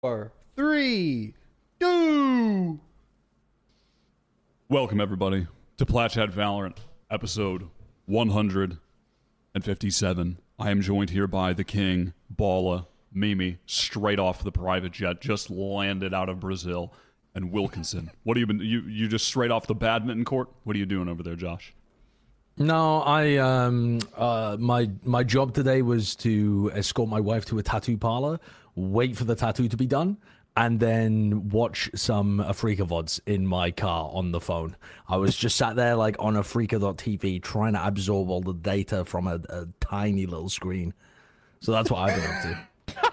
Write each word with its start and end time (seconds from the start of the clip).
four, 0.00 0.32
three, 0.54 1.34
two. 1.80 2.78
Welcome, 4.68 5.00
everybody, 5.00 5.48
to 5.76 5.86
Platchat 5.86 6.32
Valorant, 6.32 6.76
episode 7.10 7.64
157. 8.06 10.38
I 10.60 10.70
am 10.70 10.82
joined 10.82 11.10
here 11.10 11.26
by 11.26 11.52
the 11.52 11.64
king, 11.64 12.12
Bala, 12.30 12.86
Mimi, 13.12 13.58
straight 13.66 14.20
off 14.20 14.44
the 14.44 14.52
private 14.52 14.92
jet, 14.92 15.20
just 15.20 15.50
landed 15.50 16.14
out 16.14 16.28
of 16.28 16.38
Brazil, 16.38 16.92
and 17.34 17.50
Wilkinson. 17.50 18.12
What 18.22 18.36
have 18.36 18.40
you 18.40 18.46
been? 18.46 18.60
You 18.60 18.82
you 18.82 19.08
just 19.08 19.26
straight 19.26 19.50
off 19.50 19.66
the 19.66 19.74
badminton 19.74 20.24
court? 20.24 20.48
What 20.62 20.76
are 20.76 20.78
you 20.78 20.86
doing 20.86 21.08
over 21.08 21.24
there, 21.24 21.34
Josh? 21.34 21.74
No, 22.56 23.02
I 23.02 23.36
um 23.36 23.98
uh 24.16 24.56
my 24.58 24.88
my 25.04 25.22
job 25.24 25.54
today 25.54 25.82
was 25.82 26.14
to 26.16 26.72
escort 26.74 27.08
my 27.08 27.20
wife 27.20 27.44
to 27.46 27.58
a 27.58 27.62
tattoo 27.62 27.96
parlor, 27.96 28.40
wait 28.78 29.16
for 29.16 29.24
the 29.24 29.34
tattoo 29.34 29.68
to 29.68 29.76
be 29.76 29.86
done, 29.86 30.18
and 30.56 30.80
then 30.80 31.48
watch 31.50 31.90
some 31.94 32.38
Afreeca 32.38 32.86
VODs 32.86 33.20
in 33.26 33.46
my 33.46 33.70
car 33.70 34.10
on 34.12 34.32
the 34.32 34.40
phone. 34.40 34.76
I 35.08 35.16
was 35.16 35.36
just 35.36 35.56
sat 35.56 35.76
there 35.76 35.94
like 35.94 36.16
on 36.18 36.34
AfreecaTV 36.34 37.42
trying 37.42 37.74
to 37.74 37.86
absorb 37.86 38.30
all 38.30 38.40
the 38.40 38.54
data 38.54 39.04
from 39.04 39.26
a, 39.26 39.40
a 39.48 39.66
tiny 39.80 40.26
little 40.26 40.48
screen. 40.48 40.94
So 41.60 41.72
that's 41.72 41.90
what 41.90 41.98
I've 41.98 42.16
been 42.16 42.30
up 42.30 42.42
to. 42.42 42.68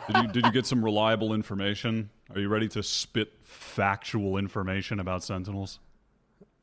Did 0.13 0.23
you 0.23 0.27
did 0.31 0.45
you 0.45 0.51
get 0.51 0.65
some 0.65 0.85
reliable 0.85 1.33
information? 1.33 2.09
Are 2.33 2.39
you 2.39 2.47
ready 2.47 2.67
to 2.69 2.81
spit 2.83 3.33
factual 3.43 4.37
information 4.37 4.99
about 4.99 5.23
Sentinels? 5.23 5.79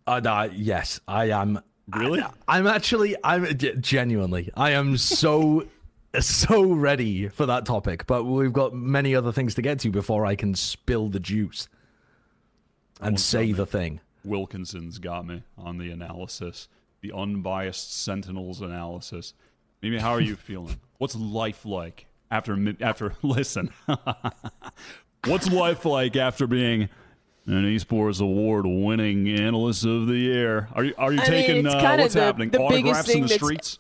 Uh, 0.07 0.21
no, 0.21 0.45
yes, 0.45 1.01
I 1.07 1.31
am. 1.31 1.61
Really? 1.89 2.23
I, 2.49 2.59
am 2.59 2.67
actually. 2.67 3.17
I'm 3.23 3.47
genuinely. 3.81 4.51
I 4.57 4.71
am 4.71 4.97
so 4.97 5.67
so 6.21 6.63
ready 6.73 7.29
for 7.29 7.47
that 7.47 7.65
topic. 7.65 8.07
But 8.07 8.25
we've 8.25 8.53
got 8.53 8.75
many 8.75 9.15
other 9.15 9.33
things 9.33 9.55
to 9.57 9.63
get 9.63 9.79
to 9.81 9.91
before 9.91 10.27
I 10.27 10.35
can 10.37 10.55
spill 10.55 11.09
the 11.09 11.21
juice 11.21 11.69
and 13.01 13.19
say 13.19 13.53
the 13.53 13.67
thing. 13.67 14.01
Wilkinson's 14.25 14.99
got 14.99 15.27
me 15.27 15.43
on 15.59 15.79
the 15.79 15.91
analysis, 15.91 16.69
the 17.01 17.13
unbiased 17.13 18.01
Sentinels 18.03 18.61
analysis. 18.61 19.35
Maybe 19.83 19.99
how 19.99 20.11
are 20.13 20.21
you 20.21 20.37
feeling? 20.37 20.79
What's 20.99 21.17
life 21.17 21.65
like 21.65 22.07
after 22.31 22.57
after 22.81 23.15
listen? 23.23 23.71
What's 25.27 25.51
life 25.51 25.85
like 25.85 26.15
after 26.17 26.47
being 26.47 26.89
an 27.47 27.65
esports 27.65 28.21
award 28.21 28.67
winning 28.67 29.29
analyst 29.29 29.85
of 29.85 30.07
the 30.07 30.15
year? 30.17 30.69
Are 30.75 30.85
you 30.85 30.95
are 30.97 31.13
you 31.13 31.21
I 31.21 31.25
taking 31.25 31.65
mean, 31.65 31.67
uh, 31.67 31.97
what's 31.97 32.15
the- 32.15 32.21
happening? 32.21 32.51
the 32.51 32.59
Autographs 32.61 33.09
in 33.09 33.23
the 33.23 33.29
streets? 33.29 33.79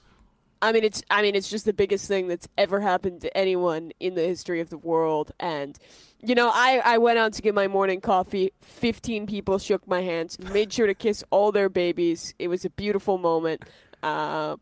I 0.62 0.70
mean, 0.70 0.84
it's 0.84 1.02
I 1.10 1.22
mean, 1.22 1.34
it's 1.34 1.50
just 1.50 1.64
the 1.64 1.72
biggest 1.72 2.06
thing 2.06 2.28
that's 2.28 2.48
ever 2.56 2.80
happened 2.80 3.20
to 3.22 3.36
anyone 3.36 3.90
in 3.98 4.14
the 4.14 4.22
history 4.22 4.60
of 4.60 4.70
the 4.70 4.78
world. 4.78 5.32
And 5.40 5.76
you 6.20 6.36
know, 6.36 6.50
I 6.54 6.80
I 6.84 6.98
went 6.98 7.18
out 7.18 7.32
to 7.34 7.42
get 7.42 7.52
my 7.52 7.66
morning 7.66 8.00
coffee. 8.00 8.52
Fifteen 8.60 9.26
people 9.26 9.58
shook 9.58 9.86
my 9.88 10.02
hands, 10.02 10.38
made 10.38 10.72
sure 10.72 10.86
to 10.86 10.94
kiss 10.94 11.24
all 11.30 11.50
their 11.50 11.68
babies. 11.68 12.32
It 12.38 12.46
was 12.46 12.64
a 12.64 12.70
beautiful 12.70 13.18
moment. 13.18 13.64
Uh, 14.04 14.56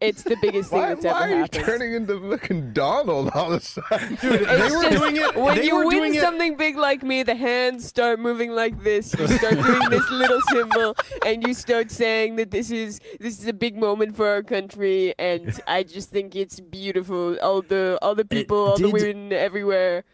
it's 0.00 0.22
the 0.22 0.36
biggest 0.40 0.70
thing 0.70 0.78
Why, 0.80 0.88
that's 0.94 1.04
why 1.04 1.10
ever 1.10 1.18
are 1.24 1.28
you 1.30 1.36
happened. 1.42 1.64
turning 1.64 1.92
into 1.94 2.30
fucking 2.30 2.72
Donald 2.72 3.30
all 3.34 3.52
of 3.52 3.60
a 3.60 3.64
sudden? 3.64 4.14
Dude, 4.20 4.20
they 4.20 4.36
were 4.38 4.82
just- 4.82 4.90
doing 4.98 5.16
it. 5.16 5.34
When 5.36 5.62
you 5.62 5.76
win 5.76 5.90
doing 5.90 6.14
it. 6.14 6.20
something 6.20 6.56
big 6.56 6.76
like 6.76 7.02
me, 7.02 7.22
the 7.24 7.34
hands 7.34 7.86
start 7.86 8.20
moving 8.20 8.52
like 8.52 8.82
this. 8.84 9.12
You 9.18 9.26
start 9.26 9.54
doing 9.54 9.90
this 9.90 10.08
little 10.10 10.40
symbol, 10.52 10.94
and 11.26 11.46
you 11.46 11.52
start 11.54 11.90
saying 11.90 12.36
that 12.36 12.50
this 12.50 12.70
is 12.70 13.00
this 13.18 13.40
is 13.40 13.48
a 13.48 13.52
big 13.52 13.76
moment 13.76 14.14
for 14.16 14.28
our 14.28 14.42
country. 14.42 15.14
And 15.18 15.58
I 15.66 15.82
just 15.82 16.10
think 16.10 16.36
it's 16.36 16.60
beautiful. 16.60 17.36
All 17.40 17.62
the 17.62 17.98
all 18.00 18.14
the 18.14 18.24
people, 18.24 18.58
all 18.58 18.78
the 18.78 18.90
women 18.90 19.32
everywhere. 19.32 20.04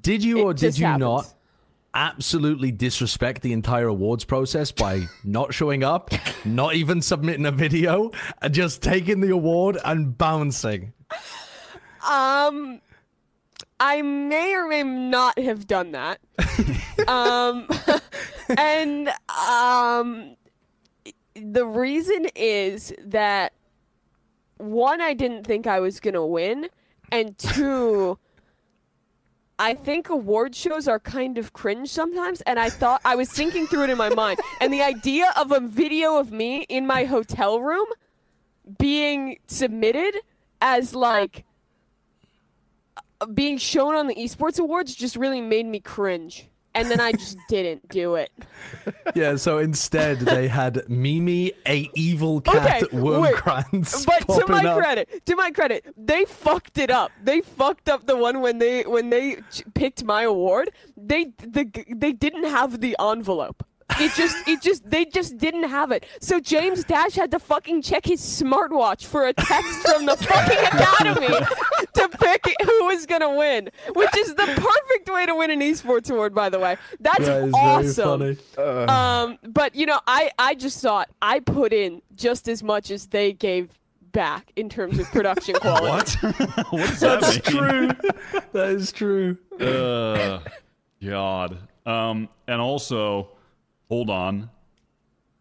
Did 0.00 0.22
you 0.24 0.38
It 0.38 0.42
or 0.44 0.54
did 0.54 0.78
you 0.78 0.86
happens. 0.86 1.00
not 1.00 1.34
absolutely 1.94 2.72
disrespect 2.72 3.42
the 3.42 3.52
entire 3.52 3.88
awards 3.88 4.24
process 4.24 4.72
by 4.72 5.06
not 5.22 5.54
showing 5.54 5.84
up, 5.84 6.10
not 6.44 6.74
even 6.74 7.00
submitting 7.00 7.46
a 7.46 7.50
video, 7.50 8.10
and 8.42 8.52
just 8.52 8.82
taking 8.82 9.20
the 9.20 9.30
award 9.30 9.78
and 9.84 10.16
bouncing? 10.18 10.92
Um, 12.08 12.80
I 13.80 14.02
may 14.02 14.54
or 14.54 14.68
may 14.68 14.82
not 14.82 15.38
have 15.38 15.66
done 15.66 15.92
that. 15.92 16.20
um, 17.08 17.68
and 18.58 19.10
um, 19.28 20.36
the 21.34 21.66
reason 21.66 22.26
is 22.34 22.92
that 23.04 23.52
one, 24.58 25.00
I 25.00 25.14
didn't 25.14 25.46
think 25.46 25.66
I 25.66 25.80
was 25.80 26.00
gonna 26.00 26.26
win, 26.26 26.68
and 27.10 27.36
two. 27.36 28.18
I 29.58 29.74
think 29.74 30.08
award 30.08 30.54
shows 30.54 30.88
are 30.88 30.98
kind 30.98 31.38
of 31.38 31.52
cringe 31.52 31.88
sometimes, 31.88 32.40
and 32.42 32.58
I 32.58 32.70
thought 32.70 33.00
I 33.04 33.14
was 33.14 33.30
thinking 33.30 33.66
through 33.66 33.84
it 33.84 33.90
in 33.90 33.98
my 33.98 34.08
mind, 34.08 34.40
and 34.60 34.72
the 34.72 34.82
idea 34.82 35.32
of 35.36 35.52
a 35.52 35.60
video 35.60 36.18
of 36.18 36.32
me 36.32 36.62
in 36.62 36.86
my 36.86 37.04
hotel 37.04 37.60
room 37.60 37.86
being 38.78 39.38
submitted 39.46 40.16
as 40.60 40.94
like 40.94 41.44
uh, 43.20 43.26
being 43.26 43.58
shown 43.58 43.94
on 43.94 44.06
the 44.06 44.14
esports 44.14 44.58
awards 44.58 44.94
just 44.94 45.14
really 45.16 45.40
made 45.40 45.66
me 45.66 45.78
cringe 45.78 46.48
and 46.74 46.90
then 46.90 47.00
i 47.00 47.12
just 47.12 47.38
didn't 47.48 47.88
do 47.88 48.14
it 48.16 48.30
Yeah, 49.14 49.36
so 49.36 49.58
instead 49.58 50.18
they 50.20 50.48
had 50.48 50.82
Mimi, 50.88 51.52
a 51.66 51.88
evil 51.94 52.40
cat, 52.40 52.82
Okay, 52.82 52.96
Wormkrantz. 52.96 54.04
but 54.06 54.20
to 54.38 54.46
my 54.50 54.64
up. 54.64 54.78
credit 54.78 55.24
to 55.26 55.36
my 55.36 55.50
credit 55.50 55.86
they 55.96 56.24
fucked 56.24 56.78
it 56.78 56.90
up 56.90 57.10
they 57.22 57.40
fucked 57.40 57.88
up 57.88 58.06
the 58.06 58.16
one 58.16 58.40
when 58.40 58.58
they 58.58 58.82
when 58.82 59.10
they 59.10 59.36
ch- 59.52 59.62
picked 59.74 60.04
my 60.04 60.22
award 60.22 60.70
they 60.96 61.24
the 61.38 61.64
they 61.94 62.12
didn't 62.12 62.44
have 62.44 62.80
the 62.80 62.96
envelope 63.00 63.62
it 64.00 64.12
just 64.14 64.36
it 64.48 64.60
just 64.62 64.88
they 64.88 65.04
just 65.04 65.36
didn't 65.38 65.64
have 65.68 65.92
it 65.92 66.06
so 66.20 66.40
james 66.40 66.84
dash 66.84 67.14
had 67.14 67.30
to 67.30 67.38
fucking 67.38 67.82
check 67.82 68.04
his 68.06 68.20
smartwatch 68.20 69.04
for 69.04 69.26
a 69.26 69.32
text 69.32 69.86
from 69.88 70.06
the 70.06 70.16
fucking 70.16 70.58
academy 70.58 71.26
to 71.92 72.08
pick 72.18 72.44
who 72.64 72.84
was 72.86 73.04
gonna 73.06 73.36
win 73.36 73.68
which 73.94 74.16
is 74.16 74.34
the 74.34 74.46
perfect 74.46 75.10
way 75.12 75.26
to 75.26 75.34
win 75.34 75.50
an 75.50 75.60
esports 75.60 76.10
award 76.10 76.34
by 76.34 76.48
the 76.48 76.58
way 76.58 76.76
that's 77.00 77.26
That 77.26 77.44
is 77.48 77.54
awesome 77.54 78.18
very 78.20 78.34
funny. 78.34 78.88
um, 78.88 79.38
but 79.44 79.74
you 79.74 79.86
know, 79.86 80.00
I 80.06 80.30
I 80.38 80.54
just 80.54 80.80
thought 80.80 81.08
I 81.20 81.40
put 81.40 81.72
in 81.72 82.00
just 82.14 82.48
as 82.48 82.62
much 82.62 82.90
as 82.90 83.06
they 83.08 83.32
gave 83.32 83.70
back 84.12 84.52
in 84.56 84.68
terms 84.68 84.98
of 84.98 85.06
production 85.10 85.54
quality. 85.56 86.16
What? 86.20 86.36
what 86.70 86.88
does 86.88 87.00
that 87.00 87.20
That's 87.20 87.52
mean? 87.52 87.58
true. 87.60 87.88
that 88.52 88.68
is 88.70 88.92
true. 88.92 89.36
Uh, 89.60 90.38
God. 91.04 91.58
Um, 91.86 92.28
and 92.46 92.60
also, 92.60 93.28
hold 93.88 94.10
on. 94.10 94.50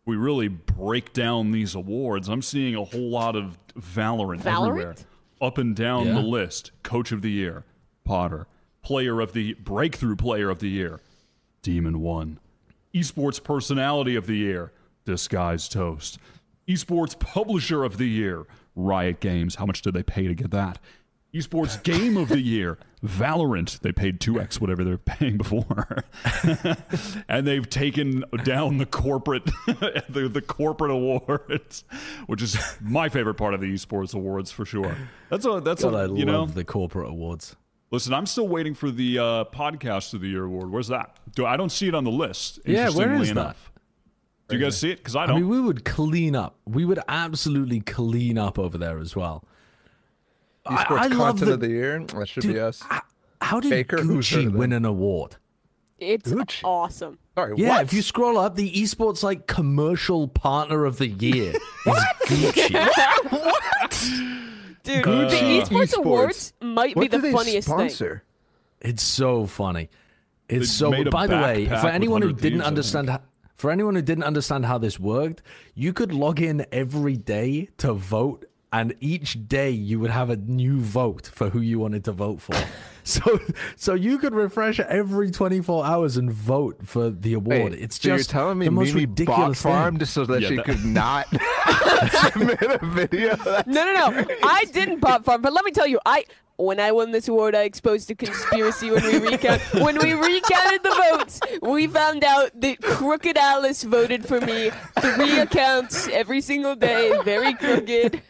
We 0.05 0.15
really 0.17 0.47
break 0.49 1.13
down 1.13 1.51
these 1.51 1.75
awards. 1.75 2.27
I'm 2.27 2.41
seeing 2.41 2.75
a 2.75 2.83
whole 2.83 3.09
lot 3.09 3.35
of 3.35 3.57
Valorant, 3.79 4.41
Valorant? 4.41 4.67
everywhere, 4.69 4.95
up 5.41 5.57
and 5.57 5.75
down 5.75 6.07
Yeah. 6.07 6.13
the 6.15 6.21
list. 6.21 6.71
Coach 6.83 7.11
of 7.11 7.21
the 7.21 7.31
Year, 7.31 7.63
Potter. 8.03 8.47
Player 8.81 9.21
of 9.21 9.31
the 9.33 9.53
Breakthrough 9.53 10.17
Player 10.17 10.49
of 10.49 10.59
the 10.59 10.67
Year, 10.69 10.99
Demon1. 11.63 12.37
Esports 12.93 13.41
Personality 13.41 14.15
of 14.15 14.27
the 14.27 14.35
Year, 14.35 14.71
Disguised 15.05 15.71
Toast. 15.71 16.19
Esports 16.67 17.17
Publisher 17.17 17.83
of 17.85 17.97
the 17.97 18.07
Year, 18.07 18.45
Riot 18.75 19.19
Games. 19.21 19.55
How 19.55 19.65
much 19.65 19.81
did 19.81 19.93
they 19.93 20.03
pay 20.03 20.27
to 20.27 20.35
get 20.35 20.51
that? 20.51 20.79
Esports 21.33 21.81
Game 21.83 22.17
of 22.17 22.27
the 22.29 22.41
Year, 22.41 22.77
Valorant. 23.03 23.79
They 23.81 23.91
paid 23.91 24.19
2x 24.19 24.61
whatever 24.61 24.83
they're 24.83 24.97
paying 24.97 25.37
before. 25.37 26.05
and 27.27 27.45
they've 27.45 27.69
taken 27.69 28.23
down 28.43 28.77
the 28.77 28.85
corporate 28.85 29.45
the, 29.65 30.29
the 30.31 30.41
corporate 30.41 30.91
awards, 30.91 31.83
which 32.27 32.41
is 32.41 32.57
my 32.81 33.09
favorite 33.09 33.35
part 33.35 33.53
of 33.53 33.61
the 33.61 33.73
esports 33.73 34.13
awards 34.13 34.51
for 34.51 34.65
sure. 34.65 34.95
That's 35.29 35.45
a 35.45 35.59
that's 35.59 35.83
God, 35.83 35.93
a 35.93 35.97
I 35.97 36.03
you 36.05 36.25
love 36.25 36.25
know 36.25 36.45
the 36.45 36.63
corporate 36.63 37.09
awards. 37.09 37.55
Listen, 37.91 38.13
I'm 38.13 38.25
still 38.25 38.47
waiting 38.47 38.73
for 38.73 38.89
the 38.89 39.19
uh, 39.19 39.43
podcast 39.45 40.13
of 40.15 40.21
the 40.21 40.27
year 40.27 40.45
award. 40.45 40.71
Where's 40.71 40.87
that? 40.87 41.17
Do 41.35 41.45
I 41.45 41.57
don't 41.57 41.71
see 41.71 41.87
it 41.87 41.93
on 41.93 42.03
the 42.03 42.11
list? 42.11 42.59
Yeah, 42.65 42.89
where 42.89 43.13
is 43.15 43.33
that? 43.33 43.55
Do 44.47 44.57
you 44.57 44.63
guys 44.63 44.77
see 44.79 44.91
it? 44.91 44.97
Because 44.97 45.15
I 45.15 45.23
I 45.23 45.27
don't. 45.27 45.35
mean, 45.41 45.49
we 45.49 45.59
would 45.61 45.85
clean 45.85 46.35
up. 46.35 46.57
We 46.65 46.85
would 46.85 46.99
absolutely 47.07 47.81
clean 47.81 48.37
up 48.37 48.57
over 48.57 48.77
there 48.77 48.97
as 48.99 49.15
well. 49.15 49.45
I- 50.65 50.83
Esports 50.85 50.97
I 50.99 51.07
love 51.07 51.17
content 51.39 51.45
the- 51.47 51.53
of 51.53 51.59
the 51.59 51.69
year. 51.69 51.99
That 52.05 52.27
should 52.27 52.43
Dude, 52.43 52.53
be 52.53 52.59
us. 52.59 52.81
h- 52.91 52.99
How 53.41 53.59
did 53.59 53.69
Faker, 53.69 53.97
who's 53.97 54.29
heard 54.29 54.45
Gucci 54.45 54.53
win 54.53 54.73
an 54.73 54.85
award? 54.85 55.35
It's 55.99 56.29
Gucci. 56.31 56.61
awesome. 56.63 57.17
Sorry, 57.35 57.53
Yeah, 57.57 57.69
what? 57.69 57.83
if 57.83 57.93
you 57.93 58.01
scroll 58.01 58.37
up, 58.37 58.55
the 58.55 58.71
esports 58.73 59.23
like 59.23 59.47
commercial 59.47 60.27
partner 60.27 60.85
of 60.85 60.97
the 60.97 61.07
year 61.07 61.53
is 61.85 62.03
Gucci. 62.27 62.69
Dude, 64.83 65.03
Gucci 65.03 65.29
the 65.29 65.75
esports, 65.75 65.93
Esports. 65.93 65.97
awards 65.97 66.53
might 66.61 66.95
what 66.95 67.03
be 67.03 67.07
the 67.07 67.17
do 67.17 67.21
they 67.21 67.31
funniest 67.31 67.67
thing. 67.67 67.77
sponsor? 67.77 68.23
It's 68.81 69.03
so 69.03 69.45
funny. 69.45 69.89
It's 70.49 70.67
They 70.79 71.03
so. 71.03 71.09
By 71.09 71.27
the 71.27 71.37
way, 71.37 71.65
for 71.67 71.87
anyone 71.87 72.21
who 72.21 72.33
didn't 72.33 72.59
thieves, 72.59 72.67
understand, 72.67 73.09
how, 73.09 73.21
for 73.55 73.71
anyone 73.71 73.95
who 73.95 74.01
didn't 74.01 74.25
understand 74.25 74.65
how 74.65 74.77
this 74.77 74.99
worked, 74.99 75.41
you 75.73 75.93
could 75.93 76.11
log 76.13 76.41
in 76.41 76.65
every 76.71 77.15
day 77.15 77.69
to 77.77 77.93
vote 77.93 78.45
and 78.73 78.93
each 78.99 79.47
day 79.47 79.69
you 79.69 79.99
would 79.99 80.09
have 80.09 80.29
a 80.31 80.35
new 80.35 80.79
vote 80.79 81.27
for 81.33 81.49
who 81.49 81.61
you 81.61 81.79
wanted 81.79 82.03
to 82.05 82.11
vote 82.11 82.41
for. 82.41 82.55
so, 83.03 83.39
so 83.75 83.93
you 83.93 84.17
could 84.17 84.33
refresh 84.33 84.79
every 84.79 85.29
24 85.31 85.85
hours 85.85 86.17
and 86.17 86.31
vote 86.31 86.79
for 86.83 87.09
the 87.11 87.33
award. 87.35 87.71
Wait, 87.73 87.81
it's 87.81 88.01
so 88.01 88.09
you're 88.09 88.17
just 88.17 88.31
telling 88.31 88.57
me 88.57 88.65
the 88.65 88.71
most 88.71 88.89
Mimi 88.95 89.01
ridiculous 89.05 89.61
farm 89.61 89.93
thing. 89.93 89.99
just 89.99 90.13
so 90.13 90.25
that 90.25 90.41
Yeah, 90.41 90.47
she 90.49 90.55
that- 90.57 90.65
could 90.65 90.83
not 91.01 91.27
submit 92.11 92.61
a 92.61 92.79
video. 92.85 93.35
That's 93.35 93.67
No, 93.67 93.85
no, 93.85 94.09
no. 94.09 94.25
I 94.43 94.65
didn't 94.73 94.99
bot 94.99 95.23
farm, 95.23 95.41
but 95.41 95.53
let 95.53 95.63
me 95.63 95.71
tell 95.71 95.87
you, 95.87 95.99
I 96.05 96.25
when 96.57 96.79
I 96.79 96.91
won 96.91 97.11
this 97.11 97.27
award, 97.27 97.55
I 97.55 97.63
exposed 97.63 98.11
a 98.11 98.15
conspiracy 98.15 98.91
when 98.91 99.03
we 99.03 99.17
recount 99.17 99.61
when 99.73 99.97
we 99.99 100.13
recounted 100.13 100.83
the 100.83 101.09
votes. 101.11 101.39
We 101.63 101.87
found 101.87 102.23
out 102.23 102.51
that 102.61 102.79
Crooked 102.81 103.37
Alice 103.37 103.83
voted 103.83 104.25
for 104.27 104.39
me 104.39 104.69
three 104.99 105.39
accounts 105.39 106.07
every 106.09 106.41
single 106.41 106.75
day, 106.75 107.19
very 107.23 107.53
crooked. 107.55 108.21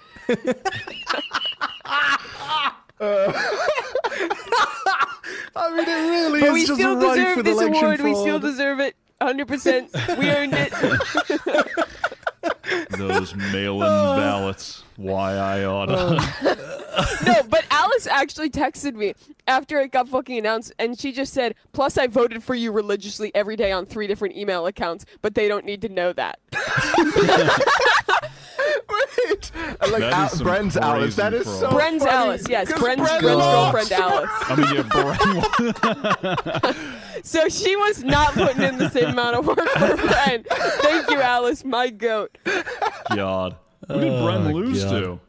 I 5.56 5.70
mean, 5.76 5.88
it 5.88 6.10
really 6.10 6.40
But 6.42 6.48
is 6.50 6.54
we 6.54 6.66
just 6.66 6.80
still 6.80 6.96
rife 6.98 7.16
deserve 7.16 7.38
with 7.38 7.46
this 7.46 7.58
election 7.62 7.84
award. 7.86 8.02
We 8.02 8.16
still 8.16 8.40
deserve 8.40 8.80
it. 8.80 8.96
100%. 9.22 10.18
We 10.18 10.30
earned 10.30 10.54
it. 10.56 10.74
Those 12.98 13.36
mail-in 13.36 13.84
Oh. 13.88 14.16
ballots. 14.18 14.84
Why 14.98 15.34
I 15.36 15.64
oughta. 15.66 15.94
Uh. 15.94 16.56
No, 17.26 17.42
but 17.50 17.66
Alice 17.72 18.06
actually 18.06 18.52
texted 18.52 18.94
me 18.94 19.16
after 19.48 19.80
it 19.80 19.92
got 19.92 20.08
fucking 20.08 20.38
announced, 20.38 20.74
and 20.78 21.00
she 21.00 21.12
just 21.12 21.34
said, 21.34 21.56
"Plus, 21.72 21.98
I 21.98 22.06
voted 22.06 22.44
for 22.44 22.54
you 22.54 22.72
religiously 22.72 23.32
every 23.34 23.56
day 23.56 23.72
on 23.72 23.88
three 23.88 24.06
different 24.06 24.36
email 24.38 24.68
accounts, 24.68 25.04
but 25.24 25.34
they 25.34 25.48
don't 25.48 25.66
need 25.66 25.82
to 25.82 25.90
know 25.90 26.14
that." 26.14 26.38
Wait, 28.90 29.52
I 29.82 29.86
like 29.90 30.00
That 30.02 30.08
is 30.10 30.14
Al- 30.14 30.30
some 30.30 30.44
Bren's 30.48 30.78
Alice. 30.78 31.16
That 31.16 31.34
is 31.34 31.46
so. 31.46 31.70
Bren's 31.72 32.04
funny, 32.04 32.16
Alice, 32.16 32.44
Yes, 32.50 32.68
Bren's, 32.80 33.02
Bren 33.02 33.22
Bren's 33.22 33.22
girlfriend 33.22 33.92
Alice. 33.92 34.30
I 34.42 34.56
mean, 34.56 34.76
yeah, 34.76 34.84
Bren, 35.94 37.24
So 37.26 37.48
she 37.50 37.76
was 37.76 38.04
not 38.04 38.34
putting 38.34 38.62
in 38.64 38.78
the 38.78 38.90
same 38.90 39.10
amount 39.10 39.36
of 39.38 39.46
work 39.48 39.58
for 39.60 39.96
Bren. 39.98 40.46
Thank 40.48 41.10
you, 41.10 41.22
Alice, 41.22 41.64
my 41.64 41.90
goat. 41.90 42.38
God. 43.16 43.56
Who 43.88 44.00
did 44.00 44.12
Bren 44.14 44.48
Oh, 44.48 44.52
lose 44.54 44.84
God. 44.84 44.92
to? 45.02 45.20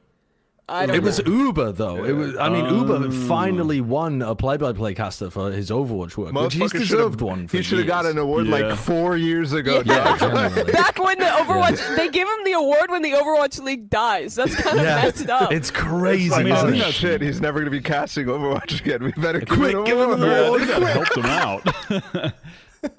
I 0.66 0.86
don't 0.86 0.96
It 0.96 1.02
was. 1.02 1.20
Uber 1.26 1.72
though. 1.72 2.04
It 2.04 2.12
was. 2.12 2.36
I 2.38 2.48
mean, 2.48 2.64
Uber 2.64 2.94
Oh. 3.06 3.10
finally 3.10 3.82
won 3.82 4.22
a 4.22 4.34
play-by-play 4.34 4.94
caster 4.94 5.28
for 5.28 5.52
his 5.52 5.68
Overwatch 5.70 6.16
work, 6.16 6.32
which 6.32 6.54
he's 6.54 6.72
deserved 6.72 7.20
one. 7.20 7.48
For 7.48 7.58
He 7.58 7.62
should 7.62 7.78
have 7.78 7.86
got 7.86 8.06
an 8.06 8.16
award 8.16 8.46
Yeah. 8.46 8.68
like 8.68 8.76
four 8.78 9.14
years 9.16 9.52
ago. 9.52 9.82
Yeah. 9.84 10.04
dog. 10.16 10.20
Genuinely. 10.20 10.72
Back 10.72 10.98
when 10.98 11.18
the 11.18 11.26
Overwatch, 11.26 11.96
they 11.96 12.08
give 12.08 12.26
him 12.26 12.44
the 12.44 12.52
award 12.52 12.90
when 12.90 13.02
the 13.02 13.10
Overwatch 13.12 13.62
League 13.62 13.90
dies. 13.90 14.36
That's 14.36 14.54
kind 14.54 14.78
of 14.78 14.84
Yeah, 14.86 15.02
messed 15.02 15.28
up. 15.28 15.52
it's 15.52 15.70
crazy. 15.70 16.30
Like, 16.30 16.40
I 16.40 16.44
mean, 16.44 16.52
I 16.54 16.62
think 16.70 16.76
isn't 16.96 17.10
it? 17.10 17.20
he's 17.20 17.40
never 17.42 17.58
gonna 17.58 17.70
be 17.70 17.82
casting 17.82 18.24
Overwatch 18.26 18.80
again. 18.80 19.02
We 19.04 19.12
better 19.12 19.40
give 19.40 19.48
Quick, 19.50 19.74
him 19.74 19.84
give 19.84 19.98
him 19.98 20.12
an 20.12 20.22
an 20.22 20.30
Yeah, 20.30 20.34
I 20.34 20.38
award. 20.46 20.62
think 20.62 20.80
that 20.82 20.92
helped 20.94 21.16
him 21.18 21.26
out. 21.26 22.24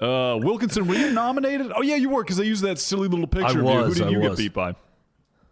uh, 0.00 0.38
Wilkinson, 0.40 0.86
were 0.86 0.94
you 0.94 1.12
nominated? 1.12 1.72
Oh 1.74 1.82
yeah, 1.82 1.96
you 1.96 2.10
were 2.10 2.22
because 2.22 2.38
I 2.38 2.44
used 2.44 2.62
that 2.62 2.78
silly 2.78 3.08
little 3.08 3.26
picture 3.26 3.46
I 3.46 3.50
of 3.50 3.56
you. 3.56 3.84
Who 3.86 3.94
did 3.94 4.02
I 4.04 4.10
you 4.10 4.20
was. 4.20 4.28
get 4.30 4.38
beat 4.38 4.52
by? 4.54 4.74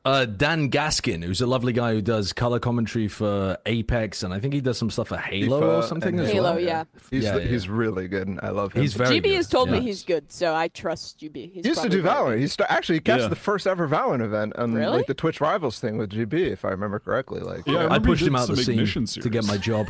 Uh, 0.07 0.27
Dan 0.27 0.71
Gaskin, 0.71 1.25
who's 1.25 1.41
a 1.41 1.47
lovely 1.47 1.73
guy 1.73 1.95
who 1.95 2.03
does 2.03 2.35
color 2.35 2.59
commentary 2.59 3.09
for 3.09 3.57
Apex, 3.65 4.23
and 4.23 4.35
I 4.35 4.39
think 4.39 4.53
he 4.53 4.61
does 4.61 4.77
some 4.77 4.91
stuff 4.91 5.09
for 5.09 5.17
Halo 5.17 5.79
or 5.79 5.83
something 5.83 6.21
as 6.21 6.31
Halo, 6.31 6.51
well. 6.57 6.61
yeah. 6.61 6.85
He's 7.11 7.25
Yeah, 7.25 7.37
yeah. 7.39 7.47
he's 7.47 7.71
really 7.71 8.07
good. 8.07 8.29
and 8.29 8.39
I 8.43 8.51
love 8.51 8.75
him. 8.75 8.83
He's 8.83 8.93
very. 8.93 9.19
GB 9.19 9.23
good. 9.23 9.35
has 9.37 9.49
told 9.49 9.71
me 9.71 9.81
he's 9.81 10.05
good, 10.05 10.31
so 10.31 10.55
I 10.55 10.69
trust 10.69 11.21
GB. 11.21 11.53
He's 11.55 11.65
He 11.65 11.69
used 11.71 11.81
to 11.83 11.89
do 11.89 12.03
very 12.03 12.15
Valorant. 12.17 12.31
good. 12.33 12.41
He 12.41 12.47
sta- 12.49 12.67
actually 12.69 13.01
catch 13.01 13.21
Yeah. 13.21 13.29
the 13.29 13.37
first 13.37 13.67
ever 13.67 13.89
Valorant 13.89 14.23
event 14.23 14.55
on 14.57 14.75
Really? 14.75 14.93
like 14.99 15.07
the 15.07 15.15
Twitch 15.15 15.41
Rivals 15.41 15.79
thing 15.81 15.97
with 15.97 16.11
GB, 16.11 16.35
if 16.53 16.67
I 16.67 16.69
remember 16.69 16.99
correctly. 16.99 17.41
Like, 17.41 17.67
Yeah, 17.67 17.87
I 17.87 17.95
I 17.95 17.99
pushed 17.99 18.27
him 18.27 18.35
did 18.35 18.41
out 18.43 18.49
the 18.49 18.57
scene 18.59 18.75
ignition 18.75 19.07
to 19.07 19.31
get 19.31 19.47
my 19.47 19.57
job. 19.57 19.87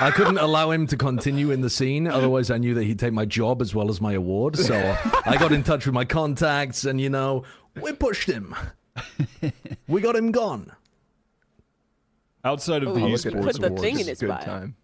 I 0.00 0.10
couldn't 0.10 0.38
allow 0.38 0.70
him 0.70 0.86
to 0.86 0.96
continue 0.96 1.50
in 1.50 1.60
the 1.60 1.68
scene, 1.70 2.06
otherwise 2.08 2.50
I 2.50 2.56
knew 2.56 2.72
that 2.72 2.84
he'd 2.84 2.98
take 2.98 3.12
my 3.12 3.26
job 3.26 3.60
as 3.60 3.74
well 3.74 3.90
as 3.90 4.00
my 4.00 4.14
award. 4.14 4.56
So 4.56 4.74
I 5.26 5.36
got 5.36 5.52
in 5.52 5.62
touch 5.64 5.84
with 5.84 5.94
my 5.94 6.06
contacts, 6.06 6.86
and 6.86 6.98
you 6.98 7.10
know, 7.10 7.42
we 7.82 7.92
pushed 7.92 8.26
him. 8.30 8.54
we 9.88 10.00
got 10.00 10.16
him 10.16 10.30
gone. 10.32 10.70
Outside 12.44 12.82
of 12.82 12.90
Oh, 12.90 12.94
the 12.94 13.00
you 13.00 13.06
look 13.08 13.26
at 13.26 13.32
esports 13.32 13.42
put 13.42 13.60
the 13.60 13.70
thing 13.80 14.00
in 14.00 14.06
his 14.06 14.20
a 14.22 14.26
good 14.26 14.32
bio. 14.32 14.44
time. 14.44 14.76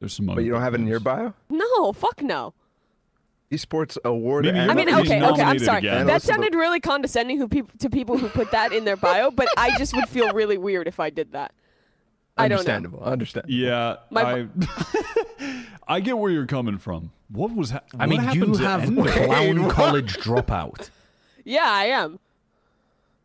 there's 0.00 0.12
some. 0.14 0.26
But 0.26 0.44
you 0.44 0.50
don't 0.50 0.60
have 0.60 0.74
it 0.74 0.80
in 0.80 0.86
your 0.86 1.00
bio? 1.00 1.34
No, 1.48 1.92
fuck 1.92 2.20
no. 2.22 2.54
Esports 3.50 3.98
award. 4.04 4.46
Maybe 4.46 4.58
I 4.58 4.74
mean, 4.74 4.88
okay, 4.88 5.22
okay, 5.22 5.42
I'm 5.42 5.58
sorry. 5.58 5.78
again. 5.78 6.06
That 6.06 6.22
sounded 6.22 6.54
really 6.54 6.80
condescending 6.80 7.38
who 7.38 7.48
peop 7.48 7.76
to 7.78 7.90
people 7.90 8.16
who 8.16 8.28
put 8.28 8.50
that 8.50 8.72
in 8.72 8.84
their 8.84 8.96
bio, 8.96 9.30
but 9.30 9.46
I 9.56 9.76
just 9.78 9.94
would 9.94 10.08
feel 10.08 10.32
really 10.32 10.56
weird 10.56 10.88
if 10.88 10.98
I 10.98 11.10
did 11.10 11.32
that. 11.32 11.52
I 12.36 12.48
don't 12.48 12.50
know. 12.50 12.60
understandable. 12.60 13.00
Understandable. 13.04 13.54
Yeah, 13.54 13.96
My- 14.10 14.46
I. 14.58 15.66
I 15.88 16.00
get 16.00 16.16
where 16.16 16.30
you're 16.30 16.46
coming 16.46 16.78
from. 16.78 17.12
What 17.28 17.54
was? 17.54 17.70
Ha- 17.72 17.80
I 17.94 17.96
what 17.98 18.08
mean, 18.08 18.20
happened 18.20 18.46
you 18.46 18.54
to 18.54 18.64
have 18.66 18.82
end 18.84 19.06
clown 19.06 19.68
college 19.70 20.16
dropout. 20.16 20.88
Yeah, 21.44 21.64
I 21.66 21.84
am. 21.86 22.18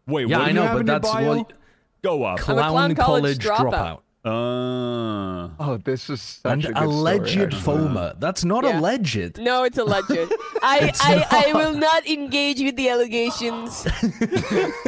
Wait, 0.08 0.28
Yeah, 0.28 0.38
what 0.38 0.44
do 0.44 0.46
I 0.46 0.48
you 0.50 0.54
know, 0.54 0.64
have 0.64 0.78
but 0.78 0.86
that's 0.86 1.12
bio? 1.12 1.38
what 1.38 1.54
Go 2.02 2.24
up. 2.24 2.40
clown, 2.40 2.72
clown 2.72 2.96
college 2.96 3.44
college 3.46 3.60
dropout. 3.74 4.00
Uh, 4.25 5.50
Oh, 5.60 5.78
this 5.84 6.10
is 6.10 6.22
such 6.22 6.52
and 6.52 6.66
a 6.66 6.68
good 6.74 6.84
alleged 6.84 7.54
story. 7.54 7.78
FOMA. 7.78 8.19
That's 8.19 8.44
not 8.44 8.64
Yeah. 8.66 8.80
alleged. 8.80 9.38
No, 9.40 9.64
it's 9.64 9.78
alleged. 9.78 10.12
I, 10.62 10.92
I, 11.00 11.46
I 11.50 11.54
will 11.54 11.74
not 11.74 12.06
engage 12.08 12.62
with 12.62 12.75
the 12.75 12.90
allegations. 12.90 13.86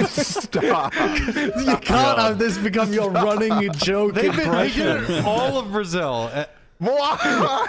Stop. 0.09 0.93
You 0.99 1.77
can't 1.77 2.19
have 2.19 2.37
this 2.37 2.57
become 2.57 2.91
your 2.93 3.11
running 3.11 3.71
joke 3.73 4.13
They've 4.15 4.35
been 4.35 4.51
making 4.51 4.87
it 4.87 5.25
all 5.25 5.57
of 5.57 5.71
Brazil. 5.71 6.29
Why? 6.79 7.67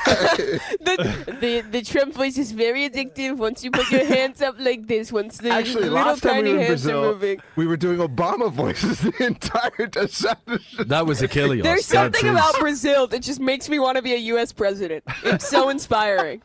The, 0.80 1.36
the 1.40 1.60
the 1.68 1.82
Trump 1.82 2.14
voice 2.14 2.38
is 2.38 2.52
very 2.52 2.88
addictive. 2.88 3.36
Once 3.38 3.64
you 3.64 3.72
put 3.72 3.90
your 3.90 4.04
hands 4.04 4.40
up 4.40 4.54
like 4.58 4.86
this, 4.86 5.10
once 5.12 5.38
the 5.38 5.50
Actually, 5.50 5.82
little 5.90 5.94
last 5.96 6.22
time 6.22 6.34
tiny 6.44 6.50
we 6.50 6.54
were 6.56 6.60
in 6.60 6.66
hands 6.68 6.86
are 6.86 6.90
Brazil, 6.92 7.02
moving. 7.12 7.40
we 7.56 7.66
were 7.66 7.76
doing 7.76 7.98
Obama 7.98 8.52
voices 8.52 9.00
the 9.02 9.24
entire 9.26 9.88
deception. 9.88 10.60
That 10.86 11.06
was 11.06 11.22
Achilles. 11.22 11.62
There's 11.64 11.86
something 11.86 12.24
his- 12.24 12.30
about 12.30 12.56
Brazil 12.60 13.08
that 13.08 13.20
just 13.22 13.40
makes 13.40 13.68
me 13.68 13.80
want 13.80 13.96
to 13.96 14.02
be 14.02 14.14
a 14.14 14.18
U.S. 14.34 14.52
president. 14.52 15.02
It's 15.24 15.48
so 15.48 15.68
inspiring. 15.74 16.40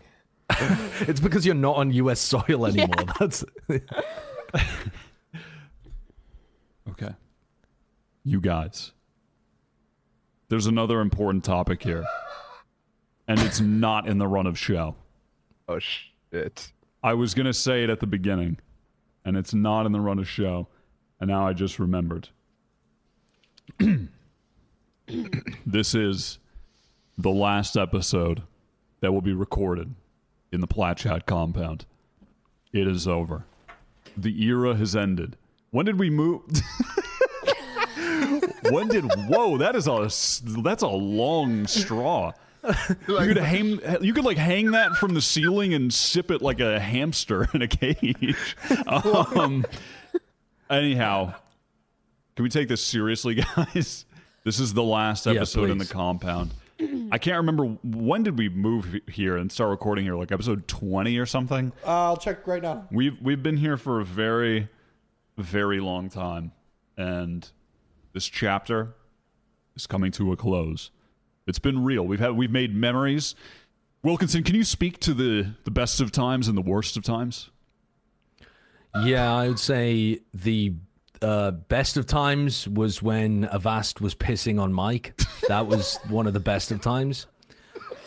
It's 1.01 1.19
because 1.19 1.45
you're 1.45 1.53
not 1.55 1.75
on 1.75 1.91
U.S. 1.91 2.19
soil 2.19 2.65
anymore. 2.65 2.95
That's 3.19 3.43
okay. 6.89 7.13
You 8.23 8.41
guys. 8.41 8.91
There's 10.49 10.67
another 10.67 11.01
important 11.01 11.43
topic 11.43 11.81
here, 11.81 12.05
and 13.27 13.39
it's 13.39 13.59
not 13.59 14.07
in 14.07 14.17
the 14.17 14.27
run 14.27 14.47
of 14.47 14.57
show. 14.57 14.95
Oh 15.67 15.79
shit. 15.79 16.71
I 17.03 17.13
was 17.13 17.33
gonna 17.33 17.53
say 17.53 17.83
it 17.83 17.89
at 17.89 17.99
the 17.99 18.07
beginning, 18.07 18.59
and 19.23 19.37
it's 19.37 19.53
not 19.53 19.85
in 19.85 19.91
the 19.91 19.99
run 19.99 20.19
of 20.19 20.27
show, 20.27 20.67
and 21.19 21.29
now 21.29 21.47
I 21.47 21.53
just 21.53 21.79
remembered. 21.79 22.29
this 25.65 25.95
is 25.95 26.39
the 27.17 27.31
last 27.31 27.77
episode 27.77 28.43
that 29.01 29.11
will 29.11 29.21
be 29.21 29.33
recorded 29.33 29.93
in 30.51 30.61
the 30.61 30.67
Platchat 30.67 31.25
compound. 31.25 31.85
It 32.73 32.87
is 32.87 33.07
over. 33.07 33.45
The 34.17 34.43
era 34.43 34.75
has 34.75 34.95
ended. 34.95 35.37
When 35.71 35.85
did 35.85 35.99
we 35.99 36.09
move? 36.09 36.41
when 38.71 38.87
did? 38.87 39.05
Whoa, 39.27 39.57
that 39.57 39.75
is 39.75 39.87
a 39.87 40.09
that's 40.61 40.83
a 40.83 40.87
long 40.87 41.67
straw. 41.67 42.31
You 43.07 43.17
could 43.17 43.37
hang. 43.37 43.79
You 44.01 44.13
could 44.13 44.25
like 44.25 44.37
hang 44.37 44.71
that 44.71 44.93
from 44.93 45.13
the 45.13 45.21
ceiling 45.21 45.73
and 45.73 45.93
sip 45.93 46.31
it 46.31 46.41
like 46.41 46.59
a 46.59 46.79
hamster 46.79 47.47
in 47.53 47.61
a 47.61 47.67
cage. 47.67 48.55
Um, 48.87 49.65
anyhow, 50.69 51.33
can 52.35 52.43
we 52.43 52.49
take 52.49 52.67
this 52.67 52.81
seriously, 52.81 53.35
guys? 53.55 54.05
This 54.43 54.59
is 54.59 54.73
the 54.73 54.83
last 54.83 55.25
Yeah, 55.25 55.33
episode 55.33 55.69
in 55.69 55.77
the 55.77 55.85
compound. 55.85 56.51
I 57.11 57.17
can't 57.17 57.37
remember 57.37 57.65
when 57.83 58.23
did 58.23 58.37
we 58.37 58.49
move 58.49 58.99
here 59.07 59.37
and 59.37 59.49
start 59.51 59.69
recording 59.69 60.03
here, 60.03 60.15
like 60.15 60.31
episode 60.31 60.67
twenty 60.67 61.17
or 61.17 61.25
something. 61.25 61.71
I'll 61.85 62.17
check 62.17 62.45
right 62.47 62.61
now. 62.61 62.85
We've 62.91 63.19
we've 63.21 63.41
been 63.41 63.57
here 63.57 63.77
for 63.77 64.01
a 64.01 64.05
very, 64.05 64.67
very 65.37 65.79
long 65.79 66.09
time, 66.09 66.51
and 66.97 67.47
this 68.13 68.25
chapter 68.25 68.93
is 69.75 69.87
coming 69.87 70.11
to 70.13 70.33
a 70.33 70.35
close. 70.35 70.91
It's 71.47 71.59
been 71.59 71.83
real. 71.83 72.05
We've 72.05 72.19
had 72.19 72.31
we've 72.31 72.51
made 72.51 72.75
memories. 72.75 73.35
Wilkinson, 74.03 74.43
can 74.43 74.55
you 74.55 74.63
speak 74.63 74.99
to 75.01 75.13
the 75.13 75.51
the 75.63 75.71
best 75.71 75.99
of 76.01 76.11
times 76.11 76.47
and 76.47 76.57
the 76.57 76.61
worst 76.61 76.97
of 76.97 77.03
times? 77.03 77.49
yeah. 79.03 79.33
I 79.33 79.47
would 79.49 79.59
say 79.59 80.19
the 80.33 80.73
uh, 81.21 81.51
best 81.51 81.97
of 81.97 82.05
times 82.07 82.67
was 82.67 83.01
when 83.01 83.45
Avast 83.51 83.99
was 84.01 84.15
pissing 84.15 84.59
on 84.59 84.71
Mike. 84.73 85.19
That 85.47 85.67
was 85.67 85.99
one 86.07 86.27
of 86.27 86.33
the 86.33 86.39
best 86.39 86.71
of 86.71 86.81
times. 86.81 87.27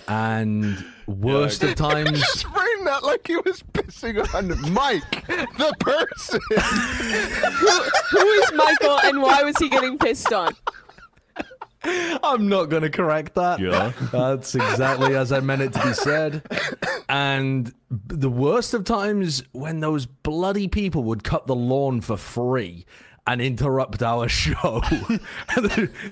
and 0.09 0.85
worst 1.07 1.62
of 1.62 1.75
times. 1.76 2.18
Just 2.18 2.45
frame 2.47 2.85
that 2.87 3.02
like 3.04 3.26
he 3.26 3.37
was 3.37 3.62
pissing 3.73 4.18
on 4.35 4.73
Mike, 4.73 5.26
the 5.26 5.75
person. 5.78 6.40
Who 8.11 8.18
is 8.18 8.52
Michael 8.54 8.99
and 9.00 9.23
why 9.23 9.42
was 9.42 9.57
he 9.59 9.68
getting 9.68 9.99
pissed 9.99 10.33
on? 10.33 10.54
I'm 11.85 12.49
not 12.49 12.66
going 12.66 12.82
to 12.82 12.90
correct 12.90 13.35
that. 13.35 13.61
Yeah. 13.61 13.92
That's 14.12 14.54
exactly 14.54 15.14
as 15.14 15.32
I 15.32 15.40
meant 15.40 15.62
it 15.62 15.73
to 15.75 15.82
be 15.82 15.92
said. 15.92 16.42
And 17.08 17.73
the 17.90 18.30
worst 18.30 18.75
of 18.75 18.85
times 18.85 19.42
when 19.52 19.80
those 19.80 20.06
bloody 20.06 20.68
people 20.68 21.04
would 21.04 21.25
cut 21.25 21.47
the 21.47 21.54
lawn 21.54 22.00
for 22.00 22.16
free 22.16 22.85
and 23.26 23.40
interrupt 23.42 24.02
our 24.02 24.28
show. 24.28 24.82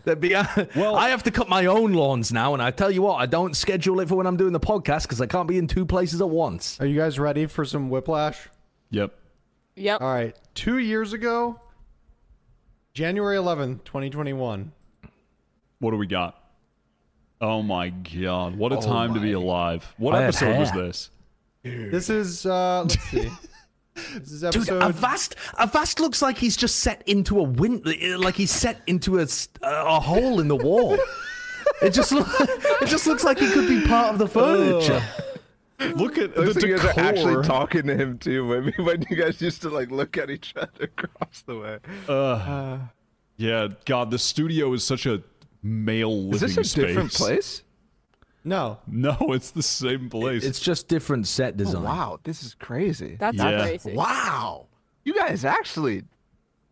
There'd 0.04 0.20
be 0.20 0.34
well, 0.74 0.96
I 0.96 1.08
have 1.08 1.22
to 1.24 1.30
cut 1.30 1.48
my 1.48 1.66
own 1.66 1.94
lawns 1.94 2.30
now, 2.32 2.52
and 2.52 2.62
I 2.62 2.70
tell 2.70 2.90
you 2.90 3.02
what, 3.02 3.14
I 3.16 3.26
don't 3.26 3.56
schedule 3.56 4.00
it 4.00 4.08
for 4.08 4.16
when 4.16 4.26
I'm 4.26 4.36
doing 4.36 4.52
the 4.52 4.60
podcast 4.60 5.02
because 5.02 5.20
I 5.20 5.26
can't 5.26 5.48
be 5.48 5.58
in 5.58 5.66
two 5.66 5.86
places 5.86 6.20
at 6.20 6.28
once. 6.28 6.78
Are 6.80 6.86
you 6.86 6.96
guys 6.96 7.18
ready 7.18 7.46
for 7.46 7.64
some 7.64 7.88
whiplash? 7.88 8.48
Yep. 8.90 9.14
Yep. 9.76 10.00
All 10.00 10.12
right. 10.12 10.36
Two 10.54 10.78
years 10.78 11.12
ago, 11.12 11.60
January 12.92 13.36
11th, 13.36 13.84
2021. 13.84 14.72
What 15.78 15.90
do 15.90 15.96
we 15.96 16.06
got? 16.06 16.42
Oh 17.40 17.62
my 17.62 17.90
god! 17.90 18.56
What 18.56 18.72
a 18.72 18.78
time 18.78 19.12
to 19.14 19.20
be 19.20 19.32
alive! 19.32 19.94
What 19.98 20.14
I 20.14 20.24
episode 20.24 20.58
was 20.58 20.70
hair. 20.70 20.82
this? 20.86 21.10
This 21.62 22.08
is, 22.08 22.46
uh, 22.46 22.82
let's 22.82 22.98
see. 23.10 23.30
this 23.94 24.32
is 24.32 24.44
episode... 24.44 24.64
Dude, 24.64 24.74
episode. 24.74 24.82
Avast, 24.82 25.36
Avast 25.58 26.00
looks 26.00 26.22
like 26.22 26.38
he's 26.38 26.56
just 26.56 26.76
set 26.76 27.02
into 27.06 27.38
a 27.38 27.42
win, 27.42 27.82
like 28.18 28.36
he's 28.36 28.50
set 28.50 28.80
into 28.86 29.18
a, 29.18 29.26
a 29.62 30.00
hole 30.00 30.40
in 30.40 30.48
the 30.48 30.56
wall. 30.56 30.96
It 31.82 31.90
just, 31.90 32.12
look, 32.12 32.26
it 32.40 32.86
just 32.86 33.06
looks 33.06 33.24
like 33.24 33.38
he 33.38 33.50
could 33.50 33.68
be 33.68 33.86
part 33.86 34.12
of 34.12 34.18
the 34.18 34.28
furniture. 34.28 35.02
Look 35.78 36.16
at 36.16 36.34
the 36.34 36.42
Looks 36.42 36.56
like 36.56 36.64
you 36.64 36.76
guys 36.78 36.86
are 36.86 37.00
actually 37.00 37.46
talking 37.46 37.82
to 37.88 37.94
him 37.94 38.16
too. 38.16 38.44
Maybe 38.46 38.82
when 38.82 39.04
you 39.10 39.16
guys 39.16 39.42
used 39.42 39.60
to 39.62 39.68
like 39.68 39.90
look 39.90 40.16
at 40.16 40.30
each 40.30 40.54
other 40.56 40.70
across 40.84 41.42
the 41.42 41.58
way. 41.58 42.80
Yeah, 43.36 43.68
God, 43.84 44.10
the 44.10 44.18
studio 44.18 44.72
is 44.72 44.84
such 44.84 45.04
a 45.04 45.22
male 45.66 46.24
living 46.28 46.34
Is 46.34 46.40
this 46.40 46.56
a 46.56 46.64
space. 46.64 46.86
different 46.86 47.12
place? 47.12 47.62
no. 48.44 48.78
No, 48.86 49.16
it's 49.32 49.50
the 49.50 49.62
same 49.62 50.08
place. 50.08 50.44
It's 50.44 50.60
just 50.60 50.88
different 50.88 51.26
set 51.26 51.54
Oh, 51.54 51.56
design. 51.56 51.82
wow, 51.82 52.20
this 52.22 52.42
is 52.44 52.54
crazy. 52.54 53.16
That's 53.18 53.36
Yeah. 53.36 53.60
crazy. 53.62 53.92
wow, 53.94 54.66
you 55.04 55.14
guys 55.14 55.44
actually. 55.44 56.04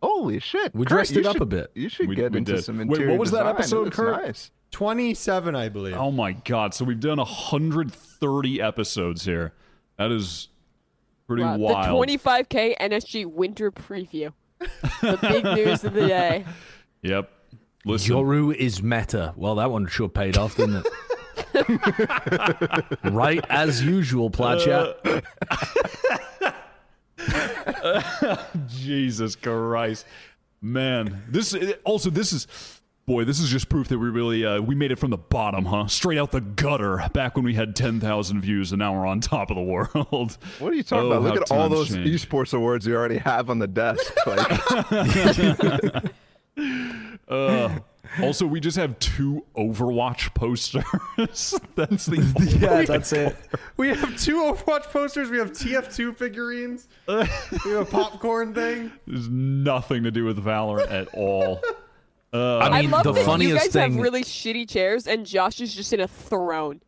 Holy 0.01 0.39
shit! 0.39 0.73
We 0.75 0.85
Kurt, 0.85 0.89
dressed 0.89 1.11
you 1.13 1.21
it 1.21 1.25
up 1.25 1.33
should- 1.33 1.41
a 1.41 1.45
bit. 1.47 1.71
You 1.73 1.89
should 1.89 2.07
We- 2.07 2.15
get 2.15 2.31
we 2.33 2.37
into 2.39 2.53
did. 2.55 2.63
some 2.63 2.77
Wait, 2.77 2.83
interior 2.87 3.11
what 3.11 3.19
was 3.19 3.31
that 3.31 3.37
design. 3.39 3.55
It 3.55 3.59
episode, 3.59 3.83
looks 3.85 3.95
Kurt? 3.95 4.25
Nice. 4.25 4.51
27, 4.71 5.55
I 5.55 5.69
believe. 5.69 5.95
oh 5.95 6.11
my 6.11 6.33
God! 6.33 6.73
So 6.73 6.85
we've 6.85 6.99
done 6.99 7.17
130 7.19 8.61
episodes 8.61 9.25
here. 9.25 9.53
That 9.97 10.11
is 10.11 10.49
pretty 11.27 11.43
Wow, 11.43 11.57
wild. 11.57 11.85
The 11.85 12.17
25k 12.17 12.75
NSG 12.79 13.25
winter 13.25 13.71
preview. 13.71 14.31
the 15.01 15.17
big 15.21 15.43
news 15.55 15.83
of 15.83 15.93
the 15.93 16.07
day. 16.07 16.45
Yep. 17.01 17.29
Listen, 17.85 18.15
Yoru 18.15 18.53
is 18.55 18.81
meta. 18.83 19.33
Well, 19.37 19.55
that 19.55 19.69
one 19.71 19.87
sure 19.87 20.09
paid 20.09 20.37
off, 20.37 20.57
didn't 20.57 20.85
it? 20.85 20.87
right 23.13 23.45
as 23.49 23.83
usual, 23.83 24.29
Platchat. 24.31 25.23
Jesus 28.67 29.35
Christ, 29.35 30.05
man! 30.61 31.23
This 31.29 31.55
also 31.83 32.09
this 32.09 32.33
is. 32.33 32.47
Boy, 33.07 33.23
this 33.23 33.39
is 33.39 33.49
just 33.51 33.69
proof 33.69 33.87
that 33.89 33.99
we 33.99 34.09
really 34.09 34.43
uh, 34.43 34.59
we 34.59 34.73
made 34.73 34.91
it 34.91 34.95
from 34.97 35.11
the 35.11 35.17
bottom, 35.17 35.65
huh? 35.65 35.85
Straight 35.85 36.17
out 36.17 36.31
the 36.31 36.41
gutter. 36.41 37.07
Back 37.13 37.35
when 37.35 37.45
we 37.45 37.53
had 37.53 37.75
ten 37.75 37.99
thousand 37.99 38.41
views, 38.41 38.71
and 38.71 38.79
now 38.79 38.95
we're 38.99 39.05
on 39.05 39.19
top 39.19 39.51
of 39.51 39.55
the 39.57 39.61
world. 39.61 40.37
What 40.57 40.73
are 40.73 40.75
you 40.75 40.81
talking 40.81 41.11
Oh, 41.11 41.11
about? 41.11 41.21
Look 41.21 41.39
at 41.43 41.51
all 41.51 41.69
those 41.69 41.89
change. 41.89 42.07
esports 42.09 42.55
awards 42.55 42.87
you 42.87 42.95
already 42.95 43.19
have 43.19 43.51
on 43.51 43.59
the 43.59 43.67
desk. 43.67 44.11
Like, 44.25 44.47
Uh, 47.27 47.79
also, 48.21 48.45
we 48.45 48.59
just 48.59 48.77
have 48.77 48.97
two 48.99 49.43
Overwatch 49.57 50.33
posters. 50.33 50.83
That's 51.75 52.05
the 52.05 52.57
yeah, 52.61 52.83
that's 52.83 53.11
it. 53.13 53.35
We 53.77 53.89
have 53.89 54.17
two 54.19 54.37
Overwatch 54.37 54.83
posters. 54.83 55.29
We 55.29 55.37
have 55.39 55.51
TF2 55.51 56.15
figurines. 56.15 56.87
we 57.07 57.15
have 57.15 57.81
a 57.81 57.85
popcorn 57.85 58.53
thing. 58.53 58.91
There's 59.07 59.27
nothing 59.27 60.03
to 60.03 60.11
do 60.11 60.23
with 60.23 60.37
Valorant 60.43 60.91
at 60.91 61.07
all. 61.13 61.61
I 62.33 62.59
I 62.59 62.81
mean, 62.81 62.91
love 62.91 63.03
the 63.05 63.13
that 63.13 63.41
you 63.41 63.55
guys 63.55 63.67
thing. 63.67 63.93
have 63.93 64.01
really 64.01 64.23
shitty 64.23 64.69
chairs 64.69 65.07
and 65.07 65.25
Josh 65.25 65.61
is 65.61 65.73
just 65.73 65.93
in 65.93 66.01
a 66.01 66.07
throne. 66.07 66.81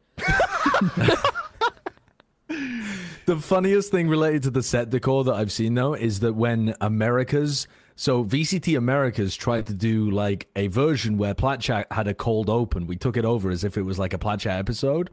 The 3.26 3.36
funniest 3.38 3.92
thing 3.92 4.08
related 4.08 4.44
to 4.44 4.52
the 4.52 4.64
set 4.64 4.90
decor 4.90 5.26
that 5.26 5.34
I've 5.34 5.52
seen 5.52 5.74
though 5.74 5.94
is 5.94 6.22
that 6.22 6.34
when 6.34 6.76
Americas, 6.80 7.68
so 8.00 8.24
VCT 8.24 8.78
Americas 8.78 9.36
tried 9.36 9.66
to 9.68 9.74
do 9.74 10.10
like 10.12 10.48
a 10.56 10.68
version 10.68 11.18
where 11.18 11.34
Platchat 11.36 11.86
had 11.92 12.08
a 12.08 12.14
cold 12.14 12.50
open. 12.50 12.88
We 12.88 12.96
took 12.96 13.18
it 13.18 13.26
over 13.26 13.50
as 13.50 13.64
if 13.66 13.76
it 13.76 13.82
was 13.82 14.00
like 14.00 14.14
a 14.14 14.18
Platchat 14.20 14.58
episode, 14.58 15.10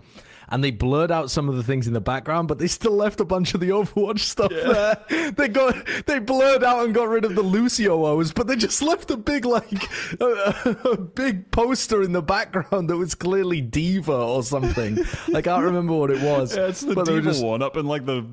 and 0.51 0.63
they 0.63 0.71
blurred 0.71 1.11
out 1.11 1.31
some 1.31 1.49
of 1.49 1.57
the 1.57 1.63
things 1.63 1.87
in 1.87 1.95
the 1.95 2.01
background, 2.01 2.47
but 2.47 2.59
they 2.59 2.67
still 2.67 2.93
left 2.93 3.19
a 3.21 3.25
bunch 3.25 3.55
of 3.55 3.61
the 3.61 3.71
Overwatch 3.71 4.21
stuff 4.21 4.51
there. 4.51 4.99
They 5.35 5.49
got 5.49 5.75
they 6.07 6.19
blurred 6.21 6.63
out 6.63 6.85
and 6.85 6.95
got 6.95 7.09
rid 7.09 7.25
of 7.25 7.35
the 7.35 7.43
Lucio 7.43 8.05
O's, 8.05 8.33
but 8.33 8.47
they 8.47 8.55
just 8.57 8.81
left 8.83 9.11
a 9.11 9.17
big 9.17 9.45
like 9.47 9.73
a, 10.21 10.79
a 10.85 10.97
big 10.97 11.51
poster 11.51 12.03
in 12.03 12.13
the 12.13 12.23
background 12.23 12.89
that 12.91 12.97
was 12.97 13.15
clearly 13.17 13.61
D.Va 13.63 14.13
or 14.13 14.43
something. 14.43 14.99
I 15.35 15.41
can't 15.43 15.65
remember 15.65 15.95
what 15.95 16.11
it 16.11 16.23
was. 16.23 16.55
Yeah, 16.57 16.67
it's 16.69 16.83
the 16.83 16.95
but 16.95 17.07
D.Va 17.07 17.23
just- 17.23 17.43
one 17.45 17.63
up 17.63 17.77
in 17.79 17.87
like 17.87 18.05
the 18.05 18.27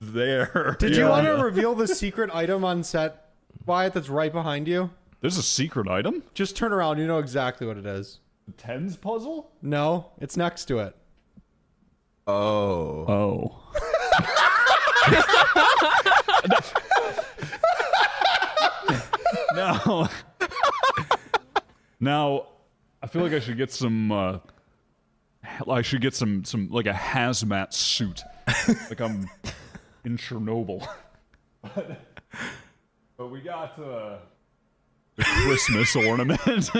there. 0.00 0.76
Did 0.78 0.92
Yeah. 0.92 0.98
you 1.04 1.08
want 1.10 1.26
to 1.26 1.32
reveal 1.44 1.74
the 1.74 1.88
secret 1.88 2.30
item 2.32 2.64
on 2.64 2.82
set, 2.84 3.29
Wyatt, 3.66 3.94
that's 3.94 4.08
right 4.08 4.32
behind 4.32 4.68
you? 4.68 4.90
There's 5.20 5.36
a 5.36 5.42
secret 5.42 5.88
item. 5.88 6.22
Just 6.34 6.56
turn 6.56 6.72
around. 6.72 6.98
You 6.98 7.06
know 7.06 7.18
exactly 7.18 7.66
what 7.66 7.76
it 7.76 7.86
is. 7.86 8.20
The 8.46 8.52
tens 8.52 8.96
puzzle. 8.96 9.50
No, 9.62 10.12
it's 10.18 10.36
next 10.36 10.64
to 10.66 10.78
it. 10.78 10.96
oh, 12.26 13.04
Oh. 13.08 13.56
now, 19.54 20.08
now, 22.00 22.46
I 23.02 23.06
feel 23.06 23.22
like 23.22 23.32
I 23.32 23.40
should 23.40 23.56
get 23.56 23.72
some. 23.72 24.12
Uh, 24.12 24.38
I 25.68 25.82
should 25.82 26.00
get 26.00 26.14
some, 26.14 26.44
some 26.44 26.68
like 26.70 26.86
a 26.86 26.92
hazmat 26.92 27.72
suit, 27.72 28.22
like 28.88 29.00
I'm 29.00 29.28
in 30.04 30.16
Chernobyl. 30.16 30.86
but, 33.20 33.24
but 33.24 33.30
we 33.30 33.40
got 33.40 33.78
uh, 33.78 34.16
the 35.16 35.24
Christmas 35.24 35.94
ornament. 35.96 36.40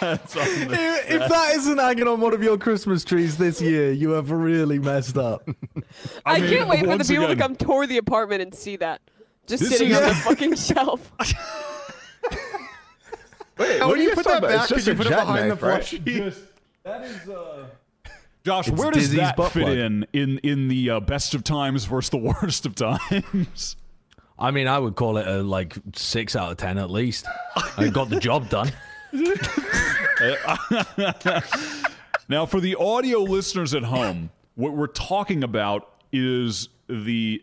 That's 0.00 0.36
on 0.36 0.44
the 0.44 0.68
If 0.72 1.10
if 1.10 1.28
that 1.28 1.52
isn't 1.56 1.78
hanging 1.78 2.06
on 2.08 2.20
one 2.20 2.32
of 2.34 2.42
your 2.42 2.58
Christmas 2.58 3.04
trees 3.04 3.36
this 3.36 3.60
year, 3.62 3.92
you 3.92 4.10
have 4.10 4.30
really 4.30 4.78
messed 4.78 5.16
up. 5.18 5.48
I, 6.26 6.40
mean, 6.40 6.50
can't 6.50 6.68
wait 6.68 6.80
for 6.84 6.96
the 6.98 7.04
people 7.04 7.24
again- 7.24 7.36
to 7.36 7.42
come 7.42 7.56
tour 7.56 7.86
the 7.86 7.98
apartment 7.98 8.42
and 8.42 8.54
see 8.54 8.76
that. 8.76 9.00
Just 9.46 9.62
This 9.64 9.72
sitting 9.72 9.90
is- 9.90 9.96
on 9.98 10.08
the 10.08 10.14
fucking 10.24 10.54
shelf. 10.56 11.12
wait, 13.58 13.78
How 13.80 13.88
what 13.88 13.94
do 13.94 14.00
are 14.00 14.02
you 14.02 14.14
put 14.14 14.24
that 14.26 14.38
about? 14.38 14.50
back? 14.50 14.60
It's 14.60 14.68
just 14.70 14.84
Could 14.86 14.86
you 14.86 14.94
put 14.96 15.06
it 15.06 15.10
behind 15.10 15.50
the 15.50 15.54
jackknife, 15.56 15.62
right? 15.62 15.82
plushie? 15.82 16.04
Just- 16.04 16.40
that 16.82 17.04
is 17.04 17.28
uh 17.28 17.66
Josh, 18.42 18.68
It's 18.68 18.78
where 18.80 18.90
does 18.90 19.02
Dizzy's 19.04 19.18
that 19.18 19.36
butt 19.36 19.52
fit 19.52 19.64
plug. 19.64 19.76
in 19.76 20.06
in 20.14 20.38
in 20.38 20.68
the 20.68 20.90
uh, 20.90 21.00
best 21.00 21.34
of 21.34 21.44
times 21.44 21.84
versus 21.84 22.08
the 22.10 22.16
worst 22.16 22.64
of 22.64 22.74
times? 22.74 23.76
I 24.40 24.50
mean, 24.50 24.66
I 24.66 24.78
would 24.78 24.96
call 24.96 25.18
it 25.18 25.28
a 25.28 25.42
like 25.42 25.76
six 25.94 26.34
out 26.34 26.50
of 26.50 26.56
ten 26.56 26.78
at 26.78 26.90
least. 26.90 27.26
I 27.76 27.88
got 27.88 28.08
the 28.08 28.18
job 28.18 28.48
done. 28.48 28.72
Now, 32.30 32.46
for 32.46 32.60
the 32.60 32.76
audio 32.76 33.18
listeners 33.18 33.74
at 33.74 33.82
home, 33.82 34.30
what 34.54 34.72
we're 34.72 34.86
talking 34.86 35.42
about 35.42 35.92
is 36.12 36.68
the 36.88 37.42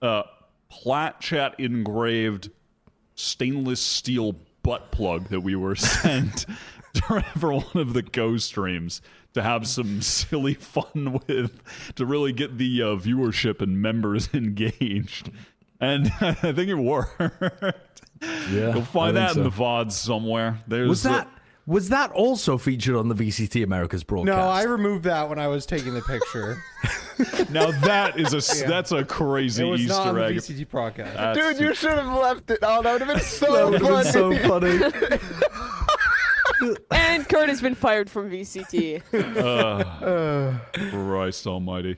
uh, 0.00 0.22
Plat 0.68 1.20
Chat 1.20 1.58
engraved 1.58 2.48
stainless 3.16 3.80
steel 3.80 4.36
butt 4.62 4.92
plug 4.92 5.28
that 5.30 5.40
we 5.40 5.56
were 5.56 5.74
sent 5.74 6.46
for 7.36 7.52
one 7.52 7.66
of 7.74 7.94
the 7.94 8.02
Go 8.02 8.36
streams 8.36 9.02
to 9.34 9.42
have 9.42 9.66
some 9.66 10.02
silly 10.02 10.54
fun 10.54 11.20
with, 11.26 11.60
to 11.96 12.06
really 12.06 12.32
get 12.32 12.58
the 12.58 12.80
uh, 12.80 12.86
viewership 12.94 13.60
and 13.60 13.82
members 13.82 14.28
engaged. 14.32 15.32
And 15.80 16.10
I 16.20 16.32
think 16.32 16.68
it 16.68 16.74
worked. 16.74 17.20
Yeah, 18.20 18.72
You'll 18.74 18.82
find 18.82 19.16
that 19.16 19.34
think 19.34 19.38
in 19.38 19.44
the 19.44 19.50
VODs 19.50 19.92
somewhere. 19.92 20.58
There's 20.66 20.88
Was 20.88 21.06
uh, 21.06 21.10
that 21.10 21.30
was 21.66 21.90
that 21.90 22.10
also 22.12 22.56
featured 22.56 22.96
on 22.96 23.08
the 23.08 23.14
VCT 23.14 23.62
Americas 23.62 24.02
broadcast? 24.02 24.34
No, 24.36 24.42
I 24.48 24.62
removed 24.62 25.04
that 25.04 25.28
when 25.28 25.38
I 25.38 25.48
was 25.48 25.66
taking 25.66 25.94
the 25.94 26.02
picture. 26.02 26.62
Now 27.50 27.72
that 27.80 28.16
is 28.16 28.32
a 28.32 28.66
that's 28.68 28.92
a 28.92 29.04
crazy 29.04 29.66
it 29.66 29.70
was 29.70 29.84
not 29.88 30.06
on 30.06 30.16
Easter 30.18 30.20
the 30.20 30.26
egg. 30.26 30.36
VCT 30.36 30.68
broadcast. 30.70 31.14
That's- 31.16 31.36
Dude, 31.56 31.60
you 31.60 31.74
should 31.74 31.90
have 31.98 32.06
left 32.16 32.48
it. 32.52 32.60
Oh, 32.62 32.80
that 32.80 32.92
would 32.92 33.02
have 33.02 33.08
been 33.08 33.20
so 33.24 33.70
would 33.70 33.82
have 33.82 34.12
funny. 34.12 34.78
been 34.78 34.92
so 34.92 35.08
funny. 36.60 36.78
and 36.92 37.28
Kurt 37.28 37.48
has 37.48 37.60
been 37.60 37.74
fired 37.74 38.08
from 38.08 38.30
VCT. 38.30 39.02
Christ 40.90 41.46
Almighty. 41.48 41.96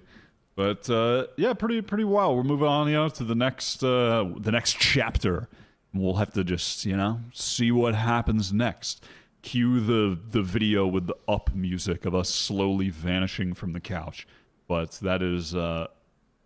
But 0.61 0.90
uh, 0.90 1.29
yeah, 1.38 1.55
pretty 1.55 1.81
pretty 1.81 2.05
wild. 2.05 2.37
We're 2.37 2.43
moving 2.43 2.69
on, 2.69 2.87
you 2.87 2.93
know, 2.93 3.09
to 3.09 3.25
the 3.25 3.35
next 3.35 3.83
uh, 3.83 4.29
the 4.37 4.52
next 4.52 4.76
chapter. 4.79 5.49
We'll 5.95 6.17
have 6.17 6.35
to 6.35 6.45
just 6.45 6.85
you 6.85 6.99
know 6.99 7.19
see 7.33 7.73
what 7.73 7.95
happens 7.95 8.52
next. 8.52 9.02
Cue 9.40 9.81
the 9.81 10.19
the 10.33 10.43
video 10.43 10.87
with 10.87 11.07
the 11.07 11.17
up 11.26 11.55
music 11.55 12.05
of 12.05 12.14
us 12.14 12.29
slowly 12.29 12.90
vanishing 12.90 13.55
from 13.55 13.73
the 13.73 13.81
couch. 13.81 14.29
But 14.69 14.90
that 15.00 15.23
is, 15.23 15.55
uh, 15.55 15.87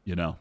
you 0.05 0.15
know, 0.15 0.37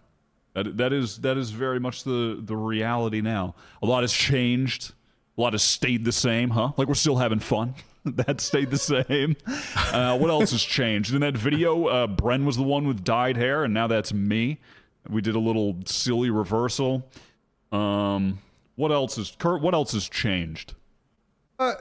that 0.54 0.78
that 0.78 0.94
is 0.94 1.18
that 1.22 1.38
is 1.38 1.50
very 1.50 1.80
much 1.80 2.04
the 2.04 2.40
the 2.40 2.56
reality 2.56 3.22
now. 3.22 3.56
A 3.82 3.88
lot 3.88 4.04
has 4.04 4.14
changed. 4.14 4.94
A 5.36 5.42
lot 5.42 5.54
has 5.54 5.64
stayed 5.64 6.06
the 6.06 6.12
same, 6.12 6.52
huh? 6.52 6.74
Like 6.78 6.88
we're 6.88 6.94
still 6.94 7.18
having 7.18 7.40
fun. 7.40 7.74
that 8.06 8.42
stayed 8.42 8.70
the 8.70 8.78
same. 8.78 9.36
Uh, 9.92 10.18
what 10.18 10.30
else 10.30 10.52
has 10.52 10.64
changed? 10.64 11.14
In 11.14 11.22
that 11.22 11.38
video, 11.38 11.86
uh, 11.86 12.08
Bren 12.08 12.46
was 12.46 12.58
the 12.58 12.64
one 12.64 12.88
with 12.88 13.04
dyed 13.04 13.38
hair, 13.38 13.64
and 13.64 13.74
now 13.74 13.88
that's 13.88 14.14
me. 14.14 14.60
We 15.10 15.22
did 15.22 15.36
a 15.36 15.40
little 15.40 15.78
silly 15.86 16.30
reversal. 16.30 17.08
Um, 17.72 18.40
what 18.76 18.92
else 18.92 19.18
is 19.18 19.36
Kurt? 19.38 19.62
What 19.62 19.74
else 19.74 19.94
has 19.94 20.10
changed? 20.10 20.76
Uh, 21.60 21.74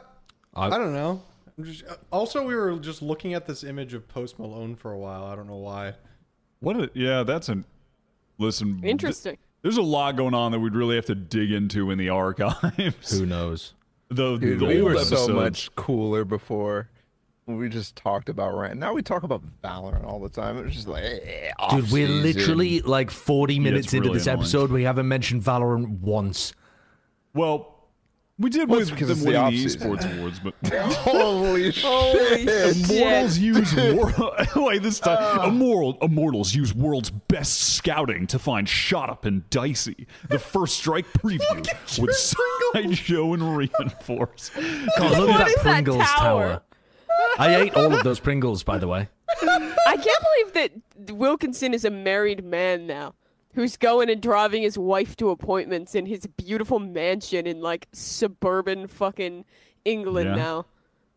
I 0.55 0.71
don't 0.71 0.93
know. 0.93 1.23
I'm 1.59 1.65
just, 1.65 1.85
also, 2.11 2.47
we 2.47 2.55
were 2.55 2.79
just 2.79 3.03
looking 3.03 3.35
at 3.35 3.47
this 3.47 3.65
image 3.65 3.95
of 3.95 4.07
Post 4.09 4.39
Malone 4.39 4.75
for 4.75 4.93
a 4.93 4.99
while. 4.99 5.25
I 5.25 5.35
don't 5.35 5.47
know 5.47 5.57
why. 5.57 5.95
What? 6.61 6.77
A, 6.77 6.91
yeah, 6.95 7.23
that's 7.25 7.49
an. 7.49 7.65
Listen, 8.39 8.81
th- 8.81 8.91
Interesting. 8.91 9.37
there's 9.63 9.77
a 9.77 9.83
lot 9.83 10.17
going 10.17 10.35
on 10.35 10.53
that 10.53 10.61
we'd 10.61 10.75
really 10.75 10.97
have 10.97 11.07
to 11.07 11.15
dig 11.15 11.53
into 11.53 11.91
in 11.91 11.99
the 11.99 12.09
archives. 12.09 13.19
Who 13.19 13.27
knows? 13.27 13.75
The, 14.13 14.37
Dude, 14.39 14.59
the 14.61 14.67
we 14.67 14.81
old 14.81 14.93
were 14.95 15.05
so 15.05 15.29
much 15.29 15.75
cooler 15.75 16.25
before. 16.25 16.89
We 17.47 17.69
just 17.69 17.97
talked 17.97 18.29
about 18.29 18.57
rant. 18.57 18.79
Now 18.79 18.93
we 18.95 19.03
talk 19.03 19.25
about 19.25 19.43
Valorant 19.65 20.05
all 20.05 20.21
the 20.21 20.29
time. 20.29 20.57
It 20.59 20.65
was 20.65 20.75
just 20.75 20.87
like, 20.87 21.03
eh, 21.03 21.51
Dude, 21.71 21.91
we're 21.91 22.07
off-season. 22.07 22.23
literally 22.23 22.81
like 22.83 23.11
40 23.11 23.59
minutes 23.59 23.87
it's 23.87 23.95
into 23.95 24.09
really 24.09 24.19
this 24.19 24.27
annoying. 24.29 24.41
episode. 24.41 24.71
We 24.71 24.85
haven't 24.85 25.09
mentioned 25.09 25.43
Valorant 25.43 25.99
once. 26.01 26.55
Well, 27.35 27.72
we 28.43 28.51
did 28.51 28.69
Well, 28.69 28.81
with 28.81 28.91
because 28.91 29.09
them 29.09 29.17
it's 29.19 29.25
the 29.25 29.33
the 29.33 29.87
esports 29.87 30.19
awards, 30.19 30.41
but 30.41 30.55
Holy 30.97 31.73
shit! 31.73 31.85
Holy 31.85 32.43
Immortals 32.43 33.35
shit. 33.35 33.43
use 33.43 33.75
wor- 34.57 34.65
wait 34.67 34.83
this 34.83 35.01
time. 35.01 35.41
Uh. 35.41 35.49
Immoral 35.49 35.97
Immortals 36.03 36.55
use 36.55 36.75
world's 36.75 37.11
best 37.11 37.75
scouting 37.77 38.27
to 38.27 38.39
find 38.39 38.69
Shot 38.69 39.09
Up 39.11 39.25
and 39.25 39.49
Dicey. 39.51 40.07
The 40.29 40.39
first 40.39 40.77
strike 40.77 41.07
preview 41.15 41.67
with 41.99 42.15
sideshow 42.15 43.33
and 43.35 43.57
reinforce. 43.57 44.51
God, 44.99 45.19
look 45.19 45.29
at 45.29 45.29
What 45.29 45.39
that 45.39 45.49
is 45.49 45.55
that 45.55 45.63
Pringles 45.63 46.05
tower? 46.05 46.49
tower. 46.49 46.63
I 47.39 47.55
ate 47.57 47.75
all 47.75 47.95
of 47.95 48.03
those 48.03 48.21
Pringles, 48.21 48.63
by 48.63 48.79
the 48.79 48.89
way. 48.89 49.09
I 49.41 49.97
can't 49.97 50.53
believe 50.53 50.53
that 51.07 51.13
Wilkinson 51.15 51.73
is 51.75 51.85
a 51.85 51.91
married 51.91 52.45
man 52.45 52.87
now. 52.87 53.15
Who's 53.55 53.77
going 53.77 54.09
and 54.09 54.21
driving 54.21 54.63
his 54.63 54.79
wife 54.79 55.17
to 55.17 55.31
appointments 55.31 55.95
in 55.95 56.07
his 56.07 56.27
beautiful 56.27 56.79
mansion 56.79 57.47
in 57.47 57.61
like 57.61 57.89
suburban 57.93 58.87
fucking 58.87 59.45
England 59.85 60.31
Yeah. 60.31 60.37
now. 60.37 60.67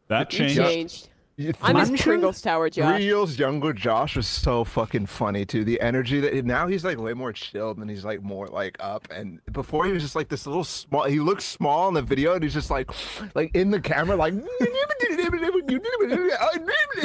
That 0.07 0.29
changed. 0.29 0.57
changed. 0.57 1.09
I'm 1.61 1.75
his 1.75 1.89
Mansion? 1.89 1.97
Pringles 1.97 2.41
Tower, 2.41 2.69
Josh. 2.69 2.97
Real's 2.97 3.37
younger 3.37 3.73
Josh 3.73 4.15
was 4.15 4.25
so 4.25 4.63
fucking 4.63 5.05
funny 5.07 5.45
too. 5.45 5.65
The 5.65 5.81
energy 5.81 6.21
that 6.21 6.45
now 6.45 6.65
he's 6.67 6.85
like 6.85 6.97
way 6.97 7.13
more 7.13 7.33
chilled 7.33 7.77
and 7.77 7.89
he's 7.89 8.05
like 8.05 8.21
more 8.23 8.47
like 8.47 8.77
up. 8.79 9.07
And 9.11 9.41
before 9.51 9.85
he 9.85 9.91
was 9.91 10.01
just 10.01 10.15
like 10.15 10.29
this 10.29 10.47
little 10.47 10.63
small. 10.63 11.03
He 11.03 11.19
looks 11.19 11.43
small 11.43 11.89
in 11.89 11.93
the 11.93 12.01
video 12.01 12.35
and 12.35 12.43
he's 12.43 12.53
just 12.53 12.69
like, 12.69 12.89
like 13.35 13.53
in 13.53 13.69
the 13.69 13.81
camera, 13.81 14.15
like 14.15 14.33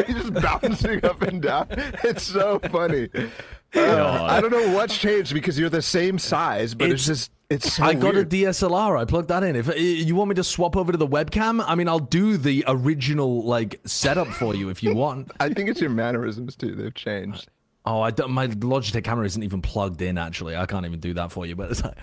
he's 0.06 0.14
just 0.14 0.34
bouncing 0.34 1.04
up 1.04 1.22
and 1.22 1.42
down. 1.42 1.66
It's 2.04 2.22
so 2.22 2.60
funny. 2.70 3.08
Uh, 3.74 4.26
I 4.28 4.40
don't 4.40 4.50
know 4.50 4.74
what's 4.74 4.96
changed 4.98 5.32
because 5.34 5.58
you're 5.58 5.68
the 5.70 5.82
same 5.82 6.18
size, 6.18 6.74
but 6.74 6.90
it's, 6.90 7.06
It's- 7.08 7.18
just 7.20 7.30
it's 7.50 7.72
so 7.74 7.82
I 7.84 7.94
got 7.94 8.14
weird. 8.14 8.32
a 8.32 8.36
DSLR. 8.44 8.96
I 8.98 9.04
plugged 9.04 9.28
that 9.28 9.42
in. 9.42 9.56
If 9.56 9.68
uh, 9.68 9.74
you 9.74 10.14
want 10.14 10.28
me 10.28 10.34
to 10.36 10.44
swap 10.44 10.76
over 10.76 10.92
to 10.92 10.98
the 10.98 11.06
webcam, 11.06 11.64
I 11.66 11.74
mean, 11.74 11.88
I'll 11.88 11.98
do 11.98 12.36
the 12.36 12.64
original 12.68 13.42
like 13.44 13.80
setup 13.86 14.28
for 14.28 14.54
you 14.54 14.68
if 14.70 14.82
you 14.82 14.94
want. 14.96 15.32
I 15.40 15.48
think 15.50 15.68
it's 15.68 15.80
your 15.80 15.90
mannerisms 15.90 16.54
too. 16.56 16.74
They've 16.76 16.94
changed. 16.94 17.48
Oh, 17.86 18.00
I 18.02 18.10
don't, 18.12 18.30
my 18.30 18.46
Logitech 18.46 19.02
camera 19.04 19.24
isn't 19.26 19.42
even 19.42 19.62
plugged 19.62 20.00
in. 20.02 20.18
Actually, 20.18 20.54
I 20.56 20.66
can't 20.66 20.84
even 20.86 21.00
do 21.00 21.14
that 21.14 21.32
for 21.32 21.47
you. 21.47 21.56
But 21.56 21.71
it's 21.73 21.82
like, 21.82 21.97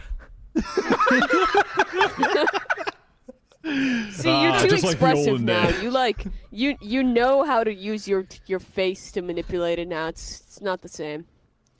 See, 4.11 4.29
you're 4.29 4.51
Ah, 4.53 4.59
too 4.61 4.69
just 4.69 4.83
like 4.83 4.93
expressive 4.93 5.27
olden 5.27 5.45
now. 5.45 5.69
days. 5.69 5.83
You 5.83 5.91
like 5.91 6.25
you 6.51 6.77
you 6.81 7.03
know 7.03 7.43
how 7.43 7.63
to 7.63 7.73
use 7.73 8.07
your 8.07 8.25
your 8.45 8.59
face 8.59 9.11
to 9.11 9.21
manipulate 9.21 9.77
it 9.79 9.87
now. 9.89 10.07
It's 10.07 10.39
it's 10.41 10.61
not 10.61 10.81
the 10.81 10.87
same. 10.89 11.25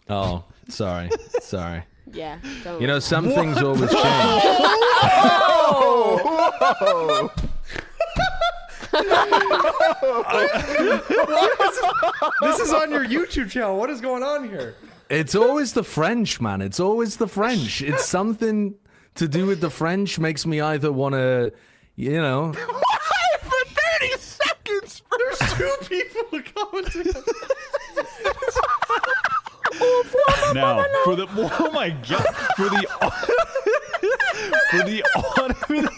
Oh, 0.10 0.44
sorry, 0.70 1.10
sorry. 1.42 1.84
Yeah. 2.12 2.40
Don't 2.64 2.82
You 2.82 2.88
know, 2.88 3.00
some 3.00 3.26
things 3.30 3.58
always 3.62 3.90
change. 3.92 3.94
Oh, 5.70 7.30
This 12.42 12.60
is 12.60 12.74
on 12.74 12.92
your 12.92 13.06
YouTube 13.06 13.50
channel. 13.50 13.78
What 13.78 13.90
is 13.90 14.02
going 14.02 14.24
on 14.24 14.48
here? 14.50 14.76
It's 15.10 15.36
always 15.36 15.74
the 15.74 15.84
French, 15.84 16.40
man. 16.42 16.62
It's 16.62 16.80
always 16.80 17.18
the 17.18 17.28
French. 17.28 17.82
It's 17.82 18.06
something 18.06 18.76
to 19.16 19.28
do 19.28 19.46
with 19.46 19.62
the 19.62 19.70
French 19.70 20.20
makes 20.20 20.46
me 20.46 20.62
either 20.62 20.92
want 20.92 21.14
to, 21.14 21.52
you 21.96 22.14
know, 22.14 22.54
for 23.42 23.66
30 24.00 24.12
seconds. 24.18 25.02
There's 25.18 25.54
two 25.54 25.76
people 25.88 26.42
commenting. 26.56 27.14
Now 30.54 30.86
for 31.04 31.16
the 31.16 31.28
oh 31.30 31.72
my 31.72 31.90
god 31.90 32.26
for 32.56 32.70
the 32.70 32.88
for 34.72 34.84
the 34.84 35.04
audio. 35.16 35.90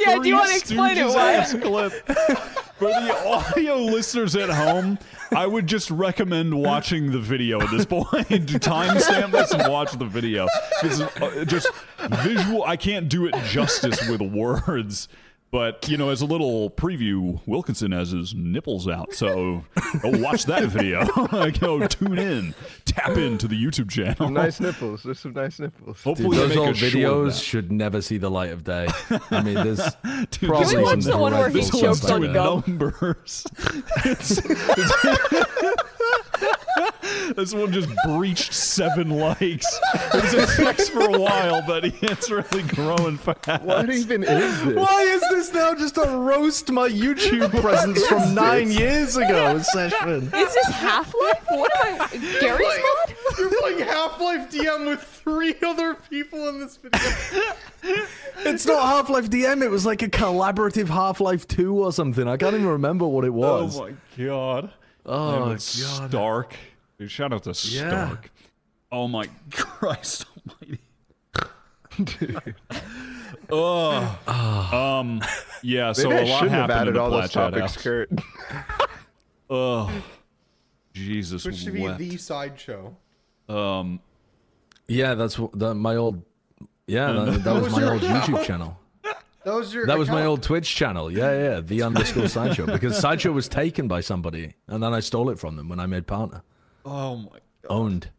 Yeah, 0.00 0.18
do 0.18 0.28
you 0.28 0.34
want 0.34 0.50
to 0.50 0.56
explain 0.56 0.96
it, 0.98 1.06
ass 1.16 1.52
clip. 1.54 1.92
For 2.80 2.88
the 2.88 3.14
audio 3.26 3.76
listeners 3.76 4.34
at 4.36 4.48
home, 4.48 4.98
I 5.36 5.46
would 5.46 5.66
just 5.66 5.90
recommend 5.90 6.54
watching 6.54 7.12
the 7.12 7.18
video 7.18 7.60
at 7.60 7.70
this 7.70 7.84
point. 7.84 8.06
Do 8.28 8.58
timestamp 8.58 9.32
this 9.32 9.52
and 9.52 9.70
watch 9.70 9.92
the 9.92 10.06
video. 10.06 10.48
It's 10.82 11.00
uh, 11.00 11.44
just 11.46 11.68
visual. 12.22 12.64
I 12.64 12.76
can't 12.76 13.08
do 13.08 13.26
it 13.26 13.34
justice 13.44 14.08
with 14.08 14.22
words. 14.22 15.08
But 15.52 15.88
you 15.88 15.96
know, 15.96 16.10
as 16.10 16.22
a 16.22 16.26
little 16.26 16.70
preview, 16.70 17.40
Wilkinson 17.44 17.90
has 17.90 18.10
his 18.12 18.34
nipples 18.34 18.86
out, 18.86 19.12
so 19.12 19.64
go 20.00 20.10
watch 20.20 20.44
that 20.44 20.68
video. 20.68 21.04
go 21.58 21.86
tune 21.88 22.18
in, 22.18 22.54
tap 22.84 23.16
into 23.16 23.48
the 23.48 23.60
YouTube 23.60 23.90
channel. 23.90 24.14
Some 24.16 24.34
nice 24.34 24.60
nipples. 24.60 25.02
There's 25.02 25.18
some 25.18 25.32
nice 25.32 25.58
nipples. 25.58 26.00
Hopefully, 26.04 26.36
those 26.36 26.50
they 26.50 26.54
make 26.54 26.58
old 26.66 26.76
a 26.76 26.78
short 26.78 26.92
of 26.92 26.92
videos 26.92 27.42
should 27.44 27.72
never 27.72 28.00
see 28.00 28.16
the 28.18 28.30
light 28.30 28.50
of 28.52 28.62
day. 28.62 28.86
I 29.32 29.42
mean, 29.42 29.54
there's 29.54 29.78
Dude, 30.30 30.48
probably 30.50 30.66
this 30.66 30.74
we 30.74 30.82
watch 30.82 30.90
one's- 30.92 31.04
the 31.06 31.18
one 31.18 31.32
where 31.32 31.48
he 31.48 31.60
dreadful 31.60 31.80
this 31.80 31.98
stuff 31.98 32.10
one's 32.10 32.32
chokes 32.32 32.32
on 32.32 32.32
gum? 32.32 32.62
numbers. 32.68 33.46
It's- 34.06 34.40
this 37.36 37.54
one 37.54 37.72
just 37.72 37.88
breached 38.06 38.52
seven 38.52 39.10
likes. 39.10 39.66
It 39.94 40.22
was 40.22 40.34
a 40.34 40.62
text 40.62 40.92
for 40.92 41.02
a 41.02 41.18
while, 41.18 41.62
but 41.66 41.84
it's 41.84 42.30
really 42.30 42.62
growing 42.62 43.18
fast. 43.18 43.62
What 43.62 43.90
even 43.90 44.22
is 44.22 44.64
this? 44.64 44.76
Why 44.76 45.02
is 45.02 45.22
this 45.30 45.52
now 45.52 45.74
just 45.74 45.96
a 45.96 46.18
roast 46.18 46.70
my 46.70 46.88
YouTube 46.88 47.50
presence 47.60 48.06
from 48.06 48.34
nine 48.34 48.70
years 48.70 49.16
ago 49.16 49.58
session? 49.58 50.30
Is 50.34 50.54
this 50.54 50.66
Half 50.66 51.14
Life? 51.20 51.44
What 51.48 51.86
am 51.86 52.00
I? 52.00 52.06
Garry's 52.40 52.78
mod? 52.78 53.16
You're 53.38 53.60
playing 53.60 53.78
Half-Life 53.80 54.50
DM 54.50 54.86
with 54.86 55.02
three 55.02 55.54
other 55.62 55.94
people 55.94 56.48
in 56.48 56.60
this 56.60 56.76
video. 56.76 57.00
It's 58.44 58.66
not 58.66 58.82
Half 58.82 59.10
Life 59.10 59.30
DM. 59.30 59.62
It 59.62 59.68
was 59.68 59.86
like 59.86 60.02
a 60.02 60.08
collaborative 60.08 60.88
Half 60.88 61.20
Life 61.20 61.46
2 61.48 61.84
or 61.84 61.92
something. 61.92 62.26
I 62.28 62.36
can't 62.36 62.54
even 62.54 62.66
remember 62.66 63.06
what 63.06 63.24
it 63.24 63.30
oh 63.30 63.32
was. 63.32 63.78
Oh 63.78 63.88
my 63.88 63.94
god. 64.16 64.72
Oh, 65.06 65.38
God. 65.46 65.52
it's 65.52 65.64
Stark. 65.64 66.56
Dude, 66.98 67.10
shout 67.10 67.32
out 67.32 67.42
to 67.44 67.50
Yeah. 67.68 68.06
Stark. 68.06 68.30
Oh 68.92 69.06
my 69.08 69.26
Christ 69.50 70.26
almighty. 70.36 70.78
Ugh. 73.52 74.28
um 74.74 75.20
yeah, 75.62 75.92
so 75.92 76.08
Maybe 76.08 76.20
I 76.20 76.22
a 76.22 76.26
lot 76.26 76.38
shouldn't 76.38 76.50
have 76.52 76.70
happened 76.70 76.72
added 76.72 76.88
in 76.88 76.94
the 76.94 77.00
all 77.00 77.10
those 77.10 77.30
topics, 77.32 77.60
house. 77.60 77.76
Kurt. 77.82 78.10
Ugh. 79.50 79.90
Jesus 80.94 81.44
Which 81.44 81.56
should 81.56 81.74
be 81.74 81.86
the 81.88 82.16
sideshow. 82.16 82.96
Um 83.48 84.00
Yeah, 84.88 85.14
that's 85.14 85.34
wh- 85.36 85.50
the, 85.52 85.74
my 85.74 85.96
old. 85.96 86.22
Yeah, 86.86 87.12
that, 87.12 87.44
that 87.44 87.54
was 87.54 87.64
was 87.64 87.72
my 87.76 87.84
old? 87.92 88.00
YouTube 88.02 88.44
channel. 88.44 88.79
That 89.44 89.54
was. 89.54 89.72
That 89.72 89.98
was 89.98 90.10
my 90.10 90.24
old 90.24 90.42
Twitch 90.42 90.74
channel. 90.74 91.10
Yeah, 91.10 91.32
yeah, 91.32 91.60
the 91.60 91.82
underscore 91.82 92.28
sideshow 92.38 92.66
because 92.66 92.98
sideshow 92.98 93.32
was 93.32 93.48
taken 93.48 93.88
by 93.88 94.00
somebody, 94.00 94.54
and 94.68 94.82
then 94.82 94.92
I 94.92 95.00
stole 95.00 95.30
it 95.30 95.38
from 95.38 95.56
them 95.56 95.68
when 95.68 95.80
I 95.80 95.86
made 95.86 96.06
partner. 96.06 96.42
Oh 96.84 97.16
my 97.16 97.38
Owned. 97.68 98.10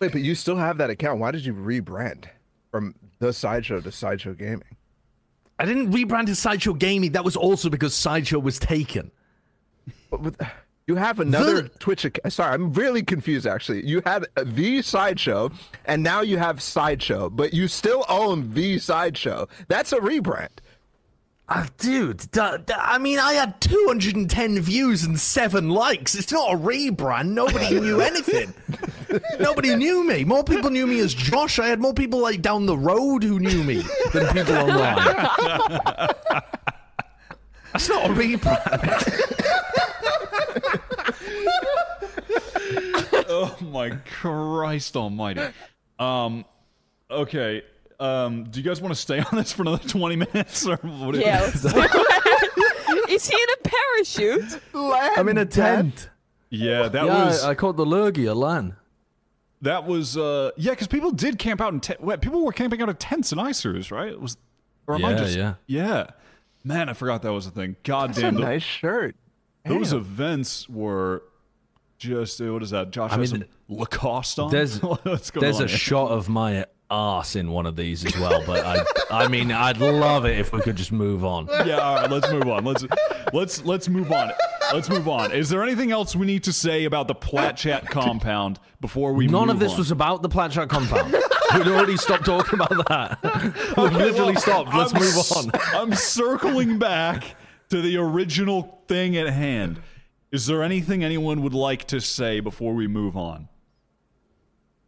Wait, 0.00 0.12
but 0.12 0.20
you 0.20 0.34
still 0.34 0.56
have 0.56 0.78
that 0.78 0.90
account. 0.90 1.20
Why 1.20 1.30
did 1.30 1.44
you 1.44 1.54
rebrand 1.54 2.26
from 2.70 2.94
the 3.18 3.32
sideshow 3.32 3.80
to 3.80 3.92
sideshow 3.92 4.34
gaming? 4.34 4.76
I 5.58 5.64
didn't 5.64 5.92
rebrand 5.92 6.26
to 6.26 6.34
Sideshow 6.34 6.74
Gaming. 6.74 7.12
That 7.12 7.24
was 7.24 7.36
also 7.36 7.70
because 7.70 7.94
Sideshow 7.94 8.38
was 8.38 8.58
taken. 8.58 9.10
But 10.10 10.20
with, 10.20 10.40
you 10.86 10.94
have 10.94 11.18
another 11.20 11.62
The- 11.62 11.68
Twitch 11.80 12.04
account. 12.04 12.32
Sorry, 12.32 12.54
I'm 12.54 12.72
really 12.72 13.02
confused. 13.02 13.46
Actually, 13.46 13.84
you 13.86 14.02
had 14.06 14.26
uh, 14.36 14.44
the 14.46 14.82
sideshow, 14.82 15.50
and 15.84 16.02
now 16.02 16.20
you 16.20 16.38
have 16.38 16.62
sideshow, 16.62 17.28
but 17.28 17.52
you 17.52 17.66
still 17.68 18.04
own 18.08 18.52
the 18.54 18.78
sideshow. 18.78 19.48
That's 19.68 19.92
a 19.92 19.98
rebrand. 19.98 20.48
Ah, 21.48 21.68
dude, 21.78 22.28
da- 22.32 22.56
da- 22.56 22.74
I 22.80 22.98
mean, 22.98 23.20
I 23.20 23.34
had 23.34 23.60
210 23.60 24.58
views 24.60 25.04
and 25.04 25.18
seven 25.20 25.70
likes. 25.70 26.16
It's 26.16 26.32
not 26.32 26.52
a 26.52 26.56
rebrand. 26.56 27.28
Nobody 27.30 27.78
knew 27.80 28.00
anything. 28.10 28.52
Nobody 29.38 29.76
knew 29.76 30.02
me. 30.04 30.24
More 30.24 30.42
people 30.42 30.70
knew 30.70 30.86
me 30.88 30.98
as 31.00 31.14
Josh. 31.14 31.58
I 31.60 31.66
had 31.68 31.80
more 31.80 31.94
people 31.94 32.18
like 32.20 32.42
down 32.42 32.66
the 32.66 32.76
road 32.76 33.22
who 33.22 33.38
knew 33.38 33.62
me 33.62 33.82
than 34.12 34.26
people 34.34 34.56
online. 34.56 34.96
That's 37.72 37.88
not 37.88 38.06
a 38.10 38.14
rebrand. 38.14 39.32
oh 43.28 43.56
my 43.60 43.90
Christ 44.20 44.96
Almighty. 44.96 45.42
Um, 45.98 46.44
okay. 47.10 47.62
Um, 47.98 48.44
do 48.44 48.60
you 48.60 48.64
guys 48.64 48.80
want 48.80 48.94
to 48.94 49.00
stay 49.00 49.20
on 49.20 49.26
this 49.38 49.52
for 49.52 49.62
another 49.62 49.86
twenty 49.88 50.16
minutes 50.16 50.66
or 50.66 50.76
what? 50.76 51.14
Yeah. 51.16 51.40
let's 51.42 51.62
do 51.62 51.68
it. 51.74 53.10
Is 53.10 53.28
he 53.28 53.34
in 53.34 53.48
a 53.64 53.68
parachute? 53.68 54.60
I'm 54.74 55.28
in 55.28 55.38
a 55.38 55.46
tent. 55.46 56.10
yeah. 56.50 56.88
That 56.88 57.04
yeah, 57.06 57.24
was 57.26 57.42
I, 57.44 57.50
I 57.50 57.54
caught 57.54 57.76
the 57.76 57.86
lurgy 57.86 58.26
at 58.28 58.36
LAN. 58.36 58.76
that 59.62 59.86
was 59.86 60.16
uh 60.16 60.50
yeah 60.56 60.72
because 60.72 60.88
people 60.88 61.10
did 61.12 61.38
camp 61.38 61.60
out 61.60 61.72
in 61.72 61.80
te- 61.80 61.94
wait, 62.00 62.20
people 62.20 62.44
were 62.44 62.52
camping 62.52 62.82
out 62.82 62.88
of 62.88 62.98
tents 62.98 63.32
in 63.32 63.38
ICERs, 63.38 63.90
right? 63.90 64.08
It 64.12 64.20
was 64.20 64.36
or 64.86 64.96
am 64.96 65.04
I 65.04 65.12
Yeah, 65.12 65.16
just 65.18 65.36
yeah. 65.36 65.54
yeah. 65.66 66.06
Man, 66.64 66.88
I 66.88 66.92
forgot 66.94 67.22
that 67.22 67.32
was 67.32 67.46
a 67.46 67.50
thing. 67.50 67.76
God 67.84 68.10
That's 68.10 68.18
a 68.18 68.22
damn, 68.22 68.34
nice 68.36 68.62
shirt. 68.62 69.14
Those 69.68 69.90
Damn. 69.90 70.00
events 70.00 70.68
were 70.68 71.22
just 71.98 72.40
what 72.40 72.62
is 72.62 72.70
that? 72.70 72.90
Josh 72.90 73.12
I 73.12 73.16
has 73.18 73.32
mean, 73.32 73.42
some 73.42 73.50
Lacoste 73.68 74.38
on. 74.38 74.50
There's 74.50 74.80
there's 75.04 75.30
on 75.34 75.64
a 75.64 75.66
here? 75.66 75.68
shot 75.68 76.10
of 76.10 76.28
my 76.28 76.66
ass 76.88 77.34
in 77.34 77.50
one 77.50 77.66
of 77.66 77.74
these 77.74 78.04
as 78.04 78.16
well, 78.18 78.42
but 78.46 78.64
I 78.64 79.24
I 79.24 79.28
mean 79.28 79.50
I'd 79.50 79.78
love 79.78 80.24
it 80.24 80.38
if 80.38 80.52
we 80.52 80.60
could 80.60 80.76
just 80.76 80.92
move 80.92 81.24
on. 81.24 81.46
yeah, 81.66 81.78
all 81.78 81.96
right, 81.96 82.10
let's 82.10 82.30
move 82.30 82.46
on. 82.48 82.64
Let's 82.64 82.84
let's 83.32 83.64
let's 83.64 83.88
move 83.88 84.12
on. 84.12 84.30
Let's 84.72 84.88
move 84.88 85.08
on. 85.08 85.32
Is 85.32 85.48
there 85.48 85.62
anything 85.62 85.90
else 85.92 86.14
we 86.16 86.26
need 86.26 86.42
to 86.44 86.52
say 86.52 86.84
about 86.84 87.06
the 87.08 87.14
Plat 87.14 87.56
Chat 87.56 87.86
compound 87.88 88.58
before 88.80 89.12
we 89.12 89.26
None 89.28 89.48
of 89.48 89.58
this 89.60 89.72
on? 89.72 89.78
was 89.78 89.90
about 89.92 90.22
the 90.22 90.28
Platchat 90.28 90.68
compound. 90.68 91.12
We'd 91.12 91.68
already 91.68 91.96
stopped 91.96 92.24
talking 92.26 92.58
about 92.60 92.88
that. 92.88 93.74
We've 93.76 93.92
literally 93.92 94.34
stopped. 94.34 94.74
Let's 94.74 94.92
I'm 94.92 95.00
move 95.00 95.54
on. 95.54 95.60
I'm 95.80 95.94
circling 95.94 96.78
back 96.78 97.36
to 97.70 97.80
the 97.80 97.96
original 97.96 98.82
thing 98.88 99.16
at 99.16 99.28
hand. 99.28 99.80
Is 100.32 100.46
there 100.46 100.62
anything 100.62 101.02
anyone 101.04 101.42
would 101.42 101.54
like 101.54 101.84
to 101.88 102.00
say 102.00 102.40
before 102.40 102.74
we 102.74 102.86
move 102.86 103.16
on? 103.16 103.48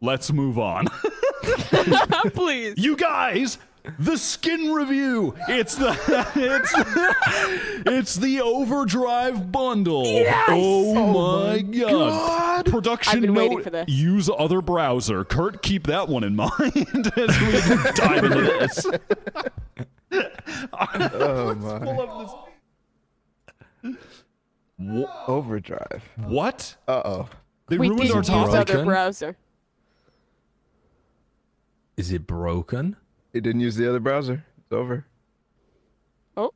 Let's 0.01 0.31
move 0.31 0.57
on. 0.59 0.87
Please. 2.33 2.75
you 2.77 2.95
guys, 2.95 3.57
the 3.97 4.17
skin 4.17 4.71
review. 4.71 5.35
It's 5.47 5.75
the 5.75 5.97
it's 6.35 6.73
it's 7.87 8.15
the 8.15 8.41
overdrive 8.41 9.51
bundle. 9.51 10.05
Yes! 10.05 10.45
Oh, 10.49 10.97
oh 10.97 11.49
my 11.51 11.61
god. 11.61 12.65
Production 12.65 13.15
I've 13.15 13.21
been 13.21 13.33
note, 13.33 13.39
waiting 13.41 13.61
for 13.63 13.69
this. 13.69 13.89
use 13.89 14.29
other 14.37 14.61
browser. 14.61 15.23
Kurt, 15.23 15.61
keep 15.61 15.87
that 15.87 16.07
one 16.07 16.23
in 16.23 16.35
mind 16.37 17.11
as 17.17 17.41
we 17.41 17.91
dive 17.93 18.23
into 18.25 18.41
this. 18.41 18.85
Oh 20.73 21.55
my. 21.55 22.45
Pull 24.79 25.05
up 25.05 25.07
this- 25.07 25.07
Wha- 25.27 25.33
Overdrive. 25.35 26.03
What? 26.17 26.75
Uh 26.87 27.01
oh. 27.05 27.29
They 27.67 27.77
We 27.77 27.89
ruined 27.89 28.01
didn't 28.01 28.13
our 28.29 28.41
use 28.45 28.53
topic. 28.53 28.73
other 28.75 28.85
browser. 28.85 29.37
Is 31.97 32.11
it 32.11 32.25
broken? 32.25 32.95
It 33.33 33.41
didn't 33.41 33.61
use 33.61 33.75
the 33.75 33.87
other 33.87 33.99
browser. 33.99 34.45
It's 34.57 34.71
over. 34.71 35.05
Oh, 36.37 36.53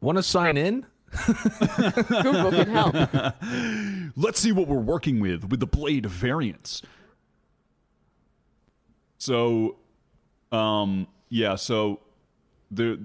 Want 0.00 0.18
to 0.18 0.22
sign 0.22 0.56
in? 0.56 0.86
Google 1.26 2.50
can 2.50 2.68
help. 2.68 2.94
Let's 4.16 4.38
see 4.38 4.52
what 4.52 4.68
we're 4.68 4.76
working 4.78 5.18
with 5.20 5.44
with 5.50 5.60
the 5.60 5.66
blade 5.66 6.04
variants. 6.06 6.82
So, 9.18 9.76
um, 10.52 11.06
yeah. 11.30 11.54
So 11.56 12.00
they're 12.70 12.96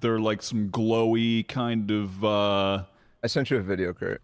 they're 0.00 0.18
like 0.20 0.42
some 0.42 0.68
glowy 0.70 1.46
kind 1.46 1.90
of. 1.90 2.24
uh 2.24 2.84
I 3.22 3.26
sent 3.26 3.50
you 3.50 3.56
a 3.56 3.62
video, 3.62 3.92
Kurt. 3.94 4.22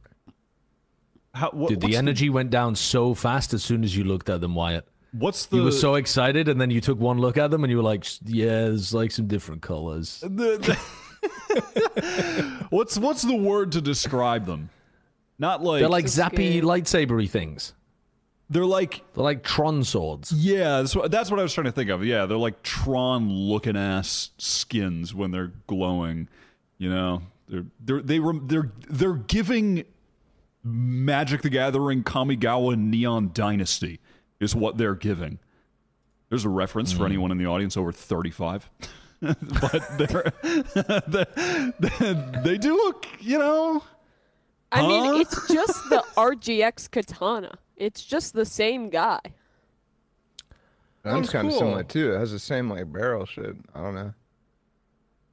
how, 1.35 1.51
what, 1.51 1.71
Dude, 1.71 1.81
the 1.81 1.97
energy 1.97 2.29
went 2.29 2.51
down 2.51 2.75
so 2.75 3.15
fast 3.15 3.55
as 3.55 3.63
soon 3.65 3.83
as 3.83 3.97
you 3.97 4.05
looked 4.05 4.29
at 4.29 4.41
them, 4.43 4.55
Wyatt. 4.55 4.87
what's 5.13 5.47
the 5.47 5.57
You 5.57 5.65
were 5.65 5.73
so 5.73 5.95
excited, 5.95 6.49
and 6.49 6.61
then 6.61 6.71
you 6.71 6.81
took 6.81 6.99
one 6.99 7.19
look 7.19 7.39
at 7.39 7.51
them, 7.51 7.65
and 7.65 7.71
you 7.71 7.79
were 7.79 7.83
like, 7.83 8.05
"Yeah, 8.25 8.47
there's 8.69 8.93
like 8.93 9.11
some 9.11 9.27
different 9.27 9.63
colors." 9.63 10.21
the, 10.23 10.29
the- 10.59 10.79
what's 12.71 12.99
what's 12.99 13.23
the 13.23 13.37
word 13.37 13.73
to 13.73 13.81
describe 13.81 14.47
them? 14.47 14.71
Not 15.39 15.63
like 15.63 15.81
They're 15.81 15.89
like 15.89 16.05
zappy 16.07 16.61
lightsabery 16.63 17.29
things. 17.29 17.73
They're 18.51 18.67
like 18.67 19.03
They're 19.15 19.25
like 19.25 19.43
Tron 19.43 19.85
swords. 19.85 20.33
Yeah, 20.33 20.79
that's 20.79 20.95
what, 20.95 21.11
that's 21.11 21.31
what 21.31 21.41
I 21.41 21.43
was 21.43 21.55
trying 21.55 21.67
to 21.67 21.73
think 21.73 21.89
of. 21.89 22.05
Yeah, 22.05 22.27
they're 22.27 22.37
like 22.37 22.63
Tron 22.63 23.31
looking 23.31 23.77
ass 23.77 24.31
skins 24.39 25.15
when 25.15 25.31
they're 25.31 25.53
glowing. 25.67 26.29
You 26.79 26.91
know, 26.91 27.23
they're 27.49 27.67
they're 27.81 28.03
they 28.03 28.19
rem- 28.19 28.47
they're 28.49 28.71
they're 28.89 29.15
giving 29.15 29.85
Magic 30.65 31.43
the 31.43 31.51
Gathering 31.51 32.03
Kamigawa 32.03 32.77
Neon 32.77 33.31
Dynasty 33.33 34.01
is 34.41 34.55
what 34.55 34.77
they're 34.77 34.95
giving. 34.95 35.39
There's 36.29 36.45
a 36.45 36.49
reference 36.49 36.93
for 36.93 37.03
mm. 37.05 37.07
anyone 37.07 37.31
in 37.31 37.39
the 37.39 37.47
audience 37.47 37.77
over 37.77 37.93
35. 37.93 38.71
but 39.21 39.99
they're, 39.99 40.33
they, 41.09 42.41
they 42.43 42.59
do 42.59 42.75
look, 42.75 43.07
you 43.21 43.39
know, 43.39 43.83
I 44.73 44.81
Huh? 44.81 44.89
mean, 44.89 45.21
it's 45.21 45.49
just 45.49 45.91
the 45.91 46.03
RGX 46.17 46.91
katana. 46.91 47.59
It's 47.81 48.05
just 48.05 48.35
the 48.35 48.45
same 48.45 48.91
guy. 48.91 49.19
That's 51.03 51.15
Sounds 51.15 51.31
kind 51.31 51.47
of 51.49 51.53
cool. 51.55 51.61
similar 51.61 51.83
too. 51.83 52.13
It 52.15 52.19
has 52.19 52.31
the 52.31 52.39
same 52.39 52.69
like 52.71 52.93
barrel 52.93 53.25
shit. 53.27 53.57
I 53.75 53.81
don't 53.83 53.95
know. 53.95 54.13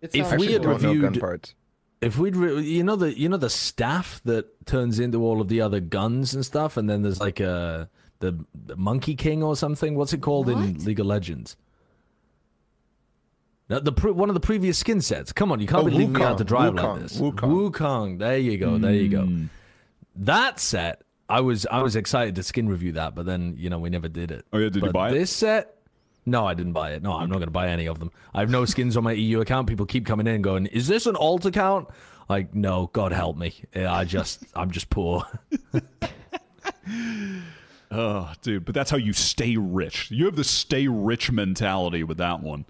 It 0.02 0.16
If 0.16 0.32
we 0.38 0.54
had 0.54 0.64
cool. 0.64 0.78
don't 0.78 0.82
gun 0.82 0.96
reviewed- 1.02 1.20
parts. 1.20 1.54
If 2.00 2.18
we'd, 2.20 2.36
re- 2.36 2.62
you 2.62 2.84
know 2.84 2.96
the, 2.96 3.18
you 3.20 3.28
know 3.28 3.38
the 3.38 3.50
staff 3.50 4.22
that 4.26 4.68
turns 4.68 5.00
into 5.00 5.24
all 5.24 5.42
of 5.42 5.48
the 5.48 5.62
other 5.62 5.80
guns 5.80 6.36
and 6.36 6.46
stuff, 6.46 6.78
and 6.78 6.88
then 6.88 7.02
there's 7.02 7.20
like 7.20 7.40
a 7.40 7.90
the, 8.20 8.38
the 8.54 8.76
Monkey 8.78 9.16
King 9.16 9.42
or 9.42 9.56
something. 9.56 9.96
What's 9.96 10.14
it 10.14 10.22
called 10.22 10.48
in 10.48 10.78
League 10.86 11.00
of 11.00 11.08
Legends? 11.08 11.58
Now, 13.70 13.80
the 13.80 13.92
pre- 13.92 14.12
one 14.12 14.30
of 14.30 14.36
the 14.36 14.40
previous 14.40 14.78
skin 14.78 15.02
sets. 15.02 15.34
Come 15.34 15.52
on, 15.52 15.60
you 15.60 15.66
can't 15.68 15.82
Oh, 15.82 15.86
be 15.86 15.92
leaving 15.92 16.14
me 16.14 16.22
out 16.24 16.38
to 16.38 16.46
Wukong. 16.46 16.48
drive 16.48 16.74
like 16.76 16.86
Wukong. 16.86 17.00
this. 17.02 17.20
Wukong. 17.20 17.72
Wukong. 17.72 18.20
There 18.20 18.38
you 18.38 18.58
go. 18.60 18.78
There 18.78 18.94
you 18.94 19.10
go. 19.10 19.24
Hmm. 19.26 19.46
That 20.16 20.60
set, 20.60 21.02
I 21.30 21.42
was 21.42 21.66
I 21.70 21.82
was 21.82 21.96
excited 21.96 22.36
to 22.36 22.44
skin 22.44 22.70
review 22.70 22.94
that, 22.94 23.16
but 23.16 23.26
then 23.26 23.56
you 23.58 23.70
know 23.70 23.80
we 23.80 23.90
never 23.90 24.08
did 24.08 24.32
it. 24.32 24.46
Oh, 24.54 24.58
yeah, 24.58 24.66
did 24.66 24.76
you 24.78 24.82
But 24.82 24.94
buy 24.94 25.10
it? 25.10 25.14
This 25.14 25.32
set. 25.32 25.74
No, 26.26 26.46
I 26.46 26.54
didn't 26.54 26.74
buy 26.74 26.92
it. 26.92 27.02
No, 27.02 27.14
I'm 27.14 27.30
not 27.30 27.36
going 27.36 27.48
to 27.48 27.52
buy 27.52 27.70
any 27.70 27.88
of 27.88 28.00
them. 28.00 28.12
I 28.34 28.42
have 28.42 28.50
no 28.50 28.66
skins 28.66 28.98
on 28.98 29.04
my 29.04 29.14
EU 29.14 29.40
account. 29.40 29.68
People 29.68 29.86
keep 29.86 30.06
coming 30.06 30.28
in 30.28 30.42
going, 30.42 30.66
"Is 30.66 30.88
this 30.88 31.06
an 31.06 31.16
alt 31.16 31.46
account?" 31.46 31.88
Like, 32.30 32.54
no, 32.54 32.90
God 32.92 33.14
help 33.14 33.38
me. 33.38 33.56
I 33.74 34.04
just, 34.04 34.44
I'm 34.54 34.72
just 34.72 34.90
poor. 34.90 35.26
Oh, 37.90 38.32
dude, 38.42 38.66
but 38.66 38.76
that's 38.76 38.92
how 38.92 38.98
you 38.98 39.14
stay 39.14 39.56
rich. 39.56 40.12
You 40.12 40.26
have 40.26 40.36
the 40.36 40.44
stay 40.44 40.88
rich 40.88 41.32
mentality 41.32 42.04
with 42.04 42.18
that 42.18 42.42
one. 42.42 42.66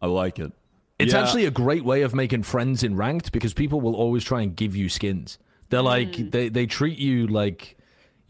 I 0.00 0.06
like 0.06 0.38
it. 0.38 0.52
It's 0.98 1.12
Yeah. 1.12 1.22
actually 1.22 1.44
a 1.46 1.50
great 1.50 1.84
way 1.84 2.02
of 2.02 2.14
making 2.14 2.44
friends 2.44 2.82
in 2.84 2.96
ranked 2.96 3.32
because 3.32 3.52
people 3.52 3.80
will 3.80 3.96
always 3.96 4.22
try 4.22 4.42
and 4.42 4.54
give 4.54 4.76
you 4.76 4.88
skins. 4.88 5.38
They're 5.70 5.82
like 5.82 6.12
mm. 6.12 6.30
they 6.30 6.48
they 6.48 6.66
treat 6.66 6.98
you 6.98 7.26
like 7.26 7.76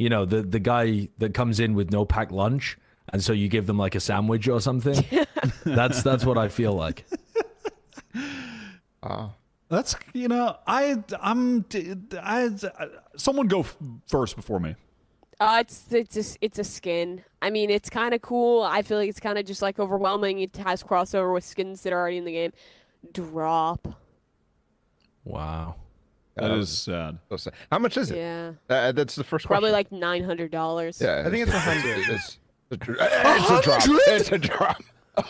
you 0.01 0.09
know 0.09 0.25
the 0.25 0.41
the 0.43 0.59
guy 0.59 1.09
that 1.19 1.35
comes 1.35 1.61
in 1.61 1.75
with 1.75 1.91
no 1.91 2.05
packed 2.05 2.33
lunch 2.33 2.79
and 3.13 3.23
so 3.23 3.33
you 3.33 3.49
give 3.49 3.67
them 3.67 3.77
like 3.77 3.95
a 3.95 4.01
sandwich 4.01 4.49
or 4.49 4.61
something. 4.61 5.05
that's 5.65 6.03
that's 6.03 6.25
what 6.25 6.39
I 6.39 6.49
feel 6.49 6.73
like. 6.73 7.05
Oh. 9.03 9.33
That's 9.71 9.97
you 10.13 10.29
know 10.29 10.59
I 10.67 11.03
I'm 11.23 11.65
I, 12.23 12.51
someone 13.17 13.47
go 13.47 13.61
f- 13.61 13.79
first 14.09 14.37
before 14.37 14.61
me. 14.61 14.75
Uh, 15.39 15.59
it's 15.61 15.91
it's 15.91 16.17
a, 16.19 16.37
it's 16.43 16.59
a 16.59 16.65
skin. 16.65 17.25
I 17.41 17.49
mean, 17.49 17.71
it's 17.71 17.89
kind 17.89 18.13
of 18.13 18.21
cool. 18.21 18.63
I 18.63 18.83
feel 18.83 18.99
like 18.99 19.09
it's 19.09 19.21
kind 19.21 19.39
of 19.39 19.47
just 19.47 19.63
like 19.63 19.79
overwhelming. 19.79 20.41
It 20.41 20.55
has 20.59 20.83
crossover 20.83 21.33
with 21.33 21.45
skins 21.45 21.83
that 21.85 21.95
are 21.95 21.99
already 21.99 22.19
in 22.19 22.27
the 22.27 22.33
game. 22.33 22.53
Drop. 23.11 23.89
Wow. 25.25 25.77
That 26.37 26.51
Uh, 26.51 26.57
is 26.57 26.71
sad. 26.71 27.19
so 27.29 27.37
sad. 27.37 27.55
How 27.71 27.79
much 27.79 27.97
is 27.97 28.11
it? 28.11 28.17
Yeah. 28.19 28.53
Uh, 28.69 28.93
that's 28.93 29.15
the 29.17 29.25
first 29.25 29.47
Probably 29.47 29.71
question. 29.71 29.89
Probably 29.91 30.01
like 30.01 30.21
nine 30.21 30.25
hundred 30.25 30.51
dollars. 30.51 31.01
Yeah, 31.01 31.25
I 31.27 31.31
think 31.31 31.47
it's 31.47 31.53
a 31.53 31.59
hundred. 31.59 31.99
It's, 31.99 32.39
it's, 32.71 32.89
a 32.89 32.93
it's 32.99 33.51
a 33.51 33.63
drop. 33.63 33.83
It's 34.07 34.33
a 34.33 34.39
drop. 34.39 34.83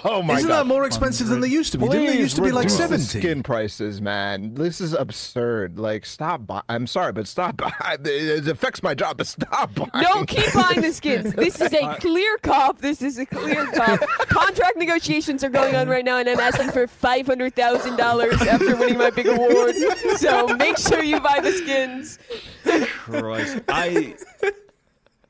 Oh 0.04 0.22
my 0.22 0.34
god. 0.34 0.38
Isn't 0.38 0.48
god. 0.50 0.58
that 0.58 0.66
more 0.66 0.84
expensive 0.84 1.28
than 1.28 1.40
they 1.40 1.48
used 1.48 1.72
to 1.72 1.78
be? 1.78 1.88
Didn't 1.88 2.06
they 2.06 2.18
used 2.18 2.36
to 2.36 2.42
be 2.42 2.52
like 2.52 2.64
reduce 2.64 2.76
the 2.76 2.82
seventy? 2.98 3.02
skin 3.04 3.42
prices, 3.42 4.00
man. 4.00 4.54
This 4.54 4.80
is 4.80 4.92
absurd. 4.92 5.78
Like, 5.78 6.04
stop. 6.04 6.46
Buy- 6.46 6.62
I'm 6.68 6.86
sorry, 6.86 7.12
but 7.12 7.26
stop. 7.26 7.56
Buy- 7.56 7.72
it 8.04 8.46
affects 8.46 8.82
my 8.82 8.94
job, 8.94 9.16
but 9.16 9.26
stop 9.26 9.74
buying. 9.74 9.90
No, 9.94 10.24
keep 10.24 10.52
buying 10.52 10.82
the 10.82 10.92
skins. 10.92 11.34
This 11.40 11.60
is 11.60 11.72
a 11.72 11.96
clear 11.96 12.36
cop. 12.38 12.78
This 12.78 13.00
is 13.00 13.18
a 13.18 13.24
clear 13.26 13.66
cop. 13.72 14.00
Contract 14.28 14.76
negotiations 14.76 15.42
are 15.42 15.48
going 15.48 15.74
on 15.74 15.88
right 15.88 16.04
now, 16.04 16.18
and 16.18 16.28
I'm 16.28 16.38
asking 16.40 16.70
for 16.70 16.86
five 16.86 17.26
hundred 17.26 17.54
thousand 17.54 17.96
dollars 17.96 18.40
after 18.42 18.76
winning 18.76 18.98
my 18.98 19.10
big 19.10 19.26
award. 19.26 19.74
So 20.18 20.46
make 20.48 20.76
sure 20.76 21.02
you 21.02 21.20
buy 21.20 21.40
the 21.40 21.52
skins. 21.52 22.18
Christ. 22.64 23.60
I 23.68 24.14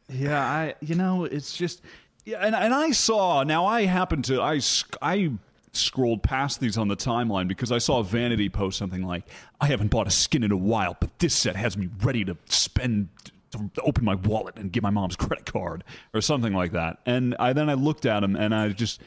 yeah, 0.08 0.40
I 0.42 0.74
you 0.80 0.96
know, 0.96 1.24
it's 1.24 1.56
just 1.56 1.82
yeah, 2.30 2.38
and 2.46 2.54
and 2.54 2.72
I 2.72 2.92
saw 2.92 3.42
now 3.42 3.66
I 3.66 3.86
happened 3.86 4.24
to 4.26 4.40
I 4.40 4.60
I 5.02 5.32
scrolled 5.72 6.22
past 6.22 6.60
these 6.60 6.78
on 6.78 6.88
the 6.88 6.96
timeline 6.96 7.48
because 7.48 7.72
I 7.72 7.78
saw 7.78 8.02
Vanity 8.02 8.48
post 8.48 8.78
something 8.78 9.02
like 9.02 9.24
I 9.60 9.66
haven't 9.66 9.88
bought 9.88 10.06
a 10.06 10.10
skin 10.10 10.44
in 10.44 10.52
a 10.52 10.56
while, 10.56 10.96
but 11.00 11.18
this 11.18 11.34
set 11.34 11.56
has 11.56 11.76
me 11.76 11.88
ready 12.02 12.24
to 12.24 12.36
spend 12.46 13.08
to 13.50 13.82
open 13.82 14.04
my 14.04 14.14
wallet 14.14 14.56
and 14.56 14.70
get 14.70 14.82
my 14.82 14.90
mom's 14.90 15.16
credit 15.24 15.44
card 15.44 15.82
or 16.14 16.20
something 16.20 16.52
like 16.52 16.72
that. 16.72 16.98
And 17.04 17.34
I 17.38 17.52
then 17.52 17.68
I 17.68 17.74
looked 17.74 18.06
at 18.06 18.20
them 18.20 18.36
and 18.36 18.54
I 18.54 18.68
just 18.68 19.00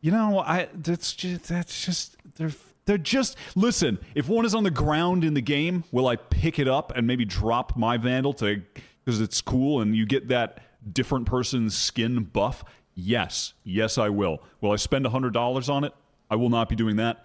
you 0.00 0.10
know, 0.10 0.40
I 0.40 0.68
that's 0.72 1.12
just 1.14 1.44
that's 1.44 1.84
just 1.84 2.16
they're 2.36 2.52
they're 2.84 2.98
just 2.98 3.36
listen. 3.56 3.98
If 4.14 4.28
one 4.28 4.44
is 4.44 4.54
on 4.54 4.62
the 4.62 4.70
ground 4.70 5.24
in 5.24 5.34
the 5.34 5.42
game, 5.42 5.82
will 5.90 6.06
I 6.06 6.16
pick 6.16 6.58
it 6.60 6.68
up 6.68 6.92
and 6.94 7.06
maybe 7.06 7.24
drop 7.24 7.76
my 7.76 7.96
vandal 7.96 8.34
to 8.34 8.62
because 9.04 9.20
it's 9.20 9.40
cool 9.40 9.80
and 9.80 9.96
you 9.96 10.06
get 10.06 10.28
that 10.28 10.60
different 10.90 11.26
person's 11.26 11.76
skin 11.76 12.24
buff? 12.24 12.64
Yes, 12.94 13.54
yes, 13.64 13.98
I 13.98 14.08
will. 14.08 14.42
Will 14.60 14.72
I 14.72 14.76
spend 14.76 15.06
hundred 15.06 15.32
dollars 15.32 15.68
on 15.68 15.84
it? 15.84 15.92
I 16.30 16.36
will 16.36 16.50
not 16.50 16.68
be 16.68 16.76
doing 16.76 16.96
that. 16.96 17.24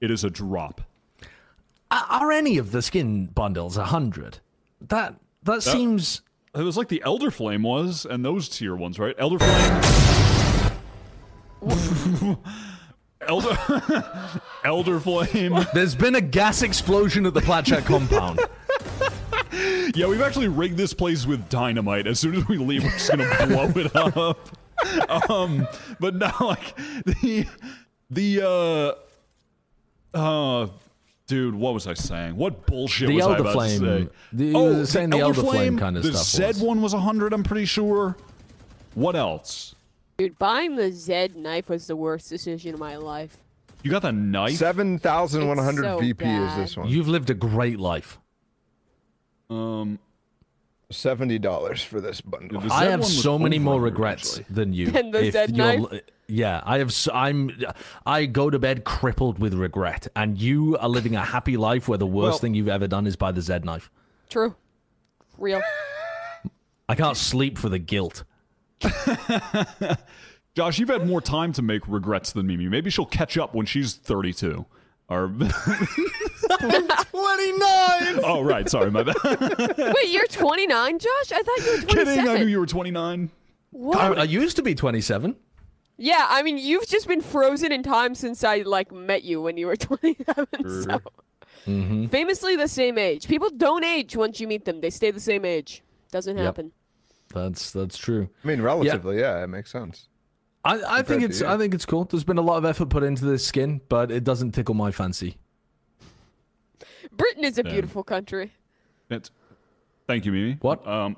It 0.00 0.10
is 0.10 0.24
a 0.24 0.30
drop. 0.30 0.80
Are- 1.90 2.30
any 2.30 2.58
of 2.58 2.70
the 2.70 2.80
skin 2.82 3.26
bundles 3.26 3.76
a 3.76 3.86
hundred? 3.86 4.38
That 4.80 5.16
that 5.42 5.62
seems. 5.62 6.22
It 6.54 6.62
was 6.62 6.76
like 6.76 6.88
the 6.88 7.02
Elder 7.04 7.30
Flame 7.30 7.62
was, 7.62 8.04
and 8.08 8.24
those 8.24 8.48
tier 8.48 8.74
ones, 8.74 8.98
right? 8.98 9.14
Elder 9.18 9.38
Flame. 9.38 9.82
Elder 13.26 13.58
Elder 14.64 15.00
Flame. 15.00 15.66
There's 15.74 15.94
been 15.94 16.14
a 16.14 16.20
gas 16.20 16.62
explosion 16.62 17.26
at 17.26 17.34
the 17.34 17.40
Platchat 17.40 17.84
compound. 17.84 18.40
Yeah, 19.94 20.06
we've 20.06 20.20
actually 20.22 20.48
rigged 20.48 20.76
this 20.76 20.94
place 20.94 21.26
with 21.26 21.48
dynamite. 21.48 22.06
As 22.06 22.20
soon 22.20 22.36
as 22.36 22.46
we 22.46 22.56
leave, 22.58 22.84
we're 22.84 22.90
just 22.90 23.10
gonna 23.10 23.28
blow 23.46 23.68
it 23.74 23.96
up. 23.96 25.30
Um, 25.30 25.66
but 25.98 26.14
now, 26.14 26.34
like 26.40 26.76
the 27.04 27.46
the 28.10 28.96
uh 30.14 30.16
uh, 30.16 30.68
dude, 31.26 31.54
what 31.54 31.74
was 31.74 31.86
I 31.86 31.94
saying? 31.94 32.36
What 32.36 32.66
bullshit 32.66 33.08
The 33.08 33.16
was 33.16 33.26
I 33.26 33.38
about 33.38 33.52
Flame. 33.52 33.80
to 33.80 34.04
say? 34.04 34.08
The- 34.32 34.44
you 34.46 34.58
were 34.58 34.86
saying 34.86 35.10
the 35.10 35.18
Elder 35.18 35.40
Flame 35.42 35.78
kind 35.78 35.96
of 35.96 36.02
the 36.04 36.12
stuff 36.12 36.26
Zed 36.26 36.54
was. 36.56 36.62
one 36.62 36.82
was 36.82 36.92
hundred. 36.92 37.32
I'm 37.32 37.42
pretty 37.42 37.64
sure. 37.66 38.16
What 38.94 39.16
else? 39.16 39.74
Dude, 40.18 40.38
buying 40.38 40.76
the 40.76 40.92
Zed 40.92 41.34
knife 41.34 41.68
was 41.68 41.86
the 41.88 41.96
worst 41.96 42.28
decision 42.28 42.74
of 42.74 42.80
my 42.80 42.96
life. 42.96 43.36
You 43.82 43.90
got 43.90 44.02
the 44.02 44.12
knife? 44.12 44.56
Seven 44.56 44.98
thousand 45.00 45.48
one 45.48 45.58
hundred 45.58 45.84
so 45.84 45.98
VP 45.98 46.24
is 46.24 46.56
this 46.56 46.76
one. 46.76 46.88
You've 46.88 47.08
lived 47.08 47.30
a 47.30 47.34
great 47.34 47.80
life. 47.80 48.18
Um, 49.50 49.98
Seventy 50.92 51.38
dollars 51.38 51.82
for 51.82 52.00
this 52.00 52.20
bundle. 52.20 52.60
The 52.60 52.72
I 52.72 52.86
have 52.86 53.04
so 53.04 53.38
many 53.38 53.58
more 53.60 53.80
regrets 53.80 54.38
actually. 54.38 54.54
than 54.54 54.72
you. 54.72 54.86
Than 54.90 55.10
the 55.12 55.24
If 55.26 55.32
Zed 55.34 55.56
you're- 55.56 55.76
knife? 55.76 56.00
Yeah, 56.26 56.62
I 56.64 56.78
have. 56.78 56.92
I'm. 57.12 57.50
I 58.06 58.26
go 58.26 58.50
to 58.50 58.58
bed 58.58 58.84
crippled 58.84 59.38
with 59.40 59.54
regret, 59.54 60.06
and 60.16 60.38
you 60.38 60.76
are 60.78 60.88
living 60.88 61.14
a 61.16 61.24
happy 61.24 61.56
life 61.56 61.86
where 61.88 61.98
the 61.98 62.06
worst 62.06 62.30
Well- 62.34 62.38
thing 62.38 62.54
you've 62.54 62.68
ever 62.68 62.86
done 62.88 63.06
is 63.06 63.16
buy 63.16 63.32
the 63.32 63.40
Z 63.42 63.60
knife. 63.64 63.90
True. 64.28 64.54
Real. 65.38 65.60
I 66.88 66.94
can't 66.94 67.16
sleep 67.16 67.56
for 67.58 67.68
the 67.68 67.78
guilt. 67.78 68.24
Josh, 70.56 70.78
you've 70.78 70.88
had 70.88 71.06
more 71.06 71.20
time 71.20 71.52
to 71.52 71.62
make 71.62 71.86
regrets 71.86 72.32
than 72.32 72.46
Mimi. 72.46 72.68
Maybe 72.68 72.90
she'll 72.90 73.06
catch 73.06 73.38
up 73.38 73.54
when 73.54 73.66
she's 73.66 73.94
32. 73.94 74.66
Or 75.10 75.28
29. 75.28 75.44
oh, 78.24 78.42
right. 78.44 78.68
Sorry, 78.68 78.90
my 78.90 79.02
bad. 79.02 79.14
Wait, 79.24 80.08
you're 80.08 80.26
29, 80.26 80.98
Josh? 80.98 81.32
I 81.32 81.42
thought 81.42 81.58
you 81.58 81.72
were 81.72 81.78
27. 81.82 82.06
Kidding. 82.06 82.28
I 82.28 82.38
knew 82.38 82.46
you 82.46 82.60
were 82.60 82.66
29. 82.66 83.30
What? 83.72 83.98
I, 83.98 84.20
I 84.20 84.24
used 84.24 84.56
to 84.56 84.62
be 84.62 84.74
27. 84.74 85.36
Yeah, 85.96 86.26
I 86.28 86.42
mean, 86.42 86.56
you've 86.58 86.86
just 86.86 87.06
been 87.08 87.20
frozen 87.20 87.72
in 87.72 87.82
time 87.82 88.14
since 88.14 88.42
I 88.44 88.58
like 88.58 88.90
met 88.92 89.22
you 89.24 89.42
when 89.42 89.56
you 89.56 89.66
were 89.66 89.76
27. 89.76 90.46
So. 90.84 91.00
Mm-hmm. 91.66 92.06
Famously 92.06 92.56
the 92.56 92.68
same 92.68 92.96
age. 92.96 93.28
People 93.28 93.50
don't 93.50 93.84
age 93.84 94.16
once 94.16 94.40
you 94.40 94.48
meet 94.48 94.64
them. 94.64 94.80
They 94.80 94.90
stay 94.90 95.10
the 95.10 95.20
same 95.20 95.44
age. 95.44 95.82
Doesn't 96.10 96.36
Yep. 96.38 96.44
happen. 96.46 96.72
That's 97.34 97.70
that's 97.70 97.96
true. 97.98 98.28
I 98.42 98.46
mean, 98.48 98.60
relatively, 98.62 99.20
yeah, 99.20 99.44
it 99.44 99.46
makes 99.48 99.70
sense. 99.70 100.08
I, 100.64 100.98
I 100.98 101.02
think 101.02 101.22
it's. 101.22 101.40
I 101.42 101.56
think 101.56 101.72
it's 101.74 101.86
cool. 101.86 102.04
There's 102.04 102.24
been 102.24 102.38
a 102.38 102.42
lot 102.42 102.58
of 102.58 102.64
effort 102.64 102.90
put 102.90 103.02
into 103.02 103.24
this 103.24 103.44
skin, 103.46 103.80
but 103.88 104.10
it 104.10 104.24
doesn't 104.24 104.52
tickle 104.52 104.74
my 104.74 104.90
fancy. 104.90 105.36
Britain 107.12 107.44
is 107.44 107.58
a 107.58 107.64
beautiful 107.64 108.02
country. 108.02 108.52
It's, 109.08 109.30
thank 110.06 110.24
you, 110.24 110.32
Mimi. 110.32 110.58
What? 110.60 110.86
Um, 110.86 111.16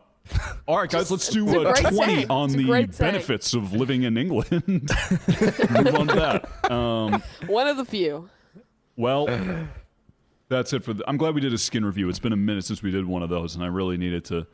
all 0.67 0.79
right, 0.79 0.89
guys, 0.89 1.11
let's 1.11 1.29
do 1.29 1.45
it's 1.49 1.81
a 1.83 1.87
uh, 1.89 1.91
20 1.91 1.97
saying. 1.97 2.31
on 2.31 2.45
It's 2.51 2.57
the 2.57 2.65
great 2.65 2.95
saying. 2.95 3.13
benefits 3.13 3.55
of 3.55 3.73
living 3.73 4.05
in 4.05 4.17
England. 4.17 4.63
Move 4.63 5.95
on 5.95 6.07
to 6.09 6.15
that. 6.15 6.71
Um, 6.71 7.23
One 7.47 7.67
of 7.67 7.77
the 7.77 7.85
few. 7.85 8.29
well, 8.97 9.27
that's 10.49 10.73
it 10.73 10.85
for. 10.85 10.95
The, 10.95 11.05
I'm 11.09 11.17
glad 11.17 11.35
we 11.35 11.41
did 11.41 11.53
a 11.53 11.59
skin 11.59 11.85
review. 11.85 12.09
It's 12.09 12.19
been 12.21 12.33
a 12.33 12.37
minute 12.37 12.65
since 12.65 12.83
we 12.83 12.91
did 12.91 13.05
one 13.05 13.23
of 13.23 13.29
those, 13.31 13.57
and 13.57 13.65
I 13.65 13.67
really 13.67 13.97
needed 13.97 14.25
to. 14.27 14.47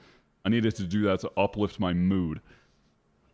I 0.45 0.49
needed 0.49 0.75
to 0.77 0.85
do 0.85 1.03
that 1.03 1.21
to 1.21 1.31
uplift 1.37 1.79
my 1.79 1.93
mood. 1.93 2.41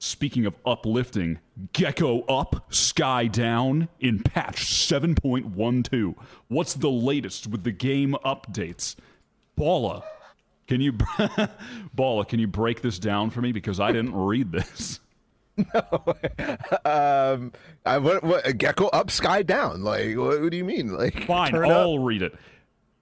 Speaking 0.05 0.45
of 0.45 0.55
uplifting, 0.67 1.39
Gekko 1.73 2.27
up, 2.29 2.67
Skye 2.69 3.27
down 3.27 3.89
in 4.01 4.23
patch 4.23 4.67
7.12. 4.67 6.15
What's 6.49 6.75
the 6.75 6.91
latest 6.91 7.47
with 7.47 7.65
the 7.65 7.73
game 7.73 8.15
updates? 8.23 8.97
Balla, 9.57 10.03
can 10.69 10.83
you 10.83 10.93
Balla, 11.95 12.27
can 12.27 12.39
you 12.39 12.47
break 12.47 12.83
this 12.83 12.99
down 12.99 13.31
for 13.31 13.41
me 13.41 13.53
because 13.53 13.81
I 13.81 13.93
didn't 13.93 14.15
read 14.15 14.53
this. 14.53 15.01
No, 15.57 15.65
um, 16.85 17.53
I, 17.87 17.97
what, 17.97 18.23
what, 18.23 18.45
gekko 18.45 18.91
up, 18.93 19.11
skye 19.11 19.43
down. 19.43 19.85
Like, 19.85 20.19
what, 20.19 20.43
what 20.43 20.51
do 20.51 20.57
you 20.59 20.67
mean? 20.67 20.93
Like, 20.93 21.25
Fine. 21.25 21.55
I'll 21.55 21.99
read 21.99 22.21
it. 22.21 22.35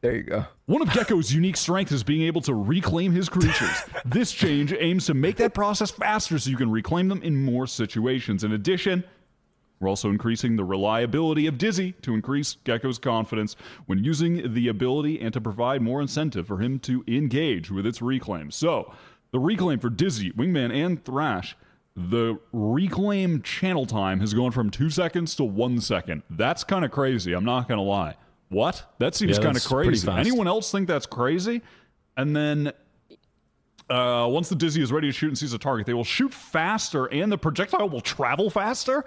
There 0.02 0.16
you 0.16 0.24
go. 0.24 0.44
One 0.66 0.82
of 0.82 0.88
Gekko's 0.88 1.32
unique 1.32 1.56
strengths 1.56 1.92
is 1.92 2.02
being 2.02 2.22
able 2.22 2.40
to 2.42 2.54
reclaim 2.54 3.12
his 3.12 3.28
creatures. 3.28 3.82
this 4.04 4.32
change 4.32 4.74
aims 4.76 5.06
to 5.06 5.14
make 5.14 5.36
that 5.36 5.54
process 5.54 5.92
faster 5.92 6.40
so 6.40 6.50
you 6.50 6.56
can 6.56 6.72
reclaim 6.72 7.08
them 7.08 7.22
in 7.22 7.44
more 7.44 7.68
situations. 7.68 8.42
In 8.42 8.52
addition, 8.52 9.04
we're 9.78 9.88
also 9.88 10.10
increasing 10.10 10.56
the 10.56 10.64
reliability 10.64 11.46
of 11.46 11.56
Dizzy 11.56 11.92
to 12.02 12.14
increase 12.14 12.56
Gekko's 12.64 12.98
confidence 12.98 13.54
when 13.86 14.02
using 14.02 14.52
the 14.52 14.68
ability 14.68 15.20
and 15.20 15.32
to 15.34 15.40
provide 15.40 15.82
more 15.82 16.00
incentive 16.00 16.48
for 16.48 16.58
him 16.58 16.80
to 16.80 17.04
engage 17.06 17.70
with 17.70 17.86
its 17.86 18.02
reclaim. 18.02 18.50
So, 18.50 18.92
the 19.30 19.38
reclaim 19.38 19.78
for 19.78 19.88
Dizzy, 19.88 20.32
Wingman, 20.32 20.74
and 20.74 21.04
Thrash, 21.04 21.56
the 21.94 22.38
reclaim 22.52 23.40
channel 23.42 23.86
time 23.86 24.18
has 24.18 24.34
gone 24.34 24.50
from 24.50 24.68
two 24.68 24.90
seconds 24.90 25.36
to 25.36 25.44
one 25.44 25.80
second. 25.80 26.22
That's 26.28 26.64
kind 26.64 26.84
of 26.84 26.90
crazy, 26.90 27.32
I'm 27.34 27.44
not 27.44 27.68
going 27.68 27.78
to 27.78 27.84
lie. 27.84 28.16
What? 28.52 28.84
That 28.98 29.14
seems 29.14 29.38
Yeah, 29.38 29.44
kind 29.44 29.56
of 29.56 29.64
crazy. 29.64 30.10
Anyone 30.10 30.46
else 30.46 30.70
think 30.70 30.86
that's 30.86 31.06
crazy? 31.06 31.62
And 32.16 32.36
then 32.36 32.72
uh, 33.88 34.28
once 34.30 34.48
the 34.48 34.54
Dizzy 34.54 34.82
is 34.82 34.92
ready 34.92 35.08
to 35.08 35.12
shoot 35.12 35.28
and 35.28 35.38
sees 35.38 35.52
a 35.52 35.58
target, 35.58 35.86
they 35.86 35.94
will 35.94 36.04
shoot 36.04 36.32
faster 36.32 37.06
and 37.06 37.32
the 37.32 37.38
projectile 37.38 37.88
will 37.88 38.00
travel 38.00 38.50
faster? 38.50 39.04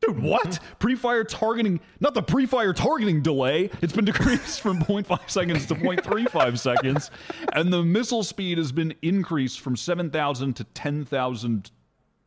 Dude, 0.00 0.22
what? 0.22 0.58
pre-fire 0.78 1.24
targeting, 1.24 1.78
not 2.00 2.14
the 2.14 2.22
pre-fire 2.22 2.72
targeting 2.72 3.20
delay. 3.20 3.70
It's 3.82 3.92
been 3.92 4.04
decreased 4.06 4.62
from 4.62 4.78
0.5 4.80 5.28
seconds 5.28 5.66
to 5.66 5.74
0.35 5.74 6.58
seconds. 6.58 7.10
And 7.52 7.72
the 7.72 7.82
missile 7.82 8.22
speed 8.24 8.56
has 8.58 8.72
been 8.72 8.94
increased 9.02 9.60
from 9.60 9.76
7,000 9.76 10.54
to 10.54 10.64
10,000 10.64 11.70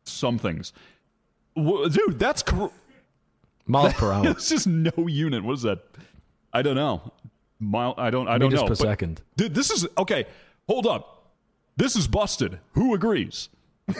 somethings. 0.04 0.72
Dude, 1.56 2.18
that's... 2.18 2.42
Cr- 2.42 2.66
Miles 3.66 3.94
per 3.94 4.12
hour. 4.12 4.28
it's 4.28 4.48
just 4.50 4.66
no 4.66 4.92
unit. 5.08 5.42
What 5.42 5.54
is 5.54 5.62
that? 5.62 5.80
I 6.54 6.62
don't 6.62 6.76
know. 6.76 7.12
Mile. 7.60 7.94
I 7.98 8.10
don't. 8.10 8.28
I 8.28 8.38
don't 8.38 8.48
Meters 8.50 8.60
know. 8.62 8.68
per 8.68 8.74
but- 8.76 8.78
second. 8.78 9.22
Dude, 9.36 9.54
this 9.54 9.70
is 9.70 9.86
okay. 9.98 10.26
Hold 10.68 10.86
up. 10.86 11.32
This 11.76 11.96
is 11.96 12.06
busted. 12.08 12.60
Who 12.72 12.94
agrees? 12.94 13.48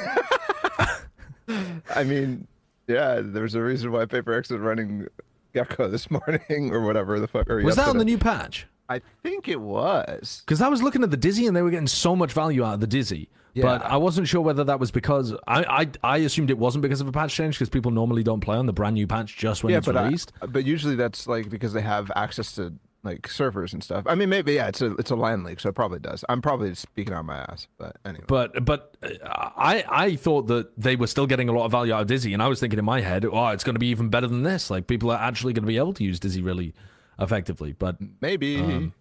I 1.94 2.04
mean, 2.04 2.46
yeah, 2.86 3.20
there's 3.22 3.54
a 3.54 3.60
reason 3.62 3.92
why 3.92 4.06
Paper 4.06 4.30
Rex 4.32 4.50
is 4.50 4.58
running 4.58 5.08
Gekko 5.54 5.90
this 5.90 6.10
morning 6.10 6.72
or 6.72 6.80
whatever 6.82 7.18
the 7.20 7.28
fuck. 7.28 7.50
Or 7.50 7.62
Was 7.62 7.76
that 7.76 7.88
on 7.88 7.98
the 7.98 8.04
new 8.04 8.16
patch? 8.18 8.66
I 8.88 9.00
think 9.22 9.48
it 9.48 9.60
was. 9.60 10.42
Because 10.44 10.60
I 10.60 10.68
was 10.68 10.82
looking 10.82 11.02
at 11.02 11.10
the 11.10 11.16
Dizzy 11.16 11.46
and 11.46 11.56
they 11.56 11.62
were 11.62 11.70
getting 11.70 11.86
so 11.86 12.14
much 12.14 12.32
value 12.32 12.64
out 12.64 12.74
of 12.74 12.80
the 12.80 12.86
Dizzy. 12.86 13.28
Yeah. 13.54 13.62
But 13.62 13.82
I 13.84 13.96
wasn't 13.96 14.26
sure 14.26 14.40
whether 14.40 14.64
that 14.64 14.80
was 14.80 14.90
because 14.90 15.32
I, 15.46 15.62
I 16.02 16.14
I 16.14 16.16
assumed 16.18 16.50
it 16.50 16.58
wasn't 16.58 16.82
because 16.82 17.00
of 17.00 17.06
a 17.06 17.12
patch 17.12 17.34
change 17.34 17.56
because 17.56 17.68
people 17.68 17.92
normally 17.92 18.24
don't 18.24 18.40
play 18.40 18.56
on 18.56 18.66
the 18.66 18.72
brand 18.72 18.94
new 18.94 19.06
patch 19.06 19.36
just 19.36 19.62
when 19.62 19.70
yeah, 19.70 19.78
it's 19.78 19.86
but 19.86 19.96
I- 19.96 20.04
released. 20.04 20.32
but 20.48 20.64
usually 20.64 20.96
that's 20.96 21.28
like 21.28 21.48
because 21.50 21.72
they 21.72 21.80
have 21.82 22.10
access 22.16 22.52
to 22.56 22.74
like 23.04 23.28
servers 23.28 23.72
and 23.72 23.84
stuff. 23.84 24.04
I 24.08 24.16
mean, 24.16 24.28
maybe 24.28 24.54
yeah, 24.54 24.66
it's 24.66 24.80
a 24.82 24.94
it's 24.94 25.12
a 25.12 25.14
LAN 25.14 25.44
league, 25.44 25.60
so 25.60 25.68
it 25.68 25.74
probably 25.74 26.00
does. 26.00 26.24
I'm 26.28 26.42
probably 26.42 26.74
speaking 26.74 27.14
out 27.14 27.26
my 27.26 27.36
ass, 27.36 27.68
but 27.78 27.96
anyway. 28.04 28.24
But 28.26 28.64
but 28.64 28.96
uh, 29.02 29.10
I 29.56 29.84
I 29.88 30.16
thought 30.16 30.48
that 30.48 30.76
they 30.76 30.96
were 30.96 31.06
still 31.06 31.26
getting 31.26 31.48
a 31.48 31.52
lot 31.52 31.66
of 31.66 31.70
value 31.70 31.92
out 31.92 32.00
of 32.02 32.06
Dizzy, 32.08 32.32
and 32.32 32.42
I 32.42 32.48
was 32.48 32.58
thinking 32.58 32.78
in 32.78 32.84
my 32.84 33.02
head, 33.02 33.24
oh, 33.24 33.48
it's 33.48 33.62
going 33.62 33.76
to 33.76 33.80
be 33.80 33.88
even 33.88 34.08
better 34.08 34.26
than 34.26 34.42
this. 34.42 34.68
Like 34.70 34.88
people 34.88 35.12
are 35.12 35.20
actually 35.20 35.52
going 35.52 35.62
to 35.62 35.68
be 35.68 35.76
able 35.76 35.92
to 35.92 36.02
use 36.02 36.18
Dizzy 36.18 36.42
really 36.42 36.74
effectively. 37.18 37.72
But 37.72 37.96
maybe 38.20 38.58
Um, 38.58 38.92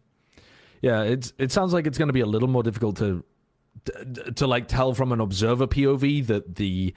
yeah, 0.82 1.04
it's 1.04 1.34
it 1.38 1.52
sounds 1.52 1.73
like 1.73 1.88
it's 1.88 1.97
going 1.97 2.10
to 2.10 2.13
be 2.13 2.21
a 2.21 2.26
little 2.26 2.49
more 2.49 2.63
difficult 2.63 2.97
to 2.97 3.23
to, 3.86 4.32
to 4.34 4.47
like 4.47 4.67
tell 4.67 4.93
from 4.93 5.12
an 5.12 5.19
observer 5.19 5.67
POV 5.67 6.28
that 6.28 6.56
the 6.56 6.93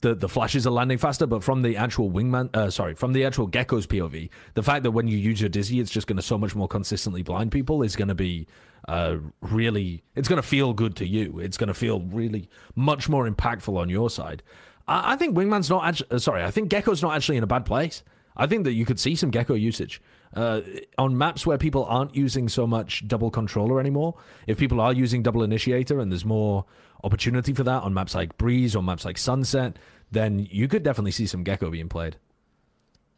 the 0.00 0.14
the 0.14 0.28
flashes 0.28 0.66
are 0.66 0.70
landing 0.70 0.98
faster, 0.98 1.26
but 1.26 1.42
from 1.42 1.62
the 1.62 1.76
actual 1.76 2.10
wingman, 2.10 2.54
uh, 2.54 2.70
sorry, 2.70 2.94
from 2.94 3.12
the 3.12 3.24
actual 3.24 3.48
gekko's 3.48 3.86
POV, 3.86 4.28
the 4.54 4.62
fact 4.62 4.82
that 4.82 4.90
when 4.90 5.08
you 5.08 5.16
use 5.16 5.40
your 5.40 5.48
dizzy, 5.48 5.80
it's 5.80 5.90
just 5.90 6.06
going 6.06 6.16
to 6.16 6.22
so 6.22 6.36
much 6.36 6.54
more 6.54 6.68
consistently 6.68 7.22
blind 7.22 7.52
people 7.52 7.82
is 7.82 7.96
going 7.96 8.08
to 8.08 8.14
be 8.14 8.46
uh, 8.88 9.16
really, 9.40 10.02
it's 10.14 10.28
going 10.28 10.40
to 10.40 10.46
feel 10.46 10.72
good 10.72 10.96
to 10.96 11.06
you. 11.06 11.38
It's 11.38 11.56
going 11.56 11.68
to 11.68 11.74
feel 11.74 12.00
really 12.00 12.48
much 12.74 13.08
more 13.08 13.28
impactful 13.28 13.76
on 13.76 13.88
your 13.88 14.10
side. 14.10 14.42
I, 14.86 15.12
I 15.12 15.16
think 15.16 15.36
wingman's 15.36 15.70
not 15.70 15.86
actually, 15.86 16.10
uh, 16.10 16.18
sorry, 16.18 16.42
I 16.44 16.50
think 16.50 16.70
gekko's 16.70 17.02
not 17.02 17.14
actually 17.14 17.36
in 17.36 17.42
a 17.42 17.48
bad 17.48 17.64
place. 17.64 18.02
I 18.36 18.46
think 18.46 18.64
that 18.64 18.72
you 18.72 18.84
could 18.84 19.00
see 19.00 19.14
some 19.14 19.30
gekko 19.30 19.58
usage 19.60 20.00
uh, 20.34 20.60
on 20.98 21.16
maps 21.16 21.46
where 21.46 21.58
people 21.58 21.84
aren't 21.84 22.14
using 22.14 22.48
so 22.48 22.66
much 22.66 23.06
double 23.06 23.30
controller 23.30 23.80
anymore. 23.80 24.14
If 24.46 24.58
people 24.58 24.80
are 24.80 24.92
using 24.92 25.22
double 25.22 25.42
initiator 25.42 26.00
and 26.00 26.12
there's 26.12 26.24
more 26.24 26.64
opportunity 27.02 27.52
for 27.52 27.64
that 27.64 27.82
on 27.82 27.94
maps 27.94 28.14
like 28.14 28.36
Breeze 28.36 28.76
or 28.76 28.82
maps 28.82 29.04
like 29.04 29.18
Sunset, 29.18 29.78
then 30.10 30.46
you 30.50 30.68
could 30.68 30.82
definitely 30.82 31.12
see 31.12 31.26
some 31.26 31.44
gekko 31.44 31.70
being 31.70 31.88
played. 31.88 32.16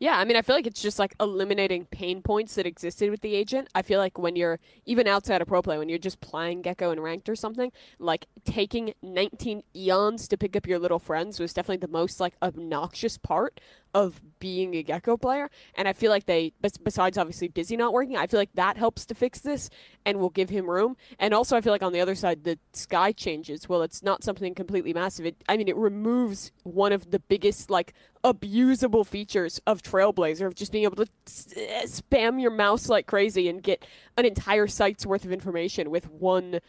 Yeah, 0.00 0.16
I 0.16 0.24
mean, 0.24 0.36
I 0.36 0.42
feel 0.42 0.54
like 0.54 0.66
it's 0.66 0.80
just 0.80 1.00
like 1.00 1.14
eliminating 1.18 1.86
pain 1.86 2.22
points 2.22 2.54
that 2.54 2.66
existed 2.66 3.10
with 3.10 3.20
the 3.20 3.34
agent. 3.34 3.68
I 3.74 3.82
feel 3.82 3.98
like 3.98 4.16
when 4.16 4.36
you're 4.36 4.60
even 4.86 5.08
outside 5.08 5.42
of 5.42 5.48
pro 5.48 5.60
play, 5.60 5.76
when 5.76 5.88
you're 5.88 5.98
just 5.98 6.20
playing 6.20 6.62
Gekko 6.62 6.92
and 6.92 7.02
ranked 7.02 7.28
or 7.28 7.34
something, 7.34 7.72
like 7.98 8.26
taking 8.44 8.94
19 9.02 9.64
eons 9.74 10.28
to 10.28 10.36
pick 10.36 10.54
up 10.54 10.68
your 10.68 10.78
little 10.78 11.00
friends 11.00 11.40
was 11.40 11.52
definitely 11.52 11.78
the 11.78 11.88
most 11.88 12.20
like 12.20 12.34
obnoxious 12.40 13.18
part 13.18 13.60
of 13.94 14.20
being 14.38 14.74
a 14.74 14.82
Gekko 14.82 15.20
player. 15.20 15.50
And 15.74 15.88
I 15.88 15.92
feel 15.92 16.10
like 16.10 16.26
they, 16.26 16.52
bes- 16.60 16.76
besides 16.76 17.18
obviously 17.18 17.48
Dizzy 17.48 17.76
not 17.76 17.92
working, 17.92 18.16
I 18.16 18.26
feel 18.26 18.40
like 18.40 18.52
that 18.54 18.76
helps 18.76 19.06
to 19.06 19.14
fix 19.14 19.40
this 19.40 19.70
and 20.04 20.18
will 20.18 20.30
give 20.30 20.50
him 20.50 20.68
room. 20.68 20.96
And 21.18 21.34
also, 21.34 21.56
I 21.56 21.60
feel 21.60 21.72
like 21.72 21.82
on 21.82 21.92
the 21.92 22.00
other 22.00 22.14
side, 22.14 22.44
the 22.44 22.58
skye 22.72 23.12
changes. 23.12 23.68
Well, 23.68 23.82
it's 23.82 24.02
not 24.02 24.22
something 24.22 24.54
completely 24.54 24.92
massive. 24.92 25.26
It, 25.26 25.36
I 25.48 25.56
mean, 25.56 25.68
it 25.68 25.76
removes 25.76 26.52
one 26.62 26.92
of 26.92 27.10
the 27.10 27.18
biggest 27.18 27.70
like 27.70 27.94
abusable 28.24 29.06
features 29.06 29.60
of 29.66 29.82
Trailblazer 29.82 30.46
of 30.46 30.54
just 30.54 30.72
being 30.72 30.84
able 30.84 31.04
to 31.04 31.10
spam 31.26 32.40
your 32.40 32.50
mouse 32.50 32.88
like 32.88 33.06
crazy 33.06 33.48
and 33.48 33.62
get 33.62 33.84
an 34.16 34.24
entire 34.24 34.66
site's 34.66 35.06
worth 35.06 35.24
of 35.24 35.32
information 35.32 35.90
with 35.90 36.10
one 36.10 36.60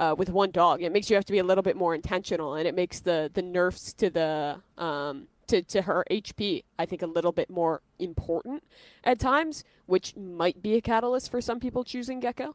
uh, 0.00 0.14
with 0.16 0.30
one 0.30 0.50
dog. 0.50 0.82
It 0.82 0.92
makes 0.92 1.10
you 1.10 1.16
have 1.16 1.26
to 1.26 1.32
be 1.32 1.38
a 1.38 1.44
little 1.44 1.62
bit 1.62 1.76
more 1.76 1.94
intentional, 1.94 2.54
and 2.54 2.66
it 2.66 2.74
makes 2.74 3.00
the 3.00 3.30
the 3.32 3.42
nerfs 3.42 3.92
to 3.94 4.10
the 4.10 4.60
um, 4.78 5.28
to 5.50 5.62
to 5.62 5.82
her 5.82 6.04
HP 6.10 6.64
I 6.78 6.86
think 6.86 7.02
a 7.02 7.06
little 7.06 7.32
bit 7.32 7.50
more 7.50 7.82
important 7.98 8.62
at 9.04 9.18
times, 9.18 9.64
which 9.86 10.16
might 10.16 10.62
be 10.62 10.74
a 10.74 10.80
catalyst 10.80 11.30
for 11.30 11.40
some 11.40 11.60
people 11.60 11.84
choosing 11.84 12.20
Gekko. 12.20 12.54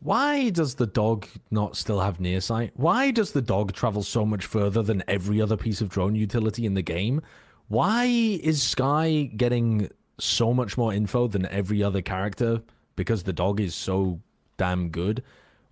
Why 0.00 0.50
does 0.50 0.74
the 0.74 0.86
dog 0.86 1.26
not 1.50 1.76
still 1.76 2.00
have 2.00 2.18
near 2.18 2.40
sight? 2.40 2.72
Why 2.74 3.12
does 3.12 3.32
the 3.32 3.42
dog 3.42 3.72
travel 3.72 4.02
so 4.02 4.26
much 4.26 4.44
further 4.44 4.82
than 4.82 5.04
every 5.06 5.40
other 5.40 5.56
piece 5.56 5.80
of 5.80 5.88
drone 5.88 6.16
utility 6.16 6.66
in 6.66 6.74
the 6.74 6.82
game? 6.82 7.22
Why 7.68 8.06
is 8.06 8.62
Skye 8.62 9.30
getting 9.36 9.90
so 10.18 10.52
much 10.52 10.76
more 10.76 10.92
info 10.92 11.28
than 11.28 11.46
every 11.46 11.82
other 11.82 12.02
character 12.02 12.62
because 12.96 13.22
the 13.22 13.32
dog 13.32 13.60
is 13.60 13.74
so 13.74 14.20
damn 14.56 14.88
good? 14.88 15.22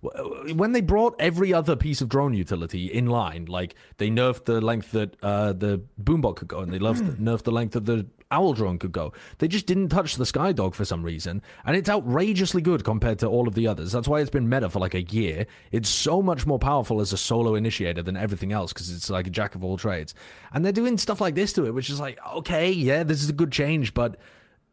W- 0.03 0.55
When 0.55 0.71
they 0.71 0.81
brought 0.81 1.15
every 1.19 1.53
other 1.53 1.75
piece 1.75 2.01
of 2.01 2.09
drone 2.09 2.33
utility 2.33 2.85
in 2.91 3.05
line, 3.07 3.45
like 3.45 3.75
they 3.97 4.09
nerfed 4.09 4.45
the 4.45 4.61
length 4.61 4.91
that 4.91 5.15
uh, 5.23 5.53
the 5.53 5.81
boombot 6.01 6.35
could 6.37 6.47
go, 6.47 6.59
and 6.59 6.71
they 6.73 6.79
nerfed, 6.79 7.17
nerfed 7.19 7.43
the 7.43 7.51
length 7.51 7.73
that 7.73 7.85
the 7.85 8.07
owl 8.31 8.53
drone 8.53 8.79
could 8.79 8.93
go. 8.93 9.11
They 9.39 9.47
just 9.49 9.65
didn't 9.65 9.89
touch 9.89 10.15
the 10.15 10.25
skye 10.25 10.53
dog 10.53 10.73
for 10.73 10.85
some 10.85 11.03
reason, 11.03 11.41
and 11.65 11.75
it's 11.75 11.89
outrageously 11.89 12.61
good 12.61 12.83
compared 12.83 13.19
to 13.19 13.27
all 13.27 13.47
of 13.47 13.55
the 13.55 13.67
others. 13.67 13.91
That's 13.91 14.07
why 14.07 14.21
it's 14.21 14.29
been 14.29 14.47
meta 14.49 14.69
for 14.69 14.79
like 14.79 14.93
a 14.93 15.01
year. 15.03 15.45
It's 15.71 15.89
so 15.89 16.21
much 16.21 16.47
more 16.47 16.57
powerful 16.57 17.01
as 17.01 17.11
a 17.13 17.17
solo 17.17 17.55
initiator 17.55 18.01
than 18.01 18.15
everything 18.17 18.51
else 18.53 18.71
because 18.73 18.89
it's 18.89 19.09
like 19.09 19.27
a 19.27 19.31
jack 19.31 19.53
of 19.55 19.63
all 19.63 19.77
trades. 19.77 20.15
And 20.53 20.63
they're 20.63 20.71
doing 20.71 20.97
stuff 20.97 21.19
like 21.21 21.35
this 21.35 21.51
to 21.53 21.65
it, 21.65 21.73
which 21.73 21.89
is 21.89 21.99
like, 21.99 22.17
okay, 22.37 22.71
yeah, 22.71 23.03
this 23.03 23.21
is 23.21 23.29
a 23.29 23.33
good 23.33 23.51
change, 23.51 23.93
but 23.93 24.17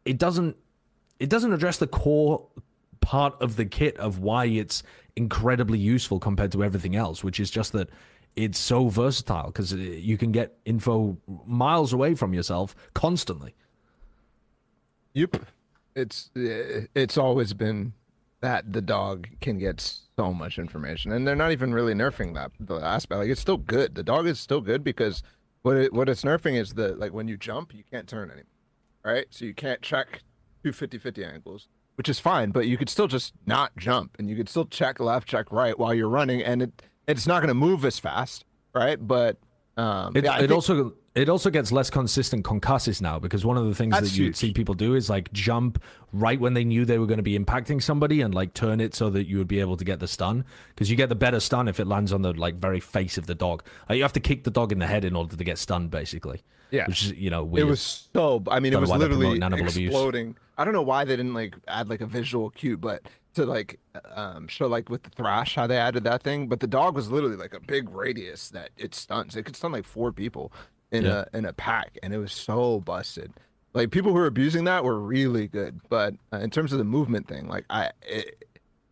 it 0.05 0.17
doesn't 0.17 0.55
it 1.19 1.29
doesn't 1.29 1.51
address 1.51 1.77
the 1.77 1.87
core 1.87 2.47
part 3.01 3.35
of 3.41 3.57
the 3.57 3.65
kit 3.65 3.97
of 3.97 4.19
why 4.19 4.45
it's 4.45 4.83
incredibly 5.19 5.77
useful 5.77 6.19
compared 6.19 6.51
to 6.53 6.63
everything 6.63 6.95
else, 6.95 7.23
which 7.23 7.39
is 7.39 7.51
just 7.51 7.73
that 7.73 7.89
it's 8.35 8.57
so 8.57 8.87
versatile 8.87 9.47
because 9.47 9.73
you 9.73 10.17
can 10.17 10.31
get 10.31 10.57
info 10.65 11.17
miles 11.45 11.93
away 11.93 12.15
from 12.15 12.33
yourself 12.33 12.75
constantly. 12.93 13.53
Yep. 15.13 15.45
It's 15.95 16.31
eh, 16.35 16.85
it's 16.95 17.17
always 17.17 17.53
been 17.53 17.93
that 18.41 18.71
the 18.71 18.81
dog 18.81 19.27
can 19.41 19.59
get 19.59 19.81
so 20.15 20.33
much 20.33 20.57
information, 20.57 21.11
and 21.11 21.27
they're 21.27 21.35
not 21.35 21.51
even 21.51 21.73
really 21.73 21.93
nerfing 21.93 22.33
that 22.35 22.51
the 22.59 22.75
aspect. 22.75 23.19
Like 23.19 23.29
it's 23.29 23.41
still 23.41 23.57
good. 23.57 23.95
The 23.95 24.03
dog 24.03 24.25
is 24.27 24.39
still 24.39 24.61
good 24.61 24.83
because 24.83 25.21
what 25.63 25.75
it, 25.75 25.93
what 25.93 26.07
it's 26.07 26.23
nerfing 26.23 26.55
is 26.55 26.73
the 26.73 26.95
like 26.95 27.13
when 27.13 27.27
you 27.27 27.37
jump, 27.37 27.73
you 27.73 27.83
can't 27.91 28.07
turn 28.07 28.29
anymore, 28.29 28.45
right? 29.03 29.25
So 29.29 29.45
you 29.45 29.53
can't 29.53 29.81
check 29.81 30.21
two 30.63 30.71
50-50 30.71 31.33
angles, 31.33 31.67
which 31.99 32.07
is 32.07 32.17
fine, 32.17 32.51
but 32.51 32.65
you 32.65 32.77
could 32.77 32.87
still 32.87 33.07
just 33.09 33.33
not 33.45 33.75
jump, 33.75 34.15
and 34.17 34.29
you 34.29 34.35
could 34.37 34.47
still 34.47 34.63
check 34.63 35.01
left, 35.01 35.27
check 35.27 35.51
right 35.51 35.77
while 35.77 35.93
you're 35.93 36.07
running, 36.07 36.41
and 36.41 36.61
it 36.61 36.81
it's 37.07 37.27
not 37.27 37.41
going 37.41 37.49
to 37.49 37.53
move 37.53 37.83
as 37.83 37.99
fast, 37.99 38.45
right? 38.73 39.05
But 39.05 39.35
um, 39.75 40.15
It, 40.15 40.23
yeah, 40.23 40.35
it 40.37 40.39
think- 40.43 40.51
also 40.53 40.93
it 41.13 41.27
also 41.27 41.49
gets 41.49 41.73
less 41.73 41.89
consistent 41.89 42.45
concusses 42.45 43.01
now 43.01 43.19
because 43.19 43.43
one 43.45 43.57
of 43.57 43.65
the 43.65 43.75
things 43.75 43.91
That's 43.95 44.11
that 44.11 44.17
you 44.17 44.25
huge. 44.27 44.35
see 44.37 44.53
people 44.53 44.75
do 44.75 44.95
is 44.95 45.09
like 45.09 45.29
jump 45.33 45.83
right 46.13 46.39
when 46.39 46.53
they 46.53 46.63
knew 46.63 46.85
they 46.85 46.99
were 46.99 47.07
going 47.07 47.17
to 47.17 47.23
be 47.23 47.37
impacting 47.37 47.83
somebody 47.83 48.21
and 48.21 48.33
like 48.33 48.53
turn 48.53 48.79
it 48.79 48.95
so 48.95 49.09
that 49.09 49.27
you 49.27 49.37
would 49.37 49.47
be 49.49 49.59
able 49.59 49.75
to 49.75 49.83
get 49.83 49.99
the 49.99 50.07
stun 50.07 50.45
because 50.69 50.89
you 50.89 50.95
get 50.95 51.09
the 51.09 51.15
better 51.15 51.41
stun 51.41 51.67
if 51.67 51.81
it 51.81 51.85
lands 51.87 52.13
on 52.13 52.21
the 52.21 52.31
like 52.31 52.55
very 52.55 52.79
face 52.79 53.17
of 53.17 53.25
the 53.25 53.35
dog. 53.35 53.61
Like, 53.89 53.97
you 53.97 54.03
have 54.03 54.13
to 54.13 54.21
kick 54.21 54.45
the 54.45 54.51
dog 54.51 54.71
in 54.71 54.79
the 54.79 54.87
head 54.87 55.03
in 55.03 55.17
order 55.17 55.35
to 55.35 55.43
get 55.43 55.57
stunned, 55.57 55.91
basically. 55.91 56.43
Yeah. 56.71 56.85
which 56.85 57.03
is 57.03 57.13
you 57.13 57.31
know 57.31 57.43
weird. 57.43 57.67
It 57.67 57.69
was 57.69 58.07
so. 58.13 58.43
I 58.47 58.59
mean, 58.59 58.71
it 58.71 58.75
Don't 58.77 58.83
know 58.87 58.93
was 58.93 59.01
literally 59.01 59.41
animal 59.41 59.67
abuse. 59.67 59.91
I 60.59 60.65
don't 60.65 60.73
know 60.73 60.81
why 60.83 61.05
they 61.05 61.15
didn't 61.15 61.33
like 61.33 61.55
add 61.67 61.89
like 61.89 62.01
a 62.01 62.05
visual 62.05 62.49
cue, 62.51 62.77
but 62.77 63.01
to 63.35 63.45
like 63.45 63.79
um 64.13 64.47
show 64.47 64.67
like 64.67 64.89
with 64.89 65.03
the 65.03 65.09
thrash 65.09 65.55
how 65.55 65.65
they 65.67 65.77
added 65.77 66.03
that 66.03 66.21
thing. 66.21 66.47
But 66.47 66.59
the 66.59 66.67
dog 66.67 66.93
was 66.95 67.09
literally 67.09 67.37
like 67.37 67.53
a 67.53 67.59
big 67.59 67.89
radius 67.89 68.49
that 68.49 68.69
it 68.77 68.93
stuns. 68.93 69.35
It 69.35 69.43
could 69.43 69.55
stun 69.55 69.71
like 69.71 69.85
four 69.85 70.11
people 70.11 70.51
in 70.91 71.05
Yeah. 71.05 71.23
a 71.33 71.37
in 71.37 71.45
a 71.45 71.53
pack, 71.53 71.97
and 72.03 72.13
it 72.13 72.17
was 72.17 72.33
so 72.33 72.79
busted. 72.81 73.31
Like 73.73 73.91
people 73.91 74.11
who 74.11 74.17
were 74.17 74.25
abusing 74.25 74.65
that 74.65 74.83
were 74.83 74.99
really 74.99 75.47
good, 75.47 75.79
but 75.89 76.13
uh, 76.33 76.37
in 76.37 76.49
terms 76.49 76.73
of 76.73 76.77
the 76.79 76.85
movement 76.85 77.27
thing, 77.27 77.47
like 77.47 77.65
I. 77.69 77.91
It, 78.01 78.45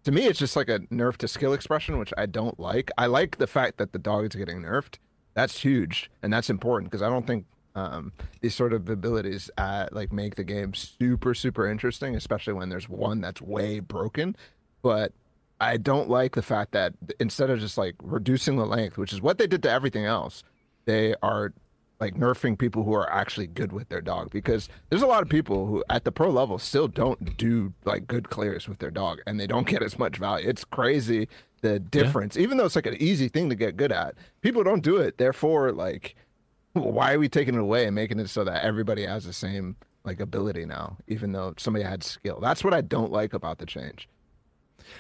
to 0.04 0.12
me, 0.14 0.26
it's 0.26 0.40
just 0.40 0.56
like 0.56 0.70
a 0.70 0.80
nerf 0.90 1.18
to 1.18 1.28
skill 1.28 1.52
expression, 1.52 2.00
which 2.00 2.14
I 2.18 2.28
don't 2.28 2.58
like. 2.58 2.90
I 2.98 3.08
like 3.08 3.40
the 3.40 3.48
fact 3.48 3.78
that 3.78 3.92
the 3.92 4.00
dog 4.00 4.24
is 4.24 4.36
getting 4.38 4.62
nerfed. 4.62 5.00
That's 5.34 5.60
huge, 5.60 6.10
and 6.24 6.32
that's 6.32 6.50
important 6.50 6.90
because 6.90 7.02
I 7.02 7.10
don't 7.10 7.28
think 7.28 7.46
um, 7.78 8.12
these 8.42 8.56
sort 8.56 8.74
of 8.74 8.90
abilities 8.90 9.50
uh, 9.58 9.88
like 9.92 10.12
make 10.12 10.36
the 10.36 10.44
game 10.44 10.74
super 10.74 11.34
super 11.34 11.70
interesting, 11.70 12.16
especially 12.16 12.54
when 12.54 12.70
there's 12.70 12.90
one 12.90 13.22
that's 13.22 13.42
way 13.42 13.80
broken. 13.80 14.36
But 14.82 15.14
I 15.60 15.78
don't 15.78 16.10
like 16.10 16.36
the 16.36 16.42
fact 16.42 16.72
that 16.72 16.94
instead 17.20 17.50
of 17.50 17.60
just 17.60 17.78
like 17.78 17.96
reducing 18.02 18.58
the 18.58 18.66
length, 18.66 18.98
which 18.98 19.14
is 19.14 19.22
what 19.22 19.38
they 19.38 19.48
did 19.48 19.64
to 19.64 19.72
everything 19.72 20.06
else, 20.06 20.44
they 20.86 21.16
are 21.22 21.54
like 22.00 22.16
nerfing 22.16 22.58
people 22.58 22.84
who 22.84 22.94
are 22.94 23.12
actually 23.12 23.48
good 23.48 23.72
with 23.72 23.90
their 23.90 24.02
dog 24.02 24.30
because 24.30 24.70
there's 24.90 25.02
a 25.02 25.08
lot 25.08 25.24
of 25.24 25.30
people 25.30 25.66
who 25.66 25.84
at 25.90 26.04
the 26.04 26.12
pro 26.12 26.30
level 26.30 26.60
still 26.60 26.88
don't 26.88 27.38
do 27.38 27.74
like 27.86 28.06
good 28.06 28.30
clears 28.30 28.68
with 28.68 28.78
their 28.78 28.92
dog 28.92 29.20
and 29.26 29.40
they 29.40 29.48
don't 29.48 29.68
get 29.68 29.82
as 29.82 29.98
much 29.98 30.18
value. 30.18 30.48
It's 30.48 30.64
crazy 30.64 31.28
the 31.62 31.80
difference, 31.80 32.38
even 32.38 32.58
though 32.58 32.66
it's 32.66 32.76
like 32.76 32.86
an 32.86 33.02
easy 33.02 33.30
thing 33.30 33.50
to 33.50 33.56
get 33.56 33.78
good 33.78 33.92
at. 33.92 34.16
People 34.42 34.64
don't 34.64 34.84
do 34.84 34.98
it. 34.98 35.18
Therefore, 35.18 35.72
like, 35.72 36.16
why 36.74 37.14
are 37.14 37.20
we 37.20 37.30
taking 37.30 37.56
it 37.56 37.60
away 37.60 37.86
and 37.86 37.96
making 37.96 38.20
it 38.20 38.30
so 38.30 38.44
that 38.44 38.64
everybody 38.64 39.06
has 39.06 39.26
the 39.26 39.34
same 39.34 39.76
like 40.04 40.20
ability 40.20 40.66
now, 40.66 40.98
even 41.08 41.32
though 41.32 41.54
somebody 41.58 41.84
had 41.84 42.04
skill? 42.04 42.40
That's 42.42 42.64
what 42.64 42.74
I 42.74 42.82
don't 42.82 43.12
like 43.12 43.34
about 43.34 43.58
the 43.58 43.66
change. 43.66 44.08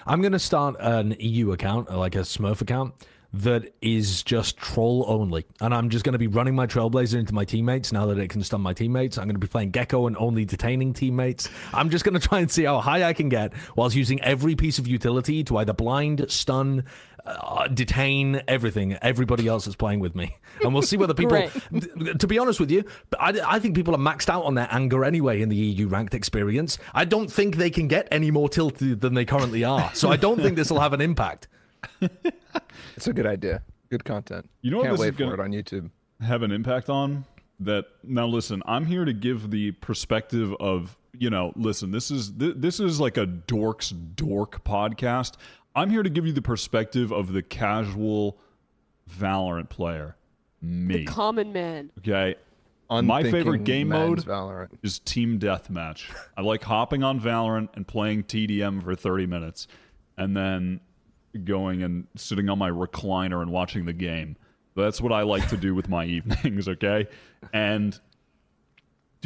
I'm 0.05 0.21
gonna 0.21 0.39
start 0.39 0.75
an 0.79 1.15
EU 1.19 1.51
account, 1.51 1.89
uh, 1.89 1.97
like 1.97 2.15
a 2.15 2.19
Smurf 2.19 2.61
account, 2.61 2.93
that 3.33 3.73
is 3.81 4.23
just 4.23 4.57
troll 4.57 5.05
only. 5.07 5.45
And 5.59 5.73
I'm 5.73 5.89
just 5.89 6.05
going 6.05 6.13
to 6.13 6.19
be 6.19 6.27
running 6.27 6.55
my 6.55 6.65
Trailblazer 6.65 7.19
into 7.19 7.33
my 7.33 7.45
teammates 7.45 7.91
now 7.91 8.05
that 8.07 8.17
it 8.17 8.29
can 8.29 8.41
stun 8.41 8.61
my 8.61 8.73
teammates. 8.73 9.17
I'm 9.17 9.25
going 9.25 9.35
to 9.35 9.39
be 9.39 9.47
playing 9.47 9.71
Gekko 9.73 10.07
and 10.07 10.15
only 10.17 10.45
detaining 10.45 10.93
teammates. 10.93 11.49
I'm 11.73 11.89
just 11.89 12.05
going 12.05 12.13
to 12.19 12.25
try 12.25 12.39
and 12.39 12.49
see 12.49 12.63
how 12.63 12.79
high 12.79 13.03
I 13.03 13.13
can 13.13 13.29
get 13.29 13.53
whilst 13.75 13.95
using 13.95 14.21
every 14.21 14.55
piece 14.55 14.79
of 14.79 14.87
utility 14.87 15.43
to 15.45 15.57
either 15.57 15.73
blind, 15.73 16.25
stun, 16.29 16.85
uh, 17.27 17.67
detain 17.67 18.41
everything, 18.47 18.93
everybody 19.01 19.47
else 19.47 19.67
is 19.67 19.75
playing 19.75 19.99
with 19.99 20.15
me. 20.15 20.35
And 20.63 20.73
we'll 20.73 20.81
see 20.83 20.97
whether 20.97 21.13
people, 21.21 21.49
to 22.17 22.27
be 22.27 22.39
honest 22.39 22.59
with 22.59 22.71
you, 22.71 22.83
I, 23.19 23.39
I 23.45 23.59
think 23.59 23.75
people 23.75 23.93
are 23.93 23.99
maxed 23.99 24.29
out 24.29 24.43
on 24.45 24.55
their 24.55 24.67
anger 24.71 25.03
anyway 25.05 25.41
in 25.41 25.49
the 25.49 25.55
EU 25.55 25.87
ranked 25.87 26.13
experience. 26.13 26.77
I 26.93 27.05
don't 27.05 27.31
think 27.31 27.57
they 27.57 27.69
can 27.69 27.87
get 27.87 28.07
any 28.11 28.31
more 28.31 28.49
tilted 28.49 29.01
than 29.01 29.13
they 29.13 29.25
currently 29.25 29.63
are. 29.63 29.91
So 29.93 30.09
I 30.09 30.17
don't 30.17 30.41
think 30.41 30.55
this 30.55 30.69
will 30.71 30.79
have 30.79 30.93
an 30.93 31.01
impact. 31.01 31.47
It's 32.95 33.07
a 33.07 33.13
good 33.13 33.27
idea. 33.27 33.61
Good 33.91 34.03
content. 34.03 34.49
You 34.61 34.71
know 34.71 34.77
what 34.77 34.83
Can't 34.87 34.97
this 34.97 35.05
is 35.05 35.11
wait 35.19 35.27
for 35.27 35.33
it 35.35 35.39
on 35.39 35.51
YouTube. 35.51 35.89
have 36.21 36.41
an 36.41 36.51
impact 36.51 36.89
on 36.89 37.25
that 37.59 37.85
now 38.03 38.27
listen 38.27 38.61
i'm 38.67 38.85
here 38.85 39.03
to 39.03 39.13
give 39.13 39.49
the 39.49 39.71
perspective 39.71 40.53
of 40.59 40.95
you 41.17 41.27
know 41.27 41.51
listen 41.55 41.89
this 41.89 42.11
is 42.11 42.31
th- 42.31 42.53
this 42.57 42.79
is 42.79 42.99
like 42.99 43.17
a 43.17 43.25
dorks 43.25 43.91
dork 44.15 44.63
podcast 44.63 45.37
i'm 45.77 45.89
here 45.89 46.03
to 46.03 46.09
give 46.09 46.25
you 46.25 46.33
the 46.33 46.41
perspective 46.41 47.13
of 47.13 47.31
the 47.31 47.41
casual 47.41 48.37
valorant 49.09 49.69
player 49.69 50.17
me 50.61 51.05
Common 51.05 51.53
man. 51.53 51.91
okay 51.99 52.35
my 52.89 53.23
favorite 53.23 53.63
game 53.63 53.89
men's 53.89 54.25
mode 54.25 54.25
Valorant. 54.25 54.69
is 54.81 54.99
team 54.99 55.39
deathmatch. 55.39 56.09
I 56.37 56.41
like 56.41 56.63
hopping 56.63 57.03
on 57.03 57.19
Valorant 57.19 57.69
and 57.75 57.87
playing 57.87 58.23
TDM 58.23 58.83
for 58.83 58.95
30 58.95 59.25
minutes 59.25 59.67
and 60.17 60.35
then 60.35 60.79
going 61.43 61.83
and 61.83 62.07
sitting 62.15 62.49
on 62.49 62.57
my 62.57 62.69
recliner 62.69 63.41
and 63.41 63.51
watching 63.51 63.85
the 63.85 63.93
game. 63.93 64.37
That's 64.75 65.01
what 65.01 65.11
I 65.11 65.23
like 65.23 65.47
to 65.49 65.57
do 65.57 65.75
with 65.75 65.89
my 65.89 66.05
evenings, 66.17 66.67
okay? 66.67 67.07
And 67.51 67.99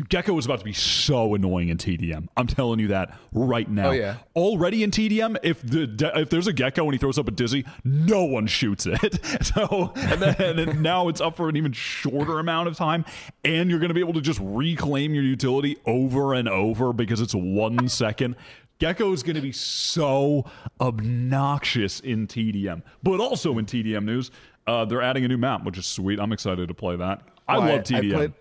Dude, 0.01 0.09
Gekko 0.25 0.37
is 0.39 0.45
about 0.45 0.59
to 0.59 0.65
be 0.65 0.73
so 0.73 1.35
annoying 1.35 1.69
in 1.69 1.77
TDM. 1.77 2.27
I'm 2.35 2.47
telling 2.47 2.79
you 2.79 2.87
that 2.89 3.15
right 3.33 3.69
now. 3.69 3.89
Oh, 3.89 3.91
yeah. 3.91 4.17
Already 4.35 4.83
in 4.83 4.89
TDM, 4.91 5.37
if 5.43 5.61
the 5.61 6.11
if 6.15 6.29
there's 6.29 6.47
a 6.47 6.53
Gekko 6.53 6.83
and 6.85 6.93
he 6.93 6.97
throws 6.97 7.19
up 7.19 7.27
a 7.27 7.31
dizzy, 7.31 7.65
no 7.83 8.23
one 8.23 8.47
shoots 8.47 8.85
it. 8.87 9.19
So 9.51 9.91
and 9.95 10.21
then 10.21 10.59
and 10.59 10.81
now 10.83 11.07
it's 11.07 11.19
up 11.19 11.35
for 11.35 11.49
an 11.49 11.55
even 11.57 11.71
shorter 11.73 12.39
amount 12.39 12.67
of 12.67 12.75
time, 12.77 13.05
and 13.43 13.69
you're 13.69 13.79
going 13.79 13.89
to 13.89 13.93
be 13.93 13.99
able 13.99 14.13
to 14.13 14.21
just 14.21 14.39
reclaim 14.41 15.13
your 15.13 15.23
utility 15.23 15.77
over 15.85 16.33
and 16.33 16.47
over 16.47 16.93
because 16.93 17.21
it's 17.21 17.33
one 17.35 17.87
second. 17.89 18.35
Gekko 18.79 19.13
is 19.13 19.23
going 19.23 19.35
to 19.35 19.41
be 19.41 19.51
so 19.51 20.45
obnoxious 20.79 21.99
in 21.99 22.27
TDM, 22.27 22.81
but 23.03 23.19
also 23.19 23.57
in 23.57 23.65
TDM 23.65 24.05
news, 24.05 24.31
uh, 24.67 24.85
they're 24.85 25.01
adding 25.01 25.25
a 25.25 25.27
new 25.27 25.37
map, 25.37 25.63
which 25.65 25.77
is 25.77 25.85
sweet. 25.85 26.19
I'm 26.19 26.31
excited 26.31 26.67
to 26.67 26.73
play 26.73 26.95
that. 26.95 27.21
I 27.47 27.55
I- 27.55 27.57
love 27.57 27.69
I 27.69 27.83
TDM. 27.83 28.13
played- 28.13 28.33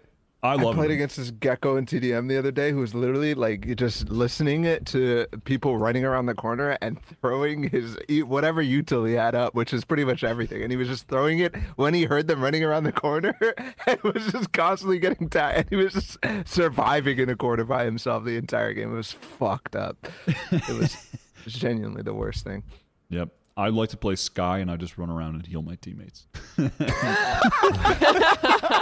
I 0.42 0.54
I 0.54 0.74
played 0.74 0.90
it. 0.90 0.94
against 0.94 1.18
this 1.18 1.30
gekko 1.30 1.76
in 1.76 1.84
TDM 1.84 2.28
the 2.28 2.38
other 2.38 2.50
day 2.50 2.70
who 2.70 2.78
was 2.78 2.94
literally 2.94 3.34
like 3.34 3.76
just 3.76 4.08
listening 4.08 4.78
to 4.86 5.26
people 5.44 5.76
running 5.76 6.04
around 6.04 6.26
the 6.26 6.34
corner 6.34 6.78
and 6.80 6.98
throwing 7.20 7.64
his 7.68 7.98
e- 8.08 8.22
whatever 8.22 8.64
util 8.64 9.06
he 9.06 9.14
had 9.14 9.34
up, 9.34 9.54
which 9.54 9.74
is 9.74 9.84
pretty 9.84 10.04
much 10.04 10.24
everything. 10.24 10.62
And 10.62 10.70
he 10.70 10.78
was 10.78 10.88
just 10.88 11.08
throwing 11.08 11.40
it 11.40 11.54
when 11.76 11.92
he 11.92 12.04
heard 12.04 12.26
them 12.26 12.42
running 12.42 12.64
around 12.64 12.84
the 12.84 12.92
corner 12.92 13.36
and 13.86 14.00
was 14.02 14.32
just 14.32 14.52
constantly 14.52 14.98
getting 14.98 15.28
tired. 15.28 15.56
And 15.58 15.68
he 15.68 15.76
was 15.76 15.92
just 15.92 16.16
surviving 16.46 17.18
in 17.18 17.28
a 17.28 17.36
corner 17.36 17.64
by 17.64 17.84
himself 17.84 18.24
the 18.24 18.36
entire 18.36 18.72
game. 18.72 18.92
It 18.92 18.96
was 18.96 19.12
fucked 19.12 19.76
up. 19.76 20.08
It 20.26 20.78
was 20.78 20.96
genuinely 21.46 22.02
the 22.02 22.14
worst 22.14 22.44
thing. 22.44 22.62
Yep. 23.10 23.28
I 23.56 23.68
like 23.68 23.90
to 23.90 23.96
play 23.98 24.16
Skye 24.16 24.60
and 24.60 24.70
I 24.70 24.76
just 24.76 24.96
run 24.96 25.10
around 25.10 25.34
and 25.34 25.44
heal 25.44 25.60
my 25.60 25.74
teammates. 25.74 26.26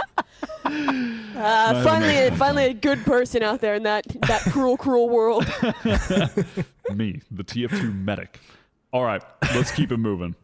Uh, 0.65 1.83
finally, 1.83 2.35
finally, 2.37 2.65
a 2.65 2.73
good 2.73 2.99
person 3.05 3.41
out 3.43 3.61
there 3.61 3.75
in 3.75 3.83
that 3.83 4.05
that 4.27 4.41
cruel, 4.51 4.75
cruel 4.77 5.09
world. 5.09 5.45
Me, 6.93 7.21
the 7.31 7.43
TF2 7.43 8.03
medic. 8.03 8.39
All 8.91 9.03
right, 9.03 9.21
let's 9.55 9.71
keep 9.71 9.91
it 9.91 9.97
moving. 9.97 10.35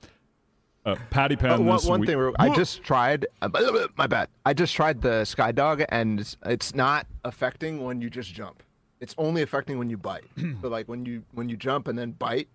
Uh, 0.85 0.95
Patiphan 1.11 1.57
Oh, 1.57 1.61
one, 1.61 1.75
this 1.77 1.85
one 1.85 1.99
week. 2.01 2.09
thing, 2.09 2.33
I 2.37 2.53
just 2.55 2.83
tried. 2.83 3.25
uh, 3.41 3.49
My 3.97 4.05
bad. 4.07 4.29
I 4.45 4.53
just 4.53 4.75
tried 4.75 5.01
the 5.01 5.25
Skye 5.25 5.51
dog, 5.51 5.83
and 5.89 6.19
it's, 6.19 6.37
it's 6.45 6.75
not 6.75 7.07
affecting 7.23 7.83
when 7.83 8.01
you 8.01 8.09
just 8.09 8.31
jump. 8.33 8.61
It's 8.99 9.15
only 9.17 9.41
affecting 9.41 9.79
when 9.79 9.89
you 9.89 9.97
bite. 9.97 10.25
so 10.61 10.67
like 10.67 10.87
when 10.87 11.05
you 11.05 11.23
when 11.33 11.49
you 11.49 11.57
jump 11.57 11.87
and 11.87 11.97
then 11.97 12.11
bite, 12.11 12.47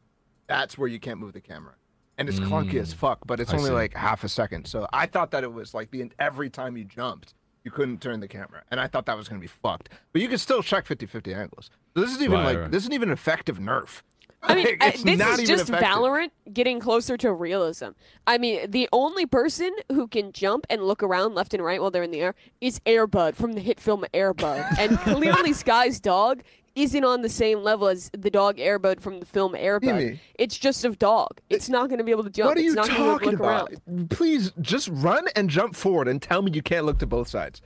that's 0.47 0.79
where 0.79 0.89
you 0.89 0.99
can't 1.01 1.19
move 1.19 1.33
the 1.33 1.41
camera. 1.41 1.75
And 2.21 2.29
it's 2.29 2.39
clunky 2.39 2.75
as 2.75 2.93
mm. 2.95 2.99
fuck, 2.99 3.19
but 3.27 3.41
it's 3.41 3.53
I 3.53 3.57
only 3.57 3.71
see. 3.71 3.75
like 3.75 3.95
half 3.95 4.23
a 4.25 4.29
second. 4.29 4.67
So 4.67 4.87
I 4.93 5.07
thought 5.07 5.31
that 5.31 5.43
it 5.43 5.53
was 5.53 5.73
like 5.73 5.91
the 5.91 6.13
every 6.19 6.51
time 6.51 6.77
you 6.77 6.85
jumped, 6.85 7.35
you 7.65 7.71
couldn't 7.71 8.01
turn 8.03 8.21
the 8.21 8.29
camera, 8.29 8.63
and 8.71 8.79
I 8.79 8.87
thought 8.87 9.07
that 9.07 9.17
was 9.17 9.27
gonna 9.27 9.41
be 9.41 9.47
fucked. 9.47 9.89
But 10.13 10.21
you 10.21 10.29
can 10.29 10.39
still 10.39 10.63
check 10.63 10.87
50-50 10.87 11.35
angles. 11.35 11.71
So 11.95 12.03
this 12.03 12.15
is 12.15 12.23
even 12.23 12.33
Right, 12.39 12.45
like 12.45 12.59
right. 12.59 12.71
this 12.71 12.83
isn't 12.83 12.93
even 12.93 13.09
an 13.09 13.15
effective 13.15 13.59
nerf. 13.59 14.03
I 14.43 14.55
mean, 14.55 14.65
Like, 14.81 14.95
it's 14.95 15.03
this 15.03 15.19
not 15.19 15.33
is 15.33 15.41
even 15.41 15.57
just 15.57 15.69
effective. 15.71 15.89
Valorant 15.89 16.31
getting 16.53 16.81
closer 16.81 17.17
to 17.19 17.33
realism. 17.33 17.89
I 18.27 18.39
mean, 18.39 18.71
the 18.71 18.89
only 18.93 19.27
person 19.27 19.75
who 19.91 20.07
can 20.09 20.33
jump 20.33 20.67
and 20.71 20.83
look 20.83 21.03
around 21.03 21.35
left 21.35 21.53
and 21.55 21.63
right 21.63 21.81
while 21.81 21.91
they're 21.91 22.03
in 22.03 22.11
the 22.11 22.21
air 22.21 22.35
is 22.61 22.81
Air 22.87 23.07
Bud 23.07 23.37
from 23.37 23.53
the 23.53 23.61
hit 23.61 23.81
film 23.81 24.05
Air 24.15 24.33
Bud. 24.33 24.65
and 24.79 24.99
clearly 25.01 25.53
Skye's 25.53 26.01
dog 26.01 26.43
isn't 26.75 27.05
on 27.05 27.23
the 27.23 27.29
same 27.29 27.63
level 27.63 27.89
as 27.89 28.11
the 28.13 28.31
dog 28.31 28.59
Air 28.59 28.79
Bud 28.79 29.01
from 29.01 29.21
the 29.21 29.27
film 29.27 29.55
Air 29.55 29.81
Bud. 29.81 30.19
It's 30.35 30.59
just 30.59 30.85
a 30.85 30.91
dog. 30.91 31.41
It's 31.51 31.69
not 31.69 31.89
going 31.89 31.99
to 31.99 32.05
be 32.05 32.11
able 32.11 32.25
to 32.25 32.31
jump. 32.31 32.49
What 32.49 32.57
are 32.57 32.61
it's 32.61 32.67
you 32.67 32.75
not 32.75 32.89
gonna 32.89 32.99
be 32.99 33.05
able 33.05 33.19
to 33.19 33.25
talking 33.25 33.35
about? 33.35 33.73
Around. 33.89 34.11
Please 34.11 34.53
just 34.61 34.89
run 34.93 35.27
and 35.37 35.51
jump 35.51 35.75
forward 35.75 36.09
and 36.09 36.21
tell 36.21 36.43
me 36.43 36.53
you 36.53 36.63
can't 36.63 36.87
look 36.87 36.99
to 36.99 37.07
both 37.07 37.29
sides. 37.29 37.61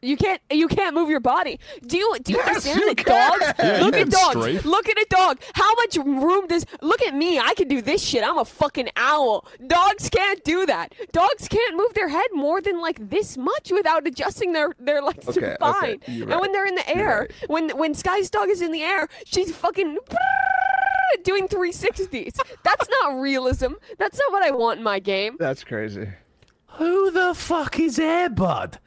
You 0.00 0.16
can't. 0.16 0.40
You 0.50 0.68
can't 0.68 0.94
move 0.94 1.10
your 1.10 1.18
body. 1.20 1.58
Do 1.86 1.96
you? 1.96 2.16
Do 2.22 2.32
you 2.32 2.38
Yes, 2.38 2.48
understand 2.48 2.80
you 2.80 2.86
that 2.94 2.96
can! 3.04 3.38
dogs? 3.40 3.52
Yeah, 3.58 3.84
look 3.84 3.94
at 3.96 4.08
dogs. 4.10 4.36
strafe. 4.40 4.64
Look 4.64 4.88
at 4.88 4.96
a 4.96 5.06
dog. 5.10 5.40
How 5.54 5.74
much 5.74 5.96
room 5.96 6.46
does? 6.46 6.64
Look 6.80 7.02
at 7.02 7.14
me. 7.14 7.38
I 7.40 7.54
can 7.54 7.66
do 7.66 7.82
this 7.82 8.00
shit. 8.02 8.22
I'm 8.22 8.38
a 8.38 8.44
fucking 8.44 8.90
owl. 8.96 9.46
Dogs 9.66 10.08
can't 10.08 10.42
do 10.44 10.66
that. 10.66 10.94
Dogs 11.12 11.48
can't 11.48 11.76
move 11.76 11.94
their 11.94 12.08
head 12.08 12.28
more 12.32 12.60
than 12.60 12.80
like 12.80 13.10
this 13.10 13.36
much 13.36 13.72
without 13.72 14.06
adjusting 14.06 14.52
their 14.52 14.72
their 14.78 15.02
like 15.02 15.26
Okay, 15.28 15.56
okay, 15.60 15.98
spine. 15.98 15.98
you're 16.06 16.30
And 16.30 16.40
when 16.40 16.52
they're 16.52 16.66
in 16.66 16.76
the 16.76 16.88
air, 16.88 17.28
when 17.48 17.70
when 17.76 17.92
Skye's 17.94 18.30
dog 18.30 18.48
is 18.50 18.62
in 18.62 18.70
the 18.70 18.82
air, 18.82 19.08
she's 19.24 19.54
fucking. 19.54 19.98
Doing 21.24 21.48
360s. 21.48 22.38
That's 22.62 22.88
not 22.88 23.18
realism. 23.20 23.72
That's 23.98 24.18
not 24.18 24.30
what 24.30 24.42
I 24.42 24.50
want 24.50 24.78
in 24.78 24.84
my 24.84 24.98
game. 24.98 25.36
That's 25.38 25.64
crazy. 25.64 26.06
Who 26.72 27.10
the 27.10 27.34
fuck 27.34 27.80
is 27.80 27.98
Air 27.98 28.28
Bud? 28.28 28.78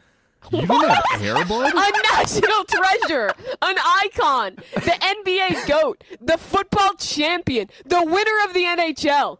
You 0.51 0.65
don't 0.65 0.89
have 0.89 1.21
Air 1.21 1.45
Bud? 1.45 1.71
a 1.75 2.15
national 2.17 2.63
treasure, 2.65 3.31
an 3.61 3.75
icon, 4.03 4.55
the 4.73 4.97
NBA 5.25 5.67
GOAT, 5.67 6.03
the 6.19 6.37
football 6.37 6.93
champion, 6.95 7.69
the 7.85 8.01
winner 8.03 8.45
of 8.47 8.53
the 8.53 8.63
NHL. 8.63 9.37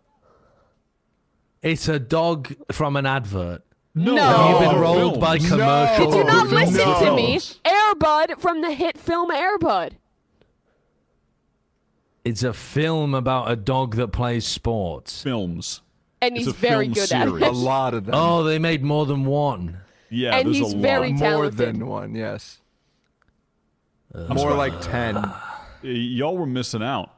It's 1.62 1.88
a 1.88 1.99
dog 1.99 2.54
from 2.72 2.95
an 2.95 3.06
advert. 3.06 3.64
No. 3.93 4.16
No. 4.16 4.22
Have 4.24 4.62
you 4.62 4.70
been 4.70 4.80
rolled 4.80 5.20
by 5.20 5.38
films. 5.38 5.49
commercial? 5.52 6.12
Did 6.12 6.18
you 6.18 6.24
not 6.24 6.49
no. 6.49 6.56
listen 6.58 7.06
to 7.06 7.16
me? 7.16 7.39
Air 7.66 7.95
Bud 7.95 8.36
from 8.39 8.62
the 8.62 8.72
hit 8.72 8.97
film 8.97 9.32
Air 9.32 9.58
Bud. 9.58 9.97
It's 12.24 12.43
a 12.43 12.54
film 12.54 13.14
about 13.16 13.49
a 13.52 13.56
dog 13.56 13.95
that 13.95 14.10
plays 14.10 14.45
sports. 14.45 15.24
Films. 15.24 15.82
And 16.22 16.38
It's 16.38 16.45
he's 16.45 16.56
very 16.56 16.88
good 16.88 17.08
series. 17.10 17.41
at 17.41 17.49
A 17.49 17.52
lot 17.52 17.93
of 17.95 18.06
them. 18.06 18.14
Oh, 18.16 18.43
they 18.43 18.60
made 18.60 18.84
more 18.84 19.06
than 19.08 19.26
one. 19.26 19.78
Yeah, 20.12 20.36
And 20.36 20.47
there's 20.47 20.57
he's 20.57 20.74
a 20.74 20.78
very 20.78 21.12
lot. 21.14 21.20
More 21.20 21.49
than 21.49 21.88
one, 21.88 22.14
yes. 22.16 22.59
More 24.30 24.53
like 24.53 24.80
10. 24.82 25.24
Y'all 25.84 26.38
were 26.38 26.45
missing 26.45 26.84
out. 26.84 27.09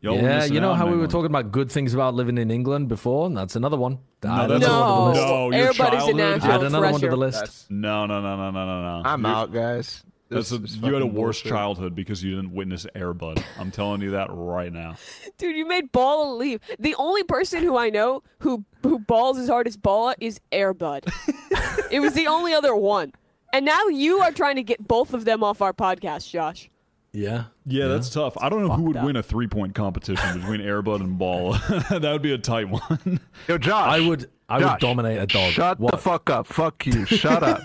Y'all 0.00 0.16
were 0.16 0.22
yeah, 0.22 0.38
missing 0.38 0.54
you 0.54 0.60
know 0.60 0.72
out 0.72 0.78
how 0.78 0.86
we 0.86 0.92
that 0.92 0.98
were 0.98 1.06
talking 1.06 1.26
about 1.26 1.52
good 1.52 1.70
things 1.70 1.94
about 1.94 2.14
living 2.14 2.36
in 2.38 2.50
England 2.50 2.88
before? 2.88 3.30
That's 3.30 3.54
another 3.54 3.76
one. 3.76 4.00
Add 4.24 4.50
that's 4.50 4.64
another 4.64 4.66
No, 4.66 5.00
one 5.00 5.14
to 5.14 5.20
the 5.20 5.20
list. 5.20 5.28
No, 5.30 5.50
your 5.50 5.54
Air 5.54 5.66
Bud 5.66 5.70
is 5.70 5.78
a 5.78 6.12
childhood? 6.12 6.50
Add 6.50 6.62
another 6.64 6.90
one 6.90 7.00
to 7.00 7.08
the 7.08 7.16
list. 7.16 7.38
That's, 7.38 7.66
No, 7.70 8.06
no, 8.06 8.20
no, 8.20 8.36
no, 8.36 8.50
no, 8.50 8.66
no, 8.66 8.82
no. 8.82 9.08
I'm 9.08 9.22
You're- 9.22 9.34
out, 9.34 9.52
guys. 9.52 10.02
That's 10.34 10.52
a, 10.52 10.58
you 10.58 10.92
had 10.92 11.02
a 11.02 11.06
worse 11.06 11.42
bullshit. 11.42 11.48
childhood 11.48 11.94
because 11.94 12.22
you 12.22 12.34
didn't 12.36 12.52
witness 12.52 12.86
Air 12.94 13.14
Bud. 13.14 13.42
I'm 13.58 13.70
telling 13.70 14.00
you 14.02 14.10
that 14.12 14.28
right 14.30 14.72
now. 14.72 14.96
Dude, 15.38 15.56
you 15.56 15.66
made 15.66 15.92
Ball 15.92 16.36
leave. 16.36 16.60
The 16.78 16.94
only 16.96 17.22
person 17.24 17.62
who 17.62 17.76
I 17.76 17.90
know 17.90 18.22
who 18.40 18.64
who 18.82 18.98
balls 18.98 19.38
as 19.38 19.48
hard 19.48 19.66
as 19.66 19.76
Ball 19.76 20.14
is 20.20 20.40
Air 20.50 20.74
Bud. 20.74 21.04
it 21.90 22.00
was 22.00 22.14
the 22.14 22.26
only 22.26 22.52
other 22.52 22.74
one. 22.74 23.12
And 23.52 23.64
now 23.66 23.86
you 23.88 24.20
are 24.20 24.32
trying 24.32 24.56
to 24.56 24.62
get 24.62 24.86
both 24.86 25.12
of 25.12 25.24
them 25.24 25.44
off 25.44 25.60
our 25.60 25.72
podcast, 25.74 26.30
Josh. 26.30 26.70
Yeah. 27.12 27.44
Yeah, 27.66 27.88
that's 27.88 28.08
tough. 28.08 28.36
I 28.40 28.48
don't 28.48 28.66
know 28.66 28.72
who 28.72 28.84
would 28.84 28.96
up. 28.96 29.04
win 29.04 29.16
a 29.16 29.22
three 29.22 29.46
point 29.46 29.74
competition 29.74 30.40
between 30.40 30.60
Air 30.62 30.80
Bud 30.82 31.00
and 31.00 31.18
Ball. 31.18 31.52
that 31.52 32.00
would 32.02 32.22
be 32.22 32.32
a 32.32 32.38
tight 32.38 32.68
one. 32.70 33.20
Yo, 33.46 33.58
Josh. 33.58 33.92
I 33.92 34.00
would 34.00 34.30
I 34.48 34.58
would 34.58 34.80
dominate 34.80 35.18
a 35.18 35.26
dog. 35.26 35.52
Shut 35.52 35.78
the 35.80 35.96
fuck 35.96 36.28
up. 36.30 36.46
Fuck 36.46 36.86
you. 36.86 37.04
Shut 37.06 37.42
up. 37.42 37.62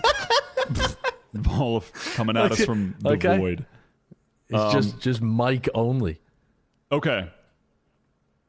Ball 1.42 1.78
of- 1.78 1.92
coming 2.14 2.36
at 2.36 2.52
us 2.52 2.64
from 2.64 2.94
the 3.00 3.10
okay. 3.10 3.38
void. 3.38 3.66
It's 4.48 4.74
just 4.74 5.00
just 5.00 5.20
Mike 5.20 5.68
only. 5.74 6.20
Okay. 6.90 7.30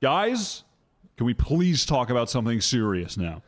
Guys, 0.02 0.64
can 1.18 1.26
we 1.26 1.34
please 1.34 1.86
talk 1.86 2.10
about 2.10 2.30
something 2.30 2.62
serious 2.62 3.18
now? 3.18 3.42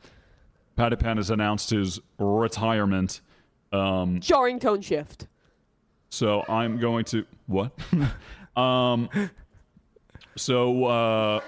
Patiphan 0.78 1.18
has 1.18 1.30
announced 1.30 1.70
his 1.70 2.00
retirement. 2.18 3.22
Um, 3.72 4.20
Jarring 4.20 4.60
tone 4.60 4.82
shift. 4.82 5.28
so 6.10 6.44
I'm 6.50 6.78
going 6.78 7.06
to 7.06 7.26
what? 7.48 7.72
um, 8.62 9.10
so 10.36 10.86
uh, 10.86 11.40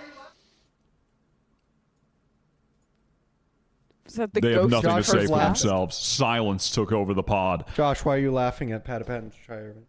Is 4.14 4.18
that 4.18 4.32
the 4.32 4.42
they 4.42 4.52
have 4.52 4.70
ghost 4.70 4.84
nothing 4.84 4.90
to 4.92 4.96
Josh 4.98 5.08
say 5.08 5.26
for 5.26 5.32
last. 5.34 5.62
themselves. 5.64 5.98
Silence 5.98 6.70
took 6.70 6.92
over 6.92 7.16
the 7.16 7.24
pod. 7.24 7.66
Josh, 7.76 8.06
why 8.06 8.16
are 8.16 8.20
you 8.20 8.32
laughing 8.32 8.72
at 8.72 8.86
Patiphan's 8.86 9.34
retirement? 9.48 9.88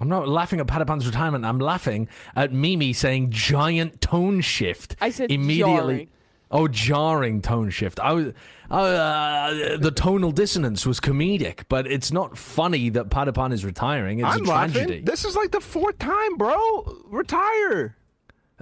I'm 0.00 0.08
not 0.08 0.26
laughing 0.28 0.58
at 0.58 0.66
Patiphan's 0.66 1.06
retirement. 1.06 1.44
I'm 1.44 1.60
laughing 1.60 2.08
at 2.34 2.52
Mimi 2.52 2.92
saying 2.92 3.30
giant 3.30 4.00
tone 4.00 4.40
shift. 4.40 4.96
I 5.00 5.10
said 5.10 5.30
immediately. 5.30 5.94
jarring. 5.94 6.08
Oh, 6.50 6.66
jarring 6.66 7.40
tone 7.40 7.70
shift. 7.70 8.00
I 8.00 8.12
was 8.12 8.32
uh, 8.68 9.76
the 9.78 9.92
tonal 9.94 10.32
dissonance 10.32 10.84
was 10.84 10.98
comedic, 10.98 11.66
but 11.68 11.86
it's 11.86 12.10
not 12.12 12.36
funny 12.36 12.88
that 12.90 13.08
Patiphan 13.10 13.52
is 13.52 13.64
retiring. 13.64 14.18
It's 14.18 14.28
I'm 14.28 14.42
a 14.42 14.44
tragedy. 14.46 14.80
laughing. 14.86 15.04
This 15.04 15.24
is 15.24 15.36
like 15.36 15.52
the 15.52 15.60
fourth 15.60 15.98
time, 16.00 16.36
bro. 16.36 16.96
Retire. 17.06 17.96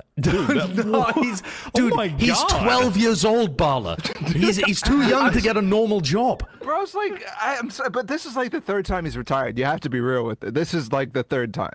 no, 0.16 1.03
he's 1.14 1.43
oh 1.66 1.70
dude. 1.74 1.95
my 1.95 2.09
he's 2.09 2.30
God. 2.32 2.62
12 2.64 2.97
years 2.97 3.24
old, 3.24 3.57
Bala. 3.57 3.97
He's 4.28 4.57
he's 4.57 4.80
too 4.80 5.03
young 5.09 5.32
to 5.32 5.40
get 5.40 5.57
a 5.57 5.62
normal 5.62 6.01
job. 6.01 6.47
Bro, 6.62 6.82
it's 6.82 6.95
like 6.95 7.24
I, 7.40 7.57
I'm 7.59 7.70
sorry, 7.70 7.90
but 7.90 8.07
this 8.09 8.24
is 8.26 8.36
like 8.36 8.51
the 8.53 8.61
third 8.61 8.86
time 8.86 9.05
he's 9.05 9.16
retired. 9.16 9.59
You 9.59 9.64
have 9.66 9.80
to 9.80 9.90
be 9.90 10.01
real 10.01 10.24
with 10.24 10.43
it. 10.45 10.55
This 10.55 10.72
is 10.74 10.93
like 10.93 11.12
the 11.12 11.22
third 11.22 11.53
time. 11.53 11.74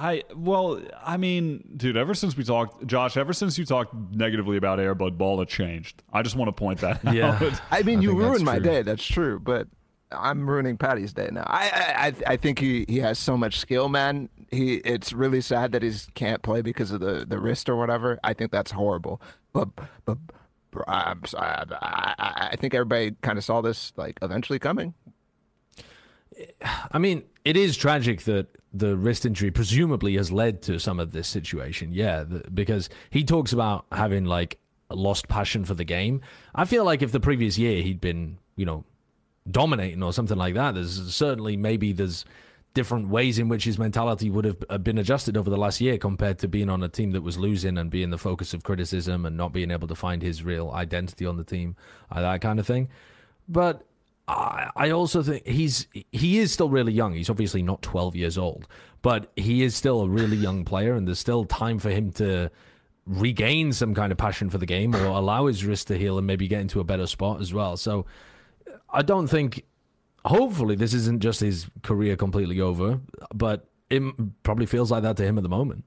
I 0.00 0.22
well, 0.34 0.80
I 1.04 1.16
mean, 1.16 1.70
dude. 1.76 1.96
Ever 1.96 2.14
since 2.14 2.36
we 2.36 2.44
talked, 2.44 2.86
Josh. 2.86 3.16
Ever 3.16 3.32
since 3.32 3.58
you 3.58 3.64
talked 3.64 3.92
negatively 4.12 4.56
about 4.56 4.78
Air 4.78 4.94
Bud 4.94 5.18
Ball, 5.18 5.40
it 5.40 5.48
changed. 5.48 6.02
I 6.12 6.22
just 6.22 6.36
want 6.36 6.48
to 6.48 6.52
point 6.52 6.80
that 6.80 7.00
Yeah. 7.12 7.32
out. 7.42 7.60
I 7.72 7.82
mean, 7.82 7.98
I 7.98 8.02
you 8.02 8.16
ruined 8.16 8.44
my 8.44 8.56
true. 8.58 8.64
day. 8.64 8.82
That's 8.82 9.04
true, 9.04 9.40
but 9.40 9.66
I'm 10.12 10.48
ruining 10.48 10.76
Patty's 10.76 11.12
day 11.12 11.28
now. 11.32 11.42
I 11.48 11.68
I 11.70 12.06
I- 12.06 12.32
I 12.34 12.36
think 12.36 12.60
he, 12.60 12.84
he 12.88 12.98
has 12.98 13.18
so 13.18 13.36
much 13.36 13.58
skill, 13.58 13.88
man. 13.88 14.28
He 14.50 14.76
it's 14.76 15.12
really 15.12 15.40
sad 15.40 15.72
that 15.72 15.82
he 15.82 15.92
can't 16.14 16.42
play 16.42 16.62
because 16.62 16.90
of 16.90 17.00
the, 17.00 17.24
the 17.26 17.38
wrist 17.38 17.68
or 17.68 17.76
whatever. 17.76 18.18
I 18.24 18.32
think 18.32 18.50
that's 18.50 18.70
horrible. 18.70 19.20
But 19.52 19.68
but 20.04 20.18
I'm 20.86 21.24
sorry, 21.24 21.64
I, 21.80 22.48
I, 22.52 22.56
think 22.56 22.74
everybody 22.74 23.12
kind 23.22 23.38
of 23.38 23.44
saw 23.44 23.60
this 23.60 23.92
like 23.96 24.18
eventually 24.22 24.58
coming. 24.58 24.94
I 26.92 26.98
mean, 26.98 27.24
it 27.44 27.56
is 27.56 27.76
tragic 27.76 28.22
that 28.22 28.46
the 28.72 28.96
wrist 28.96 29.26
injury 29.26 29.50
presumably 29.50 30.16
has 30.16 30.30
led 30.30 30.62
to 30.62 30.78
some 30.78 31.00
of 31.00 31.12
this 31.12 31.26
situation. 31.26 31.92
Yeah, 31.92 32.22
the, 32.22 32.50
because 32.50 32.88
he 33.10 33.24
talks 33.24 33.52
about 33.52 33.86
having 33.92 34.24
like 34.24 34.58
lost 34.90 35.28
passion 35.28 35.64
for 35.64 35.74
the 35.74 35.84
game. 35.84 36.20
I 36.54 36.64
feel 36.64 36.84
like 36.84 37.02
if 37.02 37.12
the 37.12 37.20
previous 37.20 37.58
year 37.58 37.82
he'd 37.82 38.00
been, 38.00 38.38
you 38.56 38.66
know, 38.66 38.84
dominating 39.50 40.02
or 40.02 40.12
something 40.12 40.38
like 40.38 40.54
that, 40.54 40.74
there's 40.74 41.14
certainly 41.14 41.56
maybe 41.56 41.92
there's 41.92 42.24
different 42.78 43.08
ways 43.08 43.40
in 43.40 43.48
which 43.48 43.64
his 43.64 43.76
mentality 43.76 44.30
would 44.30 44.44
have 44.44 44.56
uh, 44.70 44.78
been 44.78 44.98
adjusted 44.98 45.36
over 45.36 45.50
the 45.50 45.56
last 45.56 45.80
year 45.80 45.98
compared 45.98 46.38
to 46.38 46.46
being 46.46 46.70
on 46.70 46.80
a 46.84 46.88
team 46.88 47.10
that 47.10 47.22
was 47.22 47.36
losing 47.36 47.76
and 47.76 47.90
being 47.90 48.10
the 48.10 48.16
focus 48.16 48.54
of 48.54 48.62
criticism 48.62 49.26
and 49.26 49.36
not 49.36 49.52
being 49.52 49.72
able 49.72 49.88
to 49.88 49.96
find 49.96 50.22
his 50.22 50.44
real 50.44 50.70
identity 50.70 51.26
on 51.26 51.36
the 51.36 51.42
team, 51.42 51.74
uh, 52.12 52.20
that 52.20 52.40
kind 52.40 52.60
of 52.60 52.66
thing. 52.68 52.88
But 53.48 53.82
I, 54.28 54.70
I 54.76 54.90
also 54.90 55.24
think 55.24 55.44
he's 55.44 55.88
he 56.12 56.38
is 56.38 56.52
still 56.52 56.68
really 56.68 56.92
young. 56.92 57.14
He's 57.14 57.28
obviously 57.28 57.62
not 57.62 57.82
12 57.82 58.14
years 58.14 58.38
old, 58.38 58.68
but 59.02 59.32
he 59.34 59.64
is 59.64 59.74
still 59.74 60.02
a 60.02 60.08
really 60.08 60.36
young 60.36 60.64
player, 60.64 60.94
and 60.94 61.08
there's 61.08 61.18
still 61.18 61.44
time 61.46 61.80
for 61.80 61.90
him 61.90 62.12
to 62.12 62.48
regain 63.06 63.72
some 63.72 63.92
kind 63.92 64.12
of 64.12 64.18
passion 64.18 64.50
for 64.50 64.58
the 64.58 64.66
game 64.66 64.94
or 64.94 65.04
allow 65.04 65.46
his 65.46 65.64
wrist 65.64 65.88
to 65.88 65.98
heal 65.98 66.16
and 66.16 66.28
maybe 66.28 66.46
get 66.46 66.60
into 66.60 66.78
a 66.78 66.84
better 66.84 67.08
spot 67.08 67.40
as 67.40 67.52
well. 67.52 67.76
So 67.76 68.06
I 68.88 69.02
don't 69.02 69.26
think. 69.26 69.64
Hopefully, 70.24 70.74
this 70.74 70.94
isn't 70.94 71.20
just 71.20 71.40
his 71.40 71.66
career 71.82 72.16
completely 72.16 72.60
over, 72.60 73.00
but 73.34 73.68
it 73.90 74.02
probably 74.42 74.66
feels 74.66 74.90
like 74.90 75.02
that 75.02 75.16
to 75.16 75.24
him 75.24 75.38
at 75.38 75.42
the 75.42 75.48
moment. 75.48 75.84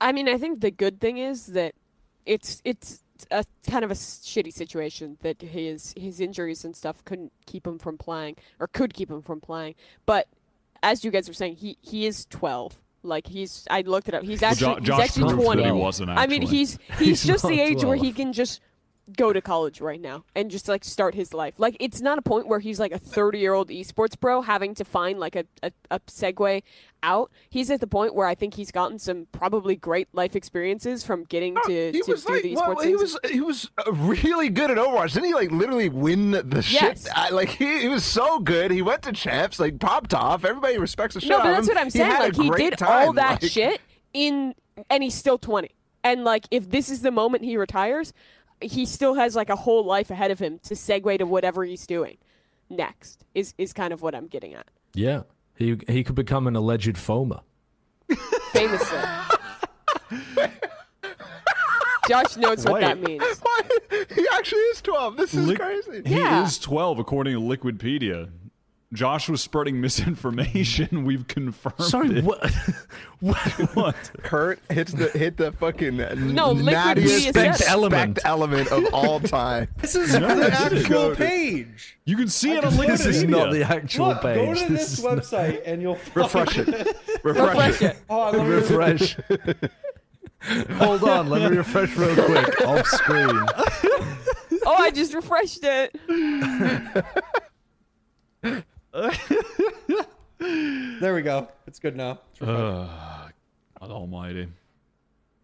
I 0.00 0.12
mean, 0.12 0.28
I 0.28 0.36
think 0.36 0.60
the 0.60 0.70
good 0.70 1.00
thing 1.00 1.18
is 1.18 1.46
that 1.46 1.74
it's 2.26 2.60
it's 2.64 3.02
a 3.30 3.44
kind 3.68 3.84
of 3.84 3.90
a 3.90 3.94
shitty 3.94 4.52
situation 4.52 5.16
that 5.22 5.40
his 5.40 5.94
his 5.96 6.20
injuries 6.20 6.64
and 6.64 6.76
stuff 6.76 7.04
couldn't 7.04 7.32
keep 7.46 7.66
him 7.66 7.78
from 7.78 7.96
playing 7.96 8.36
or 8.60 8.66
could 8.66 8.92
keep 8.92 9.10
him 9.10 9.22
from 9.22 9.40
playing. 9.40 9.74
But 10.04 10.28
as 10.82 11.04
you 11.04 11.10
guys 11.10 11.28
were 11.28 11.34
saying, 11.34 11.56
he 11.56 11.78
he 11.80 12.06
is 12.06 12.26
12. 12.26 12.82
Like 13.02 13.26
he's 13.28 13.66
I 13.70 13.82
looked 13.82 14.08
it 14.08 14.14
up. 14.14 14.24
He's 14.24 14.42
actually 14.42 14.80
Jo- 14.80 14.96
he's 14.96 15.04
actually 15.04 15.32
20. 15.32 15.62
that 15.62 15.66
he 15.66 15.72
wasn't. 15.72 16.10
I 16.10 16.26
mean, 16.26 16.42
he's 16.42 16.78
he's, 16.98 17.06
He's 17.06 17.24
just 17.24 17.44
the 17.44 17.56
not 17.56 17.58
age 17.58 17.84
where 17.84 17.96
he 17.96 18.12
can 18.12 18.32
just 18.32 18.60
go 19.16 19.32
to 19.32 19.40
college 19.40 19.80
right 19.80 20.00
now 20.00 20.24
and 20.34 20.50
just 20.50 20.66
like 20.68 20.82
start 20.84 21.14
his 21.14 21.32
life. 21.32 21.54
Like 21.58 21.76
it's 21.78 22.00
not 22.00 22.18
a 22.18 22.22
point 22.22 22.48
where 22.48 22.58
he's 22.58 22.80
like 22.80 22.90
a 22.90 22.98
30 22.98 23.38
year 23.38 23.52
old 23.54 23.68
esports 23.68 24.18
pro 24.18 24.42
having 24.42 24.74
to 24.74 24.84
find 24.84 25.20
like 25.20 25.36
a, 25.36 25.44
a, 25.62 25.70
a 25.92 26.00
segue 26.00 26.62
out. 27.04 27.30
He's 27.48 27.70
at 27.70 27.78
the 27.80 27.86
point 27.86 28.16
where 28.16 28.26
I 28.26 28.34
think 28.34 28.54
he's 28.54 28.72
gotten 28.72 28.98
some 28.98 29.28
probably 29.30 29.76
great 29.76 30.08
life 30.12 30.34
experiences 30.34 31.04
from 31.04 31.22
getting 31.22 31.54
to, 31.66 31.92
he 31.92 32.00
to 32.02 32.10
was 32.10 32.24
do 32.24 32.32
like, 32.32 32.42
the 32.42 32.54
well, 32.56 32.76
he 32.80 32.88
things. 32.96 33.00
was 33.00 33.18
he 33.30 33.40
was 33.40 33.70
uh, 33.78 33.92
really 33.92 34.48
good 34.48 34.72
at 34.72 34.76
Overwatch. 34.76 35.12
Didn't 35.12 35.26
he 35.26 35.34
like 35.34 35.52
literally 35.52 35.88
win 35.88 36.32
the 36.32 36.66
Yes. 36.68 37.04
shit? 37.04 37.08
I, 37.14 37.30
like 37.30 37.50
he, 37.50 37.82
he 37.82 37.88
was 37.88 38.04
so 38.04 38.40
good. 38.40 38.72
He 38.72 38.82
went 38.82 39.02
to 39.02 39.12
champs, 39.12 39.60
like 39.60 39.78
popped 39.78 40.14
off. 40.14 40.44
Everybody 40.44 40.78
respects 40.78 41.14
the 41.14 41.20
shit. 41.20 41.30
no, 41.30 41.38
but 41.38 41.52
that's 41.52 41.68
what 41.68 41.76
I'm 41.78 41.90
saying. 41.90 42.10
a 42.16 42.18
Like 42.18 42.34
he 42.34 42.50
did 42.50 42.82
all 42.82 43.12
that 43.12 43.40
like- 43.42 43.52
shit 43.52 43.80
in, 44.12 44.54
and 44.90 45.02
he's 45.04 45.14
still 45.14 45.38
20. 45.38 45.70
And 46.02 46.22
like 46.24 46.46
if 46.50 46.70
this 46.70 46.88
is 46.88 47.02
the 47.02 47.10
moment 47.10 47.44
he 47.44 47.56
retires, 47.56 48.12
he 48.60 48.86
still 48.86 49.14
has 49.14 49.34
like 49.36 49.50
a 49.50 49.56
whole 49.56 49.84
life 49.84 50.10
ahead 50.10 50.30
of 50.30 50.38
him 50.38 50.58
to 50.64 50.74
segue 50.74 51.18
to 51.18 51.26
whatever 51.26 51.64
he's 51.64 51.86
doing 51.86 52.16
next. 52.70 53.24
Is 53.34 53.54
is 53.58 53.72
kind 53.72 53.92
of 53.92 54.02
what 54.02 54.14
I'm 54.14 54.26
getting 54.26 54.54
at. 54.54 54.66
Yeah, 54.94 55.22
he 55.56 55.76
he 55.88 56.02
could 56.04 56.14
become 56.14 56.46
an 56.46 56.56
alleged 56.56 56.96
FOMA. 56.96 57.42
Famously. 58.52 58.98
Josh 62.08 62.36
knows 62.36 62.64
what 62.64 62.80
that 62.82 63.00
Wait. 63.00 63.18
means. 63.20 63.42
he 64.14 64.26
actually 64.32 64.60
is 64.60 64.80
12. 64.80 65.16
This 65.16 65.34
is 65.34 65.48
Lick- 65.48 65.58
crazy. 65.58 66.02
He 66.06 66.14
Yeah. 66.14 66.44
is 66.44 66.56
12, 66.58 67.00
according 67.00 67.34
to 67.34 67.40
Liquipedia. 67.40 68.30
Josh 68.92 69.28
was 69.28 69.40
spreading 69.42 69.80
misinformation. 69.82 70.86
Mm-hmm. 70.86 71.04
We've 71.04 71.26
confirmed 71.26 71.74
Sorry, 71.82 72.18
it. 72.18 72.24
what? 72.24 72.52
what? 73.20 73.36
What? 73.74 74.10
Kurt 74.22 74.60
hits 74.70 74.92
the 74.92 75.08
hit 75.08 75.36
the 75.36 75.50
fucking 75.52 75.96
No, 75.96 76.52
Liquid 76.52 76.74
nattiest 76.74 76.96
Media 76.96 77.32
Spect 77.54 77.62
element. 77.66 78.18
element 78.24 78.70
of 78.70 78.84
all 78.94 79.18
time. 79.20 79.68
This 79.80 79.96
is 79.96 80.14
No, 80.18 80.34
the 80.36 80.46
it 80.46 80.52
isn't. 80.72 80.78
actual 80.92 81.14
page. 81.16 81.98
You 82.04 82.16
can 82.16 82.28
see 82.28 82.52
it 82.52 82.64
on 82.64 82.70
can 82.72 82.80
Liquipedia. 82.80 82.86
This 82.98 83.06
is 83.06 83.24
not 83.24 83.52
the 83.52 83.62
actual 83.64 84.08
Look, 84.08 84.22
page. 84.22 84.36
go 84.36 84.54
to 84.54 84.72
This 84.72 84.80
this, 84.90 84.98
is 84.98 85.04
not- 85.04 85.18
website 85.18 85.62
and 85.66 85.82
you'll 85.82 85.96
find 85.96 86.16
Refresh 86.16 86.58
it. 86.58 86.68
Refresh, 87.24 87.24
Refresh 87.24 87.82
it. 87.82 87.90
it. 87.96 87.96
Oh, 88.08 88.44
refresh. 88.44 89.16
Hold 90.78 91.02
on, 91.02 91.28
let 91.28 91.50
me 91.50 91.56
refresh 91.58 91.96
real 91.96 92.14
quick 92.24 92.60
off 92.64 92.86
screen. 92.86 93.30
Oh, 94.68 94.74
I 94.78 94.90
just 94.92 95.12
refreshed 95.12 95.60
it. 95.64 95.96
There 101.00 101.14
we 101.14 101.22
go. 101.22 101.48
It's 101.66 101.78
good 101.78 101.96
now. 101.96 102.20
It's 102.32 102.40
refreshed. 102.40 102.90
God 103.80 103.90
almighty. 103.90 104.48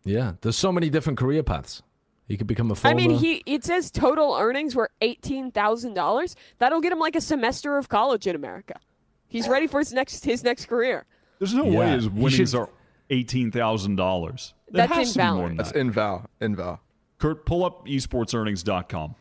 Yeah, 0.04 0.32
there's 0.40 0.56
so 0.56 0.70
many 0.72 0.90
different 0.90 1.18
career 1.18 1.42
paths. 1.42 1.82
He 2.28 2.36
could 2.36 2.46
become 2.46 2.70
a 2.70 2.74
FOMA. 2.74 2.90
I 2.90 2.94
mean, 2.94 3.10
he 3.10 3.42
it 3.46 3.64
says 3.64 3.90
total 3.90 4.34
earnings 4.38 4.74
were 4.74 4.90
eighteen 5.00 5.50
thousand 5.50 5.94
dollars. 5.94 6.36
That'll 6.58 6.80
get 6.80 6.92
him 6.92 6.98
like 6.98 7.16
a 7.16 7.20
semester 7.20 7.76
of 7.78 7.88
college 7.88 8.26
in 8.26 8.34
America. 8.36 8.80
He's 9.28 9.48
ready 9.48 9.66
for 9.66 9.78
his 9.80 9.92
next 9.92 10.24
his 10.24 10.42
next 10.44 10.66
career. 10.66 11.04
There's 11.38 11.54
no 11.54 11.64
Yeah, 11.64 11.78
way 11.78 11.88
his 11.92 12.04
he 12.04 12.10
winnings 12.10 12.50
should- 12.50 12.58
are 12.60 12.68
$18,000. 13.10 14.52
It 14.68 14.72
That's 14.72 14.92
has 14.92 15.12
to 15.12 15.18
be 15.18 15.22
invalid. 15.24 15.50
than 15.50 15.56
That's 15.56 15.72
that. 15.72 15.78
inval. 15.78 16.26
Inval. 16.40 16.78
Kurt, 17.18 17.44
pull 17.46 17.64
up 17.64 17.86
esportsearnings.com. 17.86 19.14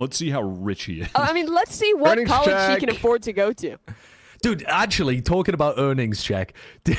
Let's 0.00 0.16
see 0.16 0.30
how 0.30 0.42
rich 0.42 0.84
he 0.84 1.00
is. 1.02 1.08
Uh, 1.14 1.26
I 1.28 1.32
mean, 1.32 1.52
let's 1.52 1.74
see 1.74 1.92
what 1.94 2.12
Earnings 2.12 2.28
college 2.30 2.50
check. 2.50 2.80
he 2.80 2.86
can 2.86 2.94
afford 2.94 3.22
to 3.22 3.32
go 3.32 3.52
to. 3.52 3.76
Dude, 4.42 4.64
actually, 4.66 5.22
talking 5.22 5.54
about 5.54 5.78
earnings 5.78 6.22
check, 6.22 6.52
did, 6.82 6.98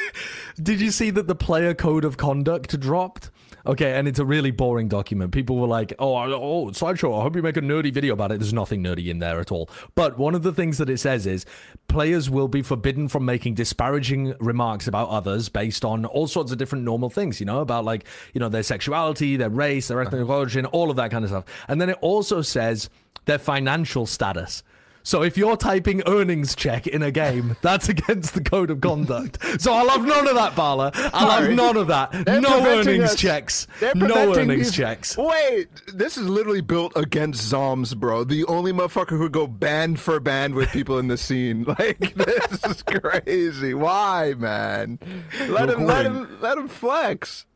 did 0.62 0.80
you 0.80 0.90
see 0.90 1.10
that 1.10 1.26
the 1.26 1.34
player 1.34 1.74
code 1.74 2.04
of 2.04 2.16
conduct 2.16 2.78
dropped? 2.78 3.30
Okay, 3.66 3.98
and 3.98 4.06
it's 4.06 4.20
a 4.20 4.24
really 4.24 4.52
boring 4.52 4.86
document. 4.86 5.32
People 5.32 5.56
were 5.56 5.66
like, 5.66 5.92
"Oh, 5.98 6.14
oh, 6.16 6.66
slideshow. 6.66 7.18
I 7.18 7.22
hope 7.22 7.34
you 7.34 7.42
make 7.42 7.56
a 7.56 7.60
nerdy 7.60 7.92
video 7.92 8.14
about 8.14 8.30
it." 8.30 8.38
There's 8.38 8.52
nothing 8.52 8.82
nerdy 8.82 9.08
in 9.08 9.18
there 9.18 9.40
at 9.40 9.50
all. 9.50 9.68
But 9.96 10.18
one 10.18 10.36
of 10.36 10.44
the 10.44 10.52
things 10.52 10.78
that 10.78 10.88
it 10.88 10.98
says 10.98 11.26
is 11.26 11.44
players 11.88 12.30
will 12.30 12.46
be 12.46 12.62
forbidden 12.62 13.08
from 13.08 13.24
making 13.24 13.54
disparaging 13.54 14.34
remarks 14.38 14.86
about 14.86 15.08
others 15.08 15.48
based 15.48 15.84
on 15.84 16.04
all 16.04 16.28
sorts 16.28 16.52
of 16.52 16.58
different 16.58 16.84
normal 16.84 17.10
things. 17.10 17.40
You 17.40 17.46
know, 17.46 17.60
about 17.60 17.84
like 17.84 18.04
you 18.32 18.38
know 18.38 18.48
their 18.48 18.62
sexuality, 18.62 19.36
their 19.36 19.50
race, 19.50 19.88
their 19.88 20.00
ethnic 20.00 20.28
origin, 20.28 20.66
all 20.66 20.88
of 20.88 20.96
that 20.96 21.10
kind 21.10 21.24
of 21.24 21.30
stuff. 21.30 21.44
And 21.66 21.80
then 21.80 21.90
it 21.90 21.98
also 22.00 22.42
says 22.42 22.88
their 23.24 23.38
financial 23.38 24.06
status. 24.06 24.62
So 25.06 25.22
if 25.22 25.36
you're 25.38 25.56
typing 25.56 26.02
earnings 26.08 26.56
check 26.56 26.88
in 26.88 27.00
a 27.00 27.12
game, 27.12 27.56
that's 27.62 27.88
against 27.88 28.34
the 28.34 28.40
code 28.40 28.72
of 28.72 28.80
conduct. 28.80 29.38
So 29.60 29.72
I'll 29.72 29.88
have 29.88 30.04
none 30.04 30.26
of 30.26 30.34
that, 30.34 30.56
Bala. 30.56 30.90
I'll 31.14 31.30
have 31.30 31.52
none 31.52 31.76
of 31.76 31.86
that. 31.86 32.10
They're 32.26 32.40
no 32.40 32.66
earnings 32.66 33.04
us- 33.04 33.14
checks. 33.14 33.68
They're 33.78 33.94
No 33.94 34.34
earnings 34.34 34.66
these- 34.66 34.72
checks. 34.74 35.16
Wait, 35.16 35.68
this 35.94 36.16
is 36.16 36.28
literally 36.28 36.60
built 36.60 36.92
against 36.96 37.52
Zoms, 37.52 37.96
bro. 37.96 38.24
The 38.24 38.44
only 38.46 38.72
motherfucker 38.72 39.10
who 39.16 39.28
go 39.30 39.46
band 39.46 40.00
for 40.00 40.18
band 40.18 40.56
with 40.56 40.70
people 40.70 40.98
in 40.98 41.06
the 41.06 41.16
scene. 41.16 41.64
Like 41.78 42.14
this 42.14 42.64
is 42.64 42.82
crazy. 42.82 43.74
Why, 43.74 44.34
man? 44.36 44.98
Let 45.46 45.70
him, 45.70 45.84
let 45.84 46.04
him, 46.04 46.38
let 46.40 46.58
him 46.58 46.66
flex. 46.66 47.46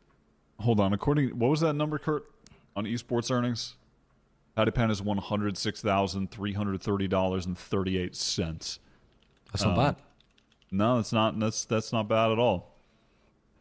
Hold 0.60 0.78
on. 0.78 0.92
According, 0.92 1.30
what 1.36 1.48
was 1.50 1.60
that 1.62 1.72
number, 1.74 1.98
Kurt, 1.98 2.30
on 2.76 2.84
esports 2.84 3.28
earnings? 3.32 3.74
Patiphan 4.60 4.90
is 4.90 5.00
one 5.02 5.18
hundred 5.18 5.56
six 5.56 5.80
thousand 5.80 6.30
three 6.30 6.52
hundred 6.52 6.82
thirty 6.82 7.08
dollars 7.08 7.46
and 7.46 7.56
thirty 7.56 7.96
eight 7.96 8.14
cents. 8.14 8.78
That's 9.52 9.64
not 9.64 9.76
bad. 9.76 9.88
Um, 9.88 9.96
no, 10.72 10.96
that's 10.96 11.12
not. 11.12 11.38
That's 11.40 11.64
that's 11.64 11.92
not 11.92 12.08
bad 12.08 12.30
at 12.30 12.38
all. 12.38 12.76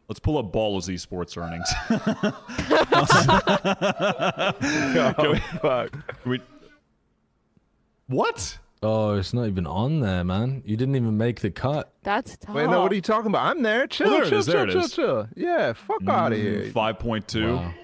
Let's 0.08 0.20
pull 0.20 0.38
up 0.38 0.52
Ball's 0.52 0.88
esports 0.88 1.36
earnings. 1.36 1.68
Oh, 5.22 5.34
fuck. 5.62 5.92
Can 6.22 6.30
we, 6.30 6.40
what? 8.08 8.58
Oh, 8.82 9.14
it's 9.14 9.32
not 9.32 9.46
even 9.46 9.66
on 9.66 10.00
there, 10.00 10.24
man. 10.24 10.62
You 10.64 10.76
didn't 10.76 10.96
even 10.96 11.16
make 11.16 11.40
the 11.40 11.50
cut. 11.50 11.92
That's 12.02 12.36
tough. 12.38 12.54
Wait, 12.54 12.68
no, 12.68 12.82
what 12.82 12.90
are 12.90 12.94
you 12.96 13.00
talking 13.00 13.28
about? 13.28 13.46
I'm 13.46 13.62
there. 13.62 13.86
Chill, 13.86 14.08
Oh, 14.08 14.10
there 14.10 14.22
it 14.24 14.28
chill, 14.30 14.38
is, 14.38 14.46
there 14.46 14.66
chill, 14.66 14.84
it 14.84 14.90
chill, 14.90 15.26
chill. 15.26 15.28
Yeah, 15.36 15.72
fuck 15.74 16.06
out 16.08 16.32
of 16.32 16.38
mm, 16.38 16.42
here. 16.42 16.72
Five 16.72 16.98
point 16.98 17.28
two. 17.28 17.54
Wow. 17.56 17.74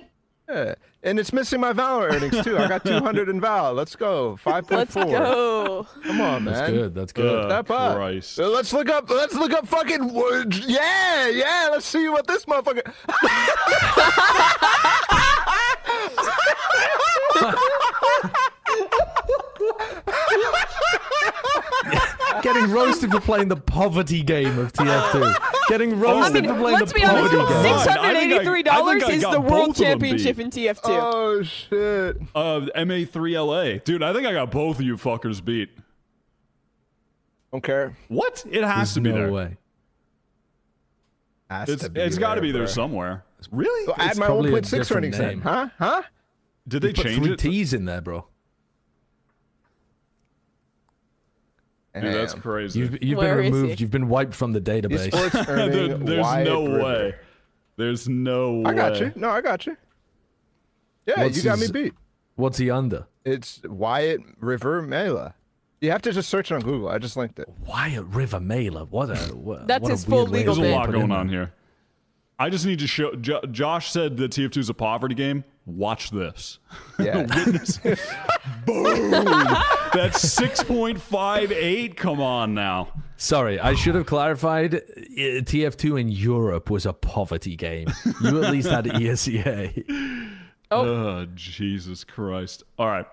Yeah. 0.48 0.74
And 1.06 1.20
it's 1.20 1.32
missing 1.32 1.60
my 1.60 1.72
Valor 1.72 2.08
earnings 2.12 2.42
too. 2.42 2.58
I 2.58 2.66
got 2.66 2.84
200 2.84 3.28
in 3.28 3.40
Val. 3.40 3.72
Let's 3.72 3.94
go. 3.94 4.36
5.4. 4.44 4.70
Let's 4.72 4.94
go. 4.94 5.86
Come 6.02 6.20
on, 6.20 6.44
man. 6.44 6.52
That's 6.52 6.70
good. 6.70 6.94
That's 6.96 7.12
good. 7.12 7.44
Uh, 7.44 7.48
Step 7.48 7.70
up. 7.70 7.96
Christ. 7.96 8.40
Uh, 8.40 8.48
Let's 8.48 8.72
look 8.72 8.88
up. 8.88 9.08
Let's 9.08 9.34
look 9.34 9.52
up 9.52 9.68
fucking. 9.68 10.12
words. 10.12 10.66
Yeah, 10.66 11.28
yeah. 11.28 11.68
Let's 11.70 11.86
see 11.86 12.08
what 12.08 12.26
this 12.26 12.44
motherfucker. 12.44 12.92
Getting 22.42 22.70
roasted 22.70 23.10
for 23.10 23.20
playing 23.20 23.48
the 23.48 23.56
poverty 23.56 24.22
game 24.22 24.58
of 24.58 24.72
TF2. 24.72 25.52
Getting 25.68 25.98
roasted 25.98 26.36
I 26.36 26.40
mean, 26.48 26.54
for 26.54 26.60
playing 26.60 26.78
let's 26.78 26.92
the 26.92 26.98
be 27.00 27.04
honest. 27.04 27.32
poverty 27.34 27.52
game. 27.52 27.56
on. 27.66 27.78
Six 27.82 27.86
hundred 27.96 28.00
I 28.08 28.14
think 28.20 28.32
I- 28.32 28.36
eighty-three 28.36 28.58
I 28.60 28.62
dollars 28.62 29.02
is 29.08 29.22
the 29.22 29.40
world 29.40 29.74
championship 29.76 30.38
in 30.38 30.50
TF2. 30.50 30.80
Oh 30.84 31.42
shit. 31.42 32.16
Uh, 32.34 32.60
MA3LA. 32.76 33.84
Dude, 33.84 34.02
I 34.02 34.12
think 34.12 34.26
I 34.26 34.32
got 34.32 34.50
both 34.50 34.76
of 34.78 34.82
you 34.84 34.96
fuckers 34.96 35.44
beat. 35.44 35.70
Don't 37.52 37.62
care. 37.64 37.96
What? 38.08 38.44
It 38.50 38.62
has 38.64 38.94
to 38.94 39.00
be 39.00 39.10
no 39.10 39.16
there. 39.16 39.32
way. 39.32 39.56
Has 41.48 41.68
It's, 41.68 41.84
to 41.84 41.90
be 41.90 42.00
it's 42.00 42.18
got 42.18 42.34
to 42.34 42.40
be 42.40 42.50
there 42.52 42.66
somewhere. 42.66 43.24
Really? 43.50 43.86
So 43.86 43.94
add 43.96 44.10
It's 44.10 44.18
my 44.18 44.26
probably 44.26 44.52
a 44.52 44.60
1.6 44.60 44.70
different 44.70 44.90
earnings 44.96 45.18
then. 45.18 45.28
name. 45.28 45.40
Huh? 45.42 45.68
Huh? 45.78 46.02
Did 46.66 46.82
they 46.82 46.92
Put 46.92 47.04
change 47.06 47.22
three 47.22 47.32
it? 47.32 47.38
T's 47.38 47.72
in 47.72 47.84
there, 47.84 48.00
bro. 48.00 48.26
Dude, 52.02 52.14
that's 52.14 52.34
crazy. 52.34 52.80
You've, 52.80 53.02
you've 53.02 53.18
been 53.20 53.30
is 53.38 53.52
removed. 53.52 53.78
he? 53.78 53.82
You've 53.82 53.90
been 53.90 54.08
wiped 54.08 54.34
from 54.34 54.52
the 54.52 54.60
database. 54.60 55.10
Esports 55.10 55.46
There- 55.46 55.56
earning 55.88 56.04
there's 56.04 56.22
Wyatt 56.22 56.46
no 56.46 56.66
River. 56.66 56.84
way. 56.84 57.14
There's 57.76 58.08
no 58.08 58.54
way. 58.58 58.70
I 58.70 58.74
got 58.74 59.00
you. 59.00 59.12
No, 59.16 59.30
I 59.30 59.40
got 59.40 59.66
you. 59.66 59.76
Yeah, 61.06 61.22
What's 61.24 61.36
you 61.36 61.42
got 61.44 61.58
his- 61.58 61.72
me 61.72 61.82
beat. 61.84 61.94
What's 62.36 62.58
he 62.58 62.70
under? 62.70 63.06
It's 63.24 63.60
Wyatt 63.64 64.20
River 64.40 64.82
Mela. 64.82 65.34
You 65.80 65.90
have 65.90 66.02
to 66.02 66.12
just 66.12 66.28
search 66.28 66.50
it 66.50 66.54
on 66.54 66.60
Google. 66.62 66.88
I 66.88 66.98
just 66.98 67.16
linked 67.16 67.38
it. 67.38 67.48
Wyatt 67.66 68.04
River 68.06 68.40
Mailer. 68.40 68.84
What 68.84 69.10
a 69.10 69.16
what, 69.34 69.66
That's 69.66 69.82
what 69.82 69.88
a 69.90 69.92
his 69.92 70.04
full 70.04 70.18
weird 70.26 70.30
way 70.30 70.38
legal 70.40 70.54
to 70.56 70.60
There's 70.60 70.70
a 70.70 70.70
name. 70.72 70.78
lot 70.80 70.86
put 70.86 70.92
going 70.92 71.04
in 71.06 71.12
on 71.12 71.28
here. 71.28 71.52
I 72.38 72.50
just 72.50 72.66
need 72.66 72.78
to 72.80 72.86
show. 72.86 73.14
Jo- 73.16 73.40
Josh 73.50 73.90
said 73.90 74.16
that 74.18 74.32
TF2 74.32 74.58
is 74.58 74.68
a 74.68 74.74
poverty 74.74 75.14
game. 75.14 75.44
Watch 75.66 76.10
this. 76.10 76.58
Yeah. 76.98 77.18
Witness. 77.26 77.76
Boom. 78.64 79.10
That's 79.10 80.24
6.58. 80.40 81.94
Come 81.96 82.22
on 82.22 82.54
now. 82.54 82.88
Sorry, 83.18 83.60
I 83.60 83.74
should 83.74 83.94
have 83.96 84.06
clarified. 84.06 84.76
uh, 84.76 84.78
TF2 84.78 86.00
in 86.00 86.08
Europe 86.08 86.70
was 86.70 86.86
a 86.86 86.94
poverty 86.94 87.54
game. 87.54 87.88
You 88.22 88.42
at 88.42 88.50
least 88.50 88.68
had 88.70 88.86
ESEA. 88.86 90.30
Oh, 90.70 91.26
Jesus 91.34 92.02
Christ. 92.04 92.62
All 92.78 92.88
right. 92.88 93.06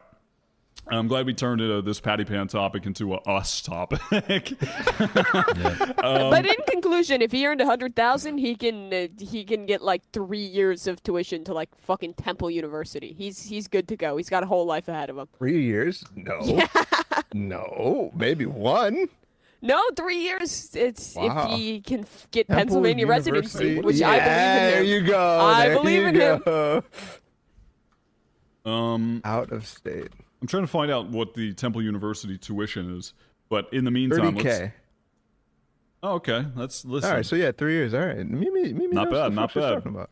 I'm 0.90 1.08
glad 1.08 1.26
we 1.26 1.34
turned 1.34 1.62
uh, 1.62 1.80
this 1.82 2.02
Patiphan 2.02 2.50
topic 2.50 2.86
into 2.86 3.14
a 3.14 3.18
us 3.22 3.62
topic. 3.62 4.02
but 4.38 4.56
in 6.46 6.56
conclusion, 6.70 7.22
if 7.22 7.32
he 7.32 7.48
earned 7.48 7.62
a 7.62 7.66
hundred 7.66 7.96
thousand, 7.96 8.38
he 8.40 8.56
can 8.56 8.94
uh, 8.94 9.08
he 9.18 9.46
can 9.46 9.66
get 9.66 9.82
like 9.82 10.02
three 10.12 10.46
years 10.46 10.86
of 10.88 11.02
tuition 11.02 11.44
to 11.46 11.54
like 11.54 11.70
fucking 11.76 12.16
Temple 12.16 12.52
University. 12.52 13.14
He's 13.14 13.44
he's 13.44 13.68
good 13.68 13.88
to 13.88 13.96
go. 13.96 14.18
He's 14.18 14.30
got 14.30 14.44
a 14.44 14.46
whole 14.46 14.66
life 14.66 14.88
ahead 14.90 15.10
of 15.10 15.18
him. 15.18 15.28
Three 15.38 15.64
years? 15.64 16.04
No. 16.16 16.40
Yeah. 16.44 16.68
No. 17.34 18.12
Maybe 18.16 18.46
one. 18.46 19.08
No, 19.62 19.82
three 19.96 20.18
years. 20.18 20.76
It's 20.76 21.16
Wow. 21.16 21.54
if 21.54 21.58
he 21.58 21.80
can 21.80 22.02
f- 22.02 22.28
get 22.32 22.48
Temple 22.48 22.58
Pennsylvania 22.66 23.06
University. 23.06 23.32
residency, 23.32 23.80
which 23.82 23.96
yeah, 23.96 24.10
I 24.10 24.20
believe 24.20 24.28
in 24.28 24.72
There 24.74 24.84
you 24.84 25.02
go. 25.08 25.40
I 25.40 25.68
there 25.70 25.78
believe 25.78 26.02
you 26.02 26.08
in 26.10 26.16
him. 28.66 28.74
um, 28.74 29.22
Out 29.24 29.52
of 29.52 29.66
state. 29.66 30.10
I'm 30.44 30.48
trying 30.48 30.64
to 30.64 30.68
find 30.68 30.92
out 30.92 31.08
what 31.08 31.36
the 31.36 31.54
Temple 31.54 31.82
University 31.82 32.38
tuition 32.38 32.98
is. 32.98 33.14
But 33.48 33.70
in 33.72 33.86
the 33.86 33.92
meantime, 33.92 34.36
let's. 34.36 34.46
30K. 34.60 34.74
Oh, 36.04 36.16
okay. 36.16 36.46
Let's 36.54 36.84
listen. 36.84 37.10
All 37.10 37.16
right, 37.16 37.26
so 37.26 37.38
yeah, 37.38 37.54
three 37.54 37.72
years. 37.76 37.94
All 37.94 38.06
right. 38.06 38.18
Mimi, 38.18 38.74
Mimi 38.74 38.88
Not 38.88 39.06
knows 39.06 39.14
bad, 39.14 39.32
the 39.32 39.36
not 39.36 39.54
bad. 39.54 39.74
talking 39.76 39.92
about. 39.94 40.10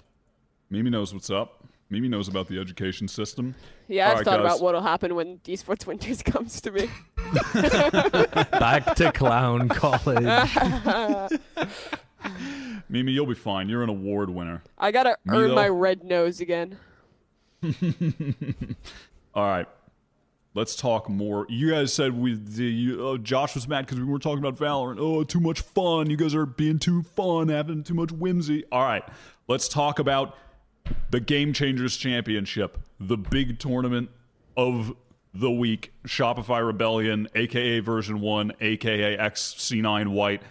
Mimi 0.69 0.89
knows 0.89 1.13
what's 1.13 1.29
up. 1.29 1.65
Mimi 1.89 2.07
knows 2.07 2.29
about 2.29 2.47
the 2.47 2.57
education 2.61 3.09
system. 3.09 3.53
Yeah, 3.89 4.05
All 4.05 4.11
I've 4.11 4.17
right, 4.19 4.23
thought 4.25 4.37
guys. 4.37 4.45
about 4.53 4.61
what'll 4.61 4.81
happen 4.81 5.15
when 5.15 5.39
esports 5.39 5.85
winters 5.85 6.23
comes 6.23 6.61
to 6.61 6.71
me. 6.71 6.89
Back 8.57 8.95
to 8.95 9.11
clown 9.11 9.67
college. 9.67 10.23
Mimi, 12.87 13.11
you'll 13.11 13.25
be 13.25 13.35
fine. 13.35 13.67
You're 13.67 13.83
an 13.83 13.89
award 13.89 14.29
winner. 14.29 14.63
I 14.77 14.91
gotta 14.91 15.17
Me 15.25 15.37
earn 15.37 15.53
my 15.53 15.67
red 15.67 16.05
nose 16.05 16.39
again. 16.39 16.77
All 19.35 19.45
right. 19.45 19.67
Let's 20.53 20.75
talk 20.75 21.07
more. 21.07 21.45
You 21.47 21.71
guys 21.71 21.93
said 21.93 22.17
we. 22.17 22.33
The, 22.35 22.65
you, 22.65 23.05
oh, 23.05 23.17
Josh 23.17 23.55
was 23.55 23.67
mad 23.69 23.85
because 23.85 23.99
we 23.99 24.03
weren't 24.05 24.21
talking 24.21 24.43
about 24.43 24.57
Valorant. 24.57 24.97
Oh, 24.99 25.23
too 25.23 25.39
much 25.39 25.61
fun. 25.61 26.09
You 26.09 26.17
guys 26.17 26.35
are 26.35 26.45
being 26.45 26.77
too 26.77 27.03
fun, 27.03 27.47
having 27.47 27.83
too 27.83 27.93
much 27.93 28.11
whimsy. 28.11 28.65
All 28.69 28.83
right. 28.83 29.03
Let's 29.47 29.69
talk 29.69 29.99
about 29.99 30.35
the 31.09 31.21
Game 31.21 31.53
Changers 31.53 31.95
Championship, 31.95 32.77
the 32.99 33.17
big 33.17 33.59
tournament 33.59 34.09
of 34.57 34.93
the 35.33 35.49
week. 35.49 35.93
Shopify 36.05 36.65
Rebellion, 36.65 37.29
aka 37.33 37.79
Version 37.79 38.19
One, 38.19 38.51
aka 38.59 39.17
XC9 39.17 40.09
White. 40.09 40.41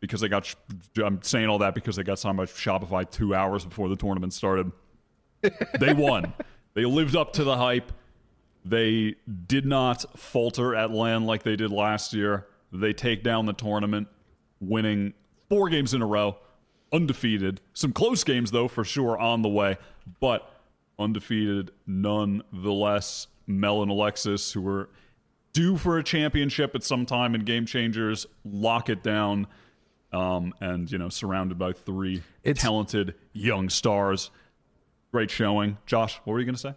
Because 0.00 0.24
I 0.24 0.28
got, 0.28 0.52
I'm 1.02 1.22
saying 1.22 1.48
all 1.48 1.58
that 1.58 1.74
because 1.74 1.96
they 1.96 2.02
got 2.02 2.18
signed 2.18 2.36
by 2.36 2.44
Shopify 2.44 3.08
two 3.08 3.34
hours 3.34 3.64
before 3.64 3.88
the 3.88 3.96
tournament 3.96 4.32
started. 4.32 4.72
they 5.80 5.94
won. 5.94 6.32
They 6.74 6.84
lived 6.84 7.16
up 7.16 7.32
to 7.34 7.44
the 7.44 7.56
hype. 7.56 7.92
They 8.68 9.14
did 9.46 9.64
not 9.64 10.18
falter 10.18 10.74
at 10.74 10.90
LAN 10.90 11.24
like 11.24 11.42
they 11.44 11.54
did 11.56 11.70
last 11.70 12.12
year. 12.12 12.46
They 12.72 12.92
take 12.92 13.22
down 13.22 13.46
the 13.46 13.52
tournament, 13.52 14.08
winning 14.60 15.14
four 15.48 15.68
games 15.68 15.94
in 15.94 16.02
a 16.02 16.06
row, 16.06 16.38
undefeated. 16.92 17.60
Some 17.74 17.92
close 17.92 18.24
games, 18.24 18.50
though, 18.50 18.66
for 18.68 18.82
sure, 18.84 19.16
on 19.18 19.42
the 19.42 19.48
way, 19.48 19.76
but 20.20 20.50
undefeated 20.98 21.70
nonetheless. 21.86 23.28
Mel 23.46 23.82
and 23.82 23.90
Alexis, 23.90 24.52
who 24.52 24.62
were 24.62 24.88
due 25.52 25.76
for 25.76 25.98
a 25.98 26.02
championship 26.02 26.74
at 26.74 26.82
some 26.82 27.06
time 27.06 27.34
in 27.36 27.44
Game 27.44 27.64
Changers, 27.66 28.26
lock 28.44 28.88
it 28.88 29.02
down. 29.04 29.46
Um, 30.12 30.54
and, 30.60 30.90
you 30.90 30.98
know, 30.98 31.08
surrounded 31.08 31.58
by 31.58 31.72
three 31.72 32.22
It's- 32.42 32.62
talented 32.62 33.14
young 33.32 33.68
stars. 33.68 34.30
Great 35.12 35.30
showing. 35.30 35.78
Josh, 35.86 36.16
what 36.24 36.32
were 36.34 36.40
you 36.40 36.44
going 36.46 36.54
to 36.56 36.60
say? 36.60 36.74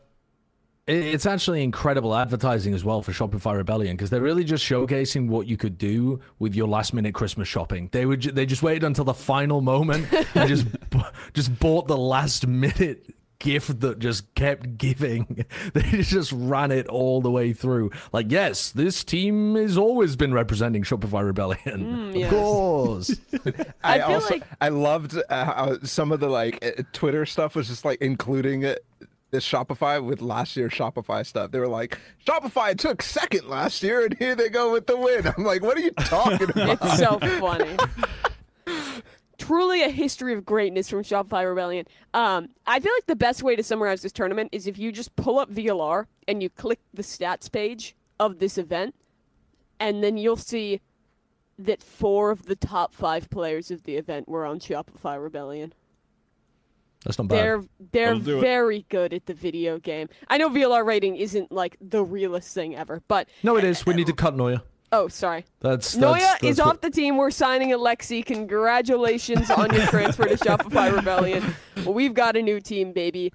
It- 0.90 1.06
It's 1.14 1.26
actually 1.26 1.64
incredible 1.64 2.16
advertising 2.16 2.74
as 2.74 2.84
well 2.84 3.02
for 3.02 3.12
Shopify 3.12 3.56
Rebellion 3.56 3.96
because 3.96 4.10
they're 4.10 4.22
really 4.22 4.44
just 4.44 4.64
showcasing 4.66 5.28
what 5.28 5.48
you 5.48 5.56
could 5.58 5.78
do 5.78 6.20
with 6.40 6.56
your 6.56 6.68
last 6.68 6.94
minute 6.94 7.14
Christmas 7.14 7.48
shopping. 7.48 7.90
They 7.92 8.06
would 8.06 8.22
ju- 8.22 8.32
they 8.32 8.46
just 8.46 8.64
waited 8.64 8.84
until 8.84 9.06
the 9.06 9.14
final 9.14 9.62
moment 9.62 10.08
and 10.36 10.48
just 10.50 10.66
b- 10.90 11.02
just 11.34 11.58
bought 11.60 11.88
the 11.88 11.98
last 11.98 12.48
minute 12.48 13.14
gift 13.40 13.80
that 13.80 14.00
just 14.00 14.34
kept 14.36 14.78
giving. 14.78 15.46
They 15.74 15.82
just 16.02 16.32
ran 16.34 16.72
it 16.72 16.88
all 16.88 17.22
the 17.22 17.32
way 17.32 17.54
through. 17.54 17.92
Like, 18.12 18.32
yes, 18.32 18.72
this 18.72 19.04
team 19.06 19.56
has 19.56 19.78
always 19.78 20.16
been 20.18 20.34
representing 20.34 20.84
Shopify 20.84 21.24
Rebellion. 21.26 22.12
yes. 22.16 22.26
Of 22.26 22.30
course. 22.38 23.16
I 23.84 23.96
I, 23.96 23.98
feel 24.00 24.16
also 24.16 24.34
like- 24.34 24.44
I 24.60 24.70
loved 24.70 25.18
uh, 25.30 25.78
some 25.84 26.12
of 26.12 26.20
the 26.20 26.28
like 26.30 26.60
uh, 26.66 26.84
Twitter 26.92 27.26
stuff 27.26 27.56
was 27.56 27.68
just 27.70 27.86
like 27.86 28.02
including 28.02 28.66
uh, 28.66 28.76
this 29.32 29.48
Shopify 29.48 30.04
with 30.04 30.22
last 30.22 30.56
year's 30.56 30.74
Shopify 30.74 31.26
stuff. 31.26 31.52
They 31.52 31.60
were 31.60 31.68
like, 31.68 31.98
Shopify 32.26 32.78
took 32.78 33.02
second 33.02 33.48
last 33.48 33.84
year, 33.84 34.06
and 34.06 34.18
here 34.18 34.36
they 34.36 34.50
go 34.50 34.72
with 34.72 34.88
the 34.88 34.98
win. 34.98 35.32
I'm 35.38 35.44
like, 35.44 35.62
what 35.62 35.78
are 35.78 35.82
you 35.82 35.92
talking 35.92 36.50
about? 36.50 36.80
It's 36.82 36.98
so 36.98 37.20
funny. 37.40 37.78
Truly 39.38 39.84
a 39.84 39.90
history 39.90 40.34
of 40.34 40.46
greatness 40.46 40.90
from 40.90 41.04
Shopify 41.04 41.48
Rebellion. 41.48 41.86
Um, 42.14 42.50
I 42.68 42.80
feel 42.80 42.92
like 42.94 43.06
the 43.08 43.16
best 43.16 43.42
way 43.42 43.56
to 43.56 43.64
summarize 43.64 44.02
this 44.02 44.12
tournament 44.12 44.50
is 44.52 44.68
if 44.68 44.78
you 44.78 44.92
just 44.92 45.16
pull 45.16 45.40
up 45.40 45.52
VLR 45.52 46.06
and 46.28 46.44
you 46.44 46.50
click 46.50 46.80
the 46.94 47.04
stats 47.04 47.52
page 47.52 47.96
of 48.20 48.40
this 48.40 48.58
event, 48.58 48.96
and 49.80 50.04
then 50.04 50.18
you'll 50.18 50.36
see 50.36 50.82
that 51.58 51.82
four 51.84 52.32
of 52.32 52.46
the 52.46 52.56
top 52.56 52.94
five 52.94 53.30
players 53.30 53.72
of 53.72 53.84
the 53.84 53.96
event 53.96 54.28
were 54.28 54.46
on 54.46 54.60
Shopify 54.60 55.22
Rebellion. 55.22 55.74
That's 57.06 57.18
not 57.18 57.28
bad. 57.30 57.38
They're 57.38 57.64
they're 57.91 58.18
That'll 58.20 58.38
it. 58.38 58.41
very 58.41 58.86
good 58.89 59.14
at 59.14 59.26
the 59.26 59.34
video 59.34 59.80
game. 59.80 60.10
I 60.28 60.38
know 60.38 60.50
VLR 60.50 60.86
rating 60.86 61.16
isn't 61.16 61.52
like 61.52 61.78
the 61.80 62.04
realest 62.04 62.54
thing 62.54 62.76
ever, 62.76 63.02
but 63.08 63.30
no, 63.43 63.56
it 63.58 63.64
is. 63.64 63.86
We 63.86 63.93
need 63.93 64.08
to 64.08 64.14
cut 64.14 64.36
noia. 64.36 64.62
oh, 64.91 65.08
sorry. 65.08 65.45
That's, 65.62 65.93
that's 65.93 66.04
noia 66.06 66.20
that's 66.20 66.43
is 66.43 66.58
what- 66.58 66.68
off 66.68 66.82
the 66.82 66.89
team. 66.89 67.16
We're 67.18 67.32
signing 67.32 67.70
Alexi. 67.70 68.26
Congratulations 68.26 69.50
on 69.50 69.74
your 69.74 69.86
transfer 69.88 70.26
to 70.26 70.36
Shopify 70.36 70.93
Rebellion. 70.93 71.56
Well, 71.78 71.93
we've 71.93 72.14
got 72.14 72.36
a 72.36 72.41
new 72.41 72.60
team, 72.60 72.91
baby. 72.91 73.32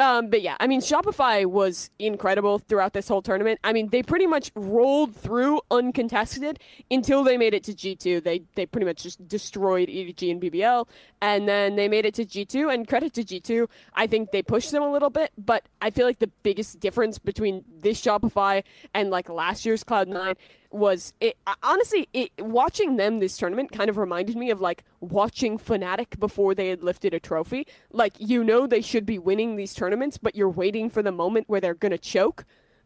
Um, 0.00 0.30
but 0.30 0.40
yeah, 0.40 0.56
I 0.58 0.66
mean, 0.66 0.80
Shopify 0.80 1.44
was 1.44 1.90
incredible 1.98 2.58
throughout 2.58 2.94
this 2.94 3.06
whole 3.06 3.20
tournament. 3.20 3.60
I 3.62 3.74
mean, 3.74 3.90
they 3.90 4.02
pretty 4.02 4.26
much 4.26 4.50
rolled 4.54 5.14
through 5.14 5.60
uncontested 5.70 6.58
until 6.90 7.22
they 7.22 7.36
made 7.36 7.52
it 7.52 7.64
to 7.64 7.74
G2. 7.74 8.24
They 8.24 8.40
they 8.54 8.64
pretty 8.64 8.86
much 8.86 9.02
just 9.02 9.28
destroyed 9.28 9.90
EDG 9.90 10.30
and 10.30 10.40
BBL, 10.40 10.88
and 11.20 11.46
then 11.46 11.76
they 11.76 11.86
made 11.86 12.06
it 12.06 12.14
to 12.14 12.24
G2. 12.24 12.72
And 12.72 12.88
credit 12.88 13.12
to 13.12 13.22
G2, 13.24 13.68
I 13.92 14.06
think 14.06 14.30
they 14.30 14.42
pushed 14.42 14.70
them 14.72 14.82
a 14.82 14.90
little 14.90 15.10
bit. 15.10 15.32
But 15.36 15.64
I 15.82 15.90
feel 15.90 16.06
like 16.06 16.18
the 16.18 16.30
biggest 16.42 16.80
difference 16.80 17.18
between 17.18 17.62
this 17.80 18.00
Shopify 18.00 18.64
and 18.94 19.10
like 19.10 19.28
last 19.28 19.66
year's 19.66 19.84
Cloud9 19.84 20.34
was 20.70 21.12
it 21.20 21.36
honestly 21.62 22.08
it 22.12 22.30
watching 22.38 22.96
them 22.96 23.18
this 23.18 23.36
tournament 23.36 23.72
kind 23.72 23.90
of 23.90 23.96
reminded 23.96 24.36
me 24.36 24.50
of 24.50 24.60
like 24.60 24.84
watching 25.00 25.58
Fnatic 25.58 26.18
before 26.20 26.54
they 26.54 26.68
had 26.68 26.82
lifted 26.82 27.12
a 27.12 27.20
trophy. 27.20 27.66
Like 27.92 28.14
you 28.18 28.44
know 28.44 28.66
they 28.66 28.80
should 28.80 29.04
be 29.04 29.18
winning 29.18 29.56
these 29.56 29.74
tournaments, 29.74 30.18
but 30.18 30.36
you're 30.36 30.48
waiting 30.48 30.88
for 30.88 31.02
the 31.02 31.12
moment 31.12 31.48
where 31.48 31.60
they're 31.60 31.74
gonna 31.74 31.98
choke. 31.98 32.44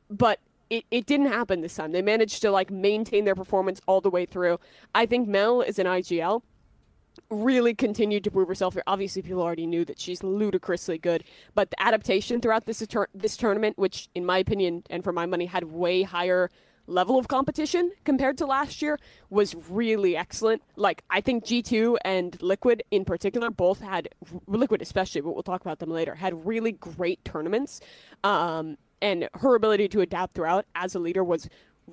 But 0.09 0.41
it, 0.71 0.85
it 0.91 1.07
didn't 1.07 1.27
happen 1.27 1.61
this 1.61 1.75
time. 1.75 1.93
They 1.93 2.03
managed 2.03 2.41
to 2.43 2.51
like 2.51 2.71
maintain 2.71 3.25
their 3.25 3.35
performance 3.35 3.81
all 3.87 4.01
the 4.01 4.11
way 4.11 4.25
through. 4.25 4.59
I 4.95 5.07
think 5.07 5.29
Mel 5.29 5.61
is 5.61 5.79
an 5.79 5.87
IGL 5.87 6.43
really 7.31 7.75
continued 7.75 8.25
to 8.25 8.31
prove 8.31 8.49
herself. 8.49 8.75
Here. 8.75 8.83
Obviously, 8.87 9.23
people 9.23 9.43
already 9.43 9.67
knew 9.67 9.85
that 9.85 10.01
she's 10.01 10.23
ludicrously 10.23 10.99
good, 10.99 11.25
but 11.55 11.71
the 11.71 11.83
adaptation 11.83 12.41
throughout 12.41 12.67
this 12.67 12.85
this 13.15 13.37
tournament, 13.37 13.79
which 13.79 14.09
in 14.15 14.25
my 14.25 14.39
opinion 14.39 14.85
and 14.91 15.05
for 15.05 15.13
my 15.13 15.27
money 15.27 15.47
had 15.47 15.65
way 15.65 16.03
higher 16.03 16.51
level 16.87 17.19
of 17.19 17.29
competition 17.29 17.93
compared 18.05 18.39
to 18.39 18.47
last 18.47 18.83
year, 18.83 18.99
was 19.31 19.55
really 19.69 20.17
excellent. 20.17 20.63
Like 20.77 21.03
I 21.11 21.21
think 21.21 21.45
G2 21.45 21.97
and 22.05 22.41
Liquid 22.43 22.83
in 22.91 23.05
particular 23.05 23.51
both 23.51 23.81
had 23.81 24.09
Liquid 24.47 24.83
especially, 24.83 25.21
but 25.21 25.33
we'll 25.35 25.43
talk 25.43 25.61
about 25.61 25.79
them 25.79 25.91
later. 25.91 26.15
Had 26.15 26.47
really 26.47 26.73
great 26.73 27.25
tournaments. 27.25 27.81
Um, 28.23 28.77
and 29.03 29.29
her 29.35 29.55
ability 29.55 29.89
to 29.89 30.01
adapt 30.01 30.35
throughout 30.35 30.65
as 30.75 30.95
a 30.95 30.99
leader 30.99 31.23
was 31.23 31.49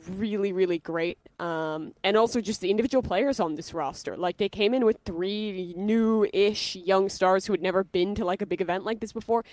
really 0.09 0.53
really 0.53 0.79
great 0.79 1.17
um, 1.39 1.93
and 2.03 2.15
also 2.15 2.39
just 2.39 2.61
the 2.61 2.69
individual 2.71 3.01
players 3.01 3.39
on 3.39 3.55
this 3.55 3.73
roster 3.73 4.15
like 4.15 4.37
they 4.37 4.47
came 4.47 4.73
in 4.73 4.85
with 4.85 4.97
three 5.05 5.73
new-ish 5.75 6.77
young 6.77 7.09
stars 7.09 7.45
who 7.45 7.53
had 7.53 7.61
never 7.61 7.83
been 7.83 8.15
to 8.15 8.23
like 8.23 8.41
a 8.41 8.45
big 8.45 8.61
event 8.61 8.85
like 8.85 9.01
this 9.01 9.11
before 9.11 9.43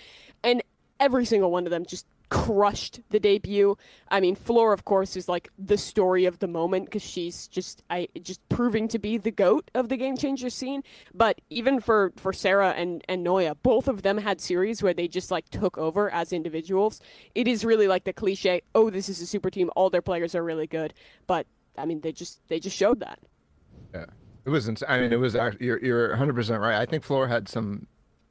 and 0.43 0.63
every 0.99 1.25
single 1.25 1.51
one 1.51 1.65
of 1.65 1.71
them 1.71 1.85
just 1.85 2.05
crushed 2.29 2.99
the 3.09 3.19
debut 3.19 3.75
i 4.09 4.19
mean 4.19 4.35
floor 4.35 4.71
of 4.71 4.85
course 4.85 5.15
is 5.15 5.27
like 5.27 5.49
the 5.57 5.77
story 5.77 6.25
of 6.25 6.37
the 6.37 6.47
moment 6.47 6.85
because 6.85 7.01
she's 7.01 7.47
just 7.47 7.81
i 7.89 8.07
just 8.21 8.39
proving 8.49 8.87
to 8.87 8.99
be 8.99 9.17
the 9.17 9.31
goat 9.31 9.71
of 9.73 9.89
the 9.89 9.97
game 9.97 10.15
changer 10.15 10.47
scene 10.49 10.83
but 11.11 11.41
even 11.49 11.79
for 11.79 12.13
for 12.17 12.31
sarah 12.31 12.69
and 12.77 13.03
and 13.09 13.25
noia 13.25 13.55
both 13.63 13.87
of 13.87 14.03
them 14.03 14.19
had 14.19 14.39
series 14.39 14.83
where 14.83 14.93
they 14.93 15.07
just 15.07 15.31
like 15.31 15.49
took 15.49 15.75
over 15.79 16.11
as 16.11 16.31
individuals 16.31 17.01
it 17.33 17.47
is 17.47 17.65
really 17.65 17.87
like 17.87 18.03
the 18.03 18.13
cliche 18.13 18.61
oh 18.75 18.91
this 18.91 19.09
is 19.09 19.19
a 19.21 19.25
super 19.25 19.49
team 19.49 19.71
all 19.75 19.89
their 19.89 20.01
players 20.01 20.35
are 20.35 20.43
really 20.43 20.67
good 20.67 20.93
but 21.25 21.47
i 21.79 21.85
mean 21.85 21.99
they 22.01 22.11
just 22.11 22.47
they 22.47 22.59
just 22.59 22.77
showed 22.77 22.99
that 22.99 23.17
Yeah, 23.95 24.05
it 24.45 24.49
was. 24.51 24.67
Ins- 24.67 24.83
I 24.87 24.99
mean, 24.99 25.11
it 25.11 25.19
was. 25.19 25.33
You're 25.59 25.83
you're 25.83 26.09
100 26.09 26.35
percent 26.35 26.61
right. 26.61 26.79
I 26.79 26.85
think 26.85 27.03
Floor 27.03 27.27
had 27.27 27.49
some 27.49 27.87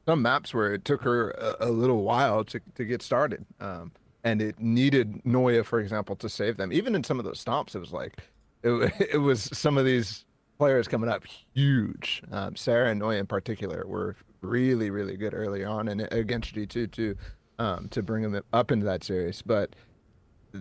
some 0.09 0.23
maps 0.23 0.55
where 0.55 0.73
it 0.73 0.87
took 0.87 1.03
her 1.03 1.33
a, 1.33 1.69
a 1.69 1.71
little 1.71 2.03
while 2.03 2.43
to 2.43 2.59
to 2.77 2.85
get 2.87 3.03
started, 3.03 3.45
um, 3.61 3.93
and 4.25 4.41
it 4.41 4.59
needed 4.59 5.23
noia, 5.25 5.63
for 5.63 5.81
example, 5.81 6.17
to 6.17 6.31
save 6.31 6.57
them. 6.57 6.73
Even 6.73 6.95
in 6.95 7.05
some 7.05 7.19
of 7.19 7.27
those 7.27 7.45
stomps, 7.45 7.75
it 7.75 7.79
was 7.79 7.93
like 7.93 8.15
it, 8.63 8.71
it 9.13 9.19
was 9.19 9.43
some 9.53 9.77
of 9.77 9.85
these 9.85 10.25
players 10.57 10.89
coming 10.89 11.11
up 11.11 11.25
huge. 11.55 12.23
Um, 12.33 12.57
Sarah 12.57 12.91
and 12.91 13.03
noia 13.03 13.19
in 13.19 13.27
particular 13.27 13.85
were 13.87 14.17
really 14.41 14.89
really 14.89 15.19
good 15.19 15.35
early 15.35 15.63
on, 15.63 15.89
and 15.89 16.01
against 16.11 16.55
G2 16.55 16.91
too, 16.91 17.15
um, 17.59 17.89
to 17.91 18.03
bring 18.03 18.23
them 18.23 18.43
up 18.55 18.73
into 18.73 18.87
that 18.87 19.05
series, 19.05 19.43
but 19.43 19.77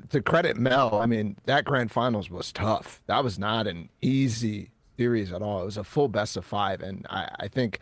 to 0.10 0.22
credit 0.22 0.58
Mel, 0.58 0.96
I 0.96 1.06
mean, 1.06 1.38
that 1.46 1.64
grand 1.64 1.90
finals 1.90 2.30
was 2.30 2.52
tough. 2.52 3.02
That 3.08 3.24
was 3.24 3.40
not 3.40 3.66
an 3.66 3.88
easy 4.02 4.72
series 4.98 5.32
at 5.32 5.42
all. 5.42 5.62
It 5.62 5.66
was 5.66 5.78
a 5.78 5.86
full 5.86 6.10
best 6.10 6.36
of 6.36 6.46
five. 6.46 6.82
And 6.82 7.06
I, 7.10 7.30
I 7.40 7.48
think 7.48 7.80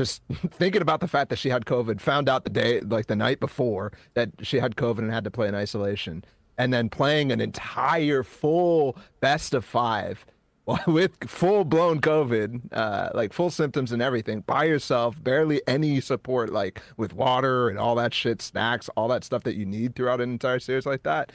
just 0.00 0.22
thinking 0.50 0.80
about 0.80 1.00
the 1.00 1.08
fact 1.08 1.28
that 1.28 1.38
she 1.38 1.50
had 1.50 1.66
COVID, 1.66 2.00
found 2.00 2.28
out 2.28 2.44
the 2.44 2.50
day, 2.50 2.80
like 2.80 3.06
the 3.06 3.16
night 3.16 3.38
before, 3.38 3.92
that 4.14 4.30
she 4.40 4.58
had 4.58 4.76
COVID 4.76 5.00
and 5.00 5.12
had 5.12 5.24
to 5.24 5.30
play 5.30 5.46
in 5.46 5.54
isolation, 5.54 6.24
and 6.56 6.72
then 6.72 6.88
playing 6.88 7.30
an 7.30 7.40
entire 7.40 8.22
full 8.22 8.96
best 9.20 9.52
of 9.52 9.62
five 9.62 10.24
with 10.86 11.12
full 11.28 11.64
blown 11.64 12.00
COVID, 12.00 12.72
uh, 12.72 13.10
like 13.12 13.34
full 13.34 13.50
symptoms 13.50 13.92
and 13.92 14.00
everything, 14.00 14.40
by 14.40 14.64
yourself, 14.64 15.22
barely 15.22 15.60
any 15.66 16.00
support, 16.00 16.50
like 16.50 16.80
with 16.96 17.12
water 17.12 17.68
and 17.68 17.78
all 17.78 17.94
that 17.96 18.14
shit, 18.14 18.40
snacks, 18.40 18.88
all 18.96 19.08
that 19.08 19.22
stuff 19.22 19.42
that 19.44 19.56
you 19.56 19.66
need 19.66 19.94
throughout 19.94 20.22
an 20.22 20.30
entire 20.30 20.60
series 20.60 20.86
like 20.86 21.02
that. 21.02 21.30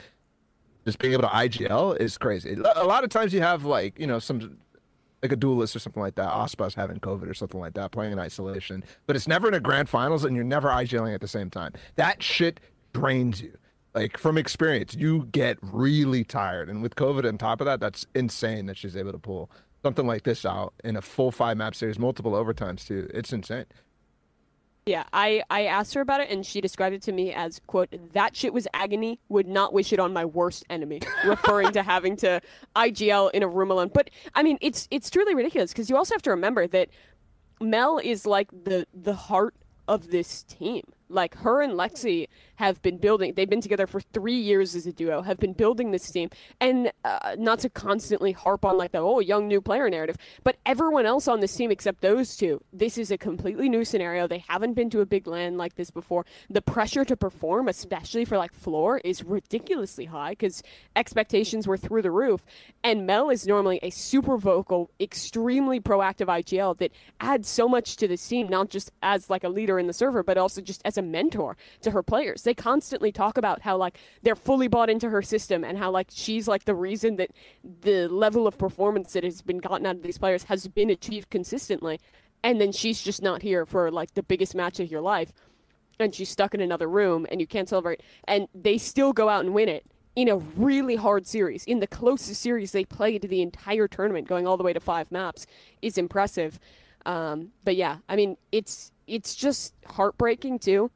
Just 0.84 0.98
being 0.98 1.12
able 1.12 1.22
to 1.24 1.28
IGL 1.28 2.00
is 2.00 2.18
crazy. 2.18 2.56
A 2.76 2.84
lot 2.84 3.04
of 3.04 3.10
times 3.10 3.32
you 3.32 3.42
have 3.42 3.64
like 3.64 3.98
you 3.98 4.06
know 4.06 4.18
some 4.18 4.58
like 5.22 5.32
a 5.32 5.36
duelist 5.36 5.74
or 5.74 5.78
something 5.78 6.02
like 6.02 6.14
that. 6.16 6.30
Ospas 6.30 6.74
having 6.74 6.98
COVID 7.00 7.28
or 7.28 7.34
something 7.34 7.60
like 7.60 7.74
that, 7.74 7.90
playing 7.90 8.12
in 8.12 8.18
isolation, 8.18 8.84
but 9.06 9.16
it's 9.16 9.28
never 9.28 9.48
in 9.48 9.54
a 9.54 9.60
grand 9.60 9.88
finals, 9.88 10.24
and 10.24 10.36
you're 10.36 10.44
never 10.44 10.68
IGLing 10.68 11.14
at 11.14 11.20
the 11.20 11.28
same 11.28 11.50
time. 11.50 11.72
That 11.96 12.22
shit 12.22 12.60
drains 12.92 13.40
you. 13.40 13.56
Like 13.94 14.18
from 14.18 14.36
experience, 14.36 14.94
you 14.94 15.26
get 15.32 15.56
really 15.62 16.22
tired, 16.22 16.68
and 16.68 16.82
with 16.82 16.96
COVID 16.96 17.26
on 17.26 17.38
top 17.38 17.62
of 17.62 17.64
that, 17.64 17.80
that's 17.80 18.06
insane 18.14 18.66
that 18.66 18.76
she's 18.76 18.94
able 18.94 19.12
to 19.12 19.18
pull 19.18 19.50
something 19.82 20.06
like 20.06 20.24
this 20.24 20.44
out 20.44 20.74
in 20.84 20.96
a 20.96 21.02
full 21.02 21.30
five 21.30 21.56
map 21.56 21.74
series, 21.74 21.98
multiple 21.98 22.32
overtimes 22.32 22.86
too. 22.86 23.08
It's 23.14 23.32
insane. 23.32 23.66
Yeah, 24.86 25.02
I, 25.12 25.42
I 25.50 25.64
asked 25.64 25.94
her 25.94 26.00
about 26.00 26.20
it 26.20 26.30
and 26.30 26.46
she 26.46 26.60
described 26.60 26.94
it 26.94 27.02
to 27.02 27.12
me 27.12 27.32
as, 27.32 27.60
quote, 27.66 27.88
that 28.12 28.36
shit 28.36 28.54
was 28.54 28.68
agony, 28.72 29.18
would 29.28 29.48
not 29.48 29.72
wish 29.72 29.92
it 29.92 29.98
on 29.98 30.12
my 30.12 30.24
worst 30.24 30.64
enemy, 30.70 31.00
referring 31.24 31.72
to 31.72 31.82
having 31.82 32.16
to 32.18 32.40
IGL 32.76 33.32
in 33.32 33.42
a 33.42 33.48
room 33.48 33.72
alone. 33.72 33.90
But 33.92 34.10
I 34.36 34.44
mean, 34.44 34.58
it's 34.60 34.86
it's 34.92 35.10
truly 35.10 35.34
ridiculous 35.34 35.72
because 35.72 35.90
you 35.90 35.96
also 35.96 36.14
have 36.14 36.22
to 36.22 36.30
remember 36.30 36.68
that 36.68 36.88
Mel 37.60 37.98
is 37.98 38.26
like 38.26 38.48
the 38.52 38.86
the 38.94 39.14
heart 39.14 39.56
of 39.88 40.12
this 40.12 40.44
team. 40.44 40.84
Like 41.08 41.34
her 41.36 41.62
and 41.62 41.74
Lexi 41.74 42.28
have 42.56 42.80
been 42.82 42.98
building. 42.98 43.34
They've 43.34 43.48
been 43.48 43.60
together 43.60 43.86
for 43.86 44.00
three 44.00 44.38
years 44.38 44.74
as 44.74 44.86
a 44.86 44.92
duo. 44.92 45.22
Have 45.22 45.38
been 45.38 45.52
building 45.52 45.90
this 45.90 46.10
team, 46.10 46.30
and 46.60 46.90
uh, 47.04 47.36
not 47.38 47.60
to 47.60 47.70
constantly 47.70 48.32
harp 48.32 48.64
on 48.64 48.76
like 48.76 48.92
the 48.92 48.98
oh 48.98 49.20
young 49.20 49.46
new 49.48 49.60
player 49.60 49.88
narrative, 49.88 50.16
but 50.42 50.56
everyone 50.66 51.06
else 51.06 51.28
on 51.28 51.40
this 51.40 51.54
team 51.54 51.70
except 51.70 52.00
those 52.00 52.36
two. 52.36 52.60
This 52.72 52.98
is 52.98 53.10
a 53.10 53.18
completely 53.18 53.68
new 53.68 53.84
scenario. 53.84 54.26
They 54.26 54.44
haven't 54.48 54.74
been 54.74 54.90
to 54.90 55.00
a 55.00 55.06
big 55.06 55.26
LAN 55.26 55.56
like 55.56 55.76
this 55.76 55.90
before. 55.90 56.26
The 56.50 56.62
pressure 56.62 57.04
to 57.04 57.16
perform, 57.16 57.68
especially 57.68 58.24
for 58.24 58.38
like 58.38 58.52
floor, 58.52 58.98
is 59.04 59.22
ridiculously 59.24 60.06
high 60.06 60.30
because 60.30 60.62
expectations 60.94 61.66
were 61.66 61.76
through 61.76 62.02
the 62.02 62.10
roof. 62.10 62.44
And 62.82 63.06
Mel 63.06 63.30
is 63.30 63.46
normally 63.46 63.78
a 63.82 63.90
super 63.90 64.36
vocal, 64.36 64.90
extremely 65.00 65.80
proactive 65.80 66.26
IGL 66.26 66.78
that 66.78 66.92
adds 67.20 67.48
so 67.48 67.68
much 67.68 67.96
to 67.96 68.08
the 68.08 68.16
team, 68.16 68.48
not 68.48 68.70
just 68.70 68.90
as 69.02 69.30
like 69.30 69.44
a 69.44 69.48
leader 69.48 69.78
in 69.78 69.86
the 69.86 69.92
server, 69.92 70.22
but 70.22 70.38
also 70.38 70.60
just 70.60 70.82
as 70.84 70.95
a 70.96 71.02
mentor 71.02 71.56
to 71.82 71.90
her 71.90 72.02
players. 72.02 72.42
They 72.42 72.54
constantly 72.54 73.12
talk 73.12 73.36
about 73.36 73.62
how 73.62 73.76
like 73.76 73.98
they're 74.22 74.36
fully 74.36 74.68
bought 74.68 74.90
into 74.90 75.10
her 75.10 75.22
system 75.22 75.64
and 75.64 75.78
how 75.78 75.90
like 75.90 76.08
she's 76.10 76.48
like 76.48 76.64
the 76.64 76.74
reason 76.74 77.16
that 77.16 77.30
the 77.80 78.08
level 78.08 78.46
of 78.46 78.58
performance 78.58 79.12
that 79.12 79.24
has 79.24 79.42
been 79.42 79.58
gotten 79.58 79.86
out 79.86 79.96
of 79.96 80.02
these 80.02 80.18
players 80.18 80.44
has 80.44 80.68
been 80.68 80.90
achieved 80.90 81.30
consistently. 81.30 82.00
And 82.42 82.60
then 82.60 82.72
she's 82.72 83.02
just 83.02 83.22
not 83.22 83.42
here 83.42 83.66
for 83.66 83.90
like 83.90 84.14
the 84.14 84.22
biggest 84.22 84.54
match 84.54 84.78
of 84.80 84.90
your 84.90 85.00
life. 85.00 85.32
And 85.98 86.14
she's 86.14 86.28
stuck 86.28 86.54
in 86.54 86.60
another 86.60 86.88
room 86.88 87.26
and 87.30 87.40
you 87.40 87.46
can't 87.46 87.68
celebrate. 87.68 88.02
And 88.28 88.48
they 88.54 88.78
still 88.78 89.12
go 89.12 89.28
out 89.28 89.44
and 89.44 89.54
win 89.54 89.68
it 89.68 89.86
in 90.16 90.28
a 90.28 90.36
really 90.36 90.96
hard 90.96 91.26
series, 91.26 91.64
in 91.66 91.78
the 91.78 91.86
closest 91.86 92.40
series 92.40 92.72
they 92.72 92.86
played 92.86 93.22
the 93.22 93.42
entire 93.42 93.86
tournament, 93.86 94.26
going 94.26 94.46
all 94.46 94.56
the 94.56 94.64
way 94.64 94.72
to 94.72 94.80
five 94.80 95.12
maps, 95.12 95.46
is 95.82 95.98
impressive. 95.98 96.58
Um, 97.04 97.52
but 97.64 97.76
yeah, 97.76 97.98
I 98.08 98.16
mean, 98.16 98.38
it's 98.50 98.92
it's 99.06 99.34
just 99.34 99.74
heartbreaking 99.86 100.58
too, 100.58 100.90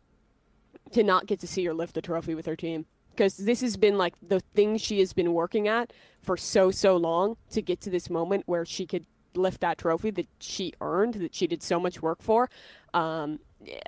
to 0.92 1.02
not 1.02 1.26
get 1.26 1.40
to 1.40 1.46
see 1.46 1.64
her 1.64 1.74
lift 1.74 1.94
the 1.94 2.02
trophy 2.02 2.34
with 2.34 2.46
her 2.46 2.56
team 2.56 2.86
because 3.10 3.36
this 3.36 3.60
has 3.60 3.76
been 3.76 3.98
like 3.98 4.14
the 4.26 4.40
thing 4.54 4.76
she 4.76 4.98
has 5.00 5.12
been 5.12 5.32
working 5.32 5.68
at 5.68 5.92
for 6.22 6.36
so 6.36 6.70
so 6.70 6.96
long 6.96 7.36
to 7.50 7.60
get 7.60 7.80
to 7.80 7.90
this 7.90 8.08
moment 8.08 8.44
where 8.46 8.64
she 8.64 8.86
could 8.86 9.04
lift 9.34 9.60
that 9.60 9.78
trophy 9.78 10.10
that 10.10 10.26
she 10.40 10.72
earned 10.80 11.14
that 11.14 11.34
she 11.34 11.46
did 11.46 11.62
so 11.62 11.78
much 11.78 12.02
work 12.02 12.22
for 12.22 12.48
um, 12.94 13.38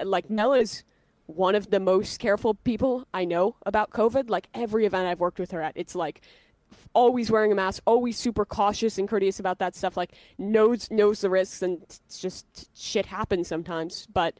like 0.04 0.30
Nella's 0.30 0.84
one 1.26 1.54
of 1.54 1.70
the 1.70 1.80
most 1.80 2.18
careful 2.18 2.54
people 2.54 3.06
I 3.14 3.24
know 3.24 3.56
about 3.64 3.90
COVID. 3.90 4.28
Like 4.28 4.48
every 4.54 4.86
event 4.86 5.06
I've 5.06 5.20
worked 5.20 5.38
with 5.38 5.50
her 5.52 5.62
at, 5.62 5.72
it's 5.76 5.94
like 5.94 6.20
always 6.94 7.30
wearing 7.30 7.52
a 7.52 7.54
mask, 7.54 7.82
always 7.86 8.18
super 8.18 8.44
cautious 8.44 8.98
and 8.98 9.08
courteous 9.08 9.40
about 9.40 9.58
that 9.58 9.74
stuff. 9.74 9.96
Like 9.96 10.12
knows 10.38 10.90
knows 10.90 11.20
the 11.20 11.30
risks, 11.30 11.62
and 11.62 11.82
it's 11.82 12.20
just 12.20 12.70
shit 12.76 13.06
happens 13.06 13.48
sometimes. 13.48 14.06
But 14.12 14.34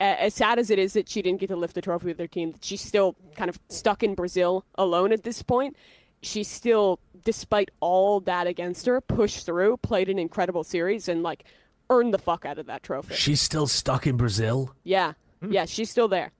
uh, 0.00 0.16
as 0.18 0.34
sad 0.34 0.58
as 0.58 0.70
it 0.70 0.78
is 0.78 0.92
that 0.94 1.08
she 1.08 1.22
didn't 1.22 1.40
get 1.40 1.48
to 1.48 1.56
lift 1.56 1.74
the 1.74 1.80
trophy 1.80 2.06
with 2.08 2.18
her 2.18 2.26
team, 2.26 2.52
that 2.52 2.64
she's 2.64 2.80
still 2.80 3.16
kind 3.36 3.48
of 3.48 3.58
stuck 3.68 4.02
in 4.02 4.14
Brazil 4.14 4.64
alone 4.76 5.12
at 5.12 5.22
this 5.22 5.42
point. 5.42 5.76
She 6.22 6.42
still, 6.42 6.98
despite 7.24 7.70
all 7.80 8.20
that 8.20 8.46
against 8.46 8.86
her, 8.86 9.00
pushed 9.00 9.44
through, 9.44 9.76
played 9.78 10.08
an 10.08 10.18
incredible 10.18 10.64
series, 10.64 11.08
and 11.08 11.22
like 11.22 11.44
earned 11.90 12.14
the 12.14 12.18
fuck 12.18 12.44
out 12.44 12.58
of 12.58 12.66
that 12.66 12.82
trophy. 12.82 13.14
She's 13.14 13.40
still 13.40 13.66
stuck 13.66 14.06
in 14.06 14.16
Brazil. 14.16 14.74
Yeah, 14.84 15.12
yeah, 15.46 15.66
she's 15.66 15.90
still 15.90 16.08
there. 16.08 16.32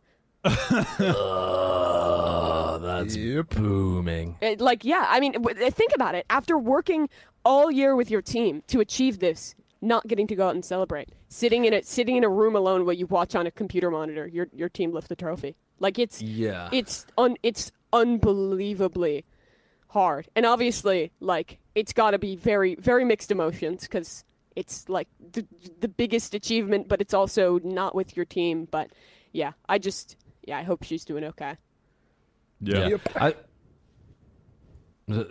Oh, 0.45 0.51
that's 2.85 3.17
Yep. 3.17 3.51
booming. 3.51 4.37
It- 4.41 4.61
like, 4.61 4.85
yeah, 4.85 5.07
I 5.09 5.19
mean, 5.21 5.33
w- 5.33 5.65
uh, 5.67 5.71
think 5.71 5.93
about 5.95 6.15
it. 6.15 6.25
After 6.31 6.57
working 6.59 7.09
all 7.45 7.71
year 7.71 7.97
with 7.97 8.11
your 8.11 8.23
team 8.23 8.63
to 8.69 8.81
achieve 8.81 9.19
this, 9.19 9.55
not 9.83 10.07
getting 10.07 10.27
to 10.29 10.35
go 10.37 10.47
out 10.49 10.55
and 10.55 10.65
celebrate, 10.65 11.11
sitting 11.29 11.65
in 11.67 11.75
a 11.75 11.83
sitting 11.83 12.17
in 12.17 12.25
a 12.25 12.29
room 12.29 12.57
alone 12.57 12.85
while 12.87 12.95
you 12.95 13.07
watch 13.07 13.35
on 13.35 13.47
a 13.47 13.51
computer 13.51 13.91
monitor 13.91 14.27
your 14.27 14.49
your 14.55 14.69
team 14.69 14.93
lift 14.93 15.09
the 15.09 15.17
trophy. 15.17 15.57
Like 15.79 15.99
it's 15.99 16.23
Yeah. 16.23 16.69
it's 16.73 17.05
un 17.19 17.37
it's 17.43 17.71
unbelievably 17.93 19.25
hard, 19.89 20.29
and 20.35 20.47
obviously, 20.47 21.13
like 21.21 21.59
it's 21.75 21.93
got 21.93 22.13
to 22.13 22.19
be 22.19 22.37
very 22.37 22.75
very 22.77 23.05
mixed 23.05 23.31
emotions 23.31 23.83
because 23.83 24.25
it's 24.57 24.89
like 24.89 25.09
the 25.33 25.47
the 25.81 25.89
biggest 25.89 26.35
achievement, 26.35 26.89
but 26.89 27.01
it's 27.01 27.13
also 27.15 27.59
not 27.63 27.95
with 27.95 28.17
your 28.17 28.25
team. 28.25 28.67
But 28.71 28.91
yeah, 29.33 29.53
I 29.69 29.79
just 29.79 30.17
yeah, 30.47 30.59
I 30.59 30.63
hope 30.63 30.83
she's 30.85 31.05
doing 31.05 31.25
okay. 31.25 31.57
Yeah. 32.61 32.97
I, 33.17 33.35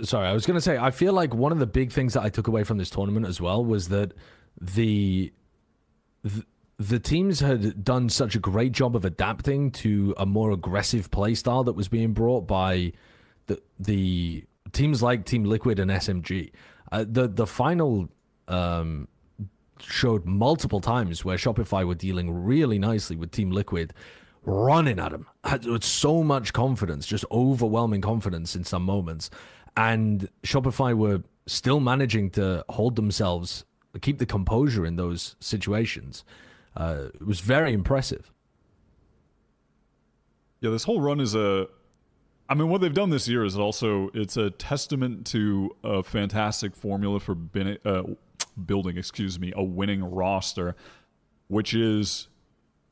sorry, 0.03 0.27
I 0.27 0.33
was 0.33 0.45
going 0.45 0.55
to 0.55 0.61
say, 0.61 0.77
I 0.77 0.91
feel 0.91 1.13
like 1.13 1.33
one 1.33 1.51
of 1.51 1.59
the 1.59 1.67
big 1.67 1.91
things 1.91 2.13
that 2.13 2.23
I 2.23 2.29
took 2.29 2.47
away 2.47 2.63
from 2.63 2.77
this 2.77 2.89
tournament 2.89 3.25
as 3.25 3.41
well 3.41 3.63
was 3.63 3.89
that 3.89 4.13
the, 4.59 5.33
the 6.23 6.45
the 6.79 6.99
teams 6.99 7.39
had 7.39 7.83
done 7.83 8.09
such 8.09 8.35
a 8.35 8.39
great 8.39 8.71
job 8.71 8.95
of 8.95 9.05
adapting 9.05 9.71
to 9.71 10.13
a 10.17 10.25
more 10.25 10.51
aggressive 10.51 11.11
play 11.11 11.35
style 11.35 11.63
that 11.63 11.73
was 11.73 11.87
being 11.87 12.13
brought 12.13 12.47
by 12.47 12.91
the 13.47 13.61
the 13.79 14.43
teams 14.71 15.01
like 15.01 15.25
Team 15.25 15.43
Liquid 15.43 15.79
and 15.79 15.91
SMG. 15.91 16.51
Uh, 16.91 17.05
the 17.07 17.27
the 17.27 17.47
final 17.47 18.09
um, 18.47 19.07
showed 19.79 20.25
multiple 20.25 20.81
times 20.81 21.23
where 21.23 21.37
Shopify 21.37 21.85
were 21.85 21.95
dealing 21.95 22.31
really 22.31 22.79
nicely 22.79 23.15
with 23.15 23.31
Team 23.31 23.51
Liquid, 23.51 23.93
running 24.45 24.99
at 24.99 25.13
had 25.43 25.65
with 25.65 25.83
so 25.83 26.23
much 26.23 26.53
confidence, 26.53 27.05
just 27.05 27.25
overwhelming 27.31 28.01
confidence 28.01 28.55
in 28.55 28.63
some 28.63 28.83
moments, 28.83 29.29
and 29.75 30.29
Shopify 30.43 30.95
were 30.95 31.23
still 31.45 31.79
managing 31.79 32.29
to 32.31 32.63
hold 32.69 32.95
themselves, 32.95 33.65
keep 34.01 34.19
the 34.19 34.25
composure 34.25 34.85
in 34.85 34.95
those 34.95 35.35
situations. 35.39 36.23
Uh, 36.75 37.05
it 37.13 37.25
was 37.25 37.39
very 37.39 37.73
impressive. 37.73 38.31
Yeah, 40.61 40.69
this 40.69 40.83
whole 40.83 41.01
run 41.01 41.19
is 41.19 41.35
a. 41.35 41.67
I 42.49 42.55
mean, 42.55 42.69
what 42.69 42.81
they've 42.81 42.93
done 42.93 43.09
this 43.09 43.27
year 43.27 43.45
is 43.45 43.57
also 43.57 44.09
it's 44.13 44.37
a 44.37 44.49
testament 44.49 45.25
to 45.27 45.75
a 45.83 46.03
fantastic 46.03 46.75
formula 46.75 47.19
for 47.19 47.37
uh, 47.85 48.03
building, 48.65 48.97
excuse 48.97 49.39
me, 49.39 49.53
a 49.55 49.63
winning 49.63 50.03
roster, 50.03 50.75
which 51.47 51.73
is 51.73 52.27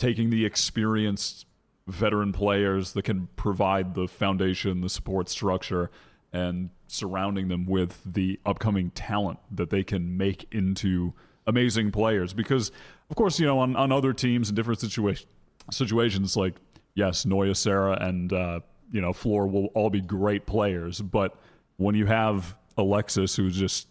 taking 0.02 0.32
the 0.32 0.46
experienced 0.46 1.46
veteran 1.86 2.34
players 2.34 2.94
that 2.94 3.04
can 3.04 3.28
provide 3.36 3.94
the 3.94 4.08
foundation, 4.08 4.82
the 4.82 4.90
support 4.90 5.30
structure, 5.30 5.92
and 6.34 6.72
surrounding 6.88 7.50
them 7.50 7.68
with 7.68 8.02
the 8.04 8.40
upcoming 8.44 8.90
talent 8.92 9.38
that 9.52 9.70
they 9.70 9.84
can 9.84 10.18
make 10.18 10.48
into 10.52 11.14
amazing 11.46 11.92
players. 11.92 12.34
Because, 12.34 12.72
of 13.12 13.16
course, 13.16 13.40
you 13.40 13.46
know, 13.46 13.60
on, 13.60 13.76
on 13.76 13.92
other 13.92 14.12
teams 14.12 14.50
in 14.50 14.56
different 14.56 14.80
situa- 14.80 15.24
situations, 15.70 16.36
like, 16.36 16.56
yes, 16.96 17.24
noia, 17.24 17.56
Sarah, 17.56 17.96
and, 18.02 18.34
uh, 18.34 18.62
you 18.92 19.02
know, 19.02 19.14
Floor 19.14 19.46
will 19.46 19.68
all 19.76 19.92
be 19.92 20.02
great 20.02 20.48
players. 20.48 21.00
But 21.00 21.38
when 21.78 21.94
you 21.94 22.08
have 22.08 22.58
Alexis, 22.76 23.36
who's 23.36 23.56
just, 23.56 23.88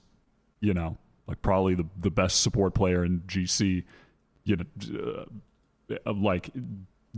you 0.60 0.74
know, 0.74 0.98
like 1.28 1.40
probably 1.40 1.76
the, 1.76 1.86
the 2.00 2.10
best 2.10 2.42
support 2.42 2.74
player 2.74 3.04
in 3.04 3.20
GC, 3.20 3.84
you 4.42 4.56
know, 4.56 4.64
uh, 4.98 5.24
like 6.06 6.50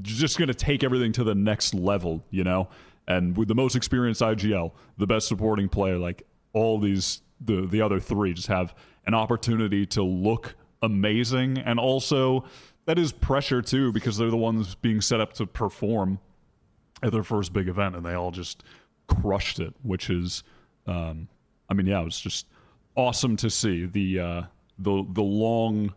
just 0.01 0.39
going 0.39 0.49
to 0.49 0.55
take 0.55 0.83
everything 0.85 1.13
to 1.13 1.25
the 1.25 1.35
next 1.35 1.75
level, 1.75 2.25
you 2.31 2.45
know? 2.45 2.69
And 3.09 3.37
with 3.37 3.49
the 3.49 3.55
most 3.55 3.77
experienced 3.77 4.21
IGL, 4.21 4.73
the 4.97 5.07
best 5.07 5.29
supporting 5.29 5.69
player, 5.69 5.99
like 5.99 6.23
all 6.53 6.79
these, 6.79 7.23
the, 7.41 7.67
the 7.67 7.83
other 7.83 8.01
three 8.01 8.33
just 8.33 8.49
have 8.49 8.75
an 9.07 9.15
opportunity 9.15 9.85
to 9.87 10.03
look 10.03 10.55
amazing. 10.83 11.59
And 11.59 11.79
also, 11.81 12.45
that 12.87 12.99
is 12.99 13.13
pressure 13.13 13.63
too, 13.63 13.93
because 13.93 14.17
they're 14.17 14.31
the 14.31 14.37
ones 14.37 14.75
being 14.77 15.01
set 15.01 15.21
up 15.21 15.33
to 15.35 15.47
perform 15.47 16.19
at 17.03 17.13
their 17.13 17.23
first 17.23 17.53
big 17.53 17.69
event, 17.69 17.97
and 17.97 18.05
they 18.05 18.15
all 18.15 18.31
just 18.31 18.63
crushed 19.09 19.59
it, 19.59 19.75
which 19.83 20.11
is, 20.11 20.45
um, 20.87 21.29
I 21.69 21.75
mean, 21.75 21.87
yeah, 21.87 22.01
it 22.01 22.05
was 22.05 22.21
just 22.21 22.47
awesome 22.97 23.37
to 23.37 23.51
see 23.51 23.87
the 23.87 24.21
uh, 24.21 24.43
the 24.79 25.05
the 25.13 25.23
long 25.23 25.95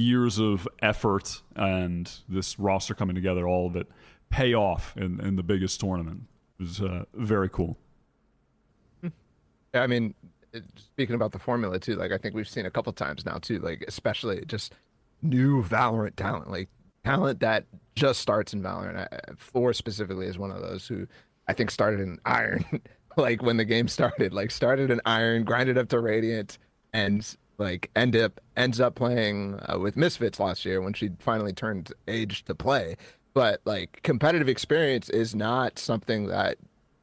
years 0.00 0.38
of 0.38 0.66
effort 0.80 1.42
and 1.56 2.10
this 2.28 2.58
roster 2.58 2.94
coming 2.94 3.14
together, 3.14 3.46
all 3.46 3.66
of 3.66 3.76
it 3.76 3.88
pay 4.30 4.54
off 4.54 4.96
in, 4.96 5.20
in 5.20 5.36
the 5.36 5.42
biggest 5.42 5.80
tournament. 5.80 6.22
It 6.58 6.62
was 6.62 6.80
uh, 6.80 7.04
very 7.14 7.48
cool. 7.48 7.76
I 9.72 9.86
mean, 9.86 10.14
speaking 10.76 11.14
about 11.14 11.32
the 11.32 11.38
formula 11.38 11.78
too, 11.78 11.94
like 11.94 12.12
I 12.12 12.18
think 12.18 12.34
we've 12.34 12.48
seen 12.48 12.66
a 12.66 12.70
couple 12.70 12.92
times 12.92 13.24
now 13.24 13.38
too, 13.38 13.58
like 13.60 13.84
especially 13.86 14.44
just 14.46 14.74
new 15.22 15.62
Valorant 15.62 16.16
talent, 16.16 16.50
like 16.50 16.68
talent 17.04 17.40
that 17.40 17.66
just 17.94 18.20
starts 18.20 18.52
in 18.52 18.62
Valorant. 18.62 19.06
I- 19.12 19.72
specifically 19.72 20.26
is 20.26 20.38
one 20.38 20.50
of 20.50 20.60
those 20.60 20.86
who 20.86 21.06
I 21.46 21.52
think 21.52 21.70
started 21.70 22.00
in 22.00 22.18
Iron, 22.24 22.64
like 23.16 23.42
when 23.42 23.56
the 23.56 23.64
game 23.64 23.88
started, 23.88 24.32
like 24.32 24.50
started 24.50 24.90
in 24.90 25.00
Iron, 25.04 25.44
grinded 25.44 25.78
up 25.78 25.88
to 25.90 26.00
Radiant, 26.00 26.58
and 26.92 27.36
like 27.60 27.90
end 27.94 28.16
up 28.16 28.40
ends 28.56 28.80
up 28.80 28.94
playing 28.94 29.60
uh, 29.68 29.78
with 29.78 29.96
Misfits 29.96 30.40
last 30.40 30.64
year 30.64 30.80
when 30.80 30.94
she 30.94 31.10
finally 31.18 31.52
turned 31.52 31.92
age 32.08 32.44
to 32.46 32.54
play. 32.54 32.96
But 33.34 33.60
like 33.64 34.00
competitive 34.02 34.48
experience 34.48 35.08
is 35.10 35.34
not 35.34 35.78
something 35.78 36.26
that 36.26 36.56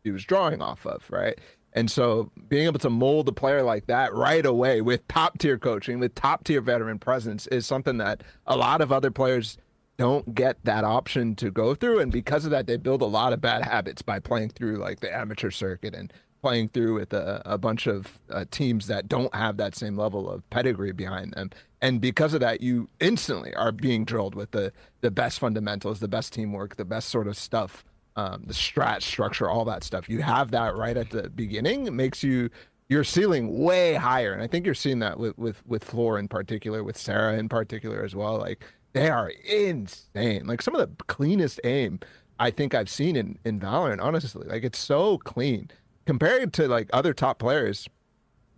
he 0.04 0.12
was 0.12 0.26
drawing 0.26 0.62
off 0.62 0.86
of, 0.86 1.06
right? 1.10 1.40
And 1.74 1.92
so 1.92 2.32
being 2.50 2.66
able 2.66 2.80
to 2.80 2.90
mold 2.90 3.30
a 3.30 3.32
player 3.32 3.62
like 3.62 3.86
that 3.86 4.14
right 4.14 4.46
away 4.46 4.82
with 4.82 5.08
top 5.08 5.38
tier 5.38 5.60
coaching, 5.60 6.00
with 6.00 6.16
top 6.16 6.44
tier 6.44 6.60
veteran 6.60 6.98
presence 6.98 7.46
is 7.48 7.68
something 7.68 7.98
that 8.00 8.24
a 8.48 8.58
lot 8.58 8.82
of 8.82 8.92
other 8.92 9.12
players 9.12 9.58
don't 9.98 10.34
get 10.34 10.58
that 10.64 10.84
option 10.84 11.36
to 11.36 11.52
go 11.52 11.76
through. 11.76 12.00
And 12.00 12.12
because 12.12 12.46
of 12.46 12.52
that, 12.52 12.68
they 12.68 12.78
build 12.78 13.02
a 13.02 13.06
lot 13.06 13.34
of 13.34 13.42
bad 13.42 13.64
habits 13.64 14.02
by 14.02 14.20
playing 14.20 14.50
through 14.50 14.78
like 14.78 15.02
the 15.02 15.16
amateur 15.16 15.52
circuit 15.52 15.94
and 15.94 16.12
playing 16.48 16.70
through 16.70 16.94
with 16.94 17.12
a, 17.12 17.42
a 17.46 17.58
bunch 17.58 17.88
of 17.88 18.20
uh, 18.30 18.46
teams 18.52 18.88
that 18.88 19.10
don't 19.10 19.34
have 19.36 19.58
that 19.58 19.76
same 19.76 19.98
level 19.98 20.30
of 20.30 20.50
pedigree 20.50 20.94
behind 20.94 21.34
them. 21.34 21.50
And 21.82 22.00
because 22.00 22.34
of 22.34 22.40
that, 22.40 22.62
you 22.62 22.88
instantly 23.00 23.54
are 23.56 23.72
being 23.72 24.06
drilled 24.06 24.34
with 24.34 24.52
the, 24.52 24.72
the 25.02 25.12
best 25.12 25.40
fundamentals, 25.40 26.00
the 26.00 26.08
best 26.08 26.32
teamwork, 26.32 26.78
the 26.78 26.86
best 26.86 27.10
sort 27.10 27.28
of 27.28 27.36
stuff 27.36 27.84
um, 28.18 28.44
the 28.48 28.54
strat 28.54 29.04
structure, 29.04 29.48
all 29.48 29.64
that 29.66 29.84
stuff. 29.84 30.10
You 30.10 30.24
have 30.24 30.52
that 30.52 30.76
right 30.76 30.98
at 30.98 31.12
the 31.12 31.30
beginning. 31.30 31.86
It 31.86 31.94
makes 31.94 32.24
you 32.24 32.50
your 32.90 33.04
ceiling 33.04 33.60
way 33.60 33.94
higher, 33.94 34.34
and 34.34 34.42
I 34.42 34.48
think 34.48 34.66
you're 34.66 34.74
seeing 34.74 35.00
that 35.00 35.20
with 35.20 35.38
with 35.38 35.62
with 35.68 35.84
Floor 35.84 36.18
in 36.18 36.28
particular, 36.28 36.84
with 36.84 36.98
Sarah 36.98 37.38
in 37.38 37.48
particular 37.48 38.04
as 38.04 38.16
well. 38.16 38.38
Like 38.40 38.64
they 38.94 39.10
are 39.10 39.30
insane. 39.48 40.48
Like 40.48 40.64
some 40.64 40.74
of 40.76 40.82
the 40.82 41.04
cleanest 41.06 41.60
aim 41.64 42.00
I 42.40 42.50
think 42.50 42.74
I've 42.74 42.90
seen 42.90 43.16
in 43.16 43.38
in 43.46 43.60
Valorant. 43.60 44.02
Honestly, 44.02 44.48
like 44.48 44.64
it's 44.64 44.80
so 44.80 45.20
clean 45.20 45.70
compared 46.08 46.54
to 46.54 46.68
like 46.68 46.90
other 46.92 47.14
top 47.14 47.38
players 47.38 47.88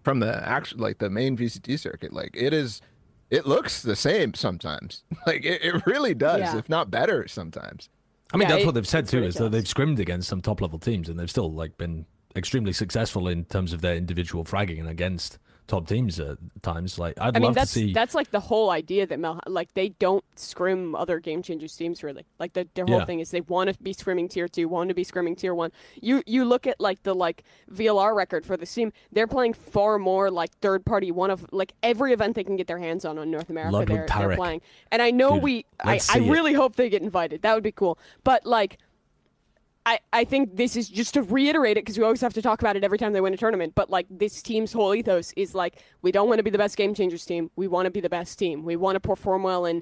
from 0.03 0.19
the 0.21 0.47
actual 0.47 0.79
like 0.79 0.99
the 0.99 1.09
main 1.09 1.35
VCT 1.35 1.77
circuit. 1.77 2.13
Like 2.13 2.31
it 2.33 2.53
is. 2.53 2.81
It 3.29 3.45
looks 3.45 3.81
the 3.83 3.95
same 3.95 4.33
sometimes. 4.33 5.03
Like 5.27 5.43
it, 5.45 5.61
it 5.63 5.85
really 5.85 6.13
does, 6.15 6.39
Yeah. 6.39 6.57
if 6.57 6.69
not 6.69 6.89
better 6.89 7.27
sometimes. 7.27 7.89
I 8.33 8.37
mean, 8.37 8.47
Yeah, 8.47 8.53
that's 8.55 8.63
it- 8.63 8.65
what 8.65 8.75
they've 8.75 8.87
said 8.87 9.07
too, 9.07 9.23
is 9.23 9.35
that 9.35 9.51
they've 9.51 9.67
scrimmed 9.67 9.99
against 9.99 10.29
some 10.29 10.41
top 10.41 10.61
level 10.61 10.79
teams 10.79 11.09
and 11.09 11.19
they've 11.19 11.29
still 11.29 11.51
like 11.51 11.77
been 11.77 12.05
extremely 12.35 12.73
successful 12.73 13.27
in 13.27 13.43
terms 13.45 13.73
of 13.73 13.81
their 13.81 13.95
individual 13.95 14.45
fragging 14.45 14.79
and 14.79 14.87
against 14.89 15.37
top 15.69 15.87
teams 15.87 16.19
at 16.19 16.37
times. 16.61 16.99
Like 16.99 17.13
I'd 17.21 17.37
I 17.37 17.39
mean, 17.39 17.43
love 17.47 17.55
that's 17.55 17.71
to 17.73 17.79
see. 17.79 17.93
that's 17.93 18.13
like 18.13 18.31
the 18.31 18.41
whole 18.41 18.69
idea 18.71 19.07
that 19.07 19.19
Mel 19.19 19.39
like 19.47 19.73
they 19.75 19.89
don't 19.89 20.25
scrim 20.35 20.95
other 20.95 21.19
game 21.19 21.41
changers 21.41 21.73
teams 21.77 22.03
really. 22.03 22.25
Like 22.39 22.51
the, 22.53 22.67
their 22.73 22.85
whole 22.85 22.97
Yeah. 22.99 23.05
thing 23.05 23.21
is 23.21 23.31
they 23.31 23.39
want 23.41 23.69
to 23.73 23.81
be 23.81 23.93
scrimming 23.93 24.29
tier 24.29 24.47
two, 24.49 24.67
want 24.67 24.89
to 24.89 24.93
be 24.95 25.05
scrimming 25.05 25.37
tier 25.37 25.55
one. 25.55 25.71
You 26.01 26.21
you 26.25 26.43
look 26.43 26.67
at 26.67 26.81
like 26.81 27.03
the 27.03 27.13
like 27.15 27.43
VLR 27.71 28.13
record 28.15 28.45
for 28.45 28.57
the 28.57 28.65
team, 28.65 28.91
they're 29.13 29.27
playing 29.27 29.53
far 29.53 29.97
more 29.99 30.29
like 30.29 30.51
third 30.59 30.83
party 30.85 31.11
one 31.11 31.31
of 31.31 31.45
like 31.51 31.71
every 31.83 32.11
event 32.11 32.35
they 32.35 32.43
can 32.43 32.57
get 32.57 32.67
their 32.67 32.79
hands 32.79 33.05
on 33.05 33.17
on 33.17 33.31
North 33.31 33.49
America. 33.49 33.73
Ludwig 33.77 34.07
They're, 34.07 34.27
they're 34.27 34.35
playing, 34.35 34.61
and 34.91 35.01
I 35.01 35.11
know 35.11 35.35
Dude, 35.35 35.43
we. 35.43 35.65
I, 35.81 35.99
I 36.11 36.17
it. 36.17 36.29
really 36.29 36.53
hope 36.53 36.75
they 36.75 36.89
get 36.89 37.01
invited. 37.01 37.43
That 37.43 37.53
would 37.53 37.63
be 37.63 37.71
cool. 37.71 37.97
But 38.23 38.45
like. 38.45 38.77
I, 39.89 39.99
I 40.13 40.23
think 40.23 40.55
this 40.55 40.75
is 40.75 40.87
just 40.87 41.15
to 41.15 41.23
reiterate 41.23 41.75
it 41.75 41.83
because 41.83 41.97
we 41.97 42.03
always 42.03 42.21
have 42.21 42.35
to 42.35 42.43
talk 42.43 42.61
about 42.61 42.75
it 42.75 42.83
every 42.83 42.99
time 42.99 43.11
they 43.11 43.21
win 43.21 43.33
a 43.33 43.37
tournament. 43.37 43.73
But 43.73 43.89
like 43.89 44.05
this 44.11 44.43
team's 44.43 44.71
whole 44.71 44.93
ethos 44.93 45.33
is 45.35 45.55
like 45.55 45.83
we 46.03 46.11
don't 46.11 46.29
want 46.29 46.37
to 46.37 46.43
be 46.43 46.51
the 46.51 46.59
best 46.59 46.77
game 46.77 46.93
changers 46.93 47.25
team. 47.25 47.49
We 47.55 47.67
want 47.67 47.87
to 47.87 47.89
be 47.89 47.99
the 47.99 48.09
best 48.09 48.37
team. 48.37 48.63
We 48.63 48.75
want 48.75 48.97
to 48.97 48.99
perform 48.99 49.41
well 49.41 49.65
in 49.65 49.81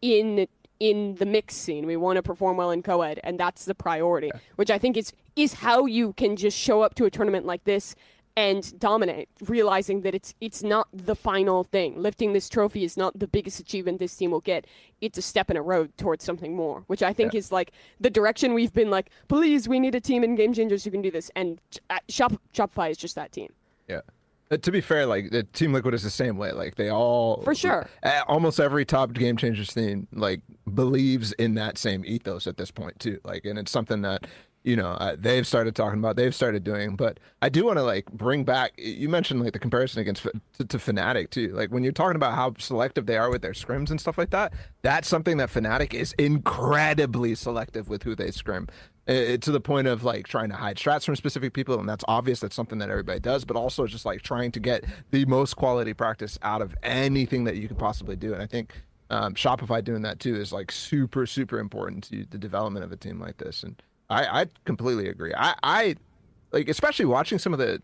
in 0.00 0.46
in 0.78 1.16
the 1.16 1.26
mix 1.26 1.56
scene. 1.56 1.86
We 1.86 1.96
want 1.96 2.18
to 2.18 2.22
perform 2.22 2.56
well 2.56 2.70
in 2.70 2.84
co-ed, 2.84 3.18
and 3.24 3.36
that's 3.40 3.64
the 3.64 3.74
priority. 3.74 4.30
Which 4.54 4.70
I 4.70 4.78
think 4.78 4.96
is 4.96 5.12
is 5.34 5.54
how 5.54 5.86
you 5.86 6.12
can 6.12 6.36
just 6.36 6.56
show 6.56 6.82
up 6.82 6.94
to 6.94 7.04
a 7.06 7.10
tournament 7.10 7.44
like 7.44 7.64
this 7.64 7.96
and 8.38 8.78
dominate, 8.78 9.28
realizing 9.46 10.02
that 10.02 10.14
it's 10.14 10.32
it's 10.40 10.62
not 10.62 10.86
the 10.92 11.16
final 11.16 11.64
thing. 11.64 12.00
Lifting 12.00 12.34
this 12.34 12.48
trophy 12.48 12.84
is 12.84 12.96
not 12.96 13.18
the 13.18 13.26
biggest 13.26 13.58
achievement 13.58 13.98
this 13.98 14.14
team 14.14 14.30
will 14.30 14.40
get. 14.40 14.64
It's 15.00 15.18
a 15.18 15.22
step 15.22 15.50
in 15.50 15.56
a 15.56 15.62
road 15.62 15.90
towards 15.98 16.24
something 16.24 16.54
more, 16.54 16.84
which 16.86 17.02
I 17.02 17.12
think 17.12 17.34
is 17.34 17.50
like 17.50 17.72
the 17.98 18.10
direction 18.10 18.54
we've 18.54 18.72
been 18.72 18.90
like, 18.90 19.10
please, 19.26 19.68
we 19.68 19.80
need 19.80 19.96
a 19.96 20.00
team 20.00 20.22
in 20.22 20.36
Game 20.36 20.52
Changers 20.54 20.84
who 20.84 20.92
can 20.92 21.02
do 21.02 21.10
this. 21.10 21.32
And 21.34 21.60
uh, 21.90 21.98
Shop 22.08 22.32
Shopify 22.54 22.92
is 22.92 22.96
just 22.96 23.16
that 23.16 23.32
team. 23.32 23.52
Yeah. 23.88 24.02
Uh, 24.52 24.56
to 24.56 24.70
be 24.70 24.80
fair, 24.80 25.04
like 25.04 25.30
the 25.30 25.42
Team 25.42 25.72
Liquid 25.72 25.92
is 25.92 26.04
the 26.04 26.08
same 26.10 26.38
way. 26.38 26.52
Like 26.52 26.76
they 26.76 26.90
all, 26.90 27.42
For 27.42 27.56
sure. 27.56 27.88
uh, 28.04 28.22
almost 28.28 28.60
every 28.60 28.84
top 28.84 29.14
game 29.14 29.36
changers 29.36 29.74
team 29.74 30.06
like 30.12 30.42
believes 30.72 31.32
in 31.32 31.54
that 31.54 31.76
same 31.76 32.04
ethos 32.06 32.46
at 32.46 32.56
this 32.56 32.70
point 32.70 33.00
too. 33.00 33.18
Like, 33.24 33.44
and 33.44 33.58
it's 33.58 33.72
something 33.72 34.02
that 34.02 34.28
you 34.64 34.76
know 34.76 34.90
uh, 34.90 35.16
they've 35.18 35.46
started 35.46 35.74
talking 35.74 35.98
about, 35.98 36.16
they've 36.16 36.34
started 36.34 36.64
doing. 36.64 36.96
But 36.96 37.18
I 37.42 37.48
do 37.48 37.64
want 37.64 37.78
to 37.78 37.82
like 37.82 38.06
bring 38.12 38.44
back. 38.44 38.72
You 38.76 39.08
mentioned 39.08 39.40
like 39.40 39.52
the 39.52 39.58
comparison 39.58 40.00
against 40.00 40.22
to, 40.22 40.64
to 40.64 40.78
Fnatic 40.78 41.30
too. 41.30 41.52
Like 41.52 41.70
when 41.70 41.82
you're 41.82 41.92
talking 41.92 42.16
about 42.16 42.34
how 42.34 42.54
selective 42.58 43.06
they 43.06 43.16
are 43.16 43.30
with 43.30 43.42
their 43.42 43.52
scrims 43.52 43.90
and 43.90 44.00
stuff 44.00 44.18
like 44.18 44.30
that. 44.30 44.52
That's 44.82 45.08
something 45.08 45.36
that 45.38 45.50
Fnatic 45.50 45.94
is 45.94 46.14
incredibly 46.18 47.34
selective 47.34 47.88
with 47.88 48.02
who 48.02 48.14
they 48.14 48.30
scrim 48.30 48.68
uh, 49.08 49.38
to 49.38 49.50
the 49.50 49.60
point 49.60 49.86
of 49.86 50.04
like 50.04 50.28
trying 50.28 50.50
to 50.50 50.54
hide 50.54 50.76
strats 50.76 51.04
from 51.04 51.16
specific 51.16 51.52
people 51.52 51.78
and 51.80 51.88
that's 51.88 52.04
obvious 52.08 52.40
that's 52.40 52.54
something 52.54 52.78
that 52.78 52.90
everybody 52.90 53.18
does 53.18 53.44
but 53.44 53.56
also 53.56 53.86
just 53.86 54.04
like 54.04 54.22
trying 54.22 54.52
to 54.52 54.60
get 54.60 54.84
the 55.10 55.24
most 55.24 55.54
quality 55.54 55.94
practice 55.94 56.38
out 56.42 56.60
of 56.60 56.74
anything 56.82 57.44
that 57.44 57.56
you 57.56 57.66
could 57.68 57.78
possibly 57.78 58.16
do 58.16 58.34
and 58.34 58.42
i 58.42 58.46
think 58.46 58.82
um, 59.10 59.32
shopify 59.32 59.82
doing 59.82 60.02
that 60.02 60.20
too 60.20 60.36
is 60.36 60.52
like 60.52 60.70
super 60.70 61.24
super 61.24 61.58
important 61.58 62.04
to 62.04 62.26
the 62.30 62.36
development 62.36 62.84
of 62.84 62.92
a 62.92 62.96
team 62.96 63.18
like 63.18 63.38
this 63.38 63.62
and 63.62 63.82
i 64.10 64.42
i 64.42 64.46
completely 64.64 65.08
agree. 65.08 65.32
I 65.36 65.54
i 65.62 65.96
like 66.52 66.68
especially 66.68 67.04
watching 67.04 67.38
some 67.38 67.52
of 67.52 67.58
the 67.58 67.80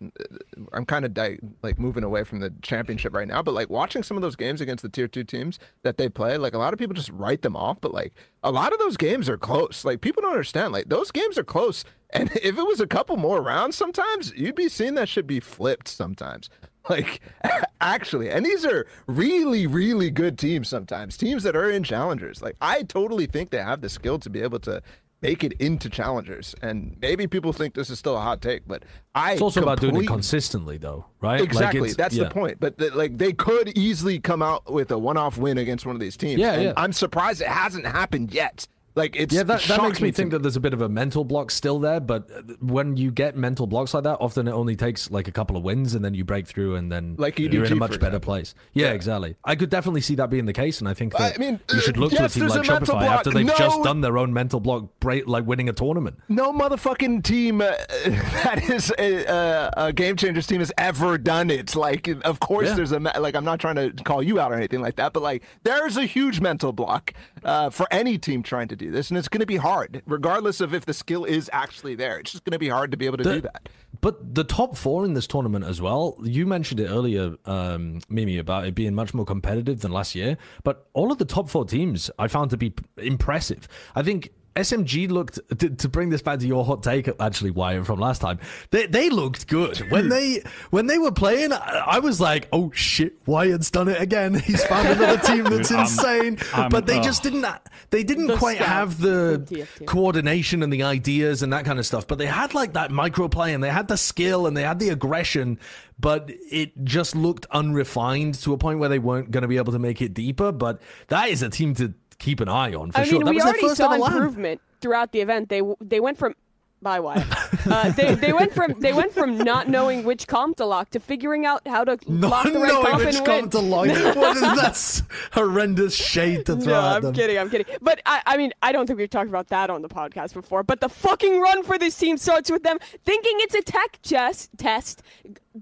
i'm 0.73 0.87
kind 0.87 1.05
of 1.05 1.13
di- 1.13 1.39
like 1.63 1.79
moving 1.79 2.05
away 2.05 2.25
from 2.25 2.41
the 2.41 2.53
championship 2.63 3.15
right 3.15 3.29
now 3.29 3.43
but 3.43 3.53
like 3.53 3.69
watching 3.69 4.03
some 4.03 4.17
of 4.17 4.23
those 4.23 4.37
games 4.37 4.61
against 4.61 4.83
the 4.83 4.89
tier 4.89 5.09
two 5.09 5.25
teams 5.25 5.59
that 5.83 5.99
they 5.99 6.09
play 6.09 6.39
like 6.39 6.55
a 6.55 6.59
lot 6.59 6.73
of 6.73 6.79
people 6.79 6.95
just 6.95 7.11
write 7.11 7.43
them 7.43 7.57
off 7.57 7.81
but 7.81 7.93
like 7.93 8.15
a 8.43 8.51
lot 8.51 8.73
of 8.73 8.79
those 8.79 8.97
games 8.97 9.29
are 9.29 9.39
close. 9.39 9.85
Like 9.85 10.01
people 10.03 10.23
don't 10.23 10.33
understand 10.33 10.73
like 10.73 10.89
those 10.89 11.11
games 11.11 11.39
are 11.39 11.45
close 11.45 11.85
and 12.11 12.31
if 12.37 12.59
it 12.59 12.67
was 12.67 12.81
a 12.81 12.87
couple 12.87 13.17
more 13.17 13.43
rounds 13.43 13.77
sometimes 13.77 14.33
you'd 14.37 14.55
be 14.55 14.69
seeing 14.69 14.95
that 14.95 15.09
should 15.09 15.27
be 15.27 15.41
flipped 15.41 15.89
sometimes. 15.89 16.49
Like 16.87 17.23
actually 17.81 18.29
and 18.29 18.45
these 18.45 18.67
are 18.67 18.87
really 19.07 19.67
really 19.67 20.11
good 20.11 20.39
teams 20.39 20.69
sometimes 20.69 21.17
teams 21.17 21.43
that 21.45 21.57
are 21.57 21.71
in 21.71 21.83
challengers. 21.83 22.43
Like 22.43 22.57
i 22.61 22.83
totally 22.83 23.25
think 23.25 23.49
they 23.49 23.63
have 23.63 23.81
the 23.81 23.89
skill 23.89 24.19
to 24.19 24.29
be 24.29 24.43
able 24.43 24.59
to 24.61 24.83
make 25.25 25.43
it 25.43 25.53
into 25.55 25.89
challengers 25.89 26.55
and 26.63 26.97
maybe 27.01 27.27
people 27.27 27.53
think 27.53 27.75
this 27.75 27.89
is 27.91 27.99
still 27.99 28.17
a 28.17 28.21
hot 28.21 28.41
take 28.43 28.67
but 28.69 28.83
i 29.15 29.33
it's 29.33 29.43
also 29.43 29.63
about 29.63 29.81
doing 29.81 29.97
it 29.97 30.07
consistently, 30.07 30.77
though, 30.77 31.07
right? 31.21 31.41
Like, 31.41 31.49
Exactly. 31.49 31.81
it's- 31.81 31.97
That's 31.97 32.15
yeah. 32.15 32.25
the 32.25 32.31
point. 32.31 32.59
But 32.61 32.79
the, 32.79 32.91
like 32.95 33.17
they 33.17 33.33
could 33.33 33.77
easily 33.77 34.19
come 34.19 34.43
out 34.43 34.73
with 34.73 34.91
a 34.91 34.99
one-off 34.99 35.39
win 35.39 35.57
against 35.59 35.87
one 35.87 35.95
of 35.97 36.01
these 36.01 36.17
teams. 36.17 36.39
Yeah, 36.41 36.53
and 36.55 36.63
yeah. 36.63 36.73
I'm 36.77 36.93
surprised 36.93 37.41
it 37.41 37.49
hasn't 37.49 37.87
happened 37.87 38.33
yet. 38.33 38.67
Like 38.97 39.17
it's 39.17 39.35
Yeah, 39.35 39.43
that, 39.45 39.63
that 39.63 39.83
makes 39.83 40.01
me 40.01 40.13
think 40.13 40.31
that 40.31 40.43
there's 40.43 40.57
a 40.57 40.61
bit 40.61 40.73
of 40.73 40.81
a 40.81 40.89
mental 40.89 41.25
block 41.25 41.51
still 41.51 41.79
there. 41.81 41.99
But 42.01 42.31
uh, 42.31 42.43
when 42.61 42.97
you 42.97 43.11
get 43.11 43.37
mental 43.37 43.67
blocks 43.67 43.93
like 43.93 44.05
that, 44.05 44.19
often 44.21 44.47
it 44.47 44.53
only 44.53 44.77
takes 44.77 45.11
like 45.11 45.27
a 45.27 45.33
couple 45.33 45.57
of 45.57 45.63
wins, 45.65 45.95
and 45.95 46.05
then 46.05 46.15
you 46.15 46.25
break 46.25 46.47
through, 46.47 46.77
and 46.77 46.93
then 46.93 47.17
Like 47.19 47.39
you're 47.39 47.65
in 47.65 47.73
a 47.73 47.77
much 47.77 47.99
better 47.99 48.21
place. 48.21 48.55
Yeah, 48.73 48.93
exactly. 48.93 49.37
I 49.45 49.57
could 49.57 49.71
definitely 49.71 50.01
see 50.03 50.15
that 50.17 50.31
being 50.31 50.47
the 50.47 50.53
case, 50.53 50.79
and 50.81 50.89
I 50.89 50.95
think 50.95 51.13
that 51.17 51.35
I 51.35 51.39
mean, 51.39 51.59
you 51.73 51.81
should 51.81 51.97
uh, 51.97 52.01
look 52.01 52.13
to 52.13 52.25
a 52.25 52.29
team 52.29 52.47
like 52.47 52.61
a 52.61 52.63
Shopify 52.63 53.03
after 53.07 53.31
they've 53.31 53.47
just 53.57 53.83
done 53.83 54.01
their 54.01 54.17
own 54.17 54.33
mental 54.33 54.61
block, 54.61 54.89
break, 55.01 55.27
like 55.27 55.45
winning 55.45 55.69
a 55.69 55.73
tournament. 55.73 56.19
no 56.29 56.53
motherfucking 56.53 57.25
team 57.25 57.61
uh, 57.61 57.73
that 58.45 58.63
is 58.69 58.93
a, 58.99 59.25
a, 59.25 59.71
a 59.89 59.93
game 59.93 60.17
changers 60.17 60.47
team 60.47 60.61
has 60.61 60.73
ever 60.79 61.19
done 61.19 61.51
it. 61.51 61.75
Like, 61.75 62.07
of 62.25 62.39
course, 62.41 62.69
Yeah. 62.69 62.75
there's 62.75 62.93
a 62.93 62.99
like. 63.01 63.35
I'm 63.35 63.45
not 63.45 63.59
trying 63.59 63.77
to 63.77 63.91
call 64.05 64.23
you 64.23 64.39
out 64.39 64.53
or 64.53 64.55
anything 64.55 64.81
like 64.81 64.97
that, 64.97 65.13
but 65.13 65.23
like, 65.23 65.43
there's 65.65 65.97
a 65.97 66.05
huge 66.05 66.41
mental 66.41 66.73
block 66.73 67.13
uh, 67.45 67.71
for 67.71 67.87
any 67.91 68.19
team 68.19 68.43
trying 68.43 68.69
to 68.69 68.77
do 68.77 68.91
this, 68.91 69.11
and 69.11 69.19
it's 69.19 69.29
going 69.29 69.41
to 69.41 69.47
be 69.47 69.57
hard, 69.57 70.03
regardless 70.07 70.61
of 70.61 70.73
if 70.75 70.85
the 70.87 70.95
skill 70.95 71.25
is 71.25 71.51
actually 71.53 71.95
there. 71.95 72.19
It's 72.19 72.33
just 72.33 72.45
going 72.45 72.53
to 72.53 72.59
be 72.59 72.69
hard 72.69 72.91
to 72.91 72.97
be 72.97 73.07
able 73.07 73.19
to 73.19 73.25
The- 73.25 73.35
do 73.35 73.41
that. 73.43 73.69
But 74.01 74.35
the 74.35 74.45
top 74.45 74.77
four 74.77 75.05
in 75.07 75.15
this 75.15 75.27
tournament 75.27 75.65
as 75.65 75.81
well, 75.81 76.19
you 76.23 76.47
mentioned 76.47 76.79
it 76.81 76.89
earlier, 76.89 77.37
um, 77.47 78.01
Mimi, 78.11 78.37
about 78.39 78.67
it 78.67 78.75
being 78.75 78.95
much 78.95 79.15
more 79.15 79.25
competitive 79.25 79.81
than 79.81 79.93
last 79.93 80.15
year. 80.15 80.37
But 80.63 80.89
all 80.93 81.11
of 81.11 81.19
the 81.19 81.25
top 81.25 81.49
four 81.49 81.65
teams 81.65 82.11
I 82.19 82.29
found 82.29 82.51
to 82.51 82.57
be 82.59 82.75
impressive. 82.99 83.67
I 83.95 84.03
think 84.03 84.31
SMG 84.57 85.11
looked 85.11 85.39
to, 85.59 85.71
to 85.71 85.89
bring 85.89 86.11
this 86.11 86.23
back 86.23 86.39
to 86.39 86.47
your 86.47 86.65
hot 86.65 86.83
take, 86.83 87.09
actually, 87.21 87.51
Wyatt, 87.51 87.87
from 87.87 87.99
last 88.01 88.21
time. 88.21 88.39
They 88.71 88.87
they 88.87 89.11
looked 89.11 89.49
good 89.49 89.79
when 89.91 90.09
they 90.09 90.43
when 90.71 90.87
they 90.87 90.99
were 90.99 91.13
playing. 91.13 91.53
I, 91.53 91.85
I 91.87 91.99
was 91.99 92.21
like, 92.21 92.49
oh 92.53 92.71
shit, 92.73 93.19
Wyatt's 93.27 93.71
done 93.71 93.89
it 93.89 94.01
again. 94.01 94.35
He's 94.39 94.65
found 94.65 94.89
another 94.89 95.19
team 95.19 95.45
that's 95.51 95.71
I'm- 95.73 95.81
insane. 95.81 96.39
I'm- 96.53 96.71
but 96.71 96.87
they 96.87 96.99
ugh. 96.99 97.05
just 97.05 97.23
didn't. 97.23 97.45
They 97.91 98.03
didn't 98.05 98.29
The 98.29 98.37
quite 98.37 98.57
scout 98.59 98.69
have 98.69 99.01
the 99.01 99.67
coordination 99.87 100.63
and 100.63 100.73
the 100.73 100.83
ideas 100.83 101.43
and 101.43 101.53
that 101.53 101.65
kind 101.65 101.79
of 101.79 101.87
stuff. 101.87 102.07
But 102.07 102.19
they 102.19 102.27
had 102.27 102.55
like 102.55 102.73
that 102.75 102.91
micro 102.91 103.29
play 103.29 103.55
and 103.55 103.63
they 103.63 103.71
had 103.71 103.89
the 103.89 103.97
skill 103.97 104.47
and 104.47 104.57
they 104.57 104.63
had 104.63 104.79
the 104.79 104.89
aggression, 104.91 105.59
but 105.99 106.31
it 106.51 106.85
just 106.85 107.15
looked 107.15 107.47
unrefined 107.51 108.35
to 108.43 108.53
a 108.53 108.59
point 108.59 108.79
where 108.79 108.89
they 108.89 108.99
weren't 108.99 109.31
going 109.31 109.43
to 109.43 109.49
be 109.49 109.57
able 109.57 109.73
to 109.73 109.79
make 109.79 110.01
it 110.03 110.15
deeper. 110.15 110.51
But 110.53 110.81
that 111.09 111.29
is 111.29 111.43
a 111.43 111.49
team 111.51 111.75
to 111.77 111.93
keep 112.25 112.41
an 112.41 112.49
eye 112.49 112.73
on 112.75 112.91
for 112.93 113.01
I 113.01 113.05
sure. 113.05 113.19
mean, 113.19 113.25
that 113.27 113.31
we 113.31 113.37
was 113.37 113.45
already 113.45 113.69
saw 113.75 113.93
improvement 113.93 114.61
throughout 114.81 115.13
the 115.13 115.21
event. 115.21 115.49
They 115.49 115.63
they 115.81 116.01
went 116.01 116.17
from 116.19 116.35
by 116.83 117.01
Wyatt. 117.01 117.27
Uh, 117.65 117.91
they, 117.93 118.15
they 118.15 118.31
went 118.35 118.53
from 118.53 118.75
they 118.79 118.93
went 118.93 119.11
from 119.11 119.39
not 119.39 119.71
knowing 119.71 120.05
which 120.05 120.27
comp 120.27 120.55
to 120.59 120.67
lock 120.67 120.91
to 120.91 121.01
figuring 121.01 121.47
out 121.47 121.67
how 121.67 121.83
to 121.83 121.93
lock 122.07 122.45
Not 122.45 122.53
the 122.53 122.59
right 122.59 122.69
knowing 122.69 122.87
comp 122.87 122.99
which 123.07 123.17
and 123.17 123.25
comp 123.27 123.41
win. 123.43 123.51
to 123.53 123.59
lock. 123.61 123.87
What 124.21 124.37
is 124.37 124.43
that's 124.61 125.03
horrendous 125.33 125.95
shade 125.97 126.45
to 126.45 126.57
throw 126.57 126.73
No, 126.75 126.81
at 126.91 126.97
I'm 126.97 127.03
them. 127.05 127.15
kidding. 127.15 127.39
I'm 127.39 127.49
kidding. 127.49 127.65
But 127.81 128.03
I, 128.05 128.21
I 128.27 128.37
mean, 128.37 128.53
I 128.61 128.71
don't 128.73 128.87
think 128.87 128.99
we've 128.99 129.09
talked 129.09 129.31
about 129.31 129.49
that 129.49 129.71
on 129.71 129.81
the 129.81 129.89
podcast 129.89 130.35
before. 130.35 130.63
But 130.63 130.81
the 130.83 130.91
fucking 130.91 131.41
run 131.41 131.63
for 131.63 131.79
this 131.79 131.97
team 131.97 132.19
starts 132.19 132.51
with 132.51 132.65
them 132.65 132.77
thinking 133.07 133.33
it's 133.39 133.55
a 133.55 133.63
tech 133.63 133.99
chess 134.03 134.51
test, 134.59 135.03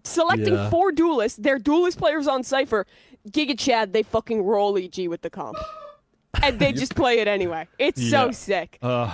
selecting 0.02 0.54
Yeah. 0.54 0.70
four 0.70 0.90
duelists. 0.90 1.38
They're 1.38 1.60
duelist 1.60 1.98
players 1.98 2.26
on 2.26 2.42
Cypher. 2.42 2.84
Giga 3.30 3.56
Chad, 3.56 3.92
they 3.92 4.02
fucking 4.02 4.42
roll 4.42 4.76
EG 4.76 5.06
with 5.06 5.22
the 5.22 5.30
comp. 5.30 5.56
And 6.42 6.58
they 6.58 6.72
just 6.82 6.94
play 6.94 7.18
it 7.18 7.28
anyway. 7.28 7.66
It's 7.78 8.00
so 8.10 8.26
Yeah. 8.26 8.30
sick. 8.30 8.78
They 8.80 8.86
I 8.88 9.08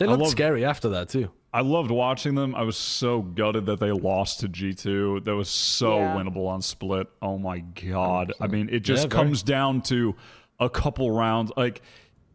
looked 0.00 0.22
love- 0.22 0.28
scary 0.28 0.64
after 0.64 0.88
that 0.90 1.08
too. 1.08 1.30
I 1.52 1.60
loved 1.60 1.92
watching 1.92 2.34
them. 2.34 2.52
I 2.56 2.62
was 2.62 2.76
so 2.76 3.22
gutted 3.22 3.66
that 3.66 3.78
they 3.78 3.92
lost 3.92 4.40
to 4.40 4.48
G2. 4.48 5.20
That 5.24 5.36
was 5.36 5.48
so 5.48 5.98
Yeah. 5.98 6.16
winnable 6.16 6.48
on 6.48 6.60
split. 6.62 7.06
Oh 7.22 7.38
my 7.38 7.60
god. 7.60 8.32
I 8.40 8.48
mean, 8.48 8.68
it 8.72 8.80
just 8.80 9.04
Yeah, 9.04 9.08
very. 9.10 9.24
comes 9.26 9.42
down 9.44 9.82
to 9.82 10.16
a 10.58 10.68
couple 10.68 11.10
rounds 11.12 11.52
like 11.56 11.82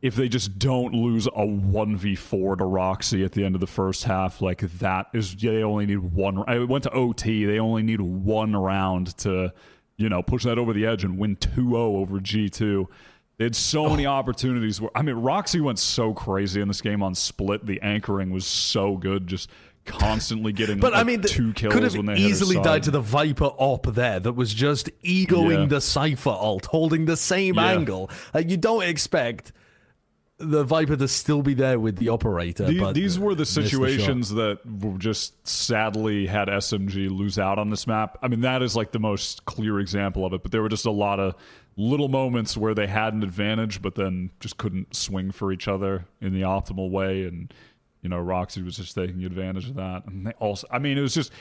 if 0.01 0.15
they 0.15 0.29
just 0.29 0.57
don't 0.57 0.93
lose 0.93 1.27
a 1.27 1.45
1v4 1.45 2.55
to 2.59 2.63
Roxy 2.63 3.25
at 3.25 3.33
the 3.33 3.43
end 3.43 3.55
of 3.55 3.59
the 3.61 3.67
first 3.67 4.05
half, 4.05 4.41
like 4.41 4.61
that 4.79 5.07
is 5.13 5.35
they 5.35 5.63
only 5.63 5.85
need 5.85 5.97
one 5.99 6.41
I 6.47 6.59
went 6.59 6.83
to 6.85 6.91
OT. 6.93 7.43
They 7.43 7.59
only 7.59 7.83
need 7.83 7.99
one 7.99 8.55
round 8.55 9.17
to, 9.17 9.51
you 9.97 10.07
know, 10.07 10.21
push 10.21 10.45
that 10.45 10.57
over 10.57 10.71
the 10.71 10.85
edge 10.85 11.03
and 11.03 11.17
win 11.17 11.35
2-0 11.35 11.75
over 11.97 12.21
G2. 12.21 12.85
They 13.39 13.45
had 13.45 13.55
so 13.55 13.85
Oh. 13.85 13.89
many 13.89 14.05
opportunities 14.05 14.79
where 14.79 14.91
I 14.93 15.01
mean 15.01 15.15
Roxy 15.15 15.61
went 15.61 15.79
so 15.79 16.13
crazy 16.13 16.61
in 16.61 16.67
this 16.67 16.81
game 16.81 17.01
on 17.01 17.15
split. 17.15 17.65
The 17.65 17.81
anchoring 17.81 18.29
was 18.31 18.45
so 18.45 18.97
good, 18.97 19.25
just 19.27 19.49
constantly 19.85 20.51
getting 20.53 20.77
But 20.79 20.91
like, 20.91 21.01
I 21.01 21.03
mean, 21.03 21.21
two 21.21 21.53
kills 21.53 21.73
could 21.73 21.81
have 21.83 21.95
when 21.95 22.05
they 22.05 22.17
easily 22.17 22.57
died 22.61 22.83
to 22.83 22.91
the 22.91 22.99
Viper 23.01 23.45
op 23.57 23.87
there 23.95 24.19
that 24.19 24.33
was 24.33 24.53
just 24.53 24.89
egoing 25.01 25.61
Yeah. 25.61 25.65
the 25.67 25.81
Cypher 25.81 26.29
alt, 26.29 26.67
holding 26.67 27.05
the 27.05 27.15
same 27.17 27.55
Yeah. 27.55 27.71
angle. 27.71 28.11
Uh, 28.35 28.39
you 28.39 28.57
don't 28.57 28.83
expect 28.83 29.51
the 30.37 30.63
Viper 30.63 30.95
to 30.95 31.07
still 31.07 31.41
be 31.41 31.53
there 31.53 31.79
with 31.79 31.95
the 31.97 32.09
operator. 32.09 32.65
The- 32.65 32.91
these 32.93 33.17
were 33.17 33.35
the 33.35 33.45
situations 33.45 34.29
that 34.35 34.59
were 34.81 34.97
just 34.97 35.47
sadly 35.47 36.27
had 36.27 36.49
SMG 36.49 37.07
lose 37.09 37.39
out 37.39 37.57
on 37.57 37.69
this 37.69 37.87
map. 37.87 38.17
I 38.21 38.27
mean, 38.27 38.41
that 38.41 38.61
is 38.61 38.75
like 38.75 38.91
the 38.91 38.99
most 38.99 39.43
clear 39.45 39.79
example 39.79 40.25
of 40.25 40.33
it. 40.33 40.43
But 40.43 40.51
there 40.51 40.61
were 40.61 40.69
just 40.69 40.85
a 40.85 40.91
lot 40.91 41.19
of 41.19 41.35
little 41.79 42.09
moments 42.09 42.57
where 42.57 42.73
they 42.75 42.87
had 42.87 43.13
an 43.13 43.23
advantage, 43.23 43.81
but 43.81 43.95
then 43.95 44.29
just 44.41 44.57
couldn't 44.57 44.93
swing 44.93 45.31
for 45.31 45.51
each 45.51 45.67
other 45.67 46.05
in 46.19 46.33
the 46.33 46.41
optimal 46.41 46.89
way. 46.91 47.23
And 47.23 47.53
you 48.01 48.09
know, 48.09 48.19
Roxy 48.19 48.61
was 48.61 48.75
just 48.77 48.95
taking 48.95 49.23
advantage 49.23 49.69
of 49.69 49.75
that. 49.75 50.05
And 50.05 50.27
they 50.27 50.31
also, 50.33 50.67
I 50.69 50.79
mean, 50.79 50.97
it 50.97 51.01
was 51.01 51.13
just. 51.13 51.31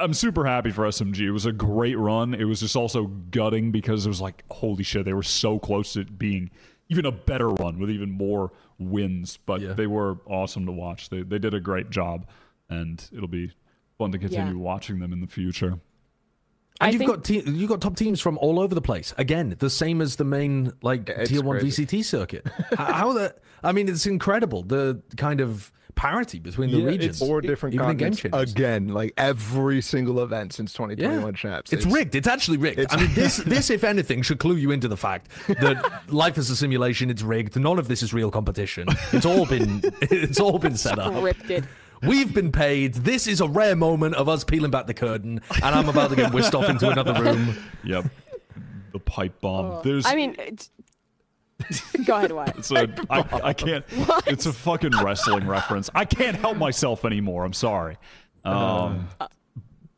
I'm 0.00 0.14
super 0.14 0.44
happy 0.46 0.70
for 0.70 0.84
SMG. 0.86 1.22
It 1.22 1.32
was 1.32 1.44
a 1.46 1.50
great 1.50 1.98
run. 1.98 2.32
It 2.32 2.44
was 2.44 2.60
just 2.60 2.76
also 2.76 3.06
gutting 3.32 3.72
because 3.72 4.06
it 4.06 4.08
was 4.08 4.20
like, 4.20 4.44
holy 4.48 4.84
shit, 4.84 5.04
they 5.04 5.12
were 5.12 5.24
so 5.24 5.58
close 5.58 5.94
to 5.94 6.04
being 6.04 6.50
even 6.88 7.04
a 7.04 7.10
better 7.10 7.48
run 7.48 7.80
with 7.80 7.90
even 7.90 8.08
more 8.12 8.52
wins. 8.78 9.38
But 9.44 9.60
Yeah. 9.60 9.72
they 9.72 9.88
were 9.88 10.18
awesome 10.26 10.66
to 10.66 10.72
watch. 10.72 11.08
They 11.08 11.22
they 11.22 11.40
did 11.40 11.52
a 11.52 11.58
great 11.58 11.90
job, 11.90 12.28
and 12.70 13.04
it'll 13.12 13.26
be 13.26 13.50
fun 13.98 14.12
to 14.12 14.18
continue 14.18 14.52
Yeah. 14.52 14.60
watching 14.60 15.00
them 15.00 15.12
in 15.12 15.20
the 15.20 15.26
future. 15.26 15.80
And 16.80 16.88
I 16.88 16.90
you've 16.90 16.98
think- 16.98 17.10
got 17.10 17.24
te- 17.24 17.42
you've 17.50 17.68
got 17.68 17.80
top 17.80 17.96
teams 17.96 18.20
from 18.20 18.38
all 18.38 18.60
over 18.60 18.74
the 18.74 18.80
place. 18.82 19.12
Again, 19.18 19.56
the 19.58 19.70
same 19.70 20.00
as 20.00 20.16
the 20.16 20.24
main 20.24 20.72
like 20.82 21.08
it's 21.08 21.30
tier 21.30 21.42
one 21.42 21.58
crazy. 21.58 21.84
VCT 21.86 22.04
circuit. 22.04 22.46
how, 22.76 22.92
how 22.92 23.12
the? 23.12 23.34
I 23.64 23.72
mean, 23.72 23.88
it's 23.88 24.06
incredible 24.06 24.62
the 24.62 25.02
kind 25.16 25.40
of 25.40 25.72
parity 25.96 26.38
between 26.38 26.70
the 26.70 26.76
Yeah, 26.78 26.86
regions. 26.86 27.16
it's 27.16 27.18
Four 27.18 27.40
different 27.40 27.74
even 27.74 27.90
in 27.90 27.96
game 27.96 28.12
continents 28.12 28.52
again, 28.52 28.86
like 28.86 29.12
every 29.16 29.80
single 29.80 30.22
event 30.22 30.52
since 30.52 30.72
2021 30.72 31.34
champs. 31.34 31.72
It's, 31.72 31.84
rigged. 31.84 32.14
It's 32.14 32.28
actually 32.28 32.58
rigged. 32.58 32.86
I 32.90 33.00
mean, 33.00 33.12
this, 33.14 33.36
this, 33.46 33.68
if 33.68 33.82
anything, 33.82 34.22
should 34.22 34.38
clue 34.38 34.54
you 34.54 34.70
into 34.70 34.86
the 34.86 34.96
fact 34.96 35.28
that 35.48 36.02
life 36.06 36.38
is 36.38 36.50
a 36.50 36.54
simulation. 36.56 37.10
It's 37.10 37.22
rigged. 37.22 37.58
None 37.58 37.80
of 37.80 37.88
this 37.88 38.04
is 38.04 38.14
real 38.14 38.30
competition. 38.30 38.86
It's 39.12 39.26
all 39.26 39.44
been, 39.44 39.80
it's 40.02 40.38
all 40.38 40.60
been 40.60 40.76
set 40.76 41.00
up. 41.00 41.12
Scripted. 41.14 41.66
We've 42.02 42.32
been 42.32 42.52
paid. 42.52 42.94
This 42.94 43.26
is 43.26 43.40
a 43.40 43.48
rare 43.48 43.76
moment 43.76 44.14
of 44.14 44.28
us 44.28 44.44
peeling 44.44 44.70
back 44.70 44.86
the 44.86 44.94
curtain, 44.94 45.40
and 45.62 45.74
I'm 45.74 45.88
about 45.88 46.10
to 46.10 46.16
get 46.16 46.32
whisked 46.32 46.54
off 46.54 46.68
into 46.68 46.88
another 46.88 47.14
room. 47.14 47.56
Yep. 47.84 48.06
the 48.92 48.98
pipe 48.98 49.40
bomb. 49.40 49.82
There's 49.82 50.04
I 50.04 50.14
mean, 50.14 50.34
it's... 50.38 50.70
go 52.04 52.16
ahead, 52.16 52.32
Wyatt. 52.32 52.56
it's 52.58 52.70
a, 52.70 52.88
I, 53.08 53.24
I 53.44 53.52
can't 53.52 53.84
What? 54.06 54.26
it's 54.28 54.46
a 54.46 54.52
fucking 54.52 54.92
wrestling 55.02 55.46
reference. 55.46 55.88
I 55.94 56.04
can't 56.04 56.36
help 56.36 56.56
myself 56.56 57.04
anymore. 57.04 57.44
I'm 57.44 57.52
sorry. 57.52 57.96
Um 58.44 59.08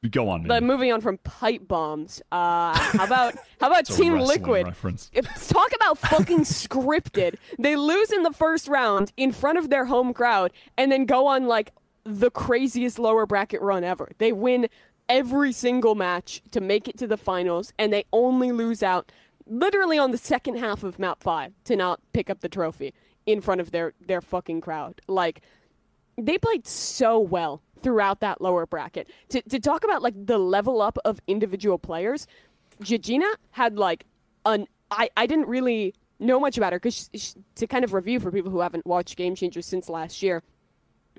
go 0.08 0.28
on, 0.30 0.44
But 0.44 0.62
moving 0.62 0.92
on 0.92 1.00
from 1.02 1.18
pipe 1.18 1.68
bombs, 1.68 2.22
uh, 2.32 2.76
how 2.78 3.04
about 3.04 3.34
how 3.60 3.66
about 3.66 3.80
It's 3.90 3.90
a 3.90 4.02
Team 4.02 4.14
wrestling 4.14 4.38
Liquid? 4.40 4.66
reference. 4.66 5.10
If, 5.12 5.26
talk 5.48 5.70
about 5.74 5.98
fucking 5.98 6.40
scripted. 6.40 7.34
They 7.58 7.76
lose 7.76 8.10
in 8.10 8.22
the 8.22 8.32
first 8.32 8.66
round 8.66 9.12
in 9.18 9.32
front 9.32 9.58
of 9.58 9.68
their 9.68 9.84
home 9.84 10.14
crowd 10.14 10.52
and 10.78 10.90
then 10.90 11.04
go 11.04 11.26
on 11.26 11.46
like 11.46 11.72
the 12.04 12.30
craziest 12.30 12.98
lower 12.98 13.26
bracket 13.26 13.60
run 13.60 13.84
ever. 13.84 14.10
They 14.18 14.32
win 14.32 14.68
every 15.08 15.52
single 15.52 15.94
match 15.94 16.42
to 16.52 16.60
make 16.60 16.88
it 16.88 16.96
to 16.98 17.06
the 17.06 17.16
finals 17.16 17.72
and 17.78 17.92
they 17.92 18.04
only 18.12 18.52
lose 18.52 18.82
out 18.82 19.10
literally 19.46 19.98
on 19.98 20.12
the 20.12 20.18
second 20.18 20.56
half 20.56 20.84
of 20.84 20.98
map 20.98 21.22
5 21.22 21.52
to 21.64 21.76
not 21.76 22.00
pick 22.12 22.30
up 22.30 22.40
the 22.40 22.48
trophy 22.48 22.94
in 23.26 23.40
front 23.40 23.60
of 23.60 23.72
their 23.72 23.92
their 24.00 24.20
fucking 24.20 24.60
crowd. 24.60 25.00
Like 25.08 25.42
they 26.16 26.38
played 26.38 26.66
so 26.66 27.18
well 27.18 27.62
throughout 27.80 28.20
that 28.20 28.40
lower 28.40 28.66
bracket. 28.66 29.08
To, 29.30 29.42
to 29.42 29.58
talk 29.58 29.84
about 29.84 30.02
like 30.02 30.14
the 30.26 30.38
level 30.38 30.80
up 30.80 30.98
of 31.04 31.20
individual 31.26 31.78
players, 31.78 32.26
Joojina 32.82 33.34
had 33.50 33.78
like 33.78 34.06
an 34.46 34.66
I, 34.90 35.10
I 35.16 35.26
didn't 35.26 35.48
really 35.48 35.94
know 36.18 36.38
much 36.38 36.56
about 36.56 36.72
her 36.72 36.78
because 36.78 37.10
to 37.56 37.66
kind 37.66 37.84
of 37.84 37.92
review 37.92 38.20
for 38.20 38.30
people 38.30 38.50
who 38.50 38.60
haven't 38.60 38.86
watched 38.86 39.16
Game 39.16 39.34
Changers 39.34 39.66
since 39.66 39.88
last 39.88 40.22
year. 40.22 40.42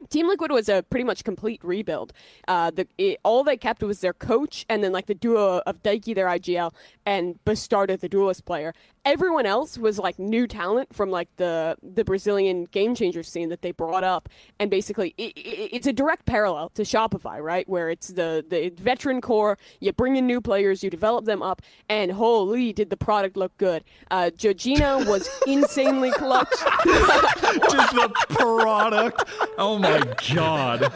Team 0.10 0.28
Liquid 0.28 0.52
was 0.52 0.70
a 0.70 0.84
pretty 0.84 1.04
much 1.04 1.24
complete 1.24 1.64
rebuild. 1.64 2.14
Uh, 2.48 2.72
the 2.72 2.88
it, 2.98 3.20
all 3.24 3.44
they 3.44 3.58
kept 3.58 3.84
was 3.84 4.00
their 4.00 4.14
coach, 4.14 4.66
and 4.70 4.84
then 4.84 4.92
like 4.92 5.06
the 5.06 5.16
duo 5.16 5.62
of 5.66 5.82
Daiki, 5.84 6.16
their 6.16 6.28
IGL, 6.28 6.74
and 7.06 7.40
Bastarda, 7.46 8.00
the 8.00 8.10
duelist 8.10 8.46
player. 8.46 8.74
Everyone 9.04 9.48
else 9.48 9.80
was 9.80 9.98
like 9.98 10.20
new 10.20 10.46
talent 10.46 10.94
from 10.94 11.10
like 11.10 11.28
the 11.38 11.76
the 11.82 12.04
Brazilian 12.04 12.66
game 12.66 12.94
changer 12.94 13.24
scene 13.24 13.50
that 13.50 13.64
they 13.64 13.72
brought 13.72 14.04
up, 14.04 14.30
and 14.60 14.70
basically 14.70 15.16
it, 15.18 15.36
it, 15.36 15.70
it's 15.76 15.88
a 15.88 15.94
direct 15.94 16.28
parallel 16.28 16.70
to 16.76 16.84
Shopify, 16.84 17.42
right? 17.42 17.68
Where 17.68 17.90
it's 17.90 18.10
the 18.10 18.46
the 18.48 18.70
veteran 18.70 19.20
core, 19.20 19.58
you 19.80 19.92
bring 19.92 20.18
in 20.18 20.28
new 20.28 20.40
players, 20.40 20.84
you 20.84 20.92
develop 20.92 21.26
them 21.26 21.42
up, 21.42 21.64
and 21.90 22.12
holy, 22.12 22.74
did 22.74 22.92
the 22.92 22.98
product 22.98 23.36
look 23.38 23.58
good? 23.58 23.84
Uh, 24.12 24.30
Joojina 24.38 25.08
was 25.08 25.28
insanely 25.48 26.12
clutch. 26.12 26.50
Just 26.52 27.96
the 27.96 28.12
product. 28.30 29.24
Oh 29.58 29.80
my 29.80 30.00
god. 30.36 30.94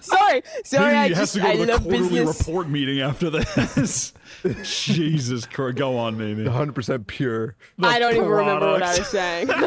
sorry, 0.00 0.42
sorry, 0.64 0.90
he 0.94 0.98
I 0.98 1.08
has 1.10 1.16
just 1.18 1.34
to 1.34 1.40
go 1.40 1.46
I 1.48 1.56
to 1.56 1.66
the 1.66 1.78
quarterly 1.78 2.08
business. 2.08 2.38
report 2.40 2.68
meeting 2.68 3.00
after 3.02 3.30
this. 3.30 4.12
Jesus 4.62 5.46
Christ. 5.46 5.76
Go 5.76 5.96
on, 5.96 6.16
Mimi. 6.18 6.44
100% 6.44 7.06
pure. 7.06 7.35
I 7.82 7.98
don't 7.98 8.14
even 8.16 8.28
remember 8.28 8.72
what 8.72 8.82
I 8.82 8.98
was 8.98 9.08
saying. 9.08 9.50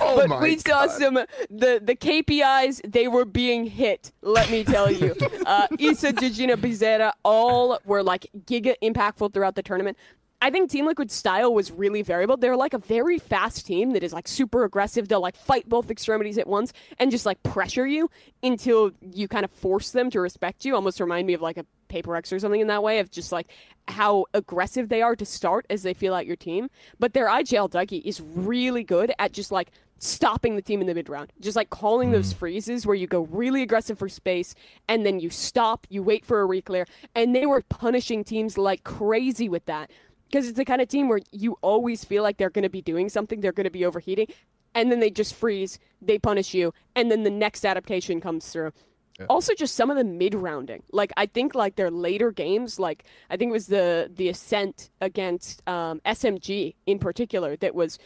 Oh 0.00 0.16
but 0.16 0.28
my 0.28 0.40
we 0.40 0.56
saw 0.56 0.86
God. 0.86 0.90
some 0.90 1.14
the 1.50 1.80
the 1.82 1.94
KPIs 1.94 2.80
they 2.90 3.08
were 3.08 3.24
being 3.24 3.66
hit. 3.66 4.12
Let 4.22 4.50
me 4.50 4.64
tell 4.64 4.90
you, 4.90 5.14
uh, 5.46 5.66
Issa, 5.78 6.14
Joojina, 6.14 6.56
Bizerra, 6.56 7.12
all 7.24 7.78
were 7.84 8.02
like 8.02 8.26
giga 8.46 8.74
impactful 8.82 9.34
throughout 9.34 9.54
the 9.54 9.62
tournament. 9.62 9.98
I 10.40 10.50
think 10.50 10.70
Team 10.70 10.86
Liquid's 10.86 11.14
style 11.14 11.52
was 11.52 11.72
really 11.72 12.02
variable. 12.02 12.36
They're 12.36 12.56
like 12.56 12.72
a 12.72 12.78
very 12.78 13.18
fast 13.18 13.66
team 13.66 13.92
that 13.92 14.04
is 14.04 14.12
like 14.12 14.28
super 14.28 14.64
aggressive. 14.64 15.08
They'll 15.08 15.20
like 15.20 15.36
fight 15.36 15.68
both 15.68 15.90
extremities 15.90 16.38
at 16.38 16.46
once 16.46 16.72
and 16.98 17.10
just 17.10 17.26
like 17.26 17.42
pressure 17.42 17.86
you 17.86 18.08
until 18.42 18.92
you 19.00 19.26
kind 19.26 19.44
of 19.44 19.50
force 19.50 19.90
them 19.90 20.10
to 20.10 20.20
respect 20.20 20.64
you. 20.64 20.76
Almost 20.76 21.00
remind 21.00 21.26
me 21.26 21.34
of 21.34 21.42
like 21.42 21.56
a 21.56 21.66
Paper 21.88 22.12
Rex 22.12 22.32
or 22.32 22.38
something 22.38 22.60
in 22.60 22.66
that 22.68 22.82
way 22.82 22.98
of 22.98 23.10
just 23.10 23.32
like 23.32 23.48
how 23.88 24.26
aggressive 24.34 24.88
they 24.88 25.02
are 25.02 25.16
to 25.16 25.24
start 25.24 25.66
as 25.70 25.82
they 25.82 25.94
feel 25.94 26.14
out 26.14 26.26
your 26.26 26.36
team. 26.36 26.68
But 26.98 27.14
their 27.14 27.28
IGL 27.28 27.70
Daiki 27.70 28.02
is 28.04 28.20
really 28.20 28.84
good 28.84 29.12
at 29.18 29.32
just 29.32 29.50
like 29.50 29.70
stopping 29.98 30.56
the 30.56 30.62
team 30.62 30.80
in 30.80 30.86
the 30.86 30.94
mid 30.94 31.08
round. 31.08 31.32
Just 31.40 31.56
like 31.56 31.70
calling 31.70 32.12
those 32.12 32.32
hmm. 32.32 32.38
freezes 32.38 32.86
where 32.86 32.94
you 32.94 33.06
go 33.06 33.22
really 33.22 33.62
aggressive 33.62 33.98
for 33.98 34.08
space 34.08 34.54
and 34.88 35.04
then 35.04 35.20
you 35.20 35.30
stop, 35.30 35.86
you 35.90 36.02
wait 36.02 36.24
for 36.24 36.40
a 36.40 36.46
reclear, 36.46 36.86
and 37.14 37.34
they 37.34 37.46
were 37.46 37.62
punishing 37.62 38.24
teams 38.24 38.56
like 38.56 38.84
crazy 38.84 39.48
with 39.48 39.64
that. 39.66 39.90
Because 40.30 40.46
it's 40.46 40.58
the 40.58 40.64
kind 40.64 40.82
of 40.82 40.88
team 40.88 41.08
where 41.08 41.20
you 41.32 41.56
always 41.62 42.04
feel 42.04 42.22
like 42.22 42.36
they're 42.36 42.50
going 42.50 42.62
to 42.62 42.68
be 42.68 42.82
doing 42.82 43.08
something, 43.08 43.40
they're 43.40 43.50
going 43.52 43.64
to 43.64 43.70
be 43.70 43.86
overheating, 43.86 44.26
and 44.74 44.92
then 44.92 45.00
they 45.00 45.08
just 45.10 45.34
freeze, 45.34 45.78
they 46.02 46.18
punish 46.18 46.52
you, 46.52 46.74
and 46.94 47.10
then 47.10 47.22
the 47.22 47.30
next 47.30 47.64
adaptation 47.64 48.20
comes 48.20 48.50
through. 48.50 48.72
Also, 49.28 49.54
just 49.54 49.74
some 49.74 49.90
of 49.90 49.96
the 49.96 50.04
mid 50.04 50.34
rounding. 50.34 50.82
Like 50.92 51.12
I 51.16 51.26
think, 51.26 51.54
like 51.54 51.76
their 51.76 51.90
later 51.90 52.30
games, 52.30 52.78
like 52.78 53.04
I 53.30 53.36
think 53.36 53.50
it 53.50 53.52
was 53.52 53.66
the 53.66 54.10
the 54.14 54.28
ascent 54.28 54.90
against 55.00 55.66
um, 55.68 56.00
SMG 56.06 56.74
in 56.86 56.98
particular 56.98 57.56
that 57.56 57.74
was 57.74 57.98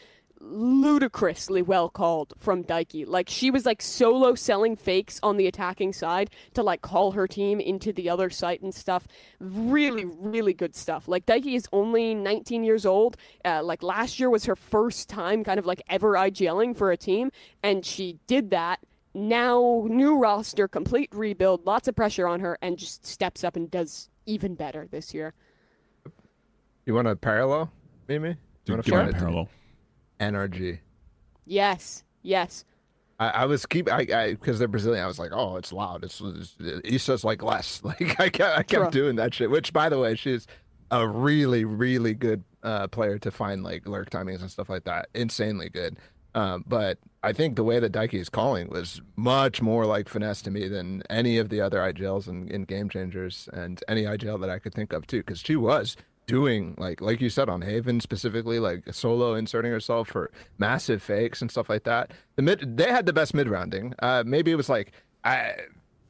ludicrously 0.42 1.62
well 1.62 1.88
called 1.88 2.34
from 2.38 2.64
Daiki. 2.64 3.06
Like 3.06 3.28
she 3.28 3.50
was 3.50 3.64
like 3.64 3.80
solo 3.80 4.34
selling 4.34 4.76
fakes 4.76 5.20
on 5.22 5.36
the 5.36 5.46
attacking 5.46 5.92
side 5.92 6.30
to 6.54 6.62
like 6.62 6.82
call 6.82 7.12
her 7.12 7.26
team 7.26 7.60
into 7.60 7.92
the 7.92 8.10
other 8.10 8.28
site 8.28 8.60
and 8.62 8.74
stuff. 8.74 9.06
Really, 9.38 10.04
really 10.04 10.52
good 10.52 10.74
stuff. 10.74 11.08
Like 11.08 11.26
Daiki 11.26 11.54
is 11.54 11.68
only 11.72 12.14
19 12.14 12.64
years 12.64 12.84
old. 12.84 13.16
Uh, 13.44 13.62
like 13.62 13.82
last 13.82 14.18
year 14.18 14.30
was 14.30 14.44
her 14.44 14.56
first 14.56 15.08
time 15.08 15.44
kind 15.44 15.58
of 15.58 15.66
like 15.66 15.82
ever 15.88 16.14
IGLing 16.14 16.76
for 16.76 16.90
a 16.90 16.96
team, 16.96 17.30
and 17.62 17.86
she 17.86 18.18
did 18.26 18.50
that 18.50 18.80
now 19.14 19.86
new 19.88 20.18
roster, 20.18 20.68
complete 20.68 21.10
rebuild, 21.12 21.66
lots 21.66 21.88
of 21.88 21.96
pressure 21.96 22.26
on 22.26 22.40
her, 22.40 22.58
and 22.62 22.78
just 22.78 23.04
steps 23.06 23.44
up 23.44 23.56
and 23.56 23.70
does 23.70 24.08
even 24.26 24.54
better 24.54 24.86
this 24.90 25.12
year. 25.12 25.34
You 26.86 26.94
want 26.94 27.08
a 27.08 27.16
parallel, 27.16 27.70
Mimi? 28.08 28.32
Do 28.32 28.38
you 28.66 28.74
want 28.74 28.86
give 28.86 28.94
me 28.94 29.10
a 29.10 29.12
parallel. 29.12 29.48
NRG. 30.20 30.78
Yes, 31.44 32.04
yes. 32.22 32.64
I, 33.18 33.28
I 33.28 33.46
was 33.46 33.66
keep 33.66 33.90
I 33.90 34.32
because 34.32 34.58
they're 34.58 34.68
Brazilian. 34.68 35.04
I 35.04 35.06
was 35.06 35.18
like, 35.18 35.30
oh, 35.32 35.56
it's 35.56 35.72
loud. 35.72 36.04
It's, 36.04 36.20
it's 36.20 36.56
Issa's 36.84 37.24
like 37.24 37.42
less. 37.42 37.82
Like 37.84 38.20
I 38.20 38.28
kept 38.28 38.58
I 38.58 38.62
kept 38.62 38.92
True. 38.92 39.02
doing 39.02 39.16
that 39.16 39.34
shit. 39.34 39.50
Which, 39.50 39.72
by 39.72 39.88
the 39.88 39.98
way, 39.98 40.14
she's 40.14 40.46
a 40.90 41.06
really 41.06 41.64
really 41.64 42.14
good 42.14 42.44
uh, 42.62 42.86
player 42.88 43.18
to 43.20 43.30
find 43.30 43.62
like 43.62 43.86
lurk 43.86 44.10
timings 44.10 44.40
and 44.40 44.50
stuff 44.50 44.68
like 44.68 44.84
that. 44.84 45.08
Insanely 45.14 45.68
good. 45.68 45.98
Um, 46.34 46.64
but 46.66 46.98
I 47.24 47.32
think 47.32 47.54
the 47.54 47.64
way 47.64 47.78
that 47.78 47.92
Daiki 47.92 48.14
is 48.14 48.28
calling 48.28 48.68
was 48.68 49.00
much 49.14 49.62
more 49.62 49.86
like 49.86 50.09
finesse 50.09 50.42
to 50.42 50.51
me 50.51 50.66
than 50.66 51.02
any 51.09 51.38
of 51.38 51.51
the 51.51 51.60
other 51.60 51.78
IGLs 51.78 52.26
in, 52.26 52.48
in 52.48 52.64
Game 52.64 52.88
Changers 52.88 53.48
and 53.52 53.82
any 53.86 54.02
IGL 54.02 54.40
that 54.40 54.51
I 54.51 54.59
could 54.59 54.74
think 54.74 54.92
of 54.92 55.06
too. 55.06 55.18
Because 55.18 55.38
she 55.38 55.55
was 55.55 55.97
doing 56.26 56.74
like 56.78 57.01
like 57.01 57.20
you 57.20 57.30
said 57.30 57.48
on 57.48 57.62
Haven 57.62 58.01
specifically, 58.01 58.59
like 58.59 58.92
solo 58.92 59.34
inserting 59.34 59.70
herself 59.70 60.09
for 60.09 60.32
massive 60.59 61.02
fakes 61.02 61.40
and 61.40 61.51
stuff 61.51 61.68
like 61.68 61.84
that. 61.84 62.10
The 62.36 62.42
mid 62.42 62.76
they 62.76 62.90
had 62.90 63.06
the 63.06 63.12
best 63.12 63.34
mid 63.34 63.48
rounding. 63.48 63.94
Uh, 64.01 64.24
maybe 64.26 64.51
it 64.51 64.56
was 64.56 64.68
like 64.68 64.92
I. 65.24 65.55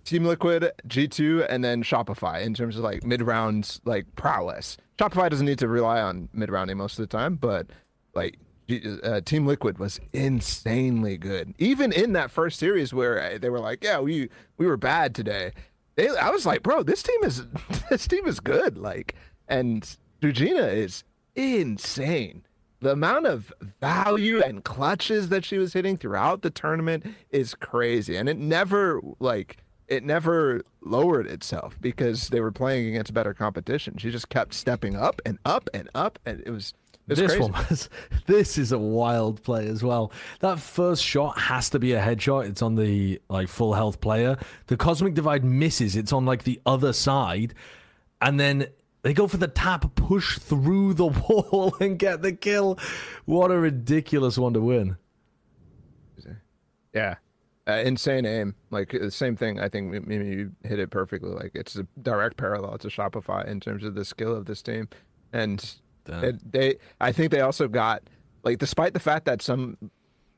Team 0.05 0.25
Liquid, 0.25 0.73
G2, 0.89 1.47
and 1.49 1.63
then 1.63 1.85
Shopify 1.85 2.43
in 2.43 2.55
terms 2.55 2.77
of 2.77 2.83
like 2.83 3.05
mid 3.05 3.23
rounds 3.23 3.81
like 3.85 4.05
prowess. 4.17 4.77
Shopify 4.99 5.31
doesn't 5.31 5.47
need 5.47 5.61
to 5.61 5.69
rely 5.69 6.01
on 6.01 6.29
mid 6.33 6.51
rounding 6.51 6.77
most 6.77 6.99
of 6.99 7.05
the 7.05 7.07
time, 7.07 7.37
but 7.37 7.69
like 8.13 8.37
uh, 9.03 9.21
Team 9.21 9.47
Liquid 9.47 9.79
was 9.79 10.01
insanely 10.13 11.17
good. 11.17 11.55
Even 11.59 11.93
in 11.93 12.13
that 12.13 12.31
first 12.31 12.59
series 12.59 12.93
where 12.95 13.21
uh, 13.21 13.39
they 13.39 13.51
were 13.51 13.61
like, 13.61 13.83
"Yeah, 13.83 14.01
we 14.01 14.29
we 14.57 14.67
were 14.67 14.77
bad 14.77 15.15
today," 15.15 15.53
they, 15.97 16.09
I 16.09 16.31
was 16.31 16.47
like, 16.47 16.63
"Bro, 16.63 16.85
this 16.85 17.03
team 17.03 17.23
is 17.25 17.45
this 17.91 18.07
team 18.07 18.27
is 18.27 18.41
good." 18.41 18.79
Like, 18.79 19.15
and 19.49 19.97
Joojina 20.21 20.73
is 20.75 21.05
insane. 21.35 22.45
The 22.81 22.93
amount 22.93 23.27
of 23.27 23.53
value 23.81 24.43
and 24.43 24.65
clutches 24.65 25.29
that 25.29 25.45
she 25.45 25.57
was 25.57 25.73
hitting 25.73 25.97
throughout 25.97 26.43
the 26.43 26.51
tournament 26.51 27.07
is 27.31 27.55
crazy, 27.55 28.17
and 28.17 28.29
it 28.29 28.39
never 28.39 29.01
like 29.21 29.59
it 29.89 30.05
never 30.05 30.63
lowered 30.81 31.27
itself 31.27 31.77
because 31.81 32.29
they 32.29 32.41
were 32.41 32.51
playing 32.51 32.89
against 32.89 33.13
better 33.13 33.35
competition. 33.35 33.99
She 33.99 34.11
just 34.11 34.29
kept 34.31 34.55
stepping 34.55 34.97
up 34.97 35.21
and 35.27 35.39
up 35.45 35.69
and 35.75 35.89
up, 35.95 36.19
and 36.25 36.43
it 36.47 36.51
was. 36.51 36.75
It 37.09 37.11
was 37.11 37.19
this 37.19 37.33
crazy. 37.33 37.51
one 37.51 37.67
was, 37.69 37.89
this 38.27 38.59
is 38.59 38.73
a 38.73 38.79
wild 38.79 39.43
play 39.43 39.67
as 39.67 39.83
well. 39.83 40.13
That 40.41 40.61
first 40.61 41.03
shot 41.03 41.39
has 41.39 41.69
to 41.71 41.79
be 41.79 41.93
a 41.93 42.01
headshot. 42.01 42.49
It's 42.49 42.63
on 42.63 42.77
the 42.77 43.21
like 43.29 43.49
full 43.49 43.75
health 43.75 44.01
player. 44.01 44.37
The 44.69 44.77
cosmic 44.77 45.15
divide 45.15 45.45
misses. 45.45 45.97
It's 45.97 46.13
on 46.13 46.25
like 46.25 46.45
the 46.45 46.61
other 46.65 46.93
side, 46.93 47.55
and 48.21 48.39
then 48.39 48.69
they 49.03 49.15
go 49.15 49.27
for 49.27 49.37
the 49.37 49.49
tap, 49.49 49.95
push 49.97 50.39
through 50.39 50.95
the 50.95 51.07
wall, 51.29 51.77
and 51.81 51.99
get 51.99 52.23
the 52.23 52.33
kill. 52.33 52.79
What 53.25 53.51
a 53.51 53.59
ridiculous 53.59 54.39
one 54.39 54.55
to 54.55 54.61
win. 54.61 54.97
Yeah. 56.95 57.17
Uh, 57.67 57.83
insane 57.85 58.27
aim. 58.27 58.55
Like 58.71 58.91
the 58.91 59.11
same 59.11 59.37
thing. 59.37 59.61
I 59.61 59.69
think 59.69 60.07
maybe 60.07 60.27
you 60.27 60.53
hit 60.65 60.79
it 60.79 60.91
perfectly. 60.91 61.31
Like 61.31 61.53
it's 61.55 61.77
a 61.77 61.87
direct 62.03 62.37
parallel 62.37 62.79
to 62.79 62.89
Shopify 62.89 63.47
in 63.47 63.61
terms 63.61 63.85
of 63.85 63.95
the 63.95 64.05
skill 64.05 64.35
of 64.35 64.47
this 64.47 64.63
team, 64.63 64.89
and 65.33 65.75
it, 66.09 66.53
they. 66.53 66.77
I 67.01 67.13
think 67.13 67.31
they 67.31 67.41
also 67.41 67.69
got 67.69 68.03
like, 68.43 68.59
despite 68.59 68.95
the 68.95 69.01
fact 69.01 69.25
that 69.27 69.43
some, 69.43 69.77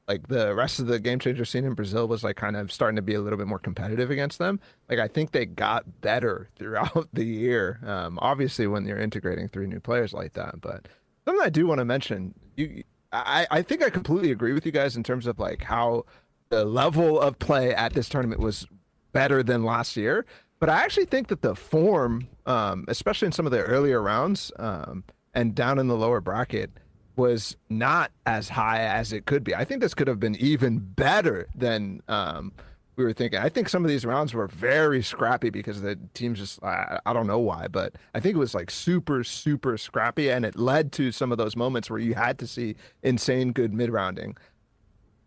like 0.06 0.26
the 0.28 0.54
rest 0.54 0.78
of 0.78 0.86
the 0.86 0.98
game 0.98 1.18
changer 1.18 1.44
scene 1.44 1.64
in 1.64 1.74
Brazil 1.74 2.06
was 2.06 2.22
like 2.22 2.36
kind 2.36 2.56
of 2.56 2.70
starting 2.70 2.96
to 2.96 3.02
be 3.02 3.14
a 3.14 3.20
little 3.20 3.38
bit 3.38 3.46
more 3.46 3.58
competitive 3.58 4.10
against 4.10 4.38
them. 4.38 4.60
Like 4.88 4.98
I 4.98 5.08
think 5.08 5.32
they 5.32 5.46
got 5.46 6.00
better 6.00 6.48
throughout 6.56 7.08
the 7.12 7.24
year. 7.24 7.80
Um, 7.86 8.18
obviously, 8.20 8.66
when 8.66 8.86
you're 8.86 8.98
integrating 8.98 9.48
three 9.48 9.66
new 9.66 9.80
players 9.80 10.12
like 10.12 10.34
that, 10.34 10.60
but 10.60 10.88
something 11.24 11.44
I 11.44 11.50
do 11.50 11.66
want 11.66 11.78
to 11.78 11.84
mention, 11.84 12.34
you. 12.56 12.84
I, 13.12 13.46
I 13.48 13.62
think 13.62 13.80
I 13.80 13.90
completely 13.90 14.32
agree 14.32 14.52
with 14.52 14.66
you 14.66 14.72
guys 14.72 14.96
in 14.96 15.04
terms 15.04 15.28
of 15.28 15.38
like 15.38 15.62
how 15.62 16.04
the 16.48 16.64
level 16.64 17.20
of 17.20 17.38
play 17.38 17.72
at 17.72 17.92
this 17.92 18.08
tournament 18.08 18.40
was 18.40 18.66
better 19.12 19.42
than 19.42 19.62
last 19.62 19.96
year. 19.96 20.26
But 20.58 20.68
I 20.68 20.82
actually 20.82 21.06
think 21.06 21.28
that 21.28 21.42
the 21.42 21.54
form, 21.54 22.26
um, 22.46 22.84
especially 22.88 23.26
in 23.26 23.32
some 23.32 23.46
of 23.46 23.52
the 23.52 23.62
earlier 23.62 24.02
rounds 24.02 24.50
um, 24.58 25.04
and 25.34 25.54
down 25.54 25.78
in 25.78 25.86
the 25.88 25.96
lower 25.96 26.20
bracket, 26.20 26.70
was 27.16 27.56
not 27.68 28.10
as 28.26 28.48
high 28.48 28.80
as 28.80 29.12
it 29.12 29.24
could 29.26 29.44
be. 29.44 29.54
I 29.54 29.64
think 29.64 29.80
this 29.80 29.94
could 29.94 30.08
have 30.08 30.18
been 30.18 30.34
even 30.36 30.78
better 30.78 31.46
than 31.54 32.02
um, 32.08 32.52
we 32.96 33.04
were 33.04 33.12
thinking. 33.12 33.38
I 33.38 33.48
think 33.48 33.68
some 33.68 33.84
of 33.84 33.88
these 33.88 34.04
rounds 34.04 34.34
were 34.34 34.48
very 34.48 35.00
scrappy 35.02 35.50
because 35.50 35.80
the 35.80 35.96
teams 36.14 36.38
just, 36.40 36.62
I, 36.64 36.98
I 37.06 37.12
don't 37.12 37.26
know 37.28 37.38
why, 37.38 37.68
but 37.68 37.94
I 38.14 38.20
think 38.20 38.34
it 38.34 38.38
was 38.38 38.54
like 38.54 38.70
super, 38.70 39.22
super 39.22 39.76
scrappy. 39.78 40.28
And 40.30 40.44
it 40.44 40.56
led 40.58 40.90
to 40.92 41.12
some 41.12 41.30
of 41.30 41.38
those 41.38 41.54
moments 41.56 41.88
where 41.88 42.00
you 42.00 42.14
had 42.14 42.38
to 42.40 42.46
see 42.48 42.74
insane 43.04 43.52
good 43.52 43.72
mid 43.72 43.90
rounding. 43.90 44.36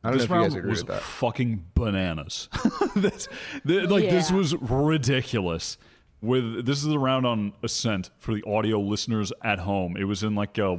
I 0.04 0.10
don't 0.10 0.20
this 0.20 0.30
know 0.30 0.36
if 0.36 0.40
you 0.40 0.46
guys 0.46 0.52
round 0.54 0.60
agree 0.60 0.70
was 0.72 0.84
with 0.84 0.88
that. 0.94 1.02
fucking 1.02 1.66
bananas. 1.74 2.50
This- 2.96 3.28
th- 3.66 3.90
like 3.90 4.10
this 4.10 4.32
was 4.32 4.56
ridiculous. 4.56 5.78
With 6.20 6.66
this 6.66 6.80
is 6.80 6.86
the 6.86 6.98
round 6.98 7.28
on 7.28 7.54
Ascent 7.62 8.10
for 8.18 8.34
the 8.34 8.44
audio 8.48 8.80
listeners 8.80 9.32
at 9.44 9.60
home. 9.60 9.96
It 9.98 10.06
was 10.06 10.24
in 10.24 10.34
like 10.34 10.58
a 10.58 10.78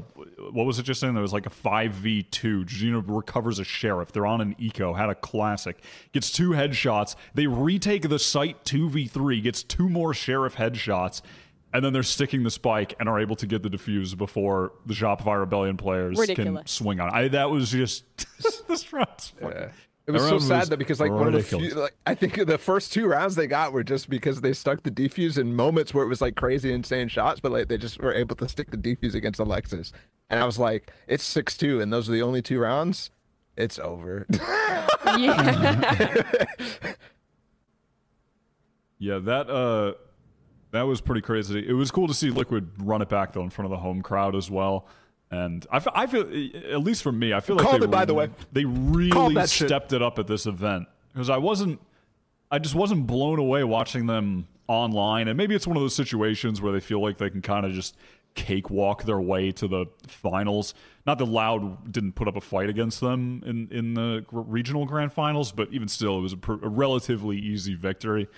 what 0.51 0.67
was 0.67 0.81
it 0.81 0.83
just 0.83 0.99
saying? 1.01 1.15
There 1.15 1.23
was 1.23 1.33
like 1.33 1.47
a 1.47 1.51
five 1.51 1.93
v 1.93 2.25
two. 2.25 2.65
Gina 2.65 2.99
recovers 2.99 3.61
a 3.61 3.65
sheriff. 3.65 4.11
They're 4.11 4.27
on 4.27 4.41
an 4.41 4.57
eco. 4.59 4.95
Had 4.95 5.11
a 5.11 5.15
classic. 5.15 5.79
Gets 6.13 6.33
two 6.33 6.51
headshots. 6.51 7.15
They 7.35 7.47
retake 7.47 8.09
the 8.09 8.19
site 8.19 8.65
two 8.65 8.89
v 8.91 9.07
three. 9.07 9.41
Gets 9.41 9.63
two 9.63 9.89
more 9.89 10.13
sheriff 10.13 10.57
headshots. 10.57 11.23
And 11.73 11.85
then 11.85 11.93
they're 11.93 12.03
sticking 12.03 12.43
the 12.43 12.51
spike 12.51 12.95
and 12.99 13.09
are 13.09 13.21
able 13.21 13.37
to 13.37 13.47
get 13.47 13.63
the 13.63 13.69
defuse 13.69 14.17
before 14.17 14.73
the 14.87 14.95
Shopify 14.95 15.39
Rebellion 15.39 15.77
players 15.77 16.19
can 16.35 16.67
swing 16.67 16.99
on. 16.99 17.09
it. 17.09 17.13
I 17.13 17.29
that 17.29 17.51
was 17.51 17.71
just 17.71 18.05
this 18.67 18.93
round's 18.93 19.29
fucking 19.29 19.71
It 20.09 20.13
was 20.13 20.23
so 20.23 20.39
sad 20.39 20.61
was 20.61 20.69
though 20.71 20.77
because 20.77 21.01
like 21.01 21.13
one 21.13 21.27
of 21.27 21.35
the 21.35 21.43
few, 21.43 21.71
like 21.75 21.95
I 22.07 22.15
think 22.15 22.47
the 22.47 22.57
first 22.57 22.93
two 22.93 23.07
rounds 23.07 23.35
they 23.35 23.47
got 23.47 23.75
were 23.75 23.85
just 23.85 24.09
because 24.09 24.41
they 24.41 24.55
stuck 24.55 24.83
the 24.83 24.91
defuse 24.91 25.37
in 25.39 25.55
moments 25.55 25.93
where 25.93 26.03
it 26.03 26.09
was 26.09 26.23
like 26.23 26.35
crazy 26.35 26.73
insane 26.73 27.09
shots, 27.09 27.41
but 27.41 27.53
like 27.53 27.69
they 27.69 27.77
just 27.77 28.01
were 28.01 28.15
able 28.15 28.35
to 28.37 28.49
stick 28.49 28.71
the 28.71 28.79
defuse 28.79 29.15
against 29.15 29.39
Alexis, 29.39 29.93
and 30.31 30.41
I 30.41 30.47
was 30.47 30.59
like, 30.59 30.93
it's 31.07 31.23
six 31.23 31.59
two, 31.59 31.81
and 31.83 31.93
those 31.93 32.09
are 32.09 32.13
the 32.13 32.23
only 32.23 32.41
two 32.41 32.59
rounds. 32.59 33.11
It's 33.57 33.79
over. 33.79 34.27
Yeah. 35.19 36.23
Yeah, 38.99 39.19
that 39.21 39.49
uh, 39.49 39.95
that 40.73 40.83
was 40.83 41.01
pretty 41.01 41.21
crazy. 41.21 41.67
It 41.67 41.73
was 41.73 41.91
cool 41.91 42.09
to 42.09 42.15
see 42.15 42.31
Liquid 42.31 42.71
run 42.79 43.01
it 43.01 43.09
back 43.09 43.33
though 43.33 43.43
in 43.43 43.51
front 43.51 43.67
of 43.67 43.71
the 43.71 43.77
home 43.77 44.03
crowd 44.03 44.35
as 44.35 44.51
well. 44.51 44.87
And 45.31 45.67
I, 45.71 45.77
f- 45.77 45.89
I 45.95 46.07
feel, 46.07 46.23
at 46.23 46.81
least 46.83 47.03
for 47.03 47.13
me, 47.13 47.35
I 47.35 47.41
feel 47.41 47.57
like 47.57 47.81
they, 47.81 47.85
it, 47.85 47.91
by 47.91 48.05
the 48.05 48.15
way. 48.15 48.31
they 48.53 48.65
really 48.65 49.35
that 49.35 49.51
shit. 49.51 49.69
stepped 49.69 49.93
it 49.93 50.03
up 50.03 50.19
at 50.19 50.27
this 50.27 50.47
event 50.47 50.89
because 51.13 51.29
I 51.29 51.37
wasn't, 51.37 51.81
I 52.51 52.59
just 52.59 52.75
wasn't 52.75 53.07
blown 53.07 53.39
away 53.39 53.63
watching 53.65 54.07
them 54.07 54.47
online. 54.69 55.29
And 55.29 55.37
maybe 55.37 55.55
it's 55.55 55.67
one 55.67 55.77
of 55.77 55.83
those 55.83 55.95
situations 55.95 56.63
where 56.63 56.73
they 56.73 56.81
feel 56.81 57.03
like 57.03 57.19
they 57.19 57.29
can 57.29 57.43
kind 57.43 57.67
of 57.67 57.73
just 57.73 57.97
cakewalk 58.35 59.05
their 59.05 59.21
way 59.21 59.51
to 59.53 59.69
the 59.69 59.87
finals. 60.07 60.73
Not 61.07 61.19
that 61.19 61.27
Loud 61.27 61.93
didn't 61.93 62.13
put 62.13 62.29
up 62.29 62.37
a 62.37 62.41
fight 62.41 62.71
against 62.71 63.01
them 63.01 63.43
in 63.45 63.69
in 63.71 63.95
the 63.95 64.25
regional 64.31 64.87
grand 64.87 65.13
finals, 65.13 65.53
but 65.53 65.69
even 65.73 65.89
still, 65.89 66.19
it 66.19 66.23
was 66.23 66.33
a, 66.35 66.37
pr- 66.37 66.65
a 66.65 66.69
relatively 66.69 67.37
easy 67.39 67.75
victory. 67.75 68.29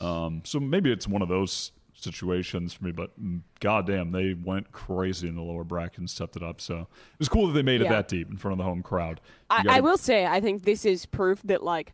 Um, 0.00 0.42
so 0.44 0.60
maybe 0.60 0.92
it's 0.92 1.08
one 1.08 1.22
of 1.22 1.28
those 1.28 1.72
situations 2.06 2.72
for 2.72 2.84
me, 2.84 2.92
but 2.92 3.10
mm, 3.22 3.40
goddamn, 3.60 4.12
they 4.12 4.34
went 4.34 4.72
crazy 4.72 5.28
in 5.28 5.34
the 5.34 5.42
lower 5.42 5.64
bracket 5.64 5.98
and 5.98 6.08
stepped 6.10 6.36
it 6.36 6.42
up. 6.42 6.60
So 6.60 6.80
it 6.80 7.18
was 7.18 7.28
cool 7.28 7.48
that 7.48 7.52
they 7.52 7.62
made 7.62 7.80
it 7.82 7.88
that 7.90 8.08
deep 8.08 8.30
in 8.30 8.36
front 8.36 8.52
of 8.52 8.58
the 8.58 8.64
home 8.64 8.82
crowd. 8.82 9.20
I, 9.50 9.62
gotta- 9.62 9.76
I 9.76 9.80
will 9.80 9.98
say, 9.98 10.24
I 10.26 10.40
think 10.40 10.62
this 10.64 10.84
is 10.84 11.04
proof 11.06 11.42
that 11.44 11.62
like, 11.62 11.92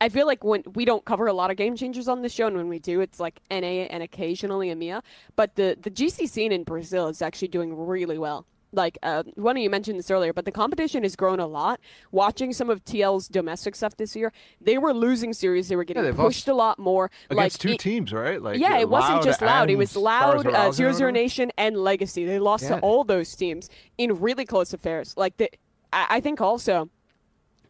I 0.00 0.08
feel 0.08 0.26
like 0.26 0.42
when 0.42 0.64
we 0.74 0.84
don't 0.84 1.04
cover 1.04 1.26
a 1.28 1.32
lot 1.32 1.50
of 1.52 1.56
game 1.56 1.76
changers 1.76 2.08
on 2.08 2.22
the 2.22 2.28
show, 2.28 2.48
and 2.48 2.56
when 2.56 2.68
we 2.68 2.80
do, 2.80 3.00
it's 3.00 3.20
like 3.20 3.40
NA 3.50 3.86
and 3.88 4.02
occasionally 4.02 4.68
EMEA. 4.68 5.00
But 5.36 5.54
the 5.54 5.78
the 5.80 5.92
GC 5.92 6.28
scene 6.28 6.50
in 6.50 6.64
Brazil 6.64 7.06
is 7.06 7.22
actually 7.22 7.48
doing 7.48 7.76
really 7.76 8.18
well. 8.18 8.44
Like 8.72 8.96
uh, 9.02 9.22
one 9.34 9.56
of 9.56 9.62
you 9.62 9.68
mentioned 9.68 9.98
this 9.98 10.10
earlier, 10.10 10.32
but 10.32 10.44
the 10.46 10.50
competition 10.52 11.02
has 11.02 11.14
grown 11.14 11.40
a 11.40 11.46
lot. 11.46 11.78
Watching 12.10 12.52
some 12.54 12.70
of 12.70 12.82
TL's 12.84 13.28
domestic 13.28 13.76
stuff 13.76 13.96
this 13.96 14.16
year, 14.16 14.32
they 14.60 14.78
were 14.78 14.94
losing 14.94 15.32
series. 15.34 15.68
They 15.68 15.76
were 15.76 15.84
getting 15.84 16.02
they've 16.02 16.16
pushed 16.16 16.48
a 16.48 16.54
lot 16.54 16.78
more. 16.78 17.10
against 17.28 17.56
like 17.56 17.60
two 17.60 17.74
it- 17.74 17.80
teams, 17.80 18.12
right? 18.12 18.40
Like 18.40 18.58
yeah, 18.58 18.76
uh, 18.76 18.80
it 18.80 18.88
wasn't 18.88 19.22
just 19.22 19.42
loud. 19.42 19.68
It 19.70 19.76
was 19.76 19.94
loud, 19.94 20.46
uh, 20.46 20.72
Zero 20.72 20.92
Zero. 20.92 21.10
Nation, 21.10 21.52
and 21.58 21.76
Legacy. 21.76 22.24
They 22.24 22.38
lost 22.38 22.64
Yeah. 22.64 22.76
to 22.76 22.80
all 22.80 23.04
those 23.04 23.34
teams 23.36 23.68
in 23.98 24.18
really 24.20 24.46
close 24.46 24.72
affairs. 24.72 25.14
Like 25.16 25.36
the, 25.36 25.50
I, 25.92 26.06
I 26.16 26.20
think 26.20 26.40
also 26.40 26.88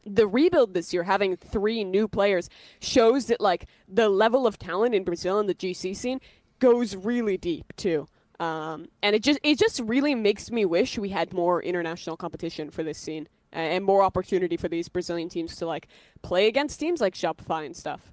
the 0.04 0.26
rebuild 0.26 0.74
this 0.74 0.92
year, 0.92 1.02
having 1.04 1.36
three 1.36 1.82
new 1.84 2.06
players, 2.08 2.48
shows 2.80 3.26
that 3.26 3.40
like 3.40 3.66
the 3.88 4.08
level 4.08 4.46
of 4.46 4.58
talent 4.58 4.94
in 4.94 5.02
Brazil 5.04 5.38
and 5.40 5.48
the 5.48 5.54
GC 5.54 5.96
scene 5.96 6.20
goes 6.60 6.94
really 6.94 7.36
deep 7.36 7.72
too. 7.76 8.06
Um, 8.42 8.88
and 9.04 9.14
it 9.14 9.22
just 9.22 9.38
it 9.44 9.56
just 9.56 9.78
really 9.84 10.16
makes 10.16 10.50
me 10.50 10.64
wish 10.64 10.98
we 10.98 11.10
had 11.10 11.32
more 11.32 11.62
international 11.62 12.16
competition 12.16 12.72
for 12.72 12.82
this 12.82 12.98
scene 12.98 13.28
and 13.52 13.84
more 13.84 14.02
opportunity 14.02 14.56
for 14.56 14.68
these 14.68 14.88
Brazilian 14.88 15.28
teams 15.28 15.54
to 15.56 15.66
like 15.66 15.86
play 16.22 16.48
against 16.48 16.80
teams 16.80 17.00
like 17.00 17.14
Shopify 17.14 17.64
and 17.64 17.76
stuff. 17.76 18.10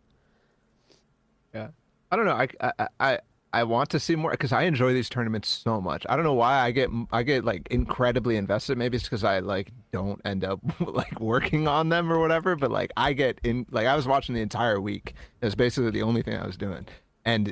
Yeah, 1.51 1.69
I 2.11 2.15
don't 2.15 2.26
know. 2.26 2.34
I 2.34 2.47
I 2.61 2.88
I, 2.99 3.19
I 3.53 3.64
want 3.64 3.89
to 3.89 3.99
see 3.99 4.15
more 4.15 4.30
because 4.30 4.51
I 4.51 4.64
enjoy 4.64 4.93
these 4.93 5.10
tournaments 5.10 5.49
so 5.49 5.81
much. 5.81 6.06
I 6.07 6.15
don't 6.15 6.26
know 6.26 6.35
why 6.35 6.60
I 6.60 6.69
get 6.69 6.91
I 7.11 7.23
get 7.23 7.43
like 7.43 7.68
incredibly 7.72 8.35
invested. 8.35 8.77
Maybe 8.77 8.97
it's 8.97 9.06
because 9.06 9.23
I 9.23 9.39
like 9.39 9.72
don't 9.91 10.22
end 10.26 10.43
up 10.43 10.60
like 10.80 11.19
working 11.19 11.68
on 11.68 11.89
them 11.89 12.14
or 12.14 12.19
whatever. 12.19 12.56
But 12.56 12.69
like 12.69 12.91
I 12.95 13.14
get 13.14 13.39
in 13.43 13.65
like 13.72 13.88
I 13.88 13.95
was 13.95 14.06
watching 14.06 14.35
the 14.35 14.41
entire 14.41 14.80
week. 14.80 15.15
It 15.41 15.45
was 15.45 15.56
basically 15.56 15.89
the 15.89 16.03
only 16.03 16.22
thing 16.22 16.38
I 16.38 16.45
was 16.45 16.56
doing, 16.56 16.85
and 17.26 17.51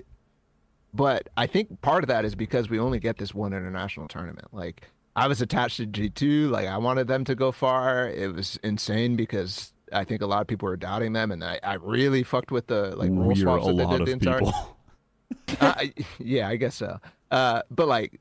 but 0.94 1.30
I 1.38 1.48
think 1.48 1.82
part 1.82 2.04
of 2.04 2.08
that 2.08 2.26
is 2.26 2.36
because 2.36 2.70
we 2.70 2.80
only 2.80 3.00
get 3.00 3.18
this 3.18 3.34
one 3.34 3.54
international 3.54 4.08
tournament. 4.08 4.48
Like 4.54 4.90
I 5.16 5.28
was 5.28 5.42
attached 5.42 5.78
to 5.78 5.86
G 5.86 6.10
two. 6.10 6.50
Like 6.50 6.68
I 6.68 6.78
wanted 6.78 7.08
them 7.08 7.24
to 7.26 7.36
go 7.36 7.52
far. 7.52 8.08
It 8.10 8.34
was 8.36 8.60
insane 8.64 9.16
because. 9.16 9.74
I 9.94 10.04
think 10.04 10.22
a 10.22 10.26
lot 10.26 10.42
of 10.42 10.48
people 10.48 10.68
were 10.68 10.76
doubting 10.76 11.14
them, 11.14 11.32
and 11.32 11.42
I, 11.42 11.62
I 11.64 11.76
really 11.76 12.22
fucked 12.22 12.52
with 12.52 12.68
the 12.68 12.94
like 12.98 13.10
role 13.10 13.30
we're 13.30 13.36
swaps 13.36 13.66
that 13.68 13.78
they 13.78 13.86
did 13.98 14.06
the 14.06 14.12
entire 14.12 14.40
people. 14.40 14.78
uh, 15.62 15.74
I- 15.78 15.94
yeah, 16.20 16.50
I 16.50 16.58
guess 16.58 16.76
so. 16.76 17.00
Uh, 17.32 17.62
but 17.72 17.88
like, 17.88 18.20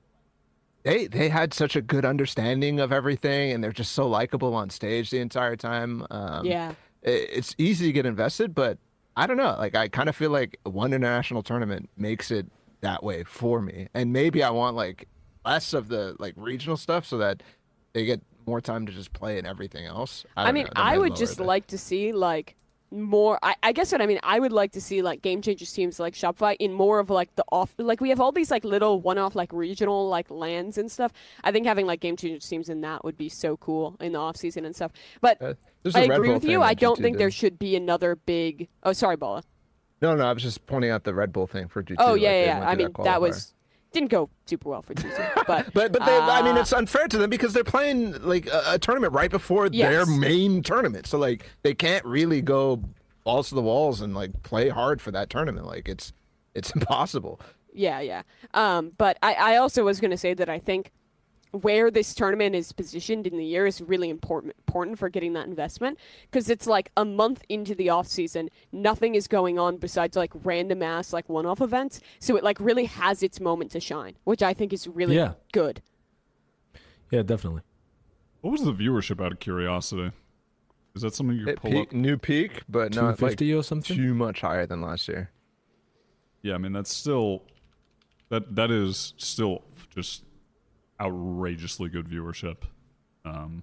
they 0.85 1.09
they 1.09 1.29
had 1.29 1.53
such 1.53 1.75
a 1.75 1.83
good 1.83 2.05
understanding 2.05 2.79
of 2.79 2.93
everything, 2.93 3.51
and 3.51 3.65
they're 3.65 3.73
just 3.73 3.95
so 3.95 4.07
likable 4.07 4.55
on 4.55 4.71
stage 4.71 5.11
the 5.11 5.19
entire 5.19 5.57
time. 5.57 6.07
Um, 6.09 6.47
Yeah. 6.47 6.71
i- 7.05 7.09
it's 7.11 7.53
easy 7.59 7.87
to 7.87 7.93
get 7.93 8.07
invested, 8.07 8.55
but 8.55 8.79
I 9.17 9.27
don't 9.27 9.37
know. 9.37 9.57
Like, 9.59 9.75
I 9.75 9.89
kind 9.89 10.09
of 10.09 10.17
feel 10.17 10.31
like 10.31 10.59
one 10.65 10.93
international 10.93 11.43
tournament 11.43 11.89
makes 11.97 12.31
it 12.31 12.47
that 12.83 13.03
way 13.03 13.25
for 13.25 13.61
me, 13.63 13.89
and 13.95 14.13
maybe 14.13 14.43
I 14.43 14.51
want 14.51 14.77
like 14.77 15.09
less 15.45 15.73
of 15.73 15.89
the 15.89 16.15
like 16.19 16.35
regional 16.37 16.77
stuff 16.77 17.07
so 17.07 17.19
that 17.19 17.43
they 17.95 18.05
get 18.05 18.21
more 18.47 18.61
time 18.61 18.87
to 18.87 18.93
just 18.93 19.13
play 19.13 19.39
and 19.39 19.47
everything 19.47 19.87
else. 19.87 20.25
I, 20.37 20.49
I 20.49 20.53
mean, 20.53 20.69
I 20.77 20.99
would 20.99 21.17
just 21.17 21.41
like 21.41 21.67
to 21.69 21.79
see 21.79 22.13
like 22.13 22.55
more. 22.91 23.39
I, 23.43 23.55
I 23.63 23.73
guess 23.73 23.91
what 23.91 24.01
I 24.01 24.07
mean. 24.07 24.21
I 24.23 24.39
would 24.39 24.53
like 24.53 24.73
to 24.73 24.81
see 24.81 25.03
like 25.03 25.23
game 25.23 25.43
changers 25.43 25.73
teams 25.73 25.99
like 25.99 26.15
Shopify 26.15 26.55
in 26.61 26.73
more 26.73 27.01
of 27.01 27.11
like 27.11 27.35
the 27.35 27.45
off. 27.51 27.75
Like 27.79 28.01
we 28.01 28.11
have 28.11 28.21
all 28.21 28.33
these 28.33 28.51
like 28.51 28.65
little 28.65 29.01
one-off 29.01 29.35
like 29.35 29.53
regional 29.53 30.09
like 30.09 30.31
lands 30.31 30.79
and 30.79 30.93
stuff. 30.93 31.13
I 31.43 31.51
think 31.51 31.67
having 31.67 31.87
like 31.87 32.01
game 32.01 32.17
changers 32.17 32.49
teams 32.49 32.69
in 32.69 32.83
that 32.83 33.05
would 33.05 33.17
be 33.17 33.29
so 33.29 33.57
cool 33.57 33.97
in 34.01 34.13
the 34.13 34.19
off 34.19 34.37
season 34.37 34.65
and 34.65 34.77
stuff. 34.77 34.93
But 35.21 35.43
Uh, 35.43 35.55
there's 35.93 36.11
I 36.11 36.15
agree 36.15 36.33
with 36.33 36.45
you. 36.45 36.63
I 36.63 36.75
don't 36.75 36.99
think 36.99 37.19
there 37.19 37.31
should 37.31 37.59
be 37.59 37.77
another 37.77 38.17
big. 38.17 38.69
Oh, 38.83 38.93
sorry, 38.93 39.17
Bala. 39.17 39.43
No, 40.03 40.15
no, 40.15 40.27
I 40.27 40.33
was 40.33 40.43
just 40.43 40.67
pointing 40.67 40.91
out 40.91 41.05
the 41.05 41.15
Red 41.15 41.33
Bull 41.33 41.47
thing 41.47 41.69
for 41.69 41.83
G2. 41.83 41.97
Oh 41.99 42.15
yeah, 42.15 42.31
they 42.31 42.45
yeah. 42.47 42.59
yeah. 42.59 42.69
I 42.69 42.75
mean, 42.75 42.89
that 42.89 43.19
qualifier. 43.19 43.21
was 43.21 43.55
didn't 43.93 44.11
go 44.11 44.29
super 44.45 44.69
well 44.69 44.83
for 44.83 44.95
G2, 44.95 45.35
but 45.47 45.73
But 45.73 45.93
but 45.93 46.05
they, 46.05 46.19
I 46.19 46.43
mean, 46.43 46.57
uh, 46.57 46.61
it's 46.61 46.73
unfair 46.73 47.09
to 47.09 47.19
them 47.19 47.31
because 47.31 47.55
they're 47.55 47.65
playing 47.65 48.23
like 48.23 48.47
a, 48.47 48.63
a 48.73 48.79
tournament 48.79 49.15
right 49.15 49.31
before 49.31 49.69
their 49.71 50.05
main 50.05 50.63
tournament. 50.63 51.07
So 51.07 51.19
like 51.19 51.49
they 51.63 51.75
can't 51.75 52.05
really 52.05 52.43
go 52.43 52.83
balls 53.25 53.49
to 53.49 53.55
the 53.55 53.63
walls 53.63 54.01
and 54.03 54.15
like 54.15 54.43
play 54.43 54.69
hard 54.69 55.01
for 55.01 55.11
that 55.13 55.31
tournament. 55.31 55.67
Like 55.67 55.89
it's 55.89 56.13
it's 56.55 56.71
impossible. 56.75 57.41
Yeah, 57.73 58.01
yeah. 58.01 58.23
Um, 58.55 58.93
but 58.97 59.19
I, 59.23 59.35
I 59.35 59.57
also 59.57 59.85
was 59.85 60.01
going 60.01 60.11
to 60.11 60.17
say 60.17 60.33
that 60.35 60.49
I 60.49 60.59
think 60.59 60.93
where 61.63 61.91
this 61.91 62.15
tournament 62.15 62.55
is 62.55 62.73
positioned 62.73 63.27
in 63.27 63.37
the 63.37 63.45
year 63.45 63.67
is 63.67 63.81
really 63.81 64.09
important 64.11 64.55
important 64.59 64.99
for 64.99 65.09
getting 65.09 65.33
that 65.35 65.47
investment 65.47 65.99
because 66.31 66.49
it's 66.51 66.67
like 66.67 66.91
a 66.97 67.05
month 67.05 67.43
into 67.49 67.75
the 67.75 67.89
off 67.89 68.07
season, 68.07 68.49
nothing 68.73 69.15
is 69.15 69.27
going 69.29 69.59
on 69.59 69.77
besides 69.77 70.17
like 70.17 70.31
random 70.45 70.83
ass 70.83 71.13
like 71.13 71.29
one 71.29 71.47
off 71.47 71.61
events. 71.61 72.01
So 72.19 72.37
it 72.37 72.45
like 72.45 72.59
really 72.61 72.85
has 72.87 73.23
its 73.23 73.41
moment 73.41 73.71
to 73.73 73.81
shine, 73.81 74.17
which 74.25 74.43
I 74.43 74.53
think 74.55 74.73
is 74.73 74.87
really 74.87 75.17
Yeah. 75.17 75.35
good. 75.53 75.83
Yeah, 77.11 77.23
definitely. 77.23 77.63
What 78.41 78.51
was 78.51 78.63
the 78.65 78.73
viewership 78.73 79.25
out 79.25 79.33
of 79.33 79.39
curiosity? 79.41 80.11
Is 80.95 81.03
that 81.03 81.15
something 81.15 81.37
you 81.37 81.45
could 81.45 81.57
pull 81.61 81.71
peak, 81.73 81.89
up? 81.89 81.93
new 81.93 82.17
peak, 82.17 82.63
but 82.69 82.95
not 82.95 83.21
like 83.21 83.37
250 83.39 83.55
or 83.55 83.63
something? 83.63 83.97
too 83.97 84.15
much 84.15 84.41
higher 84.41 84.67
than 84.67 84.81
last 84.81 85.09
year. 85.09 85.31
Yeah, 86.43 86.55
I 86.55 86.59
mean 86.59 86.73
that's 86.73 86.95
still 86.95 87.43
that 88.29 88.55
that 88.57 88.71
is 88.71 89.15
still 89.19 89.65
just 89.95 90.25
outrageously 91.01 91.89
good 91.89 92.09
viewership, 92.09 92.59
um, 93.25 93.63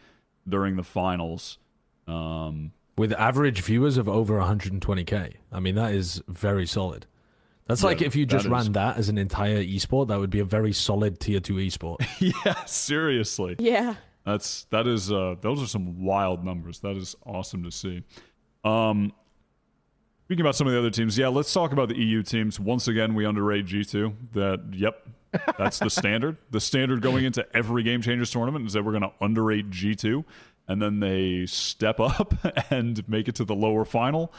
during 0.48 0.76
the 0.76 0.82
finals. 0.82 1.58
Um, 2.08 2.72
With 2.98 3.12
average 3.12 3.60
viewers 3.60 3.98
of 3.98 4.08
over 4.08 4.38
120k. 4.38 5.34
I 5.52 5.60
mean, 5.60 5.74
that 5.74 5.92
is 5.92 6.22
very 6.28 6.66
solid. 6.66 7.06
That's 7.66 7.82
like 7.82 8.00
if 8.00 8.14
you 8.14 8.24
that 8.26 8.30
just 8.30 8.44
is- 8.46 8.50
ran 8.50 8.72
that 8.72 8.96
as 8.96 9.08
an 9.08 9.18
entire 9.18 9.62
esport, 9.62 10.08
that 10.08 10.18
would 10.18 10.30
be 10.30 10.38
a 10.40 10.44
very 10.44 10.72
solid 10.72 11.18
tier 11.20 11.40
two 11.40 11.54
esport. 11.54 11.96
yeah, 12.44 12.64
seriously. 12.64 13.56
Yeah. 13.58 13.96
That's 14.24 14.64
that 14.70 14.86
is 14.86 15.12
uh 15.12 15.34
those 15.40 15.62
are 15.62 15.66
some 15.66 16.02
wild 16.04 16.44
numbers. 16.44 16.80
That 16.80 16.96
is 16.96 17.16
awesome 17.24 17.64
to 17.64 17.70
see. 17.70 18.02
Um 18.64 19.12
speaking 20.24 20.42
about 20.42 20.56
some 20.56 20.66
of 20.66 20.72
the 20.72 20.78
other 20.78 20.90
teams, 20.90 21.18
yeah, 21.18 21.28
let's 21.28 21.52
talk 21.52 21.72
about 21.72 21.88
the 21.88 21.98
EU 21.98 22.22
teams. 22.22 22.58
Once 22.58 22.88
again, 22.88 23.14
we 23.14 23.24
underrate 23.26 23.66
G2. 23.66 24.14
That 24.32 24.62
yep. 24.72 25.06
That's 25.58 25.78
the 25.80 25.90
standard. 25.90 26.36
The 26.50 26.60
standard 26.60 27.02
going 27.02 27.24
into 27.24 27.44
every 27.54 27.82
game 27.82 28.00
changers 28.00 28.30
tournament 28.30 28.66
is 28.66 28.72
that 28.72 28.84
we're 28.84 28.92
gonna 28.92 29.12
underrate 29.20 29.70
G2 29.70 30.24
and 30.68 30.80
then 30.80 31.00
they 31.00 31.46
step 31.46 32.00
up 32.00 32.34
and 32.70 33.06
make 33.08 33.28
it 33.28 33.34
to 33.36 33.44
the 33.44 33.54
lower 33.54 33.84
final 33.84 34.32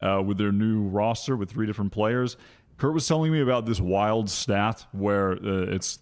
uh, 0.00 0.22
with 0.24 0.38
their 0.38 0.52
new 0.52 0.82
roster 0.82 1.36
with 1.36 1.50
three 1.50 1.66
different 1.66 1.92
players. 1.92 2.36
Kurt 2.76 2.94
was 2.94 3.06
telling 3.06 3.32
me 3.32 3.40
about 3.40 3.66
this 3.66 3.80
wild 3.80 4.28
stat 4.28 4.84
where 4.92 5.32
uh, 5.32 5.74
it's 5.74 5.98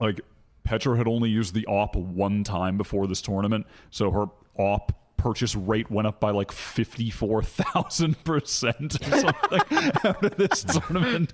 like 0.00 0.20
Petra 0.62 0.96
had 0.96 1.08
only 1.08 1.28
used 1.28 1.54
the 1.54 1.66
op 1.66 1.96
one 1.96 2.44
time 2.44 2.76
before 2.76 3.06
this 3.06 3.20
tournament, 3.20 3.66
so 3.90 4.10
her 4.10 4.26
op 4.58 4.92
purchase 5.16 5.54
rate 5.54 5.90
went 5.90 6.06
up 6.06 6.20
by 6.20 6.30
like 6.30 6.52
fifty 6.52 7.10
four 7.10 7.42
thousand 7.42 8.22
percent 8.24 8.96
or 9.06 9.18
something 9.18 9.60
out 10.04 10.24
of 10.24 10.36
this 10.36 10.64
tournament, 10.64 11.32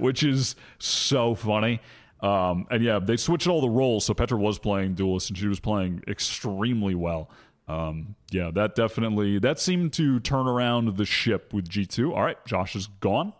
which 0.00 0.22
is 0.22 0.56
so 0.78 1.34
funny. 1.34 1.80
Um, 2.22 2.66
and 2.70 2.82
yeah, 2.84 3.00
they 3.00 3.16
switched 3.16 3.48
all 3.48 3.60
the 3.60 3.68
roles, 3.68 4.04
so 4.04 4.14
Petra 4.14 4.38
was 4.38 4.58
playing 4.58 4.94
duelist 4.94 5.28
and 5.30 5.36
she 5.38 5.48
was 5.48 5.58
playing 5.60 6.02
extremely 6.06 6.94
well. 6.94 7.28
Um, 7.68 8.14
yeah, 8.30 8.50
that 8.54 8.74
definitely 8.76 9.38
that 9.40 9.58
seemed 9.58 9.92
to 9.94 10.20
turn 10.20 10.46
around 10.46 10.96
the 10.96 11.04
ship 11.04 11.52
with 11.52 11.68
G 11.68 11.84
two. 11.86 12.14
All 12.14 12.22
right, 12.22 12.36
Josh 12.46 12.76
is 12.76 12.86
gone. 13.00 13.32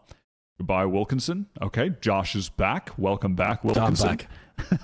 Goodbye, 0.59 0.87
Wilkinson. 0.87 1.47
Okay, 1.61 1.91
Josh 2.01 2.35
is 2.35 2.49
back. 2.49 2.91
Welcome 2.99 3.35
back, 3.35 3.61
I'm 3.63 3.69
Wilkinson. 3.71 4.17
back. 4.17 4.29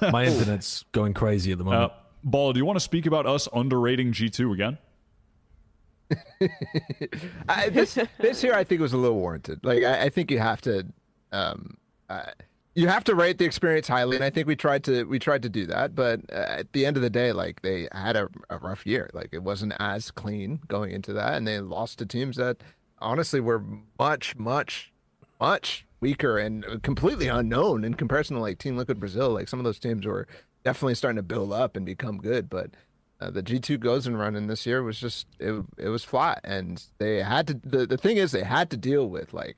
My 0.13 0.25
internet's 0.27 0.85
going 0.93 1.15
crazy 1.15 1.53
at 1.53 1.59
the 1.59 1.65
Uh, 1.65 1.71
moment. 1.71 1.93
Ball, 2.25 2.53
do 2.53 2.59
you 2.59 2.65
want 2.65 2.77
to 2.77 2.81
speak 2.85 3.07
about 3.07 3.27
us 3.27 3.49
underrating 3.53 4.13
G2 4.13 4.53
again? 4.53 4.79
I, 7.49 7.69
this 7.69 7.99
this 8.19 8.43
year 8.43 8.55
I 8.55 8.65
think 8.65 8.81
was 8.81 8.93
a 8.93 8.97
little 8.97 9.19
warranted. 9.19 9.61
Like 9.65 9.85
I, 9.85 10.05
I 10.05 10.09
think 10.09 10.31
you 10.31 10.39
have 10.39 10.61
to, 10.63 10.87
um, 11.33 11.77
uh, 12.09 12.23
you 12.79 12.87
have 12.87 13.03
to 13.03 13.17
rate 13.17 13.39
the 13.39 13.45
experience 13.45 13.89
highly, 13.89 14.15
and 14.15 14.25
I 14.25 14.31
think 14.31 14.47
we 14.47 14.55
tried 14.55 14.85
to 14.85 15.03
we 15.03 15.19
tried 15.19 15.43
to 15.43 15.49
do 15.49 15.67
that. 15.67 15.97
But 15.97 16.21
uh, 16.31 16.61
at 16.61 16.73
the 16.73 16.87
end 16.87 16.97
of 16.97 17.03
the 17.03 17.11
day, 17.11 17.33
like 17.33 17.63
they 17.63 17.89
had 17.91 18.15
a, 18.15 18.29
a 18.51 18.59
rough 18.59 18.87
year. 18.87 19.11
Like 19.13 19.31
it 19.33 19.43
wasn't 19.43 19.73
as 19.81 20.13
clean 20.13 20.61
going 20.69 20.93
into 20.93 21.13
that, 21.15 21.35
and 21.35 21.45
they 21.47 21.59
lost 21.59 21.99
to 21.99 22.07
teams 22.07 22.37
that 22.37 22.59
honestly 23.01 23.41
were 23.41 23.65
much 23.99 24.37
much 24.37 24.93
much 25.41 25.87
weaker 26.01 26.39
and 26.39 26.81
completely 26.85 27.27
unknown 27.27 27.83
in 27.83 27.95
comparison 27.95 28.37
to 28.37 28.43
like 28.43 28.59
Team 28.59 28.77
Liquid 28.77 29.01
Brazil. 29.01 29.31
Like 29.31 29.49
some 29.49 29.59
of 29.59 29.65
those 29.65 29.81
teams 29.81 30.07
were 30.07 30.29
definitely 30.65 30.95
starting 30.95 31.17
to 31.17 31.23
build 31.25 31.53
up 31.53 31.77
and 31.77 31.85
become 31.85 32.19
good, 32.19 32.49
but 32.49 32.71
uh, 33.21 33.31
the 33.31 33.43
G2 33.43 33.81
goes 33.81 34.07
run 34.07 34.17
running 34.17 34.47
this 34.47 34.67
year 34.67 34.85
was 34.85 35.01
just 35.01 35.27
it, 35.41 35.65
it 35.77 35.89
was 35.89 36.05
flat 36.05 36.41
and 36.45 36.85
they 36.99 37.25
had 37.25 37.49
to 37.49 37.55
the, 37.55 37.87
the 37.87 37.99
thing 37.99 38.19
is 38.19 38.31
they 38.31 38.45
had 38.45 38.71
to 38.71 38.77
deal 38.77 39.09
with 39.09 39.35
like 39.35 39.57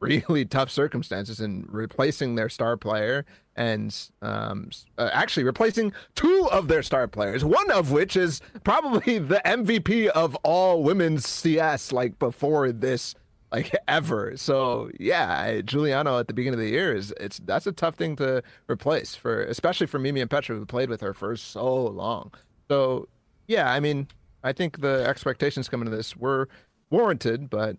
really 0.00 0.44
tough 0.44 0.70
circumstances 0.70 1.40
and 1.40 1.66
replacing 1.68 2.34
their 2.34 2.48
star 2.48 2.76
player 2.76 3.24
and 3.54 4.10
um, 4.20 4.70
uh, 4.98 5.08
actually 5.12 5.44
replacing 5.44 5.92
two 6.14 6.48
of 6.52 6.68
their 6.68 6.82
star 6.82 7.08
players 7.08 7.44
one 7.44 7.70
of 7.70 7.90
which 7.90 8.16
is 8.16 8.40
probably 8.64 9.18
the 9.18 9.40
MVP 9.44 10.08
of 10.08 10.34
all 10.36 10.82
women's 10.82 11.26
CS 11.26 11.92
like 11.92 12.18
before 12.18 12.72
this 12.72 13.14
like 13.52 13.74
ever. 13.88 14.36
So 14.36 14.90
yeah 14.98 15.60
juliano 15.62 16.18
at 16.18 16.28
the 16.28 16.34
beginning 16.34 16.58
of 16.58 16.64
the 16.64 16.70
year 16.70 16.94
is 16.94 17.14
it's 17.18 17.38
that's 17.38 17.66
a 17.66 17.72
tough 17.72 17.94
thing 17.94 18.16
to 18.16 18.42
replace 18.68 19.14
for 19.14 19.42
especially 19.44 19.86
for 19.86 19.98
Mimi 19.98 20.20
and 20.20 20.30
Petra 20.30 20.56
who 20.56 20.66
played 20.66 20.90
with 20.90 21.00
her 21.00 21.14
for 21.14 21.36
so 21.36 21.84
long. 21.86 22.32
So 22.68 23.08
yeah, 23.46 23.72
I 23.72 23.80
mean, 23.80 24.08
I 24.42 24.52
think 24.52 24.80
the 24.80 25.04
expectations 25.06 25.68
coming 25.68 25.88
to 25.88 25.96
this 25.96 26.16
were 26.16 26.48
warranted, 26.90 27.50
but 27.50 27.76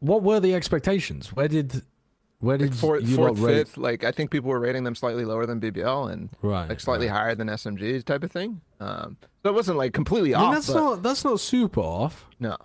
What 0.00 0.22
were 0.22 0.40
the 0.40 0.54
expectations? 0.54 1.32
Where 1.32 1.48
did 1.48 1.82
where 2.40 2.56
did 2.56 2.74
fourth, 2.74 3.06
you 3.06 3.16
fourth 3.16 3.38
fifth, 3.38 3.76
like 3.76 4.02
I 4.02 4.12
think 4.12 4.30
people 4.30 4.48
were 4.48 4.58
rating 4.60 4.82
them 4.82 4.94
slightly 4.94 5.26
lower 5.26 5.44
than 5.44 5.60
BBL 5.60 6.10
and 6.10 6.30
Right, 6.40 6.68
like 6.70 6.80
slightly 6.80 7.06
higher 7.06 7.34
than 7.34 7.48
SMGs 7.48 8.04
type 8.04 8.22
of 8.24 8.32
thing. 8.32 8.62
Um, 8.80 9.18
so 9.42 9.50
it 9.50 9.54
wasn't 9.54 9.76
like 9.76 9.92
completely 9.92 10.34
I 10.34 10.38
mean, 10.38 10.48
off. 10.48 10.54
that's 10.54 10.70
not 10.70 11.02
that's 11.02 11.24
not 11.24 11.38
super 11.40 11.80
off. 11.80 12.26
no. 12.38 12.56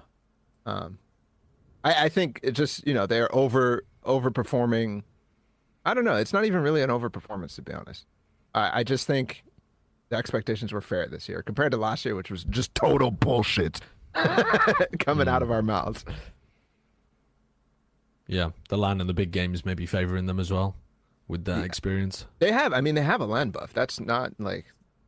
Um, 0.65 0.97
I, 1.83 2.05
I 2.05 2.09
think 2.09 2.39
it 2.41 2.53
just 2.53 2.87
you 2.87 2.93
know 2.93 3.05
they're 3.05 3.33
over 3.35 3.83
overperforming. 4.05 5.03
I 5.85 5.93
don't 5.93 6.05
know. 6.05 6.15
It's 6.15 6.33
not 6.33 6.45
even 6.45 6.61
really 6.61 6.81
an 6.81 6.89
overperformance 6.89 7.55
to 7.55 7.61
be 7.61 7.73
honest. 7.73 8.05
I, 8.55 8.79
I 8.79 8.83
just 8.83 9.05
think 9.05 9.43
the 10.09 10.15
expectations 10.15 10.71
were 10.71 10.81
fair 10.81 11.07
this 11.07 11.27
year 11.27 11.41
compared 11.41 11.71
to 11.73 11.77
last 11.77 12.05
year, 12.05 12.15
which 12.15 12.31
was 12.31 12.45
just 12.45 12.73
total 12.75 13.11
bullshit 13.11 13.81
coming 14.99 15.27
out 15.27 15.41
of 15.43 15.51
our 15.51 15.61
mouths. 15.61 16.05
Yeah, 18.27 18.51
the 18.69 18.77
land 18.77 19.01
and 19.01 19.09
the 19.09 19.13
big 19.13 19.31
games 19.31 19.65
maybe 19.65 19.85
favoring 19.85 20.25
them 20.25 20.39
as 20.39 20.51
well 20.51 20.75
with 21.27 21.45
that 21.45 21.63
experience. 21.63 22.25
They 22.39 22.51
have. 22.51 22.73
I 22.73 22.81
mean, 22.81 22.95
they 22.95 23.01
have 23.01 23.21
a 23.21 23.25
land 23.25 23.53
buff. 23.53 23.73
That's 23.73 23.99
not 23.99 24.33
like 24.39 24.65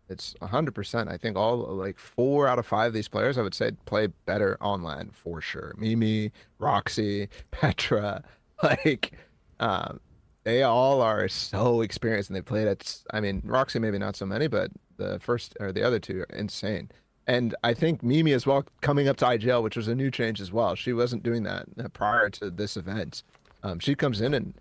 it's 0.10 0.35
hundred 0.41 0.73
percent. 0.76 1.10
I 1.10 1.18
think 1.18 1.35
all 1.35 1.57
like 1.57 1.98
four 1.98 2.48
out 2.48 2.60
of 2.60 2.65
five 2.65 2.88
of 2.88 2.94
these 2.94 3.07
players, 3.07 3.38
I 3.38 3.41
would 3.41 3.56
say, 3.56 3.72
play 3.85 4.07
better 4.26 4.57
on 4.61 4.84
land 4.84 5.15
for 5.15 5.41
sure. 5.41 5.73
Mimi, 5.77 6.31
Roxy, 6.60 7.30
Petra, 7.52 8.23
like, 8.64 9.14
um, 9.60 9.99
they 10.44 10.64
all 10.64 11.02
are 11.02 11.27
so 11.27 11.81
experienced 11.81 12.30
and 12.30 12.38
they 12.38 12.41
played 12.41 12.68
at. 12.68 13.02
I 13.11 13.19
mean, 13.19 13.41
Roxy 13.44 13.80
maybe 13.80 13.98
not 13.98 14.15
so 14.15 14.26
many, 14.26 14.48
but 14.48 14.72
the 14.98 15.19
first 15.19 15.56
or 15.60 15.72
the 15.72 15.84
other 15.84 15.99
two 15.99 16.22
are 16.22 16.35
insane. 16.35 16.89
And 17.28 17.56
I 17.64 17.74
think 17.74 18.02
Mimi 18.02 18.32
as 18.32 18.45
well 18.48 18.66
coming 18.82 19.10
up 19.10 19.18
to 19.18 19.26
IGL, 19.26 19.62
which 19.62 19.76
was 19.76 19.90
a 19.90 19.95
new 19.95 20.10
change 20.10 20.40
as 20.40 20.52
well. 20.52 20.76
She 20.76 20.94
wasn't 20.94 21.24
doing 21.24 21.44
that 21.44 21.66
uh, 21.78 21.90
prior 21.90 22.30
to 22.32 22.49
this 22.49 22.78
event. 22.78 23.24
Um, 23.64 23.80
she 23.80 23.95
comes 23.95 24.22
in 24.22 24.34
and 24.34 24.54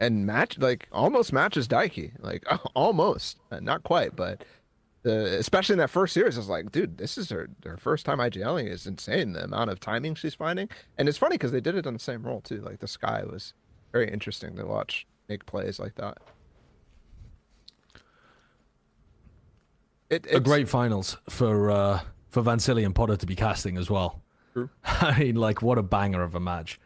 and 0.00 0.26
match 0.26 0.58
like 0.58 0.88
almost 0.90 1.32
matches 1.32 1.68
Daiki, 1.68 2.12
like 2.18 2.44
almost, 2.74 3.38
uh, 3.52 3.60
not 3.60 3.82
quite, 3.84 4.16
but 4.16 4.44
the 5.02 5.38
especially 5.38 5.74
in 5.74 5.78
that 5.78 5.90
first 5.90 6.14
series, 6.14 6.36
I 6.36 6.40
was 6.40 6.48
like, 6.48 6.72
dude, 6.72 6.96
this 6.96 7.18
is 7.18 7.28
her 7.28 7.50
her 7.64 7.76
first 7.76 8.06
time 8.06 8.18
IGLing 8.18 8.68
is 8.68 8.86
insane. 8.86 9.32
The 9.32 9.44
amount 9.44 9.70
of 9.70 9.78
timing 9.78 10.14
she's 10.14 10.34
finding, 10.34 10.68
and 10.96 11.08
it's 11.08 11.18
funny 11.18 11.34
because 11.34 11.52
they 11.52 11.60
did 11.60 11.74
it 11.74 11.86
on 11.86 11.92
the 11.92 12.00
same 12.00 12.22
role 12.22 12.40
too. 12.40 12.60
Like 12.62 12.80
the 12.80 12.88
Skye 12.88 13.24
was 13.24 13.52
very 13.92 14.10
interesting 14.10 14.56
to 14.56 14.64
watch 14.64 15.06
make 15.28 15.46
plays 15.46 15.78
like 15.78 15.94
that. 15.96 16.18
It, 20.10 20.26
a 20.30 20.40
great 20.40 20.68
finals 20.68 21.16
for 21.28 21.70
uh, 21.70 22.00
for 22.34 22.42
Vansilli 22.42 22.84
and 22.84 22.94
Potter 22.94 23.16
to 23.16 23.26
be 23.26 23.36
casting 23.36 23.78
as 23.78 23.88
well. 23.88 24.20
True. 24.52 24.68
I 24.84 25.18
mean, 25.18 25.36
like 25.36 25.62
what 25.62 25.78
a 25.78 25.82
banger 25.82 26.22
of 26.22 26.34
a 26.34 26.40
match. 26.40 26.78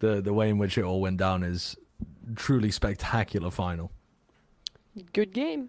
The 0.00 0.20
the 0.20 0.32
way 0.32 0.48
in 0.48 0.58
which 0.58 0.78
it 0.78 0.82
all 0.84 1.00
went 1.00 1.18
down 1.18 1.42
is 1.42 1.76
truly 2.34 2.70
spectacular 2.70 3.50
final. 3.50 3.92
Good 5.12 5.32
game. 5.32 5.68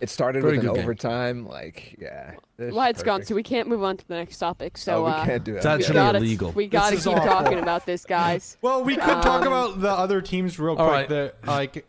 It 0.00 0.10
started 0.10 0.42
Very 0.42 0.56
with 0.56 0.60
an 0.64 0.66
good 0.70 0.74
game. 0.76 0.84
overtime, 0.84 1.46
like 1.46 1.96
yeah. 2.00 2.34
this 2.56 2.72
Well, 2.74 2.84
is 2.86 2.90
it's 2.90 3.02
gone, 3.04 3.22
so 3.24 3.34
we 3.36 3.42
can't 3.44 3.68
move 3.68 3.84
on 3.84 3.96
to 3.96 4.08
the 4.08 4.14
next 4.16 4.38
topic. 4.38 4.76
So 4.76 5.02
oh, 5.02 5.04
we 5.04 5.10
uh, 5.12 5.24
can't 5.24 5.44
do 5.44 5.54
It's 5.54 5.64
that. 5.64 5.78
we 5.78 5.84
actually 5.84 5.94
gotta, 5.94 6.18
illegal. 6.18 6.50
We 6.52 6.66
gotta 6.66 6.96
keep 6.96 7.06
awful. 7.08 7.24
talking 7.24 7.58
about 7.60 7.86
this, 7.86 8.04
guys. 8.04 8.56
Well, 8.62 8.82
we 8.82 8.94
could 8.96 9.04
talk 9.22 9.42
Um, 9.42 9.46
about 9.46 9.80
the 9.80 9.90
other 9.90 10.20
teams 10.20 10.58
real 10.58 10.74
quick. 10.74 10.88
right. 10.88 11.08
That 11.08 11.46
like 11.46 11.86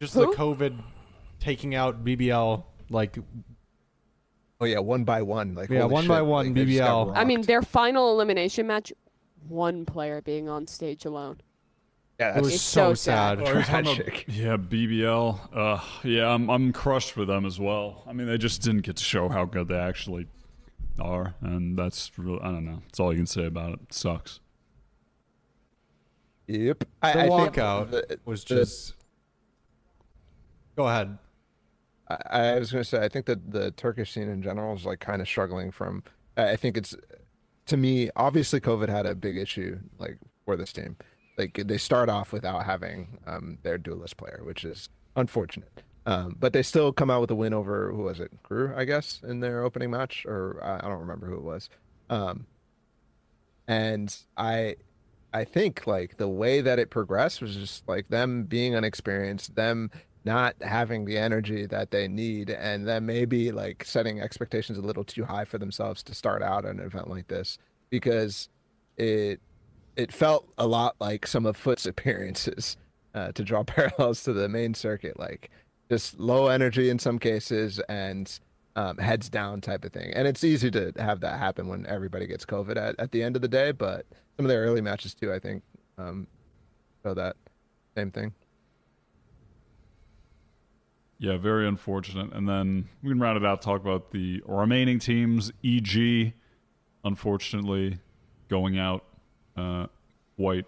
just 0.00 0.14
Who? 0.14 0.20
the 0.30 0.36
COVID 0.36 0.82
taking 1.38 1.74
out 1.74 2.02
BBL. 2.04 2.62
Like 2.88 3.18
Oh 4.60 4.66
yeah, 4.66 4.78
one 4.78 5.04
by 5.04 5.22
one, 5.22 5.54
like 5.54 5.70
Yeah, 5.70 5.84
one 5.84 6.02
shit, 6.04 6.08
by 6.08 6.22
one, 6.22 6.46
like, 6.46 6.54
they 6.54 6.64
just 6.66 6.78
got 6.80 7.06
BBL. 7.08 7.12
I 7.16 7.24
mean, 7.24 7.42
their 7.42 7.62
final 7.62 8.12
elimination 8.12 8.66
match, 8.66 8.92
one 9.48 9.86
player 9.86 10.20
being 10.20 10.48
on 10.50 10.66
stage 10.66 11.04
alone. 11.06 11.40
yeah, 12.18 12.30
it 12.32 12.34
that's 12.34 12.44
was 12.44 12.60
so, 12.60 12.90
so 12.90 12.94
sad. 12.94 13.38
sad. 13.38 13.48
Oh, 13.48 13.52
you're 13.54 13.62
talking 13.62 13.80
about- 13.86 13.96
tragic. 13.96 14.24
yeah, 14.28 14.56
BBL. 14.58 15.40
Uh, 15.56 15.80
yeah, 16.04 16.28
I'm 16.28 16.50
I'm 16.50 16.72
crushed 16.74 17.12
for 17.12 17.24
them 17.24 17.46
as 17.46 17.58
well. 17.58 18.04
I 18.06 18.12
mean, 18.12 18.26
they 18.26 18.36
just 18.36 18.60
didn't 18.62 18.82
get 18.82 18.96
to 18.96 19.04
show 19.04 19.28
how 19.30 19.46
good 19.46 19.68
they 19.68 19.78
actually 19.78 20.26
are, 20.98 21.34
and 21.40 21.78
that's 21.78 22.10
real. 22.18 22.38
I 22.42 22.46
don't 22.52 22.66
know. 22.66 22.80
That's 22.82 23.00
all 23.00 23.12
you 23.12 23.18
can 23.18 23.26
say 23.26 23.46
about 23.46 23.72
it. 23.72 23.80
sucks. 23.90 24.40
Yep. 26.48 26.80
The 26.80 26.86
I, 27.02 27.10
I 27.10 27.12
think 27.14 27.32
walkout 27.32 27.90
the- 27.92 28.18
was 28.26 28.44
the- 28.44 28.56
just. 28.56 28.94
Go 30.76 30.86
ahead. 30.86 31.16
I, 32.10 32.40
I 32.40 32.58
was 32.58 32.72
going 32.72 32.82
to 32.82 32.88
say, 32.88 33.02
I 33.02 33.08
think 33.08 33.26
that 33.26 33.52
the 33.52 33.70
Turkish 33.72 34.12
scene 34.12 34.28
in 34.28 34.42
general 34.42 34.74
is 34.74 34.84
like 34.84 35.00
kind 35.00 35.22
of 35.22 35.28
struggling 35.28 35.70
from. 35.70 36.02
I 36.36 36.56
think 36.56 36.76
it's, 36.76 36.96
to 37.66 37.76
me, 37.76 38.10
obviously 38.16 38.60
COVID 38.60 38.88
had 38.88 39.06
a 39.06 39.14
big 39.14 39.36
issue 39.36 39.78
like 39.98 40.18
for 40.44 40.56
this 40.56 40.72
team. 40.72 40.96
Like 41.38 41.60
they 41.64 41.78
start 41.78 42.08
off 42.08 42.32
without 42.32 42.64
having 42.64 43.18
um, 43.26 43.58
their 43.62 43.78
duelist 43.78 44.16
player, 44.16 44.40
which 44.44 44.64
is 44.64 44.88
unfortunate. 45.16 45.82
Um, 46.06 46.36
but 46.38 46.52
they 46.52 46.62
still 46.62 46.92
come 46.92 47.10
out 47.10 47.20
with 47.20 47.30
a 47.30 47.34
win 47.34 47.52
over 47.52 47.92
who 47.92 48.02
was 48.02 48.20
it, 48.20 48.32
KRÜ, 48.42 48.76
I 48.76 48.84
guess, 48.84 49.20
in 49.22 49.40
their 49.40 49.62
opening 49.62 49.90
match, 49.90 50.24
or 50.26 50.58
I 50.62 50.78
I 50.78 50.88
don't 50.88 51.00
remember 51.00 51.26
who 51.26 51.36
it 51.36 51.42
was. 51.42 51.68
Um, 52.08 52.46
and 53.68 54.14
I, 54.36 54.76
I 55.32 55.44
think 55.44 55.86
like 55.86 56.16
the 56.16 56.28
way 56.28 56.60
that 56.60 56.78
it 56.78 56.90
progressed 56.90 57.40
was 57.40 57.54
just 57.54 57.86
like 57.86 58.08
them 58.08 58.44
being 58.44 58.74
unexperienced, 58.74 59.54
them 59.54 59.90
not 60.24 60.54
having 60.60 61.04
the 61.04 61.16
energy 61.16 61.66
that 61.66 61.90
they 61.90 62.06
need, 62.08 62.50
and 62.50 62.86
then 62.86 63.06
maybe 63.06 63.52
like 63.52 63.84
setting 63.84 64.20
expectations 64.20 64.78
a 64.78 64.82
little 64.82 65.04
too 65.04 65.24
high 65.24 65.44
for 65.44 65.58
themselves 65.58 66.02
to 66.04 66.14
start 66.14 66.42
out 66.42 66.64
an 66.64 66.80
event 66.80 67.08
like 67.08 67.28
this 67.28 67.58
because 67.88 68.48
it 68.96 69.40
it 69.96 70.12
felt 70.12 70.48
a 70.58 70.66
lot 70.66 70.94
like 71.00 71.26
some 71.26 71.46
of 71.46 71.56
FUT's 71.56 71.86
appearances 71.86 72.76
uh, 73.14 73.32
to 73.32 73.42
draw 73.42 73.64
parallels 73.64 74.22
to 74.24 74.32
the 74.32 74.48
main 74.48 74.74
circuit, 74.74 75.18
like 75.18 75.50
just 75.90 76.18
low 76.18 76.46
energy 76.48 76.90
in 76.90 76.98
some 76.98 77.18
cases 77.18 77.80
and 77.88 78.38
um, 78.76 78.96
heads 78.98 79.28
down 79.28 79.60
type 79.60 79.84
of 79.84 79.92
thing. 79.92 80.12
And 80.14 80.28
it's 80.28 80.44
easy 80.44 80.70
to 80.70 80.92
have 80.96 81.20
that 81.20 81.38
happen 81.38 81.68
when 81.68 81.86
everybody 81.86 82.26
gets 82.26 82.44
COVID 82.44 82.76
at, 82.76 82.94
at 82.98 83.10
the 83.10 83.22
end 83.22 83.36
of 83.36 83.42
the 83.42 83.48
day, 83.48 83.72
but 83.72 84.06
some 84.36 84.46
of 84.46 84.48
their 84.48 84.62
early 84.62 84.80
matches 84.80 85.14
too, 85.14 85.32
I 85.32 85.38
think, 85.38 85.62
um, 85.98 86.26
show 87.02 87.14
that 87.14 87.36
same 87.96 88.10
thing. 88.10 88.32
Yeah, 91.20 91.36
very 91.36 91.68
unfortunate. 91.68 92.32
And 92.32 92.48
then 92.48 92.88
we 93.02 93.10
can 93.10 93.20
round 93.20 93.36
it 93.36 93.44
out. 93.44 93.60
Talk 93.60 93.82
about 93.82 94.10
the 94.10 94.42
remaining 94.46 94.98
teams. 94.98 95.52
EG, 95.62 96.32
unfortunately, 97.04 97.98
going 98.48 98.78
out 98.78 99.04
uh, 99.54 99.86
quite 100.36 100.64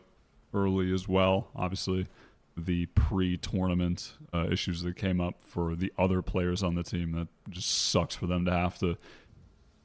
early 0.53 0.93
as 0.93 1.09
well. 1.09 1.49
Obviously, 1.57 2.07
the 2.55 2.85
pre-tournament 2.85 4.13
uh, 4.35 4.47
issues 4.51 4.83
that 4.83 4.95
came 4.95 5.23
up 5.23 5.37
for 5.41 5.75
the 5.75 5.91
other 5.97 6.21
players 6.21 6.63
on 6.63 6.75
the 6.75 6.83
team 6.83 7.13
that 7.13 7.29
just 7.49 7.71
sucks 7.91 8.15
for 8.15 8.27
them 8.27 8.45
to 8.45 8.51
have 8.51 8.79
to 8.81 8.99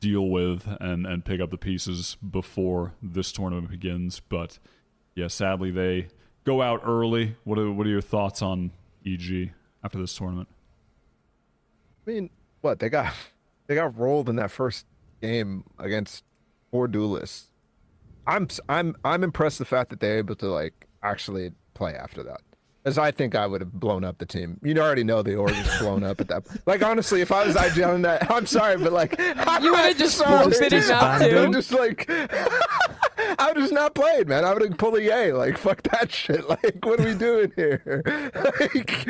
deal 0.02 0.28
with 0.28 0.68
and 0.80 1.08
and 1.08 1.26
pick 1.26 1.40
up 1.42 1.50
the 1.50 1.58
pieces 1.58 2.18
before 2.30 2.94
this 3.02 3.32
tournament 3.32 3.70
begins. 3.70 4.20
But 4.20 4.60
yeah, 5.16 5.28
sadly 5.28 5.72
they 5.72 6.10
go 6.44 6.62
out 6.62 6.82
early. 6.84 7.38
What 7.46 7.58
are 7.58 7.72
what 7.72 7.88
are 7.88 7.90
your 7.90 8.02
thoughts 8.02 8.42
on 8.42 8.72
EG 9.06 9.54
after 9.82 9.98
this 9.98 10.14
tournament? 10.14 10.50
I 12.08 12.12
mean, 12.12 12.30
what 12.62 12.80
they 12.80 12.90
got 12.90 13.14
they 13.68 13.76
got 13.76 13.98
rolled 13.98 14.30
in 14.30 14.38
that 14.38 14.52
first 14.52 14.86
game 15.22 15.64
against 15.80 16.24
four 16.72 16.88
duelists. 16.88 17.50
I'm 18.26 18.48
I'm 18.70 18.96
I'm 19.04 19.24
impressed 19.24 19.60
the 19.60 19.66
fact 19.66 19.90
that 19.90 20.00
they're 20.00 20.18
able 20.18 20.36
to 20.36 20.48
like 20.48 20.88
actually 21.04 21.52
play 21.74 21.94
after 21.94 22.24
that. 22.24 22.42
As 22.86 22.98
I 22.98 23.12
think 23.12 23.36
I 23.36 23.46
would 23.46 23.60
have 23.60 23.74
blown 23.74 24.06
up 24.06 24.18
the 24.18 24.26
team. 24.26 24.62
You 24.64 24.78
already 24.80 25.04
know 25.04 25.22
the 25.22 25.36
org 25.36 25.52
is 25.52 25.78
blown 25.80 26.06
up 26.06 26.22
at 26.22 26.30
that. 26.30 26.46
Point. 26.46 26.62
Like 26.66 26.82
honestly, 26.82 27.20
if 27.20 27.34
I 27.34 27.46
was 27.46 27.56
IGL 27.58 27.96
in 27.96 28.02
that, 28.04 28.32
I'm 28.32 28.46
sorry, 28.46 28.78
but 28.78 28.94
like 28.94 29.20
You 29.20 29.26
would 29.72 29.80
have 29.80 29.98
just 29.98 30.18
sorry. 30.18 30.44
forfeited 30.44 30.90
out 30.90 31.20
disbanded? 31.20 31.38
I'm 31.38 31.52
too. 31.52 31.58
just 31.58 31.72
like 31.74 32.10
I 33.40 33.48
would 33.48 33.58
just 33.58 33.74
not 33.74 33.96
played, 33.96 34.28
man. 34.28 34.46
I 34.46 34.54
would 34.54 34.62
have 34.62 34.78
pulled 34.78 34.96
a 34.96 35.02
yay. 35.02 35.34
Like 35.34 35.58
fuck 35.68 35.84
that 35.84 36.12
shit. 36.12 36.48
Like 36.48 36.84
what 36.84 37.00
are 37.00 37.06
we 37.06 37.14
doing 37.16 37.52
here? 37.56 38.04
like 38.76 39.08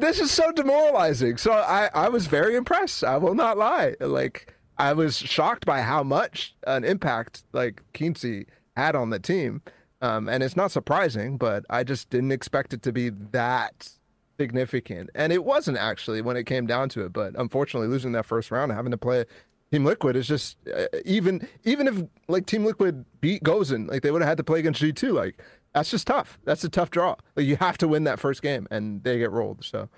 this 0.00 0.20
is 0.20 0.30
so 0.30 0.52
demoralizing. 0.52 1.36
So 1.36 1.52
I 1.52 1.90
I 1.94 2.08
was 2.08 2.26
very 2.26 2.56
impressed. 2.56 3.04
I 3.04 3.16
will 3.16 3.34
not 3.34 3.58
lie. 3.58 3.94
Like 4.00 4.54
I 4.78 4.92
was 4.92 5.16
shocked 5.16 5.66
by 5.66 5.82
how 5.82 6.02
much 6.02 6.54
an 6.66 6.84
impact 6.84 7.42
like 7.52 7.82
Kinsey 7.92 8.46
had 8.76 8.94
on 8.94 9.10
the 9.10 9.18
team. 9.18 9.62
Um, 10.00 10.28
and 10.28 10.44
it's 10.44 10.56
not 10.56 10.70
surprising, 10.70 11.36
but 11.36 11.64
I 11.68 11.82
just 11.82 12.08
didn't 12.10 12.30
expect 12.30 12.72
it 12.72 12.82
to 12.82 12.92
be 12.92 13.10
that 13.10 13.90
significant. 14.38 15.10
And 15.14 15.32
it 15.32 15.44
wasn't 15.44 15.78
actually 15.78 16.22
when 16.22 16.36
it 16.36 16.44
came 16.44 16.66
down 16.66 16.88
to 16.90 17.04
it. 17.04 17.12
But 17.12 17.34
unfortunately, 17.36 17.88
losing 17.88 18.12
that 18.12 18.24
first 18.24 18.50
round 18.50 18.70
having 18.72 18.92
to 18.92 18.96
play 18.98 19.24
Team 19.70 19.84
Liquid 19.84 20.16
is 20.16 20.26
just 20.26 20.56
uh, 20.74 20.86
even 21.04 21.46
even 21.64 21.86
if 21.88 22.02
like 22.28 22.46
Team 22.46 22.64
Liquid 22.64 23.04
beat 23.20 23.42
Gozen, 23.42 23.88
like 23.88 24.02
they 24.02 24.10
would 24.10 24.22
have 24.22 24.28
had 24.28 24.38
to 24.38 24.44
play 24.44 24.60
against 24.60 24.80
G 24.80 24.92
two. 24.92 25.12
Like 25.12 25.38
that's 25.74 25.90
just 25.90 26.06
tough. 26.06 26.38
That's 26.44 26.64
a 26.64 26.68
tough 26.70 26.90
draw. 26.90 27.16
Like 27.36 27.46
you 27.46 27.56
have 27.56 27.76
to 27.78 27.88
win 27.88 28.04
that 28.04 28.18
first 28.18 28.40
game, 28.42 28.66
and 28.70 29.02
they 29.04 29.18
get 29.18 29.30
rolled. 29.30 29.64
So 29.64 29.88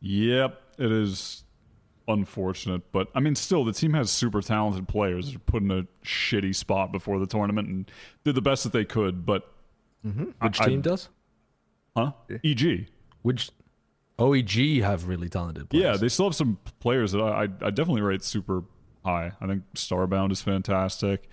Yep, 0.00 0.60
it 0.78 0.90
is 0.92 1.44
unfortunate, 2.08 2.82
but 2.90 3.08
I 3.14 3.20
mean, 3.20 3.36
still, 3.36 3.64
the 3.64 3.72
team 3.72 3.94
has 3.94 4.10
super 4.10 4.42
talented 4.42 4.88
players. 4.88 5.30
They're 5.30 5.38
put 5.38 5.62
in 5.62 5.70
a 5.70 5.86
shitty 6.04 6.54
spot 6.56 6.90
before 6.90 7.18
the 7.20 7.26
tournament 7.26 7.68
and 7.68 7.90
did 8.24 8.34
the 8.34 8.42
best 8.42 8.64
that 8.64 8.72
they 8.72 8.84
could. 8.84 9.24
But 9.24 9.48
Which 10.40 10.60
I- 10.60 10.66
team 10.66 10.80
does? 10.80 11.08
huh? 11.96 12.12
EG. 12.44 12.88
Which 13.22 13.50
OEG 14.18 14.82
have 14.82 15.08
really 15.08 15.28
talented 15.28 15.68
players. 15.70 15.82
Yeah, 15.84 15.96
they 15.96 16.08
still 16.08 16.26
have 16.26 16.34
some 16.34 16.58
players 16.80 17.12
that 17.12 17.20
I, 17.20 17.42
I, 17.42 17.48
I 17.66 17.70
definitely 17.70 18.02
rate 18.02 18.22
super 18.22 18.62
high. 19.04 19.32
I 19.40 19.46
think 19.46 19.62
Starbound 19.74 20.32
is 20.32 20.40
fantastic. 20.42 21.28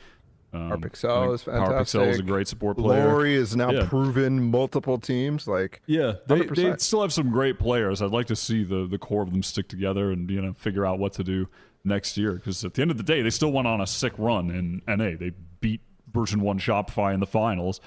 Um, 0.51 0.71
Parpixel 0.71 1.09
I 1.23 1.25
think 1.25 1.33
is 1.35 1.43
Parpixel 1.43 2.07
is 2.07 2.19
a 2.19 2.23
great 2.23 2.47
support 2.47 2.77
player. 2.77 3.05
Lori 3.09 3.35
is 3.35 3.55
now 3.55 3.69
Yeah. 3.69 3.85
proven 3.85 4.49
multiple 4.49 4.97
teams. 4.97 5.47
Like 5.47 5.81
Yeah, 5.85 6.13
they, 6.25 6.41
they 6.45 6.75
still 6.77 7.03
have 7.03 7.13
some 7.13 7.29
great 7.29 7.59
players. 7.59 8.01
I'd 8.01 8.09
like 8.09 8.25
to 8.27 8.35
see 8.35 8.63
the 8.63 8.87
the 8.87 8.97
core 8.97 9.21
of 9.21 9.29
them 9.31 9.43
stick 9.43 9.67
together 9.67 10.11
and 10.11 10.27
you 10.31 10.41
know 10.41 10.53
figure 10.53 10.87
out 10.87 10.97
what 10.97 11.13
to 11.13 11.23
do 11.23 11.47
next 11.83 12.17
year. 12.17 12.33
Because 12.33 12.65
at 12.65 12.73
the 12.73 12.81
end 12.81 12.89
of 12.89 12.97
the 12.97 13.03
day, 13.03 13.21
they 13.21 13.29
still 13.29 13.51
went 13.51 13.67
on 13.67 13.79
a 13.81 13.85
sick 13.85 14.13
run 14.17 14.49
in 14.49 14.81
NA. 14.87 15.15
They 15.19 15.33
beat 15.61 15.81
version 16.11 16.41
one 16.41 16.57
Shopify 16.57 17.13
in 17.13 17.19
the 17.19 17.27
finals, 17.27 17.79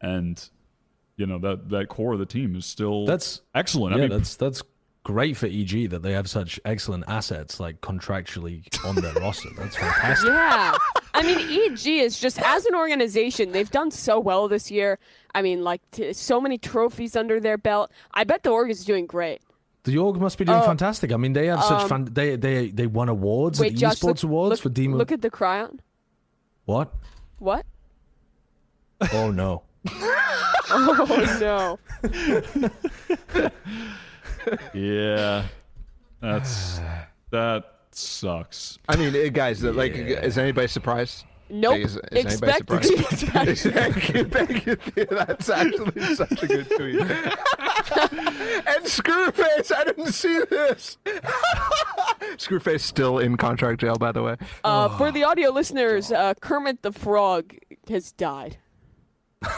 and 0.00 0.48
you 1.18 1.26
know 1.26 1.38
that 1.40 1.68
that 1.68 1.88
core 1.88 2.14
of 2.14 2.18
the 2.18 2.26
team 2.26 2.56
is 2.56 2.64
still 2.64 3.04
That's- 3.04 3.42
excellent. 3.54 3.94
yeah, 3.96 4.04
I 4.04 4.08
mean, 4.08 4.16
that's 4.18 4.36
that's 4.36 4.62
great 5.04 5.36
for 5.36 5.46
EG 5.46 5.88
that 5.90 6.02
they 6.02 6.12
have 6.12 6.28
such 6.28 6.60
excellent 6.64 7.04
assets 7.08 7.58
like 7.60 7.80
contractually 7.80 8.62
on 8.84 8.94
their 8.96 9.12
roster. 9.20 9.48
That's 9.56 9.76
fantastic. 9.76 10.28
Yeah. 10.28 10.74
I 11.14 11.22
mean, 11.22 11.38
EG 11.72 11.86
is 11.86 12.20
just, 12.20 12.38
as 12.42 12.66
an 12.66 12.74
organization, 12.74 13.50
they've 13.52 13.70
done 13.70 13.90
so 13.90 14.20
well 14.20 14.46
this 14.48 14.70
year. 14.70 14.98
I 15.34 15.40
mean, 15.42 15.64
like, 15.64 15.80
t- 15.92 16.12
so 16.12 16.40
many 16.40 16.58
trophies 16.58 17.16
under 17.16 17.40
their 17.40 17.56
belt. 17.58 17.90
I 18.12 18.24
bet 18.24 18.42
the 18.42 18.50
org 18.50 18.70
is 18.70 18.84
doing 18.84 19.06
great. 19.06 19.40
The 19.84 19.96
org 19.96 20.20
must 20.20 20.36
be 20.38 20.44
doing 20.44 20.58
Oh, 20.58 20.62
fantastic. 20.66 21.10
I 21.10 21.16
mean, 21.16 21.32
they 21.32 21.46
have 21.46 21.64
such 21.64 21.82
um, 21.84 21.88
fan. 21.88 22.04
They 22.12 22.36
they 22.36 22.68
they 22.68 22.86
won 22.86 23.08
awards 23.08 23.58
Wait, 23.58 23.68
at 23.68 23.72
the 23.74 23.78
Josh, 23.80 23.94
esports 24.00 24.22
look, 24.22 24.24
awards 24.24 24.50
look, 24.50 24.60
for 24.60 24.68
Demon. 24.68 24.98
look 24.98 25.10
at 25.10 25.22
the 25.22 25.30
chyron. 25.30 25.78
what? 26.66 26.92
What? 27.38 27.64
Oh 29.12 29.30
no! 29.30 29.62
Oh 30.70 31.38
no. 31.40 31.78
Yeah, 34.74 35.46
that's 36.20 36.80
that 37.30 37.64
sucks. 37.90 38.78
I 38.88 38.96
mean, 38.96 39.32
guys, 39.32 39.64
uh, 39.64 39.72
like, 39.72 39.94
is 39.94 40.38
anybody 40.38 40.68
surprised? 40.68 41.24
Nope. 41.50 41.72
Like, 41.72 41.84
is, 41.84 41.96
is 42.12 42.24
Expect 42.24 42.68
to 42.68 42.78
be 42.78 42.82
surprised? 43.16 43.62
Thank 43.72 44.14
you, 44.14 44.24
thank 44.24 44.66
you. 44.66 45.06
That's 45.10 45.48
actually 45.48 46.14
such 46.14 46.42
a 46.42 46.46
good 46.46 46.70
tweet. 46.70 47.00
and 47.00 48.84
Screwface, 48.84 49.74
I 49.74 49.84
didn't 49.84 50.12
see 50.12 50.40
this. 50.50 50.98
Screwface 52.36 52.80
still 52.80 53.18
in 53.18 53.38
contract 53.38 53.80
jail, 53.80 53.96
by 53.96 54.12
the 54.12 54.22
way. 54.22 54.36
Uh, 54.62 54.96
for 54.98 55.10
the 55.10 55.24
audio 55.24 55.50
listeners, 55.50 56.12
uh, 56.12 56.34
Kermit 56.40 56.82
the 56.82 56.92
Frog 56.92 57.54
has 57.88 58.12
died. 58.12 58.58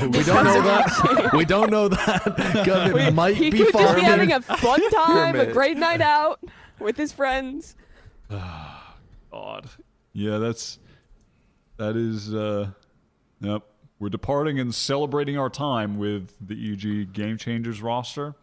We 0.00 0.22
don't 0.22 0.44
know 0.44 0.62
that. 0.62 1.30
we 1.36 1.44
don't 1.44 1.70
know 1.70 1.88
that. 1.88 2.62
Kermit 2.64 3.14
might 3.14 3.36
he 3.36 3.50
be 3.50 3.58
could 3.58 3.72
just 3.72 3.96
be 3.96 4.02
having 4.02 4.32
a 4.32 4.40
fun 4.40 4.80
time, 4.90 5.34
a 5.36 5.46
great 5.46 5.76
night 5.76 6.00
out 6.00 6.40
with 6.78 6.96
his 6.96 7.12
friends. 7.12 7.74
God, 8.30 9.68
Yeah, 10.12 10.38
that's 10.38 10.78
that 11.76 11.96
is. 11.96 12.32
uh 12.34 12.70
Yep, 13.40 13.62
we're 14.00 14.08
departing 14.08 14.58
and 14.58 14.74
celebrating 14.74 15.38
our 15.38 15.48
time 15.50 15.96
with 15.98 16.32
the 16.40 16.72
EG 16.72 17.12
Game 17.12 17.36
Changers 17.38 17.80
roster, 17.80 18.34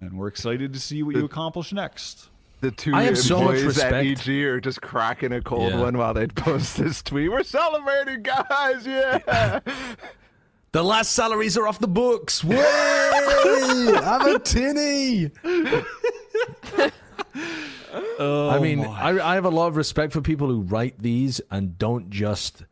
and 0.00 0.18
we're 0.18 0.28
excited 0.28 0.72
to 0.74 0.80
see 0.80 1.02
what 1.02 1.16
you 1.16 1.24
accomplish 1.24 1.72
next. 1.72 2.28
The 2.60 2.70
two 2.70 2.94
I 2.94 3.02
have 3.02 3.18
so 3.18 3.40
much 3.42 3.56
employees 3.56 3.78
at. 3.78 3.92
EG 3.92 4.28
are 4.44 4.60
just 4.60 4.80
cracking 4.80 5.32
a 5.32 5.42
cold 5.42 5.72
Yeah. 5.72 5.80
one 5.80 5.98
while 5.98 6.14
they 6.14 6.26
post 6.26 6.78
this 6.78 7.02
tweet. 7.02 7.30
We're 7.30 7.42
celebrating, 7.42 8.22
guys! 8.22 8.86
Yeah. 8.86 9.60
The 10.72 10.82
last 10.82 11.12
salaries 11.12 11.56
are 11.56 11.68
off 11.68 11.78
the 11.78 11.86
books. 11.86 12.42
Way! 12.42 12.58
I'm 14.02 14.34
a 14.34 14.38
tinny. 14.40 15.30
Oh, 18.18 18.50
I 18.50 18.58
mean, 18.58 18.80
I, 18.84 19.20
I 19.20 19.34
have 19.36 19.44
a 19.44 19.50
lot 19.50 19.68
of 19.68 19.76
respect 19.76 20.12
for 20.12 20.20
people 20.20 20.48
who 20.48 20.62
write 20.62 21.00
these 21.00 21.40
and 21.50 21.78
don't 21.78 22.10
just 22.10 22.64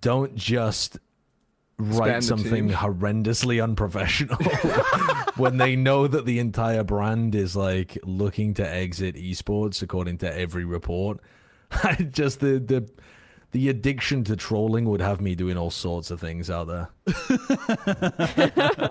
don't 0.00 0.34
just 0.34 0.98
write 1.78 2.24
something 2.24 2.68
horrendously 2.70 3.62
unprofessional 3.62 4.38
when 5.36 5.56
they 5.56 5.76
know 5.76 6.06
that 6.06 6.26
the 6.26 6.38
entire 6.38 6.84
brand 6.84 7.34
is 7.34 7.56
like 7.56 7.98
looking 8.04 8.54
to 8.54 8.68
exit 8.68 9.14
esports 9.16 9.82
according 9.82 10.18
to 10.18 10.36
every 10.38 10.64
report. 10.64 11.18
Just 12.10 12.40
the 12.40 12.58
the 12.58 12.88
the 13.52 13.68
addiction 13.68 14.24
to 14.24 14.36
trolling 14.36 14.86
would 14.86 15.00
have 15.00 15.20
me 15.20 15.34
doing 15.34 15.56
all 15.56 15.70
sorts 15.70 16.10
of 16.10 16.20
things 16.20 16.50
out 16.50 16.68
there. 16.68 16.90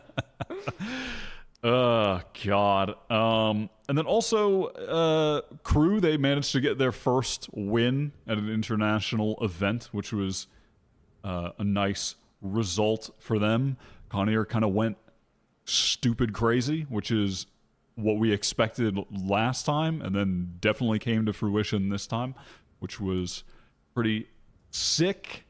Oh 1.63 2.21
God. 2.43 2.95
Um, 3.11 3.69
and 3.87 3.97
then 3.97 4.05
also, 4.05 4.65
uh, 4.67 5.41
KRÜ 5.63 6.01
they 6.01 6.17
managed 6.17 6.51
to 6.53 6.61
get 6.61 6.77
their 6.77 6.91
first 6.91 7.49
win 7.53 8.13
at 8.27 8.37
an 8.37 8.49
international 8.49 9.37
event, 9.41 9.89
which 9.91 10.11
was 10.11 10.47
uh, 11.23 11.51
a 11.59 11.63
nice 11.63 12.15
result 12.41 13.11
for 13.19 13.37
them. 13.37 13.77
Conair 14.09 14.47
kind 14.47 14.65
of 14.65 14.73
went 14.73 14.97
stupid 15.71 16.33
crazy, 16.33 16.85
which 16.89 17.11
is 17.11 17.47
what 17.95 18.17
we 18.17 18.31
expected 18.31 18.97
last 19.11 19.65
time, 19.65 20.01
and 20.01 20.15
then 20.15 20.55
definitely 20.59 20.99
came 20.99 21.25
to 21.25 21.33
fruition 21.33 21.89
this 21.89 22.07
time, 22.07 22.35
which 22.79 22.99
was 22.99 23.43
pretty 23.93 24.27
sick. 24.71 25.45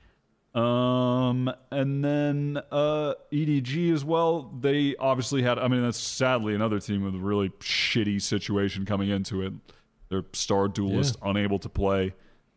Um, 0.53 1.51
and 1.71 2.03
then 2.03 2.61
uh, 2.71 3.13
EDG 3.31 3.93
as 3.93 4.03
well. 4.03 4.53
They 4.59 4.95
obviously 4.97 5.41
had. 5.41 5.57
I 5.57 5.67
mean, 5.67 5.81
that's 5.81 5.99
sadly 5.99 6.55
another 6.55 6.79
team 6.79 7.03
with 7.03 7.15
a 7.15 7.19
really 7.19 7.49
shitty 7.59 8.21
situation 8.21 8.85
coming 8.85 9.09
into 9.09 9.41
it. 9.41 9.53
Their 10.09 10.23
star 10.33 10.67
duelist 10.67 11.15
unable 11.23 11.57
to 11.59 11.69
play 11.69 12.13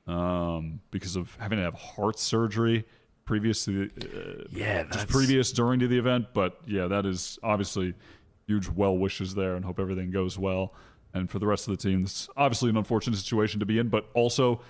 um, 0.08 0.80
because 0.90 1.14
of 1.14 1.36
having 1.38 1.58
to 1.58 1.64
have 1.64 1.74
heart 1.74 2.18
surgery 2.18 2.84
previous 3.24 3.64
to 3.64 3.88
the, 3.88 4.40
uh, 4.40 4.44
Yeah, 4.50 4.84
just 4.84 5.08
previous 5.08 5.52
during 5.52 5.80
to 5.80 5.88
the 5.88 5.98
event. 5.98 6.28
But 6.34 6.60
yeah, 6.66 6.86
that 6.86 7.06
is 7.06 7.38
obviously 7.42 7.94
huge 8.46 8.68
well 8.68 8.96
wishes 8.96 9.34
there, 9.34 9.56
and 9.56 9.64
hope 9.64 9.78
everything 9.80 10.10
goes 10.10 10.38
well. 10.38 10.74
And 11.14 11.30
for 11.30 11.38
the 11.38 11.46
rest 11.46 11.68
of 11.68 11.76
the 11.76 11.82
team, 11.82 12.02
it's 12.02 12.28
obviously 12.36 12.70
an 12.70 12.76
unfortunate 12.76 13.16
situation 13.16 13.60
to 13.60 13.66
be 13.66 13.78
in, 13.78 13.88
but 13.88 14.08
also 14.14 14.60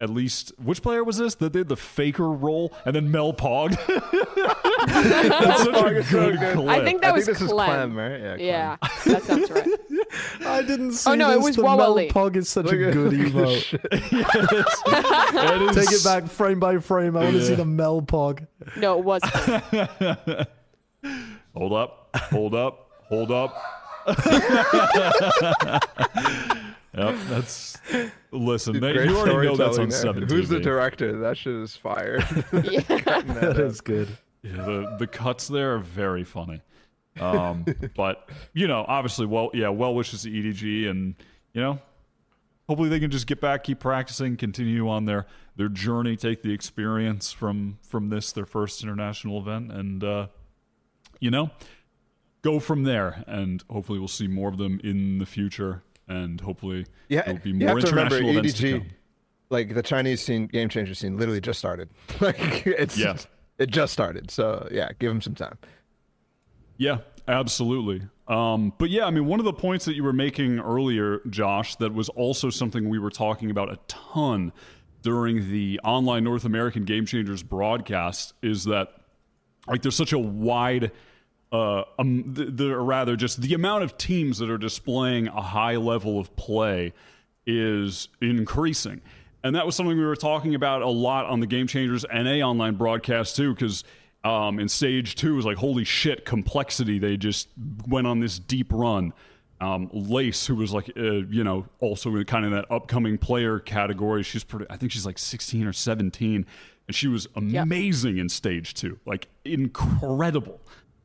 at 0.00 0.10
least 0.10 0.52
which 0.62 0.82
player 0.82 1.02
was 1.02 1.16
this 1.16 1.34
that 1.36 1.52
did 1.52 1.68
the 1.68 1.76
faker 1.76 2.30
role 2.30 2.72
and 2.84 2.94
then 2.94 3.10
Mel 3.10 3.32
Pog? 3.32 3.70
That's 4.86 5.62
such 5.64 5.74
a 5.84 6.02
good 6.10 6.38
clip. 6.54 6.68
I 6.68 6.84
think 6.84 7.00
that 7.00 7.10
I 7.10 7.12
was 7.12 7.24
think 7.26 7.38
this 7.38 7.48
Clem. 7.50 7.70
is 7.70 7.94
Clem, 7.94 7.96
right? 7.96 8.38
Yeah. 8.40 8.76
Clem. 8.76 8.90
Yeah, 9.06 9.12
that 9.14 9.22
sounds 9.22 9.50
right. 9.50 9.68
I 10.46 10.62
didn't 10.62 10.88
oh, 10.88 10.92
see 10.92 11.10
Oh, 11.10 11.14
no, 11.14 11.30
it 11.32 11.40
was 11.40 11.56
the 11.56 11.62
Wawa 11.62 11.78
Mel 11.78 11.94
Lee. 11.94 12.10
Pog 12.10 12.36
is 12.36 12.48
such 12.48 12.66
Look 12.66 12.74
a 12.74 12.76
good 12.76 12.94
look 12.96 13.12
at 13.14 13.18
emote. 13.32 13.54
this 13.54 13.62
shit. 13.64 13.82
That 15.32 15.62
is- 15.70 15.76
Take 15.86 15.92
it 15.98 16.04
back 16.04 16.26
frame 16.30 16.60
by 16.60 16.78
frame. 16.78 17.16
I 17.16 17.24
want 17.24 17.36
to 17.36 17.44
see 17.46 17.54
the 17.54 17.64
Mel 17.64 18.02
Pog. 18.02 18.46
No, 18.76 18.98
it 18.98 19.04
wasn't. 19.04 19.32
Hold 21.54 21.72
up, 21.72 22.10
hold 22.30 22.54
up, 22.54 22.90
hold 23.08 23.30
up. 23.32 23.56
Yep, 26.96 27.16
that's. 27.28 27.76
Listen, 28.32 28.80
they, 28.80 28.92
you 28.92 29.16
already 29.16 29.48
know 29.48 29.56
that's 29.56 29.78
on 29.78 29.88
there. 29.88 29.98
seven. 29.98 30.28
Who's 30.28 30.48
the 30.48 30.60
director? 30.60 31.18
That 31.18 31.36
shit 31.36 31.54
is 31.54 31.76
fire. 31.76 32.18
Yeah. 32.52 32.80
That 32.80 33.26
That 33.26 33.50
up. 33.50 33.58
is 33.58 33.80
good. 33.80 34.08
Yeah, 34.42 34.52
the 34.64 34.96
the 34.98 35.06
cuts 35.06 35.48
there 35.48 35.74
are 35.74 35.78
very 35.78 36.24
funny. 36.24 36.60
Um, 37.20 37.64
but 37.96 38.28
you 38.52 38.68
know, 38.68 38.84
obviously, 38.86 39.26
well, 39.26 39.50
yeah, 39.54 39.68
well 39.68 39.94
wishes 39.94 40.22
to 40.22 40.30
EDG, 40.30 40.88
and 40.88 41.14
you 41.52 41.60
know, 41.62 41.78
hopefully 42.68 42.88
they 42.88 43.00
can 43.00 43.10
just 43.10 43.26
get 43.26 43.40
back, 43.40 43.64
keep 43.64 43.80
practicing, 43.80 44.36
continue 44.36 44.88
on 44.88 45.04
their 45.06 45.26
their 45.56 45.68
journey, 45.68 46.16
take 46.16 46.42
the 46.42 46.52
experience 46.52 47.32
from 47.32 47.78
from 47.82 48.08
this 48.10 48.32
their 48.32 48.46
first 48.46 48.82
international 48.82 49.38
event, 49.38 49.72
and 49.72 50.04
uh, 50.04 50.26
you 51.18 51.30
know, 51.30 51.50
go 52.42 52.60
from 52.60 52.84
there. 52.84 53.24
And 53.26 53.64
hopefully, 53.70 53.98
we'll 53.98 54.08
see 54.08 54.28
more 54.28 54.48
of 54.50 54.58
them 54.58 54.80
in 54.84 55.18
the 55.18 55.26
future, 55.26 55.82
and 56.08 56.40
hopefully, 56.40 56.86
Yeah, 57.08 57.22
there'll 57.22 57.40
be 57.40 57.52
more 57.52 57.80
to 57.80 57.86
remember 57.88 58.16
international 58.16 58.30
events 58.38 58.54
to 58.60 58.78
come. 58.80 58.88
like 59.50 59.74
the 59.74 59.82
Chinese 59.82 60.22
scene, 60.22 60.46
game 60.46 60.68
changer 60.68 60.94
scene, 60.94 61.16
literally 61.18 61.40
just 61.40 61.58
started. 61.58 61.88
like 62.20 62.66
it's 62.66 62.96
Yeah. 62.98 63.16
it 63.58 63.70
just 63.70 63.92
started. 63.92 64.30
So 64.30 64.68
yeah, 64.70 64.90
give 64.98 65.10
them 65.10 65.20
some 65.20 65.34
time. 65.34 65.58
Yeah, 66.78 66.98
absolutely. 67.26 68.06
Um, 68.28 68.72
but 68.78 68.90
yeah, 68.90 69.06
I 69.06 69.10
mean, 69.10 69.26
one 69.26 69.38
of 69.40 69.44
the 69.44 69.52
points 69.52 69.84
that 69.84 69.94
you 69.94 70.02
were 70.04 70.12
making 70.12 70.58
earlier, 70.58 71.20
Josh, 71.30 71.76
that 71.76 71.94
was 71.94 72.08
also 72.10 72.50
something 72.50 72.88
we 72.88 72.98
were 72.98 73.10
talking 73.10 73.50
about 73.50 73.70
a 73.72 73.78
ton 73.88 74.52
during 75.02 75.50
the 75.50 75.80
online 75.84 76.24
North 76.24 76.44
American 76.44 76.84
Game 76.84 77.06
Changers 77.06 77.42
broadcast 77.42 78.34
is 78.42 78.64
that 78.64 78.88
like 79.68 79.82
there's 79.82 79.94
such 79.96 80.12
a 80.12 80.18
wide 80.18 80.90
uh 81.52 81.82
um 81.98 82.24
the, 82.34 82.46
the 82.46 82.72
or 82.72 82.84
rather 82.84 83.16
just 83.16 83.40
the 83.40 83.54
amount 83.54 83.84
of 83.84 83.96
teams 83.98 84.38
that 84.38 84.50
are 84.50 84.58
displaying 84.58 85.28
a 85.28 85.40
high 85.40 85.76
level 85.76 86.18
of 86.18 86.34
play 86.36 86.92
is 87.46 88.08
increasing 88.20 89.00
and 89.44 89.54
that 89.54 89.64
was 89.64 89.76
something 89.76 89.96
we 89.96 90.04
were 90.04 90.16
talking 90.16 90.54
about 90.54 90.82
a 90.82 90.88
lot 90.88 91.26
on 91.26 91.40
the 91.40 91.46
game 91.46 91.66
changers 91.66 92.04
na 92.12 92.40
online 92.40 92.74
broadcast 92.74 93.36
too 93.36 93.54
because 93.54 93.84
um 94.24 94.58
in 94.58 94.68
stage 94.68 95.14
two 95.14 95.34
it 95.34 95.36
was 95.36 95.46
like 95.46 95.56
holy 95.56 95.84
shit 95.84 96.24
complexity 96.24 96.98
they 96.98 97.16
just 97.16 97.48
went 97.86 98.06
on 98.06 98.18
this 98.18 98.38
deep 98.38 98.72
run 98.72 99.12
um, 99.60 99.88
Lace, 99.92 100.46
who 100.46 100.56
was 100.56 100.72
like, 100.72 100.90
uh, 100.96 101.02
you 101.02 101.42
know, 101.42 101.66
also 101.80 102.14
in 102.14 102.24
kind 102.24 102.44
of 102.44 102.50
that 102.50 102.66
upcoming 102.70 103.16
player 103.18 103.58
category. 103.58 104.22
She's 104.22 104.44
pretty, 104.44 104.66
I 104.68 104.76
think 104.76 104.92
she's 104.92 105.06
like 105.06 105.18
16 105.18 105.66
or 105.66 105.72
17, 105.72 106.46
and 106.86 106.94
she 106.94 107.08
was 107.08 107.26
amazing 107.34 108.18
in 108.18 108.28
stage 108.28 108.74
two, 108.74 108.98
like 109.06 109.28
incredible. 109.44 110.60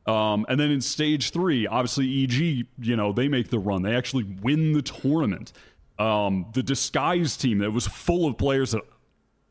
Um, 0.06 0.44
and 0.48 0.58
then 0.58 0.70
in 0.70 0.80
stage 0.80 1.30
three, 1.30 1.66
obviously 1.66 2.24
EG, 2.24 2.66
you 2.80 2.96
know, 2.96 3.12
they 3.12 3.28
make 3.28 3.50
the 3.50 3.58
run. 3.58 3.82
They 3.82 3.94
actually 3.94 4.24
win 4.24 4.72
the 4.72 4.82
tournament. 4.82 5.52
Um, 5.98 6.46
the 6.54 6.62
disguise 6.62 7.36
team 7.36 7.58
that 7.58 7.70
was 7.70 7.86
full 7.86 8.26
of 8.26 8.36
players 8.36 8.72
that 8.72 8.82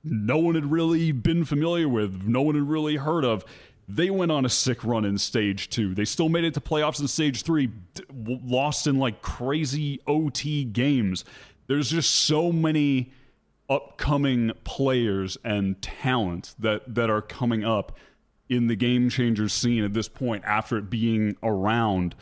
no 0.03 0.37
one 0.37 0.55
had 0.55 0.69
really 0.69 1.11
been 1.11 1.45
familiar 1.45 1.87
with, 1.87 2.23
no 2.25 2.41
one 2.41 2.55
had 2.55 2.67
really 2.67 2.97
heard 2.97 3.23
of. 3.23 3.45
They 3.87 4.09
went 4.09 4.31
on 4.31 4.45
a 4.45 4.49
sick 4.49 4.83
run 4.83 5.05
in 5.05 5.17
stage 5.17 5.69
two. 5.69 5.93
They 5.93 6.05
still 6.05 6.29
made 6.29 6.43
it 6.43 6.53
to 6.55 6.61
playoffs 6.61 6.99
in 6.99 7.07
stage 7.07 7.43
three, 7.43 7.67
d- 7.67 8.03
lost 8.09 8.87
in 8.87 8.97
like 8.97 9.21
crazy 9.21 10.01
OT 10.07 10.63
games. 10.63 11.25
There's 11.67 11.89
just 11.89 12.09
so 12.09 12.51
many 12.51 13.11
upcoming 13.69 14.51
players 14.63 15.37
and 15.43 15.81
talent 15.81 16.55
that, 16.59 16.93
that 16.93 17.09
are 17.09 17.21
coming 17.21 17.63
up 17.63 17.97
in 18.51 18.67
the 18.67 18.75
game 18.75 19.09
changers 19.09 19.53
scene 19.53 19.83
at 19.83 19.93
this 19.93 20.09
point 20.09 20.43
after 20.45 20.77
it 20.77 20.89
being 20.89 21.37
around 21.41 22.13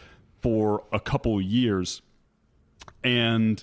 for 0.42 0.84
a 0.94 1.00
couple 1.00 1.42
years. 1.42 2.04
And 3.04 3.62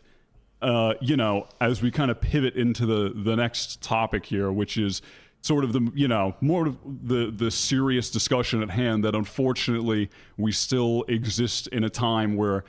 uh, 0.61 0.95
you 1.01 1.17
know, 1.17 1.47
as 1.61 1.81
we 1.81 1.93
kind 1.93 2.11
of 2.11 2.21
pivot 2.21 2.57
into 2.57 2.85
the 2.85 3.13
the 3.15 3.37
next 3.37 3.83
topic 3.83 4.27
here, 4.27 4.51
which 4.51 4.77
is 4.77 5.01
sort 5.43 5.63
of 5.63 5.73
the 5.73 5.93
you 5.95 6.09
know 6.09 6.35
more 6.41 6.67
of 6.67 6.79
the 6.85 7.31
the 7.31 7.53
serious 7.53 8.11
discussion 8.11 8.63
at 8.63 8.71
hand 8.71 9.05
that 9.05 9.15
unfortunately 9.15 10.11
we 10.37 10.51
still 10.51 11.05
exist 11.07 11.69
in 11.69 11.85
a 11.85 11.91
time 11.91 12.37
where 12.37 12.65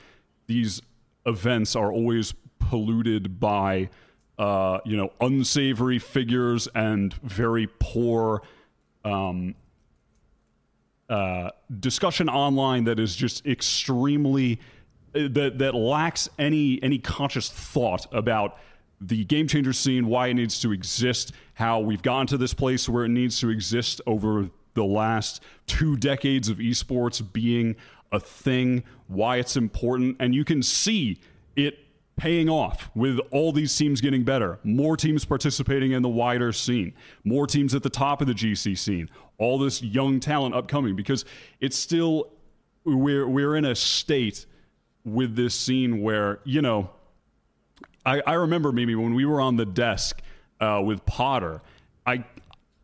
these 0.46 0.80
events 1.26 1.76
are 1.76 1.92
always 1.92 2.36
polluted 2.60 3.40
by 3.40 3.90
uh, 4.38 4.78
you 4.86 4.96
know 4.96 5.12
unsavory 5.22 5.98
figures 5.98 6.68
and 6.76 7.16
very 7.16 7.68
poor 7.80 8.44
um, 9.04 9.56
uh, 11.10 11.52
discussion 11.80 12.30
online 12.30 12.84
that 12.86 13.00
is 13.00 13.16
just 13.16 13.46
extremely 13.46 14.60
uh, 15.16 15.28
that 15.32 15.58
that 15.58 15.74
lacks 15.74 16.30
any 16.38 16.82
any 16.84 17.00
conscious 17.00 17.50
thought 17.50 18.06
about 18.14 18.58
the 19.00 19.24
game 19.26 19.48
changer 19.48 19.74
scene, 19.74 20.08
why 20.08 20.28
it 20.28 20.34
needs 20.34 20.60
to 20.62 20.72
exist, 20.72 21.32
how 21.54 21.80
we've 21.80 22.02
gotten 22.02 22.28
to 22.28 22.38
this 22.38 22.54
place 22.54 22.90
where 22.90 23.06
it 23.06 23.10
needs 23.10 23.40
to 23.40 23.50
exist 23.50 24.02
over 24.08 24.50
the 24.74 24.84
last 24.84 25.44
two 25.66 25.98
decades 25.98 26.50
of 26.50 26.58
esports 26.58 27.22
being 27.34 27.76
a 28.12 28.20
thing, 28.20 28.84
why 29.08 29.38
it's 29.38 29.56
important, 29.56 30.16
and 30.20 30.34
you 30.34 30.44
can 30.44 30.64
see 30.64 31.20
it 31.56 31.78
paying 32.16 32.50
off 32.50 32.90
with 32.96 33.20
all 33.32 33.52
these 33.52 33.76
teams 33.76 34.02
getting 34.02 34.24
better, 34.24 34.60
more 34.64 34.98
teams 34.98 35.24
participating 35.24 35.92
in 35.92 36.02
the 36.02 36.10
wider 36.10 36.52
scene, 36.52 36.94
more 37.24 37.46
teams 37.46 37.76
at 37.76 37.84
the 37.84 37.90
top 37.90 38.22
of 38.22 38.28
the 38.28 38.34
GC 38.34 38.78
scene, 38.78 39.10
all 39.38 39.58
this 39.58 39.82
young 39.82 40.20
talent 40.20 40.56
upcoming 40.56 40.96
because 40.96 41.26
it's 41.60 41.78
still 41.78 42.32
we're 42.84 43.28
we're 43.28 43.56
in 43.56 43.66
a 43.66 43.76
state 43.76 44.46
with 45.04 45.36
this 45.36 45.54
scene 45.54 46.02
where 46.02 46.40
you 46.44 46.62
know 46.62 46.90
I, 48.06 48.22
I 48.26 48.34
remember 48.34 48.72
maybe 48.72 48.96
when 48.96 49.14
we 49.14 49.26
were 49.26 49.42
on 49.42 49.58
the 49.58 49.66
desk 49.66 50.22
uh, 50.62 50.82
with 50.84 51.06
Potter, 51.06 51.62
I 52.06 52.24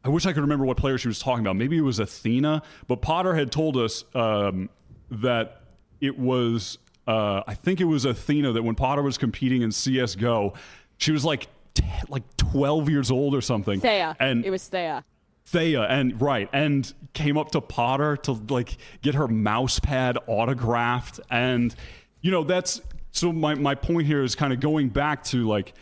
I 0.04 0.10
wish 0.10 0.26
I 0.26 0.34
could 0.34 0.42
remember 0.42 0.66
what 0.66 0.78
player 0.78 0.98
she 0.98 1.08
was 1.08 1.20
talking 1.20 1.46
about. 1.46 1.56
Maybe 1.56 1.78
it 1.78 1.82
was 1.82 2.00
Athena, 2.00 2.62
but 2.88 3.02
Potter 3.02 3.34
had 3.34 3.52
told 3.52 3.78
us 3.78 4.04
um, 4.14 4.70
that 5.10 5.62
it 6.02 6.20
was 6.20 6.78
uh, 7.08 7.42
I 7.48 7.54
think 7.54 7.80
it 7.82 7.86
was 7.86 8.06
Athena 8.06 8.52
that 8.52 8.64
when 8.64 8.76
Potter 8.76 9.02
was 9.02 9.18
competing 9.18 9.62
in 9.62 9.72
CS:GO, 9.72 10.54
she 10.98 11.12
was 11.12 11.24
like 11.24 11.48
t- 11.74 11.86
like 12.10 12.24
12 12.38 12.90
years 12.90 13.10
old 13.10 13.34
or 13.34 13.42
something. 13.42 13.80
Thea. 13.80 14.16
and 14.20 14.46
it 14.46 14.52
was 14.52 14.68
Thea. 14.68 15.06
Thea 15.46 15.84
and 15.84 16.20
right 16.22 16.50
and 16.54 16.92
came 17.14 17.38
up 17.38 17.52
to 17.52 17.62
Potter 17.62 18.18
to 18.18 18.34
like 18.50 18.78
get 19.02 19.16
her 19.16 19.28
mouse 19.28 19.80
pad 19.80 20.18
autographed 20.28 21.20
and 21.30 21.76
you 22.22 22.32
know 22.32 22.44
that's 22.44 22.82
so 23.12 23.32
my, 23.32 23.54
my 23.54 23.76
point 23.76 24.08
here 24.08 24.24
is 24.24 24.34
kind 24.36 24.52
of 24.52 24.60
going 24.60 24.90
back 24.90 25.24
to 25.26 25.48
like 25.48 25.74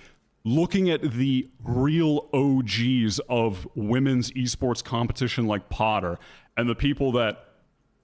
looking 0.44 0.90
at 0.90 1.02
the 1.02 1.48
real 1.64 2.28
OGs 2.34 3.20
of 3.30 3.68
women's 3.76 4.32
esports 4.32 4.84
competition 4.84 5.48
like 5.48 5.70
Potter 5.70 6.18
and 6.58 6.70
the 6.70 6.76
people 6.76 7.12
that 7.14 7.46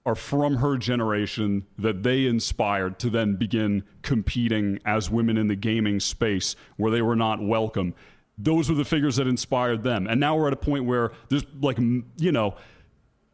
are 0.06 0.14
from 0.14 0.56
her 0.56 0.78
generation 0.78 1.66
that 1.76 2.02
they 2.02 2.24
inspired 2.24 2.98
to 2.98 3.10
then 3.10 3.34
begin 3.34 3.82
competing 4.00 4.78
as 4.86 5.10
women 5.10 5.36
in 5.36 5.48
the 5.48 5.56
gaming 5.56 6.00
space 6.00 6.56
where 6.78 6.90
they 6.90 7.02
were 7.02 7.16
not 7.16 7.42
welcome. 7.42 7.94
Those 8.38 8.68
were 8.68 8.76
the 8.76 8.84
figures 8.84 9.16
that 9.16 9.26
inspired 9.26 9.82
them. 9.82 10.06
And 10.06 10.20
now 10.20 10.36
we're 10.36 10.46
at 10.46 10.52
a 10.52 10.56
point 10.56 10.84
where 10.84 11.12
there's 11.28 11.44
like, 11.60 11.78
you 11.78 12.32
know, 12.32 12.56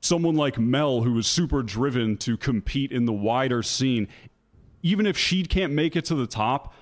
someone 0.01 0.35
like 0.35 0.59
Mel 0.59 1.03
who 1.03 1.13
was 1.13 1.27
super 1.27 1.63
driven 1.63 2.17
to 2.19 2.37
compete 2.37 2.91
in 2.91 3.05
the 3.05 3.13
wider 3.13 3.63
scene 3.63 4.09
even 4.85 5.07
if 5.07 5.17
she 5.17 5.43
can't 5.43 5.73
make 5.73 5.97
it 5.97 6.05
to 6.05 6.15
the 6.15 6.27
top, 6.27 6.75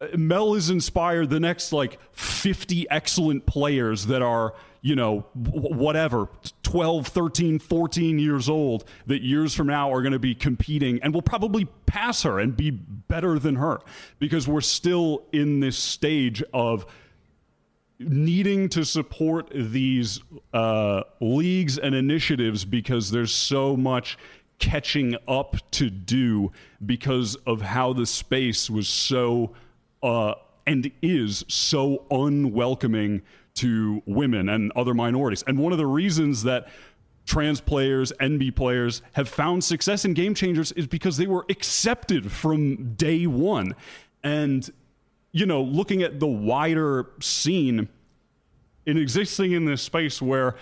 uh, 0.00 0.06
Mel 0.16 0.54
has 0.54 0.70
inspired 0.70 1.30
the 1.30 1.40
next 1.40 1.72
like 1.72 1.98
50 2.12 2.88
excellent 2.90 3.46
players 3.46 4.06
that 4.06 4.20
are, 4.22 4.54
you 4.82 4.94
know, 4.94 5.20
whatever, 5.34 6.28
12, 6.62 7.08
13, 7.08 7.58
14 7.58 8.18
years 8.18 8.50
old 8.50 8.84
that 9.06 9.22
years 9.22 9.54
from 9.54 9.66
now 9.66 9.90
are 9.90 10.02
going 10.02 10.12
to 10.12 10.18
be 10.18 10.34
competing 10.34 11.02
and 11.02 11.14
will 11.14 11.22
probably 11.22 11.64
pass 11.86 12.22
her 12.22 12.38
and 12.38 12.54
be 12.54 12.70
better 12.70 13.38
than 13.38 13.56
her 13.56 13.80
because 14.18 14.46
we're 14.46 14.60
still 14.60 15.24
in 15.32 15.60
this 15.60 15.78
stage 15.78 16.42
of 16.52 16.84
needing 17.98 18.68
to 18.68 18.84
support 18.84 19.50
these 19.52 20.20
uh, 20.52 21.02
leagues 21.20 21.78
and 21.78 21.94
initiatives 21.94 22.64
because 22.64 23.10
there's 23.10 23.34
so 23.34 23.76
much 23.76 24.16
catching 24.58 25.16
up 25.26 25.56
to 25.70 25.90
do 25.90 26.52
because 26.84 27.34
of 27.46 27.60
how 27.60 27.92
the 27.92 28.06
space 28.06 28.68
was 28.68 28.88
so 28.88 29.52
uh, 30.02 30.34
and 30.66 30.90
is 31.02 31.44
so 31.48 32.04
unwelcoming 32.10 33.22
to 33.54 34.02
women 34.06 34.48
and 34.48 34.70
other 34.76 34.94
minorities. 34.94 35.42
And 35.46 35.58
one 35.58 35.72
of 35.72 35.78
the 35.78 35.86
reasons 35.86 36.42
that 36.44 36.68
trans 37.26 37.60
players, 37.60 38.12
NB 38.20 38.54
players 38.54 39.02
have 39.12 39.28
found 39.28 39.64
success 39.64 40.04
in 40.04 40.14
game 40.14 40.34
changers 40.34 40.72
is 40.72 40.86
because 40.86 41.16
they 41.16 41.26
were 41.26 41.44
accepted 41.50 42.30
from 42.30 42.94
day 42.94 43.26
one. 43.26 43.74
And, 44.22 44.70
you 45.38 45.46
know, 45.46 45.62
looking 45.62 46.02
at 46.02 46.18
the 46.18 46.26
wider 46.26 47.06
scene, 47.20 47.88
in 48.86 48.96
existing 48.96 49.52
in 49.52 49.66
this 49.66 49.82
space 49.82 50.20
where 50.20 50.56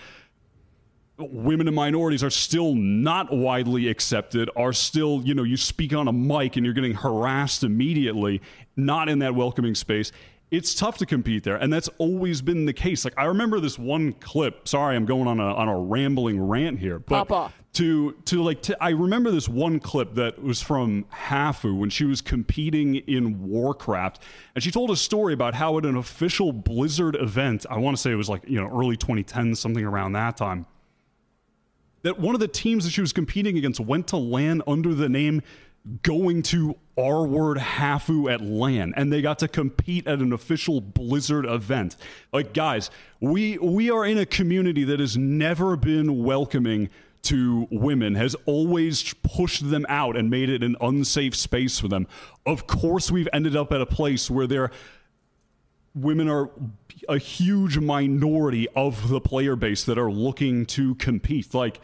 women 1.17 1.67
and 1.67 1.75
minorities 1.75 2.23
are 2.23 2.29
still 2.29 2.75
not 2.75 3.35
widely 3.35 3.87
accepted, 3.87 4.49
are 4.55 4.73
still, 4.73 5.21
you 5.23 5.33
know, 5.33 5.43
you 5.43 5.57
speak 5.57 5.93
on 5.93 6.07
a 6.07 6.13
mic 6.13 6.57
and 6.57 6.65
you're 6.65 6.75
getting 6.75 6.93
harassed 6.93 7.63
immediately, 7.63 8.41
not 8.75 9.09
in 9.09 9.19
that 9.19 9.33
welcoming 9.33 9.73
space. 9.73 10.11
It's 10.51 10.75
tough 10.75 10.97
to 10.99 11.05
compete 11.05 11.43
there, 11.43 11.57
and 11.57 11.73
that's 11.73 11.89
always 11.97 12.41
been 12.41 12.65
the 12.65 12.73
case. 12.73 13.03
Like 13.03 13.15
I 13.17 13.25
remember 13.25 13.59
this 13.59 13.77
one 13.77 14.13
clip. 14.13 14.67
Sorry, 14.67 14.95
I'm 14.95 15.05
going 15.05 15.27
on 15.27 15.41
a 15.41 15.53
on 15.55 15.67
a 15.67 15.77
rambling 15.77 16.39
rant 16.39 16.79
here, 16.79 16.99
but 16.99 17.27
Pop 17.27 17.31
off. 17.31 17.53
To 17.77 18.13
to 18.25 18.43
like 18.43 18.61
to, 18.63 18.77
I 18.83 18.89
remember 18.89 19.31
this 19.31 19.47
one 19.47 19.79
clip 19.79 20.15
that 20.15 20.41
was 20.41 20.61
from 20.61 21.05
Hafu 21.13 21.77
when 21.77 21.89
she 21.89 22.05
was 22.05 22.21
competing 22.21 22.95
in 22.95 23.47
Warcraft, 23.47 24.21
and 24.55 24.63
she 24.63 24.71
told 24.71 24.91
a 24.91 24.95
story 24.95 25.33
about 25.33 25.53
how 25.53 25.77
at 25.77 25.85
an 25.85 25.95
official 25.95 26.51
Blizzard 26.51 27.15
event, 27.15 27.65
I 27.69 27.77
want 27.77 27.95
to 27.95 28.01
say 28.01 28.11
it 28.11 28.15
was 28.15 28.29
like 28.29 28.47
you 28.47 28.59
know 28.59 28.67
early 28.67 28.97
2010, 28.97 29.55
something 29.55 29.83
around 29.83 30.13
that 30.13 30.37
time 30.37 30.65
that 32.03 32.19
one 32.19 32.35
of 32.35 32.39
the 32.39 32.47
teams 32.47 32.85
that 32.85 32.91
she 32.91 33.01
was 33.01 33.11
competing 33.11 33.57
against 33.57 33.79
went 33.79 34.07
to 34.07 34.17
LAN 34.17 34.61
under 34.65 34.93
the 34.93 35.09
name 35.09 35.41
going 36.03 36.41
to 36.41 36.75
R 36.97 37.25
word 37.25 37.57
Hafu 37.57 38.31
at 38.31 38.41
LAN 38.41 38.93
and 38.95 39.11
they 39.11 39.21
got 39.21 39.39
to 39.39 39.47
compete 39.47 40.07
at 40.07 40.19
an 40.19 40.33
official 40.33 40.81
Blizzard 40.81 41.45
event. 41.45 41.95
Like 42.31 42.53
guys, 42.53 42.89
we 43.19 43.57
we 43.57 43.89
are 43.89 44.05
in 44.05 44.17
a 44.17 44.25
community 44.25 44.83
that 44.85 44.99
has 44.99 45.17
never 45.17 45.75
been 45.75 46.23
welcoming 46.23 46.89
to 47.27 47.67
women 47.71 48.15
has 48.15 48.35
always 48.45 49.13
pushed 49.23 49.69
them 49.69 49.85
out 49.89 50.15
and 50.15 50.29
made 50.29 50.49
it 50.49 50.63
an 50.63 50.75
unsafe 50.81 51.35
space 51.35 51.79
for 51.79 51.87
them. 51.87 52.07
Of 52.45 52.67
course, 52.67 53.11
we've 53.11 53.27
ended 53.33 53.55
up 53.55 53.71
at 53.71 53.81
a 53.81 53.85
place 53.85 54.29
where 54.29 54.47
there 54.47 54.71
women 55.93 56.29
are 56.29 56.49
a 57.09 57.17
huge 57.17 57.77
minority 57.77 58.67
of 58.75 59.09
the 59.09 59.19
player 59.19 59.55
base 59.55 59.83
that 59.85 59.97
are 59.97 60.11
looking 60.11 60.65
to 60.67 60.95
compete. 60.95 61.53
Like 61.53 61.81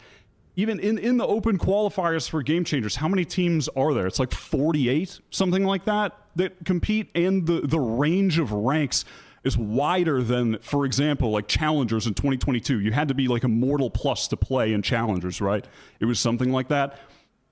even 0.56 0.78
in, 0.78 0.98
in 0.98 1.16
the 1.16 1.26
open 1.26 1.58
qualifiers 1.58 2.28
for 2.28 2.42
game 2.42 2.64
changers, 2.64 2.96
how 2.96 3.08
many 3.08 3.24
teams 3.24 3.68
are 3.76 3.92
there? 3.92 4.06
It's 4.06 4.20
like 4.20 4.32
48, 4.32 5.20
something 5.30 5.64
like 5.64 5.84
that, 5.86 6.16
that 6.36 6.64
compete, 6.64 7.08
and 7.14 7.46
the, 7.46 7.62
the 7.62 7.80
range 7.80 8.38
of 8.38 8.52
ranks 8.52 9.04
is 9.44 9.58
wider 9.58 10.22
than, 10.22 10.58
for 10.58 10.86
example, 10.86 11.30
like 11.30 11.46
challengers 11.46 12.06
in 12.06 12.14
2022. 12.14 12.80
You 12.80 12.92
had 12.92 13.08
to 13.08 13.14
be 13.14 13.28
like 13.28 13.44
a 13.44 13.48
mortal 13.48 13.90
plus 13.90 14.26
to 14.28 14.36
play 14.36 14.72
in 14.72 14.82
challengers, 14.82 15.40
right? 15.40 15.64
It 16.00 16.06
was 16.06 16.18
something 16.18 16.50
like 16.50 16.68
that. 16.68 16.98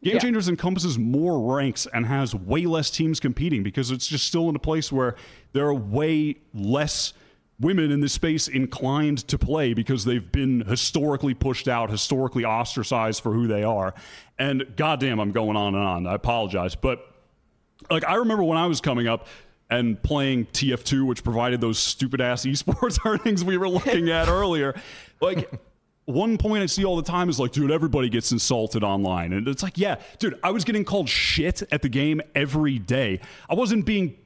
Game 0.03 0.15
Yeah. 0.15 0.19
Changers 0.19 0.49
encompasses 0.49 0.99
more 0.99 1.55
ranks 1.57 1.87
and 1.93 2.07
has 2.07 2.35
way 2.35 2.65
less 2.67 2.91
teams 2.91 3.21
competing 3.21 3.63
because 3.63 3.91
it's 3.91 4.09
just 4.09 4.27
still 4.27 4.49
in 4.49 4.57
a 4.57 4.59
place 4.59 4.91
where 4.91 5.15
there 5.53 5.67
are 5.67 5.75
way 5.75 6.39
less 6.53 7.13
women 7.61 7.93
in 7.93 8.01
this 8.01 8.13
space 8.15 8.49
inclined 8.49 9.19
to 9.29 9.39
play 9.39 9.75
because 9.75 10.05
they've 10.05 10.33
been 10.33 10.63
historically 10.67 11.35
pushed 11.35 11.69
out, 11.69 11.91
historically 11.91 12.45
ostracized 12.45 13.23
for 13.23 13.33
who 13.33 13.47
they 13.47 13.63
are. 13.63 13.95
And 14.39 14.67
goddamn, 14.77 15.21
I'm 15.21 15.31
going 15.31 15.57
on 15.57 15.75
and 15.75 15.85
on. 15.85 16.07
I 16.07 16.15
apologize. 16.15 16.75
But 16.75 17.07
like 17.91 18.05
I 18.05 18.15
remember 18.15 18.43
when 18.45 18.59
I 18.59 18.67
was 18.67 18.81
coming 18.81 19.07
up 19.07 19.29
and 19.73 20.01
playing 20.03 20.45
TF2, 20.47 21.07
which 21.07 21.25
provided 21.25 21.61
those 21.61 21.79
stupid 21.79 22.21
ass 22.21 22.45
esports 22.45 22.99
earnings 23.07 23.43
we 23.43 23.57
were 23.57 23.69
looking 23.69 24.11
at 24.11 24.29
earlier. 24.29 24.75
Like 25.21 25.51
one 26.05 26.37
point 26.37 26.63
I 26.63 26.67
see 26.67 26.85
all 26.85 26.97
the 26.97 27.03
time 27.03 27.31
is 27.31 27.41
like, 27.41 27.53
dude, 27.53 27.71
everybody 27.71 28.11
gets 28.11 28.33
insulted 28.33 28.85
online. 28.85 29.33
And 29.33 29.49
it's 29.49 29.63
like, 29.63 29.79
yeah, 29.79 29.97
dude, 30.19 30.39
I 30.43 30.51
was 30.51 30.65
getting 30.65 30.85
called 30.85 31.09
shit 31.09 31.63
at 31.73 31.81
the 31.81 31.89
game 31.89 32.21
every 32.35 32.79
day. 32.79 33.21
I 33.49 33.55
wasn't 33.55 33.87
being 33.87 34.19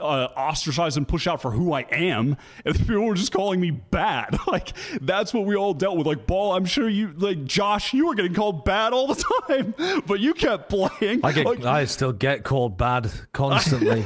uh, 0.00 0.28
ostracized 0.36 0.96
and 0.96 1.06
pushed 1.06 1.26
out 1.28 1.42
for 1.42 1.50
who 1.50 1.72
I 1.72 1.82
am. 1.90 2.36
And 2.64 2.76
people 2.86 3.04
were 3.04 3.14
just 3.14 3.32
calling 3.32 3.60
me 3.60 3.70
bad. 3.70 4.38
Like 4.52 4.72
that's 5.00 5.32
what 5.32 5.46
we 5.46 5.56
all 5.56 5.72
dealt 5.72 5.96
with. 5.96 6.06
Like 6.06 6.26
ball, 6.26 6.52
I'm 6.54 6.66
sure 6.66 6.86
you 6.88 7.12
like 7.16 7.44
Josh, 7.44 7.94
you 7.94 8.06
were 8.06 8.14
getting 8.14 8.34
called 8.34 8.64
bad 8.66 8.92
all 8.92 9.06
the 9.06 9.24
time, 9.48 10.02
but 10.06 10.20
you 10.20 10.34
kept 10.34 10.68
playing. 10.68 11.20
I 11.24 11.32
get, 11.32 11.46
Like, 11.46 11.64
I 11.64 11.86
still 11.86 12.12
get 12.12 12.44
called 12.44 12.76
bad 12.76 13.10
constantly. 13.32 14.04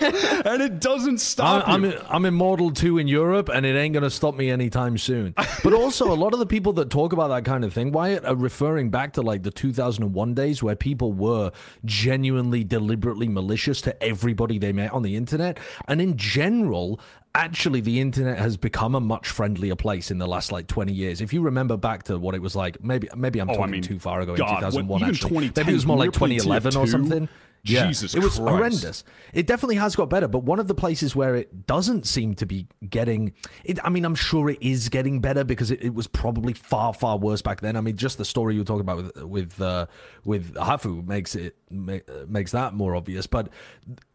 and 0.00 0.60
it 0.62 0.80
doesn't 0.80 1.18
stop 1.18 1.66
I'm. 1.66 1.84
I'm, 1.84 1.94
I'm 2.08 2.24
immortal 2.26 2.70
too 2.70 2.98
in 2.98 3.08
Europe, 3.08 3.48
and 3.48 3.64
it 3.64 3.76
ain't 3.76 3.94
gonna 3.94 4.10
stop 4.10 4.34
me 4.36 4.50
anytime 4.50 4.98
soon. 4.98 5.34
But 5.64 5.72
also, 5.72 6.12
a 6.12 6.14
lot 6.14 6.32
of 6.34 6.38
the 6.38 6.46
people 6.46 6.72
that 6.74 6.90
talk 6.90 7.12
about 7.12 7.28
that 7.28 7.44
kind 7.44 7.64
of 7.64 7.72
thing, 7.72 7.92
Wyatt, 7.92 8.24
are 8.24 8.34
referring 8.36 8.90
back 8.90 9.14
to 9.14 9.22
like 9.22 9.42
the 9.42 9.50
2001 9.50 10.34
days 10.34 10.62
where 10.62 10.76
people 10.76 11.12
were 11.12 11.50
genuinely, 11.84 12.64
deliberately 12.64 13.28
malicious 13.28 13.80
to 13.82 14.02
everybody 14.02 14.58
they 14.58 14.72
on 14.80 15.02
the 15.02 15.16
internet, 15.16 15.58
and 15.86 16.00
in 16.00 16.16
general. 16.16 17.00
Actually, 17.34 17.80
the 17.82 18.00
internet 18.00 18.38
has 18.38 18.56
become 18.56 18.94
a 18.96 19.00
much 19.00 19.28
friendlier 19.28 19.76
place 19.76 20.10
in 20.10 20.18
the 20.18 20.26
last 20.26 20.50
like 20.50 20.66
20 20.66 20.92
years. 20.92 21.20
If 21.20 21.32
you 21.32 21.40
remember 21.42 21.76
back 21.76 22.02
to 22.04 22.18
what 22.18 22.34
it 22.34 22.40
was 22.42 22.56
like, 22.56 22.82
maybe 22.82 23.06
maybe 23.14 23.38
I'm 23.38 23.50
Oh, 23.50 23.52
I 23.52 23.56
talking 23.56 23.70
mean, 23.72 23.82
too 23.82 23.98
far 23.98 24.22
ago 24.22 24.34
God, 24.34 24.48
in 24.48 24.54
2001. 24.56 25.00
even 25.02 25.14
actually, 25.14 25.52
maybe 25.54 25.70
it 25.70 25.74
was 25.74 25.86
more 25.86 25.98
like 25.98 26.04
we 26.06 26.08
were 26.08 26.12
playing 26.12 26.40
2011 26.40 26.76
or 26.76 26.86
something. 26.86 27.28
Yeah, 27.64 27.86
Jesus 27.86 28.14
it 28.14 28.22
was 28.22 28.38
Christ. 28.38 28.50
horrendous. 28.50 29.04
It 29.32 29.46
definitely 29.46 29.76
has 29.76 29.96
got 29.96 30.08
better, 30.08 30.28
but 30.28 30.40
one 30.44 30.58
of 30.60 30.68
the 30.68 30.74
places 30.74 31.14
where 31.14 31.34
it 31.34 31.66
doesn't 31.66 32.06
seem 32.06 32.34
to 32.36 32.46
be 32.46 32.66
getting 32.88 33.32
it, 33.64 33.78
I 33.84 33.90
mean, 33.90 34.04
I'm 34.04 34.14
sure 34.14 34.48
it 34.50 34.58
is 34.60 34.88
getting 34.88 35.20
better 35.20 35.44
because 35.44 35.70
it, 35.70 35.82
it 35.82 35.94
was 35.94 36.06
probably 36.06 36.52
far, 36.52 36.94
far 36.94 37.18
worse 37.18 37.42
back 37.42 37.60
then. 37.60 37.76
I 37.76 37.80
mean, 37.80 37.96
just 37.96 38.18
the 38.18 38.24
story 38.24 38.54
you 38.54 38.60
were 38.60 38.64
talking 38.64 38.80
about 38.80 38.96
with 38.98 39.22
with 39.24 39.60
uh, 39.60 39.86
with 40.24 40.54
Hafu 40.54 41.06
makes 41.06 41.34
it 41.34 41.56
ma- 41.70 41.98
makes 42.26 42.52
that 42.52 42.74
more 42.74 42.94
obvious, 42.94 43.26
but 43.26 43.48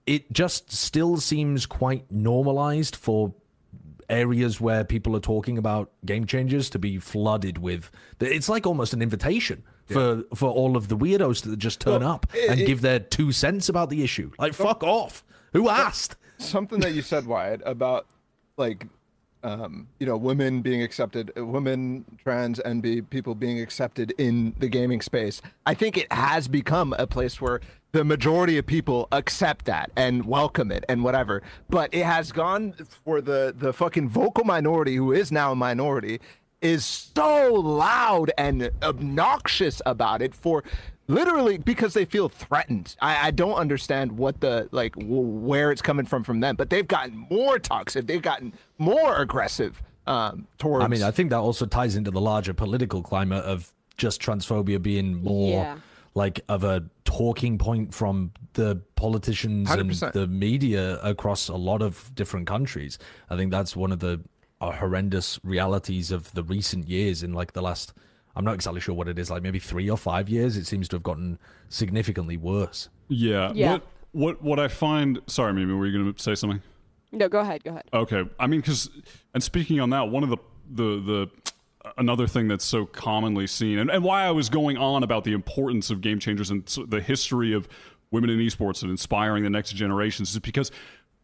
it 0.06 0.32
just 0.32 0.72
still 0.72 1.18
seems 1.18 1.66
quite 1.66 2.12
normalized 2.12 2.96
for 2.96 3.34
areas 4.10 4.60
where 4.60 4.84
people 4.84 5.16
are 5.16 5.22
talking 5.22 5.58
about 5.58 5.92
game 6.06 6.26
changers 6.26 6.70
to 6.70 6.78
be 6.78 7.00
flooded 7.00 7.58
with 7.58 7.90
it's 8.20 8.50
like 8.50 8.68
almost 8.68 8.94
an 8.94 9.02
invitation 9.02 9.64
for 9.86 10.24
for 10.36 10.50
all 10.50 10.76
of 10.78 10.88
the 10.88 10.98
weirdos 10.98 11.42
that 11.44 11.58
just 11.58 11.80
turn 11.80 12.02
Well, 12.02 12.12
up 12.12 12.26
it- 12.34 12.50
and 12.50 12.60
it- 12.62 12.66
give 12.66 12.82
their 12.82 13.00
two 13.00 13.32
cents 13.32 13.70
about 13.70 13.90
the 13.90 14.04
issue 14.04 14.32
like 14.40 14.54
fuck 14.54 14.84
off 14.84 15.24
who 15.54 15.70
asked 15.70 16.16
something 16.40 16.80
that 16.82 16.94
you 16.94 17.02
said, 17.02 17.26
Wyatt, 17.28 17.62
about 17.66 18.06
like, 18.58 18.88
um, 19.44 19.88
you 20.00 20.06
know, 20.06 20.18
women 20.18 20.62
being 20.62 20.82
accepted, 20.82 21.32
uh, 21.38 21.46
women, 21.46 22.06
trans, 22.24 22.60
NB 22.66 23.10
people 23.10 23.36
being 23.36 23.60
accepted 23.62 24.14
in 24.18 24.54
the 24.58 24.68
gaming 24.68 25.00
space. 25.02 25.42
I 25.66 25.74
think 25.74 25.98
it 25.98 26.12
has 26.12 26.48
become 26.48 26.94
a 26.98 27.06
place 27.08 27.40
where 27.42 27.62
the 27.92 28.04
majority 28.04 28.58
of 28.58 28.66
people 28.66 29.08
accept 29.12 29.66
that 29.66 29.92
and 29.96 30.26
welcome 30.26 30.72
it 30.72 30.84
and 30.90 31.04
whatever. 31.04 31.44
But 31.70 31.94
it 31.94 32.04
has 32.06 32.32
gone 32.32 32.74
for 33.06 33.22
the 33.22 33.54
the 33.58 33.72
fucking 33.74 34.10
vocal 34.10 34.44
minority 34.44 34.96
who 34.96 35.12
is 35.12 35.32
now 35.32 35.52
a 35.52 35.56
minority 35.56 36.20
is 36.64 36.86
so 36.86 37.54
loud 37.54 38.32
and 38.38 38.72
obnoxious 38.82 39.82
about 39.86 40.22
it 40.22 40.34
for 40.34 40.64
literally 41.08 41.58
because 41.58 41.94
they 41.94 42.06
feel 42.06 42.30
threatened. 42.30 42.96
I, 43.02 43.28
I 43.28 43.32
don't 43.32 43.56
understand 43.56 44.14
what 44.14 44.40
the 44.40 44.70
like 44.72 44.96
w- 44.96 45.20
where 45.22 45.72
it's 45.72 45.82
coming 45.82 46.06
from 46.06 46.24
from 46.24 46.40
them, 46.40 46.56
but 46.56 46.70
they've 46.70 46.88
gotten 46.88 47.28
more 47.30 47.60
toxic. 47.60 48.08
They've 48.08 48.22
gotten 48.22 48.54
more 48.78 49.18
aggressive 49.18 49.82
um, 50.08 50.48
towards. 50.58 50.84
i 50.84 50.88
mean 50.90 51.02
i 51.02 51.12
think 51.12 51.30
that 51.30 51.38
also 51.40 51.66
ties 51.66 51.96
into 51.96 52.12
the 52.12 52.20
larger 52.20 52.54
political 52.54 53.02
climate 53.02 53.42
of 53.46 53.72
just 53.96 54.22
transphobia 54.22 54.82
being 54.82 55.16
more 55.24 55.52
Yeah. 55.52 55.78
like 56.14 56.42
of 56.50 56.66
a 56.66 56.84
talking 57.06 57.58
point 57.58 57.94
from 57.94 58.32
the 58.54 58.82
politicians 58.98 59.72
and 59.72 59.90
100%. 59.92 60.12
the 60.12 60.28
media 60.28 61.00
across 61.02 61.48
a 61.48 61.56
lot 61.56 61.82
of 61.82 62.12
different 62.16 62.48
countries 62.48 63.00
i 63.30 63.38
think 63.38 63.50
that's 63.50 63.78
one 63.78 63.94
of 63.94 64.00
the 64.00 64.20
horrendous 64.72 65.40
realities 65.44 66.12
of 66.12 66.34
the 66.34 66.44
recent 66.44 66.88
years 66.88 67.22
in 67.24 67.34
like 67.34 67.54
the 67.54 67.62
last 67.62 67.94
i'm 68.36 68.46
not 68.46 68.56
exactly 68.56 68.80
sure 68.82 68.96
what 68.96 69.08
it 69.08 69.20
is 69.20 69.30
like 69.30 69.44
maybe 69.44 69.60
three 69.60 69.90
or 69.90 69.98
five 69.98 70.30
years 70.30 70.58
it 70.58 70.66
seems 70.66 70.88
to 70.88 70.96
have 70.96 71.04
gotten 71.04 71.38
significantly 71.70 72.38
worse 72.38 72.90
yeah. 73.10 73.52
Yeah. 73.54 73.72
What 73.72 73.84
what 74.12 74.42
what 74.44 74.60
I 74.60 74.68
find? 74.68 75.20
Sorry, 75.28 75.54
Mimi, 75.54 75.74
were 75.74 75.86
you 75.86 75.98
going 75.98 76.14
to 76.14 76.22
say 76.22 76.36
something? 76.36 76.62
No, 77.12 77.28
go 77.28 77.40
ahead. 77.40 77.64
Go 77.64 77.72
ahead. 77.72 77.84
Okay, 77.94 78.24
I 78.40 78.48
mean, 78.48 78.62
because 78.62 78.90
and 79.34 79.44
speaking 79.44 79.80
on 79.80 79.90
that, 79.92 80.10
one 80.10 80.24
of 80.24 80.30
the 80.30 80.38
the 80.72 81.02
the 81.02 81.28
another 81.98 82.28
thing 82.28 82.48
that's 82.48 82.66
so 82.66 82.86
commonly 82.86 83.48
seen, 83.48 83.80
and, 83.80 83.90
and 83.90 84.04
why 84.04 84.24
I 84.24 84.32
was 84.32 84.50
going 84.50 84.78
on 84.78 85.04
about 85.04 85.24
the 85.24 85.34
importance 85.34 85.90
of 85.90 86.02
game 86.02 86.20
changers 86.20 86.50
and 86.50 86.68
so- 86.68 86.86
the 86.86 87.02
history 87.02 87.54
of 87.54 87.68
women 88.12 88.30
in 88.30 88.40
esports 88.40 88.84
and 88.84 88.92
inspiring 88.92 89.44
the 89.44 89.50
next 89.50 89.74
generations, 89.74 90.32
is 90.32 90.40
because 90.40 90.72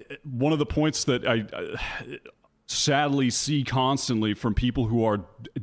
eh, 0.10 0.16
one 0.24 0.52
of 0.54 0.60
the 0.60 0.66
points 0.66 1.04
that 1.06 1.28
I. 1.28 1.46
Sadly 2.72 3.32
see 3.32 3.64
constantly 3.64 4.36
from 4.36 4.54
people 4.54 4.86
who 4.86 5.04
are 5.04 5.22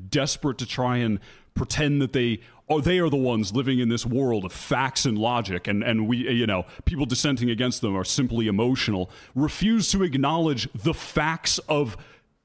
desperate 0.08 0.58
to 0.58 0.66
try 0.66 0.96
and 0.96 1.20
pretend 1.54 2.02
that 2.02 2.12
they 2.12 2.40
are 2.68 2.80
they 2.80 2.98
are 2.98 3.08
the 3.08 3.16
ones 3.16 3.54
living 3.54 3.78
in 3.78 3.88
this 3.88 4.04
world 4.04 4.44
of 4.44 4.52
facts 4.52 5.04
and 5.04 5.16
logic 5.16 5.68
and 5.68 5.84
and 5.84 6.08
we 6.08 6.16
you 6.28 6.48
know 6.48 6.66
people 6.84 7.06
dissenting 7.06 7.48
against 7.48 7.80
them 7.80 7.96
are 7.96 8.04
simply 8.04 8.48
emotional 8.48 9.08
refuse 9.36 9.88
to 9.92 10.02
acknowledge 10.02 10.68
the 10.74 10.92
facts 10.92 11.58
of 11.68 11.96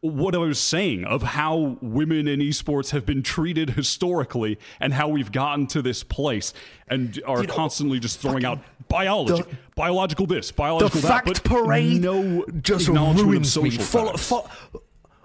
what 0.01 0.33
I 0.33 0.39
was 0.39 0.59
saying 0.59 1.05
of 1.05 1.21
how 1.21 1.77
women 1.81 2.27
in 2.27 2.39
esports 2.39 2.91
have 2.91 3.05
been 3.05 3.21
treated 3.21 3.71
historically 3.71 4.57
and 4.79 4.93
how 4.93 5.07
we've 5.07 5.31
gotten 5.31 5.67
to 5.67 5.81
this 5.81 6.03
place 6.03 6.53
and 6.88 7.21
are 7.25 7.43
constantly 7.45 7.99
just 7.99 8.19
throwing 8.19 8.45
out 8.45 8.59
biology, 8.91 9.41
the- 9.43 9.57
biological 9.76 10.27
this, 10.27 10.49
the 10.49 10.53
biological 10.55 11.01
that, 11.01 11.07
fact 11.07 11.26
but 11.27 11.43
parade 11.43 12.01
no 12.01 12.45
just 12.61 12.88
ruins 12.88 13.57
me. 13.57 13.69
Follow, 13.72 14.18
fo- 14.18 14.47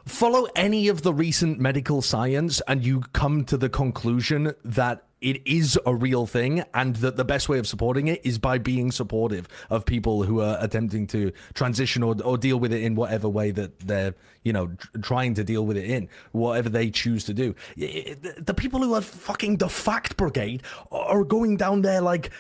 follow 0.05 0.47
any 0.55 0.89
of 0.89 1.03
the 1.03 1.13
recent 1.13 1.59
medical 1.59 2.01
science, 2.03 2.63
and 2.69 2.85
you 2.85 3.01
come 3.13 3.45
to 3.45 3.57
the 3.57 3.69
conclusion 3.69 4.55
that 4.65 5.03
it 5.23 5.41
is 5.47 5.79
a 5.87 5.95
real 5.95 6.27
thing, 6.27 6.63
and 6.75 6.97
that 6.97 7.17
the 7.17 7.25
best 7.25 7.49
way 7.49 7.59
of 7.59 7.67
supporting 7.67 8.07
it 8.07 8.21
is 8.25 8.39
by 8.39 8.59
being 8.59 8.93
supportive 8.93 9.49
of 9.71 9.87
people 9.87 10.25
who 10.25 10.41
are 10.43 10.59
attempting 10.61 11.07
to 11.07 11.33
transition 11.55 12.03
or, 12.03 12.15
or 12.23 12.37
deal 12.37 12.61
with 12.61 12.71
it 12.73 12.83
in 12.83 12.95
whatever 12.95 13.27
way 13.29 13.51
that 13.51 13.79
they're, 13.81 14.15
you 14.45 14.53
know, 14.53 14.71
trying 15.03 15.33
to 15.33 15.43
deal 15.43 15.65
with 15.65 15.79
it 15.79 15.87
in, 15.89 16.09
whatever 16.33 16.69
they 16.69 16.91
choose 16.91 17.25
to 17.25 17.33
do. 17.35 17.55
The 17.77 18.15
the 18.39 18.55
people 18.55 18.81
who 18.81 18.93
are 18.95 19.01
fucking 19.01 19.57
the 19.57 19.71
fact 19.71 20.19
brigade 20.19 20.63
are 20.93 21.25
going 21.25 21.57
down 21.57 21.81
there 21.81 22.03
like 22.03 22.31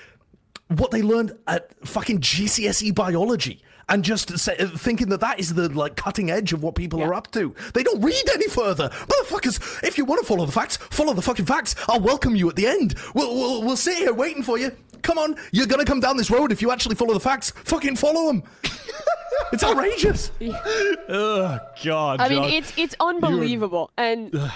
what 0.68 0.90
they 0.90 1.02
learned 1.02 1.32
at 1.46 1.72
fucking 1.86 2.20
GCSE 2.20 2.94
biology 2.94 3.62
and 3.88 4.04
just 4.04 4.36
say, 4.38 4.56
thinking 4.56 5.08
that 5.10 5.20
that 5.20 5.38
is 5.38 5.54
the 5.54 5.68
like 5.68 5.96
cutting 5.96 6.30
edge 6.30 6.52
of 6.52 6.62
what 6.62 6.74
people 6.74 7.02
are 7.02 7.14
up 7.14 7.30
to. 7.32 7.54
They 7.74 7.82
don't 7.82 8.02
read 8.02 8.28
any 8.34 8.48
further, 8.48 8.88
motherfuckers. 8.88 9.84
If 9.84 9.96
you 9.96 10.04
want 10.04 10.20
to 10.20 10.26
follow 10.26 10.44
the 10.44 10.52
facts, 10.52 10.76
follow 10.76 11.12
the 11.12 11.22
fucking 11.22 11.46
facts. 11.46 11.74
I'll 11.88 12.00
welcome 12.00 12.34
you 12.34 12.48
at 12.48 12.56
the 12.56 12.66
end. 12.66 12.96
We'll 13.14 13.34
we'll, 13.34 13.62
we'll 13.62 13.76
sit 13.76 13.98
here 13.98 14.12
waiting 14.12 14.42
for 14.42 14.58
you. 14.58 14.72
Come 15.02 15.18
on, 15.18 15.36
you're 15.52 15.66
gonna 15.66 15.84
come 15.84 16.00
down 16.00 16.16
this 16.16 16.30
road 16.30 16.50
if 16.50 16.60
you 16.60 16.72
actually 16.72 16.96
follow 16.96 17.14
the 17.14 17.20
facts. 17.20 17.50
Fucking 17.50 17.96
follow 17.96 18.26
them. 18.26 18.42
it's 19.52 19.62
outrageous. 19.62 20.32
Oh 21.08 21.58
God! 21.84 22.20
I 22.20 22.28
mean, 22.28 22.44
it's 22.44 22.72
it's 22.76 22.96
unbelievable, 22.98 23.90
and 23.96 24.34
uh, 24.34 24.50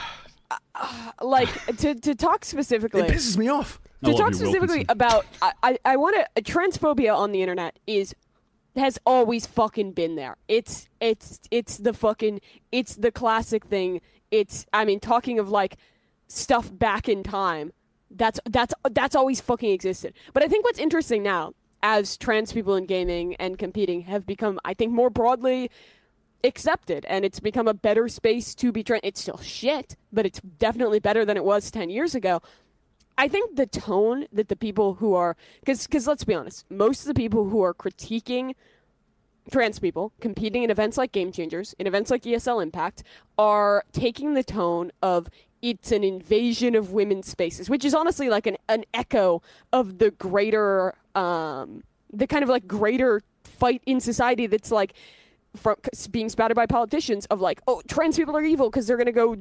like 1.23 1.49
to 1.77 1.95
to 1.95 2.15
talk 2.17 2.45
specifically. 2.45 3.03
It 3.03 3.11
pisses 3.11 3.37
me 3.37 3.49
off. 3.49 3.81
To 4.05 4.15
talk 4.15 4.35
specifically 4.35 4.87
about 4.89 5.27
I, 5.43 5.53
I, 5.63 5.79
I 5.85 5.97
want 5.97 6.17
to 6.35 6.43
transphobia 6.43 7.15
on 7.15 7.33
the 7.33 7.43
internet 7.43 7.79
is 7.87 8.15
has 8.77 8.99
always 9.05 9.47
fucking 9.47 9.93
been 9.93 10.17
there. 10.17 10.37
It's 10.49 10.89
it's 11.01 11.41
it's 11.51 11.79
the 11.79 11.93
fucking 11.93 12.41
it's 12.73 12.97
the 12.97 13.11
classic 13.11 13.67
thing. 13.67 14.01
It's 14.31 14.67
I 14.73 14.85
mean 14.85 15.01
talking 15.01 15.39
of 15.39 15.51
like 15.51 15.77
stuff 16.29 16.71
back 16.73 17.09
in 17.09 17.23
time. 17.23 17.73
That's 18.11 18.41
that's 18.49 18.75
that's 18.91 19.15
always 19.15 19.41
fucking 19.41 19.71
existed. 19.71 20.15
But 20.33 20.43
I 20.43 20.49
think 20.49 20.65
what's 20.65 20.79
interesting 20.79 21.23
now 21.23 21.53
as 21.83 22.17
trans 22.17 22.53
people 22.53 22.75
in 22.77 22.87
gaming 22.87 23.35
and 23.37 23.59
competing 23.59 24.03
have 24.03 24.27
become 24.27 24.59
I 24.65 24.75
think 24.75 24.93
more 24.93 25.11
broadly 25.11 25.71
accepted 26.43 27.05
and 27.07 27.25
it's 27.25 27.41
become 27.41 27.69
a 27.69 27.75
better 27.75 28.09
space 28.09 28.55
to 28.57 28.73
be 28.73 28.83
trans. 28.83 29.03
It's 29.05 29.21
still 29.21 29.39
shit, 29.39 29.97
but 30.13 30.25
it's 30.27 30.41
definitely 30.41 31.01
better 31.01 31.25
than 31.25 31.37
it 31.37 31.45
was 31.45 31.71
10 31.71 31.91
years 31.91 32.15
ago. 32.15 32.41
I 33.19 33.29
think 33.29 33.57
the 33.57 33.67
tone 33.67 34.27
that 34.33 34.49
the 34.49 34.57
people 34.57 34.95
who 34.95 35.15
are 35.15 35.37
because 35.61 35.87
because 35.87 36.07
let's 36.07 36.25
be 36.25 36.35
honest, 36.35 36.65
most 36.71 37.01
of 37.03 37.07
the 37.07 37.15
people 37.15 37.49
who 37.49 37.63
are 37.63 37.75
critiquing 37.75 38.55
trans 39.51 39.79
people 39.79 40.13
competing 40.21 40.63
in 40.63 40.71
events 40.71 40.97
like 40.97 41.13
Game 41.13 41.33
Changers, 41.33 41.75
in 41.79 41.87
events 41.87 42.11
like 42.11 42.23
ESL 42.23 42.63
Impact, 42.63 43.03
are 43.39 43.85
taking 43.93 44.35
the 44.35 44.45
tone 44.45 44.93
of 45.03 45.29
it's 45.63 45.93
an 45.93 46.05
invasion 46.05 46.75
of 46.75 46.93
women's 46.93 47.29
spaces, 47.29 47.69
which 47.69 47.85
is 47.85 47.95
honestly 47.95 48.29
like 48.31 48.47
an, 48.47 48.57
an 48.69 48.85
echo 48.95 49.43
of 49.73 49.99
the 49.99 50.11
greater, 50.13 50.95
um, 51.15 51.83
the 52.13 52.27
kind 52.27 52.43
of 52.43 52.49
like 52.49 52.67
greater 52.67 53.23
fight 53.45 53.83
in 53.85 54.01
society 54.01 54.47
that's 54.47 54.71
like 54.71 54.95
from 55.57 55.77
being 56.11 56.29
spouted 56.29 56.55
by 56.55 56.67
politicians 56.67 57.27
of 57.27 57.41
like, 57.41 57.61
oh, 57.67 57.83
trans 57.89 58.17
people 58.17 58.37
are 58.37 58.43
evil 58.43 58.71
because 58.71 58.87
they're 58.87 58.97
gonna 58.97 59.13
go 59.13 59.37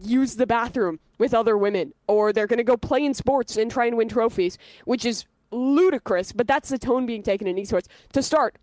use 0.00 0.36
the 0.36 0.46
bathroom 0.46 0.98
with 1.18 1.34
other 1.34 1.56
women, 1.56 1.92
or 2.08 2.32
they're 2.32 2.46
gonna 2.46 2.64
go 2.64 2.76
play 2.76 3.04
in 3.04 3.14
sports 3.14 3.56
and 3.56 3.70
try 3.70 3.86
and 3.86 3.96
win 3.96 4.08
trophies, 4.08 4.58
which 4.84 5.04
is 5.04 5.24
ludicrous. 5.50 6.32
But 6.32 6.46
that's 6.46 6.68
the 6.68 6.78
tone 6.78 7.06
being 7.06 7.22
taken 7.22 7.46
in 7.46 7.56
esports. 7.56 7.86
To 8.12 8.22
start, 8.22 8.56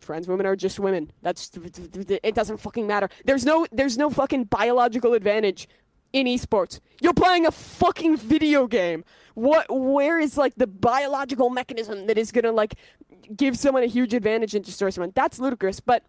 trans 0.00 0.28
women 0.28 0.46
are 0.46 0.56
just 0.56 0.78
women. 0.78 1.10
That's 1.22 1.50
it. 1.54 2.34
Doesn't 2.34 2.58
fucking 2.58 2.86
matter. 2.86 3.08
There's 3.24 3.44
no 3.44 3.66
there's 3.72 3.96
no 3.96 4.10
fucking 4.10 4.44
biological 4.44 5.14
advantage 5.14 5.68
in 6.12 6.26
esports. 6.26 6.80
You're 7.00 7.14
playing 7.14 7.46
a 7.46 7.50
fucking 7.50 8.16
video 8.18 8.66
game. 8.66 9.04
What 9.34 9.66
where 9.70 10.18
is 10.18 10.36
like 10.36 10.54
the 10.56 10.66
biological 10.66 11.50
mechanism 11.50 12.06
that 12.06 12.18
is 12.18 12.32
going 12.32 12.44
to 12.44 12.52
like 12.52 12.74
give 13.34 13.56
someone 13.58 13.82
a 13.82 13.86
huge 13.86 14.12
advantage 14.12 14.54
and 14.54 14.64
destroy 14.64 14.90
someone? 14.90 15.12
That's 15.14 15.38
ludicrous, 15.38 15.80
but 15.80 16.04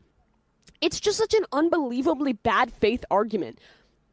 it's 0.83 0.99
just 0.99 1.17
such 1.17 1.33
an 1.33 1.45
unbelievably 1.51 2.33
bad 2.33 2.71
faith 2.71 3.05
argument 3.09 3.59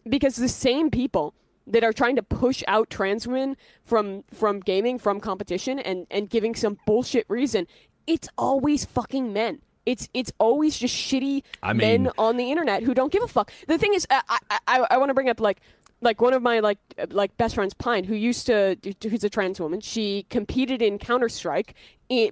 because 0.09 0.37
the 0.37 0.49
same 0.49 0.91
people 0.91 1.35
that 1.67 1.85
are 1.85 1.93
trying 1.93 2.17
to 2.17 2.23
push 2.23 2.63
out 2.67 2.91
trans 2.91 3.27
women 3.27 3.57
from 3.85 4.25
from 4.33 4.61
gaming 4.61 4.99
from 4.99 5.21
competition 5.21 5.79
and 5.79 6.07
and 6.11 6.31
giving 6.31 6.55
some 6.55 6.79
bullshit 6.87 7.27
reason 7.29 7.67
it's 8.07 8.29
always 8.37 8.85
fucking 8.85 9.33
men. 9.33 9.61
It's 9.87 10.09
it's 10.13 10.33
always 10.39 10.79
just 10.79 10.95
shitty 10.95 11.43
I 11.63 11.73
mean- 11.73 12.05
men 12.05 12.13
on 12.19 12.37
the 12.37 12.51
internet 12.51 12.83
who 12.83 12.95
don't 12.95 13.13
give 13.13 13.23
a 13.23 13.29
fuck. 13.29 13.51
The 13.67 13.79
thing 13.79 13.95
is 13.95 14.07
i 14.11 14.23
i, 14.29 14.59
I, 14.67 14.87
I 14.91 14.99
want 14.99 15.11
to 15.11 15.15
bring 15.15 15.29
up 15.29 15.41
like 15.41 15.61
like 16.01 16.21
one 16.21 16.33
of 16.33 16.43
my 16.43 16.61
like 16.61 16.79
like 17.11 17.37
best 17.37 17.55
friends 17.55 17.75
pine 17.75 18.05
who 18.05 18.15
used 18.15 18.47
to 18.47 18.77
who's 19.03 19.25
a 19.25 19.31
trans 19.31 19.61
woman 19.61 19.81
she 19.81 20.25
competed 20.31 20.83
in 20.83 20.99
counter-strike 20.99 21.75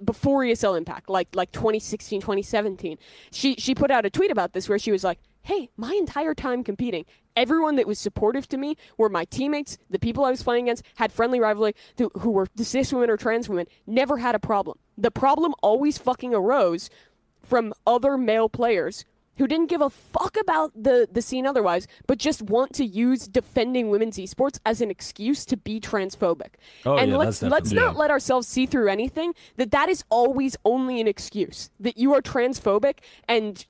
before 0.03 0.43
esl 0.43 0.77
impact 0.77 1.09
like 1.09 1.27
like 1.35 1.51
2016 1.51 2.21
2017 2.21 2.97
she 3.31 3.55
she 3.55 3.73
put 3.73 3.91
out 3.91 4.05
a 4.05 4.09
tweet 4.09 4.31
about 4.31 4.53
this 4.53 4.67
where 4.67 4.79
she 4.79 4.91
was 4.91 5.03
like 5.03 5.19
hey 5.43 5.69
my 5.77 5.93
entire 5.93 6.33
time 6.33 6.63
competing 6.63 7.05
everyone 7.35 7.75
that 7.77 7.87
was 7.87 7.97
supportive 7.97 8.47
to 8.47 8.57
me 8.57 8.75
were 8.97 9.09
my 9.09 9.23
teammates 9.25 9.77
the 9.89 9.99
people 9.99 10.25
i 10.25 10.31
was 10.31 10.43
playing 10.43 10.65
against 10.65 10.83
had 10.95 11.11
friendly 11.11 11.39
rivalry 11.39 11.73
who 11.97 12.31
were 12.31 12.47
cis 12.57 12.91
women 12.91 13.09
or 13.09 13.17
trans 13.17 13.47
women 13.47 13.65
never 13.87 14.17
had 14.17 14.35
a 14.35 14.39
problem. 14.39 14.77
The 14.97 15.11
problem 15.11 15.53
always 15.61 15.97
fucking 15.97 16.33
arose 16.33 16.89
from 17.41 17.73
other 17.85 18.17
male 18.17 18.49
players 18.49 19.05
who 19.39 19.47
didn't 19.47 19.67
give 19.67 19.81
a 19.81 19.89
fuck 19.89 20.37
about 20.39 20.71
the, 20.75 21.07
the 21.11 21.21
scene 21.21 21.47
otherwise, 21.47 21.87
but 22.05 22.17
just 22.17 22.41
want 22.43 22.73
to 22.73 22.85
use 22.85 23.27
defending 23.27 23.89
women's 23.89 24.17
esports 24.17 24.59
as 24.65 24.81
an 24.81 24.91
excuse 24.91 25.45
to 25.45 25.57
be 25.57 25.79
transphobic. 25.79 26.55
Oh, 26.85 26.97
and 26.97 27.11
yeah, 27.11 27.17
let's 27.17 27.41
let's 27.41 27.71
not 27.71 27.95
let 27.95 28.11
ourselves 28.11 28.47
see 28.47 28.65
through 28.65 28.89
anything 28.89 29.33
that 29.55 29.71
that 29.71 29.89
is 29.89 30.03
always 30.09 30.57
only 30.65 30.99
an 30.99 31.07
excuse 31.07 31.69
that 31.79 31.97
you 31.97 32.13
are 32.13 32.21
transphobic 32.21 32.99
and 33.27 33.65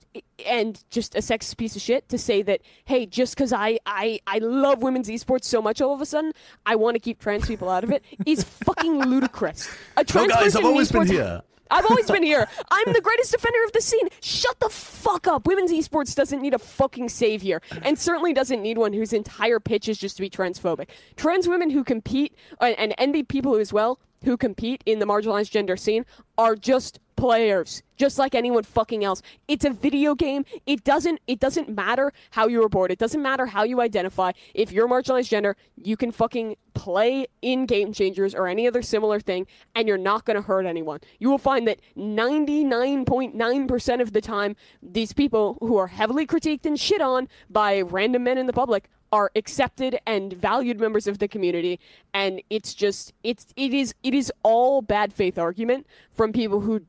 and 0.46 0.84
just 0.90 1.16
a 1.16 1.20
sexist 1.20 1.58
piece 1.58 1.76
of 1.76 1.82
shit 1.82 2.10
to 2.10 2.18
say 2.18 2.41
that 2.41 2.62
hey 2.86 3.06
just 3.06 3.36
because 3.36 3.54
I, 3.54 3.80
I 3.86 4.20
I 4.26 4.40
love 4.40 4.82
women's 4.82 5.08
esports 5.08 5.44
so 5.44 5.62
much 5.62 5.82
all 5.82 5.94
of 5.94 6.02
a 6.02 6.06
sudden 6.06 6.32
I 6.66 6.76
want 6.76 6.96
to 6.96 7.00
keep 7.00 7.20
trans 7.20 7.46
people 7.48 7.70
out 7.70 7.84
of 7.84 7.91
it 7.91 8.04
is 8.26 8.44
fucking 8.66 9.04
ludicrous. 9.06 9.70
A 9.98 10.04
trans 10.04 10.30
guys, 10.30 10.44
person 10.44 10.62
I've 10.62 10.66
always 10.66 10.91
been 10.91 11.08
here. 11.08 11.44
I've 11.70 11.86
always 11.86 12.10
been 12.10 12.24
here. 12.24 12.48
I'm 12.72 12.94
the 12.94 13.02
greatest 13.02 13.32
defender 13.32 13.60
of 13.66 13.72
the 13.74 13.82
scene. 13.82 14.08
Shut 14.22 14.60
the 14.60 14.70
fuck 14.70 15.28
up. 15.28 15.48
Women's 15.48 15.72
esports 15.72 16.16
doesn't 16.16 16.41
need 16.41 16.54
a 16.54 16.60
fucking 16.60 17.10
savior, 17.10 17.62
and 17.84 17.98
certainly 17.98 18.34
doesn't 18.34 18.62
need 18.62 18.78
one 18.78 18.94
whose 18.94 19.14
entire 19.14 19.60
pitch 19.60 19.88
is 19.88 19.98
just 19.98 20.18
to 20.18 20.22
be 20.22 20.30
transphobic. 20.30 20.88
Trans 21.16 21.48
women 21.48 21.70
who 21.70 21.84
compete, 21.84 22.36
uh, 22.60 22.74
and 22.78 22.96
NB 22.98 23.28
people 23.28 23.56
as 23.56 23.72
well, 23.72 24.00
who 24.24 24.36
compete 24.36 24.84
in 24.86 25.00
the 25.00 25.06
marginalized 25.06 25.52
gender 25.52 25.78
scene 25.78 26.06
are 26.38 26.56
just 26.56 27.00
players 27.20 27.84
just 27.98 28.18
like 28.18 28.34
anyone 28.34 28.64
fucking 28.64 29.04
else. 29.04 29.22
It's 29.50 29.66
a 29.66 29.72
video 29.72 30.16
game. 30.16 30.46
It 30.66 30.86
doesn't 30.86 31.20
it 31.28 31.40
doesn't 31.40 31.70
matter 31.70 32.14
how 32.32 32.48
you 32.48 32.62
were 32.62 32.70
born. 32.70 32.91
It 32.91 32.98
doesn't 32.98 33.22
matter 33.22 33.46
how 33.46 33.64
you 33.64 33.82
identify. 33.82 34.32
If 34.54 34.72
you're 34.72 34.88
marginalized 34.88 35.30
gender 35.30 35.58
you 35.76 35.98
can 35.98 36.12
fucking 36.12 36.56
play 36.74 37.28
in 37.41 37.66
game 37.66 37.91
changers 37.91 38.34
or 38.34 38.48
any 38.48 38.66
other 38.68 38.82
similar 38.82 39.20
thing 39.20 39.46
and 39.76 39.86
you're 39.88 39.98
not 39.98 40.24
going 40.24 40.36
to 40.36 40.41
hurt 40.41 40.66
anyone. 40.66 41.02
You 41.20 41.30
will 41.30 41.38
find 41.38 41.68
that 41.68 41.82
99.9% 41.98 44.02
of 44.02 44.14
the 44.14 44.22
time 44.22 44.56
these 44.82 45.12
people 45.12 45.58
who 45.60 45.76
are 45.76 45.88
heavily 45.88 46.26
critiqued 46.26 46.66
and 46.66 46.80
shit 46.80 47.02
on 47.02 47.28
by 47.50 47.82
random 47.82 48.24
men 48.24 48.38
in 48.38 48.48
the 48.48 48.54
public 48.54 48.90
are 49.12 49.32
accepted 49.36 50.00
and 50.06 50.34
valued 50.34 50.80
members 50.80 51.08
of 51.08 51.20
the 51.20 51.28
community 51.28 51.80
and 52.14 52.41
it's 52.50 52.74
just 52.76 53.12
it's 53.24 53.48
it 53.56 53.74
is 53.74 53.96
it 54.04 54.14
is 54.14 54.32
all 54.44 54.84
bad 54.84 55.12
faith 55.12 55.38
argument 55.38 55.86
from 56.12 56.32
people 56.32 56.62
who 56.62 56.82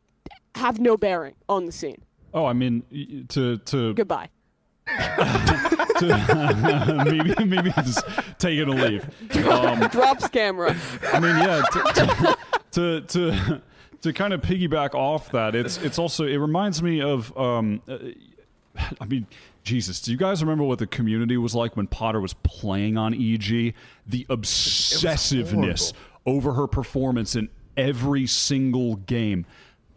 have 0.54 0.78
no 0.80 0.96
bearing 0.96 1.34
on 1.48 1.66
the 1.66 1.72
scene 1.72 2.02
Oh, 2.32 2.46
I 2.46 2.52
mean, 2.52 2.84
y- 2.92 3.24
to 3.28 3.58
to 3.58 3.94
goodbye 3.94 4.28
maybe 7.04 7.34
maybe 7.44 7.70
just 7.82 8.04
taking 8.38 8.68
a 8.68 8.70
leave. 8.70 9.04
Um, 9.46 9.80
drops 9.92 10.28
camera 10.28 10.76
I 11.12 11.20
mean, 11.20 11.36
yeah, 11.36 11.62
to 11.72 12.36
to 12.72 13.00
to, 13.02 13.62
to 14.02 14.12
kind 14.12 14.32
of 14.32 14.40
piggyback 14.40 14.94
off 14.94 15.30
that, 15.32 15.54
it's 15.54 15.76
it's 15.78 15.98
also 15.98 16.24
it 16.24 16.36
reminds 16.36 16.82
me 16.82 17.00
of 17.02 17.36
um, 17.36 17.82
uh, 17.88 17.98
I 19.00 19.04
mean, 19.06 19.26
Jesus, 19.62 20.00
do 20.00 20.10
you 20.10 20.16
guys 20.16 20.42
remember 20.42 20.64
what 20.64 20.78
the 20.78 20.86
community 20.86 21.36
was 21.36 21.54
like 21.54 21.76
when 21.76 21.86
Potter 21.86 22.20
was 22.20 22.34
playing 22.34 22.96
on 22.96 23.14
EG? 23.14 23.74
The 24.06 24.26
obsessiveness 24.30 25.92
over 26.26 26.54
her 26.54 26.66
performance 26.66 27.36
in 27.36 27.48
every 27.76 28.26
single 28.26 28.96
game. 28.96 29.46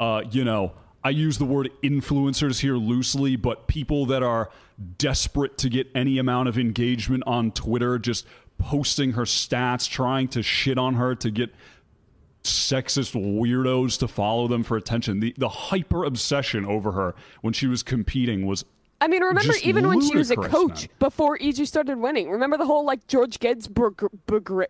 Uh, 0.03 0.21
you 0.31 0.43
know, 0.43 0.73
I 1.01 1.11
use 1.11 1.37
the 1.37 1.45
word 1.45 1.69
influencers 1.81 2.59
here 2.59 2.75
loosely, 2.75 3.37
but 3.37 3.67
people 3.67 4.05
that 4.07 4.21
are 4.21 4.49
desperate 4.97 5.57
to 5.59 5.69
get 5.69 5.87
any 5.95 6.17
amount 6.17 6.49
of 6.49 6.57
engagement 6.57 7.23
on 7.25 7.51
Twitter, 7.51 7.97
just 7.97 8.27
posting 8.57 9.13
her 9.13 9.23
stats, 9.23 9.89
trying 9.89 10.27
to 10.29 10.43
shit 10.43 10.77
on 10.77 10.95
her 10.95 11.15
to 11.15 11.31
get 11.31 11.55
sexist 12.43 13.15
weirdos 13.15 13.97
to 13.99 14.09
follow 14.09 14.49
them 14.49 14.63
for 14.63 14.75
attention. 14.75 15.21
The 15.21 15.33
the 15.37 15.47
hyper 15.47 16.03
obsession 16.03 16.65
over 16.65 16.91
her 16.91 17.15
when 17.39 17.53
she 17.53 17.67
was 17.67 17.81
competing 17.81 18.45
was 18.45 18.65
I 19.03 19.07
mean, 19.09 19.21
remember 19.21 19.51
Just 19.51 19.65
even 19.65 19.85
when 19.85 19.99
she 19.99 20.15
was 20.15 20.31
a 20.31 20.37
coach 20.37 20.87
before 20.97 21.37
EG 21.41 21.67
started 21.67 21.97
winning. 21.97 22.29
Remember 22.29 22.55
the 22.55 22.65
whole 22.65 22.85
like 22.85 23.05
George 23.07 23.37
Geddes 23.37 23.67
brigade, 23.67 24.69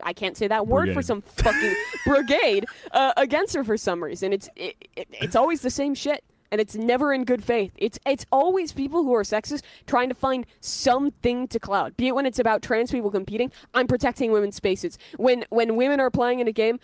I 0.00 0.12
can't 0.12 0.36
say 0.36 0.46
that 0.46 0.68
word 0.68 0.94
for 0.94 1.02
some 1.02 1.22
fucking 1.22 1.74
brigade 2.06 2.66
uh, 2.92 3.14
against 3.16 3.52
her 3.56 3.64
for 3.64 3.76
some 3.76 4.04
reason. 4.04 4.32
It's 4.32 4.48
it, 4.54 4.76
it, 4.94 5.08
it's 5.10 5.34
always 5.34 5.62
the 5.62 5.70
same 5.70 5.96
shit, 5.96 6.22
and 6.52 6.60
it's 6.60 6.76
never 6.76 7.12
in 7.12 7.24
good 7.24 7.42
faith. 7.42 7.72
It's 7.76 7.98
it's 8.06 8.24
always 8.30 8.70
people 8.70 9.02
who 9.02 9.12
are 9.12 9.24
sexist 9.24 9.62
trying 9.88 10.08
to 10.08 10.14
find 10.14 10.46
something 10.60 11.48
to 11.48 11.58
cloud. 11.58 11.96
Be 11.96 12.06
it 12.06 12.14
when 12.14 12.26
it's 12.26 12.38
about 12.38 12.62
trans 12.62 12.92
people 12.92 13.10
competing, 13.10 13.50
I'm 13.74 13.88
protecting 13.88 14.30
women's 14.30 14.54
spaces. 14.54 14.98
When 15.16 15.46
when 15.50 15.74
women 15.74 15.98
are 15.98 16.10
playing 16.10 16.38
in 16.38 16.46
a 16.46 16.52
game. 16.52 16.78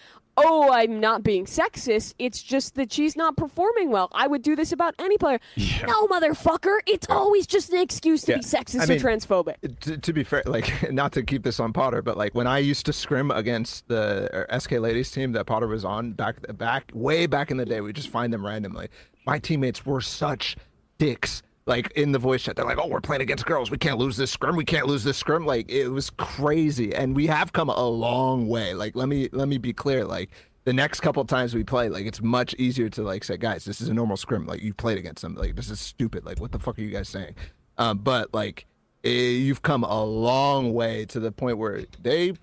Oh, 0.44 0.72
I'm 0.72 1.00
not 1.00 1.22
being 1.22 1.44
sexist. 1.46 2.14
It's 2.18 2.42
just 2.42 2.74
that 2.76 2.92
she's 2.92 3.16
not 3.16 3.36
performing 3.36 3.90
well. 3.90 4.08
I 4.12 4.26
would 4.26 4.42
do 4.42 4.56
this 4.56 4.72
about 4.72 4.94
any 4.98 5.18
player. 5.18 5.38
No, 5.86 6.06
motherfucker. 6.06 6.78
It's 6.86 7.06
always 7.10 7.46
just 7.46 7.72
an 7.72 7.80
excuse 7.80 8.22
to 8.22 8.32
Yeah. 8.32 8.38
be 8.38 8.44
sexist 8.44 8.90
I 8.90 8.94
or 8.94 8.98
transphobic. 8.98 9.80
to, 9.80 9.98
to 9.98 10.12
be 10.12 10.24
fair, 10.24 10.42
like 10.46 10.90
not 10.92 11.12
to 11.12 11.22
keep 11.22 11.42
this 11.42 11.60
on 11.60 11.72
Potter, 11.72 12.02
but 12.02 12.16
like 12.16 12.34
when 12.34 12.46
I 12.46 12.58
used 12.58 12.86
to 12.86 12.92
scrim 12.92 13.30
against 13.30 13.88
the 13.88 14.28
er, 14.32 14.58
SK 14.58 14.72
ladies 14.72 15.10
team 15.10 15.32
that 15.32 15.46
Potter 15.46 15.66
was 15.66 15.84
on 15.84 16.12
back 16.12 16.36
back 16.56 16.90
way 16.94 17.26
back 17.26 17.50
in 17.50 17.56
the 17.56 17.66
day, 17.66 17.80
we 17.80 17.92
just 17.92 18.08
find 18.08 18.32
them 18.32 18.44
randomly. 18.44 18.88
My 19.26 19.38
teammates 19.38 19.84
were 19.84 20.00
such 20.00 20.56
dicks. 20.98 21.42
Like 21.66 21.90
in 21.92 22.12
the 22.12 22.18
voice 22.18 22.42
chat, 22.42 22.56
they're 22.56 22.64
like, 22.64 22.78
"Oh, 22.78 22.88
we're 22.88 23.00
playing 23.00 23.22
against 23.22 23.46
girls. 23.46 23.70
We 23.70 23.78
can't 23.78 23.98
lose 23.98 24.16
this 24.16 24.30
scrim. 24.30 24.56
We 24.56 24.64
can't 24.64 24.86
lose 24.86 25.04
this 25.04 25.18
scrim." 25.18 25.44
Like 25.46 25.70
it 25.70 25.88
was 25.88 26.10
crazy, 26.10 26.94
and 26.94 27.14
we 27.14 27.26
have 27.26 27.52
come 27.52 27.68
a 27.68 27.88
long 27.88 28.48
way. 28.48 28.74
Like 28.74 28.96
let 28.96 29.08
me 29.08 29.28
let 29.32 29.48
me 29.48 29.58
be 29.58 29.72
clear. 29.72 30.04
Like 30.04 30.30
the 30.64 30.72
next 30.72 31.00
couple 31.00 31.24
times 31.24 31.54
we 31.54 31.64
play, 31.64 31.88
like 31.88 32.06
it's 32.06 32.22
much 32.22 32.54
easier 32.54 32.88
to 32.90 33.02
like 33.02 33.24
say, 33.24 33.36
"Guys, 33.36 33.64
this 33.64 33.80
is 33.80 33.88
a 33.88 33.94
normal 33.94 34.16
scrim. 34.16 34.46
Like 34.46 34.62
you 34.62 34.74
played 34.74 34.98
against 34.98 35.22
them. 35.22 35.34
Like 35.34 35.54
this 35.54 35.70
is 35.70 35.80
stupid. 35.80 36.24
Like 36.24 36.40
what 36.40 36.52
the 36.52 36.58
fuck 36.58 36.78
are 36.78 36.82
you 36.82 36.90
guys 36.90 37.08
saying?" 37.08 37.34
Um, 37.78 37.98
but 37.98 38.32
like 38.34 38.66
eh, 39.04 39.10
you've 39.10 39.62
come 39.62 39.84
a 39.84 40.04
long 40.04 40.72
way 40.72 41.04
to 41.06 41.20
the 41.20 41.32
point 41.32 41.58
where 41.58 41.84
they 42.02 42.34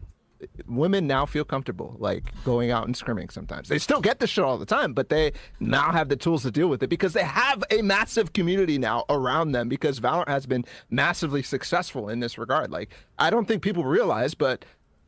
women 0.67 1.07
now 1.07 1.25
feel 1.25 1.43
comfortable 1.43 1.95
like 1.99 2.31
going 2.43 2.69
out 2.71 2.85
and 2.85 2.95
scrimming 2.95 3.31
sometimes 3.31 3.69
they 3.69 3.79
still 3.79 4.01
get 4.01 4.19
this 4.19 4.29
shit 4.29 4.43
all 4.43 4.57
the 4.57 4.65
time 4.65 4.93
but 4.93 5.09
they 5.09 5.31
now 5.59 5.91
have 5.91 6.09
the 6.09 6.15
tools 6.15 6.43
to 6.43 6.51
deal 6.51 6.67
with 6.67 6.83
it 6.83 6.87
because 6.87 7.13
they 7.13 7.23
have 7.23 7.63
a 7.71 7.81
massive 7.81 8.33
community 8.33 8.77
now 8.77 9.03
around 9.09 9.51
them 9.51 9.67
because 9.67 9.99
valorant 9.99 10.27
has 10.27 10.45
been 10.45 10.63
massively 10.89 11.41
successful 11.41 12.09
in 12.09 12.19
this 12.19 12.37
regard 12.37 12.71
like 12.71 12.89
i 13.17 13.29
don't 13.29 13.47
think 13.47 13.63
people 13.63 13.83
realize 13.83 14.33
but 14.33 14.63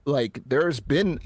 like 0.05 0.41
there's 0.45 0.79
been 0.79 1.19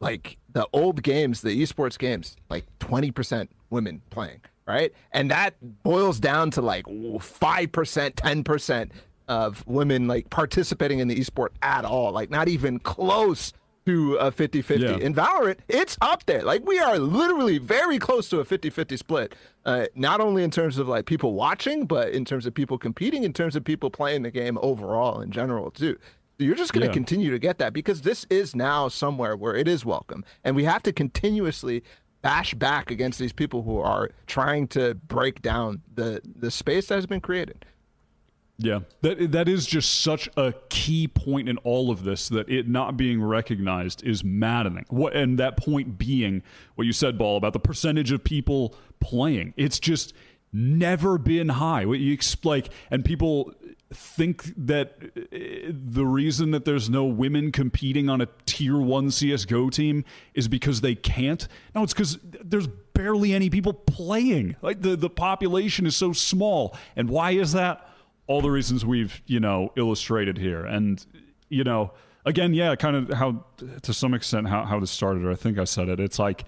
like 0.00 0.36
the 0.52 0.66
old 0.72 1.02
games, 1.02 1.40
the 1.40 1.62
esports 1.62 1.98
games, 1.98 2.36
like 2.50 2.66
20% 2.80 3.48
women 3.70 4.02
playing, 4.10 4.40
right? 4.66 4.92
And 5.12 5.30
that 5.30 5.54
boils 5.82 6.20
down 6.20 6.50
to 6.52 6.62
like 6.62 6.86
5%, 6.86 7.20
10% 7.20 8.90
of 9.28 9.66
women 9.66 10.06
like 10.06 10.30
participating 10.30 10.98
in 11.00 11.08
the 11.08 11.16
esport 11.16 11.48
at 11.62 11.84
all, 11.84 12.12
like 12.12 12.30
not 12.30 12.48
even 12.48 12.78
close 12.78 13.52
to 13.86 14.16
a 14.16 14.32
50 14.32 14.62
50. 14.62 14.84
Yeah. 14.84 14.96
In 14.96 15.14
Valorant, 15.14 15.58
it's 15.68 15.96
up 16.00 16.26
there. 16.26 16.42
Like 16.42 16.66
we 16.66 16.78
are 16.80 16.98
literally 16.98 17.58
very 17.58 17.98
close 17.98 18.28
to 18.30 18.40
a 18.40 18.44
50 18.44 18.68
50 18.70 18.96
split, 18.96 19.34
uh, 19.64 19.86
not 19.94 20.20
only 20.20 20.42
in 20.42 20.50
terms 20.50 20.78
of 20.78 20.88
like 20.88 21.06
people 21.06 21.34
watching, 21.34 21.86
but 21.86 22.08
in 22.10 22.24
terms 22.24 22.46
of 22.46 22.54
people 22.54 22.78
competing, 22.78 23.22
in 23.24 23.32
terms 23.32 23.54
of 23.54 23.62
people 23.64 23.88
playing 23.90 24.22
the 24.22 24.30
game 24.30 24.58
overall 24.60 25.20
in 25.20 25.30
general, 25.30 25.70
too. 25.70 25.96
So 26.38 26.44
you're 26.44 26.56
just 26.56 26.72
going 26.72 26.82
to 26.82 26.88
Yeah. 26.88 26.94
continue 26.94 27.30
to 27.30 27.38
get 27.38 27.58
that 27.58 27.72
because 27.72 28.02
this 28.02 28.26
is 28.28 28.54
now 28.56 28.88
somewhere 28.88 29.36
where 29.36 29.54
it 29.54 29.66
is 29.68 29.84
welcome. 29.84 30.24
And 30.44 30.54
we 30.56 30.64
have 30.64 30.82
to 30.82 30.92
continuously 30.92 31.82
bash 32.22 32.54
back 32.54 32.90
against 32.90 33.18
these 33.20 33.32
people 33.32 33.62
who 33.62 33.78
are 33.78 34.10
trying 34.26 34.66
to 34.68 34.94
break 34.94 35.40
down 35.42 35.80
the, 35.94 36.20
the 36.24 36.50
space 36.50 36.88
that 36.88 36.96
has 36.96 37.06
been 37.06 37.20
created. 37.20 37.64
Yeah, 38.58 38.80
that 39.02 39.32
that 39.32 39.48
is 39.48 39.66
just 39.66 40.00
such 40.00 40.30
a 40.36 40.54
key 40.70 41.08
point 41.08 41.48
in 41.48 41.58
all 41.58 41.90
of 41.90 42.04
this 42.04 42.30
that 42.30 42.48
it 42.48 42.66
not 42.66 42.96
being 42.96 43.22
recognized 43.22 44.02
is 44.02 44.24
maddening. 44.24 44.86
What 44.88 45.14
and 45.14 45.38
that 45.38 45.58
point 45.58 45.98
being 45.98 46.42
what 46.74 46.86
you 46.86 46.92
said, 46.94 47.18
Ball, 47.18 47.36
about 47.36 47.52
the 47.52 47.60
percentage 47.60 48.12
of 48.12 48.24
people 48.24 48.74
playing. 48.98 49.52
It's 49.58 49.78
just 49.78 50.14
never 50.54 51.18
been 51.18 51.50
high. 51.50 51.84
What 51.84 51.98
you 51.98 52.16
like, 52.44 52.70
and 52.90 53.04
people 53.04 53.52
think 53.92 54.52
that 54.56 54.96
uh, 55.16 55.70
the 55.70 56.06
reason 56.06 56.50
that 56.52 56.64
there's 56.64 56.88
no 56.88 57.04
women 57.04 57.52
competing 57.52 58.08
on 58.08 58.22
a 58.22 58.28
tier 58.46 58.78
one 58.78 59.10
CS:GO 59.10 59.68
team 59.68 60.02
is 60.32 60.48
because 60.48 60.80
they 60.80 60.94
can't. 60.94 61.46
No, 61.74 61.82
it's 61.82 61.92
because 61.92 62.18
there's 62.22 62.66
barely 62.66 63.34
any 63.34 63.50
people 63.50 63.74
playing. 63.74 64.56
Like 64.62 64.80
the 64.80 64.96
the 64.96 65.10
population 65.10 65.84
is 65.84 65.94
so 65.94 66.14
small, 66.14 66.74
and 66.96 67.10
why 67.10 67.32
is 67.32 67.52
that? 67.52 67.86
All 68.26 68.40
the 68.40 68.50
reasons 68.50 68.84
we've 68.84 69.20
you 69.26 69.40
know 69.40 69.72
illustrated 69.76 70.38
here. 70.38 70.64
And 70.64 71.04
you 71.48 71.64
know 71.64 71.92
again 72.24 72.52
yeah 72.54 72.74
kind 72.74 72.96
of 72.96 73.16
how 73.16 73.44
to 73.82 73.94
some 73.94 74.12
extent 74.12 74.48
how, 74.48 74.64
how 74.64 74.80
this 74.80 74.90
started 74.90 75.24
or 75.24 75.30
i 75.30 75.36
think 75.36 75.58
i 75.58 75.64
said 75.64 75.88
it. 75.88 76.00
It's 76.00 76.18
like 76.18 76.44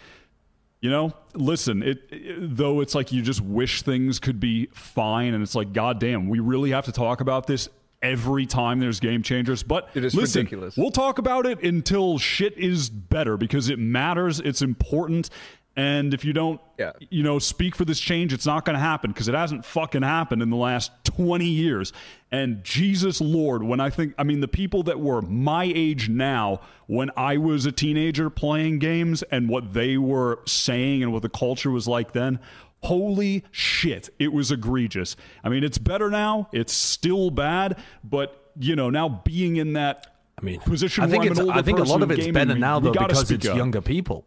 you 0.80 0.90
know 0.90 1.12
listen 1.34 1.82
it, 1.84 1.98
it, 2.10 2.56
though 2.56 2.80
it's 2.80 2.94
like 2.94 3.12
you 3.12 3.22
just 3.22 3.40
wish 3.40 3.82
things 3.82 4.18
could 4.18 4.40
be 4.40 4.66
fine 4.72 5.34
and 5.34 5.42
it's 5.42 5.54
like 5.54 5.72
god 5.72 6.00
damn 6.00 6.28
we 6.28 6.40
really 6.40 6.70
have 6.70 6.84
to 6.86 6.92
talk 6.92 7.20
about 7.20 7.46
this 7.46 7.68
every 8.02 8.46
time 8.46 8.78
there's 8.78 9.00
game 9.00 9.22
changers. 9.24 9.62
But 9.64 9.88
It 9.94 10.04
is 10.04 10.14
listen, 10.14 10.40
ridiculous. 10.40 10.76
we'll 10.76 10.92
talk 10.92 11.18
about 11.18 11.46
it 11.46 11.62
until 11.64 12.18
shit 12.18 12.56
is 12.56 12.90
better 12.90 13.36
because 13.36 13.68
it 13.70 13.78
matters 13.78 14.38
it's 14.40 14.62
important 14.62 15.30
and 15.78 16.12
if 16.12 16.24
you 16.24 16.32
don't 16.32 16.60
Yeah. 16.76 16.92
you 17.08 17.22
know 17.22 17.38
speak 17.38 17.76
for 17.76 17.84
this 17.84 18.00
change 18.00 18.32
it's 18.32 18.44
not 18.44 18.64
going 18.64 18.74
to 18.74 18.80
happen 18.80 19.12
because 19.12 19.28
it 19.28 19.34
hasn't 19.34 19.64
fucking 19.64 20.02
happened 20.02 20.42
in 20.42 20.50
the 20.50 20.56
last 20.56 20.90
20 21.04 21.44
years 21.46 21.92
and 22.32 22.62
jesus 22.64 23.20
lord 23.20 23.62
when 23.62 23.78
i 23.80 23.88
think 23.88 24.12
i 24.18 24.24
mean 24.24 24.40
the 24.40 24.48
people 24.48 24.82
that 24.82 24.98
were 25.00 25.22
my 25.22 25.64
age 25.64 26.08
now 26.08 26.60
when 26.88 27.10
i 27.16 27.36
was 27.36 27.64
a 27.64 27.72
teenager 27.72 28.28
playing 28.28 28.78
games 28.80 29.22
and 29.30 29.48
what 29.48 29.72
they 29.72 29.96
were 29.96 30.40
saying 30.46 31.02
and 31.02 31.12
what 31.12 31.22
the 31.22 31.28
culture 31.28 31.70
was 31.70 31.86
like 31.86 32.12
then 32.12 32.38
holy 32.82 33.44
shit 33.52 34.10
it 34.18 34.32
was 34.32 34.50
egregious 34.50 35.16
i 35.44 35.48
mean 35.48 35.62
it's 35.62 35.78
better 35.78 36.10
now 36.10 36.48
it's 36.52 36.72
still 36.72 37.30
bad 37.30 37.78
but 38.02 38.50
you 38.58 38.74
know 38.74 38.90
now 38.90 39.08
being 39.24 39.56
in 39.56 39.74
that 39.74 40.14
I 40.40 40.44
mean, 40.44 40.60
position 40.60 41.02
I 41.02 41.08
think 41.08 41.24
where 41.24 41.32
it's. 41.32 41.40
I'm 41.40 41.46
an 41.46 41.50
older 41.50 41.58
I 41.58 41.62
think 41.62 41.78
a 41.80 41.82
lot 41.82 42.00
of 42.00 42.10
it's 42.12 42.28
better 42.28 42.54
now 42.54 42.78
though 42.78 42.92
because 42.92 43.28
it's 43.32 43.48
up. 43.48 43.56
younger 43.56 43.80
people. 43.80 44.24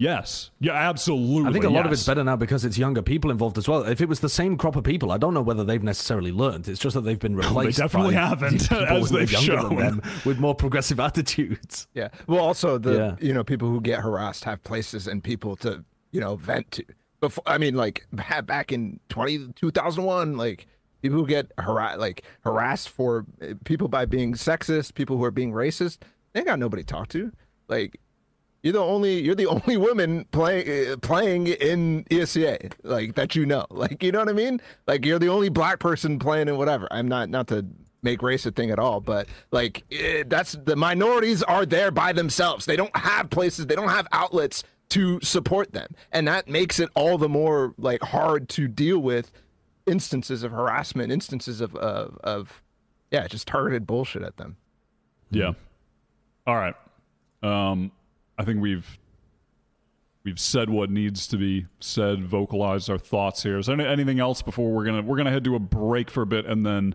Yes 0.00 0.50
yeah 0.60 0.72
absolutely 0.72 1.48
I 1.50 1.52
think 1.52 1.64
a 1.66 1.68
lot 1.68 1.84
of 1.84 1.92
it's 1.92 2.04
better 2.06 2.24
now 2.24 2.34
because 2.34 2.64
it's 2.64 2.78
younger 2.78 3.02
people 3.02 3.30
involved 3.30 3.58
as 3.58 3.68
well. 3.68 3.82
If 3.84 4.00
it 4.00 4.08
was 4.08 4.20
the 4.20 4.28
same 4.30 4.56
crop 4.56 4.74
of 4.74 4.82
people, 4.82 5.12
I 5.12 5.18
don't 5.18 5.34
know 5.34 5.42
whether 5.42 5.62
they've 5.62 5.82
necessarily 5.82 6.32
learned. 6.32 6.66
It's 6.68 6.80
just 6.80 6.94
that 6.94 7.02
they've 7.02 7.18
been 7.18 7.36
replaced. 7.36 7.76
They 7.76 7.84
definitely 7.84 8.14
by 8.14 8.20
haven't, 8.28 8.72
as 8.72 9.10
they've 9.10 9.30
shown. 9.30 9.76
them 9.76 10.02
with 10.24 10.38
more 10.38 10.54
progressive 10.54 10.98
attitudes. 10.98 11.86
Yeah. 11.94 12.08
Well, 12.26 12.40
also 12.40 12.78
the 12.78 12.94
Yeah. 12.94 13.16
you 13.20 13.34
know 13.34 13.44
people 13.44 13.68
who 13.68 13.80
get 13.80 14.00
harassed 14.00 14.44
have 14.44 14.62
places 14.64 15.06
and 15.06 15.22
people 15.22 15.54
to 15.56 15.84
you 16.12 16.20
know 16.20 16.36
vent 16.36 16.70
to. 16.72 16.84
Before 17.20 17.44
I 17.46 17.58
mean, 17.58 17.74
like 17.74 18.06
back 18.46 18.72
in 18.72 18.98
20, 19.10 19.52
2001, 19.54 20.36
like 20.38 20.66
people 21.02 21.18
who 21.18 21.26
get 21.26 21.52
harassed, 21.58 21.98
like 21.98 22.22
harassed 22.42 22.88
for 22.88 23.26
uh, 23.42 23.48
people 23.66 23.88
by 23.88 24.06
being 24.06 24.32
sexist, 24.32 24.94
people 24.94 25.18
who 25.18 25.24
are 25.24 25.30
being 25.30 25.52
racist, 25.52 25.98
they 26.32 26.40
ain't 26.40 26.46
got 26.46 26.58
nobody 26.58 26.82
to 26.82 26.86
talk 26.86 27.08
to. 27.08 27.30
Like 27.68 28.00
you're 28.62 28.72
the 28.72 28.78
only 28.78 29.20
you're 29.20 29.34
the 29.34 29.46
only 29.46 29.76
woman 29.76 30.26
playing 30.32 30.98
playing 31.00 31.48
in 31.48 32.04
ESEA 32.04 32.72
like 32.82 33.14
that 33.14 33.34
you 33.34 33.46
know. 33.46 33.66
Like 33.70 34.02
you 34.02 34.12
know 34.12 34.20
what 34.20 34.28
I 34.28 34.32
mean? 34.32 34.60
Like 34.86 35.04
you're 35.04 35.18
the 35.18 35.28
only 35.28 35.48
black 35.48 35.78
person 35.78 36.18
playing 36.18 36.48
in 36.48 36.56
whatever. 36.56 36.88
I'm 36.90 37.08
not 37.08 37.30
not 37.30 37.48
to 37.48 37.66
make 38.02 38.22
race 38.22 38.46
a 38.46 38.50
thing 38.50 38.70
at 38.70 38.78
all, 38.78 39.00
but 39.00 39.28
like 39.50 39.84
eh, 39.90 40.24
that's 40.26 40.52
the 40.52 40.76
minorities 40.76 41.42
are 41.42 41.66
there 41.66 41.90
by 41.90 42.12
themselves. 42.12 42.66
They 42.66 42.76
don't 42.76 42.94
have 42.96 43.30
places, 43.30 43.66
they 43.66 43.74
don't 43.74 43.88
have 43.88 44.06
outlets 44.12 44.62
to 44.90 45.20
support 45.20 45.72
them. 45.72 45.94
And 46.12 46.26
that 46.28 46.48
makes 46.48 46.80
it 46.80 46.88
all 46.94 47.16
the 47.16 47.28
more 47.28 47.74
like 47.78 48.02
hard 48.02 48.48
to 48.50 48.68
deal 48.68 48.98
with 48.98 49.30
instances 49.86 50.42
of 50.42 50.52
harassment, 50.52 51.12
instances 51.12 51.60
of 51.60 51.74
of, 51.76 52.18
of 52.22 52.62
yeah, 53.10 53.26
just 53.26 53.46
targeted 53.48 53.86
bullshit 53.86 54.22
at 54.22 54.36
them. 54.36 54.56
Yeah. 55.30 55.52
All 56.46 56.56
right. 56.56 56.74
Um, 57.42 57.92
I 58.40 58.44
think 58.44 58.62
we've 58.62 58.98
we've 60.24 60.40
said 60.40 60.70
what 60.70 60.90
needs 60.90 61.26
to 61.28 61.36
be 61.36 61.66
said, 61.78 62.24
vocalized 62.24 62.88
our 62.88 62.96
thoughts 62.96 63.42
here. 63.42 63.58
Is 63.58 63.66
there 63.66 63.78
any, 63.78 63.86
anything 63.86 64.18
else 64.18 64.40
before 64.40 64.72
we're 64.72 64.84
gonna 64.84 65.02
we're 65.02 65.18
gonna 65.18 65.30
head 65.30 65.44
to 65.44 65.56
a 65.56 65.58
break 65.58 66.10
for 66.10 66.22
a 66.22 66.26
bit 66.26 66.46
and 66.46 66.64
then 66.64 66.94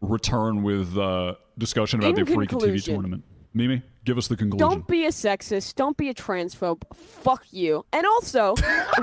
return 0.00 0.62
with 0.62 0.96
uh, 0.96 1.34
discussion 1.58 2.00
about 2.00 2.18
In 2.18 2.24
the 2.24 2.32
AfreecaTV 2.32 2.82
tournament? 2.84 3.22
Mimi, 3.54 3.82
give 4.04 4.18
us 4.18 4.28
the 4.28 4.36
conclusion. 4.36 4.68
Don't 4.68 4.86
be 4.86 5.04
a 5.06 5.08
sexist. 5.08 5.74
Don't 5.74 5.96
be 5.96 6.08
a 6.08 6.14
transphobe. 6.14 6.82
Fuck 6.94 7.44
you. 7.50 7.84
And 7.92 8.06
also, 8.06 8.54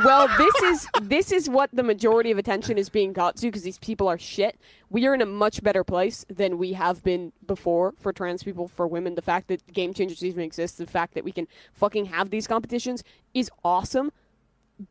well, 0.04 0.28
this 0.38 0.56
is 0.64 0.88
this 1.02 1.32
is 1.32 1.50
what 1.50 1.70
the 1.74 1.84
majority 1.84 2.32
of 2.32 2.38
attention 2.38 2.78
is 2.78 2.90
being 2.90 3.12
got 3.12 3.36
to 3.38 3.48
because 3.48 3.64
these 3.64 3.80
people 3.80 4.08
are 4.08 4.18
shit. 4.18 4.60
We 4.90 5.08
are 5.08 5.16
in 5.16 5.22
a 5.22 5.26
much 5.26 5.64
better 5.64 5.84
place 5.84 6.26
than 6.30 6.58
we 6.58 6.74
have 6.74 7.04
been 7.04 7.34
before 7.46 7.96
for 8.00 8.14
trans 8.14 8.44
people, 8.44 8.68
for 8.68 8.88
women. 8.88 9.16
The 9.16 9.22
fact 9.22 9.48
that 9.48 9.66
Game 9.74 9.94
Changers 9.94 10.24
even 10.24 10.44
exists, 10.44 10.78
the 10.78 10.86
fact 10.86 11.16
that 11.16 11.24
we 11.24 11.32
can 11.32 11.48
fucking 11.74 12.06
have 12.06 12.30
these 12.30 12.48
competitions 12.48 13.04
is 13.34 13.50
awesome. 13.64 14.12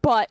But 0.03 0.31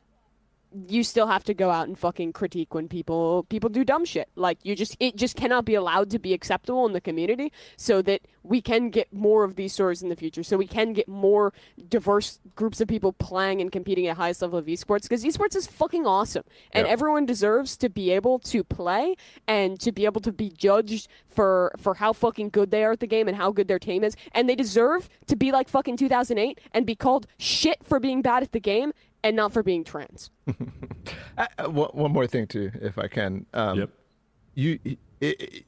you 0.88 1.04
still 1.04 1.28
have 1.28 1.44
to 1.44 1.54
go 1.54 1.70
out 1.70 1.86
and 1.86 1.98
fucking 1.98 2.32
critique 2.32 2.74
when 2.74 2.88
people 2.88 3.44
people 3.44 3.70
do 3.70 3.84
dumb 3.84 4.04
shit. 4.04 4.28
Like 4.34 4.58
you 4.62 4.74
just 4.74 4.96
it 5.00 5.16
just 5.16 5.36
cannot 5.36 5.64
be 5.64 5.74
allowed 5.74 6.10
to 6.10 6.18
be 6.18 6.34
acceptable 6.34 6.86
in 6.86 6.92
the 6.92 7.00
community 7.00 7.52
so 7.76 8.02
that 8.02 8.20
we 8.46 8.60
can 8.60 8.90
get 8.90 9.10
more 9.12 9.42
of 9.42 9.56
these 9.56 9.72
stories 9.72 10.02
in 10.02 10.10
the 10.10 10.16
future. 10.16 10.42
So 10.42 10.56
we 10.58 10.66
can 10.66 10.92
get 10.92 11.08
more 11.08 11.52
diverse 11.88 12.40
groups 12.54 12.78
of 12.80 12.86
people 12.88 13.12
playing 13.14 13.60
and 13.62 13.72
competing 13.72 14.06
at 14.06 14.16
the 14.16 14.22
highest 14.22 14.42
level 14.42 14.58
of 14.58 14.66
esports 14.66 15.02
because 15.02 15.24
esports 15.24 15.56
is 15.56 15.66
fucking 15.66 16.06
awesome. 16.06 16.44
And 16.70 16.86
Yeah. 16.86 16.92
everyone 16.92 17.24
deserves 17.24 17.76
to 17.78 17.88
be 17.88 18.10
able 18.10 18.38
to 18.40 18.62
play 18.62 19.16
and 19.48 19.80
to 19.80 19.90
be 19.92 20.04
able 20.04 20.20
to 20.20 20.30
be 20.32 20.50
judged 20.50 21.08
for 21.26 21.72
for 21.78 21.94
how 21.94 22.12
fucking 22.12 22.50
good 22.50 22.70
they 22.70 22.84
are 22.84 22.92
at 22.92 23.00
the 23.00 23.06
game 23.06 23.28
and 23.28 23.36
how 23.38 23.50
good 23.50 23.66
their 23.66 23.78
team 23.78 24.04
is. 24.04 24.14
And 24.32 24.46
they 24.48 24.54
deserve 24.56 25.08
to 25.26 25.36
be 25.36 25.50
like 25.50 25.68
fucking 25.70 25.96
2008 25.96 26.60
and 26.72 26.84
be 26.86 26.94
called 26.94 27.26
shit 27.38 27.82
for 27.82 27.98
being 27.98 28.20
bad 28.20 28.42
at 28.42 28.52
the 28.52 28.60
game 28.60 28.92
and 29.22 29.34
not 29.36 29.52
for 29.52 29.62
being 29.62 29.84
trans. 29.84 30.30
Uh, 31.36 31.46
uh, 31.58 31.68
one, 31.68 31.88
one 31.92 32.12
more 32.12 32.26
thing 32.28 32.46
too, 32.46 32.70
if 32.80 32.96
I 32.98 33.08
can. 33.08 33.44
Um, 33.52 33.78
Yep. 33.80 33.90
You, 34.54 34.78
i- 34.86 34.96
i- 35.22 35.64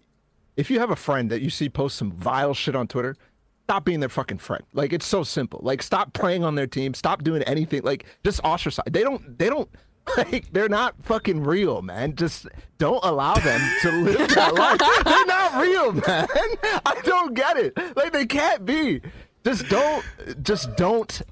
if 0.56 0.70
you 0.70 0.78
have 0.80 0.90
a 0.90 0.96
friend 0.96 1.30
that 1.30 1.42
you 1.42 1.50
see 1.50 1.68
post 1.68 1.96
some 1.96 2.10
vile 2.12 2.54
shit 2.54 2.74
on 2.74 2.86
Twitter, 2.88 3.16
stop 3.64 3.84
being 3.84 4.00
their 4.00 4.08
fucking 4.08 4.38
friend. 4.38 4.64
Like 4.72 4.92
it's 4.92 5.06
so 5.06 5.22
simple. 5.22 5.60
Like 5.62 5.82
stop 5.82 6.12
playing 6.12 6.44
on 6.44 6.54
their 6.54 6.66
team. 6.66 6.94
Stop 6.94 7.22
doing 7.24 7.42
anything. 7.42 7.82
Like 7.82 8.06
just 8.24 8.40
ostracize. 8.44 8.84
They 8.90 9.02
don't. 9.02 9.38
They 9.38 9.48
don't. 9.48 9.68
Like 10.16 10.52
they're 10.52 10.68
not 10.68 10.94
fucking 11.02 11.42
real, 11.42 11.82
man. 11.82 12.14
Just 12.14 12.46
don't 12.78 13.04
allow 13.04 13.34
them 13.34 13.60
to 13.82 13.90
live 13.90 14.28
that 14.36 14.54
life. 14.54 14.78
They're 15.04 15.26
not 15.26 15.60
real, 15.60 15.92
man. 15.94 16.28
I 16.86 17.00
don't 17.02 17.34
get 17.34 17.56
it. 17.56 17.76
Like 17.96 18.12
they 18.12 18.24
can't 18.24 18.64
be. 18.64 19.00
Just 19.44 19.68
don't. 19.68 20.04
Just 20.44 20.76
don't. 20.76 21.22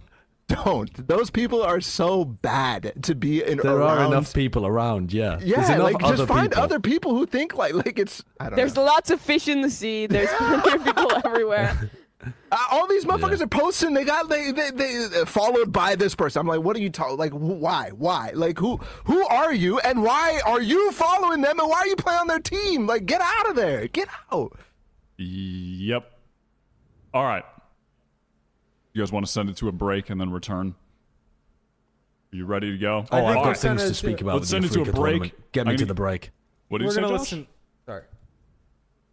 Don't. 0.64 1.06
Those 1.08 1.30
people 1.30 1.62
are 1.62 1.80
so 1.80 2.24
bad 2.24 2.92
to 3.04 3.14
be 3.14 3.42
in. 3.42 3.58
There 3.58 3.76
around. 3.78 3.98
are 3.98 4.04
enough 4.06 4.34
people 4.34 4.66
around. 4.66 5.12
Yeah. 5.12 5.38
Yeah, 5.42 5.64
enough 5.74 5.92
like 5.92 5.98
just 6.00 6.26
find 6.28 6.50
people. 6.50 6.62
other 6.62 6.80
people 6.80 7.14
who 7.16 7.24
think 7.26 7.54
like 7.54 7.72
like 7.74 7.98
it's. 7.98 8.22
I 8.38 8.50
don't 8.50 8.56
There's 8.56 8.76
know. 8.76 8.84
lots 8.84 9.10
of 9.10 9.20
fish 9.20 9.48
in 9.48 9.62
the 9.62 9.70
sea. 9.70 10.06
There's 10.06 10.28
plenty 10.36 10.72
of 10.76 10.84
people 10.84 11.10
everywhere. 11.24 11.90
Uh, 12.50 12.56
all 12.70 12.86
these 12.86 13.04
motherfuckers 13.04 13.42
are 13.42 13.46
posting. 13.46 13.92
They 13.92 14.04
got 14.04 14.30
they 14.30 14.50
they, 14.50 14.70
they 14.70 15.04
uh, 15.20 15.26
followed 15.26 15.70
by 15.72 15.94
this 15.94 16.14
person. 16.14 16.40
I'm 16.40 16.46
like, 16.46 16.60
what 16.62 16.74
are 16.74 16.80
you 16.80 16.88
talking? 16.88 17.18
Like, 17.18 17.32
wh- 17.32 17.60
why? 17.60 17.90
Why? 17.90 18.30
Like, 18.32 18.58
who 18.58 18.78
who 19.04 19.26
are 19.26 19.52
you? 19.52 19.78
And 19.80 20.02
why 20.02 20.40
are 20.46 20.62
you 20.62 20.90
following 20.92 21.42
them? 21.42 21.60
And 21.60 21.68
why 21.68 21.80
are 21.80 21.86
you 21.86 21.96
playing 21.96 22.20
on 22.20 22.26
their 22.28 22.38
team? 22.38 22.86
Like, 22.86 23.04
get 23.04 23.20
out 23.20 23.50
of 23.50 23.56
there. 23.56 23.88
Get 23.88 24.08
out. 24.32 24.56
Yep. 25.18 26.10
All 27.12 27.24
right. 27.24 27.44
You 28.94 29.02
guys 29.02 29.10
want 29.10 29.26
to 29.26 29.32
send 29.32 29.50
it 29.50 29.56
to 29.56 29.66
a 29.68 29.72
break 29.72 30.08
and 30.10 30.20
then 30.20 30.30
return? 30.30 30.76
Are 32.32 32.36
you 32.36 32.46
ready 32.46 32.70
to 32.70 32.78
go? 32.78 33.04
Oh, 33.10 33.26
I've 33.26 33.34
got 33.44 33.56
sending 33.56 33.78
things 33.78 33.90
to 33.90 33.94
speak 33.94 34.20
about. 34.20 34.36
Let's 34.36 34.48
send 34.50 34.64
it 34.64 34.72
to 34.72 34.82
a 34.82 34.84
break. 34.84 34.94
tournament. 34.94 35.32
Get 35.52 35.66
me 35.66 35.72
to 35.72 35.78
gonna- 35.78 35.86
the 35.88 35.94
break. 35.94 36.30
What 36.68 36.78
did 36.78 36.84
We're 36.84 36.90
you 36.90 36.94
say, 36.94 37.00
gonna 37.02 37.12
Josh? 37.14 37.20
listen. 37.20 37.46
Sorry. 37.86 38.02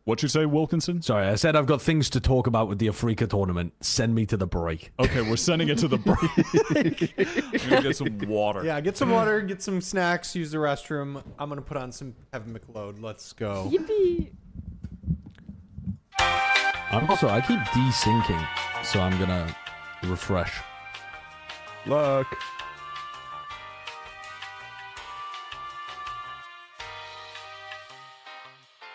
What 0.03 0.21
you 0.21 0.29
say, 0.29 0.45
Wilkinson? 0.45 1.01
Sorry, 1.01 1.25
I 1.27 1.33
said 1.35 1.55
I've 1.55 1.65
got 1.65 1.81
things 1.81 2.11
to 2.11 2.19
talk 2.19 2.45
about 2.47 2.67
with 2.69 2.77
the 2.79 2.87
Afreeca 2.87 3.27
tournament. 3.27 3.73
Send 3.81 4.13
me 4.13 4.25
to 4.27 4.37
the 4.37 4.45
break. 4.47 4.91
Okay, 4.99 5.21
we're 5.27 5.35
sending 5.35 5.69
it 5.69 5.77
to 5.79 5.87
the 5.87 5.97
break. 5.97 6.19
I'm 7.63 7.69
gonna 7.69 7.81
get 7.81 7.95
some 7.97 8.17
water. 8.27 8.63
Yeah, 8.63 8.79
get 8.81 8.97
some 8.97 9.09
water, 9.09 9.41
get 9.41 9.61
some 9.63 9.81
snacks, 9.81 10.35
use 10.35 10.51
the 10.51 10.57
restroom. 10.59 11.23
I'm 11.39 11.49
gonna 11.49 11.61
put 11.61 11.77
on 11.77 11.91
some 11.91 12.15
Kevin 12.31 12.53
MacLeod. 12.53 12.99
Let's 12.99 13.33
go. 13.33 13.67
Yippee. 13.71 14.31
I'm 16.19 17.09
also 17.09 17.29
I 17.29 17.41
keep 17.41 17.59
desyncing, 17.59 18.47
so 18.83 18.99
I'm 19.01 19.17
gonna 19.19 19.55
refresh. 20.03 20.53
Luck. 21.85 22.37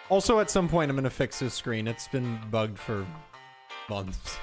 Also, 0.08 0.38
at 0.38 0.50
some 0.50 0.68
point, 0.68 0.88
I'm 0.88 0.96
gonna 0.96 1.10
fix 1.10 1.40
this 1.40 1.54
screen. 1.54 1.88
It's 1.88 2.06
been 2.06 2.38
bugged 2.50 2.78
for 2.78 3.04
months. 3.88 4.38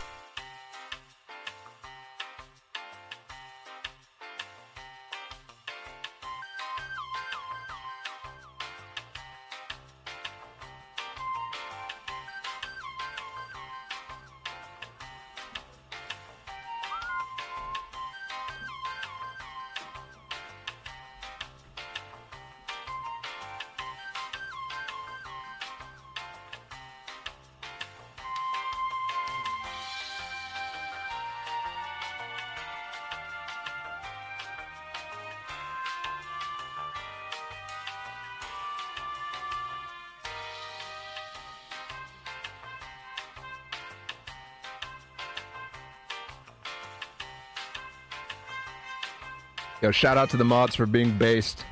Yo, 49.84 49.92
shout 49.92 50.18
out 50.18 50.30
to 50.30 50.38
the 50.38 50.46
mods 50.46 50.76
for 50.76 50.86
being 50.86 51.18
based. 51.18 51.66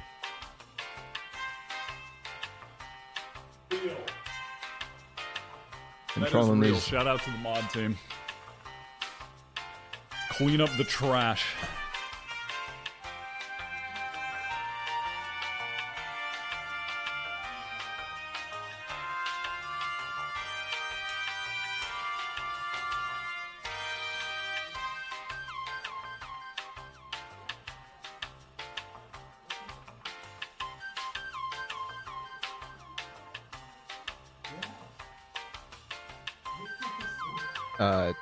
Is 3.71 3.79
Controlling 6.15 6.59
real. 6.59 6.73
these. 6.73 6.85
Shout 6.85 7.07
out 7.07 7.21
to 7.21 7.31
the 7.31 7.37
mod 7.37 7.69
team. 7.69 7.97
Clean 10.31 10.59
up 10.59 10.69
the 10.77 10.83
trash. 10.83 11.45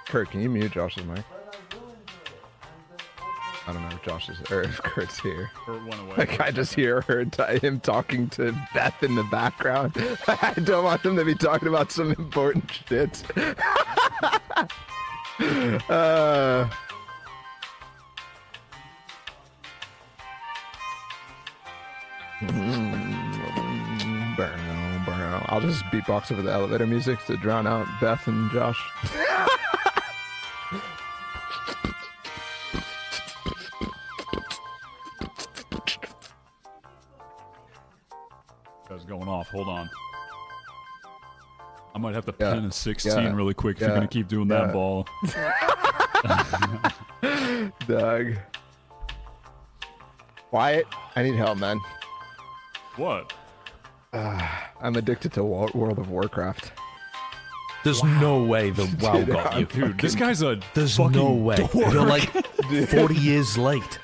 Kurt, 0.10 0.32
can 0.32 0.42
you 0.42 0.50
mute 0.50 0.72
Josh's 0.72 1.06
mic? 1.06 1.24
I 3.68 3.72
don't 3.72 3.84
know 3.84 3.96
if 3.96 4.02
Josh 4.02 4.28
is 4.28 4.40
or 4.50 4.64
if 4.64 4.82
Kurt's 4.82 5.20
here. 5.20 5.52
Kurt 5.54 5.86
went 5.86 6.02
away. 6.02 6.16
Like 6.18 6.40
I 6.40 6.50
just 6.50 6.74
hear 6.74 7.02
her 7.02 7.26
t- 7.26 7.60
him 7.60 7.80
talking 7.80 8.28
to 8.30 8.52
Beth 8.74 9.04
in 9.04 9.14
the 9.14 9.24
background. 9.26 9.94
I 10.28 10.56
don't 10.64 10.84
want 10.84 11.04
them 11.04 11.16
to 11.16 11.24
be 11.24 11.36
talking 11.36 11.68
about 11.68 11.92
some 11.92 12.10
important 12.14 12.72
shit. 12.72 13.24
uh, 15.92 16.68
burn. 24.36 24.60
I'll 25.46 25.62
just 25.62 25.84
beatbox 25.86 26.32
over 26.32 26.42
the 26.42 26.52
elevator 26.52 26.88
music 26.88 27.24
to 27.26 27.38
drown 27.38 27.68
out 27.68 27.86
Beth 28.02 28.26
and 28.26 28.50
Josh. 28.50 28.84
Hold 39.52 39.68
on. 39.68 39.90
I 41.96 41.98
might 41.98 42.14
have 42.16 42.26
to 42.26 42.36
Yeah. 42.40 42.54
pin 42.54 42.66
a 42.66 42.72
16 42.72 43.12
Yeah. 43.24 43.34
really 43.34 43.54
quick 43.54 43.78
if 43.78 43.82
Yeah. 43.82 43.88
you're 43.88 43.98
going 43.98 44.08
to 44.08 44.14
keep 44.14 44.28
doing 44.28 44.48
Yeah. 44.50 44.68
that 44.68 44.74
ball. 44.74 45.08
Doug. 47.88 48.36
Wyatt, 50.52 50.86
I 51.16 51.24
need 51.24 51.36
help, 51.36 51.58
man. 51.60 51.80
What? 52.96 53.34
I'm 54.14 54.96
addicted 54.96 55.34
to 55.34 55.44
World 55.44 55.98
of 56.00 56.10
Warcraft. 56.10 56.72
There's 57.84 58.04
no 58.04 58.44
way 58.44 58.72
the 58.72 58.86
WoW 59.02 59.18
Dude, 59.18 59.28
got 59.30 59.58
you. 59.60 59.66
Dude, 59.66 60.00
this 60.00 60.16
guy's 60.16 60.42
a 60.42 60.60
There's 60.74 60.98
fucking 60.98 61.12
no 61.14 61.32
way. 61.32 61.56
dork. 61.56 61.74
You're 61.74 62.06
like 62.06 62.30
40 62.90 63.16
years 63.16 63.58
late. 63.58 64.00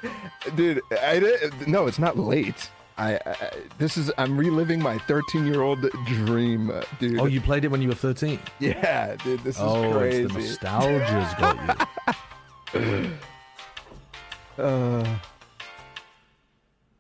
Dude, 0.56 0.82
I 1.02 1.20
did, 1.20 1.68
no, 1.68 1.88
it's 1.88 2.00
not 2.00 2.18
late. 2.18 2.70
I, 2.98 3.16
I 3.26 3.52
this 3.78 3.98
is 3.98 4.10
I'm 4.18 4.38
reliving 4.38 4.82
my 4.82 4.98
13 5.00 5.46
year 5.46 5.62
old 5.62 5.82
dream, 6.06 6.70
uh, 6.72 6.82
dude. 7.00 7.20
Oh, 7.20 7.26
you 7.26 7.42
played 7.42 7.66
it 7.66 7.68
when 7.70 7.82
you 7.82 7.90
were 7.90 7.96
13? 7.96 8.40
yeah, 8.60 9.16
dude, 9.18 9.42
this 9.44 9.56
is 9.58 9.62
Oh, 9.62 9.92
crazy. 9.92 10.24
it's 10.24 10.34
the 10.34 10.40
nostalgia's 10.40 11.34
got 11.36 11.90
you. 12.74 13.10
uh, 14.64 15.18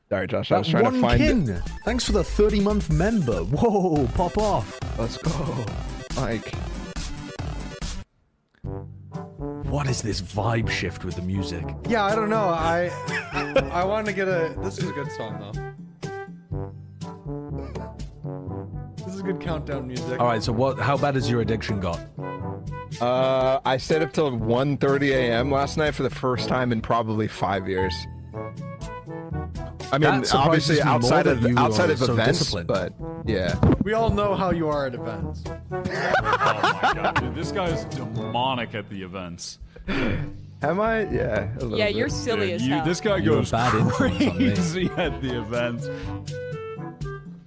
sorry, 0.09 0.27
Josh. 0.27 0.51
I 0.51 0.57
was 0.57 0.67
trying 0.67 0.83
one 0.83 0.93
to 0.95 0.99
find 1.01 1.17
kin. 1.17 1.49
it. 1.49 1.61
Thanks 1.85 2.03
for 2.05 2.11
the 2.11 2.23
30 2.23 2.59
month 2.59 2.89
member. 2.89 3.43
Whoa, 3.43 4.07
pop 4.15 4.37
off. 4.37 4.77
Let's 4.99 5.17
go, 5.17 5.65
Mike. 6.17 6.53
What 9.69 9.87
is 9.89 10.01
this 10.01 10.21
vibe 10.21 10.69
shift 10.69 11.03
with 11.05 11.15
the 11.15 11.21
music? 11.21 11.63
Yeah, 11.87 12.03
I 12.03 12.15
don't 12.15 12.29
know. 12.29 12.45
I 12.49 12.89
I, 13.31 13.69
I 13.81 13.83
wanted 13.85 14.07
to 14.07 14.13
get 14.13 14.27
a. 14.27 14.55
This 14.61 14.77
is 14.77 14.89
a 14.89 14.93
good 14.93 15.11
song 15.13 15.39
though. 15.39 15.64
Good 19.25 19.39
countdown 19.41 19.87
music. 19.87 20.19
All 20.19 20.27
right, 20.27 20.41
so 20.43 20.53
what? 20.53 20.79
How 20.79 20.97
bad 20.97 21.15
has 21.15 21.29
your 21.29 21.41
addiction 21.41 21.79
got? 21.79 21.99
Uh, 23.01 23.59
I 23.65 23.77
stayed 23.77 24.01
up 24.01 24.13
till 24.13 24.31
1:30 24.31 25.09
a.m. 25.11 25.51
last 25.51 25.77
night 25.77 25.93
for 25.95 26.03
the 26.03 26.09
first 26.09 26.47
time 26.47 26.71
in 26.71 26.81
probably 26.81 27.27
five 27.27 27.67
years. 27.67 27.93
I 29.91 29.97
mean, 29.97 30.23
obviously 30.33 30.81
outside 30.81 31.27
of 31.27 31.41
you 31.43 31.57
outside 31.57 31.89
of 31.89 31.99
so 31.99 32.13
events, 32.13 32.39
disciplined. 32.39 32.67
but 32.67 32.93
yeah. 33.25 33.55
We 33.83 33.93
all 33.93 34.09
know 34.09 34.33
how 34.35 34.51
you 34.51 34.67
are 34.67 34.85
at 34.87 34.95
events. 34.95 35.43
Oh 35.71 36.79
my 36.81 36.93
god, 36.93 37.19
dude, 37.21 37.35
this 37.35 37.51
guy's 37.51 37.85
demonic 37.85 38.75
at 38.75 38.89
the 38.89 39.01
events. 39.03 39.59
Am 39.87 40.79
I? 40.79 41.01
Yeah. 41.11 41.49
a 41.59 41.65
Yeah, 41.67 41.85
bit. 41.87 41.95
you're 41.95 42.09
silly 42.09 42.47
Dude, 42.47 42.55
as 42.55 42.67
you- 42.67 42.83
this 42.83 42.99
guy 43.01 43.17
You're 43.17 43.33
a 43.33 43.37
goes 43.37 43.51
bad 43.51 43.73
influence 43.75 44.21
on 44.27 44.37
me. 44.37 44.51
crazy 44.55 44.89
at 44.97 45.21
the 45.21 45.37
events. 45.39 45.87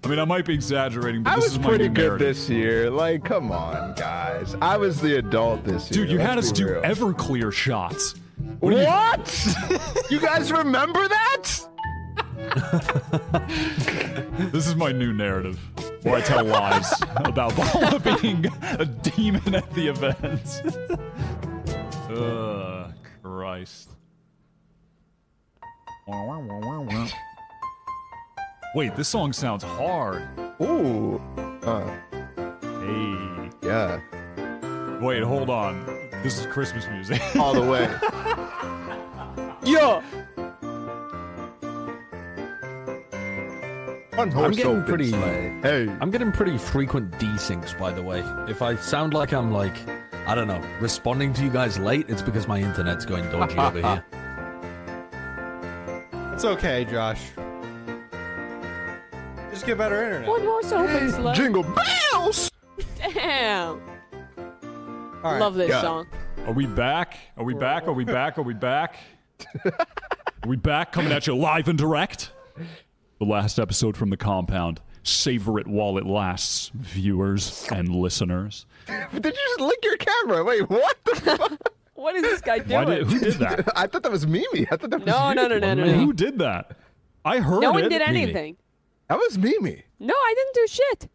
I 0.08 0.10
mean, 0.10 0.20
I 0.20 0.24
might 0.24 0.46
be 0.46 0.54
exaggerating, 0.54 1.22
but 1.22 1.32
I 1.32 1.34
this 1.34 1.44
was 1.44 1.52
is 1.52 1.58
my 1.58 1.68
pretty 1.68 1.88
good 1.88 1.96
narrative. 1.96 2.18
this 2.28 2.48
year. 2.48 2.88
Like, 2.88 3.26
come 3.26 3.52
on, 3.52 3.92
guys. 3.94 4.56
I 4.62 4.78
was 4.78 5.02
the 5.02 5.18
adult 5.18 5.64
this 5.64 5.90
year. 5.90 6.00
Dude, 6.00 6.10
you 6.12 6.16
let's 6.16 6.30
had 6.30 6.38
us 6.38 6.50
do 6.50 6.66
real. 6.66 6.80
Everclear 6.80 7.52
shots. 7.52 8.14
What? 8.60 8.72
What? 8.72 10.06
you 10.10 10.18
guys 10.18 10.50
remember 10.50 11.06
that? 11.08 11.60
This 14.50 14.66
is 14.66 14.76
my 14.76 14.92
new 14.92 15.12
narrative, 15.12 15.58
where 16.04 16.14
I 16.14 16.20
tell 16.22 16.42
lies 16.42 16.90
about 17.16 17.54
Bala 17.54 17.98
being 17.98 18.46
a 18.62 18.86
demon 18.86 19.56
at 19.56 19.70
the 19.74 19.88
events. 19.88 20.62
Ugh, 22.08 22.94
Christ. 23.22 23.90
Wait, 28.74 28.94
this 28.96 29.08
song 29.08 29.32
sounds 29.32 29.62
hard. 29.64 30.28
Ooh. 30.60 31.20
Uh, 31.62 31.88
Hey. 32.80 33.50
yeah. 33.62 34.00
Wait, 35.00 35.22
hold 35.22 35.50
on. 35.50 35.84
This 36.22 36.38
is 36.38 36.46
Christmas 36.46 36.86
music. 36.88 37.20
All 37.36 37.54
the 37.54 37.62
way. 37.62 37.88
Yeah. 39.64 40.02
One 44.16 44.32
I'm 44.36 44.50
getting 44.52 44.82
pretty. 44.84 45.10
sleigh. 45.10 45.58
Hey. 45.62 45.88
I'm 46.00 46.10
getting 46.10 46.32
pretty 46.32 46.58
frequent 46.58 47.12
desyncs, 47.12 47.78
by 47.78 47.92
the 47.92 48.02
way. 48.02 48.20
If 48.48 48.62
I 48.62 48.74
sound 48.76 49.14
like 49.14 49.32
I'm 49.32 49.52
like, 49.52 49.76
I 50.26 50.34
don't 50.34 50.48
know, 50.48 50.60
responding 50.80 51.32
to 51.34 51.44
you 51.44 51.50
guys 51.50 51.78
late, 51.78 52.06
it's 52.08 52.22
because 52.22 52.48
my 52.48 52.58
internet's 52.60 53.04
going 53.04 53.24
dodgy 53.30 53.58
over 53.58 53.80
here. 53.80 54.04
It's 56.38 56.44
okay, 56.44 56.84
Josh. 56.84 57.20
Just 59.58 59.66
get 59.66 59.76
better 59.78 60.04
internet. 60.04 60.28
One 60.28 60.42
horse 60.42 60.70
open 60.70 61.10
sleigh. 61.10 61.34
Jingle 61.34 61.64
bells. 61.64 62.48
Damn. 62.96 63.80
All 64.38 65.32
right. 65.32 65.40
Love 65.40 65.56
this 65.56 65.68
Yeah. 65.70 65.80
song. 65.80 66.06
Are 66.46 66.52
we 66.52 66.64
back? 66.66 67.16
Are 67.36 67.42
we 67.42 67.54
back? 67.54 67.88
Are 67.88 67.92
we 67.92 68.04
back? 68.04 68.38
Are 68.38 68.42
we 68.42 68.54
back? 68.54 68.94
Are 69.64 70.48
we 70.48 70.54
back 70.54 70.92
coming 70.92 71.10
at 71.10 71.26
you 71.26 71.34
live 71.34 71.66
and 71.66 71.76
direct? 71.76 72.30
The 73.18 73.24
last 73.24 73.58
episode 73.58 73.96
from 73.96 74.10
the 74.10 74.16
compound. 74.16 74.80
Savor 75.02 75.58
it 75.58 75.66
while 75.66 75.98
it 75.98 76.06
lasts, 76.06 76.70
viewers 76.76 77.66
and 77.72 77.88
listeners. 77.88 78.64
Did 78.86 79.24
you 79.24 79.32
just 79.32 79.60
lick 79.60 79.78
your 79.82 79.96
camera? 79.96 80.44
Wait, 80.44 80.70
what 80.70 80.98
the 81.04 81.14
fuck? 81.36 81.72
What 81.94 82.14
is 82.14 82.22
this 82.22 82.40
guy 82.42 82.60
doing? 82.60 82.86
did, 82.86 83.06
who 83.08 83.18
did 83.18 83.34
that? 83.40 83.72
I 83.76 83.88
thought 83.88 84.04
that 84.04 84.12
was 84.12 84.24
Mimi. 84.24 84.68
I 84.70 84.76
thought 84.76 84.90
that 84.90 85.00
was 85.00 85.06
No, 85.08 85.30
you. 85.30 85.34
no, 85.34 85.48
no, 85.48 85.58
no, 85.58 85.74
no, 85.74 85.92
Who 85.94 86.12
did 86.12 86.38
that? 86.38 86.76
I 87.24 87.38
heard 87.40 87.56
that. 87.56 87.62
No 87.62 87.70
it. 87.76 87.80
one 87.82 87.88
did 87.90 88.02
anything. 88.02 88.56
That 89.08 89.16
was 89.18 89.38
Mimi. 89.38 89.84
No, 89.98 90.14
I 90.14 90.34
didn't 90.36 90.54
do 90.54 90.66
shit. 90.68 91.08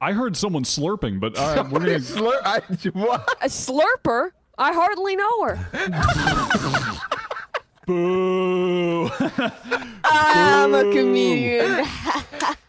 I 0.00 0.12
heard 0.12 0.36
someone 0.36 0.64
slurping, 0.64 1.20
but 1.20 1.38
uh, 1.38 1.64
we're 1.70 1.80
gonna. 1.80 2.00
Slur- 2.00 2.40
I, 2.44 2.60
what? 2.92 3.28
A 3.42 3.46
slurper? 3.46 4.30
I 4.58 4.72
hardly 4.72 5.16
know 5.16 5.44
her. 5.44 6.98
Boo! 7.86 9.08
I'm 10.04 10.74
a 10.74 10.82
comedian. 10.92 11.86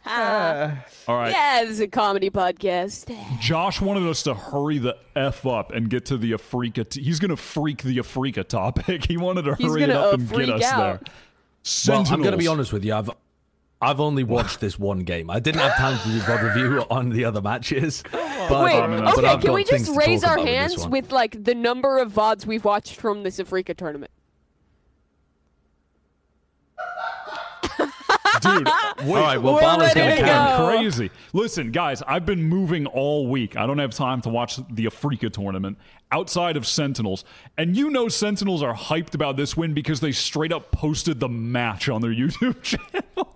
All 0.05 1.15
right. 1.15 1.31
yeah, 1.31 1.61
this 1.63 1.71
is 1.71 1.79
a 1.79 1.87
comedy 1.87 2.29
podcast. 2.29 3.11
Josh 3.39 3.81
wanted 3.81 4.07
us 4.07 4.23
to 4.23 4.33
hurry 4.33 4.77
the 4.77 4.95
f 5.15 5.45
up 5.45 5.71
and 5.71 5.89
get 5.89 6.05
to 6.07 6.17
the 6.17 6.33
Afreeca. 6.33 6.87
T- 6.87 7.01
he's 7.01 7.19
gonna 7.19 7.35
freak 7.35 7.81
the 7.81 7.97
Afreeca 7.97 8.47
topic. 8.47 9.05
He 9.07 9.17
wanted 9.17 9.43
to 9.43 9.55
hurry 9.55 9.83
it 9.83 9.89
up 9.89 10.13
uh, 10.13 10.17
and 10.17 10.29
get 10.29 10.49
us 10.49 10.63
out. 10.65 10.77
there. 10.79 10.99
Well, 11.87 12.05
I'm 12.09 12.21
going 12.21 12.31
to 12.31 12.37
be 12.37 12.47
honest 12.47 12.71
with 12.71 12.85
you. 12.85 12.93
I've 12.93 13.09
I've 13.79 13.99
only 13.99 14.23
watched 14.23 14.59
this 14.59 14.79
one 14.79 14.99
game. 14.99 15.29
I 15.29 15.39
didn't 15.39 15.61
have 15.61 15.75
time 15.75 15.99
to 15.99 16.07
do 16.09 16.19
VOD 16.19 16.43
review 16.55 16.85
on 16.89 17.09
the 17.09 17.25
other 17.25 17.41
matches. 17.41 18.03
But, 18.11 18.63
Wait, 18.63 18.79
Um, 18.79 18.93
okay, 18.93 19.37
can 19.37 19.53
we 19.53 19.63
just 19.63 19.93
raise 19.95 20.23
our 20.23 20.35
about 20.35 20.45
with 20.45 20.47
hands 20.47 20.87
with 20.87 21.11
like 21.11 21.43
the 21.43 21.53
number 21.53 21.97
of 21.99 22.11
VODs 22.13 22.45
we've 22.45 22.63
watched 22.63 22.95
from 22.95 23.23
this 23.23 23.37
Afreeca 23.39 23.75
tournament? 23.75 24.11
Dude. 28.41 28.67
Wait, 29.07 29.07
All 29.07 29.13
right, 29.15 29.37
well, 29.41 29.55
We're 29.55 29.61
Bala's 29.61 29.93
going 29.93 30.09
to 30.11 30.21
to 30.21 30.25
go. 30.25 30.65
crazy. 30.77 31.11
Listen, 31.33 31.71
guys, 31.71 32.01
I've 32.07 32.25
been 32.25 32.43
moving 32.43 32.85
all 32.87 33.27
week. 33.27 33.55
I 33.55 33.65
don't 33.67 33.77
have 33.79 33.91
time 33.93 34.21
to 34.21 34.29
watch 34.29 34.57
the 34.71 34.85
Afreeca 34.85 35.31
tournament 35.31 35.77
outside 36.11 36.57
of 36.57 36.65
Sentinels. 36.65 37.25
And 37.57 37.75
you 37.75 37.89
know 37.89 38.07
Sentinels 38.07 38.63
are 38.63 38.73
hyped 38.73 39.13
about 39.13 39.37
this 39.37 39.55
win 39.57 39.73
because 39.73 39.99
they 39.99 40.11
straight 40.11 40.51
up 40.53 40.71
posted 40.71 41.19
the 41.19 41.29
match 41.29 41.89
on 41.89 42.01
their 42.01 42.11
YouTube 42.13 42.61
channel. 42.63 43.35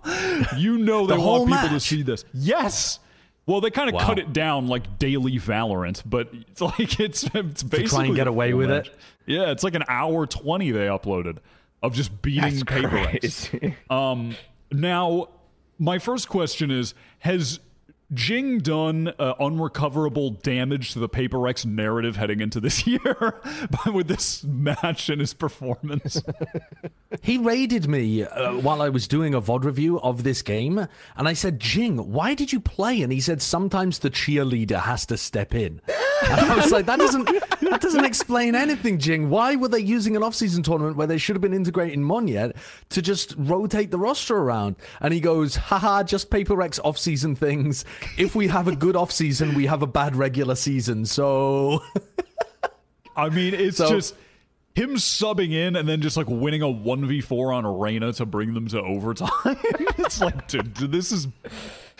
you 0.58 0.78
know 0.78 1.06
they 1.06 1.14
The 1.16 1.20
want 1.20 1.48
people 1.50 1.68
to 1.68 1.80
see 1.80 2.02
this. 2.02 2.24
Yes. 2.32 2.98
Well, 3.44 3.60
they 3.60 3.70
kind 3.70 3.88
of 3.88 3.94
Wow. 3.96 4.06
cut 4.06 4.18
it 4.20 4.32
down 4.32 4.68
like 4.68 4.98
daily 4.98 5.38
Valorant, 5.38 6.02
but 6.06 6.28
it's 6.32 6.60
like 6.60 7.00
it's, 7.00 7.24
it's 7.34 7.62
basically 7.62 7.88
try 7.88 8.04
and 8.06 8.14
get 8.16 8.26
away 8.28 8.54
with 8.54 8.70
match. 8.70 8.88
it? 8.88 8.94
Yeah, 9.26 9.50
it's 9.50 9.62
like 9.64 9.74
an 9.74 9.84
hour 9.88 10.26
twenty 10.26 10.70
they 10.70 10.86
uploaded 10.86 11.38
of 11.82 11.92
just 11.94 12.22
beating 12.22 12.42
That's 12.42 12.62
paper 12.64 12.88
Rex. 12.88 13.50
Um, 13.90 14.36
now, 14.74 15.28
my 15.78 15.98
first 15.98 16.28
question 16.28 16.70
is: 16.70 16.94
Has 17.20 17.60
Jinggg 18.14 18.62
done 18.62 19.12
uh, 19.18 19.34
unrecoverable 19.40 20.30
damage 20.30 20.92
to 20.92 20.98
the 20.98 21.08
Paper 21.08 21.38
Rex 21.38 21.64
narrative 21.64 22.16
heading 22.16 22.40
into 22.40 22.60
this 22.60 22.86
year 22.86 23.40
with 23.86 24.08
this 24.08 24.44
match 24.44 25.08
and 25.08 25.20
his 25.20 25.34
performance? 25.34 26.20
He 27.20 27.36
raided 27.36 27.88
me 27.88 28.24
uh, 28.24 28.54
while 28.54 28.80
I 28.80 28.88
was 28.88 29.06
doing 29.06 29.34
a 29.34 29.40
VOD 29.42 29.64
review 29.64 30.00
of 30.00 30.22
this 30.22 30.40
game, 30.40 30.78
and 31.16 31.28
I 31.28 31.34
said, 31.34 31.60
Jinggg, 31.60 32.06
why 32.06 32.34
did 32.34 32.52
you 32.52 32.58
play? 32.60 33.02
And 33.02 33.12
he 33.12 33.20
said, 33.20 33.42
sometimes 33.42 33.98
the 33.98 34.10
cheerleader 34.10 34.80
has 34.80 35.04
to 35.06 35.16
step 35.18 35.54
in. 35.54 35.80
And 36.24 36.40
I 36.40 36.54
was 36.54 36.70
like, 36.70 36.86
that 36.86 37.00
doesn't 37.00 37.24
that 37.62 37.80
doesn't 37.80 38.04
explain 38.04 38.54
anything, 38.54 38.98
Jinggg. 38.98 39.26
Why 39.26 39.56
were 39.56 39.66
they 39.66 39.80
using 39.80 40.14
an 40.14 40.22
off-season 40.22 40.62
tournament 40.62 40.96
where 40.96 41.08
they 41.08 41.18
should 41.18 41.34
have 41.34 41.40
been 41.40 41.52
integrating 41.52 42.00
Monyet 42.00 42.54
to 42.90 43.02
just 43.02 43.34
rotate 43.36 43.90
the 43.90 43.98
roster 43.98 44.36
around? 44.36 44.76
And 45.00 45.12
he 45.12 45.18
goes, 45.18 45.56
haha, 45.56 46.04
just 46.04 46.30
Paper 46.30 46.54
Rex 46.54 46.78
off-season 46.78 47.34
things. 47.34 47.84
If 48.18 48.34
we 48.34 48.48
have 48.48 48.68
a 48.68 48.76
good 48.76 48.96
off-season, 48.96 49.54
we 49.54 49.66
have 49.66 49.82
a 49.82 49.86
bad 49.86 50.16
regular 50.16 50.54
season. 50.54 51.04
So 51.06 51.82
I 53.16 53.28
mean, 53.28 53.54
it's 53.54 53.76
So- 53.78 53.88
just 53.90 54.14
him 54.74 54.94
subbing 54.94 55.52
in 55.52 55.76
and 55.76 55.86
then 55.88 56.00
just 56.00 56.16
like 56.16 56.28
winning 56.28 56.62
a 56.62 56.68
one 56.70 57.06
v 57.06 57.20
four 57.20 57.52
on 57.52 57.64
Arena 57.66 58.12
to 58.14 58.24
bring 58.26 58.54
them 58.54 58.68
to 58.68 58.80
overtime. 58.80 59.30
it's 59.98 60.20
like, 60.20 60.48
dude, 60.48 60.72
dude, 60.74 60.92
this 60.92 61.12
is 61.12 61.28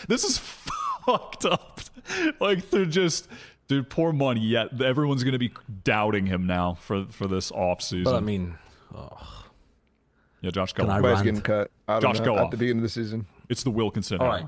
this 0.07 0.23
is 0.23 0.37
fucked 1.05 1.45
up. 1.45 1.81
Like 2.39 2.69
they're 2.69 2.85
just. 2.85 3.27
Dude, 3.69 3.89
poor 3.89 4.11
money. 4.11 4.41
Yet 4.41 4.81
everyone's 4.81 5.23
gonna 5.23 5.39
be 5.39 5.53
doubting 5.85 6.25
him 6.25 6.45
now 6.45 6.73
for 6.81 7.05
for 7.11 7.27
this 7.27 7.49
off 7.51 7.81
season. 7.81 8.03
but 8.03 8.15
I 8.15 8.19
mean, 8.19 8.55
yeah, 10.41 10.51
Josh, 10.51 10.73
go. 10.73 10.83
Can 10.83 10.89
I. 10.91 10.97
Everybody's 10.97 11.23
getting 11.23 11.41
cut. 11.41 11.71
I 11.87 11.99
Josh, 12.01 12.19
know, 12.19 12.25
go 12.25 12.35
at 12.35 12.43
off. 12.45 12.51
the 12.51 12.57
beginning 12.57 12.79
of 12.79 12.83
the 12.83 12.89
season. 12.89 13.25
It's 13.49 13.63
the 13.63 13.71
Wilkinson. 13.71 14.19
All 14.19 14.27
hour. 14.27 14.33
right. 14.33 14.45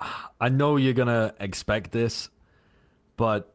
I 0.40 0.48
know 0.48 0.76
you're 0.76 0.94
gonna 0.94 1.34
expect 1.40 1.92
this, 1.92 2.30
but 3.16 3.54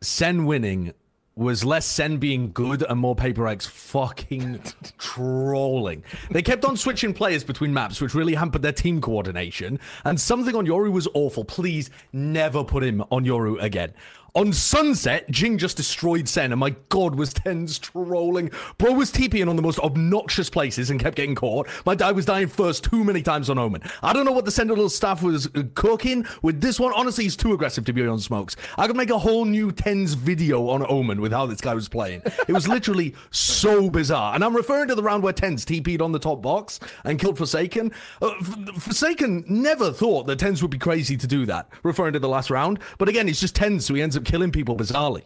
Sen 0.00 0.46
winning 0.46 0.94
was 1.36 1.64
less 1.64 1.86
Sen 1.86 2.18
being 2.18 2.52
good 2.52 2.82
and 2.82 3.00
more 3.00 3.14
Paper 3.14 3.42
Rex 3.42 3.64
fucking 3.64 4.60
trolling. 4.98 6.04
They 6.30 6.42
kept 6.42 6.64
on 6.64 6.76
switching 6.76 7.14
players 7.14 7.44
between 7.44 7.72
maps, 7.72 8.00
which 8.00 8.14
really 8.14 8.34
hampered 8.34 8.62
their 8.62 8.72
team 8.72 9.00
coordination. 9.00 9.80
And 10.04 10.20
something 10.20 10.54
on 10.54 10.66
Yoru 10.66 10.92
was 10.92 11.08
awful. 11.14 11.44
Please 11.44 11.88
never 12.12 12.62
put 12.62 12.82
him 12.82 13.02
on 13.10 13.24
Yoru 13.24 13.60
again. 13.62 13.94
On 14.34 14.52
Sunset, 14.52 15.28
Jinggg 15.28 15.58
just 15.58 15.76
destroyed 15.76 16.28
Sen, 16.28 16.52
and 16.52 16.60
my 16.60 16.70
god, 16.88 17.16
was 17.16 17.34
TenZ 17.34 17.80
trolling. 17.80 18.50
Bro 18.78 18.92
was 18.92 19.10
TPing 19.10 19.48
on 19.48 19.56
the 19.56 19.62
most 19.62 19.80
obnoxious 19.80 20.48
places 20.48 20.90
and 20.90 21.00
kept 21.00 21.16
getting 21.16 21.34
caught. 21.34 21.68
My 21.84 21.96
guy 21.96 22.12
was 22.12 22.26
dying 22.26 22.46
first 22.46 22.84
too 22.84 23.02
many 23.02 23.22
times 23.22 23.50
on 23.50 23.58
Omen. 23.58 23.82
I 24.02 24.12
don't 24.12 24.24
know 24.24 24.32
what 24.32 24.44
the 24.44 24.52
Sentinel 24.52 24.88
staff 24.88 25.24
was 25.24 25.48
uh, 25.56 25.64
cooking 25.74 26.26
with 26.42 26.60
this 26.60 26.78
one. 26.78 26.92
Honestly, 26.94 27.24
he's 27.24 27.36
too 27.36 27.54
aggressive 27.54 27.84
to 27.86 27.92
be 27.92 28.06
on 28.06 28.20
smokes. 28.20 28.54
I 28.78 28.86
could 28.86 28.96
make 28.96 29.10
a 29.10 29.18
whole 29.18 29.44
new 29.44 29.72
TenZ 29.72 30.14
video 30.14 30.68
on 30.68 30.86
Omen 30.88 31.20
with 31.20 31.32
how 31.32 31.46
this 31.46 31.60
guy 31.60 31.74
was 31.74 31.88
playing. 31.88 32.22
It 32.46 32.52
was 32.52 32.68
literally 32.68 33.16
so 33.32 33.90
bizarre. 33.90 34.36
And 34.36 34.44
I'm 34.44 34.54
referring 34.54 34.86
to 34.88 34.94
the 34.94 35.02
round 35.02 35.24
where 35.24 35.32
TenZ 35.32 35.64
TP'd 35.64 36.00
on 36.00 36.12
the 36.12 36.20
top 36.20 36.40
box 36.40 36.78
and 37.04 37.18
killed 37.18 37.36
f0rsakeN. 37.36 37.92
Uh, 38.22 38.30
f0rsakeN 38.40 39.48
never 39.48 39.92
thought 39.92 40.28
that 40.28 40.38
TenZ 40.38 40.62
would 40.62 40.70
be 40.70 40.78
crazy 40.78 41.16
to 41.16 41.26
do 41.26 41.46
that, 41.46 41.68
referring 41.82 42.12
to 42.12 42.20
the 42.20 42.28
last 42.28 42.48
round. 42.48 42.78
But 42.98 43.08
again, 43.08 43.28
it's 43.28 43.40
just 43.40 43.56
TenZ, 43.56 43.82
so 43.82 43.94
he 43.94 44.02
ends 44.02 44.16
up 44.16 44.19
killing 44.24 44.52
people 44.52 44.76
bizarrely. 44.76 45.22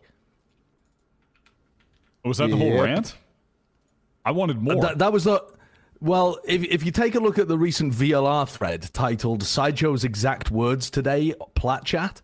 Oh, 2.25 2.29
was 2.29 2.39
that 2.39 2.51
the 2.51 2.57
whole 2.57 2.73
Yep. 2.73 2.85
rant? 2.85 3.17
I 4.25 4.31
wanted 4.31 4.61
more. 4.63 4.81
That, 4.81 4.99
that 4.99 5.13
was 5.13 5.25
the. 5.25 5.43
Well, 6.01 6.39
if, 6.45 6.63
if 6.65 6.85
you 6.85 6.91
take 6.91 7.15
a 7.15 7.21
look 7.21 7.39
at 7.39 7.49
the 7.49 7.57
recent 7.59 7.93
VLR 7.93 8.49
thread 8.49 8.91
titled 8.93 9.43
Sideshow's 9.43 10.05
exact 10.05 10.51
words 10.51 10.91
today, 10.91 11.35
Plat 11.55 11.85
Chat, 11.85 12.21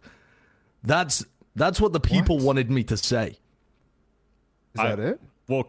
that's 0.83 1.25
that's 1.55 1.81
what 1.81 1.93
the 1.93 2.01
people 2.01 2.39
wanted 2.39 2.71
me 2.71 2.83
to 2.85 2.97
say. 2.97 3.39
Is 4.75 4.81
I- 4.81 4.89
that 4.95 4.99
it? 4.99 5.21
well, 5.49 5.67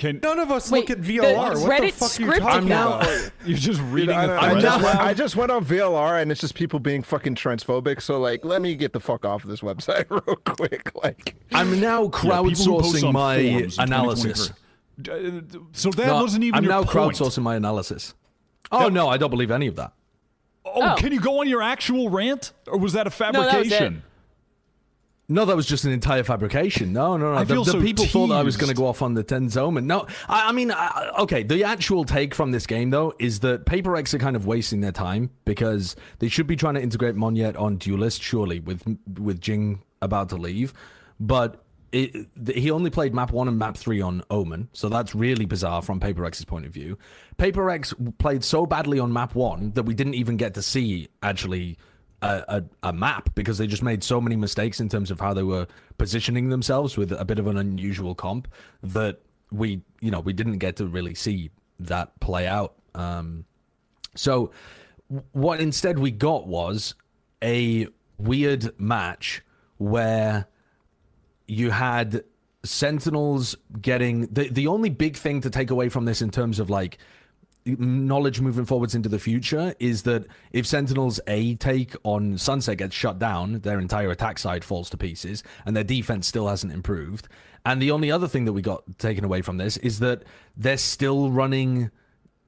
can 0.00 0.18
None 0.22 0.38
of 0.40 0.50
us 0.50 0.70
Wait, 0.70 0.88
look 0.88 0.98
at 0.98 1.04
the 1.04 1.18
VLR. 1.18 1.62
what 1.68 1.80
the 1.82 1.90
fuck 1.92 2.20
are 2.20 2.34
you 2.34 2.40
talking 2.40 2.68
that. 2.70 2.86
about? 3.02 3.30
you're 3.46 3.56
just 3.58 3.80
reading 3.82 4.16
I, 4.16 4.24
a 4.24 4.26
don't- 4.26 4.38
I 4.38 4.60
just, 4.60 4.82
now- 4.82 5.00
I 5.00 5.14
just 5.14 5.36
went 5.36 5.52
on 5.52 5.64
VLR 5.64 6.20
and 6.20 6.32
it's 6.32 6.40
just 6.40 6.54
people 6.54 6.80
being 6.80 7.02
fucking 7.02 7.36
transphobic. 7.36 8.02
So 8.02 8.18
like, 8.18 8.44
let 8.44 8.60
me 8.62 8.74
get 8.74 8.92
the 8.92 9.00
fuck 9.00 9.24
off 9.24 9.44
of 9.44 9.50
this 9.50 9.60
website 9.60 10.06
real 10.10 10.36
quick. 10.36 10.90
Like, 11.00 11.36
I'm 11.52 11.78
now 11.78 12.04
Yeah, 12.04 12.08
people 12.42 12.44
who 12.44 12.50
post 12.50 12.66
crowdsourcing 12.96 13.06
on 13.08 13.12
my 13.12 13.34
analysis. 13.78 14.48
2023. 14.48 15.60
So 15.72 15.90
that 15.90 16.06
No, 16.06 16.22
wasn't 16.22 16.44
even 16.44 16.56
I'm 16.58 16.64
your 16.64 16.72
now 16.72 16.82
point. 16.84 17.16
crowdsourcing 17.16 17.42
my 17.42 17.54
analysis. 17.56 18.14
Oh 18.72 18.88
no, 18.88 19.08
I 19.08 19.16
don't 19.16 19.30
believe 19.30 19.50
any 19.50 19.66
of 19.66 19.76
that. 19.76 19.92
Oh, 20.64 20.92
Oh. 20.92 20.94
can 20.96 21.12
you 21.12 21.20
go 21.20 21.40
on 21.40 21.48
your 21.48 21.62
actual 21.62 22.10
rant, 22.10 22.52
or 22.68 22.78
was 22.78 22.92
that 22.92 23.06
a 23.06 23.10
that 23.18 23.34
was 23.34 23.72
it. 23.72 23.92
No, 25.30 25.44
that 25.44 25.54
was 25.54 25.64
just 25.64 25.84
an 25.84 25.92
entire 25.92 26.24
fabrication. 26.24 26.92
No, 26.92 27.16
no, 27.16 27.32
no. 27.32 27.38
I 27.38 27.44
The, 27.44 27.54
feel 27.54 27.64
the 27.64 27.70
so 27.70 27.80
people 27.80 28.04
thought 28.04 28.26
that 28.26 28.34
I 28.34 28.42
was 28.42 28.56
going 28.56 28.68
to 28.68 28.74
go 28.74 28.86
off 28.86 29.00
on 29.00 29.14
the 29.14 29.22
Ten 29.22 29.48
Omen. 29.56 29.86
No, 29.86 30.08
I, 30.28 30.48
I 30.48 30.52
mean, 30.52 30.72
I, 30.72 31.12
okay. 31.20 31.44
The 31.44 31.62
actual 31.62 32.04
take 32.04 32.34
from 32.34 32.50
this 32.50 32.66
game, 32.66 32.90
though, 32.90 33.14
is 33.20 33.38
that 33.40 33.64
Paper 33.64 33.92
Rex 33.92 34.12
are 34.12 34.18
kind 34.18 34.34
of 34.34 34.46
wasting 34.46 34.80
their 34.80 34.90
time 34.90 35.30
because 35.44 35.94
they 36.18 36.26
should 36.26 36.48
be 36.48 36.56
trying 36.56 36.74
to 36.74 36.82
integrate 36.82 37.14
Monyet 37.14 37.56
on 37.58 37.76
Duelist, 37.76 38.20
surely, 38.20 38.58
with 38.58 38.82
with 39.20 39.40
Jinggg 39.40 39.78
about 40.02 40.30
to 40.30 40.36
leave. 40.36 40.74
But 41.20 41.62
it, 41.92 42.26
he 42.52 42.72
only 42.72 42.90
played 42.90 43.14
map 43.14 43.30
one 43.30 43.46
and 43.46 43.56
map 43.56 43.76
three 43.76 44.00
on 44.00 44.22
Omen, 44.30 44.68
so 44.72 44.88
that's 44.88 45.14
really 45.14 45.44
bizarre 45.44 45.80
from 45.80 46.00
Paper 46.00 46.22
Rex's 46.22 46.44
point 46.44 46.66
of 46.66 46.72
view. 46.72 46.98
Paper 47.36 47.62
Rex 47.64 47.94
played 48.18 48.42
so 48.42 48.66
badly 48.66 48.98
on 48.98 49.12
map 49.12 49.36
one 49.36 49.70
that 49.72 49.84
we 49.84 49.94
didn't 49.94 50.14
even 50.14 50.36
get 50.36 50.54
to 50.54 50.62
see 50.62 51.06
actually 51.22 51.78
a, 52.22 52.44
a, 52.48 52.64
a 52.88 52.92
map 52.92 53.34
because 53.34 53.58
they 53.58 53.66
just 53.66 53.82
made 53.82 54.02
so 54.04 54.20
many 54.20 54.36
mistakes 54.36 54.80
in 54.80 54.88
terms 54.88 55.10
of 55.10 55.20
how 55.20 55.32
they 55.34 55.42
were 55.42 55.66
positioning 55.98 56.48
themselves 56.48 56.96
with 56.96 57.12
a 57.12 57.24
bit 57.24 57.38
of 57.38 57.46
an 57.46 57.56
unusual 57.56 58.14
comp 58.14 58.48
that 58.82 59.20
we 59.50 59.82
you 60.00 60.10
know 60.10 60.20
we 60.20 60.32
didn't 60.32 60.58
get 60.58 60.76
to 60.76 60.86
really 60.86 61.14
see 61.14 61.50
that 61.78 62.18
play 62.20 62.46
out. 62.46 62.74
Um 62.94 63.44
so 64.14 64.50
what 65.32 65.60
instead 65.60 65.98
we 65.98 66.10
got 66.10 66.46
was 66.46 66.94
a 67.42 67.88
weird 68.18 68.78
match 68.78 69.42
where 69.78 70.46
you 71.46 71.70
had 71.70 72.22
sentinels 72.62 73.56
getting 73.80 74.26
the 74.26 74.48
the 74.50 74.66
only 74.66 74.90
big 74.90 75.16
thing 75.16 75.40
to 75.40 75.48
take 75.48 75.70
away 75.70 75.88
from 75.88 76.04
this 76.04 76.20
in 76.20 76.30
terms 76.30 76.58
of 76.58 76.68
like 76.68 76.98
knowledge 77.66 78.40
moving 78.40 78.64
forwards 78.64 78.94
into 78.94 79.08
the 79.08 79.18
future 79.18 79.74
is 79.78 80.02
that 80.04 80.26
if 80.52 80.66
Sentinels 80.66 81.20
A 81.26 81.54
take 81.56 81.94
on 82.04 82.38
Sunset 82.38 82.78
gets 82.78 82.94
shut 82.94 83.18
down, 83.18 83.60
their 83.60 83.78
entire 83.78 84.10
attack 84.10 84.38
side 84.38 84.64
falls 84.64 84.90
to 84.90 84.96
pieces, 84.96 85.42
and 85.66 85.76
their 85.76 85.84
defense 85.84 86.26
still 86.26 86.48
hasn't 86.48 86.72
improved. 86.72 87.28
And 87.64 87.80
the 87.80 87.90
only 87.90 88.10
other 88.10 88.28
thing 88.28 88.46
that 88.46 88.52
we 88.52 88.62
got 88.62 88.82
taken 88.98 89.24
away 89.24 89.42
from 89.42 89.58
this 89.58 89.76
is 89.78 89.98
that 90.00 90.22
they're 90.56 90.78
still 90.78 91.30
running 91.30 91.90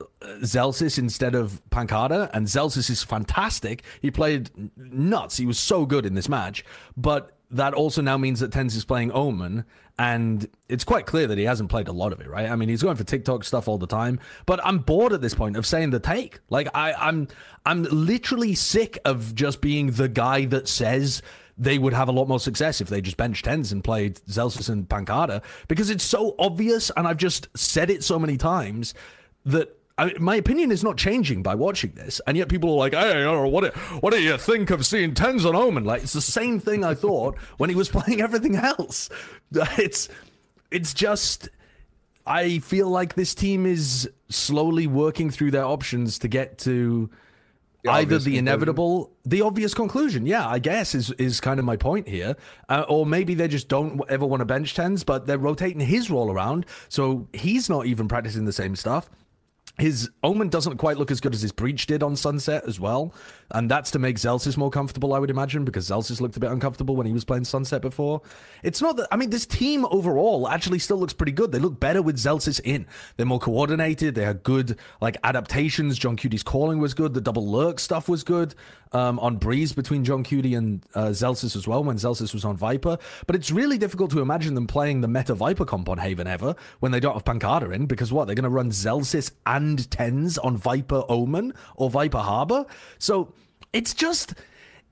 uh, 0.01 0.05
Zellsis 0.41 0.99
instead 0.99 1.35
of 1.35 1.61
Pancada, 1.71 2.31
and 2.33 2.47
Zellsis 2.47 2.89
is 2.89 3.03
fantastic. 3.03 3.85
He 4.01 4.11
played 4.11 4.51
nuts. 4.77 5.37
He 5.37 5.47
was 5.47 5.59
so 5.59 5.85
good 5.85 6.07
in 6.07 6.15
this 6.15 6.29
match, 6.29 6.65
but 6.97 7.33
that 7.53 7.75
also 7.75 8.03
now 8.03 8.17
means 8.17 8.41
that 8.41 8.51
TenZ 8.51 8.75
is 8.77 8.85
playing 8.85 9.13
Omen, 9.13 9.65
and 9.99 10.49
it's 10.69 10.85
quite 10.85 11.07
clear 11.07 11.27
that 11.27 11.39
he 11.39 11.45
hasn't 11.45 11.71
played 11.71 11.87
a 11.87 11.93
lot 11.93 12.13
of 12.13 12.21
it, 12.21 12.29
right? 12.29 12.49
I 12.49 12.57
mean, 12.57 12.69
he's 12.69 12.83
going 12.83 12.97
for 12.97 13.05
TikTok 13.05 13.45
stuff 13.45 13.69
all 13.69 13.79
the 13.79 13.87
time, 13.87 14.19
but 14.47 14.59
I'm 14.65 14.79
bored 14.79 15.13
at 15.13 15.21
this 15.21 15.35
point 15.35 15.57
of 15.57 15.67
saying 15.67 15.91
the 15.91 16.01
take. 16.01 16.41
Like, 16.49 16.69
I, 16.75 16.95
I'm, 16.95 17.29
I'm 17.67 17.85
literally 17.85 18.55
sick 18.55 18.99
of 19.05 19.35
just 19.35 19.61
being 19.61 19.93
the 19.93 20.09
guy 20.09 20.47
that 20.47 20.67
says 20.67 21.23
they 21.59 21.79
would 21.79 21.93
have 21.93 22.09
a 22.09 22.13
lot 22.13 22.27
more 22.27 22.41
success 22.41 22.81
if 22.81 22.89
they 22.89 23.03
just 23.03 23.19
benched 23.19 23.45
TenZ 23.45 23.71
and 23.71 23.85
played 23.85 24.17
Zellsis 24.29 24.71
and 24.71 24.89
Pancada 24.89 25.43
because 25.69 25.91
it's 25.91 26.05
so 26.05 26.35
obvious, 26.39 26.91
and 26.97 27.07
I've 27.07 27.19
just 27.19 27.49
said 27.55 27.91
it 27.91 28.03
so 28.03 28.19
many 28.19 28.39
times 28.39 28.95
that 29.45 29.77
I 29.99 30.15
my 30.19 30.37
opinion 30.37 30.71
is 30.73 30.83
not 30.83 30.97
changing 30.97 31.43
by 31.43 31.55
watching 31.55 31.93
this, 31.93 32.21
and 32.27 32.37
yet 32.37 32.49
people 32.49 32.71
are 32.71 32.77
like, 32.77 32.95
"Hey, 32.95 33.27
what 33.27 33.65
do, 33.65 33.81
what 34.01 34.13
do 34.13 34.23
you 34.23 34.37
think 34.39 34.71
of 34.71 34.87
seeing 34.87 35.15
TenZ 35.15 35.45
on 35.45 35.55
Omen?" 35.55 35.85
Like 35.85 36.03
it's 36.03 36.13
the 36.13 36.21
same 36.21 36.61
thing 36.61 36.85
I 36.85 36.95
thought 36.95 37.37
when 37.59 37.71
he 37.71 37.77
was 37.77 37.89
playing 37.89 38.21
everything 38.21 38.57
else. 38.57 39.09
It's 39.79 40.09
it's 40.71 40.95
just 40.95 41.49
I 42.27 42.59
feel 42.61 42.89
like 42.89 43.15
this 43.15 43.35
team 43.35 43.67
is 43.67 44.09
slowly 44.29 44.87
working 44.87 45.31
through 45.31 45.51
their 45.51 45.65
options 45.67 46.19
to 46.21 46.29
get 46.29 46.57
to 46.59 47.11
The 47.83 47.91
either 47.91 48.11
the 48.19 48.25
conclusion. 48.25 48.39
inevitable, 48.39 49.11
the 49.27 49.43
obvious 49.43 49.75
conclusion. 49.75 50.25
Yeah, 50.25 50.49
I 50.49 50.59
guess 50.59 50.95
is 50.95 51.11
is 51.13 51.41
kind 51.41 51.59
of 51.59 51.67
my 51.67 51.77
point 51.77 52.09
here, 52.09 52.37
uh, 52.71 52.85
or 52.89 53.05
maybe 53.05 53.35
they 53.35 53.49
just 53.49 53.69
don't 53.69 54.01
ever 54.09 54.25
want 54.25 54.41
to 54.41 54.47
bench 54.47 54.75
TenZ, 54.75 55.05
but 55.05 55.27
they're 55.27 55.37
rotating 55.37 55.81
his 55.81 56.11
role 56.11 56.31
around, 56.33 56.65
so 56.89 57.29
he's 57.35 57.69
not 57.69 57.85
even 57.87 58.09
practicing 58.09 58.47
the 58.47 58.53
same 58.53 58.75
stuff. 58.77 59.11
His 59.79 60.11
Omen 60.23 60.49
doesn't 60.49 60.77
quite 60.77 60.99
look 60.99 61.11
as 61.11 61.21
good 61.21 61.35
as 61.35 61.43
his 61.43 61.53
Breach 61.53 61.87
did 61.87 62.03
on 62.03 62.15
Sunset 62.15 62.65
as 62.67 62.79
well. 62.79 63.15
And 63.53 63.71
that's 63.71 63.91
to 63.93 63.99
make 63.99 64.17
Zellsis 64.17 64.57
more 64.57 64.71
comfortable, 64.71 65.15
I 65.15 65.19
would 65.19 65.31
imagine, 65.31 65.65
because 65.65 65.89
Zellsis 65.89 66.21
looked 66.21 66.37
a 66.37 66.41
bit 66.41 66.51
uncomfortable 66.51 66.97
when 66.97 67.07
he 67.07 67.13
was 67.13 67.25
playing 67.25 67.45
Sunset 67.45 67.83
before. 67.83 68.23
It's 68.63 68.81
not 68.81 68.97
that, 68.97 69.09
I 69.13 69.17
mean, 69.17 69.31
this 69.31 69.47
team 69.47 69.87
overall 69.91 70.49
actually 70.49 70.79
still 70.79 70.97
looks 70.97 71.13
pretty 71.13 71.33
good. 71.33 71.53
They 71.53 71.59
look 71.59 71.79
better 71.79 72.03
with 72.03 72.17
Zellsis 72.17 72.61
in. 72.65 72.87
They're 73.17 73.27
more 73.27 73.39
coordinated. 73.39 74.15
They 74.15 74.25
had 74.25 74.43
good, 74.43 74.79
like, 75.01 75.17
adaptations. 75.23 75.99
Johnqt's 75.99 76.43
calling 76.43 76.79
was 76.79 76.95
good. 76.95 77.15
The 77.15 77.21
double 77.21 77.47
lurk 77.47 77.79
stuff 77.79 78.09
was 78.09 78.25
good 78.25 78.55
um, 78.93 79.19
on 79.19 79.37
Breeze 79.37 79.73
between 79.73 80.05
Johnqt 80.05 80.57
and 80.57 80.85
uh, 80.95 81.07
Zellsis 81.07 81.57
as 81.57 81.67
well 81.67 81.85
when 81.85 81.97
Zellsis 81.97 82.33
was 82.33 82.45
on 82.45 82.57
Viper. 82.57 82.99
But 83.27 83.37
it's 83.37 83.51
really 83.51 83.79
difficult 83.79 84.11
to 84.13 84.21
imagine 84.21 84.55
them 84.55 84.67
playing 84.67 85.01
the 85.01 85.09
meta 85.09 85.35
Viper 85.35 85.65
comp 85.65 85.89
on 85.89 85.99
Haven 85.99 86.27
ever 86.27 86.55
when 86.81 86.93
they 86.93 87.01
don't 87.01 87.15
have 87.15 87.25
Pancada 87.25 87.71
in 87.71 87.87
because 87.87 88.13
what? 88.13 88.27
They're 88.27 88.35
going 88.35 88.45
to 88.45 88.51
run 88.51 88.71
Zellsis 88.71 89.33
and 89.47 89.79
TenZ 89.79 90.39
on 90.43 90.57
Viper 90.57 91.05
Omen 91.09 91.53
or 91.77 91.91
Viper 91.91 92.19
Harbor? 92.19 92.67
So 92.99 93.33
it's 93.73 93.95
just. 93.95 94.35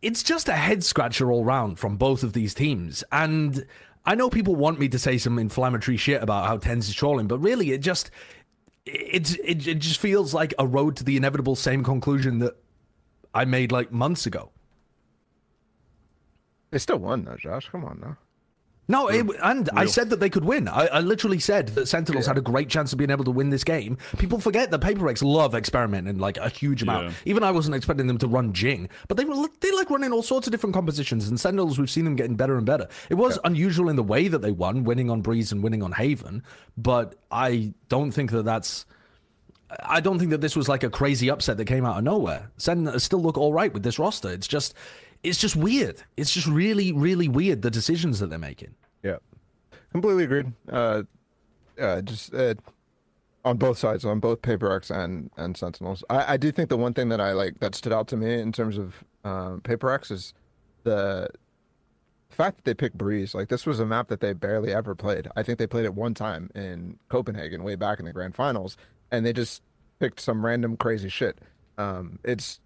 It's 0.02 0.22
just 0.22 0.48
a 0.48 0.54
head 0.54 0.82
scratcher 0.82 1.30
all 1.30 1.44
round 1.44 1.78
from 1.78 1.98
both 1.98 2.22
of 2.22 2.32
these 2.32 2.54
teams. 2.54 3.04
And 3.12 3.66
I 4.06 4.14
know 4.14 4.30
people 4.30 4.56
want 4.56 4.78
me 4.78 4.88
to 4.88 4.98
say 4.98 5.18
some 5.18 5.38
inflammatory 5.38 5.98
shit 5.98 6.22
about 6.22 6.46
how 6.46 6.56
TenZ 6.56 6.78
is 6.88 6.94
trolling, 6.94 7.28
but 7.28 7.38
really 7.38 7.72
it 7.72 7.82
just 7.82 8.10
it, 8.86 9.38
it 9.40 9.66
it 9.68 9.78
just 9.78 10.00
feels 10.00 10.32
like 10.32 10.54
a 10.58 10.66
road 10.66 10.96
to 10.96 11.04
the 11.04 11.16
inevitable 11.18 11.54
same 11.54 11.84
conclusion 11.84 12.38
that 12.38 12.54
I 13.34 13.44
made 13.44 13.72
like 13.72 13.92
months 13.92 14.24
ago. 14.24 14.50
They 16.70 16.78
still 16.78 16.98
won 16.98 17.24
though, 17.24 17.36
Josh. 17.36 17.68
Come 17.68 17.84
on 17.84 18.00
now. 18.00 18.16
No, 18.90 19.06
it, 19.06 19.24
and 19.40 19.70
I 19.72 19.86
said 19.86 20.10
that 20.10 20.18
they 20.18 20.28
could 20.28 20.44
win. 20.44 20.66
I, 20.66 20.86
I 20.86 21.00
literally 21.00 21.38
said 21.38 21.68
that 21.68 21.86
Sentinels 21.86 22.26
had 22.26 22.36
a 22.36 22.40
great 22.40 22.68
chance 22.68 22.92
of 22.92 22.98
being 22.98 23.10
able 23.10 23.24
to 23.24 23.30
win 23.30 23.50
this 23.50 23.62
game. 23.62 23.98
People 24.18 24.40
forget 24.40 24.72
that 24.72 24.80
Paper 24.80 25.04
Rex 25.04 25.22
love 25.22 25.54
experimenting 25.54 26.18
like 26.18 26.38
a 26.38 26.48
huge 26.48 26.82
amount. 26.82 27.06
Yeah. 27.06 27.12
Even 27.26 27.44
I 27.44 27.52
wasn't 27.52 27.76
expecting 27.76 28.08
them 28.08 28.18
to 28.18 28.26
run 28.26 28.52
Jing, 28.52 28.88
but 29.06 29.16
they 29.16 29.24
were 29.24 29.46
they 29.60 29.70
like 29.70 29.90
running 29.90 30.10
all 30.10 30.24
sorts 30.24 30.48
of 30.48 30.50
different 30.50 30.74
compositions. 30.74 31.28
And 31.28 31.38
Sentinels, 31.38 31.78
we've 31.78 31.90
seen 31.90 32.04
them 32.04 32.16
getting 32.16 32.34
better 32.34 32.56
and 32.56 32.66
better. 32.66 32.88
It 33.08 33.14
was 33.14 33.38
unusual 33.44 33.88
in 33.88 33.94
the 33.94 34.02
way 34.02 34.26
that 34.26 34.42
they 34.42 34.50
won, 34.50 34.82
winning 34.82 35.08
on 35.08 35.22
Breeze 35.22 35.52
and 35.52 35.62
winning 35.62 35.84
on 35.84 35.92
Haven, 35.92 36.42
but 36.76 37.14
I 37.30 37.74
don't 37.88 38.10
think 38.10 38.32
that 38.32 38.44
that's. 38.44 38.86
I 39.84 40.00
don't 40.00 40.18
think 40.18 40.32
that 40.32 40.40
this 40.40 40.56
was 40.56 40.68
like 40.68 40.82
a 40.82 40.90
crazy 40.90 41.30
upset 41.30 41.58
that 41.58 41.66
came 41.66 41.86
out 41.86 41.96
of 41.96 42.02
nowhere. 42.02 42.50
Sentinels 42.56 43.04
still 43.04 43.22
look 43.22 43.38
all 43.38 43.52
right 43.52 43.72
with 43.72 43.84
this 43.84 44.00
roster. 44.00 44.28
It's 44.30 44.48
just, 44.48 44.74
it's 45.22 45.38
just 45.38 45.54
weird. 45.54 46.02
It's 46.16 46.34
just 46.34 46.48
really, 46.48 46.90
really 46.90 47.28
weird 47.28 47.62
the 47.62 47.70
decisions 47.70 48.18
that 48.18 48.30
they're 48.30 48.38
making. 48.38 48.74
Completely 49.92 50.24
agreed. 50.24 50.52
Uh, 50.70 51.02
uh, 51.80 52.00
just 52.02 52.34
uh, 52.34 52.54
on 53.44 53.56
both 53.56 53.78
sides, 53.78 54.04
on 54.04 54.20
both 54.20 54.42
Paper 54.42 54.68
Rex 54.68 54.90
and 54.90 55.30
and 55.36 55.56
Sentinels. 55.56 56.04
I, 56.10 56.34
I 56.34 56.36
do 56.36 56.52
think 56.52 56.68
the 56.68 56.76
one 56.76 56.94
thing 56.94 57.08
that 57.08 57.20
I 57.20 57.32
like 57.32 57.60
that 57.60 57.74
stood 57.74 57.92
out 57.92 58.08
to 58.08 58.16
me 58.16 58.40
in 58.40 58.52
terms 58.52 58.78
of 58.78 59.04
um, 59.24 59.60
Paper 59.62 59.88
Rex 59.88 60.10
is 60.10 60.34
the 60.84 61.28
fact 62.28 62.58
that 62.58 62.64
they 62.64 62.74
picked 62.74 62.96
Breeze. 62.96 63.34
Like 63.34 63.48
this 63.48 63.66
was 63.66 63.80
a 63.80 63.86
map 63.86 64.08
that 64.08 64.20
they 64.20 64.32
barely 64.32 64.72
ever 64.72 64.94
played. 64.94 65.28
I 65.36 65.42
think 65.42 65.58
they 65.58 65.66
played 65.66 65.84
it 65.84 65.94
one 65.94 66.14
time 66.14 66.50
in 66.54 66.98
Copenhagen 67.08 67.62
way 67.64 67.74
back 67.74 67.98
in 67.98 68.04
the 68.04 68.12
grand 68.12 68.34
finals, 68.34 68.76
and 69.10 69.24
they 69.26 69.32
just 69.32 69.62
picked 69.98 70.20
some 70.20 70.44
random 70.44 70.76
crazy 70.76 71.08
shit. 71.08 71.38
Um, 71.78 72.18
it's 72.24 72.60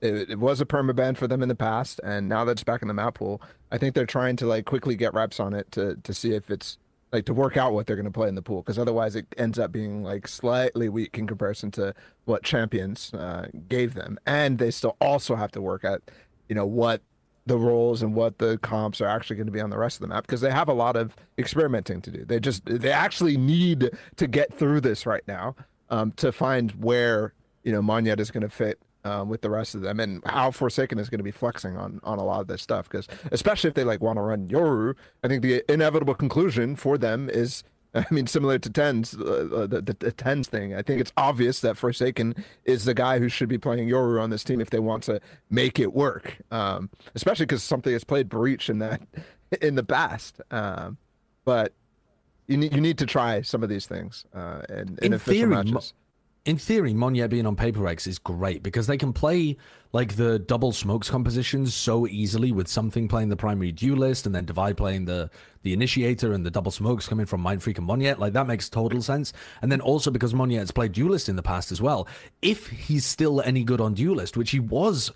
it, 0.00 0.30
it 0.30 0.38
was 0.38 0.60
a 0.60 0.66
perma 0.66 0.94
ban 0.94 1.14
for 1.14 1.26
them 1.26 1.42
in 1.42 1.48
the 1.48 1.54
past, 1.54 2.00
and 2.04 2.28
now 2.28 2.44
that 2.44 2.52
it's 2.52 2.64
back 2.64 2.82
in 2.82 2.88
the 2.88 2.94
map 2.94 3.14
pool, 3.14 3.40
I 3.74 3.78
think 3.78 3.96
they're 3.96 4.06
trying 4.06 4.36
to 4.36 4.46
like 4.46 4.66
quickly 4.66 4.94
get 4.94 5.14
reps 5.14 5.40
on 5.40 5.52
it 5.52 5.72
to 5.72 5.96
to 5.96 6.14
see 6.14 6.32
if 6.32 6.48
it's 6.48 6.78
like 7.12 7.24
to 7.24 7.34
work 7.34 7.56
out 7.56 7.72
what 7.72 7.88
they're 7.88 7.96
going 7.96 8.04
to 8.04 8.12
play 8.12 8.28
in 8.28 8.36
the 8.36 8.42
pool, 8.42 8.62
because 8.62 8.78
otherwise 8.78 9.16
it 9.16 9.26
ends 9.36 9.58
up 9.58 9.72
being 9.72 10.04
like 10.04 10.28
slightly 10.28 10.88
weak 10.88 11.18
in 11.18 11.26
comparison 11.26 11.72
to 11.72 11.92
what 12.24 12.44
champions 12.44 13.12
uh, 13.14 13.48
gave 13.68 13.94
them, 13.94 14.16
and 14.26 14.58
they 14.58 14.70
still 14.70 14.96
also 15.00 15.34
have 15.34 15.50
to 15.50 15.60
work 15.60 15.84
at 15.84 16.02
you 16.48 16.54
know 16.54 16.64
what 16.64 17.02
the 17.46 17.58
roles 17.58 18.00
and 18.00 18.14
what 18.14 18.38
the 18.38 18.58
comps 18.58 19.00
are 19.00 19.08
actually 19.08 19.34
going 19.34 19.46
to 19.46 19.52
be 19.52 19.60
on 19.60 19.70
the 19.70 19.76
rest 19.76 19.96
of 19.96 20.02
the 20.02 20.06
map 20.06 20.24
because 20.24 20.40
they 20.40 20.52
have 20.52 20.68
a 20.68 20.72
lot 20.72 20.94
of 20.94 21.16
experimenting 21.36 22.00
to 22.00 22.12
do. 22.12 22.24
They 22.24 22.38
just 22.38 22.64
they 22.66 22.92
actually 22.92 23.36
need 23.36 23.90
to 24.14 24.26
get 24.28 24.56
through 24.56 24.82
this 24.82 25.04
right 25.04 25.26
now 25.26 25.56
um, 25.90 26.12
to 26.12 26.30
find 26.30 26.70
where 26.72 27.34
you 27.64 27.72
know 27.72 27.82
Monyet 27.82 28.20
is 28.20 28.30
going 28.30 28.42
to 28.42 28.48
fit 28.48 28.78
um, 29.04 29.28
with 29.28 29.42
the 29.42 29.50
rest 29.50 29.74
of 29.74 29.82
them 29.82 30.00
and 30.00 30.22
how 30.26 30.50
f0rsakeN 30.50 30.98
is 30.98 31.08
going 31.08 31.18
to 31.18 31.24
be 31.24 31.30
flexing 31.30 31.76
on 31.76 32.00
on 32.04 32.18
a 32.18 32.24
lot 32.24 32.40
of 32.40 32.46
this 32.46 32.62
stuff 32.62 32.88
because 32.88 33.06
especially 33.32 33.68
if 33.68 33.74
they 33.74 33.84
like 33.84 34.00
want 34.00 34.16
to 34.16 34.22
run 34.22 34.48
Yoru, 34.48 34.94
I 35.22 35.28
think 35.28 35.42
the 35.42 35.64
inevitable 35.72 36.14
conclusion 36.14 36.76
for 36.76 36.98
them 36.98 37.28
is. 37.28 37.64
I 37.96 38.04
mean, 38.10 38.26
similar 38.26 38.58
to 38.58 38.68
TenZ, 38.68 39.20
uh, 39.20 39.68
the, 39.68 39.80
the, 39.80 39.96
the 39.96 40.10
TenZ 40.10 40.46
thing. 40.46 40.74
I 40.74 40.82
think 40.82 41.00
it's 41.00 41.12
obvious 41.16 41.60
that 41.60 41.76
f0rsakeN 41.76 42.42
is 42.64 42.86
the 42.86 42.92
guy 42.92 43.20
who 43.20 43.28
should 43.28 43.48
be 43.48 43.56
playing 43.56 43.88
Yoru 43.88 44.20
on 44.20 44.30
this 44.30 44.42
team 44.42 44.60
if 44.60 44.70
they 44.70 44.80
want 44.80 45.04
to 45.04 45.20
make 45.48 45.78
it 45.78 45.92
work. 45.92 46.38
Um, 46.50 46.90
especially 47.14 47.46
because 47.46 47.62
something 47.62 47.92
has 47.92 48.02
played 48.02 48.28
Breach 48.28 48.68
in 48.68 48.80
that 48.80 49.00
in 49.62 49.76
the 49.76 49.84
past. 49.84 50.40
Um, 50.50 50.98
but 51.44 51.72
you 52.46 52.56
need 52.56 52.74
you 52.74 52.80
need 52.80 52.98
to 52.98 53.06
try 53.06 53.42
some 53.42 53.62
of 53.62 53.68
these 53.68 53.86
things 53.86 54.26
uh, 54.34 54.62
in, 54.68 54.76
in, 54.76 54.98
In 55.02 55.12
official 55.12 55.32
theory, 55.32 55.64
matches. 55.64 55.94
In 56.44 56.58
theory, 56.58 56.92
Monyet 56.92 57.30
being 57.30 57.46
on 57.46 57.56
Paper 57.56 57.80
Rex 57.80 58.06
is 58.06 58.18
great 58.18 58.62
because 58.62 58.86
they 58.86 58.98
can 58.98 59.14
play 59.14 59.56
like 59.94 60.16
the 60.16 60.38
double 60.38 60.72
smokes 60.72 61.08
compositions 61.08 61.74
so 61.74 62.06
easily 62.06 62.52
with 62.52 62.68
something 62.68 63.08
playing 63.08 63.30
the 63.30 63.36
primary 63.36 63.72
duelist 63.72 64.26
and 64.26 64.34
then 64.34 64.44
d4v41 64.44 64.76
playing 64.76 65.04
the 65.06 65.30
the 65.62 65.72
initiator 65.72 66.34
and 66.34 66.44
the 66.44 66.50
double 66.50 66.70
smokes 66.70 67.08
coming 67.08 67.24
from 67.24 67.42
Mindfreak 67.42 67.78
and 67.78 67.88
Monyet. 67.88 68.18
Like 68.18 68.34
that 68.34 68.46
makes 68.46 68.68
total 68.68 69.00
sense. 69.00 69.32
And 69.62 69.72
then 69.72 69.80
also 69.80 70.10
because 70.10 70.34
Monyet's 70.34 70.70
played 70.70 70.92
duelist 70.92 71.30
in 71.30 71.36
the 71.36 71.42
past 71.42 71.72
as 71.72 71.80
well, 71.80 72.06
if 72.42 72.66
he's 72.66 73.06
still 73.06 73.40
any 73.40 73.64
good 73.64 73.80
on 73.80 73.94
duelist, 73.94 74.36
which 74.36 74.50
he 74.50 74.60
was 74.60 75.12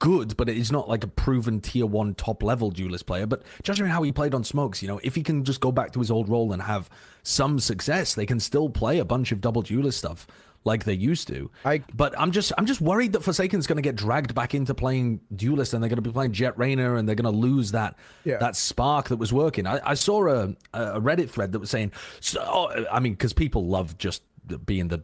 good, 0.00 0.36
but 0.36 0.48
he's 0.48 0.72
not 0.72 0.86
like 0.86 1.02
a 1.02 1.08
proven 1.08 1.62
tier 1.62 1.86
one 1.86 2.14
top 2.14 2.42
level 2.42 2.70
duelist 2.70 3.06
player. 3.06 3.26
But 3.26 3.42
judging 3.62 3.86
how 3.86 4.02
he 4.02 4.12
played 4.12 4.34
on 4.34 4.44
smokes, 4.44 4.82
you 4.82 4.88
know, 4.88 5.00
if 5.02 5.14
he 5.14 5.22
can 5.22 5.44
just 5.44 5.62
go 5.62 5.72
back 5.72 5.92
to 5.92 5.98
his 5.98 6.10
old 6.10 6.28
role 6.28 6.52
and 6.52 6.60
have 6.60 6.90
some 7.22 7.58
success, 7.58 8.14
they 8.14 8.26
can 8.26 8.38
still 8.38 8.68
play 8.68 8.98
a 8.98 9.04
bunch 9.06 9.32
of 9.32 9.40
double 9.40 9.62
duelist 9.62 9.98
stuff 9.98 10.26
like 10.68 10.84
they 10.84 10.92
used 10.94 11.26
to. 11.28 11.50
I- 11.64 11.82
but 11.94 12.14
I'm 12.16 12.30
just 12.30 12.52
I'm 12.56 12.66
just 12.66 12.80
worried 12.80 13.12
that 13.14 13.22
f0rsakeN's 13.22 13.66
going 13.66 13.76
to 13.76 13.82
get 13.82 13.96
dragged 13.96 14.34
back 14.36 14.54
into 14.54 14.74
playing 14.74 15.20
duelist, 15.34 15.74
and 15.74 15.82
they're 15.82 15.88
going 15.90 15.96
to 15.96 16.02
be 16.02 16.12
playing 16.12 16.32
Jett 16.32 16.56
Reyna, 16.56 16.94
and 16.94 17.08
they're 17.08 17.16
going 17.16 17.32
to 17.32 17.36
lose 17.36 17.72
that 17.72 17.96
Yeah. 18.24 18.38
that 18.38 18.54
spark 18.54 19.08
that 19.08 19.16
was 19.16 19.32
working. 19.32 19.66
I, 19.66 19.80
I 19.84 19.94
saw 19.94 20.28
a 20.28 20.54
a 20.72 21.00
Reddit 21.00 21.30
thread 21.30 21.50
that 21.52 21.58
was 21.58 21.70
saying, 21.70 21.90
so, 22.20 22.40
oh, 22.46 22.84
I 22.92 23.00
mean, 23.00 23.14
because 23.14 23.32
people 23.32 23.66
love 23.66 23.98
just 23.98 24.22
being 24.64 24.88
the 24.88 25.02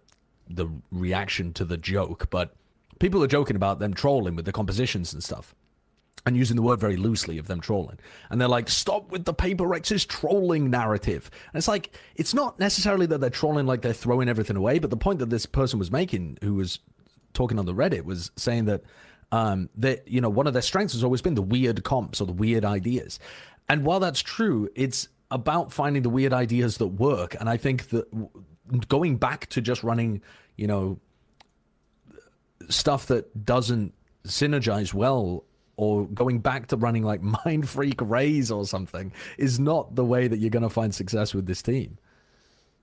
the 0.48 0.68
reaction 0.92 1.52
to 1.54 1.64
the 1.64 1.76
joke, 1.78 2.28
but 2.30 2.54
people 3.00 3.22
are 3.24 3.26
joking 3.26 3.56
about 3.56 3.78
them 3.80 3.94
trolling 3.94 4.36
with 4.36 4.44
the 4.44 4.52
compositions 4.52 5.12
and 5.12 5.24
stuff. 5.24 5.54
And 6.26 6.36
using 6.36 6.56
the 6.56 6.62
word 6.62 6.80
very 6.80 6.96
loosely 6.96 7.38
of 7.38 7.46
them 7.48 7.60
trolling. 7.60 7.98
And 8.30 8.40
they're 8.40 8.48
like, 8.48 8.68
stop 8.68 9.10
with 9.10 9.24
the 9.24 9.34
paper 9.34 9.66
Rex's 9.66 10.06
trolling 10.06 10.70
narrative. 10.70 11.30
And 11.52 11.58
it's 11.58 11.68
like, 11.68 11.94
it's 12.16 12.32
not 12.32 12.58
necessarily 12.58 13.06
that 13.06 13.20
they're 13.20 13.30
trolling 13.30 13.66
like 13.66 13.82
they're 13.82 13.92
throwing 13.92 14.28
everything 14.28 14.56
away, 14.56 14.78
but 14.78 14.90
the 14.90 14.96
point 14.96 15.18
that 15.18 15.30
this 15.30 15.44
person 15.44 15.78
was 15.78 15.90
making, 15.90 16.38
who 16.42 16.54
was 16.54 16.78
talking 17.34 17.58
on 17.58 17.66
the 17.66 17.74
Reddit, 17.74 18.04
was 18.04 18.30
saying 18.36 18.64
that 18.66 18.82
um, 19.32 19.68
that 19.76 20.06
you 20.06 20.20
know 20.20 20.28
one 20.28 20.46
of 20.46 20.52
their 20.52 20.62
strengths 20.62 20.92
has 20.92 21.02
always 21.02 21.20
been 21.20 21.34
the 21.34 21.42
weird 21.42 21.82
comps 21.82 22.20
or 22.20 22.26
the 22.26 22.32
weird 22.32 22.64
ideas. 22.64 23.18
And 23.68 23.84
while 23.84 23.98
that's 23.98 24.20
true, 24.20 24.68
it's 24.74 25.08
about 25.30 25.72
finding 25.72 26.02
the 26.02 26.10
weird 26.10 26.32
ideas 26.32 26.76
that 26.78 26.86
work. 26.86 27.34
And 27.40 27.48
I 27.48 27.56
think 27.56 27.88
that 27.88 28.06
going 28.88 29.16
back 29.16 29.48
to 29.48 29.60
just 29.60 29.82
running, 29.82 30.22
you 30.56 30.66
know, 30.66 31.00
stuff 32.68 33.06
that 33.06 33.44
doesn't 33.44 33.94
synergize 34.24 34.94
well 34.94 35.44
or 35.76 36.06
going 36.08 36.38
back 36.38 36.68
to 36.68 36.76
running 36.76 37.02
like 37.02 37.22
Mindfreak 37.22 37.96
Raze 37.98 38.50
or 38.50 38.66
something 38.66 39.12
is 39.38 39.58
not 39.58 39.94
the 39.94 40.04
way 40.04 40.28
that 40.28 40.38
you're 40.38 40.50
going 40.50 40.62
to 40.62 40.68
find 40.68 40.94
success 40.94 41.34
with 41.34 41.46
this 41.46 41.62
team. 41.62 41.98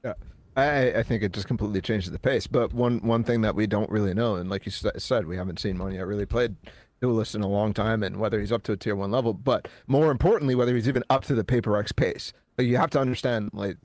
Yeah. 0.03 0.13
I, 0.55 0.99
I 0.99 1.03
think 1.03 1.23
it 1.23 1.31
just 1.31 1.47
completely 1.47 1.81
changes 1.81 2.11
the 2.11 2.19
pace. 2.19 2.47
But 2.47 2.73
one 2.73 2.99
one 2.99 3.23
thing 3.23 3.41
that 3.41 3.55
we 3.55 3.68
don't 3.68 3.89
really 3.89 4.13
know 4.13 4.35
and 4.35 4.49
like 4.49 4.65
you 4.65 4.72
said 4.72 5.26
we 5.26 5.38
haven't 5.38 5.59
seen 5.59 5.77
Monyet 5.77 6.07
really 6.07 6.26
played 6.26 6.55
duelist 6.99 7.35
in 7.35 7.41
a 7.41 7.47
long 7.47 7.73
time 7.73 8.03
and 8.03 8.18
whether 8.18 8.39
he's 8.39 8.51
up 8.51 8.61
to 8.63 8.73
a 8.73 8.77
tier 8.77 8.95
one 8.95 9.09
level 9.09 9.34
but 9.34 9.68
more 9.88 10.11
importantly 10.11 10.53
whether 10.53 10.76
he's 10.76 10.88
even 10.88 11.03
up 11.09 11.23
to 11.26 11.34
the 11.34 11.43
Paper 11.43 11.72
Rex 11.72 11.91
pace. 11.91 12.34
You 12.57 12.77
have 12.77 12.91
to 12.91 12.99
understand 12.99 13.51
like 13.53 13.77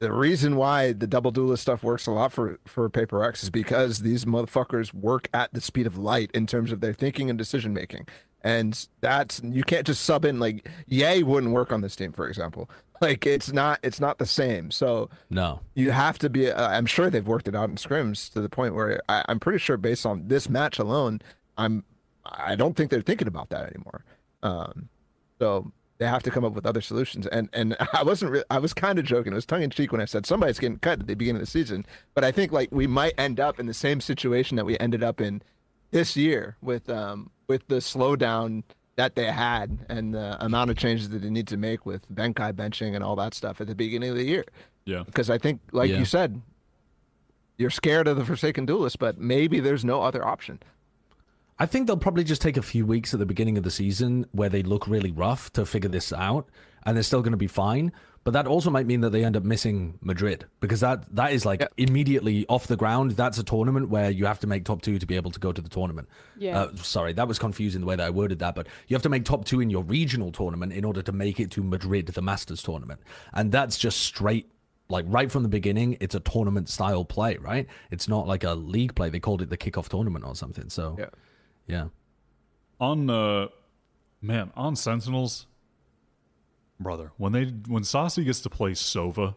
the 0.00 0.12
reason 0.12 0.56
why 0.56 0.92
the 0.92 1.06
double 1.06 1.30
duelist 1.30 1.62
stuff 1.62 1.82
works 1.82 2.06
a 2.06 2.10
lot 2.10 2.32
for 2.32 2.58
for 2.66 2.88
Paper 2.88 3.18
Rex 3.18 3.42
is 3.42 3.50
because 3.50 3.98
these 3.98 4.24
motherfuckers 4.24 4.92
work 4.94 5.28
at 5.34 5.52
the 5.52 5.60
speed 5.60 5.86
of 5.86 5.98
light 5.98 6.30
in 6.32 6.46
terms 6.46 6.72
of 6.72 6.80
their 6.80 6.94
thinking 6.94 7.28
and 7.28 7.38
decision 7.38 7.74
making. 7.74 8.08
And 8.42 8.88
that's 9.02 9.42
you 9.44 9.62
can't 9.62 9.86
just 9.86 10.02
sub 10.02 10.24
in 10.24 10.40
like 10.40 10.66
yay 10.86 11.22
wouldn't 11.22 11.52
work 11.52 11.70
on 11.70 11.82
this 11.82 11.94
team 11.94 12.12
for 12.12 12.26
example. 12.26 12.68
Like 13.02 13.24
it's 13.24 13.50
not 13.50 13.78
it's 13.82 13.98
not 13.98 14.18
the 14.18 14.26
same. 14.26 14.70
So 14.70 15.08
no. 15.30 15.60
you 15.74 15.90
have 15.90 16.18
to 16.18 16.28
be 16.28 16.50
uh, 16.50 16.68
i'm 16.68 16.84
sure 16.84 17.08
they've 17.08 17.26
worked 17.26 17.48
it 17.48 17.54
out 17.54 17.70
in 17.70 17.76
scrims 17.76 18.30
to 18.34 18.42
the 18.42 18.48
point 18.50 18.74
where 18.74 19.00
I, 19.08 19.24
i'm 19.26 19.40
pretty 19.40 19.58
sure 19.58 19.78
based 19.78 20.04
on 20.04 20.28
this 20.28 20.50
match 20.50 20.78
alone 20.78 21.22
i'm 21.56 21.82
i 22.26 22.54
don't 22.56 22.76
think 22.76 22.90
they're 22.90 23.00
thinking 23.00 23.26
about 23.26 23.48
that 23.50 23.70
anymore. 23.70 24.04
Um 24.42 24.90
so 25.38 25.72
they 26.00 26.06
have 26.06 26.22
to 26.22 26.30
come 26.30 26.44
up 26.44 26.54
with 26.54 26.66
other 26.66 26.80
solutions. 26.80 27.26
And 27.28 27.48
and 27.52 27.76
I 27.92 28.02
wasn't 28.02 28.32
really, 28.32 28.44
I 28.50 28.58
was 28.58 28.74
kind 28.74 28.98
of 28.98 29.04
joking. 29.04 29.32
It 29.32 29.36
was 29.36 29.46
tongue 29.46 29.62
in 29.62 29.70
cheek 29.70 29.92
when 29.92 30.00
I 30.00 30.06
said 30.06 30.26
somebody's 30.26 30.58
getting 30.58 30.78
cut 30.78 31.00
at 31.00 31.06
the 31.06 31.14
beginning 31.14 31.40
of 31.40 31.46
the 31.46 31.50
season. 31.50 31.86
But 32.14 32.24
I 32.24 32.32
think 32.32 32.50
like 32.50 32.70
we 32.72 32.88
might 32.88 33.14
end 33.18 33.38
up 33.38 33.60
in 33.60 33.66
the 33.66 33.74
same 33.74 34.00
situation 34.00 34.56
that 34.56 34.64
we 34.64 34.76
ended 34.78 35.04
up 35.04 35.20
in 35.20 35.42
this 35.92 36.16
year 36.16 36.56
with 36.62 36.88
um 36.90 37.30
with 37.46 37.68
the 37.68 37.76
slowdown 37.76 38.64
that 38.96 39.14
they 39.14 39.26
had 39.26 39.78
and 39.88 40.14
the 40.14 40.42
amount 40.44 40.70
of 40.70 40.76
changes 40.76 41.10
that 41.10 41.22
they 41.22 41.30
need 41.30 41.46
to 41.48 41.56
make 41.56 41.86
with 41.86 42.12
Benkai 42.12 42.52
benching 42.52 42.94
and 42.94 43.04
all 43.04 43.16
that 43.16 43.34
stuff 43.34 43.60
at 43.60 43.66
the 43.66 43.74
beginning 43.74 44.10
of 44.10 44.16
the 44.16 44.24
year. 44.24 44.44
Yeah. 44.84 45.04
Because 45.04 45.30
I 45.30 45.38
think, 45.38 45.60
like 45.72 45.90
yeah. 45.90 45.98
you 45.98 46.04
said, 46.04 46.40
you're 47.56 47.70
scared 47.70 48.08
of 48.08 48.16
the 48.16 48.24
f0rsakeN 48.24 48.66
Duelist, 48.66 48.98
but 48.98 49.18
maybe 49.18 49.60
there's 49.60 49.84
no 49.84 50.02
other 50.02 50.26
option. 50.26 50.58
I 51.60 51.66
think 51.66 51.86
they'll 51.86 51.98
probably 51.98 52.24
just 52.24 52.40
take 52.40 52.56
a 52.56 52.62
few 52.62 52.86
weeks 52.86 53.12
at 53.12 53.20
the 53.20 53.26
beginning 53.26 53.58
of 53.58 53.64
the 53.64 53.70
season 53.70 54.24
where 54.32 54.48
they 54.48 54.62
look 54.62 54.88
really 54.88 55.12
rough 55.12 55.52
to 55.52 55.66
figure 55.66 55.90
this 55.90 56.10
out, 56.10 56.48
and 56.84 56.96
they're 56.96 57.04
still 57.04 57.20
going 57.20 57.32
to 57.32 57.36
be 57.36 57.46
fine. 57.46 57.92
But 58.24 58.32
that 58.32 58.46
also 58.46 58.70
might 58.70 58.86
mean 58.86 59.00
that 59.02 59.10
they 59.10 59.24
end 59.24 59.36
up 59.36 59.44
missing 59.44 59.98
Madrid 60.02 60.46
because 60.60 60.80
that 60.80 61.04
that 61.14 61.32
is 61.32 61.46
like 61.46 61.60
yeah. 61.60 61.68
immediately 61.76 62.46
off 62.48 62.66
the 62.66 62.76
ground. 62.76 63.12
That's 63.12 63.38
a 63.38 63.42
tournament 63.42 63.90
where 63.90 64.10
you 64.10 64.26
have 64.26 64.40
to 64.40 64.46
make 64.46 64.64
top 64.64 64.82
two 64.82 64.98
to 64.98 65.06
be 65.06 65.16
able 65.16 65.30
to 65.30 65.40
go 65.40 65.52
to 65.52 65.60
the 65.60 65.68
tournament. 65.68 66.08
Yeah. 66.38 66.60
Uh, 66.60 66.76
sorry, 66.76 67.12
that 67.14 67.28
was 67.28 67.38
confusing 67.38 67.82
the 67.82 67.86
way 67.86 67.96
that 67.96 68.06
I 68.06 68.10
worded 68.10 68.38
that, 68.38 68.54
but 68.54 68.66
you 68.88 68.94
have 68.94 69.02
to 69.02 69.08
make 69.08 69.24
top 69.24 69.44
two 69.44 69.60
in 69.60 69.70
your 69.70 69.82
regional 69.82 70.32
tournament 70.32 70.72
in 70.72 70.84
order 70.84 71.02
to 71.02 71.12
make 71.12 71.40
it 71.40 71.50
to 71.52 71.62
Madrid, 71.62 72.06
the 72.06 72.22
Masters 72.22 72.62
tournament, 72.62 73.00
and 73.32 73.52
that's 73.52 73.78
just 73.78 74.00
straight 74.00 74.50
like 74.90 75.04
right 75.08 75.30
from 75.30 75.42
the 75.42 75.48
beginning, 75.48 75.96
it's 76.00 76.14
a 76.14 76.20
tournament 76.20 76.68
style 76.68 77.04
play, 77.04 77.36
right? 77.36 77.66
It's 77.90 78.08
not 78.08 78.26
like 78.26 78.44
a 78.44 78.54
league 78.54 78.94
play. 78.94 79.08
They 79.08 79.20
called 79.20 79.40
it 79.40 79.48
the 79.48 79.56
kickoff 79.56 79.88
tournament 79.88 80.24
or 80.24 80.34
something. 80.34 80.68
So 80.68 80.96
yeah. 80.98 81.06
Yeah. 81.70 81.86
On 82.80 83.10
uh 83.10 83.48
man, 84.22 84.50
on 84.56 84.76
Sentinels, 84.76 85.46
brother, 86.78 87.12
when 87.16 87.32
they 87.32 87.44
when 87.44 87.82
Sacy 87.82 88.24
gets 88.24 88.40
to 88.40 88.50
play 88.50 88.72
Sova, 88.72 89.34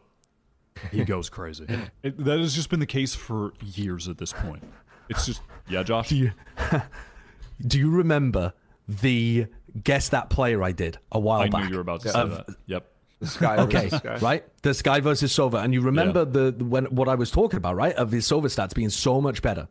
he 0.92 1.04
goes 1.06 1.30
crazy. 1.30 1.66
It, 2.02 2.24
that 2.24 2.40
has 2.40 2.56
just 2.56 2.70
been 2.70 2.80
the 2.80 2.86
case 2.86 3.16
for 3.16 3.54
years 3.62 4.08
at 4.08 4.18
this 4.18 4.34
point. 4.34 4.64
It's 5.10 5.26
just 5.26 5.42
yeah, 5.68 5.84
Josh. 5.84 6.10
Do 6.10 6.16
you, 6.16 6.32
do 7.68 7.80
you 7.80 7.90
remember 7.90 8.54
the 8.88 9.48
guess 9.84 10.10
that 10.10 10.30
player 10.30 10.64
I 10.64 10.72
did 10.72 10.98
a 11.12 11.20
while 11.20 11.42
I 11.42 11.50
back? 11.50 11.62
I 11.62 11.64
knew 11.64 11.70
you 11.72 11.76
were 11.76 11.82
about 11.82 12.02
to 12.02 12.10
say 12.10 12.20
uh, 12.20 12.26
that. 12.26 12.46
Yep. 12.68 12.90
The 13.20 13.28
Skye 13.28 13.58
okay, 13.58 13.90
Skye. 13.90 14.18
right? 14.18 14.62
The 14.64 14.74
Skye 14.74 15.00
versus 15.00 15.34
Sova, 15.34 15.64
and 15.64 15.74
you 15.74 15.82
remember 15.82 16.22
yeah. 16.22 16.52
the 16.52 16.66
when 16.66 16.86
what 16.86 17.08
I 17.08 17.16
was 17.16 17.32
talking 17.32 17.58
about, 17.58 17.76
right? 17.76 17.96
Of 17.96 18.12
the 18.12 18.18
Sova 18.18 18.46
stats 18.46 18.74
being 18.74 18.90
so 18.90 19.22
much 19.22 19.42
better. 19.42 19.68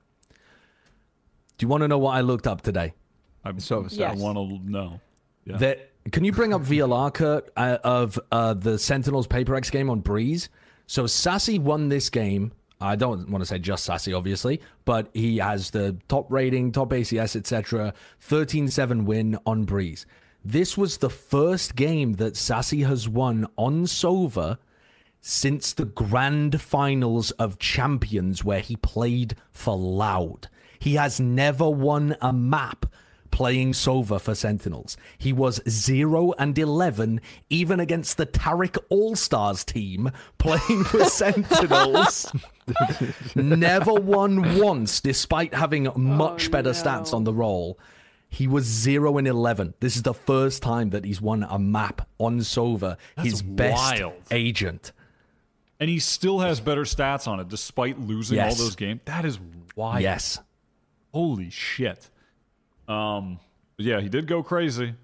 Do 1.59 1.65
you 1.65 1.69
want 1.69 1.83
to 1.83 1.89
know 1.89 1.99
what 1.99 2.17
I 2.17 2.21
looked 2.21 2.47
up 2.47 2.63
today? 2.63 2.95
I'm 3.45 3.61
so 3.61 3.87
yes. 3.91 3.99
I 4.01 4.15
want 4.15 4.37
to 4.37 4.71
know. 4.71 5.01
Yeah. 5.45 5.57
That 5.57 5.93
can 6.11 6.25
you 6.25 6.33
bring 6.33 6.53
up 6.53 6.63
VLR 6.63 7.13
Kurt 7.13 7.51
uh, 7.57 7.79
of 7.85 8.19
uh, 8.31 8.55
the 8.55 8.79
Sentinels 8.79 9.27
Paper 9.27 9.53
Rex 9.53 9.71
game 9.71 9.91
on 9.91 10.01
Breeze? 10.01 10.49
So 10.87 11.05
Sacy 11.05 11.59
won 11.59 11.89
this 11.89 12.11
game. 12.11 12.53
I 12.81 12.97
don't 12.97 13.31
want 13.31 13.43
to 13.43 13.47
say 13.47 13.59
just 13.59 13.89
Sacy, 13.89 14.17
obviously, 14.17 14.61
but 14.85 15.09
he 15.15 15.39
has 15.39 15.71
the 15.71 15.97
top 16.09 16.31
rating, 16.31 16.73
top 16.73 16.91
ACS, 16.91 17.37
etc. 17.37 17.95
13-7 18.29 19.05
win 19.05 19.39
on 19.47 19.65
Breeze. 19.65 20.05
This 20.45 20.77
was 20.77 20.99
the 20.99 21.11
first 21.11 21.77
game 21.77 22.15
that 22.15 22.35
Sacy 22.35 22.85
has 22.85 23.09
won 23.09 23.47
on 23.57 23.85
Sova 23.85 24.59
since 25.21 25.73
the 25.73 25.85
grand 25.85 26.61
finals 26.61 27.31
of 27.33 27.61
champions 27.61 28.43
where 28.43 28.59
he 28.59 28.75
played 28.75 29.37
for 29.53 29.77
Loud. 29.77 30.49
He 30.83 30.95
has 30.95 31.21
never 31.21 31.71
won 31.71 32.17
a 32.21 32.33
map 32.33 32.87
playing 33.31 33.71
Sova 33.71 34.21
for 34.21 34.35
Sentinels. 34.35 34.97
He 35.17 35.33
was 35.33 35.61
0 35.69 36.33
and 36.41 36.59
11 36.59 37.21
even 37.49 37.79
against 37.79 38.17
the 38.17 38.27
Tarik 38.27 38.77
All-Stars 38.89 39.63
team 39.63 40.11
playing 40.39 40.83
for 40.83 41.05
Sentinels. 41.05 42.33
never 43.37 43.95
won 43.95 44.59
once 44.59 45.01
despite 45.01 45.55
having 45.55 45.89
much 45.95 46.49
oh, 46.49 46.51
better 46.51 46.73
no. 46.73 46.75
stats 46.75 47.15
on 47.15 47.23
the 47.23 47.33
roll. 47.33 47.79
He 48.29 48.49
was 48.49 48.65
0 48.65 49.19
and 49.19 49.29
11. 49.29 49.75
This 49.79 49.95
is 49.95 50.03
the 50.03 50.15
first 50.15 50.65
time 50.65 50.91
that 50.91 51.05
he's 51.05 51.21
won 51.21 51.47
a 51.49 51.61
map 51.61 52.09
on 52.19 52.41
Sova, 52.41 52.97
That's 53.15 53.29
his 53.29 53.43
best 53.43 54.01
wild. 54.01 54.15
agent. 54.33 54.91
And 55.79 55.89
he 55.89 56.01
still 56.01 56.41
has 56.41 56.59
better 56.59 56.83
stats 56.83 57.29
on 57.29 57.39
it 57.39 57.47
despite 57.47 58.01
losing 58.01 58.39
yes. 58.39 58.59
all 58.59 58.65
those 58.65 58.75
games. 58.75 59.03
That 59.05 59.25
is 59.25 59.39
wild. 59.77 60.03
Yes. 60.03 60.41
Holy 61.13 61.51
shit. 61.51 62.11
Um, 62.89 63.39
yeah, 63.79 64.01
he 64.01 64.09
did 64.09 64.27
go 64.27 64.43
crazy. 64.43 64.95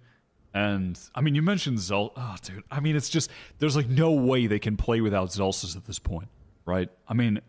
And 0.54 0.98
I 1.14 1.20
mean, 1.20 1.34
you 1.34 1.42
mentioned 1.42 1.78
Zul. 1.78 2.10
Oh, 2.16 2.36
dude. 2.42 2.64
I 2.70 2.80
mean, 2.80 2.96
it's 2.96 3.08
just 3.08 3.30
there's 3.58 3.76
like 3.76 3.88
no 3.88 4.12
way 4.12 4.46
they 4.46 4.58
can 4.58 4.76
play 4.76 5.00
without 5.00 5.28
Zellsis 5.28 5.76
at 5.76 5.84
this 5.84 5.98
point, 5.98 6.28
right? 6.64 6.88
I 7.06 7.14
mean, 7.14 7.40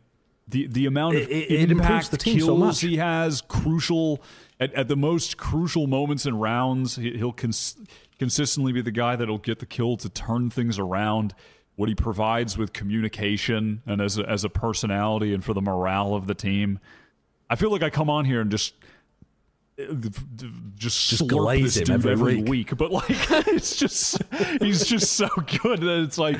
the 0.48 0.68
the 0.68 0.86
amount 0.86 1.15
of 1.15 1.22
it, 1.23 1.52
it 1.52 1.72
impact 1.72 2.11
the 2.11 2.18
kills 2.18 2.80
so 2.80 2.88
he 2.88 2.98
has, 2.98 3.41
crucial 3.41 4.22
at, 4.60 4.73
at 4.73 4.88
the 4.88 4.95
most 4.95 5.38
crucial 5.38 5.88
moments 5.88 6.26
and 6.26 6.41
rounds. 6.41 6.98
He, 6.98 7.11
will 7.23 7.31
cons- 7.31 7.77
consistently 8.18 8.73
be 8.73 8.81
the 8.81 8.91
guy 8.91 9.15
that'll 9.15 9.38
get 9.38 9.60
the 9.60 9.65
kill 9.65 9.95
to 9.98 10.10
turn 10.10 10.49
things 10.49 10.77
around. 10.77 11.34
What 11.76 11.88
he 11.88 11.95
provides 11.95 12.57
with 12.57 12.73
communication 12.73 13.81
and 13.86 14.02
as 14.02 14.18
a, 14.18 14.30
as 14.30 14.44
a 14.44 14.49
personality 14.49 15.34
and 15.34 15.41
for 15.41 15.53
the 15.53 15.61
morale 15.61 16.14
of 16.14 16.27
the 16.27 16.34
team 16.34 16.80
I 17.50 17.56
feel 17.56 17.72
like 17.72 17.84
I 17.84 17.90
come 17.90 18.10
on 18.10 18.26
here 18.26 18.42
and 18.42 18.52
just 18.52 18.74
just, 19.78 21.06
just 21.08 21.24
slurp 21.24 21.62
this 21.62 21.76
dude 21.76 21.90
every, 21.90 22.12
every 22.12 22.36
week. 22.38 22.50
week. 22.50 22.78
But 22.78 22.92
like, 22.92 23.06
it's 23.48 23.78
just 23.78 24.22
he's 24.62 24.86
just 24.86 25.14
so 25.14 25.30
good 25.62 25.82
that 25.82 26.04
it's 26.04 26.18
like 26.18 26.38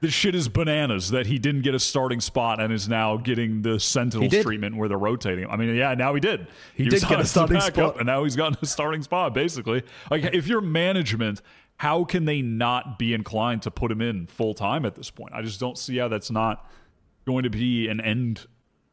this 0.00 0.12
shit 0.12 0.34
is 0.34 0.48
bananas 0.48 1.10
that 1.10 1.26
he 1.26 1.38
didn't 1.38 1.62
get 1.62 1.74
a 1.74 1.78
starting 1.78 2.20
spot 2.20 2.60
and 2.60 2.72
is 2.72 2.88
now 2.88 3.16
getting 3.16 3.62
the 3.62 3.80
Sentinels 3.80 4.32
treatment 4.42 4.76
where 4.76 4.88
they're 4.88 4.96
rotating. 4.96 5.46
I 5.48 5.56
mean, 5.56 5.74
yeah, 5.74 5.94
now 5.94 6.14
he 6.14 6.20
did. 6.20 6.46
He, 6.74 6.84
he 6.84 6.88
did 6.88 7.02
get 7.02 7.20
a 7.20 7.26
starting 7.26 7.60
spot, 7.60 7.96
and 7.98 8.06
now 8.06 8.24
he's 8.24 8.36
gotten 8.36 8.56
a 8.62 8.66
starting 8.66 9.02
spot. 9.02 9.34
Basically, 9.34 9.82
like 10.10 10.24
if 10.34 10.46
you're 10.46 10.60
management, 10.60 11.42
how 11.76 12.04
can 12.04 12.24
they 12.24 12.42
not 12.42 12.98
be 12.98 13.12
inclined 13.12 13.62
to 13.62 13.70
put 13.70 13.90
him 13.90 14.00
in 14.00 14.26
full 14.26 14.54
time 14.54 14.84
at 14.86 14.94
this 14.94 15.10
point? 15.10 15.34
I 15.34 15.42
just 15.42 15.60
don't 15.60 15.76
see 15.76 15.98
how 15.98 16.08
that's 16.08 16.30
not 16.30 16.70
going 17.26 17.42
to 17.42 17.50
be 17.50 17.88
an 17.88 18.00
end 18.00 18.46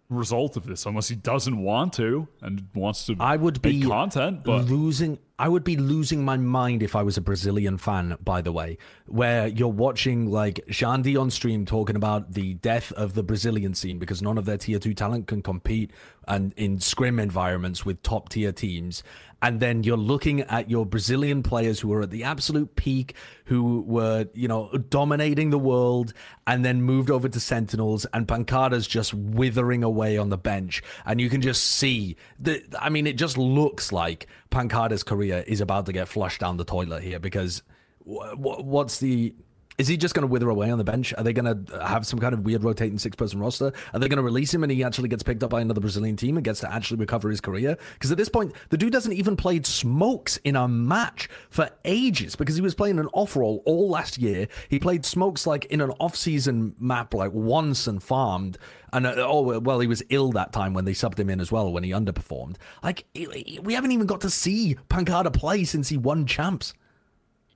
result 0.10 0.56
of 0.56 0.66
this 0.66 0.86
unless 0.86 1.08
he 1.08 1.16
doesn't 1.16 1.58
want 1.58 1.94
to 1.94 2.28
and 2.42 2.68
wants 2.76 3.06
to 3.08 3.16
I 3.20 3.38
would 3.38 3.62
be 3.62 3.82
content 3.82 4.44
but 4.44 4.66
losing 4.66 5.18
I 5.38 5.50
would 5.50 5.66
be 5.66 5.76
losing 5.76 6.24
my 6.24 6.38
mind 6.38 6.82
if 6.82 6.96
I 6.96 7.04
was 7.04 7.18
a 7.18 7.22
Brazilian 7.22 7.78
fan, 7.78 8.18
by 8.24 8.42
the 8.42 8.54
way, 8.54 8.78
where 9.06 9.48
you're 9.48 9.68
watching 9.68 10.32
like 10.32 10.62
Xande 10.70 11.20
on 11.20 11.30
stream 11.30 11.66
talking 11.66 11.98
about 11.98 12.32
the 12.32 12.54
death 12.54 12.94
of 12.94 13.16
the 13.16 13.24
Brazilian 13.24 13.74
scene 13.74 14.00
because 14.00 14.22
none 14.22 14.38
of 14.38 14.46
their 14.46 14.58
tier 14.58 14.80
two 14.80 14.94
talent 14.94 15.28
can 15.28 15.42
compete 15.42 15.92
and 16.26 16.54
in 16.56 16.80
scrim 16.80 17.20
environments 17.20 17.86
with 17.86 18.02
top 18.02 18.30
tier 18.30 18.54
teams. 18.54 19.04
And 19.42 19.60
then 19.60 19.84
you're 19.84 19.98
looking 19.98 20.42
at 20.42 20.70
your 20.70 20.86
Brazilian 20.86 21.44
players 21.44 21.80
who 21.80 21.94
are 21.94 22.02
at 22.02 22.10
the 22.10 22.24
absolute 22.24 22.76
peak, 22.76 23.16
who 23.46 23.82
were, 23.82 24.28
you 24.34 24.48
know, 24.48 24.70
dominating 24.90 25.50
the 25.50 25.60
world 25.60 26.14
and 26.48 26.66
then 26.66 26.82
moved 26.82 27.12
over 27.12 27.30
to 27.30 27.40
Sentinels 27.40 28.06
and 28.14 28.28
Pancada's 28.28 28.88
just 28.88 29.14
withering 29.14 29.84
away 29.84 30.18
on 30.18 30.30
the 30.30 30.38
bench. 30.38 30.82
And 31.06 31.22
you 31.22 31.30
can 31.30 31.42
just 31.42 31.64
see 31.64 32.16
that, 32.40 32.64
I 32.80 32.90
mean, 32.90 33.06
it 33.08 33.18
just 33.18 33.38
looks 33.38 33.92
like 33.92 34.28
Pancada's 34.50 35.04
career 35.04 35.44
is 35.48 35.62
about 35.62 35.86
to 35.88 35.94
get 35.94 36.08
flushed 36.08 36.42
down 36.42 36.58
the 36.58 36.66
toilet 36.66 37.04
here 37.04 37.20
because 37.20 37.62
what's 38.06 39.00
the 39.00 39.34
is 39.78 39.88
he 39.88 39.98
just 39.98 40.16
going 40.16 40.22
to 40.22 40.32
wither 40.32 40.50
away 40.50 40.72
on 40.72 40.78
the 40.78 40.84
bench? 40.84 41.14
Are 41.18 41.24
they 41.24 41.34
going 41.34 41.66
to 41.66 41.86
have 41.86 42.08
some 42.08 42.20
kind 42.20 42.34
of 42.34 42.42
weird 42.42 42.64
rotating 42.64 42.98
six 42.98 43.16
person 43.16 43.40
roster? 43.40 43.74
Are 43.94 44.00
they 44.00 44.08
going 44.08 44.18
to 44.18 44.24
release 44.24 44.54
him 44.54 44.64
and 44.64 44.72
he 44.72 44.84
actually 44.84 45.10
gets 45.10 45.24
picked 45.24 45.44
up 45.44 45.50
by 45.50 45.62
another 45.62 45.82
Brazilian 45.82 46.16
team 46.16 46.38
and 46.38 46.44
gets 46.44 46.62
to 46.62 46.74
actually 46.74 46.98
recover 46.98 47.30
his 47.30 47.42
career? 47.42 47.78
Because 47.94 48.12
at 48.12 48.18
this 48.18 48.30
point, 48.30 48.54
the 48.70 48.78
dude 48.78 48.94
doesn't 48.94 49.12
even 49.12 49.36
played 49.36 49.66
smokes 49.66 50.38
in 50.38 50.56
a 50.56 50.68
match 50.68 51.30
for 51.50 51.70
ages 51.84 52.36
because 52.36 52.56
he 52.56 52.62
was 52.62 52.76
playing 52.76 53.00
an 53.00 53.08
off 53.14 53.36
role 53.36 53.62
all 53.66 53.90
last 53.90 54.18
year. 54.18 54.48
He 54.70 54.80
played 54.80 55.06
smokes 55.06 55.46
like 55.46 55.66
in 55.66 55.82
an 55.82 55.92
off 56.00 56.16
season 56.16 56.76
map 56.80 57.14
like 57.14 57.34
once 57.34 57.88
and 57.88 58.02
farmed. 58.02 58.58
And 58.94 59.06
uh, 59.06 59.16
oh, 59.18 59.60
well, 59.60 59.82
he 59.82 59.88
was 59.88 60.02
ill 60.10 60.32
that 60.34 60.54
time 60.54 60.74
when 60.74 60.86
they 60.86 60.94
subbed 60.94 61.20
him 61.20 61.30
in 61.30 61.42
as 61.42 61.52
well 61.52 61.74
when 61.74 61.84
he 61.84 61.92
underperformed. 61.92 62.56
Like, 62.82 63.06
we 63.14 63.74
haven't 63.74 63.92
even 63.92 64.08
got 64.08 64.22
to 64.22 64.30
see 64.30 64.78
Pancada 64.88 65.32
play 65.32 65.66
since 65.66 65.90
he 65.90 65.98
won 65.98 66.26
champs. 66.26 66.74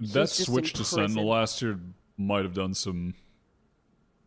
That 0.02 0.30
switch 0.30 0.74
to 0.74 0.84
Sentinel 0.84 1.28
last 1.28 1.62
year 1.62 1.80
might 2.20 2.44
have 2.44 2.54
done 2.54 2.74
some 2.74 3.16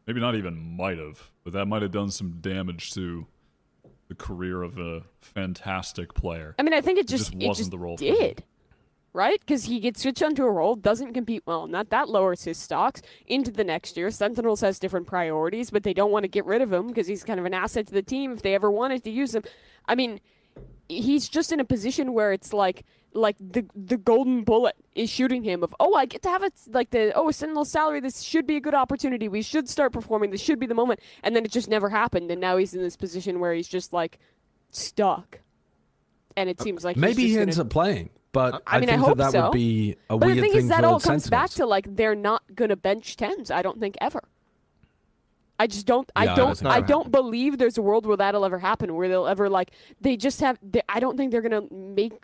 maybe 0.06 0.20
not 0.20 0.34
even 0.34 0.76
might 0.76 0.98
have, 0.98 1.30
but 1.44 1.52
that 1.52 1.66
might 1.66 1.82
have 1.82 1.92
done 1.92 2.10
some 2.10 2.38
damage 2.40 2.92
to 2.92 3.26
the 4.08 4.14
career 4.14 4.62
of 4.62 4.78
a 4.78 5.02
fantastic 5.20 6.14
player. 6.14 6.54
I 6.58 6.62
mean, 6.62 6.74
I 6.74 6.80
think 6.80 6.98
it 6.98 7.08
just, 7.08 7.28
it 7.28 7.38
just 7.38 7.48
wasn't 7.48 7.56
just 7.56 7.70
the 7.70 7.78
role 7.78 7.96
did. 7.96 8.44
Right? 9.14 9.38
Because 9.40 9.64
he 9.64 9.78
gets 9.78 10.02
switched 10.02 10.22
onto 10.22 10.42
a 10.42 10.50
role, 10.50 10.74
doesn't 10.74 11.12
compete 11.12 11.42
well 11.44 11.64
enough. 11.64 11.90
That 11.90 12.08
lowers 12.08 12.44
his 12.44 12.56
stocks 12.56 13.02
into 13.26 13.50
the 13.50 13.62
next 13.62 13.96
year. 13.96 14.10
Sentinels 14.10 14.62
has 14.62 14.78
different 14.78 15.06
priorities, 15.06 15.70
but 15.70 15.82
they 15.82 15.92
don't 15.92 16.10
want 16.10 16.24
to 16.24 16.28
get 16.28 16.46
rid 16.46 16.62
of 16.62 16.72
him 16.72 16.88
because 16.88 17.06
he's 17.06 17.22
kind 17.22 17.38
of 17.38 17.44
an 17.44 17.52
asset 17.52 17.86
to 17.88 17.92
the 17.92 18.02
team 18.02 18.32
if 18.32 18.40
they 18.40 18.54
ever 18.54 18.70
wanted 18.70 19.04
to 19.04 19.10
use 19.10 19.34
him. 19.34 19.42
I 19.86 19.94
mean, 19.94 20.18
he's 20.88 21.28
just 21.28 21.52
in 21.52 21.60
a 21.60 21.64
position 21.64 22.14
where 22.14 22.32
it's 22.32 22.54
like 22.54 22.84
like 23.14 23.36
the 23.38 23.64
the 23.74 23.96
golden 23.96 24.42
bullet 24.42 24.74
is 24.94 25.10
shooting 25.10 25.42
him 25.42 25.62
of 25.62 25.74
oh 25.80 25.94
I 25.94 26.06
get 26.06 26.22
to 26.22 26.28
have 26.28 26.42
it 26.42 26.54
like 26.68 26.90
the 26.90 27.12
oh 27.14 27.28
a 27.28 27.32
Sentinel 27.32 27.64
salary 27.64 28.00
this 28.00 28.22
should 28.22 28.46
be 28.46 28.56
a 28.56 28.60
good 28.60 28.74
opportunity 28.74 29.28
we 29.28 29.42
should 29.42 29.68
start 29.68 29.92
performing 29.92 30.30
this 30.30 30.40
should 30.40 30.58
be 30.58 30.66
the 30.66 30.74
moment 30.74 31.00
and 31.22 31.36
then 31.36 31.44
it 31.44 31.50
just 31.50 31.68
never 31.68 31.88
happened 31.88 32.30
and 32.30 32.40
now 32.40 32.56
he's 32.56 32.74
in 32.74 32.82
this 32.82 32.96
position 32.96 33.40
where 33.40 33.52
he's 33.52 33.68
just 33.68 33.92
like 33.92 34.18
stuck 34.70 35.40
and 36.36 36.48
it 36.48 36.60
seems 36.60 36.84
like 36.84 36.96
maybe 36.96 37.26
he 37.26 37.34
gonna... 37.34 37.42
ends 37.42 37.58
up 37.58 37.68
playing 37.68 38.10
but 38.32 38.62
I, 38.66 38.76
I 38.76 38.80
mean, 38.80 38.88
think 38.88 39.02
I 39.02 39.08
that 39.08 39.16
that 39.18 39.32
so. 39.32 39.42
would 39.44 39.52
be 39.52 39.96
a 40.08 40.16
but 40.16 40.26
weird 40.26 40.38
the 40.38 40.42
thing, 40.42 40.50
thing 40.52 40.60
is 40.60 40.68
that 40.68 40.84
all 40.84 40.98
comes 40.98 41.28
back 41.28 41.50
to 41.50 41.66
like 41.66 41.94
they're 41.94 42.14
not 42.14 42.42
gonna 42.54 42.76
bench 42.76 43.16
TenZ. 43.16 43.50
I 43.50 43.60
don't 43.62 43.78
think 43.78 43.96
ever. 44.00 44.22
I 45.62 45.68
just 45.68 45.86
don't. 45.86 46.10
Yeah, 46.16 46.32
I 46.32 46.34
don't. 46.34 46.66
I 46.66 46.80
don't 46.80 47.04
happen. 47.04 47.12
believe 47.12 47.56
there's 47.56 47.78
a 47.78 47.82
world 47.82 48.04
where 48.04 48.16
that'll 48.16 48.44
ever 48.44 48.58
happen. 48.58 48.96
Where 48.96 49.08
they'll 49.08 49.28
ever 49.28 49.48
like. 49.48 49.70
They 50.00 50.16
just 50.16 50.40
have. 50.40 50.58
They, 50.60 50.82
I 50.88 50.98
don't 50.98 51.16
think 51.16 51.30
they're 51.30 51.40
gonna 51.40 51.72
make 51.72 52.14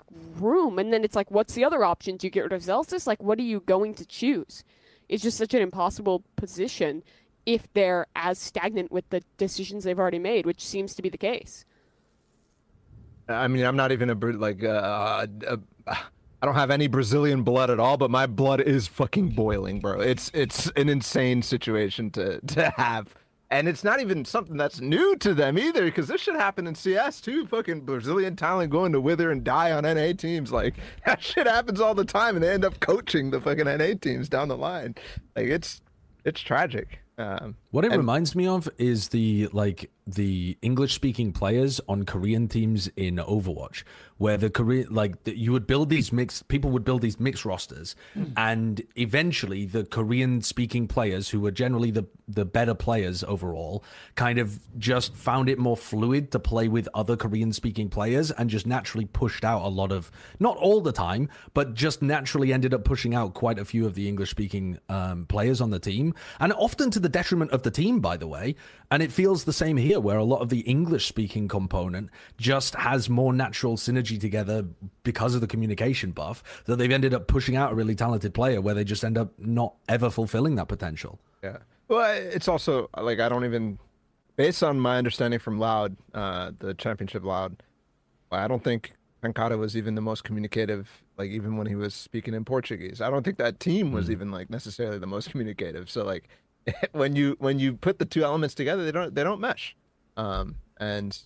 room. 0.40 0.80
And 0.80 0.92
then 0.92 1.04
it's 1.04 1.14
like, 1.14 1.30
what's 1.30 1.54
the 1.54 1.64
other 1.64 1.84
option? 1.84 2.16
Do 2.16 2.26
you 2.26 2.32
get 2.32 2.42
rid 2.42 2.52
of 2.52 2.62
Zellsis? 2.62 3.06
Like, 3.06 3.22
what 3.22 3.38
are 3.38 3.42
you 3.42 3.60
going 3.60 3.94
to 3.94 4.04
choose? 4.04 4.64
It's 5.08 5.22
just 5.22 5.38
such 5.38 5.54
an 5.54 5.62
impossible 5.62 6.24
position 6.34 7.04
if 7.46 7.72
they're 7.74 8.08
as 8.16 8.40
stagnant 8.40 8.90
with 8.90 9.08
the 9.10 9.22
decisions 9.36 9.84
they've 9.84 10.00
already 10.00 10.18
made, 10.18 10.44
which 10.44 10.66
seems 10.66 10.96
to 10.96 11.02
be 11.02 11.08
the 11.08 11.16
case. 11.16 11.64
I 13.28 13.46
mean, 13.46 13.64
I'm 13.64 13.76
not 13.76 13.92
even 13.92 14.10
a 14.10 14.14
like. 14.14 14.64
Uh, 14.64 15.28
a, 15.46 15.58
I 16.42 16.46
don't 16.46 16.56
have 16.56 16.72
any 16.72 16.88
Brazilian 16.88 17.44
blood 17.44 17.70
at 17.70 17.78
all, 17.78 17.96
but 17.96 18.10
my 18.10 18.26
blood 18.26 18.60
is 18.60 18.88
fucking 18.88 19.28
boiling, 19.30 19.78
bro. 19.78 20.00
It's 20.00 20.28
it's 20.34 20.72
an 20.74 20.88
insane 20.88 21.42
situation 21.42 22.10
to 22.12 22.40
to 22.40 22.70
have. 22.70 23.14
And 23.50 23.66
it's 23.66 23.82
not 23.82 24.00
even 24.00 24.26
something 24.26 24.58
that's 24.58 24.80
new 24.80 25.16
to 25.16 25.32
them 25.32 25.58
either, 25.58 25.84
because 25.84 26.06
this 26.06 26.20
should 26.20 26.36
happen 26.36 26.66
in 26.66 26.74
CS 26.74 27.20
too. 27.20 27.46
Fucking 27.46 27.80
Brazilian 27.80 28.36
talent 28.36 28.70
going 28.70 28.92
to 28.92 29.00
wither 29.00 29.30
and 29.30 29.42
die 29.42 29.72
on 29.72 29.84
NA 29.84 30.12
teams. 30.12 30.52
Like 30.52 30.74
that 31.06 31.22
shit 31.22 31.46
happens 31.46 31.80
all 31.80 31.94
the 31.94 32.04
time, 32.04 32.36
and 32.36 32.44
they 32.44 32.52
end 32.52 32.64
up 32.64 32.80
coaching 32.80 33.30
the 33.30 33.40
fucking 33.40 33.64
NA 33.64 33.94
teams 34.00 34.28
down 34.28 34.48
the 34.48 34.56
line. 34.56 34.94
Like 35.34 35.46
it's 35.46 35.80
it's 36.24 36.40
tragic. 36.40 36.98
Um, 37.16 37.56
what 37.70 37.84
it 37.84 37.88
and, 37.88 37.98
reminds 37.98 38.34
me 38.34 38.46
of 38.46 38.68
is 38.78 39.08
the 39.08 39.48
like 39.52 39.90
the 40.06 40.56
English 40.62 40.94
speaking 40.94 41.32
players 41.32 41.82
on 41.86 42.04
Korean 42.04 42.48
teams 42.48 42.88
in 42.96 43.16
Overwatch, 43.16 43.82
where 44.16 44.38
the 44.38 44.48
Korean 44.48 44.88
like 44.90 45.24
the, 45.24 45.36
you 45.36 45.52
would 45.52 45.66
build 45.66 45.90
these 45.90 46.10
mixed 46.10 46.48
people 46.48 46.70
would 46.70 46.84
build 46.84 47.02
these 47.02 47.20
mixed 47.20 47.44
rosters, 47.44 47.94
mm. 48.16 48.32
and 48.38 48.82
eventually 48.96 49.66
the 49.66 49.84
Korean 49.84 50.40
speaking 50.40 50.88
players 50.88 51.28
who 51.28 51.40
were 51.40 51.50
generally 51.50 51.90
the 51.90 52.06
the 52.26 52.46
better 52.46 52.74
players 52.74 53.22
overall 53.24 53.84
kind 54.14 54.38
of 54.38 54.60
just 54.78 55.14
found 55.14 55.50
it 55.50 55.58
more 55.58 55.76
fluid 55.76 56.30
to 56.32 56.38
play 56.38 56.68
with 56.68 56.88
other 56.94 57.16
Korean 57.16 57.52
speaking 57.52 57.90
players 57.90 58.30
and 58.30 58.48
just 58.48 58.66
naturally 58.66 59.04
pushed 59.04 59.44
out 59.44 59.62
a 59.62 59.68
lot 59.68 59.92
of 59.92 60.10
not 60.40 60.56
all 60.56 60.80
the 60.80 60.92
time, 60.92 61.28
but 61.52 61.74
just 61.74 62.00
naturally 62.00 62.50
ended 62.50 62.72
up 62.72 62.84
pushing 62.84 63.14
out 63.14 63.34
quite 63.34 63.58
a 63.58 63.64
few 63.64 63.84
of 63.84 63.94
the 63.94 64.08
English 64.08 64.30
speaking 64.30 64.78
um, 64.88 65.26
players 65.26 65.60
on 65.60 65.68
the 65.68 65.78
team, 65.78 66.14
and 66.40 66.50
often 66.54 66.90
to 66.90 66.98
the 66.98 67.10
detriment 67.10 67.50
of 67.50 67.57
the 67.62 67.70
team, 67.70 68.00
by 68.00 68.16
the 68.16 68.26
way. 68.26 68.54
And 68.90 69.02
it 69.02 69.12
feels 69.12 69.44
the 69.44 69.52
same 69.52 69.76
here, 69.76 70.00
where 70.00 70.16
a 70.16 70.24
lot 70.24 70.40
of 70.40 70.48
the 70.48 70.60
English 70.60 71.06
speaking 71.06 71.48
component 71.48 72.10
just 72.38 72.74
has 72.74 73.08
more 73.08 73.32
natural 73.32 73.76
synergy 73.76 74.20
together 74.20 74.66
because 75.02 75.34
of 75.34 75.40
the 75.40 75.46
communication 75.46 76.10
buff 76.12 76.62
that 76.64 76.76
they've 76.76 76.90
ended 76.90 77.14
up 77.14 77.26
pushing 77.26 77.56
out 77.56 77.72
a 77.72 77.74
really 77.74 77.94
talented 77.94 78.34
player 78.34 78.60
where 78.60 78.74
they 78.74 78.84
just 78.84 79.04
end 79.04 79.18
up 79.18 79.32
not 79.38 79.74
ever 79.88 80.10
fulfilling 80.10 80.54
that 80.56 80.68
potential. 80.68 81.18
Yeah. 81.42 81.58
Well, 81.88 82.10
it's 82.14 82.48
also 82.48 82.90
like 82.96 83.20
I 83.20 83.28
don't 83.28 83.44
even, 83.44 83.78
based 84.36 84.62
on 84.62 84.78
my 84.78 84.98
understanding 84.98 85.40
from 85.40 85.58
Loud, 85.58 85.96
uh, 86.14 86.52
the 86.58 86.74
championship 86.74 87.24
Loud, 87.24 87.62
I 88.30 88.46
don't 88.46 88.62
think 88.62 88.92
Pancada 89.22 89.56
was 89.56 89.76
even 89.76 89.94
the 89.94 90.00
most 90.00 90.22
communicative, 90.22 91.02
like 91.16 91.30
even 91.30 91.56
when 91.56 91.66
he 91.66 91.74
was 91.74 91.94
speaking 91.94 92.34
in 92.34 92.44
Portuguese. 92.44 93.00
I 93.00 93.10
don't 93.10 93.24
think 93.24 93.38
that 93.38 93.58
team 93.58 93.90
was 93.90 94.08
mm. 94.08 94.12
even 94.12 94.30
like 94.30 94.50
necessarily 94.50 94.98
the 94.98 95.06
most 95.06 95.30
communicative. 95.30 95.90
So 95.90 96.04
like 96.04 96.28
when 96.92 97.16
you 97.16 97.36
when 97.38 97.58
you 97.58 97.74
put 97.74 97.98
the 97.98 98.04
two 98.04 98.24
elements 98.24 98.54
together, 98.54 98.84
they 98.84 98.92
don't 98.92 99.14
they 99.14 99.24
don't 99.24 99.40
mesh. 99.40 99.76
Um, 100.16 100.56
and 100.78 101.16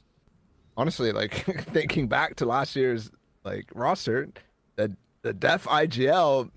honestly, 0.77 1.13
like 1.13 1.33
thinking 1.65 2.09
back 2.09 2.37
to 2.37 2.47
last 2.47 2.77
year's 2.77 3.11
like 3.45 3.67
roster, 3.75 4.29
the 4.77 4.97
the 5.23 5.33
Def 5.33 5.65
IGL 5.65 6.51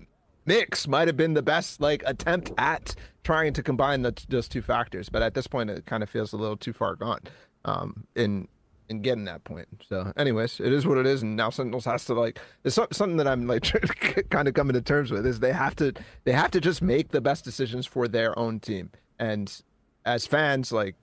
mix 0.44 0.86
might 0.86 1.08
have 1.08 1.16
been 1.16 1.34
the 1.34 1.42
best 1.42 1.80
like 1.80 2.02
attempt 2.06 2.52
at 2.58 2.94
trying 3.24 3.52
to 3.52 3.62
combine 3.62 4.02
the, 4.02 4.14
those 4.28 4.48
two 4.48 4.62
factors. 4.62 5.08
But 5.08 5.22
at 5.22 5.34
this 5.34 5.46
point, 5.46 5.70
it 5.70 5.86
kind 5.86 6.02
of 6.02 6.08
feels 6.08 6.32
a 6.32 6.36
little 6.36 6.56
too 6.56 6.72
far 6.72 6.94
gone 6.94 7.20
um, 7.64 8.06
in 8.14 8.48
in 8.88 9.02
getting 9.02 9.24
that 9.24 9.44
point. 9.44 9.68
So, 9.88 10.12
anyways, 10.16 10.60
it 10.60 10.72
is 10.72 10.86
what 10.86 10.98
it 10.98 11.06
is, 11.06 11.22
and 11.22 11.36
now 11.36 11.50
Sentinels 11.50 11.84
has 11.84 12.04
to 12.06 12.14
like. 12.14 12.40
It's 12.64 12.74
something 12.74 13.16
that 13.16 13.26
I'm 13.26 13.46
like 13.46 13.64
kind 14.30 14.48
of 14.48 14.54
coming 14.54 14.74
to 14.74 14.82
terms 14.82 15.10
with 15.10 15.26
is 15.26 15.40
they 15.40 15.52
have 15.52 15.76
to 15.76 15.92
they 16.24 16.32
have 16.32 16.50
to 16.52 16.60
just 16.60 16.82
make 16.82 17.10
the 17.10 17.20
best 17.20 17.44
decisions 17.44 17.86
for 17.86 18.08
their 18.08 18.38
own 18.38 18.60
team, 18.60 18.90
and 19.18 19.62
as 20.04 20.26
fans, 20.26 20.72
like 20.72 20.94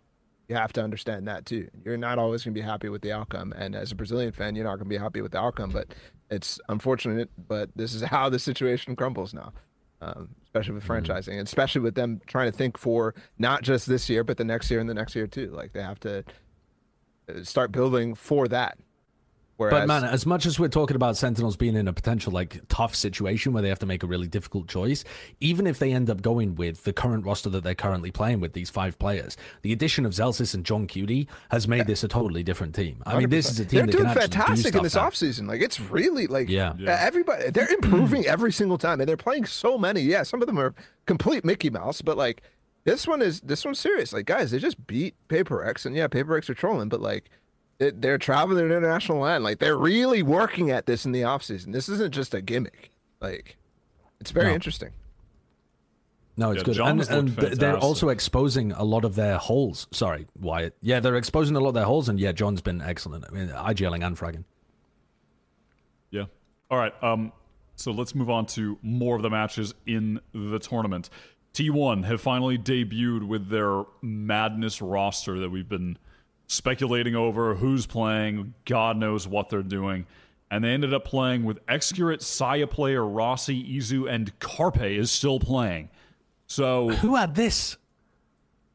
you 0.47 0.55
have 0.55 0.73
to 0.73 0.83
understand 0.83 1.27
that 1.27 1.45
too. 1.45 1.69
You're 1.83 1.97
not 1.97 2.19
always 2.19 2.43
going 2.43 2.53
to 2.53 2.59
be 2.59 2.65
happy 2.65 2.89
with 2.89 3.01
the 3.01 3.11
outcome, 3.11 3.53
and 3.57 3.75
as 3.75 3.91
a 3.91 3.95
Brazilian 3.95 4.31
fan, 4.31 4.55
you're 4.55 4.65
not 4.65 4.75
going 4.75 4.85
to 4.85 4.89
be 4.89 4.97
happy 4.97 5.21
with 5.21 5.31
the 5.31 5.39
outcome. 5.39 5.71
But 5.71 5.93
it's 6.29 6.59
unfortunate, 6.69 7.29
but 7.47 7.69
this 7.75 7.93
is 7.93 8.01
how 8.15 8.29
the 8.29 8.39
situation 8.39 8.95
crumbles 8.95 9.33
now. 9.33 9.53
Um, 10.01 10.35
especially 10.43 10.73
with 10.73 10.83
mm-hmm. 10.83 11.11
franchising, 11.11 11.39
and 11.39 11.47
especially 11.47 11.79
with 11.79 11.95
them 11.95 12.19
trying 12.27 12.51
to 12.51 12.57
think 12.57 12.77
for 12.77 13.15
not 13.39 13.63
just 13.63 13.87
this 13.87 14.09
year, 14.09 14.25
but 14.25 14.35
the 14.35 14.43
next 14.43 14.69
year 14.69 14.81
and 14.81 14.89
the 14.89 14.93
next 14.93 15.15
year 15.15 15.27
too. 15.27 15.49
Like 15.51 15.71
they 15.71 15.81
have 15.81 15.99
to 16.01 16.25
start 17.43 17.71
building 17.71 18.15
for 18.15 18.47
that. 18.47 18.77
Whereas, 19.57 19.81
but 19.81 19.87
man, 19.87 20.03
as 20.03 20.25
much 20.25 20.47
as 20.47 20.59
we're 20.59 20.67
talking 20.67 20.95
about 20.95 21.15
Sentinels 21.15 21.55
being 21.55 21.75
in 21.75 21.87
a 21.87 21.93
potential 21.93 22.31
like 22.31 22.59
tough 22.69 22.95
situation 22.95 23.53
where 23.53 23.61
they 23.61 23.69
have 23.69 23.79
to 23.79 23.85
make 23.85 24.01
a 24.01 24.07
really 24.07 24.27
difficult 24.27 24.67
choice, 24.67 25.03
even 25.39 25.67
if 25.67 25.77
they 25.77 25.91
end 25.91 26.09
up 26.09 26.23
going 26.23 26.55
with 26.55 26.85
the 26.85 26.91
current 26.93 27.23
roster 27.23 27.49
that 27.49 27.63
they're 27.63 27.75
currently 27.75 28.09
playing 28.09 28.39
with 28.39 28.53
these 28.53 28.71
five 28.71 28.97
players, 28.97 29.37
the 29.61 29.71
addition 29.71 30.07
of 30.07 30.13
Zellsis 30.13 30.55
and 30.55 30.65
Johnqt 30.65 31.27
has 31.51 31.67
made 31.67 31.79
yeah. 31.79 31.83
this 31.83 32.03
a 32.03 32.07
totally 32.07 32.41
different 32.41 32.73
team. 32.73 33.03
I 33.05 33.13
100%. 33.13 33.17
mean, 33.19 33.29
this 33.29 33.51
is 33.51 33.59
a 33.59 33.65
team 33.65 33.77
they're 33.77 33.85
that 33.85 33.91
doing 33.91 34.05
can 34.05 34.15
fantastic 34.15 34.71
do 34.71 34.79
in 34.79 34.83
this 34.83 34.95
now. 34.95 35.07
offseason. 35.07 35.47
Like 35.47 35.61
it's 35.61 35.79
really 35.79 36.25
like 36.25 36.49
yeah. 36.49 36.73
yeah. 36.79 36.93
Uh, 36.93 36.97
everybody 36.99 37.51
they're 37.51 37.71
improving 37.71 38.25
every 38.25 38.51
single 38.51 38.79
time, 38.79 39.01
and 39.01 39.07
they're 39.07 39.17
playing 39.17 39.45
so 39.45 39.77
many. 39.77 40.01
Yeah, 40.01 40.23
some 40.23 40.41
of 40.41 40.47
them 40.47 40.57
are 40.57 40.73
complete 41.05 41.45
Mickey 41.45 41.69
Mouse, 41.69 42.01
but 42.01 42.17
like 42.17 42.41
this 42.85 43.07
one 43.07 43.21
is 43.21 43.41
this 43.41 43.63
one's 43.65 43.79
serious. 43.79 44.13
Like 44.13 44.25
guys, 44.25 44.51
they 44.51 44.59
just 44.59 44.85
beat 44.87 45.15
Paper 45.27 45.57
Rex, 45.57 45.85
and 45.85 45.95
yeah, 45.95 46.07
Paper 46.07 46.33
Rex 46.33 46.49
are 46.49 46.53
trolling, 46.53 46.89
but 46.89 47.01
like 47.01 47.29
they- 47.79 47.91
they're 47.91 48.17
traveling 48.17 48.57
their 48.57 48.67
international 48.77 49.19
LAN. 49.19 49.43
Like 49.43 49.59
they're 49.59 49.77
really 49.77 50.21
working 50.23 50.69
at 50.71 50.85
this 50.85 51.05
in 51.05 51.11
the 51.11 51.21
offseason. 51.21 51.71
This 51.73 51.89
isn't 51.89 52.13
just 52.13 52.33
a 52.33 52.41
gimmick. 52.41 52.91
Like 53.19 53.57
it's 54.19 54.31
very 54.31 54.47
No. 54.47 54.53
interesting. 54.53 54.89
No, 56.35 56.49
it's 56.49 56.59
Yeah, 56.61 56.63
good. 56.65 56.73
John 56.75 56.99
And, 56.99 57.09
and 57.09 57.37
th- 57.39 57.53
they're 57.59 57.77
also 57.77 58.09
exposing 58.09 58.71
a 58.71 58.83
lot 58.83 59.05
of 59.05 59.13
their 59.13 59.37
holes. 59.37 59.85
Sorry, 59.91 60.25
Wyatt. 60.39 60.75
Yeah, 60.81 60.99
they're 60.99 61.15
exposing 61.15 61.55
a 61.55 61.59
lot 61.59 61.69
of 61.69 61.73
their 61.75 61.85
holes, 61.85 62.09
and 62.09 62.19
yeah, 62.19 62.31
John's 62.31 62.61
been 62.61 62.81
excellent. 62.81 63.25
I 63.29 63.31
mean, 63.31 63.49
IGLing 63.49 64.03
and 64.03 64.17
fragging. 64.17 64.43
Yeah. 66.11 66.25
All 66.71 66.77
right. 66.77 66.93
Um. 67.03 67.31
So 67.75 67.91
let's 67.91 68.13
move 68.13 68.29
on 68.29 68.45
to 68.47 68.77
more 68.83 69.15
of 69.15 69.23
the 69.23 69.29
matches 69.31 69.73
in 69.87 70.19
the 70.33 70.59
tournament. 70.59 71.09
T1 71.53 72.05
have 72.05 72.19
finally 72.19 72.57
debuted 72.57 73.27
with 73.27 73.49
their 73.49 73.83
madness 74.01 74.81
roster 74.81 75.39
that 75.39 75.49
we've 75.49 75.69
been 75.69 75.97
speculating 76.47 77.15
over 77.15 77.55
who's 77.55 77.85
playing, 77.85 78.53
God 78.65 78.97
knows 78.97 79.27
what 79.27 79.49
they're 79.49 79.61
doing. 79.61 80.05
And 80.49 80.63
they 80.63 80.69
ended 80.69 80.93
up 80.93 81.05
playing 81.05 81.43
with 81.43 81.65
xccurate, 81.67 82.21
Saya 82.21 82.67
player 82.67 83.01
Rossy, 83.01 83.75
iZu, 83.75 84.09
and 84.09 84.37
Carpe 84.39 84.81
is 84.81 85.11
still 85.11 85.39
playing. 85.39 85.89
So 86.47 86.89
Who 86.89 87.15
had 87.15 87.35
this? 87.35 87.77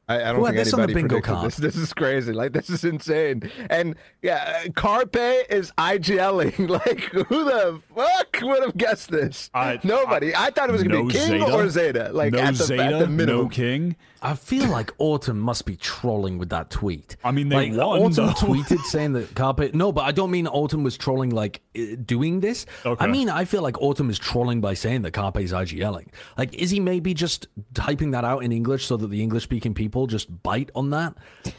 I, 0.09 0.17
I 0.17 0.19
don't 0.33 0.37
Who 0.37 0.45
had 0.47 0.55
think 0.55 0.65
this 0.65 0.75
on 0.75 0.81
the 0.81 0.87
bingo 0.89 1.01
predicted 1.21 1.25
card? 1.25 1.47
this. 1.47 1.57
This 1.69 1.77
is 1.77 1.93
crazy. 1.93 2.33
Like 2.33 2.53
this 2.53 2.71
is 2.71 2.85
insane. 2.85 3.51
And 3.69 3.95
yeah, 4.23 4.63
uh, 4.67 4.71
Carpe 4.75 5.17
is 5.51 5.71
IGLing. 5.79 6.69
Like 6.79 7.01
who 7.01 7.45
the 7.45 7.81
fuck 7.95 8.39
would 8.43 8.63
have 8.63 8.77
guessed 8.77 9.11
this? 9.11 9.51
I- 9.55 9.79
Nobody. 9.83 10.35
I, 10.35 10.51
thought 10.51 10.69
it 10.69 10.73
was 10.73 10.83
gonna 10.83 10.97
no 10.97 11.05
be 11.05 11.13
King 11.15 11.41
Zeta? 11.41 11.53
or 11.53 11.69
Zeta. 11.69 12.11
Like 12.13 12.33
no 12.33 12.39
at 12.41 12.55
the, 12.55 12.65
Zeta, 12.65 12.83
at 12.85 12.99
the 13.01 13.07
minimum. 13.07 13.45
no 13.45 13.49
King. 13.49 13.97
I 14.21 14.35
feel 14.35 14.69
like 14.69 14.91
Autumn 14.99 15.39
must 15.39 15.65
be 15.65 15.77
trolling 15.77 16.39
with 16.39 16.49
that 16.51 16.71
tweet. 16.71 17.17
I 17.23 17.31
mean, 17.31 17.49
they 17.51 17.71
like, 17.71 17.79
won, 17.87 18.01
Autumn 18.01 18.27
though. 18.27 18.33
tweeted 18.33 18.81
saying 18.85 19.13
that 19.13 19.35
Carpe. 19.35 19.73
No, 19.75 19.93
but 19.93 20.03
I 20.07 20.13
don't 20.13 20.31
mean 20.31 20.47
Autumn 20.49 20.83
was 20.83 20.97
trolling 20.97 21.31
like 21.31 21.61
doing 22.05 22.41
this. 22.41 22.67
Okay. 22.85 23.05
I 23.05 23.09
mean, 23.09 23.29
I 23.29 23.45
feel 23.45 23.63
like 23.63 23.81
Autumn 23.81 24.11
is 24.11 24.19
trolling 24.19 24.61
by 24.61 24.75
saying 24.75 25.03
that 25.03 25.13
Carpe 25.13 25.39
is 25.39 25.53
IGLing. 25.53 26.09
Like, 26.37 26.55
is 26.55 26.71
he 26.71 26.81
maybe 26.81 27.15
just 27.15 27.47
typing 27.75 28.11
that 28.13 28.25
out 28.25 28.43
in 28.43 28.51
English 28.53 28.87
so 28.87 28.97
that 28.97 29.07
the 29.09 29.23
English 29.23 29.45
speaking 29.45 29.75
people 29.75 29.98
just 30.07 30.43
bite 30.43 30.71
on 30.75 30.91
that? 30.91 31.15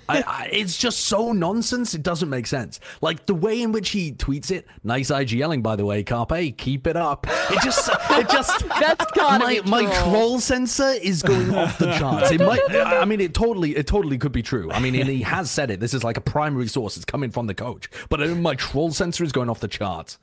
I, 0.08 0.24
I, 0.26 0.50
it's 0.52 0.78
just 0.78 1.02
so 1.02 1.32
nonsense. 1.32 1.94
It 1.94 2.04
doesn't 2.04 2.30
make 2.30 2.48
sense. 2.48 2.80
Like 3.02 3.26
the 3.26 3.34
way 3.34 3.62
in 3.62 3.72
which 3.72 3.90
he 3.90 4.12
tweets 4.12 4.52
it. 4.52 4.68
Nice 4.84 5.12
IG 5.12 5.32
yelling, 5.34 5.62
by 5.62 5.76
the 5.76 5.86
way, 5.86 6.04
Carpe. 6.04 6.58
Keep 6.58 6.88
it 6.88 6.96
up. 6.96 7.28
It 7.50 7.62
just, 7.64 7.90
it 8.12 8.30
just. 8.30 8.68
That's 8.80 9.12
gotta 9.12 9.44
my, 9.44 9.62
be 9.62 9.70
my 9.70 9.84
troll. 9.86 10.12
troll 10.12 10.40
sensor 10.40 10.92
is 11.02 11.22
going 11.22 11.54
off 11.56 11.78
the 11.78 11.94
charts. 11.94 12.32
It 12.32 12.40
might. 12.40 12.62
I 12.72 13.06
mean, 13.06 13.22
it 13.22 13.34
totally, 13.34 13.76
it 13.76 13.88
totally 13.88 14.18
could 14.18 14.32
be 14.32 14.44
true. 14.44 14.72
I 14.72 14.80
mean, 14.80 14.96
and 14.96 15.10
he 15.10 15.22
has 15.24 15.50
said 15.52 15.72
it. 15.72 15.80
This 15.80 15.94
is 15.94 16.04
like 16.04 16.18
a 16.18 16.22
primary 16.22 16.68
source. 16.68 16.96
It's 16.96 17.06
coming 17.06 17.32
from 17.32 17.48
the 17.48 17.56
coach. 17.56 17.90
But 18.10 18.22
uh, 18.22 18.28
my 18.36 18.56
troll 18.56 18.92
sensor 18.92 19.24
is 19.24 19.32
going 19.32 19.50
off 19.50 19.60
the 19.60 19.68
charts. 19.68 20.18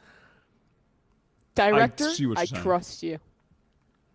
Director, 1.54 2.10
see 2.10 2.26
what 2.26 2.38
I, 2.38 2.44
trust 2.44 3.02
you. 3.02 3.18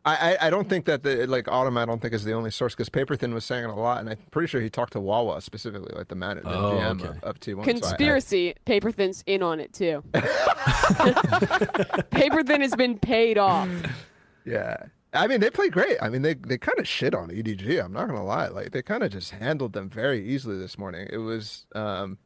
I, 0.03 0.33
I 0.41 0.47
I 0.47 0.49
don't 0.49 0.67
think 0.67 0.85
that 0.85 1.03
the 1.03 1.27
like 1.27 1.47
Autumn 1.47 1.77
I 1.77 1.85
don't 1.85 2.01
think 2.01 2.13
is 2.15 2.23
the 2.23 2.33
only 2.33 2.49
source 2.49 2.73
because 2.73 2.89
Paperthin 2.89 3.33
was 3.33 3.45
saying 3.45 3.65
it 3.65 3.69
a 3.69 3.73
lot 3.73 3.99
and 3.99 4.09
I'm 4.09 4.17
pretty 4.31 4.47
sure 4.47 4.59
he 4.59 4.69
talked 4.69 4.93
to 4.93 4.99
Wawa 4.99 5.41
specifically 5.41 5.93
like 5.95 6.07
the 6.07 6.15
man 6.15 6.37
the 6.37 6.49
Oh, 6.49 6.71
GM 6.73 7.01
okay. 7.01 7.09
of, 7.21 7.23
of 7.23 7.39
T1. 7.39 7.53
So 7.53 7.57
I- 7.59 7.61
I- 7.61 7.63
Conspiracy. 7.63 8.55
Paperthin's 8.65 9.23
in 9.27 9.43
on 9.43 9.59
it 9.59 9.73
too. 9.73 10.03
Paperthin 12.11 12.61
has 12.61 12.75
been 12.75 12.97
paid 12.99 13.37
off. 13.37 13.69
Yeah. 14.45 14.77
I 15.13 15.27
mean, 15.27 15.41
they 15.41 15.49
played 15.49 15.73
great. 15.73 15.97
I 16.01 16.09
mean, 16.09 16.21
they, 16.21 16.35
they 16.35 16.57
kind 16.57 16.79
of 16.79 16.87
shit 16.87 17.13
on 17.13 17.29
EDG. 17.29 17.83
I'm 17.83 17.91
not 17.93 18.07
gonna 18.07 18.23
lie. 18.23 18.47
Like 18.47 18.71
they 18.71 18.81
kind 18.81 19.03
of 19.03 19.11
just 19.11 19.31
handled 19.31 19.73
them 19.73 19.89
very 19.89 20.25
easily 20.25 20.57
this 20.57 20.77
morning. 20.77 21.07
It 21.11 21.17
was 21.17 21.65
um, 21.75 22.17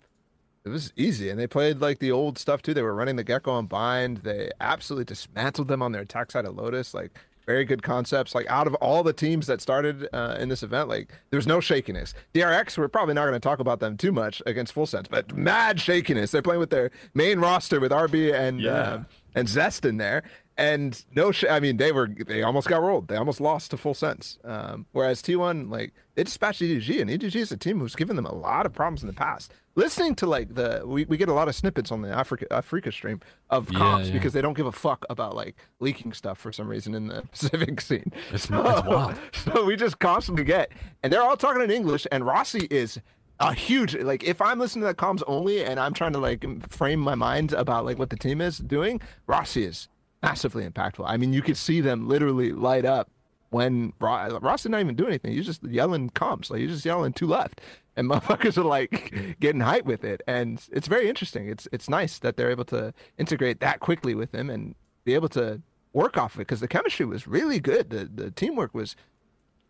it 0.64 0.70
was 0.70 0.94
easy, 0.96 1.30
and 1.32 1.40
they 1.40 1.48
played 1.48 1.80
like 1.82 1.98
the 2.00 2.12
old 2.12 2.38
stuff 2.38 2.62
too. 2.62 2.76
They 2.76 2.84
were 2.84 2.94
running 2.94 3.16
the 3.16 3.24
Gekko 3.24 3.48
on 3.54 3.66
bind. 3.66 4.18
They 4.18 4.52
absolutely 4.62 5.06
dismantled 5.06 5.68
them 5.68 5.82
on 5.82 5.94
their 5.94 6.04
attack 6.04 6.30
side 6.32 6.46
of 6.46 6.56
Lotus. 6.56 6.94
Like 6.94 7.18
very 7.46 7.66
good 7.66 7.84
concepts. 7.84 8.34
Like 8.36 8.48
out 8.50 8.68
of 8.68 8.74
all 8.76 9.04
the 9.04 9.14
teams 9.14 9.48
that 9.48 9.62
started 9.62 10.08
uh, 10.14 10.38
in 10.40 10.50
this 10.50 10.64
event, 10.64 10.90
like 10.90 11.10
there 11.30 11.38
was 11.38 11.48
no 11.48 11.60
shakiness. 11.60 12.14
DRX, 12.34 12.78
we're 12.78 12.88
probably 12.88 13.14
not 13.14 13.22
going 13.24 13.34
to 13.34 13.40
talk 13.40 13.60
about 13.60 13.80
them 13.80 13.98
too 13.98 14.12
much 14.12 14.42
against 14.46 14.74
Full 14.74 14.86
Sense, 14.86 15.08
but 15.08 15.36
mad 15.36 15.80
shakiness. 15.80 16.32
They're 16.32 16.42
playing 16.42 16.60
with 16.60 16.70
their 16.70 16.92
main 17.14 17.40
roster 17.40 17.80
with 17.80 17.92
RB 17.92 18.34
and 18.34 18.60
Yeah. 18.62 18.82
um, 18.94 19.06
and 19.36 19.48
Zest 19.50 19.86
in 19.86 19.98
there. 19.98 20.24
And 20.58 21.04
no, 21.14 21.32
sh- 21.34 21.44
I 21.50 21.60
mean 21.60 21.78
they 21.78 21.92
were 21.92 22.08
they 22.28 22.42
almost 22.42 22.68
got 22.70 22.82
rolled. 22.82 23.10
They 23.10 23.18
almost 23.18 23.42
lost 23.42 23.72
to 23.72 23.78
full 23.78 23.94
sense. 23.94 24.40
Um, 24.46 24.86
whereas 24.94 25.22
T1 25.22 25.70
like 25.70 25.94
they 26.16 26.24
dispatched 26.24 26.62
EDG, 26.62 27.02
and 27.02 27.10
EDG 27.10 27.36
is 27.36 27.52
a 27.52 27.58
team 27.58 27.80
who's 27.80 27.96
given 27.96 28.16
them 28.16 28.26
a 28.26 28.34
lot 28.34 28.66
of 28.66 28.74
problems 28.74 29.04
in 29.04 29.08
the 29.08 29.14
past. 29.14 29.54
Listening 29.76 30.16
to 30.16 30.26
like 30.26 30.54
the 30.56 30.82
we, 30.86 31.06
we 31.06 31.18
get 31.18 31.28
a 31.30 31.34
lot 31.34 31.48
of 31.50 31.56
snippets 31.56 31.92
on 31.92 32.02
the 32.02 32.08
Afreeca 32.08 32.48
Afreeca 32.48 32.92
stream 32.94 33.20
of 33.50 33.72
Yeah, 33.72 33.78
comps 33.80 34.08
yeah. 34.08 34.14
because 34.14 34.32
they 34.34 34.42
don't 34.42 34.54
give 34.56 34.66
a 34.66 34.72
fuck 34.72 35.06
about 35.10 35.36
like 35.36 35.56
leaking 35.80 36.14
stuff 36.14 36.38
for 36.38 36.52
some 36.54 36.68
reason 36.68 36.96
in 36.96 37.08
the 37.08 37.22
Pacific 37.32 37.82
scene. 37.82 38.12
It's- 38.34 38.46
it's 38.46 38.50
wild. 38.50 39.16
So 39.34 39.66
we 39.66 39.76
just 39.76 40.00
constantly 40.00 40.44
get, 40.46 40.72
and 41.04 41.12
they're 41.12 41.22
all 41.22 41.38
talking 41.38 41.62
in 41.62 41.70
English, 41.72 42.08
and 42.12 42.24
Rossy 42.26 42.68
is 42.72 43.00
a 43.42 43.54
huge 43.54 43.96
like 43.98 44.24
if 44.24 44.42
I'm 44.42 44.60
listening 44.60 44.84
to 44.84 44.88
the 44.88 44.94
comms 44.96 45.22
only 45.28 45.66
and 45.66 45.78
I'm 45.78 45.94
trying 45.94 46.14
to 46.14 46.20
like 46.20 46.46
frame 46.70 47.02
my 47.02 47.16
mind 47.16 47.52
about 47.52 47.84
like 47.84 48.00
what 48.00 48.10
the 48.10 48.16
team 48.16 48.40
is 48.40 48.60
doing, 48.60 49.02
Rossy 49.28 49.64
is 49.66 49.90
massively 50.24 50.66
impactful. 50.68 51.04
I 51.06 51.18
mean, 51.18 51.34
you 51.34 51.42
could 51.42 51.58
see 51.58 51.82
them 51.82 52.08
literally 52.08 52.54
light 52.54 52.86
up 52.86 53.10
when 53.56 53.94
Ro- 54.02 54.38
Ross 54.41 54.64
did 54.64 54.73
not 54.73 54.82
even 54.82 54.95
do 54.95 55.07
anything. 55.07 55.32
He's 55.32 55.45
just 55.45 55.64
yelling 55.64 56.10
comps. 56.10 56.49
like 56.49 56.60
he's 56.60 56.72
just 56.72 56.84
yelling 56.86 57.14
two 57.14 57.26
left, 57.26 57.61
and 57.95 58.10
motherfuckers 58.11 58.57
are 58.57 58.65
like 58.65 59.38
getting 59.40 59.61
hype 59.61 59.86
with 59.86 60.03
it, 60.03 60.22
and 60.27 60.61
it's 60.73 60.90
very 60.90 61.07
interesting. 61.07 61.48
It's 61.48 61.65
it's 61.72 61.88
nice 61.88 62.19
that 62.19 62.36
they're 62.36 62.52
able 62.52 62.65
to 62.65 62.94
integrate 63.18 63.61
that 63.61 63.80
quickly 63.80 64.14
with 64.14 64.36
him 64.36 64.49
and 64.49 64.76
be 65.06 65.14
able 65.14 65.30
to 65.30 65.61
work 65.94 66.18
off 66.18 66.34
of 66.36 66.41
it 66.41 66.48
because 66.48 66.60
the 66.60 66.68
chemistry 66.68 67.06
was 67.06 67.27
really 67.27 67.61
good. 67.61 67.91
The 67.91 68.10
the 68.14 68.30
teamwork 68.30 68.73
was 68.73 68.98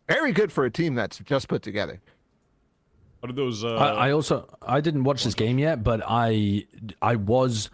very 0.07 0.31
good 0.31 0.51
for 0.51 0.65
a 0.65 0.71
team 0.71 0.95
that's 0.95 1.19
just 1.19 1.47
put 1.47 1.61
together. 1.61 2.01
What 3.19 3.29
are 3.29 3.33
those? 3.33 3.63
Uh, 3.63 3.75
I, 3.75 4.07
I 4.07 4.11
also 4.13 4.49
I 4.63 4.81
didn't 4.81 5.03
watch 5.03 5.23
this 5.23 5.35
game 5.35 5.59
yet, 5.59 5.83
but 5.83 6.01
I 6.07 6.65
I 7.03 7.17
was 7.17 7.69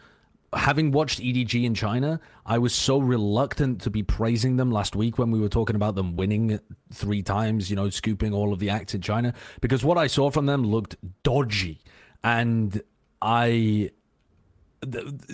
having 0.54 0.92
watched 0.92 1.20
EDG 1.20 1.64
in 1.64 1.74
China. 1.74 2.20
I 2.46 2.58
was 2.58 2.74
so 2.74 2.98
reluctant 2.98 3.82
to 3.82 3.90
be 3.90 4.04
praising 4.04 4.58
them 4.58 4.72
last 4.72 4.96
week 4.96 5.18
when 5.18 5.32
we 5.32 5.40
were 5.40 5.50
talking 5.50 5.76
about 5.76 5.96
them 5.96 6.18
winning 6.18 6.60
three 6.94 7.24
times, 7.24 7.70
you 7.70 7.76
know, 7.76 7.90
scooping 7.90 8.34
all 8.34 8.52
of 8.52 8.60
the 8.60 8.70
acts 8.70 8.94
in 8.94 9.02
China 9.02 9.34
because 9.62 9.84
what 9.84 9.98
I 9.98 10.08
saw 10.08 10.30
from 10.30 10.46
them 10.46 10.66
looked 10.66 10.98
dodgy, 11.24 11.82
and 12.24 12.82
I 13.22 13.92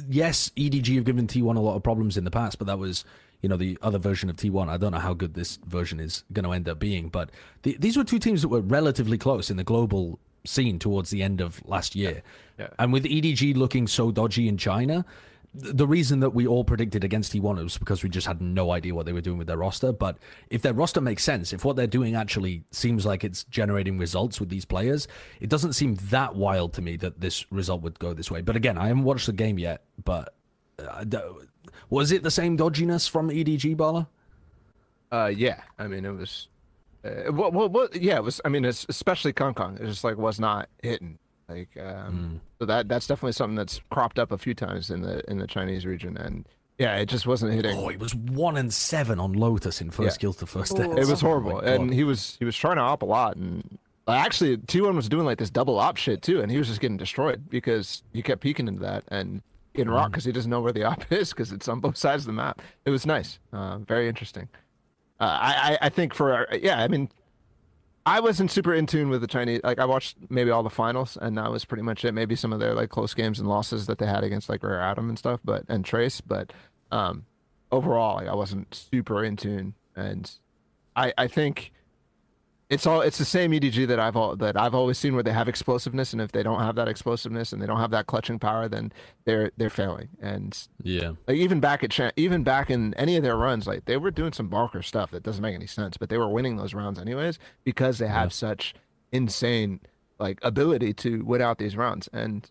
yes, 0.09 0.51
EDG 0.57 0.95
have 0.95 1.05
given 1.05 1.27
T1 1.27 1.55
a 1.55 1.59
lot 1.59 1.75
of 1.75 1.83
problems 1.83 2.17
in 2.17 2.23
the 2.23 2.31
past, 2.31 2.57
but 2.57 2.67
that 2.67 2.79
was, 2.79 3.05
you 3.41 3.49
know, 3.49 3.57
the 3.57 3.77
other 3.81 3.97
version 3.97 4.29
of 4.29 4.35
T1. 4.35 4.67
I 4.67 4.77
don't 4.77 4.91
know 4.91 4.99
how 4.99 5.13
good 5.13 5.33
this 5.33 5.57
version 5.65 5.99
is 5.99 6.23
going 6.33 6.43
to 6.43 6.51
end 6.51 6.67
up 6.67 6.79
being, 6.79 7.09
but 7.09 7.29
the, 7.63 7.77
these 7.79 7.97
were 7.97 8.03
two 8.03 8.19
teams 8.19 8.41
that 8.41 8.49
were 8.49 8.61
relatively 8.61 9.17
close 9.17 9.49
in 9.49 9.57
the 9.57 9.63
global 9.63 10.19
scene 10.47 10.79
towards 10.79 11.09
the 11.09 11.21
end 11.23 11.41
of 11.41 11.65
last 11.65 11.95
year. 11.95 12.23
Yeah. 12.57 12.67
And 12.79 12.91
with 12.91 13.03
EDG 13.03 13.55
looking 13.55 13.87
so 13.87 14.11
dodgy 14.11 14.47
in 14.47 14.57
China, 14.57 15.05
the 15.53 15.87
reason 15.87 16.19
that 16.19 16.31
we 16.31 16.45
all 16.45 16.63
predicted 16.63 17.03
against 17.03 17.33
T1 17.33 17.63
was 17.63 17.77
because 17.77 18.03
we 18.03 18.09
just 18.09 18.27
had 18.27 18.41
no 18.41 18.71
idea 18.71 18.93
what 18.93 19.05
they 19.05 19.13
were 19.13 19.21
doing 19.21 19.37
with 19.37 19.47
their 19.47 19.57
roster. 19.57 19.91
But 19.91 20.17
if 20.49 20.61
their 20.61 20.73
roster 20.73 21.01
makes 21.01 21.23
sense, 21.23 21.51
if 21.51 21.65
what 21.65 21.75
they're 21.75 21.87
doing 21.87 22.15
actually 22.15 22.63
seems 22.71 23.05
like 23.05 23.23
it's 23.23 23.43
generating 23.45 23.97
results 23.97 24.39
with 24.39 24.49
these 24.49 24.65
players, 24.65 25.07
it 25.39 25.49
doesn't 25.49 25.73
seem 25.73 25.95
that 26.09 26.35
wild 26.35 26.73
to 26.73 26.81
me 26.81 26.95
that 26.97 27.21
this 27.21 27.49
result 27.51 27.81
would 27.81 27.97
go 27.99 28.13
this 28.13 28.29
way. 28.29 28.41
But 28.41 28.55
again, 28.55 28.77
I 28.77 28.87
haven't 28.87 29.03
watched 29.03 29.25
the 29.25 29.33
game 29.33 29.57
yet. 29.57 29.83
But 30.03 30.35
uh, 30.79 31.05
was 31.89 32.11
it 32.11 32.23
the 32.23 32.31
same 32.31 32.57
dodginess 32.57 33.09
from 33.09 33.29
EDG, 33.29 33.77
Bala? 33.77 34.07
Uh, 35.11 35.31
yeah. 35.35 35.61
I 35.79 35.87
mean, 35.87 36.05
it 36.05 36.11
was. 36.11 36.49
Uh, 37.05 37.31
what, 37.31 37.53
what, 37.53 37.71
what, 37.71 37.95
yeah, 38.01 38.17
it 38.17 38.23
was. 38.23 38.41
I 38.43 38.49
mean, 38.49 38.65
it's 38.65 38.85
especially 38.89 39.33
Kong 39.33 39.53
Kong. 39.53 39.77
It 39.79 39.85
just 39.85 40.03
like 40.03 40.17
was 40.17 40.39
not 40.39 40.67
hitting. 40.81 41.19
Like, 41.49 41.69
um, 41.81 42.41
so 42.59 42.65
that 42.65 42.89
that's 42.89 43.07
definitely 43.07 43.31
something 43.33 43.55
that's 43.55 43.79
cropped 43.89 44.19
up 44.19 44.31
a 44.31 44.37
few 44.37 44.53
times 44.53 44.89
in 44.91 45.01
the 45.01 45.21
in 45.29 45.37
the 45.37 45.47
Chinese 45.47 45.85
region, 45.85 46.17
and 46.17 46.45
yeah, 46.77 46.95
it 46.97 47.05
just 47.05 47.25
wasn't 47.25 47.53
hitting. 47.53 47.77
Oh, 47.77 47.87
it 47.89 47.99
was 47.99 48.13
one 48.13 48.57
and 48.57 48.73
seven 48.73 49.19
on 49.19 49.31
Lotus 49.33 49.79
in 49.79 49.89
first 49.89 50.17
Yeah. 50.17 50.21
kills 50.21 50.37
to 50.37 50.45
first 50.45 50.73
Ooh. 50.73 50.77
deaths. 50.95 51.07
It 51.07 51.09
was 51.11 51.23
Oh 51.23 51.27
horrible, 51.27 51.51
God. 51.61 51.63
and 51.65 51.93
he 51.93 52.03
was 52.03 52.35
he 52.39 52.45
was 52.45 52.57
trying 52.57 52.75
to 52.75 52.81
op 52.81 53.01
a 53.01 53.05
lot, 53.05 53.37
and 53.37 53.77
like, 54.07 54.25
actually 54.25 54.57
T1 54.57 54.95
was 54.95 55.07
doing 55.07 55.25
like 55.25 55.37
this 55.37 55.49
double 55.49 55.79
op 55.79 55.95
shit 55.95 56.21
too, 56.21 56.41
and 56.41 56.51
he 56.51 56.57
was 56.57 56.67
just 56.67 56.81
getting 56.81 56.97
destroyed 56.97 57.49
because 57.49 58.03
he 58.11 58.21
kept 58.21 58.41
peeking 58.41 58.67
into 58.67 58.81
that 58.81 59.03
and 59.07 59.41
getting 59.73 59.91
rocked 59.93 60.11
because 60.11 60.25
he 60.25 60.31
doesn't 60.33 60.49
know 60.51 60.59
where 60.59 60.73
the 60.73 60.83
op 60.83 61.09
is 61.13 61.29
because 61.29 61.53
it's 61.53 61.69
on 61.69 61.79
both 61.79 61.95
sides 61.95 62.23
of 62.23 62.27
the 62.27 62.33
map. 62.33 62.61
It 62.83 62.89
was 62.89 63.05
nice, 63.05 63.39
uh, 63.53 63.77
very 63.77 64.09
interesting. 64.09 64.49
Uh, 65.19 65.23
I, 65.25 65.77
I 65.81 65.89
think 65.89 66.13
for 66.13 66.33
our- 66.33 66.47
yeah, 66.61 66.79
I 66.79 66.87
mean, 66.87 67.09
I 68.05 68.19
wasn't 68.19 68.51
super 68.51 68.73
in 68.73 68.85
tune 68.85 69.09
with 69.09 69.21
the 69.21 69.27
Chinese. 69.27 69.61
Like 69.63 69.79
I 69.79 69.85
watched 69.85 70.17
maybe 70.29 70.49
all 70.51 70.63
the 70.63 70.69
finals, 70.69 71.17
and 71.21 71.37
that 71.37 71.51
was 71.51 71.65
pretty 71.65 71.83
much 71.83 72.05
it. 72.05 72.13
Maybe 72.13 72.35
some 72.35 72.53
of 72.53 72.59
their 72.59 72.73
like 72.73 72.89
close 72.89 73.13
games 73.13 73.39
and 73.39 73.49
losses 73.49 73.87
that 73.87 73.97
they 73.97 74.05
had 74.05 74.23
against 74.23 74.47
like 74.47 74.63
Rare 74.63 74.79
Atom 74.81 75.09
and 75.09 75.17
stuff, 75.19 75.39
but 75.43 75.63
and 75.67 75.83
Trace, 75.83 76.21
but 76.21 76.53
um, 76.91 77.25
overall, 77.71 78.15
like 78.15 78.27
I 78.27 78.35
wasn't 78.35 78.73
super 78.73 79.23
in 79.23 79.35
tune, 79.35 79.73
and 79.95 80.31
I 80.95 81.13
I 81.17 81.27
think 81.27 81.73
it's 82.69 82.85
all 82.85 82.99
it's 83.01 83.17
the 83.17 83.25
same 83.25 83.51
EDG 83.51 83.87
that 83.87 83.99
I've 83.99 84.15
all 84.17 84.35
that 84.35 84.57
I've 84.59 84.75
always 84.75 84.97
seen 84.97 85.13
where 85.13 85.23
they 85.23 85.31
have 85.31 85.47
explosiveness, 85.47 86.11
and 86.11 86.21
if 86.21 86.31
they 86.33 86.43
don't 86.43 86.59
have 86.59 86.75
that 86.75 86.87
explosiveness 86.89 87.53
and 87.53 87.61
they 87.61 87.65
don't 87.65 87.79
have 87.79 87.91
that 87.91 88.07
clutching 88.07 88.39
power, 88.39 88.67
then 88.67 88.91
they're 89.25 89.51
they're 89.57 89.69
failing. 89.69 90.09
And 90.21 90.57
Yeah. 90.83 91.13
like 91.27 91.37
even 91.37 91.59
back 91.61 91.83
at 91.83 91.91
Cha- 91.91 92.11
even 92.17 92.43
back 92.43 92.69
in 92.69 92.93
any 92.95 93.15
of 93.15 93.23
their 93.23 93.37
runs, 93.37 93.67
like 93.67 93.85
they 93.85 93.95
were 93.97 94.11
doing 94.11 94.33
some 94.33 94.47
bonker 94.49 94.81
stuff 94.81 95.11
that 95.11 95.23
doesn't 95.23 95.41
make 95.41 95.55
any 95.55 95.67
sense, 95.67 95.95
but 95.97 96.09
they 96.09 96.17
were 96.17 96.27
winning 96.27 96.57
those 96.57 96.73
rounds 96.73 96.99
anyways 96.99 97.39
because 97.63 97.99
they 97.99 98.07
have 98.07 98.33
such 98.33 98.75
insane 99.13 99.79
like 100.19 100.39
ability 100.41 100.93
to 100.93 101.23
win 101.23 101.41
out 101.41 101.59
these 101.59 101.77
rounds. 101.77 102.09
And 102.11 102.49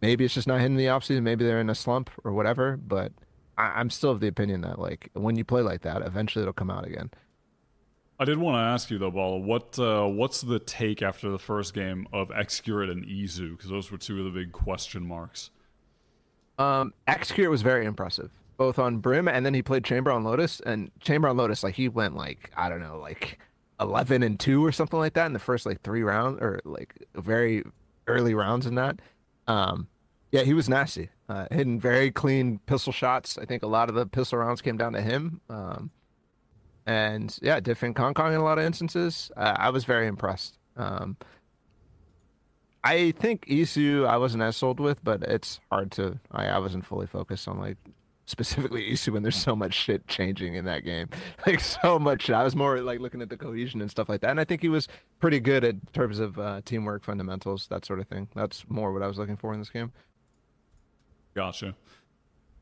maybe 0.00 0.24
it's 0.24 0.34
just 0.34 0.46
not 0.46 0.60
hitting 0.60 0.76
the 0.76 0.84
offseason, 0.86 1.22
maybe 1.22 1.44
they're 1.44 1.60
in 1.60 1.70
a 1.70 1.74
slump 1.74 2.08
or 2.24 2.32
whatever. 2.32 2.76
But 2.76 3.12
I- 3.58 3.72
I'm 3.80 3.90
still 3.90 4.10
of 4.12 4.20
the 4.20 4.28
opinion 4.28 4.60
that 4.60 4.78
like 4.78 5.10
when 5.14 5.34
you 5.36 5.44
play 5.44 5.62
like 5.62 5.80
that, 5.82 6.02
eventually 6.02 6.42
it'll 6.42 6.52
come 6.52 6.70
out 6.70 6.86
again. 6.86 7.10
I 8.20 8.26
did 8.26 8.36
want 8.36 8.56
to 8.56 8.60
ask 8.60 8.90
you 8.90 8.98
though, 8.98 9.10
Bala, 9.10 9.38
what 9.38 9.78
uh, 9.78 10.06
what's 10.06 10.42
the 10.42 10.58
take 10.58 11.00
after 11.00 11.30
the 11.30 11.38
first 11.38 11.72
game 11.72 12.06
of 12.12 12.28
xccurate 12.28 12.90
and 12.90 13.02
iZu? 13.06 13.56
Because 13.56 13.70
those 13.70 13.90
were 13.90 13.96
two 13.96 14.18
of 14.18 14.26
the 14.26 14.30
big 14.30 14.52
question 14.52 15.06
marks. 15.06 15.48
Um, 16.58 16.92
xccurate 17.08 17.48
was 17.48 17.62
very 17.62 17.86
impressive, 17.86 18.30
both 18.58 18.78
on 18.78 18.98
Brim 18.98 19.26
and 19.26 19.46
then 19.46 19.54
he 19.54 19.62
played 19.62 19.84
Chamber 19.84 20.10
on 20.10 20.22
Lotus. 20.22 20.60
And 20.60 20.90
Chamber 21.00 21.28
on 21.28 21.38
Lotus, 21.38 21.64
like 21.64 21.74
he 21.74 21.88
went 21.88 22.14
like 22.14 22.50
I 22.54 22.68
don't 22.68 22.80
know, 22.80 22.98
like 22.98 23.38
eleven 23.80 24.22
and 24.22 24.38
two 24.38 24.62
or 24.62 24.70
something 24.70 24.98
like 24.98 25.14
that 25.14 25.24
in 25.24 25.32
the 25.32 25.38
first 25.38 25.64
like 25.64 25.80
three 25.80 26.02
rounds 26.02 26.42
or 26.42 26.60
like 26.66 26.94
very 27.14 27.64
early 28.06 28.34
rounds 28.34 28.66
in 28.66 28.74
that. 28.74 29.00
Um, 29.46 29.88
yeah, 30.30 30.42
he 30.42 30.52
was 30.52 30.68
nasty, 30.68 31.08
uh, 31.30 31.46
hitting 31.50 31.80
very 31.80 32.10
clean 32.10 32.58
pistol 32.66 32.92
shots. 32.92 33.38
I 33.38 33.46
think 33.46 33.62
a 33.62 33.66
lot 33.66 33.88
of 33.88 33.94
the 33.94 34.04
pistol 34.04 34.38
rounds 34.40 34.60
came 34.60 34.76
down 34.76 34.92
to 34.92 35.00
him. 35.00 35.40
Um, 35.48 35.90
and 36.90 37.38
yeah, 37.40 37.60
different 37.60 37.94
Kong 37.94 38.14
Kong 38.14 38.34
in 38.34 38.40
a 38.40 38.42
lot 38.42 38.58
of 38.58 38.64
instances. 38.64 39.30
Uh, 39.36 39.54
I 39.56 39.70
was 39.70 39.84
very 39.84 40.08
impressed. 40.08 40.58
Um, 40.76 41.16
I 42.82 43.12
think 43.12 43.46
iZu 43.46 44.08
I 44.08 44.16
wasn't 44.16 44.42
as 44.42 44.56
sold 44.56 44.80
with, 44.80 45.04
but 45.04 45.22
it's 45.22 45.60
hard 45.70 45.92
to. 45.92 46.18
I, 46.32 46.46
I 46.46 46.58
wasn't 46.58 46.84
fully 46.84 47.06
focused 47.06 47.46
on 47.46 47.60
like 47.60 47.76
specifically 48.26 48.90
iZu 48.90 49.12
when 49.12 49.22
there's 49.22 49.36
so 49.36 49.54
much 49.54 49.72
shit 49.72 50.08
changing 50.08 50.54
in 50.56 50.64
that 50.64 50.84
game, 50.84 51.08
like 51.46 51.60
so 51.60 51.96
much. 52.00 52.28
I 52.28 52.42
was 52.42 52.56
more 52.56 52.80
like 52.80 52.98
looking 52.98 53.22
at 53.22 53.28
the 53.28 53.36
cohesion 53.36 53.80
and 53.80 53.88
stuff 53.88 54.08
like 54.08 54.20
that, 54.22 54.30
and 54.30 54.40
I 54.40 54.44
think 54.44 54.60
he 54.60 54.68
was 54.68 54.88
pretty 55.20 55.38
good 55.38 55.62
in 55.62 55.80
terms 55.92 56.18
of 56.18 56.40
uh, 56.40 56.60
teamwork 56.64 57.04
fundamentals, 57.04 57.68
that 57.68 57.84
sort 57.84 58.00
of 58.00 58.08
thing. 58.08 58.26
That's 58.34 58.64
more 58.68 58.92
what 58.92 59.04
I 59.04 59.06
was 59.06 59.16
looking 59.16 59.36
for 59.36 59.54
in 59.54 59.60
this 59.60 59.70
game. 59.70 59.92
Gotcha. 61.36 61.76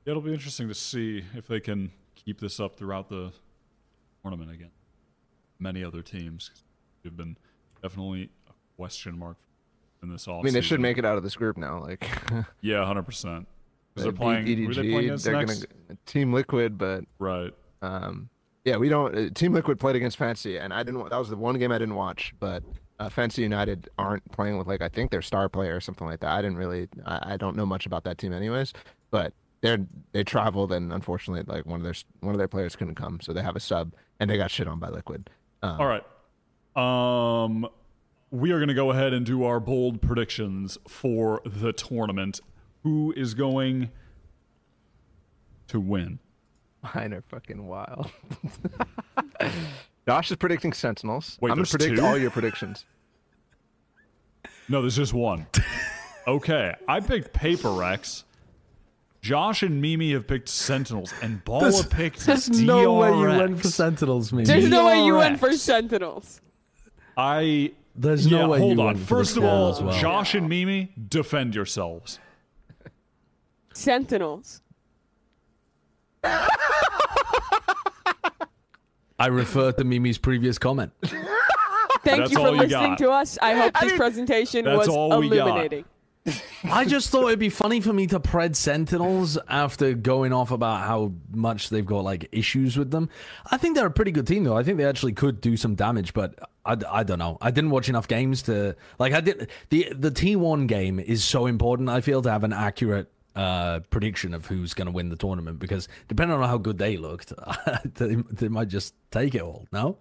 It'll 0.05 0.21
be 0.21 0.35
interesting 0.35 0.69
to 0.69 0.75
see 0.75 1.25
if 1.35 1.47
they 1.47 1.61
can 1.61 1.93
keep 2.15 2.41
this 2.41 2.61
up 2.61 2.77
throughout 2.77 3.09
the 3.09 3.33
tournament 4.23 4.51
again. 4.51 4.71
Many 5.59 5.85
other 5.85 6.03
teams 6.03 6.51
have 7.05 7.17
been 7.17 7.37
definitely 7.83 8.31
a 8.49 8.53
question 8.77 9.19
mark 9.19 9.39
in 10.03 10.11
this 10.11 10.27
offseason. 10.27 10.41
I 10.41 10.43
mean, 10.43 10.55
they 10.55 10.61
should 10.61 10.81
make 10.81 10.99
it 10.99 11.05
out 11.05 11.17
of 11.17 11.23
this 11.23 11.37
group 11.37 11.57
now. 11.57 11.81
Like 11.83 12.09
Yeah, 12.61 12.85
hundred 12.85 13.05
percent. 13.05 13.49
Because 13.95 14.05
they're 14.05 14.13
playing. 14.13 14.43
Are 14.69 14.75
they 14.75 14.91
playing 14.91 15.17
they're 15.17 15.37
next? 15.37 15.67
gonna 15.67 15.99
Team 16.07 16.33
Liquid, 16.33 16.79
but 16.79 17.05
Right. 17.19 17.53
Um, 17.83 18.29
yeah, 18.65 18.77
we 18.77 18.89
don't. 18.89 19.15
Uh, 19.17 19.31
Team 19.35 19.53
Liquid 19.53 19.81
played 19.81 19.97
against 19.97 20.17
Fancy, 20.17 20.59
and 20.59 20.73
I 20.73 20.83
didn't. 20.83 21.09
That 21.09 21.19
was 21.19 21.31
the 21.31 21.37
one 21.37 21.59
game 21.59 21.73
I 21.73 21.79
didn't 21.79 21.95
watch. 21.95 22.35
But 22.39 22.63
uh, 22.99 23.09
Fancy 23.09 23.43
United 23.43 23.89
aren't 23.99 24.31
playing 24.31 24.59
with 24.59 24.67
like 24.67 24.83
I 24.83 24.89
think 24.89 25.11
their 25.11 25.23
star 25.23 25.49
player 25.49 25.75
or 25.75 25.81
something 25.81 26.07
like 26.07 26.21
that. 26.21 26.31
I 26.31 26.43
didn't 26.43 26.59
really. 26.59 26.89
I, 27.07 27.35
I 27.35 27.37
don't 27.37 27.57
know 27.57 27.67
much 27.67 27.87
about 27.87 28.05
that 28.05 28.19
team, 28.19 28.33
anyways. 28.33 28.73
But 29.11 29.33
they're 29.61 29.87
they 30.13 30.25
traveled, 30.25 30.73
and 30.73 30.93
unfortunately, 30.93 31.45
like 31.53 31.67
one 31.67 31.81
of 31.81 31.85
their 31.85 31.95
one 32.21 32.35
of 32.35 32.39
their 32.39 32.49
players 32.49 32.77
couldn't 32.77 32.95
come, 32.95 33.21
so 33.21 33.33
they 33.33 33.43
have 33.43 33.57
a 33.57 33.61
sub, 33.61 33.95
and 34.21 34.31
they 34.31 34.37
got 34.37 34.51
shit 34.51 34.69
on 34.69 34.79
by 34.79 34.89
Liquid. 34.89 35.31
Um, 35.63 35.81
All 35.81 35.87
right. 35.87 36.05
Um, 36.77 37.69
we 38.31 38.53
are 38.53 38.59
going 38.59 38.69
to 38.69 38.75
go 38.75 38.91
ahead 38.91 39.13
and 39.13 39.25
do 39.27 39.45
our 39.45 39.59
bold 39.59 40.01
predictions 40.01 40.79
for 40.87 41.41
the 41.45 41.73
tournament. 41.73 42.41
Who 42.85 43.13
is 43.17 43.35
going 43.35 43.91
to 45.69 45.81
win? 45.81 46.21
Mine 46.95 47.13
are 47.13 47.23
fucking 47.23 47.67
wild. 47.67 48.11
Josh 50.07 50.31
is 50.31 50.37
predicting 50.37 50.73
Sentinels. 50.73 51.37
Wait, 51.41 51.51
I'm 51.51 51.57
gonna 51.57 51.67
predict 51.67 51.97
two? 51.97 52.05
all 52.05 52.17
your 52.17 52.31
predictions. 52.31 52.87
No, 54.69 54.81
there's 54.81 54.97
just 54.97 55.13
one. 55.13 55.47
okay, 56.27 56.75
I 56.87 57.01
picked 57.01 57.33
Paper 57.33 57.73
Rex. 57.73 58.25
Josh 59.21 59.63
and 59.63 59.81
Mimi 59.83 60.13
have 60.13 60.27
picked 60.27 60.49
Sentinels, 60.49 61.13
and 61.23 61.45
Bala 61.45 61.85
picked 61.85 62.25
There's 62.27 62.49
no 62.49 62.95
way 62.95 63.11
you 63.11 63.27
went 63.39 63.61
for 63.61 63.69
Sentinels, 63.69 64.33
maybe. 64.33 64.47
There's 64.47 64.69
no 64.69 64.87
way 64.87 65.05
you 65.05 65.17
went 65.17 65.41
for 65.41 65.53
Sentinels. 65.53 66.41
I. 67.17 67.73
There's 67.97 68.27
yeah, 68.27 68.39
no 68.43 68.49
way 68.51 68.59
hold 68.61 68.77
you 68.77 68.81
on. 68.81 68.87
went 68.87 68.99
for 68.99 69.03
the 69.03 69.09
First 69.09 69.37
of 69.37 69.45
all, 69.45 69.83
well. 69.83 69.99
Josh 69.99 70.35
and 70.37 70.49
Mimi, 70.49 70.93
defend 71.09 71.55
yourselves. 71.57 72.21
Sentinels. 73.75 74.63
I 79.19 79.27
refer 79.27 79.73
to 79.73 79.83
Mimi's 79.83 80.19
previous 80.19 80.59
comment. 80.59 80.93
Thank 81.03 81.23
That's 82.05 82.31
you 82.31 82.37
for 82.37 82.47
all 82.47 82.55
you 82.55 82.63
listening 82.63 82.91
got. 82.91 82.99
to 82.99 83.11
us. 83.11 83.37
I 83.43 83.55
hope 83.55 83.75
this 83.81 83.97
presentation 83.97 84.65
was 84.65 84.87
illuminating. 84.87 85.83
got. 85.83 85.91
Illuminating. 86.29 86.71
I 86.71 86.85
just 86.85 87.11
thought 87.11 87.27
it'd 87.29 87.39
be 87.39 87.49
funny 87.49 87.81
for 87.81 87.93
me 87.93 88.07
to 88.09 88.21
pred 88.21 88.55
Sentinels 88.57 89.39
after 89.49 89.95
going 89.95 90.33
off 90.33 90.51
about 90.51 90.87
how 90.87 91.13
much 91.33 91.71
they've 91.71 91.85
got 91.87 92.05
like 92.05 92.29
issues 92.33 92.77
with 92.77 92.91
them. 92.91 93.09
I 93.51 93.57
think 93.57 93.77
they're 93.77 93.87
a 93.87 93.91
pretty 93.91 94.11
good 94.13 94.27
team 94.27 94.45
though. 94.45 94.57
I 94.57 94.63
think 94.63 94.79
they 94.79 94.85
actually 94.85 95.13
could 95.13 95.41
do 95.41 95.57
some 95.57 95.75
damage, 95.75 96.15
but 96.15 96.39
I, 96.65 96.77
I 96.89 97.03
don't 97.03 97.19
know. 97.19 97.39
I 97.41 97.51
didn't 97.51 97.71
watch 97.71 97.89
enough 97.89 98.09
games 98.09 98.43
to 98.43 98.77
like. 98.99 99.13
I 99.13 99.21
did 99.21 99.49
the 99.71 99.93
the 99.97 100.11
T 100.11 100.37
one 100.37 100.67
game 100.67 100.99
is 101.01 101.25
so 101.25 101.47
important. 101.47 101.89
I 101.89 102.01
feel 102.01 102.23
to 102.23 102.31
have 102.31 102.45
an 102.45 102.53
accurate 102.53 103.11
uh, 103.37 103.81
prediction 103.91 104.35
of 104.35 104.47
who's 104.47 104.75
going 104.75 104.87
to 104.87 104.93
win 104.93 105.09
the 105.11 105.17
tournament 105.17 105.59
because 105.61 105.89
depending 106.09 106.37
on 106.37 106.49
how 106.49 106.59
good 106.59 106.77
they 106.79 106.97
looked, 106.97 107.33
they, 107.95 108.17
they 108.33 108.49
might 108.49 108.69
just 108.69 108.95
take 109.11 109.35
it 109.35 109.43
all. 109.43 109.67
No, 109.73 109.97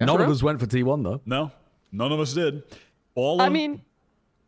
none 0.00 0.20
of 0.20 0.28
us 0.28 0.42
went 0.42 0.60
for 0.60 0.66
T 0.66 0.82
one 0.82 1.02
though. 1.02 1.20
No, 1.24 1.50
none 1.92 2.12
of 2.12 2.20
us 2.20 2.32
did. 2.34 2.62
All 3.14 3.40
I 3.40 3.46
of- 3.46 3.52
mean, 3.52 3.80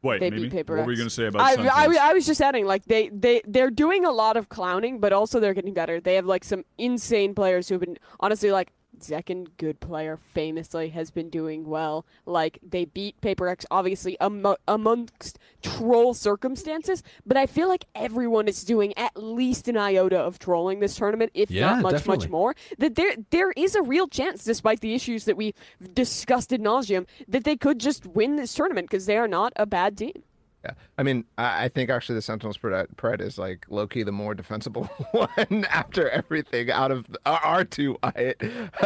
wait, 0.06 0.20
they 0.20 0.30
Mimi, 0.30 0.44
beat 0.44 0.52
Paper 0.52 0.76
what 0.76 0.86
were 0.86 0.92
you 0.92 0.98
going 0.98 1.08
to 1.08 1.14
say 1.14 1.26
about 1.26 1.42
I, 1.42 1.54
I, 1.66 2.10
I 2.10 2.12
was 2.12 2.26
just 2.26 2.40
adding, 2.40 2.66
like 2.66 2.84
they 2.86 3.08
they 3.08 3.42
they're 3.44 3.70
doing 3.70 4.04
a 4.04 4.12
lot 4.12 4.36
of 4.36 4.48
clowning, 4.48 5.00
but 5.00 5.12
also 5.12 5.40
they're 5.40 5.54
getting 5.54 5.74
better. 5.74 6.00
They 6.00 6.14
have 6.14 6.26
like 6.26 6.44
some 6.44 6.64
insane 6.78 7.34
players 7.34 7.68
who've 7.68 7.80
been 7.80 7.98
honestly 8.20 8.50
like 8.50 8.72
zekken, 9.00 9.46
good 9.56 9.80
player, 9.80 10.16
famously 10.16 10.90
has 10.90 11.10
been 11.10 11.30
doing 11.30 11.64
well. 11.66 12.04
Like 12.24 12.58
they 12.62 12.84
beat 12.84 13.20
Paper 13.20 13.44
Rex, 13.44 13.64
obviously 13.70 14.18
amo- 14.20 14.56
amongst 14.66 15.38
troll 15.62 16.14
circumstances, 16.14 17.02
but 17.24 17.36
I 17.36 17.46
feel 17.46 17.68
like 17.68 17.84
everyone 17.94 18.48
is 18.48 18.64
doing 18.64 18.96
at 18.96 19.16
least 19.16 19.68
an 19.68 19.76
iota 19.76 20.18
of 20.18 20.38
trolling 20.38 20.80
this 20.80 20.96
tournament, 20.96 21.30
if 21.34 21.50
Yeah, 21.50 21.66
not 21.70 21.82
much 21.82 21.92
definitely. 21.92 22.26
much 22.26 22.30
more. 22.30 22.54
That 22.78 22.94
there 22.94 23.14
there 23.30 23.52
is 23.56 23.74
a 23.74 23.82
real 23.82 24.08
chance, 24.08 24.44
despite 24.44 24.80
the 24.80 24.94
issues 24.94 25.24
that 25.24 25.36
we 25.36 25.54
discussed 25.94 26.52
ad 26.52 26.60
nauseum, 26.60 27.06
that 27.28 27.44
they 27.44 27.56
could 27.56 27.78
just 27.78 28.06
win 28.06 28.36
this 28.36 28.54
tournament 28.54 28.88
because 28.90 29.06
they 29.06 29.16
are 29.16 29.28
not 29.28 29.52
a 29.56 29.66
bad 29.66 29.96
team. 29.98 30.22
Yeah, 30.66 30.74
I 30.98 31.02
mean, 31.02 31.24
I, 31.38 31.64
I 31.64 31.68
think 31.68 31.90
actually 31.90 32.16
the 32.16 32.22
Sentinels 32.22 32.58
pred, 32.58 32.86
pred 32.96 33.20
is 33.20 33.38
like 33.38 33.66
low 33.68 33.86
key 33.86 34.02
the 34.02 34.12
more 34.12 34.34
defensible 34.34 34.84
one 35.12 35.64
after 35.70 36.08
everything 36.10 36.70
out 36.70 36.90
of 36.90 37.06
our, 37.24 37.64
two. 37.64 37.96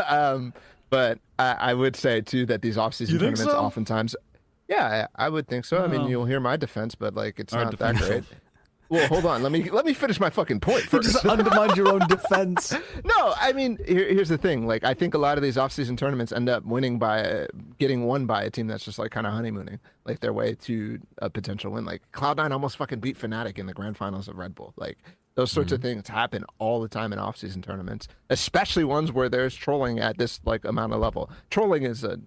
Um, 0.08 0.52
but 0.90 1.18
I, 1.38 1.52
I 1.70 1.74
would 1.74 1.96
say 1.96 2.20
too 2.20 2.44
that 2.46 2.62
these 2.62 2.76
offseason 2.76 3.12
tournaments 3.18 3.44
so? 3.44 3.56
oftentimes, 3.58 4.16
yeah, 4.68 5.06
I, 5.16 5.26
I 5.26 5.28
would 5.28 5.46
think 5.48 5.64
so. 5.64 5.82
I 5.82 5.86
mean, 5.86 6.02
Oh. 6.02 6.08
you'll 6.08 6.24
hear 6.26 6.40
my 6.40 6.56
defense, 6.56 6.94
but 6.94 7.14
like 7.14 7.38
it's 7.40 7.52
not 7.52 7.76
that 7.78 7.96
great. 7.96 8.24
Well, 8.90 9.06
hold 9.06 9.24
on. 9.24 9.42
Let 9.44 9.52
me 9.52 9.70
let 9.70 9.86
me 9.86 9.94
finish 9.94 10.18
my 10.18 10.30
fucking 10.30 10.58
point 10.58 10.82
first. 10.88 11.12
Just 11.12 11.24
undermined 11.24 11.76
your 11.76 11.88
own 11.88 12.00
defense. 12.08 12.74
No, 13.04 13.34
I 13.40 13.52
mean, 13.52 13.78
here, 13.86 14.12
here's 14.12 14.28
the 14.28 14.36
thing. 14.36 14.66
Like, 14.66 14.82
I 14.82 14.94
think 14.94 15.14
a 15.14 15.18
lot 15.18 15.38
of 15.38 15.44
these 15.44 15.56
off-season 15.56 15.96
tournaments 15.96 16.32
end 16.32 16.48
up 16.48 16.64
winning 16.64 16.98
by 16.98 17.46
getting 17.78 18.04
won 18.04 18.26
by 18.26 18.42
a 18.42 18.50
team 18.50 18.66
that's 18.66 18.84
just 18.84 18.98
like 18.98 19.12
kind 19.12 19.28
of 19.28 19.32
honeymooning, 19.32 19.78
like 20.04 20.18
their 20.18 20.32
way 20.32 20.54
to 20.62 20.98
a 21.18 21.30
potential 21.30 21.70
win. 21.70 21.84
Like 21.84 22.02
Cloud9 22.12 22.50
almost 22.50 22.76
fucking 22.76 22.98
beat 22.98 23.16
Fnatic 23.16 23.58
in 23.58 23.66
the 23.66 23.74
grand 23.74 23.96
finals 23.96 24.26
of 24.26 24.36
Red 24.36 24.56
Bull. 24.56 24.74
Like 24.76 24.98
those 25.36 25.52
sorts 25.52 25.70
of 25.70 25.78
mm-hmm. 25.78 26.00
things 26.00 26.08
happen 26.08 26.44
all 26.58 26.80
the 26.80 26.88
time 26.88 27.12
in 27.12 27.20
off-season 27.20 27.62
tournaments, 27.62 28.08
especially 28.28 28.82
ones 28.82 29.12
where 29.12 29.28
there's 29.28 29.54
trolling 29.54 30.00
at 30.00 30.18
this 30.18 30.40
like 30.44 30.64
amount 30.64 30.94
of 30.94 31.00
level. 31.00 31.30
Trolling 31.48 31.84
is 31.84 32.02
a 32.02 32.18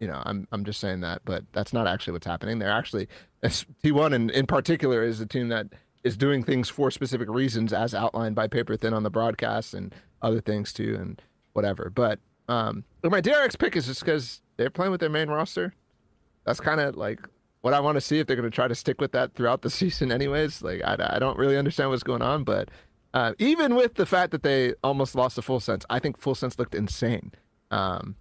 you 0.00 0.08
know, 0.08 0.20
I'm 0.24 0.48
I'm 0.50 0.64
just 0.64 0.80
saying 0.80 1.02
that, 1.02 1.22
but 1.24 1.44
that's 1.52 1.72
not 1.72 1.86
actually 1.86 2.14
what's 2.14 2.26
happening. 2.26 2.58
They're 2.58 2.70
actually 2.70 3.06
T1 3.44 4.12
in, 4.12 4.30
in 4.30 4.46
particular 4.46 5.04
is 5.04 5.20
a 5.20 5.26
team 5.26 5.48
that 5.48 5.66
is 6.04 6.16
doing 6.16 6.42
things 6.42 6.68
for 6.68 6.90
specific 6.90 7.28
reasons, 7.28 7.72
as 7.72 7.94
outlined 7.94 8.34
by 8.34 8.48
Paperthin 8.48 8.92
on 8.92 9.02
the 9.02 9.10
broadcast 9.10 9.74
and 9.74 9.94
other 10.22 10.40
things 10.40 10.72
too, 10.72 10.96
and 10.98 11.20
whatever. 11.52 11.90
But 11.90 12.18
um, 12.48 12.84
my 13.02 13.20
DRX 13.20 13.58
pick 13.58 13.76
is 13.76 13.86
just 13.86 14.00
because 14.00 14.42
they're 14.56 14.70
playing 14.70 14.92
with 14.92 15.00
their 15.00 15.10
main 15.10 15.28
roster. 15.28 15.74
That's 16.44 16.60
kind 16.60 16.80
of 16.80 16.96
like 16.96 17.20
what 17.60 17.74
I 17.74 17.80
want 17.80 17.96
to 17.96 18.00
see 18.00 18.18
if 18.18 18.26
they're 18.26 18.36
going 18.36 18.50
to 18.50 18.54
try 18.54 18.68
to 18.68 18.74
stick 18.74 19.00
with 19.00 19.12
that 19.12 19.34
throughout 19.34 19.62
the 19.62 19.70
season, 19.80 20.10
anyways. 20.10 20.62
Like 20.62 20.82
I, 20.84 20.96
I 21.16 21.18
don't 21.18 21.38
really 21.38 21.58
understand 21.58 21.90
what's 21.90 22.02
going 22.02 22.22
on, 22.22 22.44
but 22.44 22.70
uh, 23.12 23.34
even 23.38 23.74
with 23.74 23.94
the 23.94 24.06
fact 24.06 24.32
that 24.32 24.42
they 24.42 24.74
almost 24.82 25.14
lost 25.14 25.36
the 25.36 25.42
full 25.42 25.60
sense, 25.60 25.84
I 25.90 25.98
think 25.98 26.16
full 26.16 26.34
sense 26.34 26.58
looked 26.58 26.74
insane. 26.74 27.32
Um, 27.70 28.16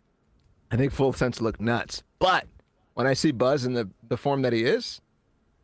I 0.71 0.77
think 0.77 0.93
Full 0.93 1.13
Sense 1.13 1.41
looked 1.41 1.61
nuts. 1.61 2.03
But 2.19 2.45
when 2.93 3.07
I 3.07 3.13
see 3.13 3.31
Buzz 3.31 3.65
in 3.65 3.73
the, 3.73 3.89
the 4.07 4.17
form 4.17 4.41
that 4.43 4.53
he 4.53 4.63
is, 4.63 5.01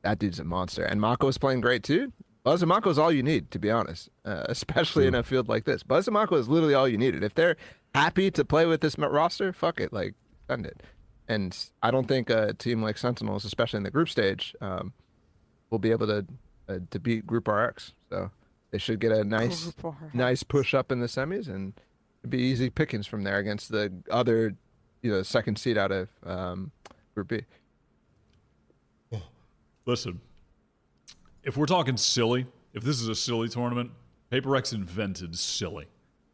that 0.06 0.20
dude's 0.20 0.40
a 0.40 0.44
monster. 0.44 0.84
And 0.84 1.02
Mako 1.02 1.28
is 1.28 1.38
playing 1.38 1.62
great 1.62 1.84
too. 1.84 2.14
Buzz 2.44 2.62
and 2.62 2.70
Mako 2.70 2.92
is 2.92 3.00
all 3.00 3.12
you 3.12 3.24
need, 3.24 3.50
to 3.52 3.60
be 3.60 3.72
honest, 3.72 4.10
uh, 4.24 4.44
especially 4.48 5.08
in 5.08 5.16
a 5.16 5.24
field 5.24 5.50
like 5.50 5.66
this. 5.66 5.82
Buzz 5.82 6.08
and 6.08 6.14
Mako 6.14 6.36
is 6.36 6.48
literally 6.48 6.76
all 6.76 6.88
you 6.88 6.98
needed. 6.98 7.24
If 7.24 7.34
they're 7.34 7.58
happy 7.96 8.30
to 8.32 8.46
play 8.46 8.68
with 8.68 8.82
this 8.82 8.98
roster, 9.00 9.52
fuck 9.52 9.82
it, 9.82 9.92
like 9.92 10.14
send 10.48 10.68
it. 10.68 10.84
And 11.28 11.58
I 11.82 11.90
don't 11.90 12.08
think 12.08 12.30
a 12.30 12.54
team 12.54 12.84
like 12.84 13.00
Sentinels, 13.00 13.46
especially 13.46 13.78
in 13.78 13.84
the 13.84 13.90
group 13.90 14.10
stage, 14.10 14.56
um, 14.62 14.94
will 15.72 15.80
be 15.80 15.90
able 15.90 16.06
to 16.06 16.26
uh, 16.70 16.80
to 16.92 17.00
beat 17.00 17.26
Group 17.26 17.48
RX. 17.48 17.94
So 18.12 18.30
they 18.72 18.78
should 18.78 19.00
get 19.00 19.12
a 19.12 19.24
nice 19.24 19.74
nice 20.14 20.44
push 20.44 20.76
up 20.76 20.92
in 20.92 21.00
the 21.00 21.08
semis 21.08 21.48
and 21.48 21.74
it'd 22.22 22.30
be 22.30 22.42
easy 22.42 22.70
pickings 22.70 23.08
from 23.08 23.24
there 23.24 23.40
against 23.40 23.72
the 23.72 23.92
other, 24.12 24.56
you 25.02 25.12
know, 25.12 25.24
second 25.24 25.58
seed 25.58 25.80
out 25.80 25.92
of 25.92 26.10
um, 26.24 26.72
Group 27.16 27.30
B. 27.30 27.42
Listen, 29.86 30.20
if 31.44 31.58
we're 31.58 31.66
talking 31.68 31.98
silly, 31.98 32.48
if 32.74 32.84
this 32.84 33.02
is 33.02 33.08
a 33.08 33.16
silly 33.16 33.48
tournament, 33.48 33.92
Paper 34.30 34.50
Rex 34.50 34.74
invented 34.74 35.38
silly. 35.38 35.86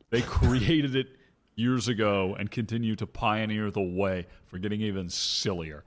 They 0.09 0.21
created 0.21 0.95
it 0.95 1.07
years 1.55 1.87
ago 1.87 2.35
and 2.39 2.49
continue 2.49 2.95
to 2.95 3.05
pioneer 3.05 3.69
the 3.69 3.81
way 3.81 4.25
for 4.45 4.57
getting 4.57 4.81
even 4.81 5.09
sillier. 5.09 5.83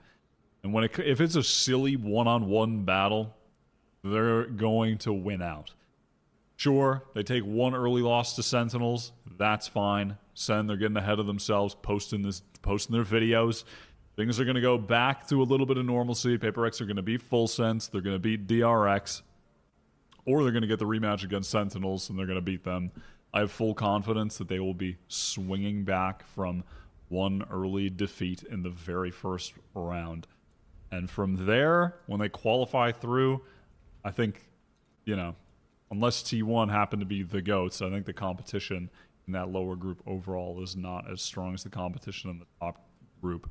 And 0.62 0.72
when 0.72 0.84
it, 0.84 0.98
if 0.98 1.20
it's 1.20 1.36
a 1.36 1.42
silly 1.42 1.96
one-on-one 1.96 2.84
battle, 2.84 3.34
they're 4.02 4.44
going 4.44 4.98
to 4.98 5.12
win 5.12 5.42
out. 5.42 5.72
Sure, 6.56 7.02
they 7.14 7.22
take 7.22 7.44
one 7.44 7.74
early 7.74 8.02
loss 8.02 8.36
to 8.36 8.42
Sentinels. 8.42 9.12
That's 9.38 9.66
fine. 9.66 10.18
Sen, 10.34 10.66
they're 10.66 10.76
getting 10.76 10.96
ahead 10.96 11.18
of 11.18 11.26
themselves, 11.26 11.74
posting 11.74 12.22
this, 12.22 12.42
posting 12.62 12.94
their 12.94 13.04
videos. 13.04 13.64
Things 14.16 14.38
are 14.38 14.44
going 14.44 14.54
to 14.54 14.60
go 14.60 14.78
back 14.78 15.26
to 15.28 15.42
a 15.42 15.44
little 15.44 15.66
bit 15.66 15.76
of 15.76 15.84
normalcy. 15.84 16.38
Paper 16.38 16.60
Rex 16.60 16.80
are 16.80 16.86
going 16.86 16.96
to 16.96 17.02
beat 17.02 17.20
Full 17.20 17.48
Sense. 17.48 17.88
They're 17.88 18.00
going 18.00 18.14
to 18.14 18.20
beat 18.20 18.46
DRX, 18.46 19.22
or 20.24 20.42
they're 20.42 20.52
going 20.52 20.62
to 20.62 20.68
get 20.68 20.78
the 20.78 20.84
rematch 20.84 21.24
against 21.24 21.50
Sentinels 21.50 22.08
and 22.10 22.18
they're 22.18 22.26
going 22.26 22.38
to 22.38 22.42
beat 22.42 22.64
them. 22.64 22.92
I 23.32 23.40
have 23.40 23.50
full 23.50 23.74
confidence 23.74 24.38
that 24.38 24.46
they 24.46 24.60
will 24.60 24.74
be 24.74 24.96
swinging 25.08 25.82
back 25.82 26.24
from 26.28 26.62
one 27.08 27.44
early 27.50 27.90
defeat 27.90 28.44
in 28.44 28.62
the 28.62 28.70
very 28.70 29.10
first 29.10 29.54
round. 29.74 30.28
And 30.92 31.10
from 31.10 31.44
there, 31.46 31.96
when 32.06 32.20
they 32.20 32.28
qualify 32.28 32.92
through, 32.92 33.42
I 34.04 34.12
think, 34.12 34.46
you 35.04 35.16
know, 35.16 35.34
unless 35.90 36.22
T1 36.22 36.70
happen 36.70 37.00
to 37.00 37.06
be 37.06 37.24
the 37.24 37.42
GOATs, 37.42 37.82
I 37.82 37.90
think 37.90 38.06
the 38.06 38.12
competition 38.12 38.88
in 39.26 39.32
that 39.32 39.48
lower 39.48 39.74
group 39.74 40.00
overall 40.06 40.62
is 40.62 40.76
not 40.76 41.10
as 41.10 41.20
strong 41.20 41.54
as 41.54 41.64
the 41.64 41.70
competition 41.70 42.30
in 42.30 42.38
the 42.38 42.46
top 42.60 42.86
group. 43.20 43.50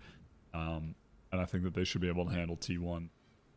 Um, 0.54 0.96
and 1.32 1.42
I 1.42 1.46
think 1.46 1.64
that 1.64 1.74
they 1.74 1.84
should 1.84 2.02
be 2.02 2.08
able 2.08 2.26
to 2.26 2.32
handle 2.32 2.56
T1 2.58 3.10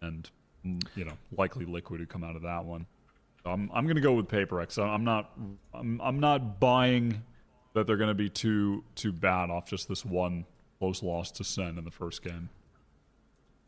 and, 0.03 0.31
mm, 0.65 0.83
you 0.95 1.05
know, 1.05 1.13
likely 1.37 1.65
Liquid 1.67 2.01
who 2.01 2.07
come 2.07 2.25
out 2.25 2.37
of 2.37 2.43
that 2.43 2.65
one. 2.65 2.87
So 3.45 3.51
I'm, 3.51 3.71
I'm 3.73 3.85
going 3.85 3.97
to 3.97 4.03
go 4.03 4.15
with 4.15 4.29
Paper 4.29 4.57
Rex. 4.57 4.79
I'm 4.79 5.05
not, 5.05 5.33
I'm, 5.75 6.01
I'm 6.03 6.19
not 6.21 6.59
buying 6.59 7.23
that 7.75 7.87
they're 7.87 7.99
going 7.99 8.09
to 8.09 8.15
be 8.15 8.31
too, 8.31 8.83
too 8.95 9.13
bad 9.13 9.51
off 9.51 9.67
just 9.69 9.89
this 9.89 10.05
one 10.05 10.47
close 10.79 11.03
loss 11.03 11.31
to 11.33 11.45
Sen 11.45 11.77
in 11.79 11.85
the 11.85 11.91
first 11.91 12.23
game. 12.23 12.49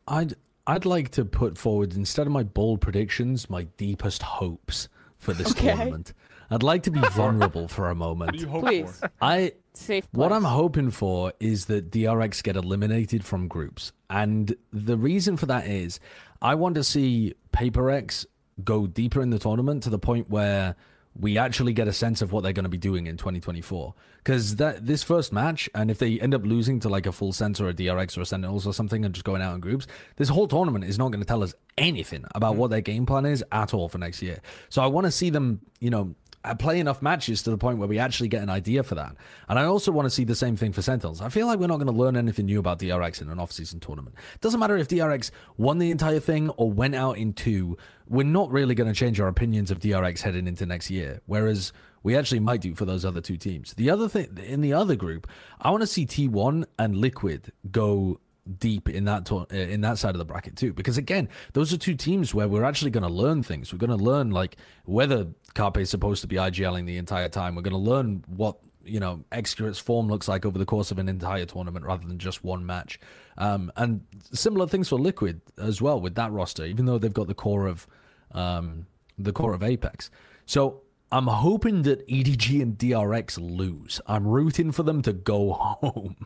I'd 0.06 0.34
I'd 0.66 0.84
like 0.84 1.10
to 1.12 1.24
put 1.24 1.56
forward 1.56 1.94
instead 1.94 2.26
of 2.26 2.32
my 2.32 2.42
bold 2.42 2.80
predictions, 2.82 3.48
my 3.48 3.64
deepest 3.78 4.22
hopes 4.22 4.88
for 5.16 5.32
this 5.32 5.50
Okay. 5.52 5.68
tournament. 5.74 6.12
I'd 6.50 6.62
like 6.62 6.82
to 6.84 6.90
be 6.90 7.00
vulnerable 7.12 7.68
for 7.68 7.90
a 7.90 7.94
moment. 7.94 8.32
What 8.32 8.34
do 8.34 8.40
you 8.40 8.48
hope 8.48 8.64
Please. 8.64 8.98
for? 9.00 9.10
I 9.20 9.52
Safe 9.78 10.08
what. 10.12 10.32
I'm 10.32 10.44
hoping 10.44 10.90
for 10.90 11.32
is 11.40 11.66
that 11.66 11.90
DRX 11.90 12.42
get 12.42 12.56
eliminated 12.56 13.24
from 13.24 13.48
groups. 13.48 13.92
And 14.10 14.54
the 14.72 14.96
reason 14.96 15.36
for 15.36 15.46
that 15.46 15.66
is 15.66 16.00
I 16.42 16.54
want 16.54 16.74
to 16.74 16.84
see 16.84 17.34
Paper 17.52 17.84
Rex 17.84 18.26
go 18.64 18.86
deeper 18.86 19.22
in 19.22 19.30
the 19.30 19.38
tournament 19.38 19.84
to 19.84 19.90
the 19.90 19.98
point 19.98 20.28
where 20.28 20.74
we 21.18 21.36
actually 21.36 21.72
get 21.72 21.88
a 21.88 21.92
sense 21.92 22.22
of 22.22 22.32
what 22.32 22.42
they're 22.42 22.52
going 22.52 22.64
to 22.64 22.68
be 22.68 22.78
doing 22.78 23.06
in 23.06 23.16
2024. 23.16 23.94
Because 24.18 24.56
that 24.56 24.86
this 24.86 25.02
first 25.02 25.32
match, 25.32 25.68
and 25.74 25.90
if 25.90 25.98
they 25.98 26.20
end 26.20 26.34
up 26.34 26.44
losing 26.44 26.80
to 26.80 26.88
like 26.88 27.06
a 27.06 27.12
full 27.12 27.32
sense 27.32 27.60
or 27.60 27.68
a 27.68 27.74
DRX 27.74 28.16
or 28.16 28.22
a 28.22 28.26
Sentinels 28.26 28.66
or 28.66 28.72
something 28.72 29.04
and 29.04 29.14
just 29.14 29.24
going 29.24 29.42
out 29.42 29.54
in 29.54 29.60
groups, 29.60 29.86
this 30.16 30.28
whole 30.28 30.46
tournament 30.46 30.84
is 30.84 30.98
not 30.98 31.08
going 31.08 31.20
to 31.20 31.26
tell 31.26 31.42
us 31.42 31.54
anything 31.76 32.24
about 32.34 32.54
mm. 32.54 32.58
what 32.58 32.70
their 32.70 32.80
game 32.80 33.06
plan 33.06 33.26
is 33.26 33.44
at 33.50 33.74
all 33.74 33.88
for 33.88 33.98
next 33.98 34.22
year. 34.22 34.40
So 34.68 34.82
I 34.82 34.86
want 34.86 35.06
to 35.06 35.10
see 35.10 35.30
them, 35.30 35.60
you 35.80 35.90
know, 35.90 36.14
Uh, 36.48 36.54
play 36.54 36.80
enough 36.80 37.02
matches 37.02 37.42
to 37.42 37.50
the 37.50 37.58
point 37.58 37.78
where 37.78 37.88
we 37.88 37.98
actually 37.98 38.28
get 38.28 38.42
an 38.42 38.48
idea 38.48 38.82
for 38.82 38.94
that. 38.94 39.14
And 39.48 39.58
I 39.58 39.64
also 39.64 39.92
want 39.92 40.06
to 40.06 40.10
see 40.10 40.24
the 40.24 40.34
same 40.34 40.56
thing 40.56 40.72
for 40.72 40.80
Sentinels. 40.80 41.20
I 41.20 41.28
feel 41.28 41.46
like 41.46 41.58
we're 41.58 41.66
not 41.66 41.76
going 41.76 41.92
to 41.92 41.92
learn 41.92 42.16
anything 42.16 42.46
new 42.46 42.58
about 42.58 42.78
DRX 42.78 43.20
in 43.20 43.28
an 43.28 43.38
off-season 43.38 43.80
tournament. 43.80 44.16
Doesn't 44.40 44.58
matter 44.58 44.76
if 44.78 44.88
DRX 44.88 45.30
won 45.58 45.78
the 45.78 45.90
entire 45.90 46.20
thing 46.20 46.48
or 46.50 46.72
went 46.72 46.94
out 46.94 47.18
in 47.18 47.34
two. 47.34 47.76
We're 48.08 48.24
not 48.24 48.50
really 48.50 48.74
going 48.74 48.90
to 48.90 48.98
change 48.98 49.20
our 49.20 49.28
opinions 49.28 49.70
of 49.70 49.78
DRX 49.78 50.22
heading 50.22 50.46
into 50.46 50.64
next 50.64 50.90
year. 50.90 51.20
Whereas 51.26 51.72
we 52.02 52.16
actually 52.16 52.40
might 52.40 52.62
do 52.62 52.74
for 52.74 52.86
those 52.86 53.04
other 53.04 53.20
two 53.20 53.36
teams. 53.36 53.74
The 53.74 53.90
other 53.90 54.08
thing 54.08 54.38
in 54.42 54.62
the 54.62 54.72
other 54.72 54.96
group, 54.96 55.26
I 55.60 55.70
want 55.70 55.82
to 55.82 55.86
see 55.86 56.06
T1 56.06 56.64
and 56.78 56.96
Liquid 56.96 57.52
go 57.70 58.20
deep 58.58 58.88
in 58.88 59.04
that 59.04 59.26
to- 59.26 59.46
uh, 59.50 59.54
in 59.54 59.80
that 59.82 59.98
side 59.98 60.14
of 60.14 60.18
the 60.18 60.24
bracket 60.24 60.56
too. 60.56 60.72
Because 60.72 60.98
again 60.98 61.28
those 61.52 61.72
are 61.72 61.76
two 61.76 61.94
teams 61.94 62.34
where 62.34 62.48
we're 62.48 62.64
actually 62.64 62.90
going 62.90 63.02
to 63.02 63.08
learn 63.08 63.42
things. 63.42 63.72
We're 63.72 63.78
going 63.78 63.96
to 63.96 64.04
learn 64.04 64.30
like 64.30 64.56
whether 64.84 65.26
Carpe 65.54 65.78
is 65.78 65.90
supposed 65.90 66.20
to 66.22 66.26
be 66.26 66.36
IGLing 66.36 66.86
the 66.86 66.96
entire 66.96 67.28
time. 67.28 67.54
We're 67.54 67.62
going 67.62 67.72
to 67.72 67.90
learn 67.90 68.24
what 68.26 68.58
you 68.84 69.00
know 69.00 69.22
xccurate's 69.32 69.78
form 69.78 70.08
looks 70.08 70.28
like 70.28 70.46
over 70.46 70.58
the 70.58 70.64
course 70.64 70.90
of 70.90 70.98
an 70.98 71.08
entire 71.10 71.44
tournament 71.44 71.84
rather 71.84 72.06
than 72.06 72.18
just 72.18 72.42
one 72.44 72.64
match. 72.64 72.98
Um, 73.36 73.70
and 73.76 74.02
similar 74.32 74.66
things 74.66 74.88
for 74.88 74.98
Liquid 74.98 75.40
as 75.58 75.80
well 75.82 76.00
with 76.00 76.14
that 76.16 76.32
roster 76.32 76.64
even 76.64 76.86
though 76.86 76.98
they've 76.98 77.12
got 77.12 77.28
the 77.28 77.34
core 77.34 77.66
of 77.66 77.86
um, 78.32 78.86
the 79.18 79.32
core 79.32 79.54
of 79.54 79.62
Apex. 79.62 80.10
So 80.46 80.82
I'm 81.10 81.26
hoping 81.26 81.82
that 81.82 82.06
EDG 82.06 82.60
and 82.60 82.76
DRX 82.76 83.38
lose. 83.40 84.00
I'm 84.06 84.26
rooting 84.26 84.72
for 84.72 84.82
them 84.82 85.00
to 85.02 85.12
go 85.12 85.52
home. 85.80 86.16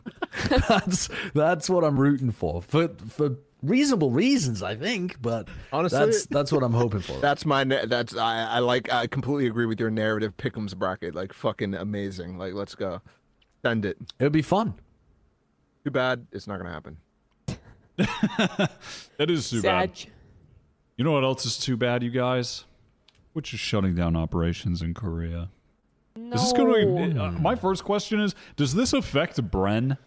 that's 0.67 1.09
that's 1.33 1.69
what 1.69 1.83
I'm 1.83 1.97
rooting 1.99 2.31
for 2.31 2.61
for 2.61 2.89
for 3.07 3.37
reasonable 3.61 4.11
reasons, 4.11 4.61
I 4.61 4.75
think. 4.75 5.21
But 5.21 5.47
Honestly- 5.71 5.97
that's 5.99 6.25
that's 6.25 6.51
what 6.51 6.63
I'm 6.63 6.73
hoping 6.73 6.99
for. 6.99 7.17
That's 7.19 7.45
my. 7.45 7.63
That's 7.63 8.15
I. 8.17 8.45
I 8.55 8.59
like. 8.59 8.91
I 8.91 9.07
completely 9.07 9.47
agree 9.47 9.65
with 9.65 9.79
your 9.79 9.89
narrative. 9.91 10.35
Pick'em's 10.37 10.73
bracket, 10.73 11.15
like 11.15 11.31
fucking 11.33 11.73
amazing. 11.75 12.37
Like 12.37 12.53
let's 12.53 12.75
go, 12.75 13.01
send 13.63 13.85
it. 13.85 13.97
it 14.19 14.23
would 14.23 14.33
be 14.33 14.41
fun. 14.41 14.73
Too 15.85 15.91
bad 15.91 16.27
it's 16.31 16.47
not 16.47 16.57
gonna 16.57 16.71
happen. 16.73 16.97
That 19.17 19.29
is 19.29 19.49
too 19.49 19.61
bad. 19.61 19.91
You 20.97 21.03
know 21.03 21.11
what 21.11 21.23
else 21.23 21.45
is 21.45 21.57
too 21.57 21.77
bad, 21.77 22.03
you 22.03 22.09
guys? 22.09 22.65
Which 23.33 23.53
is 23.53 23.59
shutting 23.59 23.95
down 23.95 24.15
operations 24.15 24.81
in 24.81 24.93
Korea. 24.93 25.49
No. 26.15 26.35
Is 26.35 26.41
this 26.43 26.53
going 26.53 27.13
to? 27.15 27.23
Uh, 27.23 27.31
my 27.31 27.55
first 27.55 27.83
question 27.83 28.19
is: 28.19 28.35
Does 28.55 28.73
this 28.75 28.93
affect 28.93 29.37
Bren? 29.51 29.97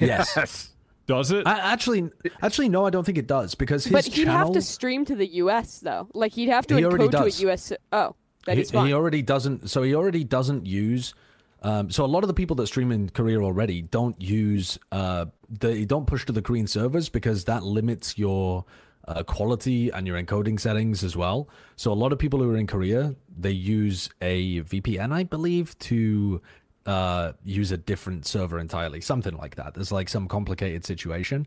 Yes. 0.00 0.72
Does 1.06 1.30
it? 1.30 1.46
I, 1.46 1.58
actually, 1.72 2.10
actually, 2.42 2.68
no, 2.68 2.84
I 2.84 2.90
don't 2.90 3.04
think 3.04 3.18
it 3.18 3.28
does 3.28 3.54
because 3.54 3.84
his 3.84 3.92
But 3.92 4.04
he'd 4.06 4.24
channel. 4.24 4.38
have 4.38 4.52
to 4.52 4.62
stream 4.62 5.04
to 5.04 5.14
the 5.14 5.26
U.S. 5.34 5.78
though. 5.78 6.08
Like 6.14 6.32
he'd 6.32 6.48
have 6.48 6.66
to 6.68 6.76
He 6.76 6.84
already 6.84 7.04
encode 7.04 7.10
to 7.12 7.18
a 7.18 7.24
does. 7.26 7.40
U.S. 7.42 7.72
Oh, 7.92 8.16
that 8.46 8.56
he, 8.56 8.62
is 8.62 8.70
fine. 8.72 8.86
he 8.88 8.92
already 8.92 9.22
doesn't. 9.22 9.70
So 9.70 9.82
he 9.82 9.94
already 9.94 10.24
doesn't 10.24 10.66
use. 10.66 11.14
Um, 11.62 11.90
so 11.90 12.04
a 12.04 12.06
lot 12.06 12.24
of 12.24 12.28
the 12.28 12.34
people 12.34 12.56
that 12.56 12.66
stream 12.66 12.90
in 12.90 13.08
Korea 13.10 13.40
already 13.40 13.82
don't 13.82 14.20
use. 14.20 14.78
Uh, 14.90 15.26
they 15.48 15.84
don't 15.84 16.06
push 16.06 16.24
to 16.26 16.32
the 16.32 16.42
Korean 16.42 16.66
servers 16.66 17.08
because 17.08 17.44
that 17.44 17.62
limits 17.62 18.18
your 18.18 18.64
uh, 19.06 19.22
quality 19.22 19.90
and 19.90 20.06
your 20.06 20.20
encoding 20.20 20.58
settings 20.58 21.04
as 21.04 21.16
well. 21.16 21.48
So 21.76 21.92
a 21.92 21.94
lot 21.94 22.12
of 22.12 22.18
people 22.18 22.40
who 22.40 22.50
are 22.50 22.56
in 22.56 22.66
Korea 22.66 23.14
they 23.36 23.50
use 23.50 24.08
a 24.20 24.62
VPN, 24.62 25.12
I 25.12 25.24
believe, 25.24 25.78
to 25.80 26.40
uh, 26.86 27.32
use 27.44 27.72
a 27.72 27.76
different 27.76 28.26
server 28.26 28.58
entirely, 28.58 29.00
something 29.00 29.36
like 29.36 29.56
that. 29.56 29.74
There's 29.74 29.92
like 29.92 30.08
some 30.08 30.28
complicated 30.28 30.84
situation. 30.84 31.46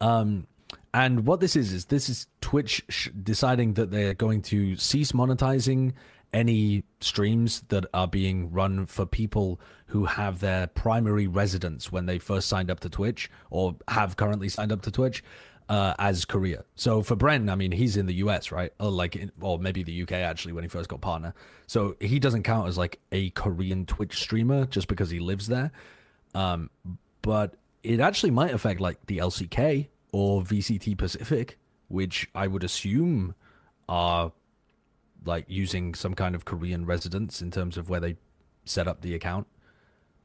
Um, 0.00 0.46
and 0.92 1.26
what 1.26 1.40
this 1.40 1.56
is 1.56 1.72
is 1.72 1.86
this 1.86 2.08
is 2.08 2.26
Twitch 2.40 2.84
sh- 2.88 3.08
deciding 3.22 3.74
that 3.74 3.90
they're 3.90 4.14
going 4.14 4.42
to 4.42 4.76
cease 4.76 5.12
monetizing 5.12 5.92
any 6.32 6.84
streams 7.00 7.62
that 7.68 7.86
are 7.94 8.08
being 8.08 8.50
run 8.50 8.84
for 8.84 9.06
people 9.06 9.60
who 9.86 10.04
have 10.04 10.40
their 10.40 10.66
primary 10.66 11.26
residence 11.26 11.90
when 11.90 12.04
they 12.04 12.18
first 12.18 12.48
signed 12.48 12.70
up 12.70 12.80
to 12.80 12.90
Twitch 12.90 13.30
or 13.50 13.76
have 13.88 14.16
currently 14.16 14.48
signed 14.48 14.70
up 14.70 14.82
to 14.82 14.90
Twitch 14.90 15.24
uh, 15.68 15.94
as 15.98 16.24
Korea. 16.24 16.64
So 16.74 17.02
for 17.02 17.16
Bren, 17.16 17.50
I 17.50 17.54
mean, 17.54 17.72
he's 17.72 17.96
in 17.96 18.06
the 18.06 18.14
US, 18.14 18.50
right? 18.50 18.72
Or 18.80 18.90
like, 18.90 19.16
in, 19.16 19.30
or 19.40 19.58
maybe 19.58 19.82
the 19.82 20.02
UK 20.02 20.12
actually 20.12 20.52
when 20.52 20.64
he 20.64 20.68
first 20.68 20.88
got 20.88 21.00
partner. 21.00 21.34
So 21.66 21.96
he 22.00 22.18
doesn't 22.18 22.42
count 22.44 22.68
as 22.68 22.78
like 22.78 23.00
a 23.12 23.30
Korean 23.30 23.84
Twitch 23.86 24.18
streamer 24.18 24.64
just 24.66 24.88
because 24.88 25.10
he 25.10 25.18
lives 25.18 25.46
there. 25.48 25.70
Um, 26.34 26.70
but 27.22 27.54
it 27.82 28.00
actually 28.00 28.30
might 28.30 28.52
affect 28.54 28.80
like 28.80 29.04
the 29.06 29.18
LCK 29.18 29.88
or 30.12 30.42
VCT 30.42 30.96
Pacific, 30.96 31.58
which 31.88 32.28
I 32.34 32.46
would 32.46 32.64
assume 32.64 33.34
are 33.88 34.32
like 35.24 35.44
using 35.48 35.94
some 35.94 36.14
kind 36.14 36.34
of 36.34 36.44
Korean 36.44 36.86
residence 36.86 37.42
in 37.42 37.50
terms 37.50 37.76
of 37.76 37.90
where 37.90 38.00
they 38.00 38.16
set 38.64 38.88
up 38.88 39.00
the 39.02 39.14
account. 39.14 39.46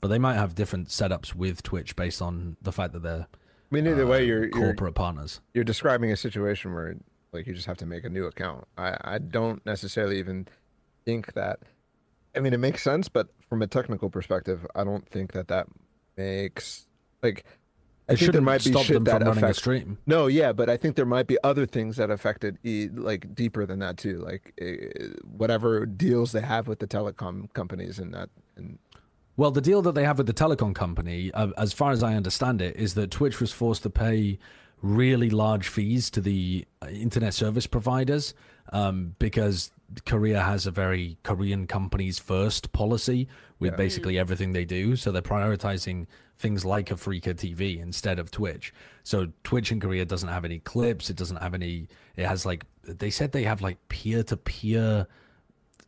but 0.02 0.10
they 0.10 0.20
might 0.20 0.36
have 0.36 0.54
different 0.54 0.90
setups 0.90 1.34
with 1.34 1.64
Twitch 1.64 1.96
based 1.96 2.22
on 2.22 2.58
the 2.62 2.74
fact 2.74 2.92
that 2.92 3.04
they're 3.04 3.26
I 3.74 3.82
mean, 3.82 3.88
either 3.88 4.06
way, 4.08 4.26
you're 4.26 4.44
you're, 4.44 4.52
corporate 4.52 4.96
partners. 4.96 5.42
you're 5.54 5.64
describing 5.64 6.12
a 6.12 6.16
situation 6.16 6.74
where 6.74 6.96
like 7.32 7.48
you 7.48 7.54
just 7.54 7.66
have 7.66 7.78
to 7.78 7.86
make 7.86 8.04
a 8.04 8.10
new 8.10 8.26
account. 8.26 8.66
I 8.78 8.98
I 9.02 9.18
don't 9.18 9.66
necessarily 9.66 10.20
even 10.20 10.48
think 11.06 11.34
that. 11.34 11.60
I 12.36 12.40
mean, 12.40 12.54
it 12.54 12.60
makes 12.60 12.82
sense, 12.84 13.10
but 13.10 13.28
from 13.48 13.62
a 13.62 13.68
technical 13.68 14.10
perspective, 14.10 14.66
I 14.76 14.84
don't 14.84 15.08
think 15.08 15.34
that 15.34 15.48
that 15.48 15.68
makes 16.18 16.86
like. 17.22 17.46
I 18.10 18.14
It 18.14 18.18
think 18.18 18.20
there 18.20 18.26
shouldn't 18.28 18.44
might 18.44 18.64
be 18.66 18.74
shit 18.74 18.94
them 18.96 19.04
that 19.06 19.20
from 19.20 19.28
running 19.30 19.44
a 19.44 19.48
affects. 19.48 19.60
stream. 19.60 19.98
No, 20.06 20.28
yeah, 20.28 20.52
but 20.52 20.70
I 20.70 20.76
think 20.76 20.98
there 20.98 21.06
might 21.06 21.26
be 21.26 21.38
other 21.44 21.66
things 21.66 21.96
that 21.98 22.12
affected 22.12 22.58
e- 22.64 22.90
like 22.94 23.34
deeper 23.34 23.66
than 23.66 23.80
that 23.80 23.98
too, 23.98 24.20
like 24.20 24.52
uh, 24.62 25.08
whatever 25.24 25.86
deals 25.86 26.34
they 26.34 26.42
have 26.42 26.68
with 26.68 26.80
the 26.80 26.88
telecom 26.88 27.52
companies 27.54 28.00
and 28.00 28.14
that. 28.14 28.30
And 28.58 28.78
Well, 29.36 29.52
the 29.52 29.62
deal 29.62 29.82
that 29.82 29.96
they 29.96 30.04
have 30.04 30.20
with 30.20 30.28
the 30.28 30.34
telecom 30.34 30.76
company, 30.76 31.32
uh, 31.32 31.50
as 31.58 31.74
far 31.74 31.92
as 31.92 32.04
I 32.04 32.16
understand 32.16 32.62
it, 32.62 32.76
is 32.76 32.94
that 32.94 33.10
Twitch 33.10 33.40
was 33.40 33.52
forced 33.52 33.84
to 33.84 33.90
pay 33.90 34.38
really 34.82 35.30
large 35.30 35.68
fees 35.70 36.10
to 36.12 36.22
the 36.22 36.66
uh, 36.82 36.88
internet 36.88 37.34
service 37.34 37.66
providers 37.66 38.34
um, 38.74 39.16
because 39.18 39.72
Korea 40.06 40.42
has 40.42 40.68
a 40.68 40.72
very 40.72 41.18
Korean 41.24 41.68
companies 41.68 42.20
first 42.20 42.72
policy 42.74 43.28
with 43.60 43.78
basically 43.78 44.20
everything 44.20 44.52
they 44.52 44.66
do. 44.66 44.96
So 44.96 45.12
they're 45.12 45.22
prioritizing 45.22 46.08
things 46.38 46.66
like 46.66 46.88
AfreecaTV 46.90 47.82
instead 47.82 48.20
of 48.20 48.30
Twitch. 48.30 48.74
So 49.04 49.30
Twitch 49.44 49.72
in 49.72 49.80
Korea 49.80 50.06
doesn't 50.06 50.30
have 50.30 50.44
any 50.44 50.60
clips. 50.60 51.10
It 51.10 51.16
doesn't 51.16 51.38
have 51.38 51.54
any. 51.54 51.88
It 52.16 52.26
has 52.26 52.46
like 52.46 52.66
they 52.84 53.10
said 53.10 53.32
they 53.32 53.44
have 53.44 53.62
like 53.62 53.78
peer 53.88 54.24
to 54.24 54.36
peer 54.38 55.08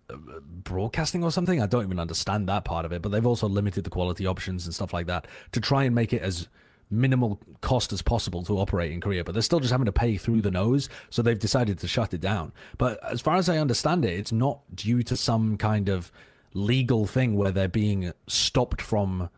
broadcasting 0.08 1.24
or 1.24 1.32
something. 1.32 1.61
I 1.61 1.67
don't 1.67 1.85
even 1.85 2.00
understand 2.00 2.48
that 2.48 2.66
part 2.66 2.85
of 2.85 2.92
it, 2.92 3.01
but 3.01 3.09
they've 3.09 3.25
also 3.25 3.48
limited 3.48 3.84
the 3.84 3.90
quality 3.90 4.25
options 4.25 4.66
and 4.66 4.74
stuff 4.74 4.93
like 4.93 5.08
that 5.08 5.27
to 5.51 5.59
try 5.59 5.84
and 5.84 5.95
make 5.95 6.14
it 6.14 6.22
as 6.22 6.48
minimal 6.90 7.42
cost 7.61 7.92
as 7.92 8.01
possible 8.01 8.43
to 8.43 8.59
operate 8.59 8.92
in 8.92 9.01
Korea. 9.01 9.24
But 9.24 9.34
they're 9.34 9.42
still 9.42 9.59
just 9.59 9.72
having 9.72 9.85
to 9.85 9.92
pay 9.92 10.17
through 10.17 10.42
the 10.42 10.51
nose, 10.51 10.90
so 11.09 11.22
they've 11.22 11.38
decided 11.38 11.80
to 11.80 11.88
shut 11.88 12.14
it 12.14 12.22
down. 12.22 12.53
But 12.77 13.03
as 13.03 13.22
far 13.22 13.38
as 13.38 13.50
I 13.50 13.58
understand 13.58 14.06
it, 14.06 14.19
it's 14.19 14.32
not 14.32 14.61
due 14.75 15.03
to 15.03 15.17
some 15.17 15.58
kind 15.58 15.90
of 15.90 16.11
legal 16.53 17.06
thing 17.06 17.35
where 17.35 17.51
they're 17.51 17.67
being 17.67 18.14
stopped 18.27 18.82
from 18.82 19.30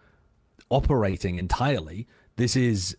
operating 0.69 1.39
entirely. 1.39 2.07
This 2.35 2.55
is 2.55 2.97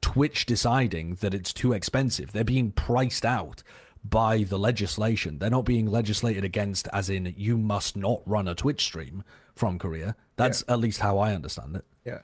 Twitch 0.00 0.46
deciding 0.46 1.16
that 1.16 1.34
it's 1.34 1.52
too 1.52 1.72
expensive. 1.72 2.32
They're 2.32 2.44
being 2.44 2.70
priced 2.70 3.24
out 3.24 3.62
by 4.04 4.44
the 4.44 4.58
legislation. 4.58 5.38
They're 5.38 5.50
not 5.50 5.64
being 5.64 5.86
legislated 5.86 6.44
against, 6.44 6.88
as 6.92 7.10
in 7.10 7.34
you 7.36 7.56
must 7.56 7.96
not 7.96 8.22
run 8.26 8.48
a 8.48 8.54
Twitch 8.54 8.82
stream 8.84 9.24
from 9.54 9.78
Korea. 9.78 10.16
That's 10.36 10.62
at 10.68 10.78
least 10.78 11.00
how 11.00 11.18
I 11.18 11.34
understand 11.34 11.76
it. 11.76 11.84
yeah, 12.04 12.20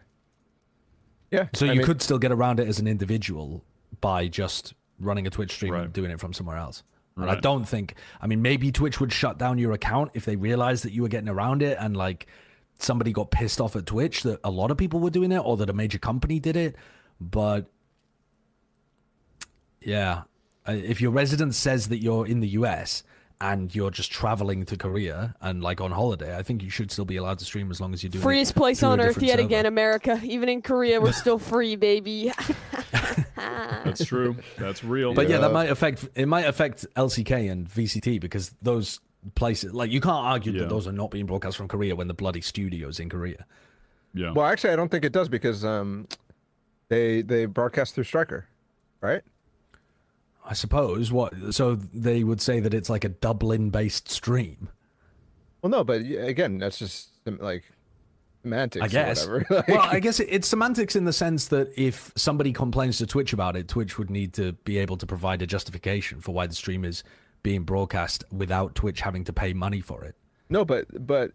yeah. 1.30 1.48
So 1.54 1.66
I 1.66 1.70
you 1.70 1.78
mean, 1.78 1.86
could 1.86 2.00
still 2.00 2.18
get 2.18 2.32
around 2.32 2.60
it 2.60 2.68
as 2.68 2.78
an 2.78 2.86
individual 2.86 3.64
by 4.00 4.28
just 4.28 4.74
running 5.00 5.26
a 5.26 5.30
Twitch 5.30 5.52
stream 5.52 5.74
and 5.74 5.92
doing 5.92 6.10
it 6.10 6.20
from 6.20 6.32
somewhere 6.32 6.56
else. 6.56 6.82
And 7.16 7.30
I 7.30 7.38
don't 7.38 7.64
think, 7.64 7.94
I 8.20 8.26
mean, 8.26 8.42
maybe 8.42 8.72
Twitch 8.72 8.98
would 8.98 9.12
shut 9.12 9.38
down 9.38 9.56
your 9.58 9.72
account 9.72 10.10
if 10.14 10.24
they 10.24 10.34
realized 10.34 10.84
that 10.84 10.92
you 10.92 11.02
were 11.02 11.08
getting 11.08 11.28
around 11.28 11.62
it 11.62 11.76
and 11.80 11.96
like 11.96 12.26
somebody 12.80 13.12
got 13.12 13.30
pissed 13.30 13.60
off 13.60 13.76
at 13.76 13.86
Twitch 13.86 14.24
that 14.24 14.40
a 14.42 14.50
lot 14.50 14.72
of 14.72 14.76
people 14.76 14.98
were 14.98 15.10
doing 15.10 15.30
it 15.30 15.38
or 15.38 15.56
that 15.58 15.70
a 15.70 15.72
major 15.72 15.98
company 15.98 16.40
did 16.40 16.56
it. 16.56 16.74
But 17.20 17.66
yeah, 19.80 20.22
uh, 20.68 20.72
if 20.72 21.00
your 21.00 21.10
resident 21.10 21.54
says 21.54 21.88
that 21.88 21.98
you're 21.98 22.26
in 22.26 22.40
the 22.40 22.48
US 22.48 23.02
and 23.40 23.74
you're 23.74 23.90
just 23.90 24.10
traveling 24.12 24.64
to 24.66 24.76
Korea 24.76 25.34
and 25.40 25.62
like 25.62 25.80
on 25.80 25.90
holiday, 25.90 26.36
I 26.36 26.42
think 26.42 26.62
you 26.62 26.70
should 26.70 26.90
still 26.90 27.04
be 27.04 27.16
allowed 27.16 27.38
to 27.40 27.44
stream 27.44 27.70
as 27.70 27.80
long 27.80 27.92
as 27.92 28.02
you're 28.02 28.10
doing 28.10 28.22
it 28.22 28.24
Freest 28.24 28.54
place 28.54 28.80
through 28.80 28.90
a 28.90 28.92
on 28.92 29.00
earth 29.00 29.20
yet 29.20 29.32
server. 29.36 29.42
again, 29.42 29.66
America. 29.66 30.20
Even 30.24 30.48
in 30.48 30.62
Korea, 30.62 31.00
we're 31.00 31.12
still 31.24 31.38
free, 31.38 31.76
baby. 31.76 32.32
That's 33.36 34.04
true. 34.04 34.36
That's 34.58 34.82
real. 34.84 35.14
But 35.14 35.28
yeah, 35.28 35.38
that 35.38 35.52
might 35.52 35.70
affect 35.70 36.08
it 36.14 36.26
might 36.26 36.46
affect 36.46 36.86
LCK 36.96 37.50
and 37.50 37.68
VCT 37.68 38.20
because 38.20 38.54
those 38.62 39.00
places 39.34 39.72
like 39.72 39.90
you 39.90 40.00
can't 40.00 40.14
argue 40.24 40.52
Yeah. 40.52 40.60
that 40.60 40.68
those 40.68 40.86
are 40.86 40.92
not 40.92 41.10
being 41.10 41.26
broadcast 41.26 41.56
from 41.56 41.68
Korea 41.68 41.96
when 41.96 42.08
the 42.08 42.14
bloody 42.14 42.40
studio's 42.40 43.00
in 43.00 43.08
Korea. 43.08 43.44
yeah. 44.14 44.32
Well, 44.32 44.46
actually, 44.46 44.72
I 44.72 44.76
don't 44.76 44.90
think 44.90 45.04
it 45.04 45.12
does 45.12 45.28
because 45.28 45.64
um, 45.64 46.06
they 46.88 47.22
they 47.22 47.46
broadcast 47.46 47.94
through 47.94 48.04
Striker, 48.04 48.46
right? 49.00 49.22
I 50.44 50.52
suppose 50.52 51.10
what 51.10 51.54
so 51.54 51.74
they 51.74 52.22
would 52.22 52.40
say 52.40 52.60
that 52.60 52.74
it's 52.74 52.90
like 52.90 53.04
a 53.04 53.08
Dublin 53.08 53.70
based 53.70 54.10
stream. 54.10 54.68
Well, 55.62 55.70
no, 55.70 55.84
but 55.84 56.02
again, 56.02 56.58
that's 56.58 56.78
just 56.78 57.08
like 57.24 57.64
semantics. 58.42 58.84
I 58.84 58.88
guess. 58.88 59.26
Or 59.26 59.38
whatever. 59.38 59.56
Like, 59.56 59.68
well, 59.68 59.80
I 59.80 60.00
guess 60.00 60.20
it's 60.20 60.46
semantics 60.46 60.94
in 60.94 61.04
the 61.04 61.12
sense 61.12 61.48
that 61.48 61.72
if 61.76 62.12
somebody 62.16 62.52
complains 62.52 62.98
to 62.98 63.06
Twitch 63.06 63.32
about 63.32 63.56
it, 63.56 63.68
Twitch 63.68 63.98
would 63.98 64.10
need 64.10 64.34
to 64.34 64.52
be 64.52 64.78
able 64.78 64.96
to 64.98 65.06
provide 65.06 65.40
a 65.42 65.46
justification 65.46 66.20
for 66.20 66.32
why 66.32 66.46
the 66.46 66.54
stream 66.54 66.84
is 66.84 67.02
being 67.42 67.62
broadcast 67.62 68.24
without 68.30 68.74
Twitch 68.74 69.00
having 69.00 69.24
to 69.24 69.32
pay 69.32 69.52
money 69.54 69.80
for 69.80 70.04
it. 70.04 70.14
No, 70.50 70.64
but 70.64 70.86
but 71.06 71.32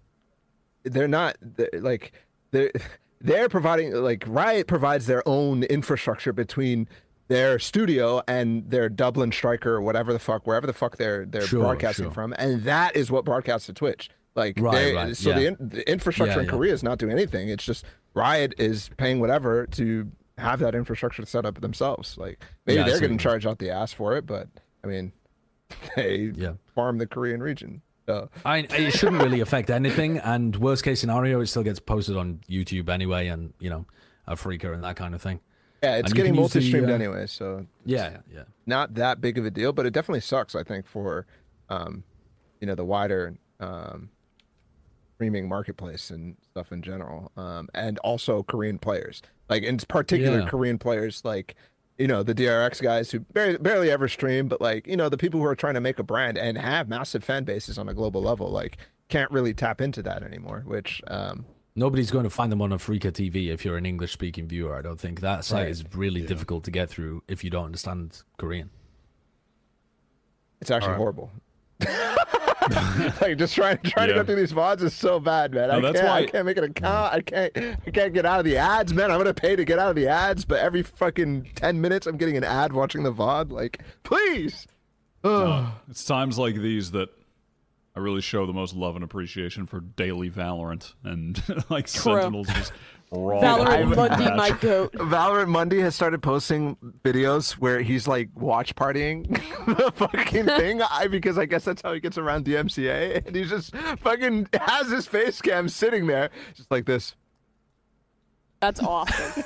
they're 0.83 1.07
not 1.07 1.37
they're, 1.41 1.69
like 1.73 2.13
they're 2.51 2.71
they're 3.21 3.49
providing 3.49 3.93
like 3.93 4.23
Riot 4.27 4.67
provides 4.67 5.07
their 5.07 5.27
own 5.27 5.63
infrastructure 5.63 6.33
between 6.33 6.87
their 7.29 7.57
studio 7.59 8.21
and 8.27 8.69
their 8.69 8.89
Dublin 8.89 9.31
striker 9.31 9.75
or 9.75 9.81
whatever 9.81 10.11
the 10.11 10.19
fuck 10.19 10.45
wherever 10.45 10.67
the 10.67 10.73
fuck 10.73 10.97
they're 10.97 11.25
they're 11.25 11.43
Sure, 11.47 11.61
broadcasting 11.61 12.05
sure. 12.05 12.11
from, 12.13 12.33
and 12.37 12.63
that 12.63 12.95
is 12.95 13.09
what 13.09 13.23
broadcasts 13.23 13.67
to 13.67 13.73
Twitch. 13.73 14.09
Like 14.35 14.55
Right, 14.59 14.73
they- 14.75 14.93
right, 14.93 15.15
so 15.17 15.33
the, 15.33 15.47
in, 15.47 15.57
the 15.59 15.89
infrastructure 15.89 16.33
Yeah, 16.35 16.39
in 16.41 16.45
yeah. 16.45 16.51
Korea 16.51 16.73
is 16.73 16.83
not 16.83 16.97
doing 16.99 17.11
anything. 17.13 17.49
It's 17.49 17.63
just 17.63 17.85
Riot 18.13 18.53
is 18.57 18.89
paying 18.97 19.19
whatever 19.19 19.65
to 19.67 20.11
have 20.37 20.59
that 20.59 20.75
infrastructure 20.75 21.25
set 21.25 21.45
up 21.45 21.61
themselves. 21.61 22.17
Like 22.17 22.43
maybe 22.65 22.79
Yeah, 22.79 22.85
they're 22.85 22.99
getting 22.99 23.17
charged 23.17 23.45
out 23.47 23.59
the 23.59 23.69
ass 23.71 23.93
for 23.93 24.17
it, 24.17 24.25
but 24.25 24.47
I 24.83 24.87
mean 24.87 25.13
they 25.95 26.31
Yeah. 26.35 26.53
farm 26.75 26.97
the 26.97 27.07
Korean 27.07 27.41
region. 27.41 27.81
So 28.07 28.27
I, 28.43 28.59
it 28.71 28.91
shouldn't 28.93 29.21
really 29.21 29.39
affect 29.39 29.69
anything, 29.69 30.17
and 30.17 30.55
worst 30.55 30.83
case 30.83 30.99
scenario, 30.99 31.41
it 31.41 31.45
still 31.45 31.61
gets 31.61 31.79
posted 31.79 32.17
on 32.17 32.39
YouTube 32.49 32.89
anyway, 32.89 33.27
and 33.27 33.53
you 33.59 33.69
know, 33.69 33.85
Afreeca 34.27 34.73
and 34.73 34.83
that 34.83 34.95
kind 34.95 35.13
of 35.13 35.21
thing. 35.21 35.41
Yeah, 35.83 35.95
it's 35.97 36.13
getting 36.13 36.33
the, 36.33 36.39
multi-streamed 36.39 36.89
uh, 36.89 36.93
anyway. 36.93 37.27
So 37.27 37.65
Yeah, 37.85 38.17
yeah. 38.33 38.43
not 38.65 38.95
that 38.95 39.21
big 39.21 39.37
of 39.37 39.45
a 39.45 39.51
deal, 39.51 39.73
but 39.73 39.85
it 39.85 39.91
definitely 39.91 40.21
sucks. 40.21 40.55
I 40.55 40.63
think 40.63 40.87
for, 40.87 41.25
um, 41.69 42.03
you 42.59 42.67
know, 42.67 42.75
the 42.75 42.85
wider 42.85 43.35
um, 43.59 44.09
streaming 45.15 45.47
marketplace 45.49 46.09
and 46.09 46.37
stuff 46.51 46.71
in 46.71 46.81
general, 46.81 47.31
um, 47.37 47.67
and 47.73 47.97
also 47.99 48.43
Korean 48.43 48.79
players, 48.79 49.21
like 49.49 49.63
in 49.63 49.77
particular 49.77 50.39
Yeah. 50.39 50.47
Korean 50.47 50.77
players, 50.77 51.23
like 51.25 51.55
you 51.97 52.07
know 52.07 52.23
the 52.23 52.33
DRX 52.33 52.81
guys 52.81 53.11
who 53.11 53.19
barely, 53.19 53.57
barely 53.57 53.91
ever 53.91 54.07
stream, 54.07 54.47
but 54.47 54.61
like 54.61 54.87
you 54.87 54.95
know 54.95 55.09
the 55.09 55.17
people 55.17 55.39
who 55.39 55.45
are 55.45 55.55
trying 55.55 55.73
to 55.73 55.81
make 55.81 55.99
a 55.99 56.03
brand 56.03 56.37
and 56.37 56.57
have 56.57 56.87
massive 56.87 57.23
fan 57.23 57.43
bases 57.43 57.77
on 57.77 57.89
a 57.89 57.93
global 57.93 58.21
level, 58.21 58.49
like 58.49 58.77
can't 59.09 59.29
really 59.31 59.53
tap 59.53 59.81
into 59.81 60.01
that 60.03 60.23
anymore. 60.23 60.63
Which 60.65 61.01
um, 61.07 61.45
Nobody's 61.75 62.11
going 62.11 62.23
to 62.25 62.29
find 62.29 62.51
them 62.51 62.61
on 62.61 62.71
AfreecaTV 62.71 63.47
if 63.49 63.63
you're 63.63 63.77
an 63.77 63.85
English 63.85 64.11
speaking 64.11 64.47
viewer. 64.47 64.75
I 64.75 64.81
don't 64.81 64.99
think 64.99 65.21
that 65.21 65.45
site 65.45 65.61
Right. 65.63 65.69
is 65.69 65.83
really 65.93 66.21
difficult 66.21 66.63
to 66.65 66.71
get 66.71 66.89
through 66.89 67.23
if 67.27 67.43
you 67.43 67.49
don't 67.49 67.65
understand 67.65 68.21
Korean. 68.37 68.69
It's 70.61 70.71
actually 70.71 70.95
horrible. 70.95 71.31
like 73.21 73.37
just 73.37 73.55
trying 73.55 73.77
trying 73.85 74.07
to 74.09 74.13
Yeah. 74.13 74.19
go 74.19 74.23
through 74.25 74.35
these 74.35 74.51
VODs 74.51 74.81
is 74.83 74.93
so 74.93 75.19
bad, 75.19 75.53
man. 75.53 75.69
No, 75.69 75.77
I 75.77 75.81
that's 75.81 75.99
can't 76.01 76.11
I 76.11 76.25
can't 76.25 76.45
make 76.45 76.57
an 76.57 76.65
account. 76.65 77.13
I 77.13 77.21
can't 77.21 77.51
I 77.87 77.91
can't 77.91 78.13
get 78.13 78.25
out 78.25 78.39
of 78.39 78.45
the 78.45 78.57
ads, 78.57 78.93
man. 78.93 79.09
I'm 79.11 79.17
gonna 79.17 79.33
pay 79.33 79.55
to 79.55 79.63
get 79.63 79.79
out 79.79 79.89
of 79.89 79.95
the 79.95 80.07
ads, 80.07 80.43
but 80.45 80.59
every 80.59 80.83
fucking 80.83 81.51
ten 81.55 81.79
minutes 81.79 82.05
I'm 82.07 82.17
getting 82.17 82.35
an 82.35 82.43
ad 82.43 82.73
watching 82.73 83.03
the 83.03 83.13
VOD. 83.13 83.51
Like, 83.51 83.81
please. 84.03 84.67
It's 85.23 86.03
times 86.05 86.37
like 86.37 86.55
these 86.55 86.91
that 86.91 87.09
I 87.99 88.01
really 88.01 88.21
show 88.21 88.45
the 88.45 88.53
most 88.53 88.75
love 88.75 88.95
and 88.95 89.03
appreciation 89.03 89.65
for 89.65 89.81
daily 89.81 90.29
Valorant 90.29 90.93
and 91.03 91.43
like 91.69 91.89
Sentinels 91.89 92.47
just 92.47 92.71
raw. 93.11 93.41
Valorant 93.41 93.93
dog 93.93 94.11
Mundy, 94.11 94.23
match. 94.23 94.37
my 94.37 94.51
goat. 94.51 94.93
Valorant 94.93 95.49
Monday 95.49 95.79
has 95.79 95.95
started 95.95 96.23
posting 96.23 96.77
videos 97.03 97.53
where 97.53 97.81
he's 97.81 98.07
like 98.07 98.29
watch 98.35 98.73
partying 98.75 99.27
the 99.77 99.91
fucking 99.91 100.45
thing. 100.45 100.81
I 100.81 101.07
because 101.07 101.37
I 101.37 101.43
guess 101.45 101.65
that's 101.65 101.81
how 101.81 101.91
he 101.91 101.99
gets 101.99 102.17
around 102.17 102.45
DMCA, 102.45 103.27
and 103.27 103.35
he's 103.35 103.49
just 103.49 103.75
fucking 103.75 104.47
has 104.53 104.89
his 104.89 105.05
face 105.05 105.41
cam 105.41 105.67
sitting 105.67 106.07
there, 106.07 106.29
just 106.55 106.71
like 106.71 106.85
this. 106.85 107.15
That's 108.61 108.79
awesome. 108.79 109.43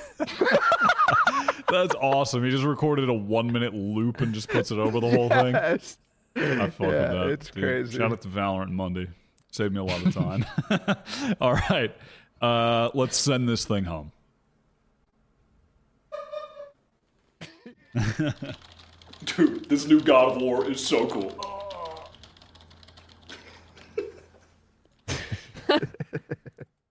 That's 1.69 1.95
awesome. 1.95 2.43
He 2.43 2.51
just 2.51 2.65
recorded 2.65 3.09
a 3.09 3.13
one 3.13 3.51
minute 3.51 3.73
loop 3.73 4.21
and 4.21 4.31
just 4.31 4.47
puts 4.47 4.69
it 4.69 4.77
over 4.77 4.99
the 4.99 5.09
whole 5.09 5.29
thing. 5.29 5.55
Yes. 6.35 6.59
I 6.61 6.69
fuck 6.69 6.79
with 6.87 6.95
Yeah, 6.95 7.07
that. 7.13 7.27
it's 7.29 7.49
dude. 7.51 7.63
crazy. 7.63 7.97
Shout 7.97 8.11
out 8.11 8.21
to 8.21 8.27
Valorant 8.27 8.71
Monday. 8.71 9.07
Saved 9.51 9.73
me 9.73 9.79
a 9.79 9.83
lot 9.83 10.03
of 10.05 10.13
time. 10.13 10.45
All 11.41 11.53
right. 11.53 11.95
Uh, 12.41 12.89
let's 12.93 13.15
send 13.17 13.47
this 13.47 13.65
thing 13.65 13.83
home. 13.83 14.11
Dude, 19.25 19.69
this 19.69 19.85
new 19.87 20.01
God 20.01 20.35
of 20.35 20.41
War 20.41 20.69
is 20.69 20.83
so 20.85 21.05
cool. 21.07 21.31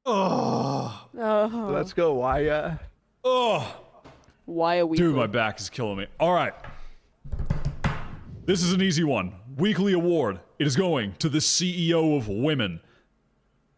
Oh, 0.05 1.07
Uh, 1.19 1.47
Let's 1.71 1.93
go, 1.93 2.15
Waya. 2.15 2.79
Oh, 3.25 3.77
why 4.47 4.79
are 4.79 4.87
we? 4.87 4.97
dude, 4.97 5.15
my 5.15 5.29
back 5.29 5.61
is 5.61 5.71
killing 5.71 5.97
me. 5.99 6.07
All 6.19 6.33
right. 6.35 6.53
This 8.45 8.62
is 8.62 8.73
an 8.73 8.83
easy 8.83 9.05
one. 9.05 9.35
Weekly 9.57 9.93
award. 9.93 10.41
It 10.59 10.67
is 10.67 10.75
going 10.75 11.12
to 11.21 11.29
the 11.29 11.39
CEO 11.39 12.17
of 12.17 12.27
Women, 12.27 12.81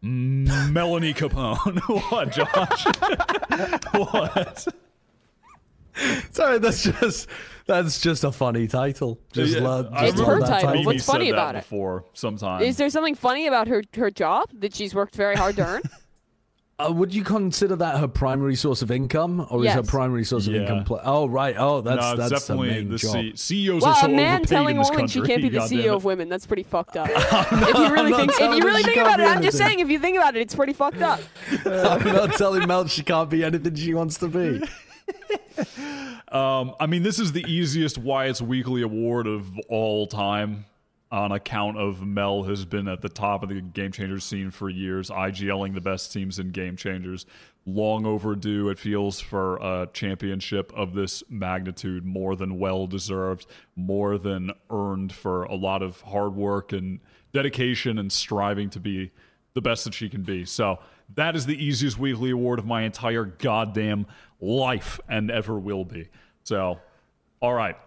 Melanie 0.01 1.13
Capone. 1.13 1.79
what, 2.11 2.31
Josh? 2.31 2.85
what? 3.93 4.67
Sorry, 6.31 6.57
that's 6.57 6.83
just 6.83 7.29
that's 7.67 8.01
just 8.01 8.23
a 8.23 8.31
funny 8.31 8.67
title. 8.67 9.19
Just 9.31 9.53
Yeah, 9.53 9.61
love, 9.61 9.89
I 9.93 10.07
just 10.07 10.13
It's 10.13 10.19
love 10.19 10.27
her 10.27 10.39
that 10.39 10.47
title. 10.49 10.71
Mimi 10.71 10.85
What's 10.85 11.05
funny 11.05 11.29
about 11.29 11.55
it? 11.55 11.59
Before, 11.59 12.05
sometime. 12.13 12.63
Is 12.63 12.77
there 12.77 12.89
something 12.89 13.15
funny 13.15 13.45
about 13.47 13.67
her 13.67 13.83
her 13.95 14.09
job 14.09 14.49
that 14.59 14.75
she's 14.75 14.95
worked 14.95 15.15
very 15.15 15.35
hard 15.35 15.55
to 15.57 15.65
earn? 15.65 15.81
Uh, 16.77 16.91
would 16.91 17.13
you 17.13 17.23
consider 17.23 17.73
that 17.73 17.99
her 17.99 18.07
primary 18.07 18.55
source 18.55 18.81
of 18.81 18.91
income, 18.91 19.47
or 19.49 19.63
is 19.65 19.71
her 19.71 19.81
primary 19.81 20.25
source 20.25 20.45
of 20.45 20.53
Yeah. 20.53 20.61
income? 20.61 20.83
Pl- 20.83 20.99
oh, 21.05 21.25
right. 21.25 21.55
Oh, 21.57 21.79
that's 21.79 22.01
no, 22.01 22.21
it's 22.21 22.29
that's 22.29 22.47
the 22.47 22.57
main 22.57 22.89
the 22.89 22.97
job. 22.97 23.13
C- 23.13 23.33
CEOs 23.35 23.81
well, 23.81 23.91
are 23.93 24.01
so 24.01 24.07
a 24.07 24.09
man 24.09 24.35
overpaid 24.41 24.47
telling 24.49 24.75
a 24.75 24.81
this 24.81 24.89
woman 24.89 25.07
she 25.07 25.21
can't 25.21 25.41
be 25.41 25.47
the 25.47 25.59
goddamn 25.59 25.79
CEO 25.79 25.95
of 25.95 26.03
women, 26.03 26.27
that's 26.27 26.45
pretty 26.45 26.63
fucked 26.63 26.97
up. 26.97 27.07
if 27.13 27.77
you 27.77 27.93
really 27.93 28.11
think 28.11 28.33
if 28.33 28.57
you 28.57 28.63
really 28.65 28.83
think 28.83 28.97
about 28.97 29.17
be 29.17 29.23
it, 29.23 29.27
I'm 29.27 29.41
just 29.41 29.57
saying 29.57 29.79
if 29.79 29.89
you 29.89 29.99
think 29.99 30.17
about 30.17 30.35
it, 30.35 30.41
it's 30.41 30.53
pretty 30.53 30.73
fucked 30.73 31.01
up. 31.01 31.21
I'm 31.65 32.03
not 32.03 32.33
telling 32.33 32.67
Mel 32.67 32.87
she 32.87 33.03
can't 33.03 33.29
be 33.29 33.45
anything 33.45 33.73
she 33.75 33.93
wants 33.93 34.17
to 34.17 34.27
be. 34.27 34.61
Um, 36.31 36.75
I 36.81 36.87
mean, 36.87 37.03
this 37.03 37.17
is 37.17 37.31
the 37.31 37.45
easiest 37.47 37.97
Wyatt's 37.97 38.41
Weekly 38.41 38.81
Award 38.81 39.25
of 39.25 39.57
all 39.69 40.05
time 40.05 40.65
on 41.11 41.31
account 41.31 41.77
of 41.77 42.05
Mel 42.05 42.43
has 42.43 42.65
been 42.65 42.87
at 42.87 43.01
the 43.01 43.09
top 43.09 43.43
of 43.43 43.49
the 43.49 43.61
Game 43.61 43.91
Changers 43.91 44.23
scene 44.23 44.51
for 44.51 44.69
years, 44.69 45.09
IGLing 45.09 45.73
the 45.73 45.81
best 45.81 46.11
teams 46.11 46.39
in 46.39 46.51
Game 46.51 46.75
Changers. 46.75 47.25
Long 47.65 48.05
overdue, 48.05 48.69
it 48.69 48.77
feels, 48.77 49.19
for 49.19 49.57
a 49.57 49.87
championship 49.93 50.71
of 50.75 50.93
this 50.93 51.23
magnitude, 51.29 52.05
more 52.05 52.35
than 52.35 52.59
well 52.59 52.85
deserved, 52.87 53.47
more 53.75 54.17
than 54.17 54.51
earned 54.69 55.13
for 55.13 55.43
a 55.43 55.55
lot 55.55 55.81
of 55.81 56.01
hard 56.01 56.35
work 56.35 56.73
and 56.73 56.99
dedication 57.33 57.97
and 57.97 58.11
striving 58.11 58.69
to 58.71 58.79
be 58.79 59.11
the 59.53 59.61
best 59.61 59.85
that 59.85 59.93
she 59.93 60.09
can 60.09 60.21
be. 60.21 60.45
So 60.45 60.79
that 61.15 61.35
is 61.35 61.45
the 61.45 61.63
easiest 61.63 61.97
weekly 61.97 62.31
award 62.31 62.59
of 62.59 62.65
my 62.65 62.83
entire 62.83 63.25
goddamn 63.25 64.05
life 64.39 64.99
and 65.07 65.31
ever 65.31 65.57
will 65.57 65.85
be. 65.85 66.09
So, 66.43 66.79
all 67.41 67.53
right. 67.53 67.77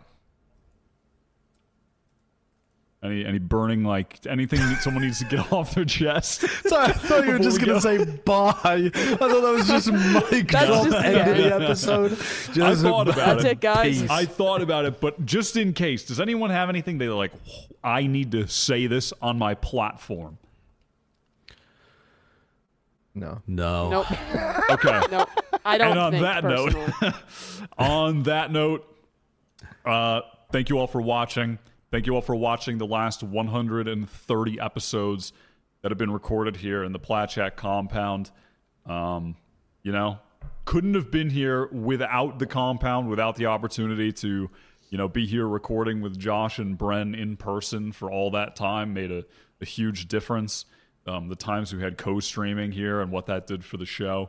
Any 3.00 3.24
any 3.24 3.38
burning 3.38 3.84
like 3.84 4.18
anything 4.26 4.58
that 4.58 4.82
someone 4.82 5.04
needs 5.04 5.20
to 5.20 5.24
get 5.26 5.52
off 5.52 5.72
their 5.74 5.84
chest? 5.84 6.40
Sorry, 6.66 6.86
I 6.86 6.92
thought 6.92 7.24
you 7.26 7.32
were 7.32 7.38
just 7.38 7.60
Before 7.60 7.80
going 7.80 7.98
we 7.98 8.06
to 8.06 8.12
say 8.14 8.20
bye. 8.24 8.54
I 8.64 9.16
thought 9.16 9.40
that 9.40 9.52
was 9.54 9.68
just 9.68 9.92
mic 10.32 10.50
That's 10.50 10.66
drop 10.66 10.84
just- 10.86 11.04
end 11.04 11.30
of 11.30 11.36
the 11.36 11.54
episode. 11.54 12.10
Just 12.10 12.58
I 12.58 12.74
thought 12.74 13.06
about 13.08 13.16
That's 13.16 13.44
it. 13.44 13.50
it, 13.52 13.60
guys. 13.60 14.00
Peace. 14.02 14.10
I 14.10 14.24
thought 14.24 14.62
about 14.62 14.84
it, 14.84 15.00
but 15.00 15.24
just 15.24 15.56
in 15.56 15.74
case, 15.74 16.02
does 16.06 16.18
anyone 16.18 16.50
have 16.50 16.68
anything 16.68 16.98
they 16.98 17.08
like? 17.08 17.30
I 17.84 18.08
need 18.08 18.32
to 18.32 18.48
say 18.48 18.88
this 18.88 19.12
on 19.22 19.38
my 19.38 19.54
platform. 19.54 20.38
No. 23.14 23.40
No. 23.46 23.90
Nope. 23.90 24.06
Okay. 24.70 25.00
Nope. 25.10 25.28
I 25.64 25.78
don't 25.78 25.90
and 25.92 25.98
on 26.00 26.12
think 26.12 26.22
that 26.24 26.44
note, 26.44 26.74
on 27.78 28.22
that 28.24 28.52
note, 28.52 28.86
uh, 29.84 30.20
thank 30.52 30.68
you 30.68 30.78
all 30.78 30.86
for 30.86 31.00
watching. 31.00 31.58
Thank 31.90 32.06
you 32.06 32.14
all 32.14 32.20
for 32.20 32.36
watching 32.36 32.76
the 32.76 32.86
last 32.86 33.22
130 33.22 34.60
episodes 34.60 35.32
that 35.80 35.90
have 35.90 35.96
been 35.96 36.10
recorded 36.10 36.56
here 36.56 36.84
in 36.84 36.92
the 36.92 36.98
Platchat 36.98 37.56
compound. 37.56 38.30
Um, 38.84 39.36
you 39.82 39.92
know, 39.92 40.18
couldn't 40.66 40.92
have 40.92 41.10
been 41.10 41.30
here 41.30 41.66
without 41.68 42.38
the 42.38 42.46
compound, 42.46 43.08
without 43.08 43.36
the 43.36 43.46
opportunity 43.46 44.12
to, 44.12 44.50
you 44.90 44.98
know, 44.98 45.08
be 45.08 45.26
here 45.26 45.48
recording 45.48 46.02
with 46.02 46.18
Josh 46.18 46.58
and 46.58 46.78
Bren 46.78 47.18
in 47.18 47.38
person 47.38 47.90
for 47.92 48.10
all 48.10 48.30
that 48.32 48.54
time 48.54 48.92
made 48.92 49.10
a, 49.10 49.24
a 49.62 49.64
huge 49.64 50.08
difference. 50.08 50.66
Um, 51.06 51.28
the 51.28 51.36
times 51.36 51.72
we 51.72 51.80
had 51.80 51.96
co-streaming 51.96 52.70
here 52.70 53.00
and 53.00 53.10
what 53.10 53.24
that 53.26 53.46
did 53.46 53.64
for 53.64 53.78
the 53.78 53.86
show. 53.86 54.28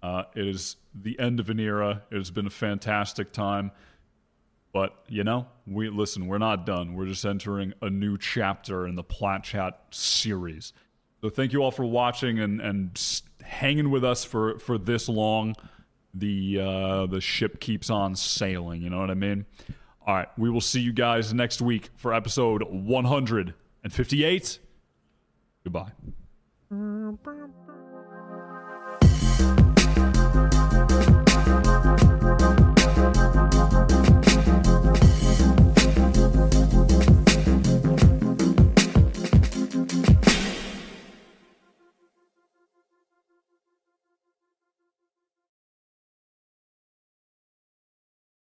Uh, 0.00 0.22
it 0.36 0.46
is 0.46 0.76
the 0.94 1.18
end 1.18 1.40
of 1.40 1.50
an 1.50 1.58
era. 1.58 2.02
It 2.12 2.18
has 2.18 2.30
been 2.30 2.46
a 2.46 2.50
fantastic 2.50 3.32
time. 3.32 3.72
But 4.72 4.94
you 5.08 5.24
know, 5.24 5.46
we 5.66 5.88
listen. 5.88 6.26
We're 6.26 6.38
not 6.38 6.64
done. 6.64 6.94
We're 6.94 7.06
just 7.06 7.24
entering 7.24 7.72
a 7.82 7.90
new 7.90 8.16
chapter 8.18 8.86
in 8.86 8.94
the 8.94 9.02
Plat 9.02 9.42
Chat 9.42 9.80
series. 9.90 10.72
So 11.20 11.28
thank 11.28 11.52
you 11.52 11.62
all 11.62 11.70
for 11.70 11.84
watching 11.84 12.38
and 12.38 12.60
and 12.60 13.20
hanging 13.42 13.90
with 13.90 14.04
us 14.04 14.24
for 14.24 14.58
for 14.58 14.78
this 14.78 15.08
long. 15.08 15.56
The 16.14 16.60
uh, 16.60 17.06
the 17.06 17.20
ship 17.20 17.60
keeps 17.60 17.90
on 17.90 18.14
sailing. 18.16 18.82
You 18.82 18.90
know 18.90 19.00
what 19.00 19.10
I 19.10 19.14
mean? 19.14 19.46
All 20.06 20.14
right, 20.14 20.28
we 20.38 20.50
will 20.50 20.60
see 20.60 20.80
you 20.80 20.92
guys 20.92 21.34
next 21.34 21.60
week 21.60 21.90
for 21.96 22.14
episode 22.14 22.62
158. 22.62 24.58
Goodbye. 25.62 25.92